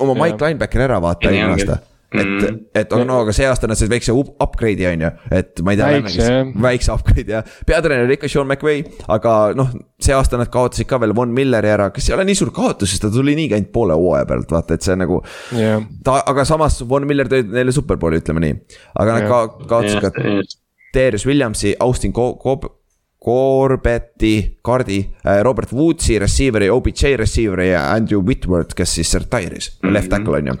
oma 0.00 0.16
Mike 0.16 0.48
linebackeri 0.48 0.88
ära 0.88 1.02
vaata 1.04 1.28
eelmine 1.28 1.58
aasta 1.58 1.80
et 2.08 2.24
mm., 2.24 2.60
et 2.72 2.92
aga 2.94 3.04
no, 3.04 3.18
aga 3.24 3.32
see 3.36 3.44
aasta 3.44 3.68
nad 3.68 3.76
said 3.76 3.90
väikse 3.92 4.14
upgrade'i 4.16 4.86
on 4.88 5.02
ju, 5.04 5.10
et 5.36 5.60
ma 5.64 5.74
ei 5.74 5.80
tea. 5.80 5.88
väikse, 5.92 6.28
väikse 6.64 6.94
upgrade'i 6.94 7.34
jah, 7.34 7.50
peatreener 7.68 8.12
ikka 8.14 8.30
Sean 8.32 8.48
McVay, 8.48 8.80
aga 9.12 9.34
noh, 9.58 9.74
see 10.00 10.16
aasta 10.16 10.40
nad 10.40 10.48
kaotasid 10.52 10.88
ka 10.88 11.00
veel 11.02 11.12
Von 11.16 11.34
Milleri 11.36 11.68
ära, 11.68 11.90
kes 11.92 12.08
ei 12.08 12.16
ole 12.16 12.24
nii 12.28 12.38
suur 12.38 12.52
kaotus, 12.56 12.94
sest 12.94 13.04
ta 13.04 13.12
tuli 13.12 13.36
niigi 13.36 13.58
ainult 13.58 13.72
poole 13.74 13.98
hooaja 13.98 14.24
pealt, 14.30 14.54
vaata, 14.56 14.78
et 14.78 14.88
see 14.88 14.96
nagu 14.96 15.20
yeah.. 15.52 15.84
ta, 16.04 16.22
aga 16.32 16.46
samas 16.48 16.80
Von 16.88 17.04
Miller 17.08 17.28
tõi 17.28 17.44
neile 17.44 17.74
superbowli, 17.76 18.22
ütleme 18.22 18.44
nii, 18.46 18.56
aga 18.96 19.18
nad 19.18 19.26
yeah. 19.26 19.34
ka 19.34 19.68
kaotasid 19.74 20.00
yeah. 20.00 20.08
ka 20.08 20.96
Darius 20.96 21.28
Williamsi, 21.28 21.76
Austin 21.84 22.16
Cobb. 22.16 22.70
Corbetti, 23.18 24.60
Cardi, 24.62 25.00
äh, 25.26 25.40
Robert 25.42 25.72
Woodsi 25.74 26.20
receiver'i, 26.22 26.68
OBJ 26.70 27.16
receiver'i 27.18 27.72
ja 27.72 27.80
Andrew 27.90 28.22
Whitworth, 28.24 28.76
kes 28.78 28.94
siis 28.94 29.10
retire'is 29.18 29.72
mm, 29.72 29.88
-hmm. 29.88 29.92
left 29.92 30.08
tackle 30.08 30.38
on 30.38 30.46
ju 30.46 30.54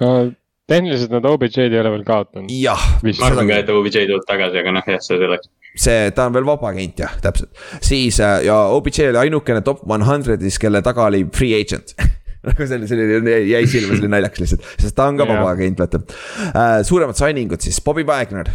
tehniliselt 0.68 1.14
nad 1.14 1.24
OBJ-d 1.28 1.72
ei 1.72 1.80
ole 1.80 1.92
veel 1.96 2.04
kaotanud. 2.06 2.52
jah. 2.52 2.84
ma 3.04 3.30
arvan 3.30 3.50
ka, 3.50 3.60
et 3.62 3.72
OBJ 3.72 4.04
tuleb 4.10 4.26
tagasi, 4.28 4.60
aga 4.62 4.74
noh, 4.76 4.92
jah, 4.94 5.02
see 5.04 5.20
selleks. 5.20 5.50
see, 5.74 6.12
ta 6.16 6.28
on 6.28 6.36
veel 6.36 6.48
vaba 6.48 6.72
agent 6.72 7.02
jah, 7.04 7.16
täpselt. 7.24 7.52
siis 7.84 8.20
äh, 8.24 8.40
ja 8.48 8.60
OBJ 8.76 9.08
oli 9.10 9.22
ainukene 9.24 9.64
top 9.66 9.84
one 9.88 10.06
hundred'is, 10.08 10.60
kelle 10.60 10.82
taga 10.84 11.08
oli 11.08 11.24
free 11.34 11.56
agent 11.58 11.94
nagu 12.46 12.68
selline, 12.68 12.88
selline 12.90 13.38
jäi 13.48 13.64
silma, 13.66 13.94
selline 13.96 14.14
naljakas 14.16 14.44
lihtsalt, 14.44 14.68
sest 14.76 14.96
ta 14.98 15.08
on 15.10 15.20
ka 15.20 15.28
vaba 15.28 15.52
agent, 15.54 15.80
vaata 15.80 16.02
uh,. 16.04 16.80
suuremad 16.86 17.18
signing 17.18 17.52
ud 17.54 17.64
siis, 17.64 17.80
Bobby 17.84 18.06
Wagner. 18.08 18.50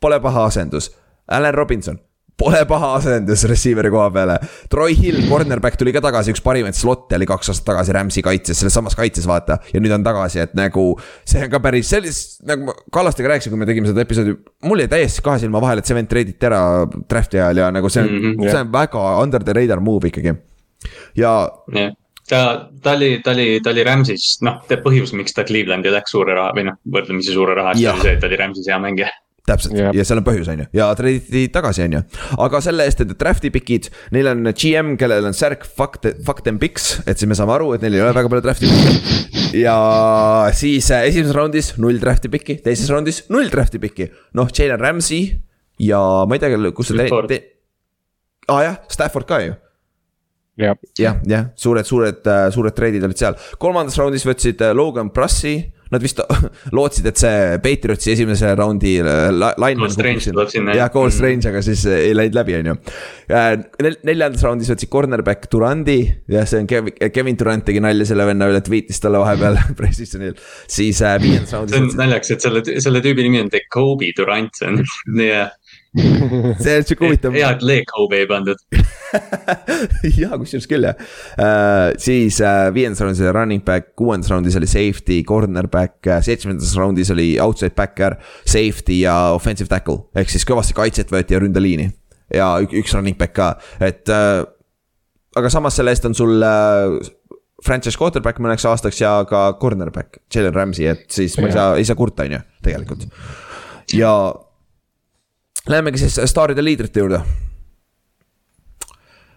pole 0.00 0.20
paha 0.20 0.46
asendus. 0.50 0.90
Allan 1.26 1.54
Robinson, 1.54 1.96
pole 2.36 2.60
paha 2.68 2.92
asendus 2.98 3.44
receiver'i 3.48 3.90
koha 3.92 4.10
peale. 4.12 4.36
Troy 4.72 4.96
Hill, 4.98 5.22
cornerback 5.30 5.78
tuli 5.80 5.94
ka 5.94 6.02
tagasi, 6.04 6.34
üks 6.34 6.44
parimaid 6.44 6.76
slot'e 6.76 7.16
oli 7.18 7.28
kaks 7.28 7.52
aastat 7.52 7.68
tagasi 7.70 7.96
Rams'i 7.96 8.24
kaitses, 8.26 8.60
selles 8.60 8.76
samas 8.76 8.96
kaitses 8.98 9.28
vaata. 9.28 9.58
ja 9.72 9.80
nüüd 9.80 9.94
on 9.96 10.04
tagasi, 10.06 10.42
et 10.44 10.56
nagu 10.58 10.88
see 11.24 11.44
on 11.46 11.52
ka 11.52 11.62
päris 11.64 11.90
sellist, 11.94 12.38
nagu 12.48 12.68
ma 12.70 12.76
Kallastega 12.92 13.32
rääkisin, 13.32 13.54
kui 13.54 13.60
me 13.60 13.68
tegime 13.68 13.88
seda 13.90 14.04
episoodi. 14.04 14.36
mul 14.68 14.84
jäi 14.84 14.92
täiesti 14.92 15.24
kahe 15.24 15.40
silma 15.42 15.62
vahele, 15.64 15.84
et 15.84 15.88
see 15.88 15.96
vend 15.96 16.12
treiditi 16.12 16.48
ära 16.48 16.62
draft'i 16.86 17.40
ajal 17.40 17.64
ja 17.64 17.70
nagu 17.74 17.92
see 17.92 18.04
on 18.04 18.10
mm, 18.10 18.32
-hmm, 18.32 18.50
see 18.50 18.64
on 18.64 18.72
väga 18.72 19.06
under 19.22 19.44
the 19.44 19.56
radar 19.56 19.80
move 19.80 20.12
ikkagi. 20.12 20.36
ja 21.16 21.38
yeah 21.74 21.94
ta, 22.28 22.70
ta 22.82 22.92
oli, 22.92 23.20
ta 23.22 23.30
oli, 23.30 23.60
ta 23.62 23.70
oli 23.70 23.84
Rams'is, 23.86 24.40
noh, 24.42 24.58
põhjus, 24.82 25.12
miks 25.14 25.34
ta 25.34 25.44
Clevelandi 25.46 25.92
läks 25.94 26.10
suure 26.10 26.34
raha 26.34 26.56
või 26.56 26.64
noh, 26.66 26.80
võrdlemisi 26.92 27.32
suure 27.32 27.54
raha 27.54 27.76
eest 27.76 27.86
oli 27.92 28.02
see, 28.02 28.16
et 28.16 28.20
ta 28.20 28.26
oli 28.26 28.40
Rams'is 28.40 28.66
hea 28.66 28.78
mängija 28.82 29.12
täpselt 29.46 29.76
yep. 29.78 29.94
ja 29.94 30.04
seal 30.06 30.20
on 30.20 30.26
põhjus, 30.26 30.48
on 30.50 30.64
ju, 30.64 30.66
ja 30.76 30.88
treiditi 30.98 31.46
tagasi, 31.54 31.84
on 31.86 31.96
ju. 31.98 32.02
aga 32.46 32.60
selle 32.64 32.86
eest, 32.88 33.02
et 33.04 33.14
draft'i 33.18 33.50
pikid, 33.54 33.90
neil 34.14 34.30
on 34.32 34.50
GM, 34.50 34.94
kellel 35.00 35.28
on 35.28 35.36
särk 35.36 35.66
fuck, 35.66 36.00
fuck 36.26 36.42
them 36.46 36.60
picks, 36.62 36.96
et 37.06 37.18
siis 37.18 37.30
me 37.30 37.38
saame 37.38 37.54
aru, 37.56 37.72
et 37.76 37.84
neil 37.84 37.98
ei 37.98 38.04
ole 38.04 38.14
väga 38.16 38.32
palju 38.32 38.46
draft'i 38.46 38.70
pikki. 38.70 39.60
ja 39.62 39.76
siis 40.56 40.90
äh, 40.94 41.06
esimeses 41.10 41.36
raundis 41.36 41.74
null 41.82 42.00
draft'i 42.02 42.32
pikki, 42.32 42.58
teises 42.64 42.90
raundis 42.92 43.24
null 43.32 43.52
draft'i 43.52 43.82
pikki. 43.82 44.10
noh, 44.38 44.50
Jalen 44.50 44.82
Ramsey 44.82 45.28
ja 45.82 46.00
ma 46.26 46.36
ei 46.36 46.42
tea, 46.42 46.72
kus 46.74 46.90
see 46.92 47.06
te-, 47.30 47.44
aa 48.48 48.58
ah, 48.58 48.66
jah, 48.70 48.82
Stafford 48.92 49.28
ka 49.28 49.40
ju 49.44 49.54
jah, 50.56 50.76
jah, 50.98 51.20
jah, 51.28 51.48
suured, 51.56 51.86
suured, 51.86 52.22
äh, 52.24 52.48
suured 52.54 52.76
treidid 52.76 53.04
olid 53.04 53.20
seal. 53.20 53.36
kolmandas 53.60 53.98
raundis 54.00 54.24
võtsid 54.26 54.62
äh, 54.64 54.74
Logan 54.76 55.12
Brussi 55.14 55.58
Nad 55.94 56.02
vist 56.02 56.20
lootsid, 56.76 57.06
et 57.10 57.20
see 57.20 57.58
Patriotsi 57.62 58.12
esimese 58.16 58.50
raundi 58.58 58.96
äh, 58.98 59.28
lineman. 59.30 59.92
jah, 60.74 60.90
Cole 60.90 61.10
mm. 61.10 61.14
Strange, 61.14 61.50
aga 61.52 61.62
siis 61.62 61.84
äh, 61.86 62.08
ei 62.08 62.16
läinud 62.16 62.38
läbi, 62.40 62.56
on 62.58 62.70
ju. 62.72 62.76
Äh, 63.30 63.52
neljandas 64.06 64.42
raundis 64.46 64.72
võtsid 64.72 64.90
cornerback 64.92 65.46
Durandi, 65.52 66.00
jah, 66.32 66.48
see 66.48 66.64
on 66.64 66.70
Kevin, 66.70 66.96
Kevin 67.14 67.38
Durant 67.38 67.66
tegi 67.68 67.82
nalja 67.84 68.08
selle 68.10 68.26
venna 68.28 68.50
üle, 68.50 68.62
tweet'is 68.66 69.02
talle 69.02 69.22
vahepeal 69.22 69.60
Precisionil. 69.80 70.34
siis 70.66 71.02
viiendas 71.22 71.54
raundis. 71.54 71.76
see 71.76 71.84
on 71.84 72.02
naljakas, 72.02 72.34
et 72.34 72.48
selle, 72.48 72.64
selle 72.82 73.04
tüübi 73.04 73.28
nimi 73.28 73.44
on 73.44 73.52
Jacobi 73.52 74.10
Durant, 74.18 74.58
see 74.58 74.72
on, 74.72 74.82
jah 75.22 75.54
see 76.62 76.76
on 76.76 76.86
sihuke 76.86 77.06
huvitav. 77.06 77.36
hea, 77.36 77.50
et 77.56 77.62
Lee 77.64 77.84
Kobe 77.88 78.20
ei 78.22 78.28
pandud 78.28 78.60
jaa, 80.20 80.36
kusjuures 80.40 80.68
küll 80.70 80.88
jah 80.88 80.96
uh,. 80.98 81.92
siis 82.02 82.40
uh, 82.44 82.68
viiendas 82.74 83.02
raundis 83.04 83.22
oli 83.24 83.34
running 83.36 83.64
back, 83.64 83.94
kuuendas 83.98 84.30
raundis 84.32 84.58
oli 84.60 84.68
safety, 84.70 85.22
cornerback 85.28 86.10
uh,, 86.10 86.20
seitsmendas 86.24 86.74
raundis 86.78 87.12
oli 87.14 87.34
outside 87.42 87.74
backer, 87.78 88.18
safety 88.44 89.00
ja 89.02 89.16
offensive 89.36 89.70
tackle. 89.72 90.04
ehk 90.16 90.32
siis 90.32 90.46
kõvasti 90.48 90.76
kaitset 90.76 91.12
võeti 91.12 91.36
ja 91.36 91.42
ründeliini. 91.42 91.90
ja 92.34 92.52
üks 92.64 92.94
running 92.96 93.18
back 93.18 93.36
ka, 93.36 93.54
et 93.80 94.08
uh, 94.12 94.44
aga 95.36 95.52
samas 95.52 95.76
selle 95.78 95.92
eest 95.94 96.08
on 96.08 96.16
sul 96.16 96.36
uh, 96.40 96.96
franchise 97.64 97.98
quarterback 97.98 98.40
mõneks 98.42 98.66
aastaks 98.68 99.00
ja 99.00 99.18
ka 99.28 99.48
cornerback, 99.60 100.20
Jalen 100.32 100.54
Ramsey, 100.54 100.88
et 100.92 101.06
siis 101.12 101.36
ma 101.40 101.48
ei 101.48 101.56
saa, 101.56 101.70
ei 101.80 101.86
saa 101.88 101.98
kurta, 101.98 102.26
on 102.26 102.36
ju, 102.36 102.42
tegelikult. 102.66 103.06
ja 103.96 104.12
Lähemegi 105.68 105.98
siis 105.98 106.20
staaride 106.30 106.64
liidrite 106.64 107.02
juurde. 107.02 107.20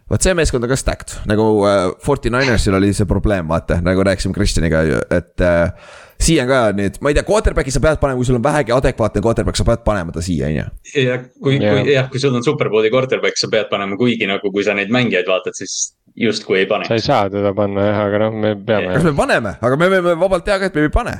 vot 0.10 0.26
see 0.26 0.34
meeskond 0.34 0.66
on 0.66 0.72
ka 0.72 0.76
stacked, 0.78 1.12
nagu 1.30 1.44
äh, 1.70 1.92
Forty 2.02 2.32
Ninersil 2.34 2.74
oli 2.74 2.90
see 2.98 3.06
probleem, 3.06 3.46
vaata, 3.50 3.78
nagu 3.86 4.02
rääkisime 4.02 4.34
Kristjaniga 4.34 4.80
et 5.14 5.44
äh, 5.46 5.92
siia 6.18 6.48
on 6.48 6.50
ka 6.50 6.62
nüüd, 6.74 6.98
ma 7.06 7.12
ei 7.12 7.18
tea, 7.18 7.24
quarterback'i 7.28 7.70
sa 7.70 7.82
pead 7.84 8.00
panema, 8.02 8.18
kui 8.18 8.26
sul 8.26 8.40
on 8.40 8.44
vähegi 8.44 8.74
adekvaatne 8.74 9.22
quarterback, 9.22 9.60
sa 9.60 9.68
pead 9.68 9.84
panema 9.86 10.16
ta 10.16 10.24
siia, 10.26 10.50
on 10.50 10.58
ju. 10.58 10.66
ja 11.04 11.20
kui 11.38 11.60
yeah., 11.60 11.78
kui 11.78 11.94
jah, 11.94 12.10
kui 12.10 12.24
sul 12.24 12.34
on 12.34 12.46
superbowli 12.46 12.90
quarterback, 12.90 13.38
sa 13.38 13.52
pead 13.54 13.70
panema, 13.70 14.00
kuigi 14.02 14.26
nagu, 14.30 14.50
kui 14.50 14.66
sa 14.66 14.74
neid 14.78 14.90
mängijaid 14.94 15.30
vaatad, 15.30 15.54
siis 15.62 15.78
justkui 16.18 16.64
ei 16.64 16.68
pane. 16.74 16.90
sa 16.90 16.98
ei 16.98 17.06
saa 17.06 17.30
teda 17.30 17.54
panna 17.54 17.86
jah, 17.92 18.02
aga 18.08 18.26
noh, 18.26 18.42
me 18.48 18.56
peame. 18.58 18.96
kas 18.98 19.06
me 19.06 19.14
paneme, 19.22 19.56
aga 19.62 19.78
me 19.78 19.94
võime 19.94 20.18
vabalt 20.26 20.50
teha 20.50 20.58
ka, 20.58 20.74
et 20.74 20.82
me 20.82 20.90
ei 20.90 20.96
pane 20.98 21.16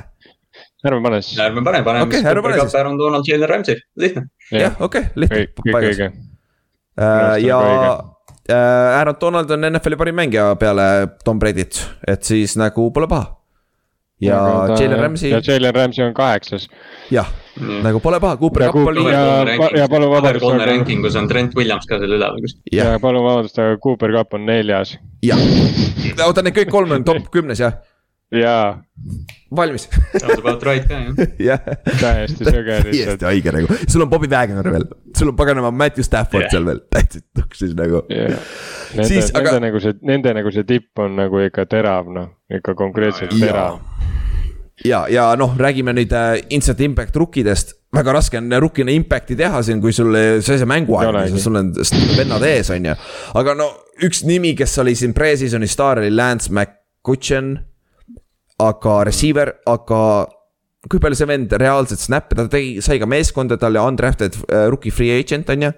ärme 0.86 1.02
pane 1.04 1.20
siis. 1.22 1.40
ärme 1.40 1.64
pane, 1.64 1.82
paneme 1.86 2.06
okay, 2.08 2.20
siis 2.20 2.34
Cooper 2.34 2.56
Cup, 2.58 2.74
Aaron 2.74 2.98
Donald, 2.98 3.28
Jalen 3.28 3.48
Ramsey, 3.48 3.80
lihtne. 3.96 4.28
jah, 4.52 4.78
okei 4.80 5.10
lihtne. 5.14 5.42
kõik 5.60 5.90
õige. 5.90 6.12
Äh, 7.00 7.36
ja 7.44 7.58
äh, 8.50 9.00
Aaron 9.00 9.18
Donald 9.20 9.50
on 9.50 9.68
NFL-i 9.72 10.00
parim 10.00 10.16
mängija 10.22 10.54
peale 10.60 10.86
Tom 11.24 11.42
Brady't, 11.42 11.82
et 12.08 12.24
siis 12.24 12.56
nagu 12.60 12.88
pole 12.94 13.08
paha. 13.10 13.36
ja 14.20 14.40
Jalen 14.74 14.98
Ramsey. 15.00 15.30
ja 15.30 15.42
Jalen 15.44 15.74
Ramsey 15.74 16.04
on 16.06 16.14
kaheksas. 16.14 16.68
jah 17.10 17.28
mm., 17.60 17.82
nagu 17.84 18.00
pole 18.00 18.20
paha, 18.20 18.36
Cooper 18.40 18.66
Cup 18.68 18.90
oli. 18.92 19.04
ja, 19.12 19.22
ja 19.76 19.88
palun 19.88 20.10
vabandust. 20.10 20.44
kolme 20.44 20.66
rankingus 20.66 21.16
on 21.16 21.28
Trent 21.28 21.56
Williams 21.56 21.86
ka 21.86 22.00
seal 22.00 22.16
üleval 22.16 22.40
kuskil. 22.40 22.64
ja 22.72 22.96
palun 23.02 23.24
vabandust, 23.24 23.60
aga 23.60 23.76
Cooper 23.84 24.16
Cup 24.16 24.40
on 24.40 24.48
neljas. 24.48 24.96
jah, 25.24 25.46
oota, 26.26 26.42
need 26.42 26.56
kõik 26.56 26.72
kolm 26.72 26.98
on 26.98 27.04
top 27.04 27.28
kümnes 27.32 27.60
jah? 27.60 27.78
Jaa. 28.30 28.82
valmis 29.56 29.88
Sounds 30.18 30.38
about 30.38 30.62
right 30.62 30.86
ka 30.88 30.98
jah. 31.48 31.60
täiesti 32.00 32.44
söge 32.44 32.76
lihtsalt. 32.84 32.92
täiesti 32.92 33.24
haige 33.26 33.54
nagu, 33.54 33.78
sul 33.88 34.04
on 34.04 34.10
Bobby 34.10 34.30
Wagner 34.30 34.70
veel, 34.72 34.86
sul 35.16 35.32
on 35.32 35.36
paganama 35.36 35.70
Matthew 35.70 36.06
Stafford 36.06 36.46
yeah. 36.46 36.52
seal 36.54 36.68
veel, 36.68 36.82
täitsa 36.92 37.22
tuksis 37.36 37.74
nagu 37.78 38.04
yeah.. 38.12 38.38
Nende, 38.94 39.08
siis, 39.08 39.32
nende 39.34 39.50
aga... 39.50 39.58
nagu 39.66 39.82
see, 39.82 39.98
nende 40.06 40.34
nagu 40.36 40.52
see 40.54 40.66
tipp 40.68 41.02
on 41.02 41.18
nagu 41.18 41.42
ikka 41.46 41.66
terav 41.70 42.10
noh, 42.14 42.30
ikka 42.50 42.74
konkreetselt 42.78 43.34
no, 43.34 43.42
terav. 43.42 43.80
ja, 44.86 45.04
ja 45.10 45.30
noh, 45.38 45.56
räägime 45.58 45.94
nüüd 45.98 46.14
äh, 46.14 46.36
instant 46.54 46.82
impact 46.86 47.18
rukkidest 47.18 47.74
väga 47.94 48.14
raske 48.14 48.38
on 48.38 48.52
rukkina 48.62 48.94
impact'i 48.94 49.34
teha 49.38 49.62
siin, 49.66 49.80
kui 49.82 49.94
sul 49.94 50.14
see, 50.14 50.60
see 50.60 50.68
mänguaeg, 50.68 51.34
sul 51.42 51.58
on 51.58 51.72
vennad 52.14 52.46
ees, 52.46 52.70
on 52.70 52.86
ju. 52.86 52.94
aga 53.42 53.56
no 53.58 53.66
üks 54.06 54.22
nimi, 54.28 54.54
kes 54.58 54.78
oli 54.84 54.94
siin 54.98 55.14
pre-season'i 55.16 55.66
staar 55.70 56.04
oli 56.04 56.12
Lance 56.14 56.52
McCutcheon 56.54 57.56
aga 58.66 59.00
receiver, 59.08 59.54
aga 59.70 60.02
kui 60.90 61.00
palju 61.02 61.18
see 61.18 61.28
vend 61.28 61.56
reaalselt 61.60 62.02
snap'e, 62.02 62.36
ta 62.38 62.46
tegi, 62.52 62.78
sai 62.84 63.00
ka 63.00 63.08
meeskonda, 63.10 63.58
ta 63.60 63.68
oli 63.68 63.82
undrafted 63.82 64.38
uh, 64.46 64.68
rookie 64.72 64.94
free 64.94 65.12
agent 65.16 65.50
on 65.52 65.66
ju. 65.68 65.72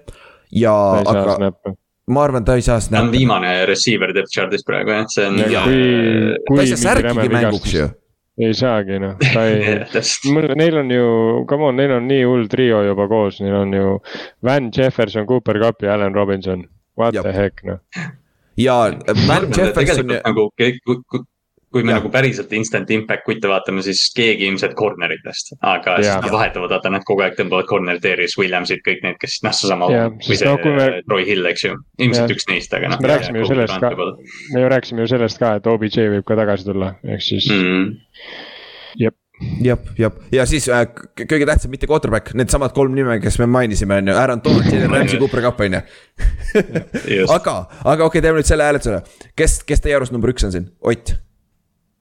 ja, 0.63 0.75
aga 1.01 1.51
ma 2.13 2.23
arvan, 2.27 2.45
ta 2.45 2.55
ei 2.59 2.63
saa 2.65 2.79
snap'e. 2.83 3.01
ta 3.01 3.07
on 3.07 3.11
viimane 3.15 3.51
receiver 3.69 4.13
depth 4.15 4.31
chart'is 4.35 4.63
praegu 4.67 4.95
jah, 4.95 5.09
see 5.11 5.27
on. 5.27 5.43
ta 5.43 6.61
ei 6.61 6.71
saa 6.71 6.81
särkigi 6.87 7.29
mänguks 7.33 7.75
ju 7.75 7.89
ei 8.41 8.53
saagi 8.57 8.97
noh, 9.01 9.17
ta 9.21 9.43
ei 9.45 9.83
neil 10.61 10.79
on 10.81 10.91
ju, 10.91 11.05
come 11.49 11.69
on, 11.69 11.77
neil 11.77 11.93
on 11.99 12.07
nii 12.09 12.23
hull 12.25 12.47
trio 12.49 12.81
juba 12.87 13.05
koos, 13.11 13.37
neil 13.43 13.59
on 13.59 13.75
ju 13.77 13.97
Van 14.45 14.71
Jefferson, 14.73 15.27
Cooper 15.29 15.59
Cup 15.61 15.85
ja 15.85 15.93
Allan 15.93 16.15
Robinson, 16.17 16.65
what 16.97 17.13
Jab. 17.13 17.27
the 17.27 17.33
heck 17.33 17.61
noh. 17.67 17.77
ja 18.57 18.79
Van 19.29 19.49
Jefferson. 19.53 20.15
nagu 20.15 20.49
kui 21.73 21.83
me 21.83 21.93
ja. 21.93 21.97
nagu 21.97 22.11
päriselt 22.13 22.51
instant 22.53 22.91
impact 22.93 23.25
kutte 23.25 23.49
vaatame, 23.49 23.81
siis 23.85 24.03
keegi 24.15 24.45
ilmselt 24.49 24.75
corneritest, 24.77 25.55
aga 25.59 25.97
ja. 25.97 26.03
siis 26.05 26.27
nad 26.27 26.35
vahetavad, 26.35 26.75
vaata 26.75 26.91
nad 26.93 27.05
kogu 27.07 27.25
aeg 27.25 27.35
tõmbavad 27.39 27.69
corner'it 27.69 28.05
ees, 28.11 28.37
Williamsid, 28.37 28.83
kõik 28.85 29.01
need, 29.05 29.17
kes 29.21 29.39
noh, 29.45 29.55
seesama. 29.57 29.89
või 29.89 30.37
see 30.37 30.49
no, 30.49 30.55
me... 30.77 30.87
Troy 31.07 31.25
Hill, 31.29 31.49
eks 31.49 31.65
ju, 31.65 31.79
ilmselt 32.05 32.29
ja. 32.29 32.37
üks 32.37 32.47
neist, 32.51 32.77
aga 32.77 32.93
noh. 32.93 33.01
me 33.01 33.11
rääkisime 33.15 33.41
ju 33.41 33.49
sellest 33.49 33.81
ka, 33.81 33.91
me 34.53 34.63
ju 34.63 34.71
rääkisime 34.75 35.05
ju 35.05 35.11
sellest 35.15 35.41
ka, 35.41 35.57
et 35.57 35.73
OBJ 35.73 36.07
võib 36.17 36.29
ka 36.29 36.37
tagasi 36.43 36.69
tulla, 36.69 36.93
ehk 37.09 37.25
siis 37.25 37.49
mm.. 37.49 37.89
jep 39.01 39.17
jah, 39.65 39.91
jah, 39.97 40.21
ja 40.31 40.45
siis 40.49 40.69
äh, 40.69 40.85
kõige 41.25 41.49
tähtsam, 41.49 41.73
mitte 41.73 41.89
quarterback, 41.89 42.35
needsamad 42.37 42.75
kolm 42.77 42.93
nime, 42.95 43.17
kes 43.23 43.39
me 43.41 43.49
mainisime, 43.49 43.97
on 44.03 44.13
ju, 44.13 44.17
Aaron 44.21 44.45
Donald, 44.45 44.69
Jalen 44.69 44.93
Ramsey, 44.93 45.19
Cooper 45.19 45.41
Cup, 45.47 45.65
on 45.65 45.79
ju. 45.79 45.83
aga, 47.37 47.57
aga 47.81 48.05
okei 48.05 48.07
okay,, 48.07 48.21
teeme 48.21 48.39
nüüd 48.39 48.49
selle 48.49 48.69
hääletuse, 48.69 49.01
kes, 49.39 49.61
kes 49.67 49.83
teie 49.83 49.97
arust 49.97 50.13
number 50.15 50.31
üks 50.33 50.45
on 50.45 50.53
siin, 50.53 50.69
Ott? 50.85 51.15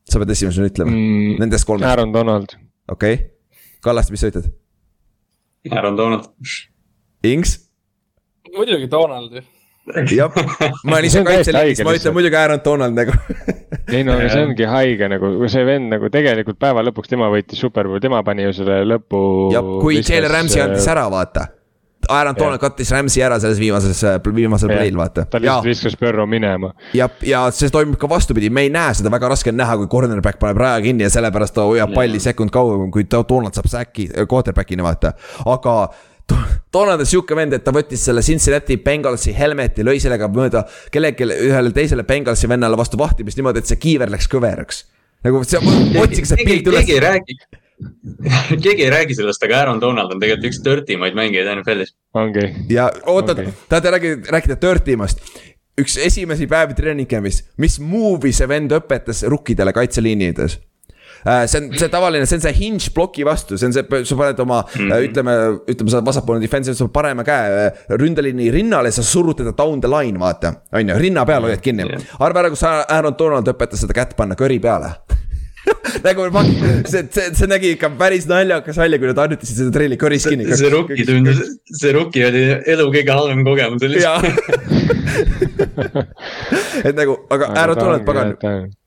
Sa 0.09 0.23
pead 0.23 0.35
esimesena 0.35 0.71
ütlema 0.71 0.93
mm,, 0.93 1.39
nendest 1.43 1.69
kolmest. 1.69 1.91
Aaron 1.91 2.15
Donald. 2.15 2.57
okei 2.91 3.15
okay., 3.19 3.29
Kallaste, 3.83 4.15
mis 4.15 4.23
sa 4.23 4.31
ütled? 4.31 4.47
Aaron 5.73 5.97
Donald. 5.99 6.29
Ings? 7.27 7.59
muidugi 8.53 8.91
Donald 8.91 9.33
ju 9.33 9.43
jah, 10.17 10.31
ma 10.85 10.97
olen 10.97 11.07
ise 11.09 11.23
kaitseliigis, 11.27 11.83
ma 11.87 11.95
ütlen 11.97 12.15
muidugi 12.15 12.39
Aaron 12.39 12.61
Donald 12.65 12.95
nagu 12.95 13.15
ei 13.91 14.05
no 14.07 14.19
see 14.21 14.45
ongi 14.45 14.69
haige 14.69 15.09
nagu, 15.11 15.33
see 15.51 15.65
vend 15.67 15.91
nagu 15.91 16.11
tegelikult 16.13 16.61
päeva 16.63 16.85
lõpuks 16.87 17.11
tema 17.11 17.31
võitis 17.33 17.59
superbowli, 17.63 18.03
tema 18.05 18.23
pani 18.27 18.47
ju 18.47 18.55
selle 18.61 18.83
lõpu. 18.87 19.25
ja 19.55 19.65
kui 19.65 19.99
Jalen 19.99 20.31
Ramsey 20.31 20.63
andis 20.63 20.87
ära, 20.93 21.09
vaata 21.11 21.49
Aaron 22.13 22.37
Donald 22.39 22.63
kattis 22.63 22.93
Rams'i 22.95 23.25
ära 23.25 23.39
selles 23.43 23.61
viimases, 23.61 24.03
äh, 24.09 24.21
viimasel 24.35 24.73
play'l, 24.73 24.99
vaata. 24.99 25.27
ta 25.31 25.41
lihtsalt 25.43 25.69
viskas 25.69 25.99
Burrow 26.01 26.29
minema. 26.29 26.73
ja, 26.97 27.09
ja 27.27 27.45
see 27.55 27.73
toimub 27.73 27.99
ka 28.01 28.11
vastupidi, 28.11 28.51
me 28.51 28.67
ei 28.67 28.73
näe 28.75 28.95
seda, 28.99 29.13
väga 29.13 29.33
raske 29.35 29.53
on 29.53 29.61
näha, 29.61 29.77
kui 29.81 29.91
cornerback 29.93 30.41
paneb 30.43 30.61
raja 30.63 30.81
kinni 30.85 31.07
ja 31.07 31.11
sellepärast 31.13 31.57
ta 31.59 31.67
hoiab 31.69 31.95
palli 31.97 32.21
sekund 32.23 32.55
kauem, 32.55 32.89
kui 32.95 33.09
Donald 33.11 33.57
saab 33.57 33.71
säki, 33.73 34.09
äh, 34.13 34.29
quarterback'ina 34.29 34.87
vaata, 34.87 35.15
aga 35.53 35.77
Donald 36.73 37.03
on 37.03 37.09
sihuke 37.09 37.37
vend, 37.37 37.53
et 37.57 37.65
ta 37.65 37.73
võttis 37.75 38.05
selle 38.07 38.23
Cincinnati 38.25 38.79
Bengalsi 38.81 39.35
helmeti, 39.37 39.85
lõi 39.85 39.99
sellega 40.01 40.29
mööda 40.33 40.65
kellelegi, 40.93 41.29
ühele 41.49 41.73
teisele 41.77 42.07
Bengalsi 42.09 42.49
vennale 42.49 42.79
vastu 42.81 43.01
vahtimist 43.01 43.41
niimoodi, 43.41 43.63
et 43.63 43.69
see 43.69 43.81
kiiver 43.83 44.13
läks 44.13 44.31
kõveraks. 44.33 44.85
nagu 45.23 45.43
see, 45.47 45.61
otsige 46.01 46.31
see 46.31 46.47
pilt 46.47 46.71
üles. 46.71 46.87
keegi 46.87 46.97
ei 46.97 47.05
räägi, 47.05 47.37
keegi 48.65 48.87
ei 48.87 48.91
räägi 48.93 49.17
sellest, 49.19 49.43
aga 49.47 49.63
Aaron 49.63 49.81
Donald 49.81 50.15
on 50.15 50.21
tegelikult 50.23 50.51
üks 50.51 50.61
dirty 50.65 50.99
maid 51.01 51.17
mängijaid 51.19 51.53
NFL-is. 51.57 51.95
ongi. 52.15 52.49
ja 52.71 52.91
oota 53.07 53.37
okay., 53.37 53.55
tahate 53.69 53.95
rääkida, 53.97 54.35
rääkida 54.37 54.59
dirty 54.63 54.99
mast 55.01 55.25
üks 55.81 55.97
esimesi 55.97 56.47
päevi 56.47 56.77
treening 56.79 57.09
camp'is, 57.09 57.43
mis 57.59 57.79
move'i 57.81 58.35
see 58.37 58.49
vend 58.49 58.75
õpetas 58.77 59.25
rukkidele 59.29 59.73
kaitseliinides 59.73 60.61
Äh, 61.25 61.47
see 61.47 61.61
on 61.61 61.79
see 61.79 61.89
tavaline, 61.89 62.27
see 62.27 62.37
on 62.37 62.43
see 62.43 62.53
hinge 62.57 62.91
ploki 62.95 63.23
vastu, 63.27 63.55
see 63.59 63.69
on 63.69 63.75
see, 63.77 63.85
sa 64.09 64.17
paned 64.19 64.41
oma 64.43 64.63
mm, 64.65 64.89
-hmm. 64.89 65.05
ütleme, 65.07 65.35
ütleme, 65.71 65.91
sa 65.91 66.01
vasakpoolne 66.05 66.43
defensive, 66.43 66.75
sa 66.75 66.89
parema 66.91 67.23
käe 67.23 67.69
äh, 67.69 67.85
ründeliini 68.01 68.51
rinnale, 68.51 68.91
sa 68.91 69.05
surud 69.07 69.39
teda 69.39 69.53
down 69.57 69.81
the 69.81 69.91
line, 69.91 70.19
vaata. 70.19 70.55
on 70.73 70.89
ju, 70.89 70.99
rinna 70.99 71.25
peal 71.27 71.47
hoiad 71.47 71.63
kinni 71.63 71.87
yeah.. 71.87 72.03
arva 72.19 72.43
ära, 72.43 72.51
kus 72.51 72.65
Aaron 72.67 73.15
Donald 73.19 73.47
õpetas 73.55 73.85
seda 73.87 73.95
kätt 73.95 74.17
panna 74.19 74.35
kõri 74.35 74.59
peale 74.61 74.91
nagu 76.07 76.27
see, 76.33 77.03
see, 77.11 77.27
see 77.39 77.49
nägi 77.51 77.69
ikka 77.77 77.89
päris 77.99 78.25
naljakas 78.31 78.77
välja, 78.83 78.97
kui 78.99 79.09
nad 79.11 79.21
harjutasid 79.23 79.57
seda 79.61 79.71
trelli 79.75 79.97
kõris 80.01 80.25
kinni. 80.27 80.45
see 80.59 80.71
rookie 80.73 81.05
tundus, 81.09 81.39
see 81.81 81.93
rookie 81.95 82.25
oli 82.27 82.43
elu 82.75 82.85
kõige 82.97 83.13
halvem 83.15 83.41
kogemus 83.47 83.83
oli 83.87 83.99
et 86.89 86.97
nagu, 86.97 87.17
aga 87.33 87.49
ära 87.63 87.77
tule, 87.79 87.99
pagan, 88.07 88.33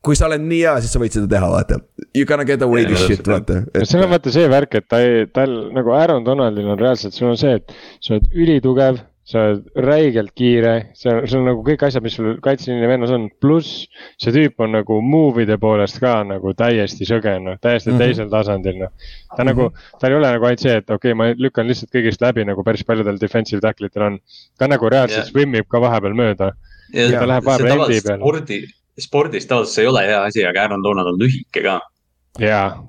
kui 0.05 0.17
sa 0.17 0.27
oled 0.29 0.43
nii 0.43 0.61
hea, 0.63 0.75
siis 0.83 0.95
sa 0.95 1.01
võid 1.01 1.15
seda 1.15 1.29
teha, 1.31 1.49
vaata. 1.51 1.79
You 2.15 2.27
gonna 2.29 2.45
get 2.47 2.63
away 2.65 2.85
this 2.87 3.05
shit, 3.05 3.25
vaata 3.27 3.61
et.... 3.71 3.85
seal 3.89 4.05
on 4.05 4.13
vaata 4.13 4.33
see 4.35 4.47
värk, 4.51 4.79
et 4.81 4.87
ta 4.91 5.01
ei, 5.03 5.25
tal 5.35 5.51
nagu 5.75 5.95
Aaron 5.95 6.25
Donaldil 6.27 6.71
on 6.73 6.81
reaalselt, 6.81 7.15
sul 7.15 7.31
on 7.31 7.39
see, 7.39 7.55
et 7.59 7.75
sa 8.03 8.17
oled 8.17 8.27
ülitugev 8.33 8.95
sa 9.25 9.41
oled 9.41 9.63
räigelt 9.81 10.35
kiire, 10.37 10.73
see 10.93 11.09
on, 11.09 11.23
see 11.25 11.39
on 11.39 11.47
nagu 11.49 11.63
kõik 11.65 11.81
asjad, 11.87 12.03
mis 12.05 12.13
sul 12.13 12.35
kaitseliini 12.45 12.89
vennas 12.91 13.13
on, 13.15 13.25
pluss 13.41 13.87
see 14.21 14.33
tüüp 14.35 14.61
on 14.61 14.75
nagu 14.77 14.99
move'ide 15.01 15.57
poolest 15.61 15.97
ka 16.03 16.19
nagu 16.29 16.53
täiesti 16.57 17.07
sõge, 17.09 17.33
noh, 17.41 17.57
täiesti 17.61 17.89
mm 17.89 17.95
-hmm. 17.95 18.03
teisel 18.05 18.29
tasandil, 18.29 18.77
noh. 18.83 18.91
ta 18.91 19.41
mm 19.41 19.49
-hmm. 19.49 19.49
nagu, 19.49 19.97
tal 20.01 20.13
ei 20.13 20.19
ole 20.19 20.31
nagu 20.37 20.45
ainult 20.45 20.61
see, 20.61 20.77
et 20.77 20.89
okei 20.89 21.15
okay,, 21.15 21.17
ma 21.17 21.31
lükkan 21.47 21.67
lihtsalt 21.67 21.89
kõigist 21.97 22.21
läbi, 22.21 22.45
nagu 22.45 22.63
päris 22.63 22.85
paljudel 22.85 23.17
defensive 23.21 23.61
tackle 23.65 23.89
itel 23.89 24.05
on. 24.11 24.19
ta 24.57 24.67
nagu 24.67 24.89
reaalselt 24.89 25.25
yeah. 25.25 25.31
swim 25.31 25.55
ib 25.55 25.67
ka 25.67 25.81
vahepeal 25.81 26.13
mööda. 26.13 26.53
ja 26.93 27.19
ta 27.19 27.27
läheb 27.27 27.45
vahepeal 27.45 27.81
endi 27.81 28.01
peale. 28.05 28.21
spordi, 28.21 28.61
spordis 28.99 29.49
tavaliselt 29.49 29.73
see 29.73 29.83
ei 29.83 29.89
ole 29.89 30.07
hea 30.07 30.23
asi, 30.23 30.45
aga 30.45 30.61
Aaron 30.61 30.83
Donald 30.83 31.07
on 31.07 31.19
lühike 31.19 31.65
ka 31.65 31.81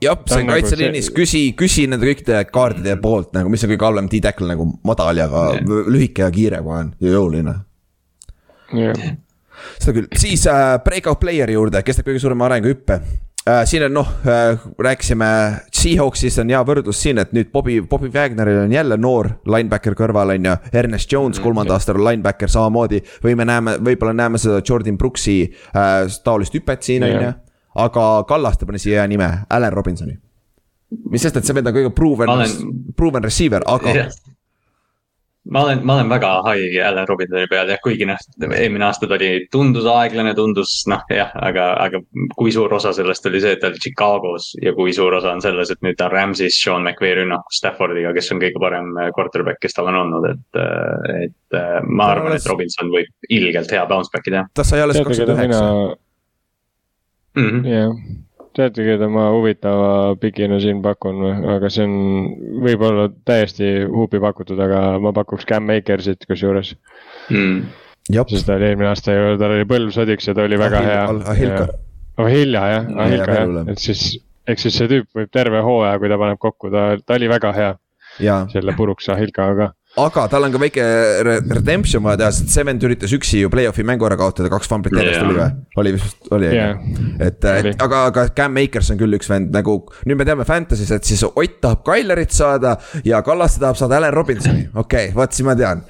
jah, 0.03 0.23
see 0.27 0.41
on 0.43 0.51
kaitseliinis 0.51 1.11
nagu, 1.11 1.19
küsi, 1.21 1.43
küsi 1.59 1.87
nende 1.91 2.09
kõikide 2.09 2.41
kaardide 2.51 2.97
poolt 3.03 3.37
nagu, 3.37 3.51
mis 3.53 3.63
on 3.63 3.73
kõige 3.73 3.87
halvem 3.87 4.09
T-tackle 4.11 4.49
nagu 4.51 4.67
madal 4.87 5.21
ja 5.21 5.29
ka 5.31 5.45
yeah. 5.59 5.93
lühike 5.93 6.25
ja 6.25 6.33
kiire 6.35 6.63
kohe 6.65 6.83
on 6.87 6.91
ja 7.03 7.15
jõuline. 7.15 7.55
Yeah.. 8.75 9.15
seda 9.79 9.95
küll, 10.01 10.11
siis 10.19 10.43
äh, 10.51 10.75
breakout 10.83 11.23
player'i 11.23 11.55
juurde, 11.55 11.85
kes 11.87 12.01
teeb 12.01 12.11
kõige 12.11 12.25
suurema 12.25 12.49
arenguhüppe 12.49 12.99
äh,. 12.99 13.63
siin 13.71 13.87
on 13.87 13.95
noh 14.01 14.11
äh,, 14.27 14.67
rääkisime, 14.83 15.31
Seahawksist 15.71 16.43
on 16.43 16.51
hea 16.51 16.65
võrdlus 16.67 16.99
siin, 17.07 17.23
et 17.23 17.31
nüüd 17.37 17.53
Bobby, 17.55 17.79
Bobby 17.87 18.11
Wagneril 18.11 18.65
on 18.65 18.75
jälle 18.75 18.99
noor 18.99 19.31
linebacker 19.47 19.95
kõrval, 19.95 20.35
on 20.35 20.51
ju. 20.51 20.59
Ernest 20.75 21.13
Jones, 21.13 21.39
kolmanda 21.39 21.77
aasta 21.77 21.95
linebacker 21.95 22.51
samamoodi. 22.51 23.05
Või 23.23 23.37
me 23.39 23.47
näeme, 23.47 23.77
võib-olla 23.79 24.17
näeme 24.17 24.41
seda 24.43 24.59
Jordan 24.67 24.99
Brooksi 24.99 25.45
äh, 25.47 26.09
taolist 26.27 26.59
hüpet 26.59 26.83
siin, 26.89 27.07
on 27.07 27.15
ju 27.15 27.35
aga 27.77 28.07
Kallaste 28.29 28.69
pani 28.69 28.81
siia 28.83 29.07
nime, 29.09 29.31
Allan 29.51 29.73
Robinsoni. 29.73 30.17
mis 31.11 31.23
sest, 31.23 31.37
et 31.37 31.45
see 31.45 31.55
vend 31.57 31.67
on 31.67 31.75
kõige 31.75 31.91
proven 31.95 32.31
olen..., 32.31 32.73
proven 32.97 33.25
receiver, 33.25 33.65
aga 33.67 33.91
yeah. 33.91 34.13
ma 35.51 35.65
olen, 35.67 35.81
ma 35.83 35.97
olen 35.97 36.13
väga 36.13 36.29
high 36.47 36.79
Allan 36.87 37.09
Robinsoni 37.11 37.49
peal 37.51 37.73
jah, 37.73 37.81
kuigi 37.83 38.07
noh, 38.07 38.23
eelmine 38.47 38.87
aasta 38.87 39.09
ta 39.11 39.17
oli, 39.19 39.49
tundus 39.51 39.89
aeglane, 39.91 40.31
tundus 40.39 40.77
noh, 40.87 41.03
jah, 41.11 41.35
aga, 41.43 41.67
aga 41.83 42.01
kui 42.39 42.55
suur 42.55 42.77
osa 42.79 42.95
sellest 42.95 43.27
oli 43.27 43.43
see, 43.43 43.57
et 43.59 43.65
ta 43.65 43.73
oli 43.73 43.83
Chicagos 43.83 44.53
ja 44.63 44.77
kui 44.79 44.95
suur 44.95 45.19
osa 45.19 45.35
on 45.35 45.43
selles, 45.43 45.75
et 45.75 45.83
nüüd 45.83 45.99
ta 45.99 46.07
on 46.07 46.15
Rams'is 46.15 46.61
Sean 46.63 46.87
McVay 46.87 47.19
rünnakus 47.19 47.59
Staffordiga, 47.59 48.15
kes 48.15 48.31
on 48.37 48.47
kõige 48.47 48.63
parem 48.63 48.95
quarterback, 49.19 49.59
kes 49.67 49.75
tal 49.75 49.91
on 49.91 50.05
olnud, 50.05 50.31
et, 50.31 50.63
et 51.27 51.61
ma 51.91 52.13
arvan, 52.15 52.39
et 52.39 52.47
Robinson 52.47 52.95
võib 52.95 53.11
ilgelt 53.43 53.75
hea 53.75 53.85
bounce 53.91 54.15
back'i 54.15 54.39
teha. 54.39 54.47
ta 54.55 54.65
sai 54.65 54.87
alles 54.87 55.03
kakskümmend 55.03 55.49
üheksa 55.49 55.71
mm 57.37 57.49
-hmm.. 57.49 57.69
jah, 57.71 57.95
teate, 58.57 58.85
keda 58.85 59.09
ma 59.13 59.29
huvitava 59.35 60.17
pikina 60.21 60.59
siin 60.63 60.83
pakun, 60.83 61.23
aga 61.57 61.71
see 61.73 61.87
on 61.87 61.97
võib-olla 62.65 63.09
täiesti 63.29 63.73
huupi 63.93 64.21
pakutud, 64.23 64.61
aga 64.61 64.99
ma 65.03 65.13
pakuks 65.17 65.49
Cam 65.49 65.69
Makersit 65.69 66.27
kusjuures. 66.29 66.75
Mm.. 67.31 67.67
sest 68.13 68.47
ta 68.47 68.57
oli 68.57 68.71
eelmine 68.71 68.91
aasta 68.93 69.17
ju, 69.17 69.35
tal 69.41 69.57
oli 69.59 69.69
põlv 69.69 69.95
sodiks 69.95 70.29
ja 70.29 70.35
ta 70.35 70.47
oli 70.47 70.59
väga 70.59 70.85
hea. 70.91 71.09
Ahilka. 71.35 71.67
Ahilja 72.17 72.69
jah, 72.73 72.93
Ahilka 73.05 73.41
jah, 73.41 73.57
et 73.69 73.79
siis, 73.79 74.05
eks 74.49 74.63
siis 74.63 74.79
see 74.79 74.89
tüüp 74.89 75.11
võib 75.15 75.33
terve 75.33 75.61
hooaja, 75.61 75.99
kui 76.01 76.09
ta 76.09 76.19
paneb 76.21 76.41
kokku, 76.41 76.71
ta, 76.73 76.95
ta 77.05 77.19
oli 77.19 77.29
väga 77.29 77.53
hea. 77.57 77.75
selle 78.49 78.73
puruks 78.73 79.11
Ahilkaga. 79.13 79.67
ka 79.75 79.86
aga 79.97 80.27
tal 80.33 80.45
on 80.47 80.53
ka 80.53 80.61
väike 80.61 80.87
redemption 81.25 82.05
vaja 82.05 82.21
teha, 82.21 82.31
sest 82.37 82.53
see 82.53 82.65
vend 82.69 82.85
üritas 82.85 83.15
üksi 83.17 83.43
ju 83.43 83.51
play-off'i 83.53 83.85
mängu 83.87 84.09
ära 84.09 84.19
kaotada, 84.21 84.51
kaks 84.53 84.71
fumblit 84.71 84.97
järjest 84.97 85.21
yeah. 85.21 85.29
oli 85.31 85.41
või? 85.41 85.49
oli 85.83 85.95
vist, 85.97 86.31
oli 86.37 86.51
ju. 86.53 86.69
et, 87.29 87.49
et 87.53 87.85
aga, 87.87 88.03
aga 88.13 88.27
Cam 88.37 88.57
Makers 88.57 88.93
on 88.93 89.01
küll 89.01 89.19
üks 89.19 89.31
vend 89.33 89.55
nagu, 89.57 89.79
nüüd 90.09 90.21
me 90.21 90.29
teame 90.29 90.49
Fantasy's, 90.49 90.93
et 90.93 91.09
siis 91.09 91.25
Ott 91.27 91.61
tahab 91.65 91.85
Kailerit 91.87 92.35
saada 92.37 92.77
ja 93.09 93.23
Kallaste 93.27 93.63
tahab 93.65 93.81
saada 93.81 94.01
Allan 94.01 94.17
Robinsoni, 94.17 94.69
okei 94.75 95.11
okay,, 95.11 95.15
vot 95.17 95.37
siis 95.37 95.49
ma 95.49 95.57
tean 95.59 95.85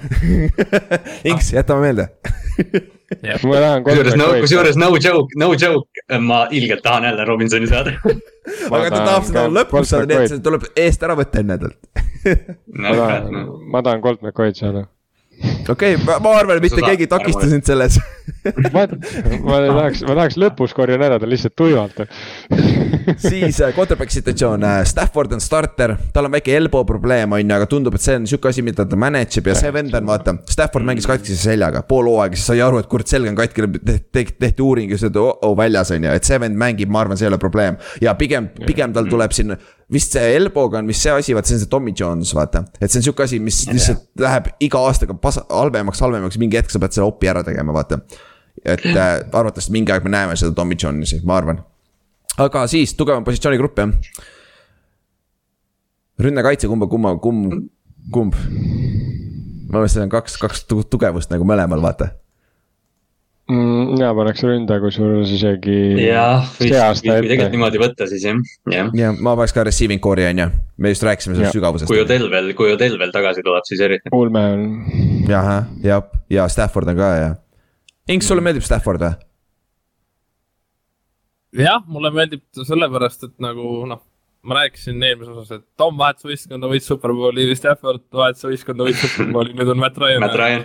Inks, 1.29 1.51
jätame 1.55 1.89
meelde 1.89 2.11
kusjuures 3.15 4.17
no, 4.19 4.27
kusjuures 4.41 4.79
no 4.79 4.89
joke, 4.97 5.39
no 5.39 5.53
joke, 5.55 6.05
ma 6.19 6.45
ilgelt 6.51 6.83
tahan 6.83 7.03
jälle 7.03 7.25
Robinsoni 7.25 7.67
saada. 7.67 7.95
Aga 8.71 8.89
ta 8.91 8.99
tahab 9.05 9.25
seda 9.29 9.47
lõpus 9.51 9.93
saada, 9.93 10.09
nii 10.11 10.27
et 10.27 10.35
see 10.35 10.43
tuleb 10.43 10.67
eest 10.75 11.03
ära 11.07 11.15
võtta 11.19 11.43
enne 11.43 11.57
talt 11.61 12.05
ma 12.83 12.93
tahan, 12.99 13.41
ma 13.71 13.83
tahan 13.83 14.03
Colt 14.03 14.21
McCoy'd 14.21 14.59
saada 14.59 14.87
okei 15.69 15.95
okay,, 15.95 16.19
ma 16.23 16.35
arvan, 16.37 16.57
et 16.57 16.67
mitte 16.67 16.83
keegi 16.83 17.07
ei 17.07 17.11
takista 17.11 17.49
sind 17.49 17.67
selles 17.67 17.99
ma, 18.73 18.85
ma 18.87 19.61
tahaks, 19.67 20.03
ma 20.07 20.17
tahaks 20.17 20.39
lõpus 20.41 20.75
korjan 20.77 21.03
ära 21.07 21.19
ta 21.21 21.29
lihtsalt 21.29 21.55
tuimalt 21.57 22.05
siis 23.29 23.61
äh, 23.61 23.73
quarterback 23.75 24.11
situatsioon, 24.11 24.63
äh, 24.63 24.85
Stafford 24.85 25.31
on 25.31 25.41
starter, 25.41 25.95
tal 26.13 26.27
on 26.27 26.33
väike 26.35 26.55
elbow 26.57 26.85
probleem, 26.87 27.31
on 27.31 27.41
ju, 27.41 27.55
aga 27.55 27.67
tundub, 27.69 27.95
et 27.95 28.03
see 28.03 28.17
on 28.19 28.27
sihuke 28.29 28.51
asi, 28.51 28.63
mida 28.65 28.85
ta 28.87 28.99
manage 28.99 29.39
ib 29.39 29.47
ja 29.51 29.55
see 29.57 29.71
vend 29.73 29.95
on, 29.97 30.07
vaata. 30.09 30.35
Stafford 30.51 30.87
mängis 30.87 31.07
katkise 31.09 31.37
seljaga 31.39 31.83
pool 31.87 32.09
hooaega, 32.11 32.37
siis 32.37 32.49
sai 32.51 32.61
aru, 32.65 32.81
et 32.81 32.91
kurat, 32.91 33.09
selg 33.09 33.31
on 33.31 33.37
katki, 33.39 33.67
tehti 34.11 34.63
uuring 34.63 34.91
ja 34.91 34.99
siis 34.99 35.09
öeldi 35.09 35.23
oh, 35.23 35.33
oh 35.47 35.57
väljas 35.57 35.93
on 35.95 36.07
ju, 36.07 36.13
et 36.19 36.27
see 36.27 36.39
vend 36.43 36.59
mängib, 36.59 36.91
ma 36.91 37.03
arvan, 37.05 37.19
see 37.19 37.27
ei 37.27 37.31
ole 37.31 37.41
probleem. 37.41 37.79
ja 38.03 38.15
pigem, 38.19 38.51
pigem 38.65 38.95
tal 38.95 39.09
tuleb 39.09 39.35
siin 39.35 39.55
vist 39.93 40.15
see 40.15 40.35
elbow'ga 40.35 40.81
on 40.81 40.89
vist 40.91 41.05
see 41.05 41.13
asi, 41.15 41.35
vaata 41.35 41.51
see 41.51 41.57
on 41.57 41.63
see 41.63 41.71
Tommy 41.71 41.93
Jones, 41.99 42.33
vaata. 42.35 42.63
et 42.81 42.91
see 42.91 42.99
on 42.99 43.05
sihuke 43.07 43.23
asi, 43.23 43.39
mis 43.43 43.61
lihtsalt 43.69 44.09
läheb 44.19 44.49
iga 44.67 44.81
aastaga 44.83 45.15
pas-, 45.21 45.39
halvemaks, 45.47 46.01
halvemaks, 46.03 46.39
mingi 46.41 46.59
hetk 46.59 46.73
sa 46.73 46.81
pead 46.83 46.97
selle 46.97 47.07
opi 47.07 47.31
ära 47.31 47.43
tegema, 47.47 47.75
vaata. 47.75 48.01
et 48.65 48.85
äh, 48.91 49.07
arvatavasti 49.31 49.75
mingi 49.75 49.95
aeg 49.95 50.07
me 50.07 50.13
näeme 50.15 50.35
seda 50.39 50.55
Tommy 50.57 50.75
Jonesi, 50.79 51.21
ma 51.27 51.39
arvan. 51.39 51.63
aga 52.43 52.65
siis 52.71 52.97
tugevam 52.99 53.25
positsioonigrupp 53.27 53.79
jah. 53.83 53.95
rünnakaitse, 56.27 56.67
kumba, 56.67 56.91
kumma, 56.91 57.15
kumb, 57.23 57.59
kumb? 58.11 58.39
ma 59.67 59.83
mõtlen, 59.83 59.91
et 59.93 60.05
on 60.07 60.15
kaks, 60.19 60.39
kaks 60.41 60.65
tugevust 60.67 61.31
nagu 61.31 61.47
mõlemal, 61.47 61.83
vaata 61.83 62.11
mm,. 63.49 63.91
mina 63.93 64.09
paneks 64.17 64.43
ründa 64.45 64.79
kusjuures 64.83 65.31
isegi. 65.33 65.77
jah, 66.03 66.47
kui 66.57 66.71
tegelikult 66.71 67.55
niimoodi 67.55 67.81
võtta, 67.81 68.07
siis 68.09 68.25
jah, 68.27 68.41
jah. 68.73 68.91
ja 68.97 69.11
ma 69.15 69.35
paneks 69.39 69.55
ka 69.55 69.65
receiving 69.67 70.03
core'i 70.03 70.27
on 70.29 70.43
ju, 70.43 70.49
me 70.83 70.93
just 70.93 71.05
rääkisime 71.07 71.37
sellest 71.37 71.57
sügavusest. 71.57 71.91
kui 71.91 72.01
Odell 72.03 72.29
veel, 72.33 72.51
kui 72.57 72.73
Odell 72.73 72.99
veel 73.01 73.13
tagasi 73.15 73.45
tuleb, 73.45 73.67
siis 73.69 73.83
eriti. 73.87 74.13
ulme 74.15 74.43
on. 74.55 74.67
jah, 75.29 75.53
jah, 75.85 76.11
ja 76.33 76.49
Stafford 76.51 76.93
on 76.93 76.99
ka 76.99 77.13
ja. 77.21 77.31
Inks, 78.07 78.27
sulle 78.29 78.43
meeldib 78.43 78.65
Stafford 78.67 79.03
või? 79.03 79.15
jah, 81.63 81.81
mulle 81.87 82.11
meeldib 82.15 82.43
ta 82.53 82.67
sellepärast, 82.67 83.29
et 83.29 83.35
nagu 83.43 83.81
noh 83.89 84.03
ma 84.47 84.55
rääkisin 84.61 85.01
eelmises 85.03 85.33
osas, 85.35 85.59
et 85.59 85.63
Tom 85.79 85.97
vahetas 85.99 86.23
võistkonda, 86.23 86.69
võitis 86.71 86.87
Superbowli, 86.87 87.47
Stafford 87.59 88.03
vahetas 88.15 88.45
võistkonda, 88.47 88.85
võitis 88.87 89.03
Superbowli, 89.03 89.51
nüüd 89.57 89.71
on 89.73 89.81
Matt 89.81 89.99
Ryan. 89.99 90.23
Matt 90.23 90.37
Ryan 90.39 90.63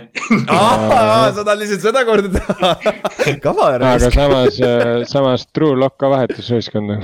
sa 1.35 1.43
tahad 1.43 1.59
lihtsalt 1.59 1.83
seda 1.83 2.03
korda 2.07 2.31
teha 2.37 2.71
kava 3.45 3.67
ära. 3.75 3.91
aga 3.97 4.11
samas, 4.13 4.59
äh, 4.63 5.03
samas 5.09 5.43
True 5.51 5.75
Lock 5.79 5.99
ka 5.99 6.11
vahetas 6.13 6.47
võistkonda 6.53 7.01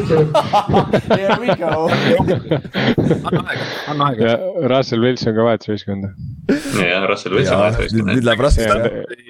Here 0.00 1.36
we 1.38 1.54
go. 1.60 1.86
anna 1.86 3.44
aega, 3.46 3.66
anna 3.92 4.10
aega. 4.10 4.32
ja 4.32 4.34
Russell 4.72 5.04
Wilson 5.06 5.36
ka 5.36 5.46
vahetas 5.46 5.70
võistkonda. 5.70 6.10
jah, 6.50 7.06
Russell 7.06 7.38
Wilson 7.38 7.62
vahetas 7.62 7.86
võistkonda. 7.86 8.16
nüüd 8.16 8.26
läheb 8.26 8.44
raskeks. 8.48 9.29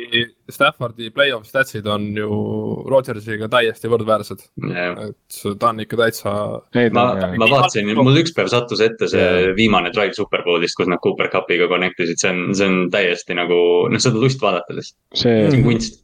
Staffordi 0.54 1.10
play-off 1.14 1.48
statsid 1.48 1.86
on 1.90 2.08
ju 2.16 2.28
Rodgersiga 2.90 3.48
täiesti 3.52 3.90
võrdväärsed 3.92 4.44
yeah.. 4.68 5.08
et 5.10 5.40
ta 5.60 5.72
on 5.72 5.84
ikka 5.84 6.00
täitsa. 6.00 6.34
ma, 6.96 7.06
ma 7.40 7.50
vaatasin, 7.50 7.92
mul 7.98 8.20
üks 8.22 8.34
päev 8.36 8.50
sattus 8.52 8.82
ette 8.84 9.08
see 9.10 9.24
yeah. 9.24 9.54
viimane 9.56 9.92
drive 9.94 10.16
Superbowlist, 10.18 10.78
kus 10.78 10.90
nad 10.90 11.02
Cooper 11.04 11.30
Cupiga 11.32 11.70
connect 11.70 12.02
isid, 12.04 12.22
see 12.22 12.34
on, 12.34 12.54
see 12.58 12.70
on 12.70 12.78
täiesti 12.94 13.36
nagu, 13.38 13.60
noh, 13.90 14.02
seda 14.02 14.20
lust 14.20 14.42
vaadata 14.42 14.76
lihtsalt. 14.76 15.00
see, 15.14 15.36
see 15.48 15.60
on 15.60 15.66
kunst 15.68 15.99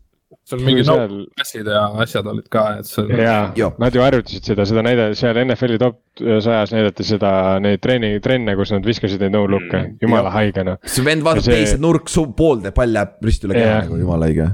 sul 0.46 0.62
mingi 0.66 0.82
no 0.86 0.96
klassid 1.36 1.68
ja 1.70 1.82
asjad 2.02 2.26
olid 2.30 2.46
ka, 2.52 2.64
et 2.80 2.88
see. 2.88 3.18
jaa, 3.20 3.70
nad 3.82 3.94
ju 3.94 4.02
harjutasid 4.02 4.50
seda, 4.50 4.66
seda 4.68 4.82
näide-, 4.86 5.10
seal 5.18 5.38
NFL-i 5.42 5.78
top 5.82 6.00
sajas 6.44 6.72
näidati 6.74 7.06
seda, 7.06 7.30
neid 7.62 7.82
treeni, 7.84 8.16
trenne, 8.24 8.56
kus 8.58 8.74
nad 8.74 8.86
viskasid 8.86 9.22
neid 9.22 9.36
no-look'e 9.36 9.78
mm., 9.78 9.94
jumala 10.02 10.32
haige 10.34 10.66
noh. 10.66 10.80
see 10.88 11.06
vend 11.06 11.26
vaatab 11.26 11.46
see... 11.46 11.60
teise 11.60 11.78
nurk, 11.82 12.10
poolde 12.38 12.74
pall 12.76 12.98
jääb 12.98 13.22
risti 13.26 13.50
üle 13.50 13.60
keha 13.60 13.78
nagu 13.86 14.00
jumala 14.02 14.30
haige. 14.30 14.50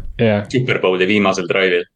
Superbowli 0.52 1.08
viimasel 1.08 1.48
drive'il. 1.50 1.88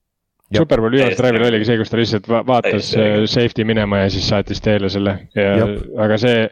Superbowl 0.57 0.95
viimasel 0.95 1.21
drive'il 1.21 1.49
oligi 1.51 1.69
see, 1.69 1.79
kus 1.81 1.93
ta 1.93 2.01
lihtsalt 2.01 2.33
vaatas 2.49 2.91
äh, 2.97 3.23
safety 3.31 3.67
minema 3.69 4.05
ja 4.05 4.11
siis 4.15 4.29
saatis 4.31 4.63
teele 4.65 4.91
selle 4.93 5.19
ja, 5.35 5.69
aga 6.05 6.21
see 6.23 6.45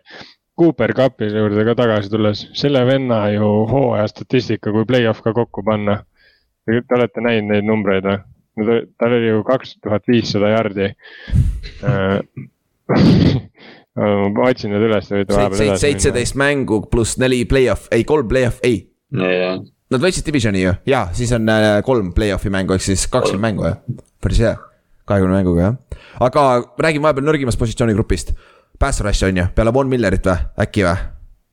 Cooper 0.59 0.93
Cupi 0.95 1.27
juurde 1.35 1.65
ka 1.67 1.75
tagasi 1.75 2.11
tulles, 2.11 2.45
selle 2.55 2.85
venna 2.87 3.25
ju 3.35 3.47
hooaja 3.71 4.07
statistika, 4.11 4.71
kui 4.71 4.87
play-off 4.87 5.23
ka 5.25 5.33
kokku 5.35 5.65
panna. 5.67 6.05
Te 6.65 6.97
olete 6.97 7.21
näinud 7.21 7.51
neid 7.53 7.67
numbreid 7.69 8.07
või? 8.09 8.23
tal 8.99 9.13
oli 9.17 9.29
ju 9.29 9.43
kaks 9.47 9.77
tuhat 9.83 10.05
viissada 10.07 10.53
jardi 10.53 10.85
äh, 11.85 12.21
ma 14.35 14.49
otsin 14.49 14.75
need 14.75 14.85
üles, 14.87 15.11
seitseteist 15.81 16.39
mängu 16.39 16.85
pluss 16.91 17.19
neli 17.19 17.45
play-off, 17.51 17.89
ei 17.95 18.05
kolm 18.07 18.29
play-off, 18.31 18.61
ei 18.63 18.85
yeah.. 19.15 19.59
Nad 19.93 20.03
võitsid 20.03 20.27
divisioni 20.27 20.63
ju, 20.63 20.73
ja 20.89 21.05
siis 21.15 21.33
on 21.37 21.51
äh, 21.51 21.81
kolm 21.87 22.13
play-off'i 22.17 22.51
mängu, 22.53 22.75
ehk 22.77 22.87
siis 22.87 23.09
kakskümmend 23.11 23.45
mängu 23.49 23.67
jah, 23.69 24.07
päris 24.23 24.41
hea. 24.43 24.55
kahekümne 25.05 25.37
mänguga 25.37 25.67
jah, 25.67 26.07
aga 26.29 26.47
räägime 26.81 27.09
vahepeal 27.09 27.27
nõrgimast 27.27 27.61
positsioonigrupist 27.61 28.33
pass 28.79 29.03
rush 29.05 29.27
on 29.27 29.43
ju, 29.43 29.51
peale 29.55 29.75
Von 29.75 29.91
Millerit 29.91 30.31
või, 30.31 30.39
äkki 30.63 30.87
või? 30.87 30.97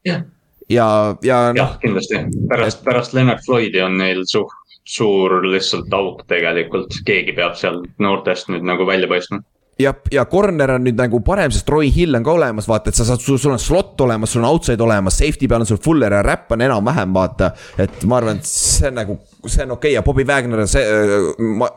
jah. 0.05 0.23
ja, 0.69 0.87
ja, 1.25 1.43
ja. 1.49 1.53
jah, 1.57 1.77
kindlasti, 1.81 2.23
pärast, 2.49 2.85
pärast 2.85 3.17
Leonard 3.17 3.41
Floydi 3.45 3.81
on 3.85 3.97
neil 4.01 4.25
suht 4.29 4.60
suur 4.87 5.41
lihtsalt 5.45 5.93
auk 5.93 6.25
tegelikult, 6.29 7.01
keegi 7.05 7.35
peab 7.37 7.55
seal 7.59 7.81
noortest 8.01 8.49
nüüd 8.49 8.65
nagu 8.65 8.87
välja 8.87 9.09
paistma 9.11 9.41
ja, 9.79 9.93
ja 10.13 10.25
corner 10.29 10.75
on 10.75 10.85
nüüd 10.85 10.97
nagu 10.99 11.21
parem, 11.25 11.53
sest 11.53 11.69
Roy 11.69 11.89
Hill 11.93 12.17
on 12.17 12.25
ka 12.25 12.33
olemas, 12.33 12.67
vaata, 12.69 12.91
et 12.91 12.97
sa 12.97 13.05
saad, 13.07 13.23
sul 13.23 13.53
on 13.53 13.61
slot 13.61 14.01
olemas, 14.05 14.33
sul 14.33 14.43
on 14.43 14.49
outside 14.49 14.83
olemas, 14.83 15.17
safety 15.21 15.49
peal 15.49 15.63
on 15.63 15.69
sul 15.69 15.81
Fuller 15.81 16.17
ja 16.17 16.21
Räpp 16.25 16.53
on 16.55 16.65
enam-vähem, 16.67 17.13
vaata. 17.13 17.51
et 17.81 18.03
ma 18.09 18.19
arvan, 18.19 18.41
et 18.41 18.49
see 18.49 18.89
on 18.89 18.97
nagu, 18.99 19.17
see 19.45 19.65
on 19.65 19.77
okei 19.77 19.91
okay. 19.91 19.97
ja 19.97 20.05
Bobby 20.05 20.25
Wagner, 20.27 20.65
see 20.69 20.85
äh, 20.85 21.27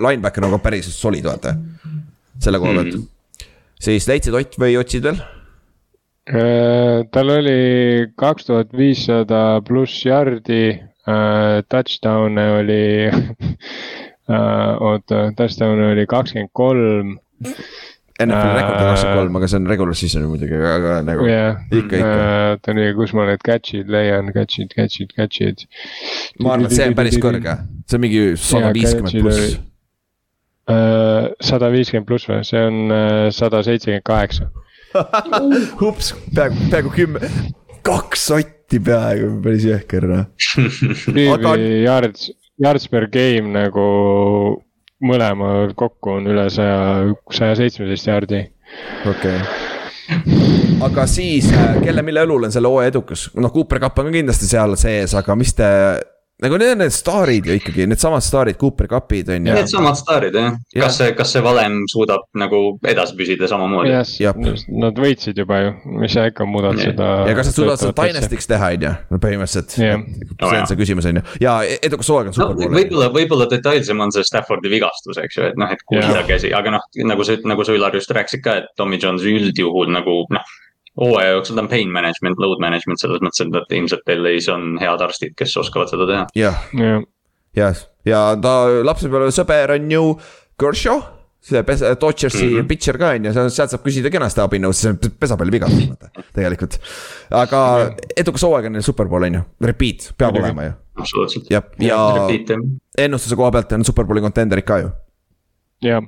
linebacker 0.09 0.49
on 0.49 0.57
ka 0.57 0.63
päris 0.69 0.93
solid, 0.97 1.29
vaata. 1.29 1.57
selle 2.43 2.61
koha 2.61 2.77
pealt 2.81 2.97
mm 2.97 3.11
siis 3.85 4.09
leidsid 4.09 4.37
Ott 4.37 4.59
või 4.61 4.77
otsid 4.81 5.05
veel? 5.05 5.21
Äh, 6.25 7.05
tal 7.13 7.33
oli 7.35 8.09
kaks 8.17 8.49
tuhat 8.49 8.73
viissada 8.77 9.61
pluss 9.67 10.05
jardi 10.07 10.79
touchdown'e 11.69 12.45
oli 12.61 12.85
uh,, 13.11 14.37
oota, 14.91 15.27
touchdown'e 15.37 15.91
oli 15.93 16.07
kakskümmend 16.11 16.53
kolm. 16.57 17.17
NFL 18.23 18.55
rekord 18.55 18.79
on 18.79 18.89
kakskümmend 18.89 19.21
kolm, 19.21 19.37
aga 19.41 19.51
see 19.51 19.61
on 19.61 19.69
regular 19.73 19.99
season 19.99 20.27
muidugi, 20.31 20.63
aga 20.71 20.97
nagu 21.05 21.29
yeah. 21.29 21.61
ikka, 21.69 22.01
ikka 22.01 22.17
oota 22.55 22.79
nii, 22.79 22.97
kus 22.97 23.13
ma 23.19 23.29
need 23.33 23.45
catch'id 23.45 23.93
leian, 23.93 24.33
catch'id, 24.37 24.73
catch'id, 24.79 25.13
catch'id. 25.19 25.69
ma 26.41 26.57
arvan, 26.57 26.71
et 26.71 26.79
see 26.79 26.89
on 26.89 26.99
päris 26.99 27.21
kõrge, 27.21 27.61
see 27.85 28.01
on 28.01 28.05
mingi 28.07 28.27
sada 28.41 28.75
viiskümmend 28.77 29.25
pluss 29.25 29.63
Äh, 30.65 31.27
sada 31.45 31.69
viiskümmend 31.69 32.09
pluss 32.09 32.25
või, 32.25 32.41
see 32.49 32.61
on 32.65 32.93
äh, 32.95 33.27
sada 33.37 33.61
seitsekümmend 33.67 34.05
kaheksa. 34.09 34.47
ups, 35.89 36.15
peaaegu, 36.33 36.69
peaaegu 36.71 36.93
kümme, 36.95 37.29
kaks 37.85 38.23
sotti 38.31 38.54
peaaegu, 38.83 39.31
päris 39.45 39.67
jõhker 39.69 40.09
noh. 40.11 40.25
Aga... 41.35 41.55
yards, 41.59 42.31
yards 42.61 42.89
per 42.91 43.09
game 43.13 43.53
nagu 43.55 43.87
mõlemal 45.05 45.75
kokku 45.77 46.19
on 46.19 46.29
üle 46.31 46.49
saja, 46.53 47.13
saja 47.35 47.59
seitsmeteist 47.61 48.11
jaardi. 48.11 48.43
okei 49.11 49.39
okay. 49.43 50.41
aga 50.85 51.07
siis, 51.11 51.51
äh, 51.53 51.79
kelle, 51.85 52.05
mille 52.07 52.25
õlul 52.27 52.49
on 52.49 52.55
selle 52.55 52.71
hooaja 52.71 52.93
edukus, 52.93 53.29
noh, 53.37 53.53
Cooper 53.53 53.83
Cup 53.85 54.01
on 54.01 54.11
ka 54.11 54.19
kindlasti 54.19 54.49
seal 54.51 54.77
sees, 54.81 55.15
aga 55.19 55.37
mis 55.39 55.55
te 55.57 55.69
nagu 56.43 56.57
need 56.59 56.73
on 56.75 56.81
need 56.83 56.95
staarid 56.95 57.47
ju 57.47 57.55
ikkagi, 57.55 57.85
needsamad 57.87 58.23
staarid, 58.25 58.57
Cooper 58.59 58.89
Cupid 58.91 59.29
on 59.31 59.47
ju. 59.47 59.55
Needsamad 59.55 59.95
staarid 59.99 60.35
jah 60.35 60.57
ja., 60.75 60.81
kas 60.83 60.97
see, 60.99 61.13
kas 61.15 61.31
see 61.37 61.43
valem 61.45 61.85
suudab 61.91 62.25
nagu 62.41 62.63
edasi 62.91 63.15
püsida 63.19 63.47
samamoodi 63.51 63.93
yes.? 63.93 64.65
Nad 64.75 64.99
võitsid 64.99 65.39
juba 65.39 65.61
ju, 65.63 65.77
mis 66.03 66.17
sa 66.17 66.27
ikka 66.31 66.47
muudad 66.51 66.81
ja. 66.81 66.91
seda. 66.91 67.11
ja 67.31 67.37
kas 67.39 67.53
nad 67.53 67.59
suudavad 67.61 67.85
seda 67.85 67.95
Dynasty'ks 68.01 68.51
teha, 68.51 68.73
on 68.75 68.89
ju, 68.89 68.93
no 69.15 69.21
põhimõtteliselt 69.23 69.79
yeah.. 69.79 70.03
see 70.43 70.59
on 70.59 70.69
see 70.73 70.81
küsimus, 70.83 71.09
on 71.13 71.23
ju, 71.23 71.25
ja 71.45 71.55
edukas 71.87 72.11
hooaeg 72.11 72.33
on 72.33 72.37
superpool 72.41 72.67
no,. 72.67 72.75
võib-olla, 72.81 73.11
võib-olla 73.15 73.49
detailsem 73.55 74.03
on 74.03 74.17
see 74.17 74.27
Staffordi 74.27 74.75
vigastus, 74.75 75.23
eks 75.23 75.39
ju, 75.39 75.47
et 75.53 75.61
noh, 75.61 75.71
et 75.71 75.87
kui 75.87 76.03
ta 76.03 76.27
käsi, 76.27 76.51
aga 76.57 76.75
noh, 76.81 76.91
nagu 77.07 77.27
sa, 77.27 77.39
nagu 77.47 77.67
sa 77.67 77.79
Ülar 77.79 77.95
just 77.95 78.11
rääkisid 78.11 78.43
ka, 78.43 78.59
et 78.65 78.75
Tommy 78.81 78.99
Jones 78.99 79.23
üldjuhul 79.23 79.95
nagu 79.95 80.25
noh 80.35 80.55
hooaja 81.01 81.35
jooksul 81.35 81.57
ta 81.57 81.65
on 81.65 81.69
pain 81.69 81.91
management, 81.93 82.39
load 82.39 82.63
management 82.63 83.03
selles 83.03 83.23
mõttes, 83.25 83.43
et 83.43 83.75
ilmselt 83.79 84.15
LA-s 84.15 84.49
on 84.53 84.79
head 84.83 85.03
arstid, 85.05 85.35
kes 85.39 85.57
oskavad 85.61 85.91
seda 85.91 86.07
teha. 86.11 86.29
jah, 86.39 86.63
jah, 87.57 87.83
ja 88.07 88.23
ta 88.41 88.55
lapsepõlve 88.87 89.35
sõber 89.35 89.77
on 89.79 89.93
ju 89.97 90.07
Kershaw 90.61 91.03
see 91.45 91.61
pesa, 91.67 91.93
Dodgersi 92.01 92.47
mm 92.47 92.55
-hmm. 92.55 92.69
pitcher 92.69 92.99
ka 92.99 93.11
on 93.17 93.27
ju, 93.27 93.33
sealt 93.35 93.75
saab 93.75 93.83
küsida 93.85 94.11
kenasti 94.11 94.41
abinõu, 94.41 94.73
see 94.73 94.95
on 94.95 94.99
pesapallivigastus 95.21 95.91
vaata, 95.91 96.25
tegelikult. 96.33 96.79
aga 97.31 97.61
edukas 98.17 98.47
hooaeg 98.47 98.71
on 98.71 98.79
neil 98.79 98.87
superpool 98.87 99.29
on 99.29 99.41
ju, 99.41 99.45
repeat 99.61 100.13
peab 100.19 100.39
olema 100.41 100.71
ju. 100.71 100.73
absoluutselt. 100.97 101.51
ja, 101.51 101.63
ja 101.79 102.01
ennustuse 102.99 103.37
koha 103.37 103.51
pealt 103.51 103.73
on 103.73 103.85
superbowli 103.85 104.25
kontenderid 104.25 104.65
ka 104.65 104.79
ju. 104.79 104.91
jah. 105.83 106.03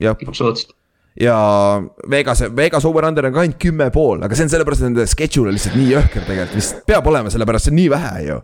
jah. 0.00 0.16
absoluutselt 0.26 0.77
ja 1.20 1.82
Vegas, 2.10 2.44
Vegas 2.56 2.84
over-under 2.84 3.26
on 3.26 3.34
ka 3.34 3.42
ainult 3.44 3.58
kümme 3.62 3.90
pool, 3.94 4.22
aga 4.24 4.38
see 4.38 4.46
on 4.46 4.52
sellepärast, 4.52 4.84
et 4.84 4.90
nende 4.90 5.06
schedule 5.10 5.50
on 5.50 5.58
lihtsalt 5.58 5.76
nii 5.78 5.90
jõhker 5.92 6.24
tegelikult, 6.26 6.58
vist 6.60 6.80
peab 6.88 7.10
olema, 7.10 7.32
sellepärast 7.34 7.68
see 7.68 7.74
on 7.74 7.78
nii 7.80 7.90
vähe 7.92 8.22
ju. 8.28 8.38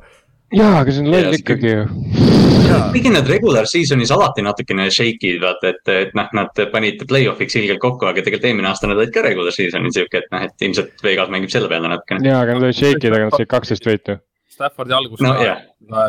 jaa, 0.59 0.73
aga 0.81 0.95
see 0.95 1.05
on 1.05 1.13
loll 1.15 1.39
ikkagi 1.39 1.71
ju. 1.71 1.87
kuigi 2.95 3.15
nad 3.15 3.31
regular 3.31 3.69
season'is 3.71 4.13
alati 4.15 4.45
natukene 4.47 4.89
shake'id, 4.95 5.41
vaata, 5.43 5.75
et, 5.75 5.95
et 5.95 6.15
noh, 6.19 6.31
nad 6.37 6.63
panid 6.73 7.07
play-off'iks 7.11 7.59
ilgelt 7.61 7.83
kokku, 7.83 8.11
aga 8.11 8.25
tegelikult 8.25 8.51
eelmine 8.51 8.71
aasta 8.71 8.91
nad 8.91 8.99
olid 8.99 9.15
ka 9.15 9.23
regular 9.27 9.55
season'is 9.55 9.99
sihuke, 9.99 10.25
et 10.25 10.31
noh, 10.35 10.47
et 10.49 10.69
ilmselt 10.69 11.07
Vegas 11.07 11.31
mängib 11.35 11.55
selle 11.55 11.71
peale 11.71 11.91
natukene. 11.93 12.27
jaa, 12.27 12.43
aga 12.43 12.59
nad 12.59 12.71
olid 12.71 12.81
shake'id, 12.81 13.11
aga 13.13 13.31
nad 13.31 13.39
said 13.39 13.51
kaksteist 13.51 13.91
võitu. 13.91 14.19
Staffordi 14.55 14.95
algus 14.95 15.23
no, 15.23 15.33
ka 15.35 15.47
yeah., 15.47 15.63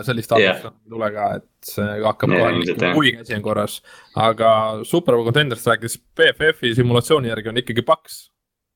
sellist 0.06 0.32
algust 0.36 0.66
yeah. 0.68 0.76
ei 0.86 0.94
tule 0.94 1.10
ka, 1.16 1.30
et 1.40 1.72
see 1.72 1.98
hakkab 2.04 2.36
yeah, 2.36 2.60
kohe, 2.76 2.92
kui 2.98 3.14
käsi 3.18 3.36
on 3.38 3.44
korras. 3.46 3.80
aga 4.20 4.52
Superbowl 4.84 5.26
Contenderist 5.28 5.68
rääkides, 5.70 5.98
BFF-i 6.18 6.76
simulatsiooni 6.78 7.32
järgi 7.32 7.52
on 7.52 7.64
ikkagi 7.64 7.86
Paks 7.88 8.20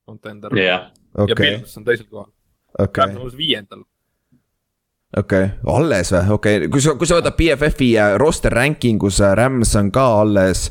contender 0.06 0.56
yeah.. 0.58 0.90
Okay. 1.14 1.32
ja 1.32 1.38
Pils 1.38 1.78
on 1.78 1.86
teisel 1.86 2.06
kohal 2.10 2.28
okay.. 2.78 3.14
On 3.16 3.32
viiendal. 3.36 3.84
okei 5.16 5.44
okay., 5.44 5.76
alles 5.76 6.12
või, 6.14 6.26
okei 6.36 6.60
okay., 6.60 6.74
kui 6.74 6.84
sa, 6.84 6.96
kui 6.98 7.10
sa 7.10 7.20
võtad 7.20 7.38
BFF-i 7.38 7.94
roster 8.20 8.54
ranking 8.54 9.02
us, 9.06 9.22
Rams 9.40 9.74
on 9.80 9.90
ka 9.94 10.06
alles 10.20 10.68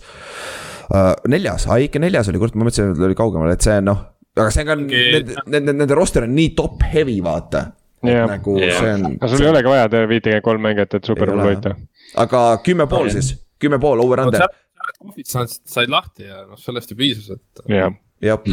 uh, 0.93 1.15
neljas, 1.27 1.68
aa 1.68 1.81
ikka 1.84 2.01
neljas 2.03 2.31
oli, 2.31 2.41
kurat, 2.41 2.56
ma 2.56 2.68
mõtlesin, 2.68 2.95
et 2.95 3.10
oli 3.10 3.18
kaugemal, 3.18 3.51
et 3.56 3.65
see 3.65 3.81
on 3.81 3.93
noh 3.93 4.07
aga 4.39 4.51
see 4.53 4.64
on 4.64 4.69
ka, 4.69 4.77
nende, 4.80 5.43
nende, 5.49 5.76
nende 5.81 5.97
roster 5.97 6.26
on 6.27 6.34
nii 6.35 6.53
top 6.57 6.84
heavy, 6.93 7.19
vaata 7.26 7.65
nagu 8.03 8.57
yeah. 8.59 8.80
see 8.80 8.93
on. 8.93 9.05
aga 9.17 9.31
sul 9.31 9.45
ei 9.45 9.51
olegi 9.51 9.71
vaja 9.71 9.88
viitekümmet 10.07 10.43
kolm 10.43 10.63
mängijat, 10.63 10.93
et 10.99 11.09
superbowl 11.09 11.43
võita. 11.43 11.76
aga 12.23 12.43
kümme 12.65 12.88
pool 12.91 13.09
siis, 13.13 13.34
kümme 13.59 13.80
pool 13.81 14.03
over-under 14.03 14.45
no,. 14.45 14.51
kohvid 14.99 15.27
said 15.30 15.91
lahti 15.91 16.27
ja 16.27 16.45
noh, 16.45 16.59
sellest 16.59 16.91
ju 16.91 16.99
piisas, 16.99 17.35
et. 17.35 17.63
jah. 17.71 18.45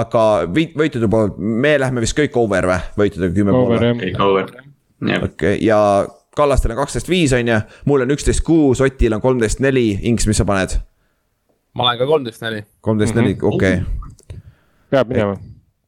aga 0.00 0.26
võitude 0.50 1.10
poolt, 1.10 1.38
me 1.38 1.76
lähme 1.82 2.04
vist 2.04 2.16
kõik 2.18 2.38
over 2.40 2.70
või, 2.70 2.78
võitudega 3.02 3.38
kümme 3.40 3.56
pool? 3.56 3.88
kõik 4.02 4.22
over, 4.28 4.54
jah. 5.10 5.26
okei, 5.30 5.58
ja 5.66 5.80
Kallastel 6.36 6.74
on 6.74 6.76
kaksteist 6.82 7.08
viis, 7.08 7.32
on 7.32 7.48
ju, 7.48 7.54
mul 7.88 8.04
on 8.04 8.12
üksteist 8.12 8.42
kuus, 8.44 8.82
Otil 8.84 9.14
on 9.16 9.22
kolmteist 9.24 9.62
neli, 9.64 9.88
Inks, 10.10 10.26
mis 10.28 10.36
sa 10.36 10.44
paned? 10.48 10.76
ma 11.76 11.90
olen 11.90 11.98
ka 12.00 12.08
kolmteist 12.08 12.44
neli. 12.44 12.62
kolmteist 12.80 13.16
neli, 13.16 13.34
mhm. 13.34 13.46
okei. 13.54 14.40
peab 14.92 15.10
minema. 15.12 15.36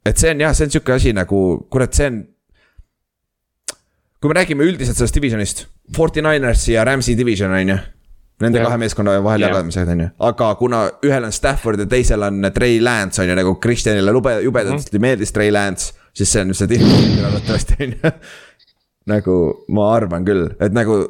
et 0.07 0.17
see 0.21 0.33
on 0.33 0.43
jah, 0.45 0.57
see 0.57 0.69
on 0.69 0.75
sihuke 0.75 0.97
asi 0.97 1.13
nagu, 1.17 1.43
kurat, 1.71 1.95
see 1.97 2.09
on 2.11 2.23
kui 4.19 4.33
me 4.33 4.39
räägime 4.39 4.67
üldiselt 4.67 4.99
sellest 4.99 5.15
divisionist, 5.15 5.67
Forty 5.97 6.23
Niners 6.25 6.67
ja 6.69 6.85
Rams'i 6.87 7.15
division 7.19 7.55
on 7.55 7.75
ju. 7.75 7.79
Nende 8.39 8.61
yeah. 8.61 8.69
kahe 8.71 8.79
meeskonna 8.79 9.17
vahel 9.23 9.43
yeah. 9.43 9.51
jagamised 9.51 9.91
on 9.91 10.01
ju, 10.05 10.09
aga 10.29 10.49
kuna 10.61 10.85
ühel 11.07 11.27
on 11.27 11.35
Stafford 11.35 11.83
ja 11.83 11.89
teisel 11.91 12.23
on 12.23 12.47
Trey 12.55 12.79
Lance 12.83 13.23
on 13.23 13.31
ju 13.31 13.35
nagu 13.35 13.57
Kristjanile 13.59 14.15
lube, 14.15 14.37
jubedalt 14.45 14.93
mm. 14.93 15.03
meeldis 15.03 15.35
Trey 15.35 15.51
Lance. 15.55 15.95
siis 16.15 16.31
see 16.33 16.43
on 16.43 16.55
see 16.55 16.71
division 16.71 17.25
arvatavasti 17.27 17.79
on 17.83 17.97
ju. 17.97 18.13
nagu 19.11 19.39
ma 19.75 19.89
arvan 19.97 20.27
küll, 20.27 20.47
et 20.63 20.75
nagu 20.75 21.01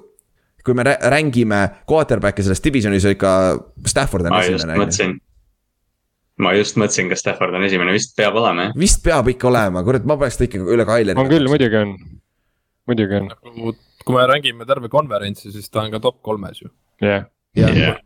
kui 0.64 0.76
me 0.76 0.84
rängime 0.88 1.60
quarterback'i 1.88 2.44
selles 2.44 2.64
divisionis 2.64 3.04
ikka 3.12 3.32
Stafford 3.86 4.28
on 4.28 4.32
ma 4.32 4.42
esimene. 4.44 5.12
ma 6.38 6.54
just 6.56 6.80
mõtlesin, 6.80 7.12
kas 7.12 7.24
Stafford 7.24 7.60
on 7.60 7.68
esimene, 7.68 7.92
vist 7.92 8.16
peab 8.16 8.40
olema 8.40 8.70
jah. 8.70 8.78
vist 8.84 9.04
peab 9.04 9.28
ikka 9.34 9.52
olema, 9.52 9.84
kurat, 9.84 10.08
ma 10.08 10.16
paneks 10.16 10.40
ta 10.40 10.48
ikka 10.48 10.64
üle 10.64 10.88
Kaileri. 10.88 11.20
on 11.20 11.28
küll, 11.28 11.48
muidugi 11.52 11.76
on 11.76 11.92
muidugi 12.88 13.20
on. 13.20 13.30
nagu 13.32 13.74
kui 14.04 14.16
me 14.16 14.26
mängime 14.30 14.66
terve 14.68 14.90
konverentsi, 14.92 15.52
siis 15.54 15.70
ta 15.70 15.84
on 15.84 15.94
ka 15.94 16.02
top 16.02 16.22
kolmes 16.24 16.62
ju. 16.62 16.72
jah 17.04 17.28
yeah. 17.56 17.76
yeah.. 17.76 18.00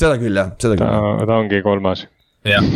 seda 0.00 0.18
küll 0.20 0.42
jah, 0.42 0.52
seda 0.62 0.78
küll. 0.80 1.26
ta 1.28 1.38
ongi 1.38 1.62
kolmas. 1.64 2.06
jah 2.48 2.66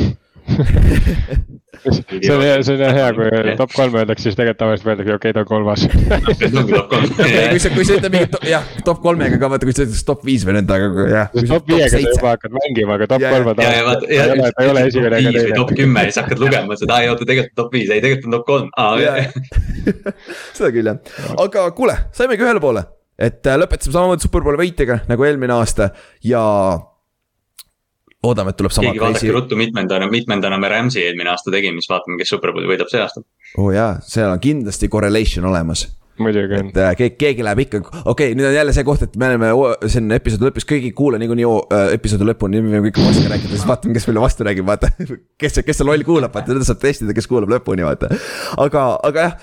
see 0.46 2.32
on 2.32 2.42
hea, 2.42 2.62
see 2.64 2.74
on 2.74 2.94
hea, 2.94 3.08
kui 3.16 3.54
top 3.58 3.72
kolm 3.74 3.96
öeldakse, 3.98 4.26
siis 4.26 4.36
tegelikult 4.38 4.60
tavaliselt 4.60 4.88
öeldakse, 4.92 5.16
okei 5.16 5.30
okay,, 5.30 5.34
ta 5.36 5.40
on 5.42 5.48
kolmas. 5.50 5.80
kui 7.52 7.60
sa, 7.62 7.72
kui 7.74 7.86
sa 7.86 7.98
ütled 7.98 8.14
mingi 8.14 8.40
jah, 8.50 8.64
top 8.86 9.02
kolmega 9.04 9.38
ka 9.42 9.50
vaata, 9.52 9.68
kui 9.68 9.76
sa 9.76 9.84
ütled 9.86 10.08
top 10.08 10.24
viis 10.26 10.46
või 10.46 10.56
nõnda, 10.58 10.78
aga 10.80 11.06
jah. 11.12 11.36
top 11.52 11.70
viiega 11.70 11.90
sa 11.92 12.02
juba 12.02 12.34
hakkad 12.34 12.56
mängima, 12.56 12.98
aga 12.98 13.10
top 13.12 13.26
kolme 13.26 13.56
ta 13.58 13.68
ei 13.68 13.82
ole, 13.84 14.50
ta 14.50 14.64
ei 14.64 14.72
ole 14.72 14.84
esimene 14.90 15.22
ega 15.22 15.34
teine. 15.36 15.60
top 15.60 15.72
kümme 15.76 16.06
ja 16.06 16.10
siis 16.10 16.22
hakkad 16.22 16.42
lugema 16.42 16.80
seda, 16.80 17.00
ei 17.04 17.12
oota, 17.12 17.28
tegelikult 17.28 17.62
top 17.62 17.78
viis, 17.78 17.92
ei 17.92 18.04
tegelikult 18.04 18.30
on 18.30 18.38
top 18.38 18.46
kolm. 18.50 18.68
seda 20.56 20.74
küll 20.74 20.92
jah, 20.92 21.16
aga 21.46 21.70
kuule, 21.76 21.98
saimegi 22.16 22.46
ühele 22.46 22.62
poole, 22.62 22.86
et 23.18 23.42
äh, 23.46 23.58
lõpetasime 23.60 23.96
samamoodi 23.96 24.26
superbowli 24.26 24.64
võitjaga 24.64 25.02
nagu 25.10 25.28
eelmine 25.28 25.58
aasta 25.58 25.92
ja 26.24 26.42
loodame, 28.26 28.52
et 28.52 28.60
tuleb 28.60 28.74
sama. 28.74 28.90
keegi 28.90 29.04
vaadake 29.04 29.36
ruttu, 29.36 29.58
mitmendana, 29.60 30.10
mitmendana 30.12 30.58
me 30.60 30.72
Rams'i 30.72 31.04
eelmine 31.06 31.32
aasta 31.32 31.54
tegime, 31.54 31.82
siis 31.82 31.92
vaatame, 31.92 32.18
kes 32.20 32.34
superbowli 32.34 32.74
võidab 32.74 32.90
see 32.92 33.02
aasta. 33.02 33.22
oo 33.56 33.68
oh 33.68 33.76
jaa, 33.76 33.94
seal 34.04 34.32
on 34.32 34.42
kindlasti 34.42 34.90
correlation 34.92 35.48
olemas 35.48 35.86
muidugi 36.18 36.54
on. 36.54 36.68
et 36.70 36.76
äh, 36.80 36.92
keegi, 36.96 37.16
keegi 37.20 37.44
läheb 37.44 37.62
ikka, 37.66 37.80
okei 37.82 38.04
okay,, 38.12 38.36
nüüd 38.38 38.48
on 38.48 38.54
jälle 38.56 38.74
see 38.76 38.84
koht, 38.86 39.02
et 39.04 39.16
me 39.20 39.28
oleme 39.30 39.50
siin 39.92 40.12
episoodi 40.16 40.48
lõpus, 40.48 40.66
keegi 40.68 40.90
ei 40.90 40.96
kuula 40.96 41.20
niikuinii 41.20 41.48
äh, 41.48 41.88
episoodi 41.96 42.28
lõpuni, 42.30 42.62
me 42.64 42.76
võime 42.76 42.92
kõik 42.92 43.02
vastu 43.04 43.26
rääkida, 43.32 43.52
siis 43.52 43.66
vaatame, 43.68 43.96
kes 43.96 44.08
meile 44.08 44.22
vastu 44.24 44.46
räägib, 44.48 44.68
vaata. 44.68 44.92
kes, 45.42 45.60
kes 45.66 45.80
see 45.80 45.88
loll 45.88 46.06
kuulab, 46.06 46.32
vaata, 46.34 46.52
teda 46.54 46.68
saab 46.68 46.80
testida, 46.82 47.16
kes 47.16 47.28
kuulab 47.30 47.52
lõpuni, 47.56 47.84
vaata. 47.86 48.10
aga, 48.64 48.86
aga 49.10 49.26
jah, 49.26 49.36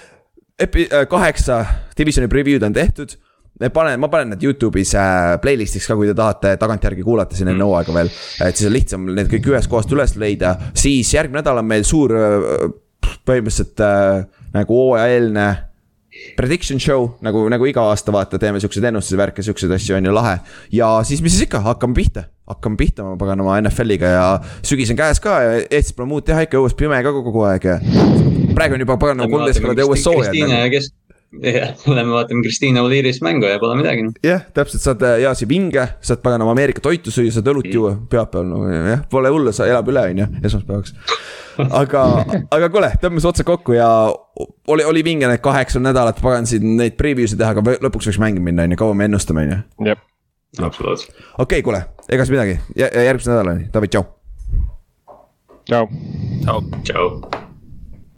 epi- 0.68 0.90
äh,, 0.90 1.06
kaheksa 1.10 1.62
divisioni 1.98 2.32
preview'd 2.32 2.66
on 2.66 2.76
tehtud 2.76 3.18
me 3.64 3.72
panen, 3.74 4.00
ma 4.02 4.10
panen 4.12 4.34
need 4.34 4.44
Youtube'is 4.44 4.94
äh, 5.00 5.34
playlist'iks 5.44 5.88
ka, 5.88 5.98
kui 6.00 6.10
te 6.10 6.16
tahate 6.18 6.56
tagantjärgi 6.60 7.06
kuulata 7.06 7.38
siin 7.38 7.52
enne 7.52 7.62
mm. 7.62 7.70
hooaega 7.70 7.96
veel. 7.96 8.14
et 8.48 8.60
siis 8.60 8.70
on 8.70 8.76
lihtsam 8.76 9.12
need 9.16 9.30
kõik 9.32 9.52
ühest 9.54 9.72
kohast 9.72 9.92
üles 9.96 10.18
leida, 10.20 10.56
siis 10.78 11.14
järgmine 11.16 11.42
nädal 11.42 11.62
on 11.62 11.70
meil 11.70 11.86
suur 11.88 12.16
äh, 12.18 12.66
põhimõtteliselt 13.24 13.84
äh, 13.84 14.26
nagu 14.54 14.82
hooajaeelne 14.82 15.48
prediction 16.38 16.80
show 16.80 17.08
nagu, 17.26 17.42
nagu 17.50 17.66
iga 17.66 17.88
aasta 17.90 18.14
vaata, 18.14 18.40
teeme 18.42 18.62
siukseid 18.62 18.86
ennustusi, 18.90 19.18
värke, 19.18 19.46
siukseid 19.46 19.72
asju 19.74 19.98
on 19.98 20.10
ju 20.10 20.14
lahe. 20.14 20.38
ja 20.72 20.90
siis, 21.08 21.24
mis 21.26 21.36
siis 21.36 21.48
ikka, 21.48 21.64
hakkame 21.66 21.98
pihta, 21.98 22.28
hakkame 22.50 22.78
pihta 22.80 23.06
oma 23.06 23.18
paganama 23.22 23.58
NFL-iga 23.64 24.12
ja 24.14 24.28
sügis 24.66 24.92
on 24.94 25.00
käes 25.00 25.24
ka 25.24 25.40
ja 25.42 25.56
Eestis 25.64 25.96
pole 25.96 26.10
muud 26.12 26.28
teha, 26.28 26.46
ikka 26.46 26.62
õues 26.62 26.76
pime 26.78 27.00
ka 27.06 27.16
kogu 27.16 27.48
aeg 27.50 27.70
ja. 27.72 27.80
praegu 28.58 28.78
on 28.78 28.86
juba 28.86 29.00
paganama 29.02 29.32
kolmteist 29.32 29.64
korda 29.64 29.88
õues 29.88 30.06
soojad 30.06 30.38
jah, 31.42 31.74
lähme 31.88 32.14
vaatame 32.14 32.42
Kristiina 32.42 32.82
Oliirist 32.82 33.22
mängu 33.22 33.46
ja 33.46 33.60
pole 33.60 33.76
midagi. 33.78 34.06
jah, 34.24 34.44
täpselt, 34.54 34.84
saad 34.84 35.04
heasi 35.22 35.48
vinge, 35.50 35.86
saad 36.02 36.22
paganama 36.24 36.54
Ameerika 36.54 36.82
toitu 36.84 37.12
süüa, 37.14 37.32
saad 37.34 37.50
õlut 37.50 37.70
juua 37.74 37.96
pühapäeval, 38.10 38.50
no 38.50 38.62
jah, 38.70 39.04
pole 39.12 39.32
hullu, 39.34 39.54
sa 39.56 39.68
elab 39.70 39.90
üle, 39.92 40.06
on 40.14 40.24
ju, 40.24 40.30
esmaspäevaks. 40.50 40.96
aga, 41.82 42.06
aga 42.58 42.72
kuule, 42.74 42.94
tõmbame 43.02 43.28
otsad 43.30 43.48
kokku 43.50 43.78
ja 43.78 43.90
oli, 44.68 44.86
oli 44.90 45.06
vinge 45.06 45.30
need 45.30 45.44
kaheksa 45.44 45.82
nädalat, 45.84 46.22
pagan 46.24 46.50
siin 46.50 46.76
neid 46.80 46.98
preview 47.00 47.30
sid 47.30 47.42
teha, 47.42 47.54
aga 47.56 47.78
lõpuks 47.84 48.10
võiks 48.12 48.22
mängima 48.22 48.52
minna, 48.52 48.68
on 48.68 48.76
ju, 48.76 48.82
kaua 48.84 48.98
me 48.98 49.10
ennustame, 49.10 49.46
on 49.48 49.56
ju. 49.56 49.94
jah, 49.94 50.04
absoluutselt. 50.62 51.16
okei 51.38 51.46
okay,, 51.46 51.66
kuule, 51.66 51.86
ega 52.10 52.26
siis 52.28 52.36
midagi, 52.36 52.60
järgmise 52.78 53.34
nädalani, 53.34 53.72
David, 53.74 53.96
tšau. 53.96 54.06
tšau. 55.70 55.88
tšau. 56.44 56.62
tšau. 56.84 57.43